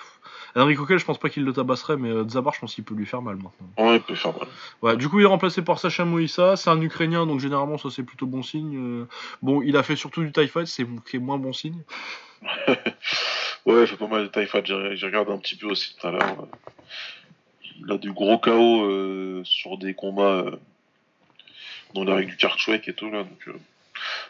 Henry 0.56 0.74
Coquel, 0.74 0.98
je 0.98 1.04
pense 1.04 1.18
pas 1.18 1.28
qu'il 1.28 1.44
le 1.44 1.52
tabasserait, 1.52 1.96
mais 1.98 2.10
Zabar, 2.28 2.54
je 2.54 2.60
pense 2.60 2.74
qu'il 2.74 2.84
peut 2.84 2.94
lui 2.94 3.04
faire 3.06 3.20
mal 3.22 3.36
maintenant. 3.36 3.68
Ouais, 3.78 3.96
il 3.96 4.02
peut 4.02 4.14
faire 4.14 4.32
mal. 4.38 4.48
Ouais, 4.82 4.96
du 4.96 5.08
coup, 5.08 5.18
il 5.20 5.24
est 5.24 5.26
remplacé 5.26 5.62
par 5.62 5.78
Sacha 5.78 6.04
Moïsa. 6.04 6.56
C'est 6.56 6.70
un 6.70 6.80
Ukrainien, 6.80 7.26
donc 7.26 7.40
généralement, 7.40 7.76
ça 7.78 7.90
c'est 7.90 8.02
plutôt 8.04 8.26
bon 8.26 8.42
signe. 8.42 9.04
Bon, 9.42 9.60
il 9.62 9.76
a 9.76 9.82
fait 9.82 9.96
surtout 9.96 10.22
du 10.24 10.32
Fight, 10.48 10.66
c'est 10.66 11.18
moins 11.18 11.38
bon 11.38 11.52
signe. 11.52 11.82
Ouais, 13.66 13.82
il 13.82 13.86
fait 13.86 13.96
pas 13.98 14.06
mal 14.08 14.22
de 14.22 14.28
taille 14.28 14.46
fat. 14.46 14.62
J'ai 14.64 15.06
regardé 15.06 15.32
un 15.32 15.38
petit 15.38 15.54
peu 15.54 15.66
aussi 15.66 15.94
tout 15.94 16.06
à 16.06 16.12
l'heure. 16.12 16.46
Il 17.78 17.92
a 17.92 17.98
du 17.98 18.10
gros 18.10 18.38
KO 18.38 19.44
sur 19.44 19.76
des 19.76 19.92
combats 19.92 20.46
dans 21.94 22.04
les 22.04 22.12
règles 22.12 22.30
du 22.30 22.36
Karchwek 22.36 22.88
et 22.88 22.94
tout 22.94 23.10
là. 23.10 23.24
Donc, 23.24 23.48
euh, 23.48 23.52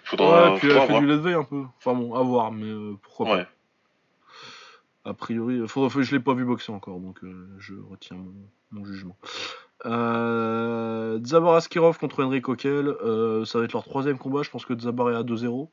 faudra, 0.04 0.52
ouais, 0.52 0.58
puis 0.58 0.68
faudra 0.68 0.84
a 0.84 0.86
fait 0.86 1.00
du 1.00 1.06
levé 1.06 1.34
un 1.34 1.44
peu. 1.44 1.64
Enfin 1.78 1.94
bon, 1.94 2.14
à 2.14 2.22
voir, 2.22 2.52
mais 2.52 2.66
euh, 2.66 2.94
pourquoi 3.02 3.30
Ouais. 3.36 3.44
pas. 3.44 5.10
A 5.10 5.14
priori, 5.14 5.54
euh, 5.56 5.66
faudra- 5.66 6.02
je 6.02 6.10
l'ai 6.14 6.20
pas 6.20 6.34
vu 6.34 6.44
boxer 6.44 6.72
encore, 6.72 7.00
donc 7.00 7.24
euh, 7.24 7.48
je 7.58 7.74
retiens 7.90 8.16
mon, 8.16 8.34
mon 8.72 8.84
jugement. 8.84 9.16
Euh, 9.86 11.18
Zabar 11.24 11.54
Askirov 11.54 11.98
contre 11.98 12.22
Henry 12.22 12.42
Coquel, 12.42 12.94
ça 13.46 13.58
va 13.58 13.64
être 13.64 13.72
leur 13.72 13.84
troisième 13.84 14.18
combat. 14.18 14.42
Je 14.42 14.50
pense 14.50 14.66
que 14.66 14.78
Zabar 14.78 15.10
est 15.10 15.16
à 15.16 15.22
2-0. 15.22 15.68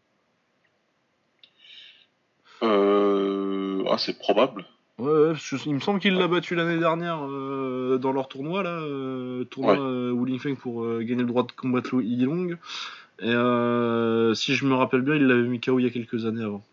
Euh... 2.63 3.83
Ah, 3.89 3.97
c'est 3.97 4.17
probable. 4.17 4.65
Ouais, 4.99 5.11
ouais, 5.11 5.27
parce 5.33 5.49
que 5.49 5.55
il 5.67 5.75
me 5.75 5.79
semble 5.79 5.99
qu'il 5.99 6.15
l'a 6.15 6.27
battu 6.27 6.55
l'année 6.55 6.79
dernière 6.79 7.19
euh, 7.23 7.99
dans 7.99 8.11
leur 8.11 8.27
tournoi, 8.27 8.63
là, 8.63 8.71
euh, 8.81 9.43
tournoi 9.45 9.73
Ouais. 9.73 9.79
euh, 9.79 10.11
Wu 10.11 10.39
Feng 10.39 10.55
pour 10.55 10.83
euh, 10.83 11.01
gagner 11.01 11.21
le 11.21 11.27
droit 11.27 11.43
de 11.43 11.51
combattre 11.51 11.89
Lo- 11.93 12.01
Yilong. 12.01 12.57
Et 13.19 14.35
si 14.35 14.55
je 14.55 14.65
me 14.65 14.73
rappelle 14.73 15.01
bien, 15.01 15.15
il 15.15 15.27
l'avait 15.27 15.47
mis 15.47 15.59
KO 15.59 15.77
il 15.79 15.83
y 15.83 15.87
a 15.87 15.91
quelques 15.91 16.25
années 16.25 16.43
avant. 16.43 16.63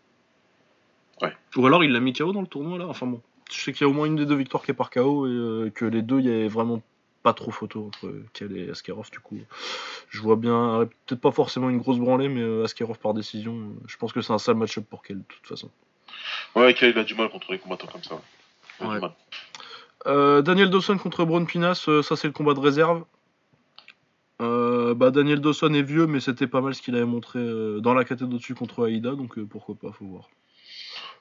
Ouais. 1.21 1.33
Ou 1.55 1.65
alors 1.67 1.83
il 1.83 1.91
l'a 1.91 1.99
mis 1.99 2.13
KO 2.13 2.31
dans 2.33 2.41
le 2.41 2.47
tournoi, 2.47 2.77
là. 2.79 2.87
Enfin 2.87 3.05
bon, 3.07 3.21
je 3.51 3.59
sais 3.59 3.73
qu'il 3.73 3.81
y 3.81 3.83
a 3.85 3.89
au 3.89 3.93
moins 3.93 4.05
une 4.07 4.15
des 4.15 4.25
deux 4.25 4.35
victoires 4.35 4.63
qui 4.63 4.71
est 4.71 4.75
par 4.75 4.89
KO 4.89 5.27
et 5.65 5.71
que 5.71 5.85
les 5.85 6.01
deux, 6.01 6.19
il 6.19 6.25
y 6.25 6.29
avait 6.29 6.47
vraiment 6.47 6.81
pas 7.23 7.33
trop 7.33 7.51
photo 7.51 7.85
entre 7.87 8.11
Kel 8.33 8.55
et 8.57 8.69
Askarov, 8.69 9.09
du 9.11 9.19
coup. 9.19 9.37
Je 10.09 10.19
vois 10.21 10.35
bien, 10.35 10.87
peut-être 11.07 11.21
pas 11.21 11.31
forcément 11.31 11.69
une 11.69 11.77
grosse 11.79 11.97
branlée, 11.99 12.27
mais 12.29 12.63
Askarov 12.63 12.97
par 12.99 13.13
décision, 13.13 13.55
je 13.87 13.97
pense 13.97 14.13
que 14.13 14.21
c'est 14.21 14.33
un 14.33 14.37
sale 14.39 14.55
match-up 14.55 14.85
pour 14.89 15.01
Kel, 15.03 15.17
de 15.17 15.23
toute 15.27 15.47
façon. 15.47 15.69
Ouais, 16.55 16.73
Kyle, 16.73 16.89
il 16.95 16.99
a 16.99 17.03
du 17.03 17.15
mal 17.15 17.29
contre 17.29 17.51
les 17.51 17.59
combattants 17.59 17.87
comme 17.87 18.03
ça. 18.03 18.15
Ouais. 18.81 18.99
Euh, 20.07 20.41
Daniel 20.41 20.69
Dawson 20.69 20.97
contre 20.97 21.25
Braun 21.25 21.45
Pinas, 21.45 21.85
euh, 21.87 22.01
ça 22.03 22.15
c'est 22.15 22.27
le 22.27 22.33
combat 22.33 22.53
de 22.53 22.59
réserve. 22.59 23.03
Euh, 24.41 24.93
bah, 24.93 25.11
Daniel 25.11 25.39
Dawson 25.41 25.73
est 25.73 25.81
vieux, 25.81 26.07
mais 26.07 26.19
c'était 26.19 26.47
pas 26.47 26.61
mal 26.61 26.75
ce 26.75 26.81
qu'il 26.81 26.95
avait 26.95 27.05
montré 27.05 27.39
dans 27.81 27.93
la 27.93 28.03
catégorie 28.03 28.35
au-dessus 28.35 28.53
contre 28.55 28.85
Aïda, 28.85 29.11
donc 29.15 29.39
pourquoi 29.45 29.75
pas, 29.75 29.91
faut 29.91 30.05
voir. 30.05 30.29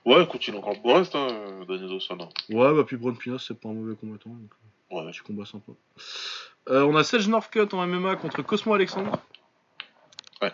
Ouais, 0.04 0.22
écoute, 0.24 0.46
il 0.46 0.54
a 0.54 0.58
encore 0.58 0.78
beau 0.82 0.94
reste, 0.94 1.14
hein, 1.14 1.28
Daniel 1.66 1.88
Dawson. 1.88 2.18
hein. 2.20 2.28
Ouais, 2.50 2.74
bah 2.74 2.84
puis 2.86 2.96
Braun 2.96 3.14
Pinas 3.14 3.38
c'est 3.46 3.58
pas 3.58 3.68
un 3.68 3.72
mauvais 3.72 3.94
combattant, 3.96 4.30
donc 4.30 4.50
Ouais. 4.90 5.10
petit 5.10 5.20
combat 5.20 5.44
sympa. 5.46 5.72
On 6.68 6.94
a 6.96 7.02
Serge 7.04 7.28
Northcutt 7.28 7.72
en 7.72 7.86
MMA 7.86 8.16
contre 8.16 8.42
Cosmo 8.42 8.74
Alexandre. 8.74 9.18
Ouais. 10.42 10.52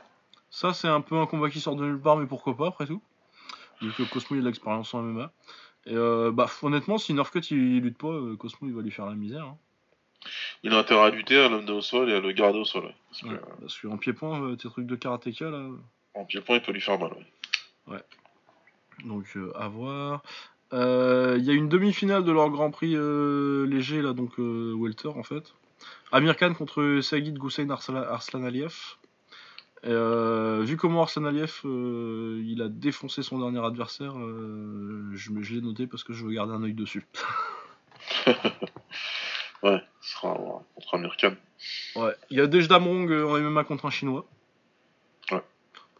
Ça 0.51 0.73
c'est 0.73 0.87
un 0.89 1.01
peu 1.01 1.17
un 1.17 1.27
combat 1.27 1.51
qui 1.51 1.61
sort 1.61 1.75
de 1.77 1.85
nulle 1.85 2.01
part, 2.01 2.17
mais 2.17 2.27
pourquoi 2.27 2.57
pas 2.57 2.69
après 2.69 2.87
tout. 2.87 3.03
Vu 3.81 3.93
que 3.93 4.03
Cosmo 4.05 4.37
il 4.37 4.41
a 4.41 4.43
de 4.43 4.47
l'expérience 4.47 4.93
en 4.95 5.03
MMA. 5.03 5.33
Et 5.87 5.95
euh, 5.95 6.31
bah 6.33 6.47
honnêtement, 6.63 6.99
si 6.99 7.15
Northcutt 7.15 7.51
il, 7.51 7.81
lutte 7.81 7.97
pas, 7.99 8.09
euh, 8.09 8.37
Cosmo 8.37 8.69
il 8.69 8.75
va 8.75 8.83
lui 8.83 8.91
faire 8.91 9.07
la 9.07 9.15
misère. 9.15 9.45
hein. 9.45 9.57
Il 10.63 10.75
a 10.75 10.79
intérêt 10.79 11.01
à 11.07 11.11
lutter, 11.11 11.39
à 11.39 11.49
l'amener 11.49 11.71
au 11.73 11.81
sol 11.81 12.11
et 12.11 12.15
à 12.15 12.21
le 12.21 12.33
garder 12.33 12.59
au 12.59 12.65
sol. 12.67 12.85
ouais. 12.85 12.95
Parce 13.09 13.23
que, 13.23 13.27
Ouais, 13.29 13.41
parce 13.61 13.81
qu'en 13.81 13.97
pied-point, 13.97 14.43
euh, 14.43 14.57
tes 14.57 14.69
trucs 14.69 14.87
de 14.87 14.97
karatéka 14.97 15.49
là, 15.51 15.67
en 16.15 16.25
pied-point, 16.27 16.57
il 16.57 16.63
peut 16.63 16.73
lui 16.73 16.81
faire 16.83 16.99
mal. 16.99 17.13
ouais. 17.87 18.03
donc 19.05 19.25
euh, 19.37 19.51
à 19.57 19.69
voir. 19.69 20.23
Euh, 20.73 21.37
Il 21.39 21.45
y 21.45 21.51
a 21.51 21.55
une 21.55 21.69
demi-finale 21.69 22.25
de 22.25 22.33
leur 22.33 22.51
Grand 22.51 22.71
Prix 22.71 22.93
euh, 22.95 23.67
léger 23.67 24.03
là, 24.03 24.13
donc 24.13 24.39
euh, 24.39 24.75
welter 24.77 25.09
en 25.09 25.23
fait, 25.23 25.55
Amir 26.13 26.37
Khan 26.37 26.53
contre 26.55 27.01
Sagid 27.01 27.39
Goussein 27.39 27.71
Arslan, 27.71 28.45
Aliyev. 28.45 28.75
Euh, 29.87 30.63
vu 30.63 30.77
comment 30.77 31.03
Arslan 31.03 31.25
Aliyev 31.25 31.61
euh, 31.65 32.43
il 32.45 32.61
a 32.61 32.69
défoncé 32.69 33.23
son 33.23 33.39
dernier 33.39 33.65
adversaire, 33.65 34.13
euh, 34.19 35.11
je, 35.15 35.31
je 35.41 35.55
l'ai 35.55 35.63
noté 35.63 35.87
parce 35.87 36.05
que 36.05 36.13
je 36.13 36.25
veux 36.25 36.33
garder 36.33 36.53
un 36.53 36.63
œil 36.63 36.75
dessus. 36.75 37.07
ouais, 39.63 39.83
ce 40.03 40.13
sera 40.13 40.35
contre 40.75 40.95
Amir 40.95 41.17
Khan. 41.19 41.35
Ouais, 41.97 42.15
il 42.31 42.39
y 42.39 42.41
a 42.41 42.47
Dejdamrong 42.47 43.11
en 43.11 43.39
MMA 43.39 43.65
contre 43.65 43.87
un 43.87 43.91
chinois. 43.91 44.27
Ouais. 45.33 45.43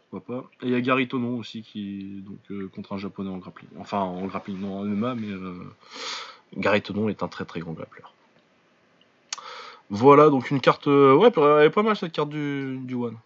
Pourquoi 0.09 0.41
pas. 0.41 0.49
Et 0.61 0.67
il 0.67 0.71
y 0.71 0.75
a 0.75 0.81
Gary 0.81 1.07
Tonon 1.07 1.37
aussi 1.37 1.63
qui 1.63 2.23
donc 2.23 2.71
contre 2.71 2.93
un 2.93 2.97
japonais 2.97 3.29
en 3.29 3.37
grappling. 3.37 3.69
Enfin 3.79 3.99
en 3.99 4.25
grappling, 4.27 4.59
non 4.59 4.79
en 4.79 4.83
MMA, 4.83 5.15
mais 5.15 5.29
Gary 6.55 6.81
Tonon 6.81 7.09
est 7.09 7.23
un 7.23 7.27
très 7.27 7.45
très 7.45 7.61
grand 7.61 7.73
grappleur. 7.73 8.13
Voilà, 9.91 10.29
donc 10.29 10.49
une 10.51 10.61
carte. 10.61 10.87
Euh, 10.87 11.13
ouais, 11.13 11.31
elle 11.35 11.65
est 11.65 11.69
pas 11.69 11.83
mal 11.83 11.97
cette 11.97 12.13
carte 12.13 12.29
du, 12.29 12.79
du 12.83 12.95
One. 12.95 13.17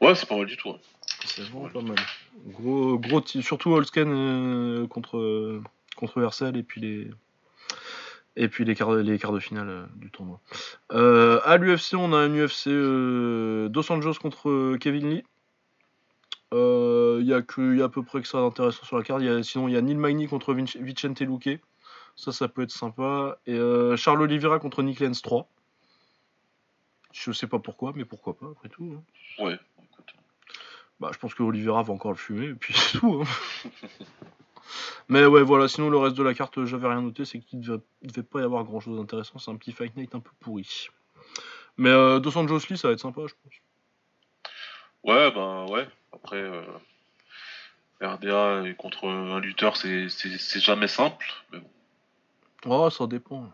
Ouais, 0.00 0.14
c'est 0.14 0.28
pas 0.28 0.36
mal 0.36 0.46
du 0.46 0.56
tout. 0.56 0.74
C'est 1.24 1.42
vraiment 1.42 1.68
pas 1.68 1.82
mal. 1.82 1.96
Gros, 2.46 2.98
gros 2.98 3.22
surtout 3.26 3.72
Holsken 3.72 4.08
euh, 4.10 4.86
contre, 4.86 5.18
euh, 5.18 5.62
contre 5.96 6.18
et 6.56 6.62
puis 6.62 6.80
les. 6.80 7.10
Et 8.36 8.48
puis 8.48 8.64
les 8.64 8.74
quarts, 8.74 8.94
les 8.94 9.18
quarts 9.18 9.32
de 9.32 9.40
finale 9.40 9.88
du 9.96 10.10
tournoi. 10.10 10.40
à 10.90 11.56
l'UFC, 11.56 11.94
on 11.94 12.12
a 12.12 12.16
un 12.16 12.30
UFC 12.30 12.68
Dos 13.68 13.92
Anjos 13.92 14.14
contre 14.14 14.76
Kevin 14.76 15.10
Lee. 15.10 15.24
Il 16.52 17.26
y, 17.26 17.34
a 17.34 17.42
que, 17.42 17.76
y 17.76 17.82
a 17.82 17.86
à 17.86 17.88
peu 17.88 18.02
près 18.02 18.22
que 18.22 18.28
ça 18.28 18.38
d'intéressant 18.38 18.84
sur 18.84 18.96
la 18.96 19.02
carte. 19.02 19.22
sinon, 19.42 19.68
il 19.68 19.74
y 19.74 19.76
a 19.76 19.82
Neil 19.82 19.96
Magny 19.96 20.28
contre 20.28 20.54
Vicente 20.54 21.20
Luque. 21.20 21.60
Ça, 22.20 22.32
ça 22.32 22.48
peut 22.48 22.62
être 22.62 22.70
sympa. 22.70 23.38
Et 23.46 23.54
euh, 23.54 23.96
Charles 23.96 24.20
Oliveira 24.20 24.58
contre 24.58 24.82
Nick 24.82 25.00
Lenz 25.00 25.22
3. 25.22 25.48
Je 27.12 27.32
sais 27.32 27.46
pas 27.46 27.58
pourquoi, 27.58 27.92
mais 27.96 28.04
pourquoi 28.04 28.36
pas, 28.36 28.46
après 28.50 28.68
tout. 28.68 28.94
Hein. 28.94 29.44
Ouais, 29.44 29.58
Bah, 31.00 31.10
je 31.12 31.18
pense 31.18 31.34
que 31.34 31.42
Oliveira 31.42 31.82
va 31.82 31.94
encore 31.94 32.12
le 32.12 32.18
fumer, 32.18 32.46
et 32.48 32.54
puis 32.54 32.74
c'est 32.76 32.98
tout. 32.98 33.24
Hein. 33.24 33.70
mais 35.08 35.24
ouais, 35.24 35.42
voilà, 35.42 35.66
sinon 35.66 35.88
le 35.88 35.96
reste 35.96 36.16
de 36.16 36.22
la 36.22 36.34
carte, 36.34 36.64
j'avais 36.66 36.88
rien 36.88 37.00
noté, 37.00 37.24
c'est 37.24 37.40
qu'il 37.40 37.60
devait, 37.60 37.80
devait 38.02 38.22
pas 38.22 38.40
y 38.40 38.44
avoir 38.44 38.64
grand 38.64 38.80
chose 38.80 38.98
d'intéressant. 38.98 39.38
C'est 39.38 39.50
un 39.50 39.56
petit 39.56 39.72
Fight 39.72 39.96
Night 39.96 40.14
un 40.14 40.20
peu 40.20 40.30
pourri. 40.40 40.88
Mais 41.78 41.88
euh, 41.88 42.20
Dos 42.20 42.36
Anjos 42.36 42.60
Lee, 42.68 42.76
ça 42.76 42.88
va 42.88 42.94
être 42.94 43.00
sympa, 43.00 43.22
je 43.26 43.34
pense. 43.42 43.54
Ouais, 45.02 45.30
ben 45.32 45.66
ouais. 45.70 45.88
Après, 46.12 46.36
euh, 46.36 46.62
RDA 48.02 48.74
contre 48.76 49.08
un 49.08 49.40
lutteur, 49.40 49.76
c'est 49.78 50.08
jamais 50.60 50.88
simple. 50.88 51.26
Mais 51.52 51.60
bon. 51.60 51.70
Oh, 52.66 52.90
ça 52.90 53.06
dépend. 53.06 53.50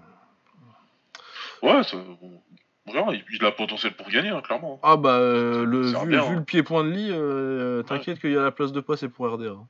Ouais, 1.63 1.85
ça, 1.85 1.97
bon, 1.97 2.43
il, 2.89 3.45
a 3.45 3.49
le 3.49 3.55
potentiel 3.55 3.93
pour 3.95 4.09
gagner, 4.09 4.31
hein, 4.31 4.41
clairement. 4.41 4.79
Ah 4.83 4.97
bah, 4.97 5.17
euh, 5.17 5.65
le, 5.65 5.83
vu, 5.83 6.07
le 6.07 6.19
hein. 6.19 6.43
pied-point 6.43 6.85
de 6.85 6.91
lit, 6.91 7.09
euh, 7.11 7.83
t'inquiète 7.83 8.21
qu'il 8.21 8.33
y 8.33 8.37
a 8.37 8.43
la 8.43 8.51
place 8.51 8.73
de 8.73 8.81
passer 8.81 9.09
pour 9.09 9.31
RDA. 9.31 9.51
Hein. 9.51 9.67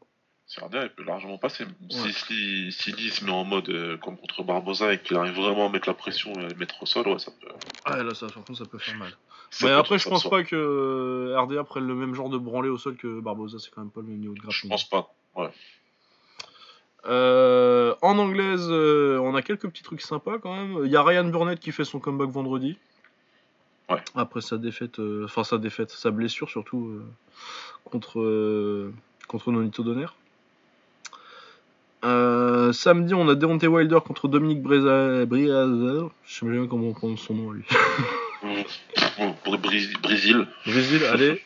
Si 0.46 0.60
RDA, 0.60 0.84
il 0.84 0.90
peut 0.90 1.02
largement 1.02 1.38
passer. 1.38 1.64
Si, 1.90 2.70
si, 2.70 2.92
Lee 2.92 3.10
se 3.10 3.24
met 3.24 3.32
en 3.32 3.44
mode 3.44 3.68
euh, 3.68 3.96
comme 3.96 4.16
contre 4.16 4.44
Barbosa 4.44 4.92
et 4.92 4.98
qu'il 5.00 5.16
arrive 5.16 5.34
vraiment 5.34 5.66
à 5.66 5.68
mettre 5.70 5.88
la 5.88 5.94
pression 5.94 6.32
et 6.34 6.44
à 6.44 6.48
le 6.48 6.54
mettre 6.54 6.80
au 6.82 6.86
sol, 6.86 7.08
ouais, 7.08 7.18
ça 7.18 7.32
peut. 7.40 7.48
Ah 7.84 8.02
là, 8.02 8.14
ça, 8.14 8.28
ça 8.28 8.64
peut 8.64 8.78
faire 8.78 8.96
mal. 8.96 9.10
Mais 9.62 9.70
après, 9.70 9.98
je 9.98 10.08
pense 10.08 10.28
pas 10.28 10.44
que 10.44 11.34
RDA 11.36 11.64
prenne 11.64 11.86
le 11.86 11.94
même 11.94 12.14
genre 12.14 12.28
de 12.28 12.38
branlé 12.38 12.68
au 12.68 12.78
sol 12.78 12.96
que 12.96 13.20
Barbosa, 13.20 13.58
c'est 13.58 13.70
quand 13.70 13.80
même 13.80 13.90
pas 13.90 14.00
le 14.00 14.08
même 14.08 14.18
niveau 14.18 14.34
de 14.34 14.40
grappling. 14.40 14.62
Je 14.64 14.68
pense 14.68 14.88
pas, 14.88 15.14
ouais. 15.36 15.50
Euh, 17.08 17.94
en 18.02 18.18
anglaise, 18.18 18.66
euh, 18.68 19.18
on 19.18 19.34
a 19.34 19.42
quelques 19.42 19.68
petits 19.68 19.82
trucs 19.82 20.00
sympas 20.00 20.38
quand 20.38 20.54
même. 20.54 20.84
Il 20.84 20.90
y 20.90 20.96
a 20.96 21.02
Ryan 21.02 21.24
Burnett 21.24 21.60
qui 21.60 21.72
fait 21.72 21.84
son 21.84 22.00
comeback 22.00 22.30
vendredi. 22.30 22.76
Ouais. 23.88 24.02
Après 24.14 24.40
sa 24.40 24.58
défaite, 24.58 24.98
euh, 24.98 25.24
enfin 25.26 25.44
sa 25.44 25.58
défaite, 25.58 25.90
sa 25.90 26.10
blessure 26.10 26.50
surtout 26.50 27.00
contre 27.84 28.90
contre 29.28 29.52
Nonito 29.52 29.82
Donner. 29.82 30.06
samedi, 32.72 33.14
on 33.14 33.28
a 33.28 33.34
Deontay 33.34 33.68
Wilder 33.68 33.98
contre 34.04 34.28
Dominique 34.28 34.62
Briazer. 34.62 36.10
Je 36.24 36.34
sais 36.34 36.46
même 36.46 36.64
pas 36.64 36.70
comment 36.70 36.88
on 36.88 36.94
prononce 36.94 37.20
son 37.20 37.34
nom 37.34 37.50
lui. 37.52 37.64
Brésil. 40.02 40.46
Brésil, 40.66 41.04
allez. 41.04 41.42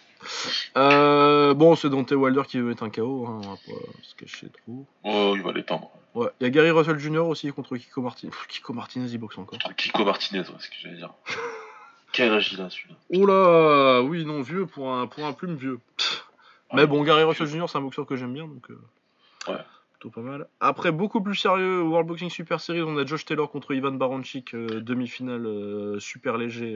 Euh, 0.77 1.55
bon, 1.55 1.77
c'est 1.77 1.89
Dante 1.89 2.13
Wilder 2.13 2.43
qui 2.47 2.59
veut 2.59 2.69
mettre 2.69 2.83
un 2.83 2.91
KO, 2.91 3.27
hein, 3.27 3.41
on 3.43 3.49
va 3.49 3.57
pas 3.57 3.83
se 4.03 4.15
cacher 4.15 4.49
trop. 4.49 4.87
Oh, 5.05 5.33
il 5.35 5.43
va 5.43 5.53
l'étendre. 5.53 5.91
Ouais, 6.15 6.29
il 6.41 6.45
y 6.45 6.47
a 6.47 6.51
Gary 6.51 6.71
Russell 6.71 6.99
Jr. 6.99 7.21
aussi 7.21 7.51
contre 7.53 7.77
Kiko 7.77 8.03
Martinez. 8.03 8.33
Kiko 8.49 8.73
Martinez, 8.73 9.09
il 9.11 9.19
boxe 9.19 9.39
encore. 9.39 9.59
Kiko 9.77 10.05
Martinez, 10.05 10.41
ouais, 10.41 10.47
c'est 10.59 10.67
ce 10.67 10.71
que 10.71 10.77
j'allais 10.83 10.97
dire. 10.97 11.15
Quel 12.13 12.33
âge 12.33 12.53
il 12.53 12.61
a 12.61 12.71
celui-là? 12.71 12.97
Oula, 13.11 14.03
oui, 14.03 14.25
non, 14.25 14.43
vieux 14.43 14.67
pour 14.67 14.93
un, 14.93 15.07
pour 15.07 15.25
un 15.25 15.33
plume 15.33 15.57
vieux. 15.57 15.79
Mais 16.73 16.87
bon, 16.87 17.03
Gary 17.03 17.23
Russell 17.25 17.47
Jr., 17.47 17.67
c'est 17.69 17.79
un 17.79 17.83
boxeur 17.83 18.07
que 18.07 18.17
j'aime 18.17 18.33
bien, 18.33 18.47
donc. 18.47 18.71
Euh, 18.71 19.53
ouais. 19.53 19.59
Plutôt 19.93 20.11
pas 20.11 20.21
mal. 20.21 20.47
Après, 20.61 20.93
beaucoup 20.93 21.21
plus 21.21 21.37
sérieux, 21.37 21.83
World 21.83 22.09
Boxing 22.09 22.31
Super 22.31 22.61
Series, 22.61 22.83
on 22.83 22.97
a 22.97 23.05
Josh 23.05 23.25
Taylor 23.25 23.51
contre 23.51 23.75
Ivan 23.75 23.93
Baranchik, 23.93 24.55
euh, 24.55 24.81
demi-finale 24.81 26.01
super 26.01 26.39
léger 26.39 26.75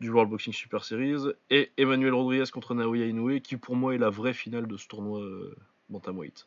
du 0.00 0.10
World 0.10 0.30
Boxing 0.30 0.52
Super 0.52 0.82
Series, 0.82 1.32
et 1.50 1.70
Emmanuel 1.76 2.14
Rodriguez 2.14 2.50
contre 2.50 2.74
Naoya 2.74 3.06
Inoue, 3.06 3.40
qui 3.40 3.56
pour 3.56 3.76
moi 3.76 3.94
est 3.94 3.98
la 3.98 4.10
vraie 4.10 4.32
finale 4.32 4.66
de 4.66 4.76
ce 4.76 4.88
tournoi 4.88 5.20
euh, 5.20 5.54
Bantamweight. 5.90 6.46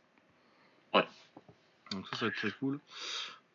Ouais. 0.93 1.05
Donc 1.91 2.07
ça, 2.07 2.17
ça 2.17 2.25
va 2.25 2.31
être 2.31 2.37
très 2.37 2.51
cool. 2.59 2.79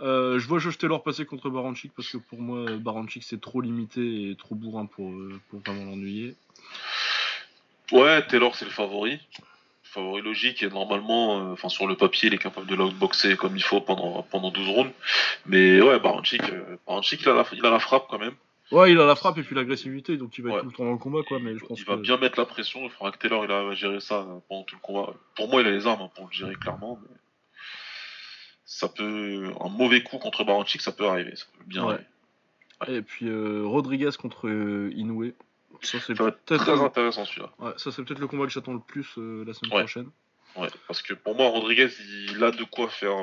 Euh, 0.00 0.38
je 0.38 0.46
vois 0.46 0.58
Josh 0.58 0.78
Taylor 0.78 1.02
passer 1.02 1.24
contre 1.24 1.50
Baranchik 1.50 1.92
parce 1.94 2.08
que 2.08 2.18
pour 2.18 2.40
moi, 2.40 2.76
Baranchik 2.76 3.24
c'est 3.24 3.40
trop 3.40 3.60
limité 3.60 4.30
et 4.30 4.36
trop 4.36 4.54
bourrin 4.54 4.86
pour, 4.86 5.10
euh, 5.10 5.40
pour 5.50 5.60
vraiment 5.60 5.84
l'ennuyer. 5.84 6.34
Ouais, 7.90 8.24
Taylor 8.26 8.54
c'est 8.54 8.64
le 8.64 8.70
favori. 8.70 9.18
Favori 9.82 10.22
logique 10.22 10.62
et 10.62 10.68
normalement, 10.68 11.40
euh, 11.40 11.52
enfin 11.52 11.68
sur 11.68 11.86
le 11.86 11.96
papier, 11.96 12.28
il 12.28 12.34
est 12.34 12.38
capable 12.38 12.66
de 12.66 12.74
l'outboxer 12.76 13.36
comme 13.36 13.56
il 13.56 13.62
faut 13.62 13.80
pendant, 13.80 14.22
pendant 14.22 14.50
12 14.50 14.68
rounds. 14.68 14.92
Mais 15.46 15.80
ouais, 15.80 15.98
Baranchik, 15.98 16.42
Baranchik 16.86 17.22
il, 17.22 17.28
a 17.30 17.34
la, 17.34 17.44
il 17.52 17.66
a 17.66 17.70
la 17.70 17.80
frappe 17.80 18.06
quand 18.08 18.18
même. 18.18 18.34
Ouais, 18.70 18.92
il 18.92 19.00
a 19.00 19.06
la 19.06 19.16
frappe 19.16 19.38
et 19.38 19.42
puis 19.42 19.56
l'agressivité, 19.56 20.18
donc 20.18 20.36
il 20.36 20.44
va 20.44 20.50
être 20.50 20.60
tout 20.60 20.66
le 20.66 20.72
temps 20.72 20.84
dans 20.84 20.92
le 20.92 20.98
combat, 20.98 21.22
quoi. 21.26 21.38
Mais 21.40 21.56
je 21.56 21.64
pense 21.64 21.80
il 21.80 21.86
va 21.86 21.96
bien 21.96 22.18
mettre 22.18 22.38
la 22.38 22.44
pression. 22.44 22.80
Il 22.84 22.90
faudra 22.90 23.12
que 23.12 23.18
Taylor 23.18 23.44
il 23.46 23.50
a 23.50 23.74
géré 23.74 23.98
ça 23.98 24.26
pendant 24.48 24.62
tout 24.64 24.76
le 24.76 24.80
combat. 24.82 25.14
Pour 25.34 25.48
moi, 25.48 25.62
il 25.62 25.66
a 25.66 25.70
les 25.70 25.86
armes 25.86 26.02
hein, 26.02 26.10
pour 26.14 26.26
le 26.26 26.32
gérer 26.32 26.54
clairement. 26.54 26.98
Mais 27.02 27.16
ça 28.68 28.86
peut 28.86 29.50
un 29.60 29.68
mauvais 29.70 30.02
coup 30.02 30.18
contre 30.18 30.44
Baranchik, 30.44 30.82
ça 30.82 30.92
peut 30.92 31.06
arriver. 31.06 31.34
Ça 31.34 31.46
peut 31.56 31.64
bien 31.64 31.84
arriver. 31.84 32.04
Et 32.86 33.00
puis 33.00 33.26
euh, 33.26 33.62
Rodriguez 33.64 34.10
contre 34.20 34.46
euh, 34.46 34.92
Inoue. 34.94 35.32
Ça, 35.80 35.98
c'est 36.06 36.14
peut-être 36.14 36.44
très 36.44 36.80
intéressant 36.80 37.24
celui-là. 37.24 37.50
Ouais, 37.58 37.72
ça 37.78 37.90
c'est 37.90 38.04
peut-être 38.04 38.18
le 38.18 38.26
combat 38.26 38.44
que 38.44 38.52
j'attends 38.52 38.74
le 38.74 38.80
plus 38.80 39.06
euh, 39.16 39.42
la 39.46 39.54
semaine 39.54 39.70
prochaine. 39.70 40.10
Ouais, 40.54 40.68
parce 40.86 41.00
que 41.00 41.14
pour 41.14 41.34
moi, 41.34 41.48
Rodriguez, 41.48 41.88
il 42.30 42.44
a 42.44 42.50
de 42.50 42.64
quoi 42.64 42.88
faire 42.88 43.16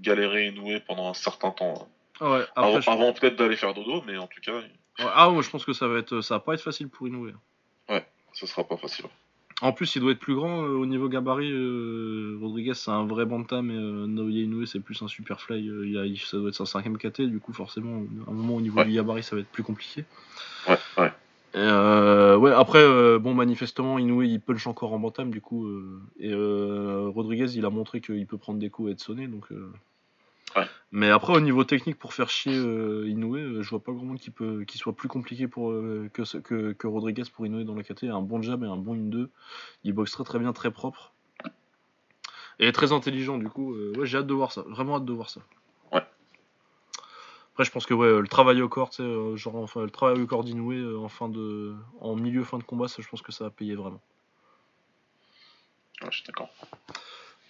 galérer 0.00 0.48
Inoue 0.48 0.80
pendant 0.86 1.10
un 1.10 1.14
certain 1.14 1.52
temps. 1.52 1.88
Hein. 2.20 2.28
Ouais, 2.28 2.44
avant, 2.56 3.12
peut-être 3.12 3.36
d'aller 3.36 3.56
faire 3.56 3.72
dodo, 3.72 4.02
mais 4.04 4.16
en 4.18 4.26
tout 4.26 4.40
cas. 4.40 4.62
ah, 4.98 5.30
moi 5.30 5.42
je 5.42 5.50
pense 5.50 5.64
que 5.64 5.74
ça 5.74 5.86
va 5.86 5.98
être, 5.98 6.22
ça 6.22 6.34
va 6.34 6.40
pas 6.40 6.54
être 6.54 6.62
facile 6.62 6.88
pour 6.88 7.06
Inoue. 7.06 7.30
Ouais, 7.88 8.04
ça 8.32 8.46
sera 8.48 8.64
pas 8.64 8.76
facile. 8.76 9.04
En 9.62 9.72
plus, 9.72 9.96
il 9.96 10.02
doit 10.02 10.12
être 10.12 10.18
plus 10.18 10.34
grand 10.34 10.64
euh, 10.64 10.76
au 10.76 10.84
niveau 10.84 11.08
gabarit. 11.08 11.50
Euh, 11.50 12.36
Rodriguez, 12.40 12.74
c'est 12.74 12.90
un 12.90 13.06
vrai 13.06 13.24
bantam, 13.24 13.66
mais 13.66 13.74
euh, 13.74 14.06
Naoya 14.06 14.42
Inoue, 14.42 14.66
c'est 14.66 14.80
plus 14.80 15.00
un 15.00 15.08
super 15.08 15.40
fly. 15.40 15.64
il 15.64 15.96
a, 15.96 16.04
ça 16.26 16.36
doit 16.36 16.50
être 16.50 16.54
sa 16.54 16.66
5 16.66 16.98
KT, 16.98 17.22
du 17.22 17.40
coup, 17.40 17.54
forcément, 17.54 18.02
à 18.26 18.30
un 18.30 18.34
moment 18.34 18.56
au 18.56 18.60
niveau 18.60 18.84
du 18.84 18.92
gabarit, 18.92 19.22
ça 19.22 19.34
va 19.34 19.40
être 19.40 19.48
plus 19.48 19.62
compliqué. 19.62 20.04
Ouais, 20.68 20.76
ouais. 20.98 22.36
ouais, 22.36 22.52
après, 22.52 23.18
bon, 23.18 23.32
manifestement, 23.32 23.98
Inoue, 23.98 24.24
il 24.24 24.40
punch 24.40 24.66
encore 24.66 24.92
en 24.92 24.98
bantam, 24.98 25.30
du 25.30 25.40
coup. 25.40 25.66
et 26.20 26.34
Rodriguez, 26.34 27.56
il 27.56 27.64
a 27.64 27.70
montré 27.70 28.02
qu'il 28.02 28.26
peut 28.26 28.38
prendre 28.38 28.58
des 28.58 28.68
coups 28.68 28.90
et 28.90 28.92
être 28.92 29.00
sonné, 29.00 29.26
donc. 29.26 29.46
Mais 30.92 31.10
après, 31.10 31.34
au 31.34 31.40
niveau 31.40 31.64
technique, 31.64 31.98
pour 31.98 32.14
faire 32.14 32.30
chier 32.30 32.56
euh, 32.56 33.08
Inoue, 33.08 33.36
euh, 33.36 33.62
je 33.62 33.70
vois 33.70 33.82
pas 33.82 33.92
grand 33.92 34.04
monde 34.04 34.18
qui, 34.18 34.30
peut, 34.30 34.64
qui 34.64 34.78
soit 34.78 34.94
plus 34.94 35.08
compliqué 35.08 35.48
pour, 35.48 35.70
euh, 35.70 36.08
que, 36.12 36.22
que, 36.38 36.72
que, 36.72 36.86
Rodriguez 36.86 37.24
pour 37.32 37.46
Inoue 37.46 37.64
dans 37.64 37.74
la 37.74 37.82
KT. 37.82 38.04
Un 38.04 38.22
bon 38.22 38.40
jab 38.42 38.62
et 38.62 38.66
un 38.66 38.76
bon 38.76 38.94
1-2. 38.94 39.28
Il 39.84 39.92
boxe 39.92 40.12
très 40.12 40.24
très 40.24 40.38
bien, 40.38 40.52
très 40.52 40.70
propre. 40.70 41.12
Et 42.58 42.72
très 42.72 42.92
intelligent, 42.92 43.36
du 43.36 43.48
coup. 43.48 43.74
ouais, 43.74 44.06
j'ai 44.06 44.18
hâte 44.18 44.26
de 44.26 44.34
voir 44.34 44.52
ça. 44.52 44.62
Vraiment 44.68 44.96
hâte 44.96 45.04
de 45.04 45.12
voir 45.12 45.28
ça. 45.28 45.40
Ouais. 45.92 46.02
Après, 47.52 47.64
je 47.64 47.70
pense 47.70 47.84
que 47.84 47.92
ouais, 47.92 48.20
le 48.20 48.28
travail 48.28 48.62
au 48.62 48.68
corps, 48.68 48.92
genre, 49.34 49.56
enfin, 49.56 49.82
le 49.82 49.90
travail 49.90 50.20
au 50.20 50.26
corps 50.26 50.44
d'Inoue 50.44 50.96
en, 51.04 51.08
fin 51.08 51.28
de, 51.28 51.74
en 52.00 52.16
milieu, 52.16 52.44
fin 52.44 52.58
de 52.58 52.64
combat, 52.64 52.88
ça, 52.88 53.02
je 53.02 53.08
pense 53.08 53.20
que 53.20 53.32
ça 53.32 53.44
va 53.44 53.50
payer 53.50 53.74
vraiment. 53.74 54.00
Ouais, 56.02 56.08
je 56.10 56.16
suis 56.16 56.26
d'accord. 56.26 56.48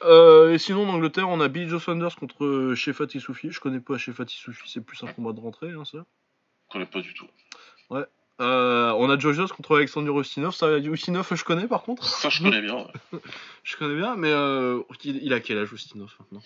Euh, 0.02 0.52
et 0.52 0.58
sinon, 0.58 0.88
en 0.88 0.94
Angleterre, 0.94 1.28
on 1.28 1.40
a 1.40 1.48
Billy 1.48 1.68
Joe 1.68 1.82
Saunders 1.82 2.16
contre 2.16 2.44
euh, 2.44 2.74
Shefat 2.74 3.08
Soufi. 3.18 3.50
Je 3.50 3.60
connais 3.60 3.80
pas 3.80 3.96
Shefat 3.96 4.26
Soufi, 4.28 4.68
c'est 4.68 4.84
plus 4.84 5.02
un 5.02 5.06
combat 5.08 5.32
de 5.32 5.40
rentrée, 5.40 5.70
hein, 5.70 5.84
ça. 5.84 5.98
Je 6.68 6.72
connais 6.72 6.86
pas 6.86 7.00
du 7.00 7.14
tout. 7.14 7.26
Ouais. 7.90 8.04
Euh, 8.40 8.92
on 8.92 9.08
a 9.08 9.18
Joe 9.18 9.50
contre 9.50 9.76
Alexander 9.76 10.10
Ustinov. 10.10 10.54
Ça, 10.54 10.76
Ustinov, 10.78 11.28
je 11.34 11.44
connais 11.44 11.66
par 11.66 11.82
contre. 11.82 12.04
Ça, 12.04 12.28
je 12.28 12.42
connais 12.42 12.60
bien. 12.60 12.86
je 13.62 13.76
connais 13.76 13.96
bien, 13.96 14.16
mais 14.16 14.30
euh, 14.30 14.82
il, 15.04 15.32
a 15.32 15.40
quel 15.40 15.58
âge 15.58 15.72
Ustinov 15.72 16.14
maintenant? 16.20 16.42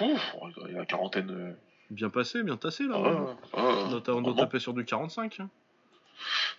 Ouf, 0.00 0.36
il 0.68 0.78
a 0.78 0.86
quarantaine. 0.86 1.56
Bien 1.90 2.10
passé, 2.10 2.42
bien 2.42 2.56
tassé 2.56 2.84
là. 2.84 2.96
Ah, 2.96 3.00
ouais. 3.00 3.20
ouais, 3.20 3.34
ah, 3.54 4.12
On 4.12 4.20
doit, 4.20 4.34
taper 4.34 4.58
sur 4.58 4.72
du 4.74 4.84
45. 4.84 5.40
hein. 5.40 5.48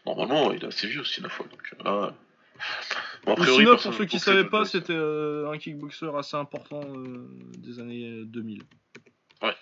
normalement, 0.05 0.51
il 0.51 0.63
est 0.63 0.67
assez 0.67 0.87
vieux 0.87 1.01
aussi, 1.01 1.21
la 1.21 1.29
fois. 1.29 1.45
Donc, 1.45 1.85
ouais. 1.85 2.09
Bon, 3.25 3.33
a 3.33 3.35
priori, 3.35 3.65
pour 3.65 3.79
ceux 3.79 3.89
ne 3.89 3.93
qui 3.93 4.15
boxait 4.17 4.19
savaient 4.19 4.49
pas, 4.49 4.65
c'était 4.65 4.93
euh, 4.93 5.51
un 5.51 5.57
kickboxer 5.57 6.09
assez 6.15 6.37
important 6.37 6.81
euh, 6.95 7.27
des 7.57 7.79
années 7.79 8.23
2000. 8.25 8.63
Ouais. 9.41 9.55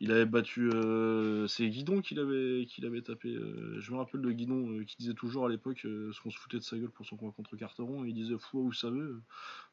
Il 0.00 0.10
avait 0.10 0.26
battu. 0.26 0.68
euh, 0.72 1.46
c'est 1.46 1.68
Guidon 1.68 2.00
qu'il 2.00 2.18
avait, 2.18 2.66
qu'il 2.66 2.84
avait 2.86 3.02
tapé. 3.02 3.28
euh, 3.28 3.76
je 3.80 3.92
me 3.92 3.98
rappelle 3.98 4.20
de 4.20 4.30
Guidon 4.32 4.68
euh, 4.70 4.84
qui 4.84 4.96
disait 4.98 5.14
toujours 5.14 5.46
à 5.46 5.48
l'époque 5.48 5.84
euh, 5.84 6.06
parce 6.08 6.20
qu'on 6.20 6.30
se 6.30 6.38
foutait 6.38 6.58
de 6.58 6.62
sa 6.62 6.76
gueule 6.76 6.90
pour 6.90 7.06
son 7.06 7.16
combat 7.16 7.32
contre 7.36 7.56
Carteron. 7.56 8.04
Et 8.04 8.08
il 8.08 8.14
disait 8.14 8.34
Fou, 8.38 8.64
vous 8.64 8.72
savez, 8.72 8.98
euh, 8.98 9.22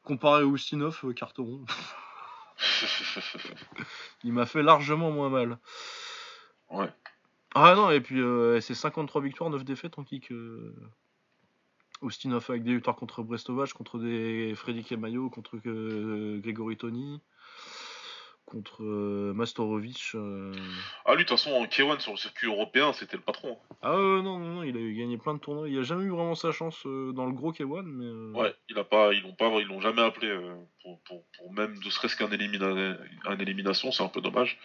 comparé 0.04 0.42
à 0.42 0.46
Ustinov, 0.46 1.00
euh, 1.04 1.12
Carteron, 1.12 1.64
il 4.24 4.32
m'a 4.32 4.46
fait 4.46 4.62
largement 4.62 5.10
moins 5.10 5.30
mal. 5.30 5.58
ouais. 6.70 6.88
Ah 7.54 7.74
non, 7.74 7.90
et 7.90 8.00
puis 8.00 8.20
euh, 8.20 8.60
c'est 8.60 8.74
53 8.74 9.20
victoires, 9.22 9.50
9 9.50 9.64
défaites 9.64 9.98
en 9.98 10.04
kick. 10.04 10.30
Euh... 12.02 12.06
Ustinov 12.06 12.46
avec 12.48 12.62
des 12.62 12.74
victoires 12.74 12.96
contre 12.96 13.22
Brestovac, 13.22 13.72
contre 13.72 13.98
des 13.98 14.54
Freddy 14.54 14.84
Kemayo, 14.84 15.30
contre 15.30 15.56
euh, 15.66 16.38
Grégory 16.42 16.76
Tony, 16.76 17.20
contre 18.46 18.82
euh, 18.82 19.32
Mastorovic. 19.34 20.12
euh. 20.14 20.52
Ah, 21.04 21.14
lui, 21.14 21.24
de 21.24 21.28
toute 21.28 21.38
façon, 21.38 21.52
en 21.52 21.64
K1 21.66 22.00
sur 22.00 22.12
le 22.12 22.16
circuit 22.18 22.46
européen, 22.48 22.92
c'était 22.92 23.16
le 23.16 23.22
patron. 23.22 23.58
Ah 23.82 23.92
non, 23.96 24.22
non, 24.22 24.38
non, 24.38 24.62
il 24.62 24.76
a 24.76 24.92
gagné 24.98 25.18
plein 25.18 25.34
de 25.34 25.38
tournois. 25.40 25.68
Il 25.68 25.78
a 25.78 25.82
jamais 25.82 26.04
eu 26.04 26.10
vraiment 26.10 26.34
sa 26.34 26.52
chance 26.52 26.82
dans 26.84 27.26
le 27.26 27.32
gros 27.32 27.52
K1, 27.52 27.82
mais. 27.84 28.38
Ouais, 28.40 28.54
il 28.68 28.78
a 28.78 28.84
pas, 28.84 29.12
ils 29.12 29.22
l'ont 29.22 29.34
pas, 29.34 29.48
ils 29.60 29.66
l'ont 29.66 29.80
jamais 29.80 30.02
appelé 30.02 30.34
pour, 30.82 31.00
pour, 31.02 31.24
pour 31.36 31.52
même 31.52 31.78
ne 31.84 31.90
serait-ce 31.90 32.16
qu'un 32.16 32.28
élimina- 32.28 32.98
un 33.26 33.38
élimination, 33.38 33.92
c'est 33.92 34.02
un 34.02 34.08
peu 34.08 34.20
dommage. 34.20 34.58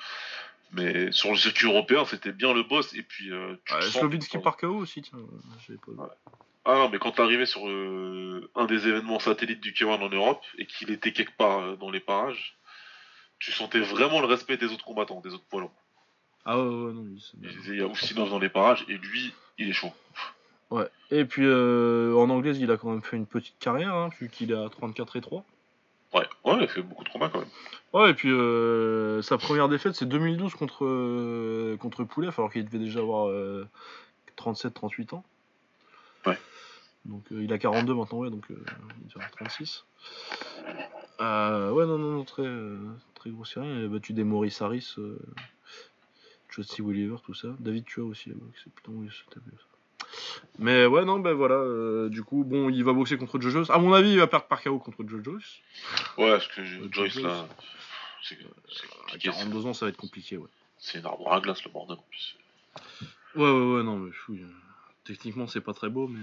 Mais 0.72 1.12
sur 1.12 1.30
le 1.30 1.38
circuit 1.38 1.68
européen, 1.68 2.06
c'était 2.06 2.32
bien 2.34 2.52
le 2.54 2.64
boss. 2.64 2.94
Et 2.96 3.04
puis, 3.04 3.32
euh, 3.32 3.56
tu 3.66 3.74
sens 3.74 3.92
Slovinski 4.00 4.40
par 4.40 4.58
KO 4.58 4.76
aussi, 4.78 5.02
tiens. 5.04 5.20
pas. 5.86 5.92
Ouais. 6.04 6.10
Ah 6.68 6.74
non, 6.76 6.90
mais 6.90 6.98
quand 6.98 7.12
t'arrivais 7.12 7.46
sur 7.46 7.68
euh, 7.70 8.50
un 8.56 8.66
des 8.66 8.88
événements 8.88 9.20
satellites 9.20 9.62
du 9.62 9.72
K1 9.74 10.02
en 10.02 10.10
Europe 10.10 10.42
et 10.58 10.66
qu'il 10.66 10.90
était 10.92 11.12
quelque 11.12 11.36
part 11.38 11.60
euh, 11.60 11.76
dans 11.76 11.92
les 11.92 12.00
parages, 12.00 12.58
tu 13.38 13.52
sentais 13.52 13.80
vraiment 13.80 14.20
le 14.20 14.26
respect 14.26 14.58
des 14.58 14.66
autres 14.74 14.84
combattants, 14.86 15.22
des 15.22 15.34
autres 15.34 15.46
poids 15.48 15.62
lourds. 15.62 15.74
Ah 16.44 16.58
ouais, 16.60 16.64
ouais, 16.68 16.94
non, 16.94 17.06
il 17.14 17.22
c'est 17.22 17.34
Il 17.36 17.40
bien. 17.42 17.52
disait, 17.52 17.74
il 17.74 17.80
y 17.80 17.84
a 17.84 17.88
Ustinov 17.88 18.30
dans 18.32 18.40
les 18.40 18.50
parages 18.50 18.84
et 18.88 18.98
lui, 18.98 19.34
il 19.60 19.70
est 19.70 19.74
chaud. 19.74 19.92
Ouais. 20.72 20.88
Et 21.12 21.26
puis 21.26 21.44
euh, 21.46 22.16
en 22.16 22.30
anglaise, 22.32 22.60
il 22.60 22.72
a 22.72 22.78
quand 22.78 22.90
même 22.90 23.04
fait 23.04 23.18
une 23.18 23.28
petite 23.28 23.60
carrière, 23.60 23.94
hein, 23.94 24.10
vu 24.20 24.30
qu'il 24.30 24.52
est 24.52 24.56
à 24.58 24.68
34 24.70 25.18
et 25.18 25.22
3. 25.22 25.44
Ouais, 26.14 26.28
ouais, 26.46 26.54
il 26.58 26.64
a 26.64 26.68
fait 26.68 26.82
beaucoup 26.82 27.04
de 27.04 27.10
combats 27.10 27.30
quand 27.30 27.40
même. 27.40 27.48
Ouais, 27.94 28.10
et 28.10 28.14
puis 28.16 28.30
euh, 28.32 29.22
sa 29.22 29.38
première 29.38 29.70
défaite, 29.70 29.94
c'est 29.94 30.08
2012 30.08 30.56
contre, 30.56 31.76
contre 31.78 32.04
Poulev, 32.06 32.34
alors 32.38 32.52
qu'il 32.52 32.66
devait 32.66 32.80
déjà 32.80 33.00
avoir 33.02 33.30
37-38 34.38 35.14
ans. 35.16 35.24
Donc 37.06 37.24
euh, 37.32 37.44
il 37.44 37.54
a 37.54 37.58
42 37.58 37.94
maintenant, 37.94 38.20
ouais, 38.20 38.30
donc 38.30 38.44
euh, 38.52 38.56
il 39.06 39.12
avoir 39.16 39.32
36. 39.32 39.86
Euh, 41.22 41.72
ouais, 41.72 41.86
non, 41.86 41.98
non, 41.98 42.12
non, 42.12 42.24
très, 42.24 42.44
très 43.14 43.30
gros 43.30 43.46
série. 43.46 43.68
Il 43.68 43.86
a 43.86 43.88
battu 43.88 44.14
des 44.14 44.24
Maurice 44.24 44.62
Harris, 44.62 44.96
Josty 46.50 46.82
Welliver, 46.82 47.18
tout 47.24 47.34
ça. 47.34 47.50
David 47.60 47.86
Tua 47.86 48.04
aussi, 48.06 48.32
c'est 48.64 48.74
putain, 48.74 48.92
oui, 48.94 49.10
ça. 49.10 49.40
Mais 50.60 50.86
ouais, 50.86 51.04
non, 51.06 51.20
ben 51.20 51.34
voilà, 51.34 51.56
euh, 51.56 52.10
du 52.10 52.24
coup, 52.24 52.44
bon, 52.44 52.70
il 52.70 52.84
va 52.84 52.94
boxer 52.94 53.18
contre 53.18 53.40
Joe 53.40 53.52
Joyce. 53.52 53.70
À 53.70 53.78
mon 53.78 53.94
avis, 53.94 54.12
il 54.12 54.20
va 54.20 54.28
perdre 54.28 54.46
par 54.48 54.62
KO 54.62 54.80
contre 54.80 55.04
Joe 55.08 55.24
Joyce. 55.24 55.60
Ouais, 56.18 56.32
parce 56.32 56.48
que 56.48 56.62
Euh, 56.62 56.88
Joyce 56.92 57.16
là, 57.22 57.48
c'est 58.24 58.38
c'est 58.70 58.86
À 58.86 59.02
compliqué. 59.02 59.32
c'est- 59.32 59.38
42 59.38 59.66
ans, 59.66 59.74
ça 59.74 59.86
va 59.86 59.90
être 59.90 59.98
compliqué, 59.98 60.38
ouais. 60.38 60.48
C'est 60.78 61.00
une 61.00 61.06
arbre 61.06 61.32
à 61.32 61.40
glace 61.42 61.64
le 61.64 61.72
bordel 61.72 61.98
en 61.98 62.06
plus. 62.10 62.36
Ouais, 63.36 63.44
ouais, 63.52 63.76
ouais, 63.78 63.84
non, 63.84 63.98
mais 63.98 64.12
fouille. 64.12 64.46
Techniquement, 65.04 65.48
c'est 65.48 65.62
pas 65.62 65.74
très 65.74 65.90
beau, 65.90 66.08
mais. 66.08 66.20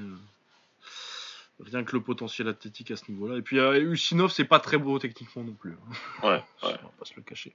Euh, 1.60 1.64
Rien 1.70 1.84
que 1.84 1.94
le 1.96 2.02
potentiel 2.02 2.48
athlétique 2.48 2.90
à 2.90 2.96
ce 2.96 3.10
niveau-là. 3.10 3.36
Et 3.36 3.42
puis, 3.42 3.58
euh, 3.58 3.78
Usinov, 3.92 4.30
c'est 4.30 4.44
pas 4.44 4.58
très 4.60 4.78
beau 4.78 4.98
techniquement 4.98 5.44
non 5.44 5.52
plus. 5.54 5.72
hein. 6.22 6.28
Ouais, 6.28 6.44
On 6.62 6.68
va 6.68 6.76
pas 6.98 7.04
se 7.04 7.14
le 7.16 7.22
cacher. 7.22 7.52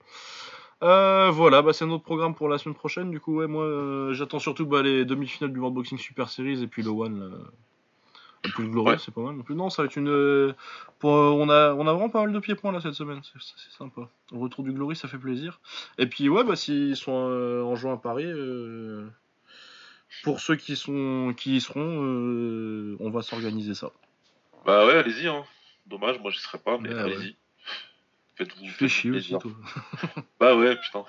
Euh, 0.84 1.30
voilà, 1.32 1.62
bah, 1.64 1.74
c'est 1.74 1.86
notre 1.88 2.04
programme 2.04 2.36
pour 2.36 2.50
la 2.50 2.58
semaine 2.60 2.76
prochaine. 2.76 3.10
Du 3.12 3.20
coup, 3.20 3.38
ouais, 3.38 3.48
moi, 3.48 3.64
euh, 3.64 4.14
j'attends 4.14 4.40
surtout 4.40 4.66
bah, 4.68 4.84
les 4.84 5.06
demi-finales 5.06 5.52
du 5.52 5.60
World 5.60 5.74
Boxing 5.76 5.98
Super 5.98 6.30
Series 6.30 6.62
et 6.62 6.68
puis 6.68 6.84
le 6.84 6.90
One. 6.90 7.20
Là. 7.32 7.38
Le 8.46 8.52
plus 8.52 8.70
glorieux, 8.70 8.92
Ouais. 8.92 8.98
c'est 9.00 9.12
pas 9.14 9.22
mal 9.22 9.36
non 9.36 9.42
plus. 9.42 9.56
Non, 9.56 9.72
ça 9.72 9.82
va 9.82 9.88
être 9.88 9.96
une. 9.96 10.10
euh, 10.10 10.54
Pour, 11.00 11.16
euh, 11.16 11.32
on, 11.32 11.50
a, 11.50 11.74
on 11.74 11.88
a 11.88 11.92
vraiment 11.94 12.10
pas 12.10 12.22
mal 12.22 12.32
de 12.32 12.40
pieds-points 12.40 12.72
là 12.72 12.80
cette 12.80 12.94
semaine. 12.94 13.20
C'est 13.24 13.72
sympa. 13.76 14.08
Au 14.32 14.38
retour 14.40 14.64
du 14.64 14.72
Glory, 14.72 14.96
ça 14.96 15.08
fait 15.08 15.18
plaisir. 15.18 15.60
Et 15.98 16.06
puis, 16.06 16.30
ouais, 16.30 16.44
bah, 16.44 16.56
s'ils 16.56 16.96
sont 16.96 17.28
euh, 17.32 17.64
en 17.64 17.76
juin 17.76 17.94
à 17.94 17.98
Paris. 17.98 18.26
Pour 20.24 20.40
ceux 20.40 20.56
qui 20.56 20.76
sont 20.76 21.34
qui 21.36 21.58
y 21.58 21.62
seront, 21.62 22.04
euh, 22.04 22.98
on 23.00 23.10
va 23.10 23.22
s'organiser 23.22 23.76
ça. 23.76 23.92
Bah 24.66 24.86
ouais, 24.86 24.98
allez-y, 24.98 25.28
hein. 25.28 25.44
Dommage, 25.86 26.20
moi 26.20 26.32
j'y 26.32 26.40
serais 26.40 26.58
pas, 26.58 26.78
mais 26.78 26.94
Ouais, 26.94 27.00
allez-y. 27.00 27.36
Faites-vous 28.36 28.66
Tu 28.66 28.72
fais 28.72 28.88
chier 28.88 29.12
aussi, 29.12 29.36
toi. 29.38 29.52
Bah 30.40 30.56
ouais, 30.56 30.76
putain. 30.76 31.06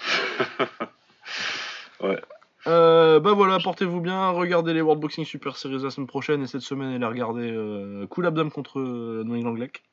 Euh, 2.67 3.19
bah 3.19 3.33
voilà, 3.33 3.59
portez-vous 3.59 4.01
bien, 4.01 4.31
regardez 4.31 4.75
les 4.75 4.83
World 4.83 5.01
Boxing 5.01 5.25
Super 5.25 5.57
Series 5.57 5.83
la 5.83 5.91
semaine 5.91 6.07
prochaine 6.07 6.43
et 6.43 6.47
cette 6.47 6.61
semaine, 6.61 6.93
allez 6.93 7.07
regarder 7.07 7.51
euh, 7.51 8.07
Cool 8.09 8.27
Abdom 8.27 8.51
contre 8.51 8.79
euh, 8.81 9.23
Noël 9.25 9.43
Langlec. 9.43 9.85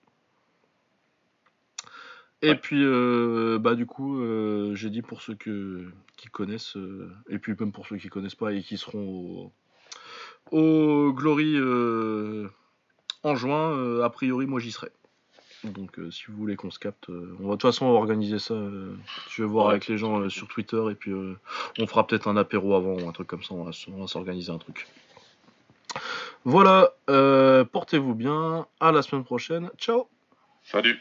Et 2.42 2.50
Ouais. 2.50 2.56
puis, 2.56 2.82
euh, 2.84 3.58
bah 3.60 3.76
du 3.76 3.86
coup, 3.86 4.20
euh, 4.22 4.76
j'ai 4.76 4.90
dit 4.90 5.02
pour 5.02 5.22
ceux 5.22 5.36
que, 5.36 5.86
qui 6.18 6.28
connaissent, 6.28 6.76
euh, 6.78 7.10
et 7.30 7.40
puis 7.40 7.54
même 7.60 7.72
pour 7.72 7.88
ceux 7.88 7.98
qui 7.98 8.10
connaissent 8.10 8.36
pas 8.36 8.54
et 8.54 8.62
qui 8.62 8.78
seront 8.78 9.52
au, 10.52 10.58
au 10.58 11.14
Glory 11.14 11.58
en 13.24 13.36
juin, 13.36 14.02
a 14.04 14.10
priori, 14.10 14.46
moi 14.46 14.60
j'y 14.60 14.72
serai. 14.72 14.90
Donc 15.64 15.98
si 16.12 16.26
vous 16.28 16.38
voulez 16.38 16.56
qu'on 16.56 16.70
se 16.70 16.78
capte, 16.78 17.10
on 17.10 17.14
va 17.14 17.46
de 17.46 17.52
toute 17.54 17.62
façon 17.64 17.88
organiser 17.88 18.38
ça. 18.38 18.54
je 19.30 19.42
vais 19.42 19.48
voir 19.48 19.66
Ouais. 19.68 19.72
avec 19.72 19.88
les 19.88 19.98
gens 19.98 20.30
sur 20.30 20.48
Twitter 20.48 20.80
et 20.92 20.94
puis 20.96 21.12
on 21.80 21.88
fera 21.88 22.06
peut-être 22.06 22.28
un 22.28 22.38
apéro 22.38 22.76
avant 22.76 22.94
ou 23.00 23.08
un 23.10 23.12
truc 23.12 23.28
comme 23.28 23.42
ça. 23.42 23.56
On 23.56 23.64
va, 23.64 23.72
va 23.72 24.08
s'organiser 24.08 24.52
un 24.52 24.60
truc. 24.60 24.88
Voilà, 26.44 26.94
portez-vous 27.72 28.14
bien. 28.14 28.68
À 28.80 28.92
la 28.92 29.02
semaine 29.02 29.24
prochaine. 29.24 29.72
Ciao. 29.80 30.08
Salut. 30.64 31.00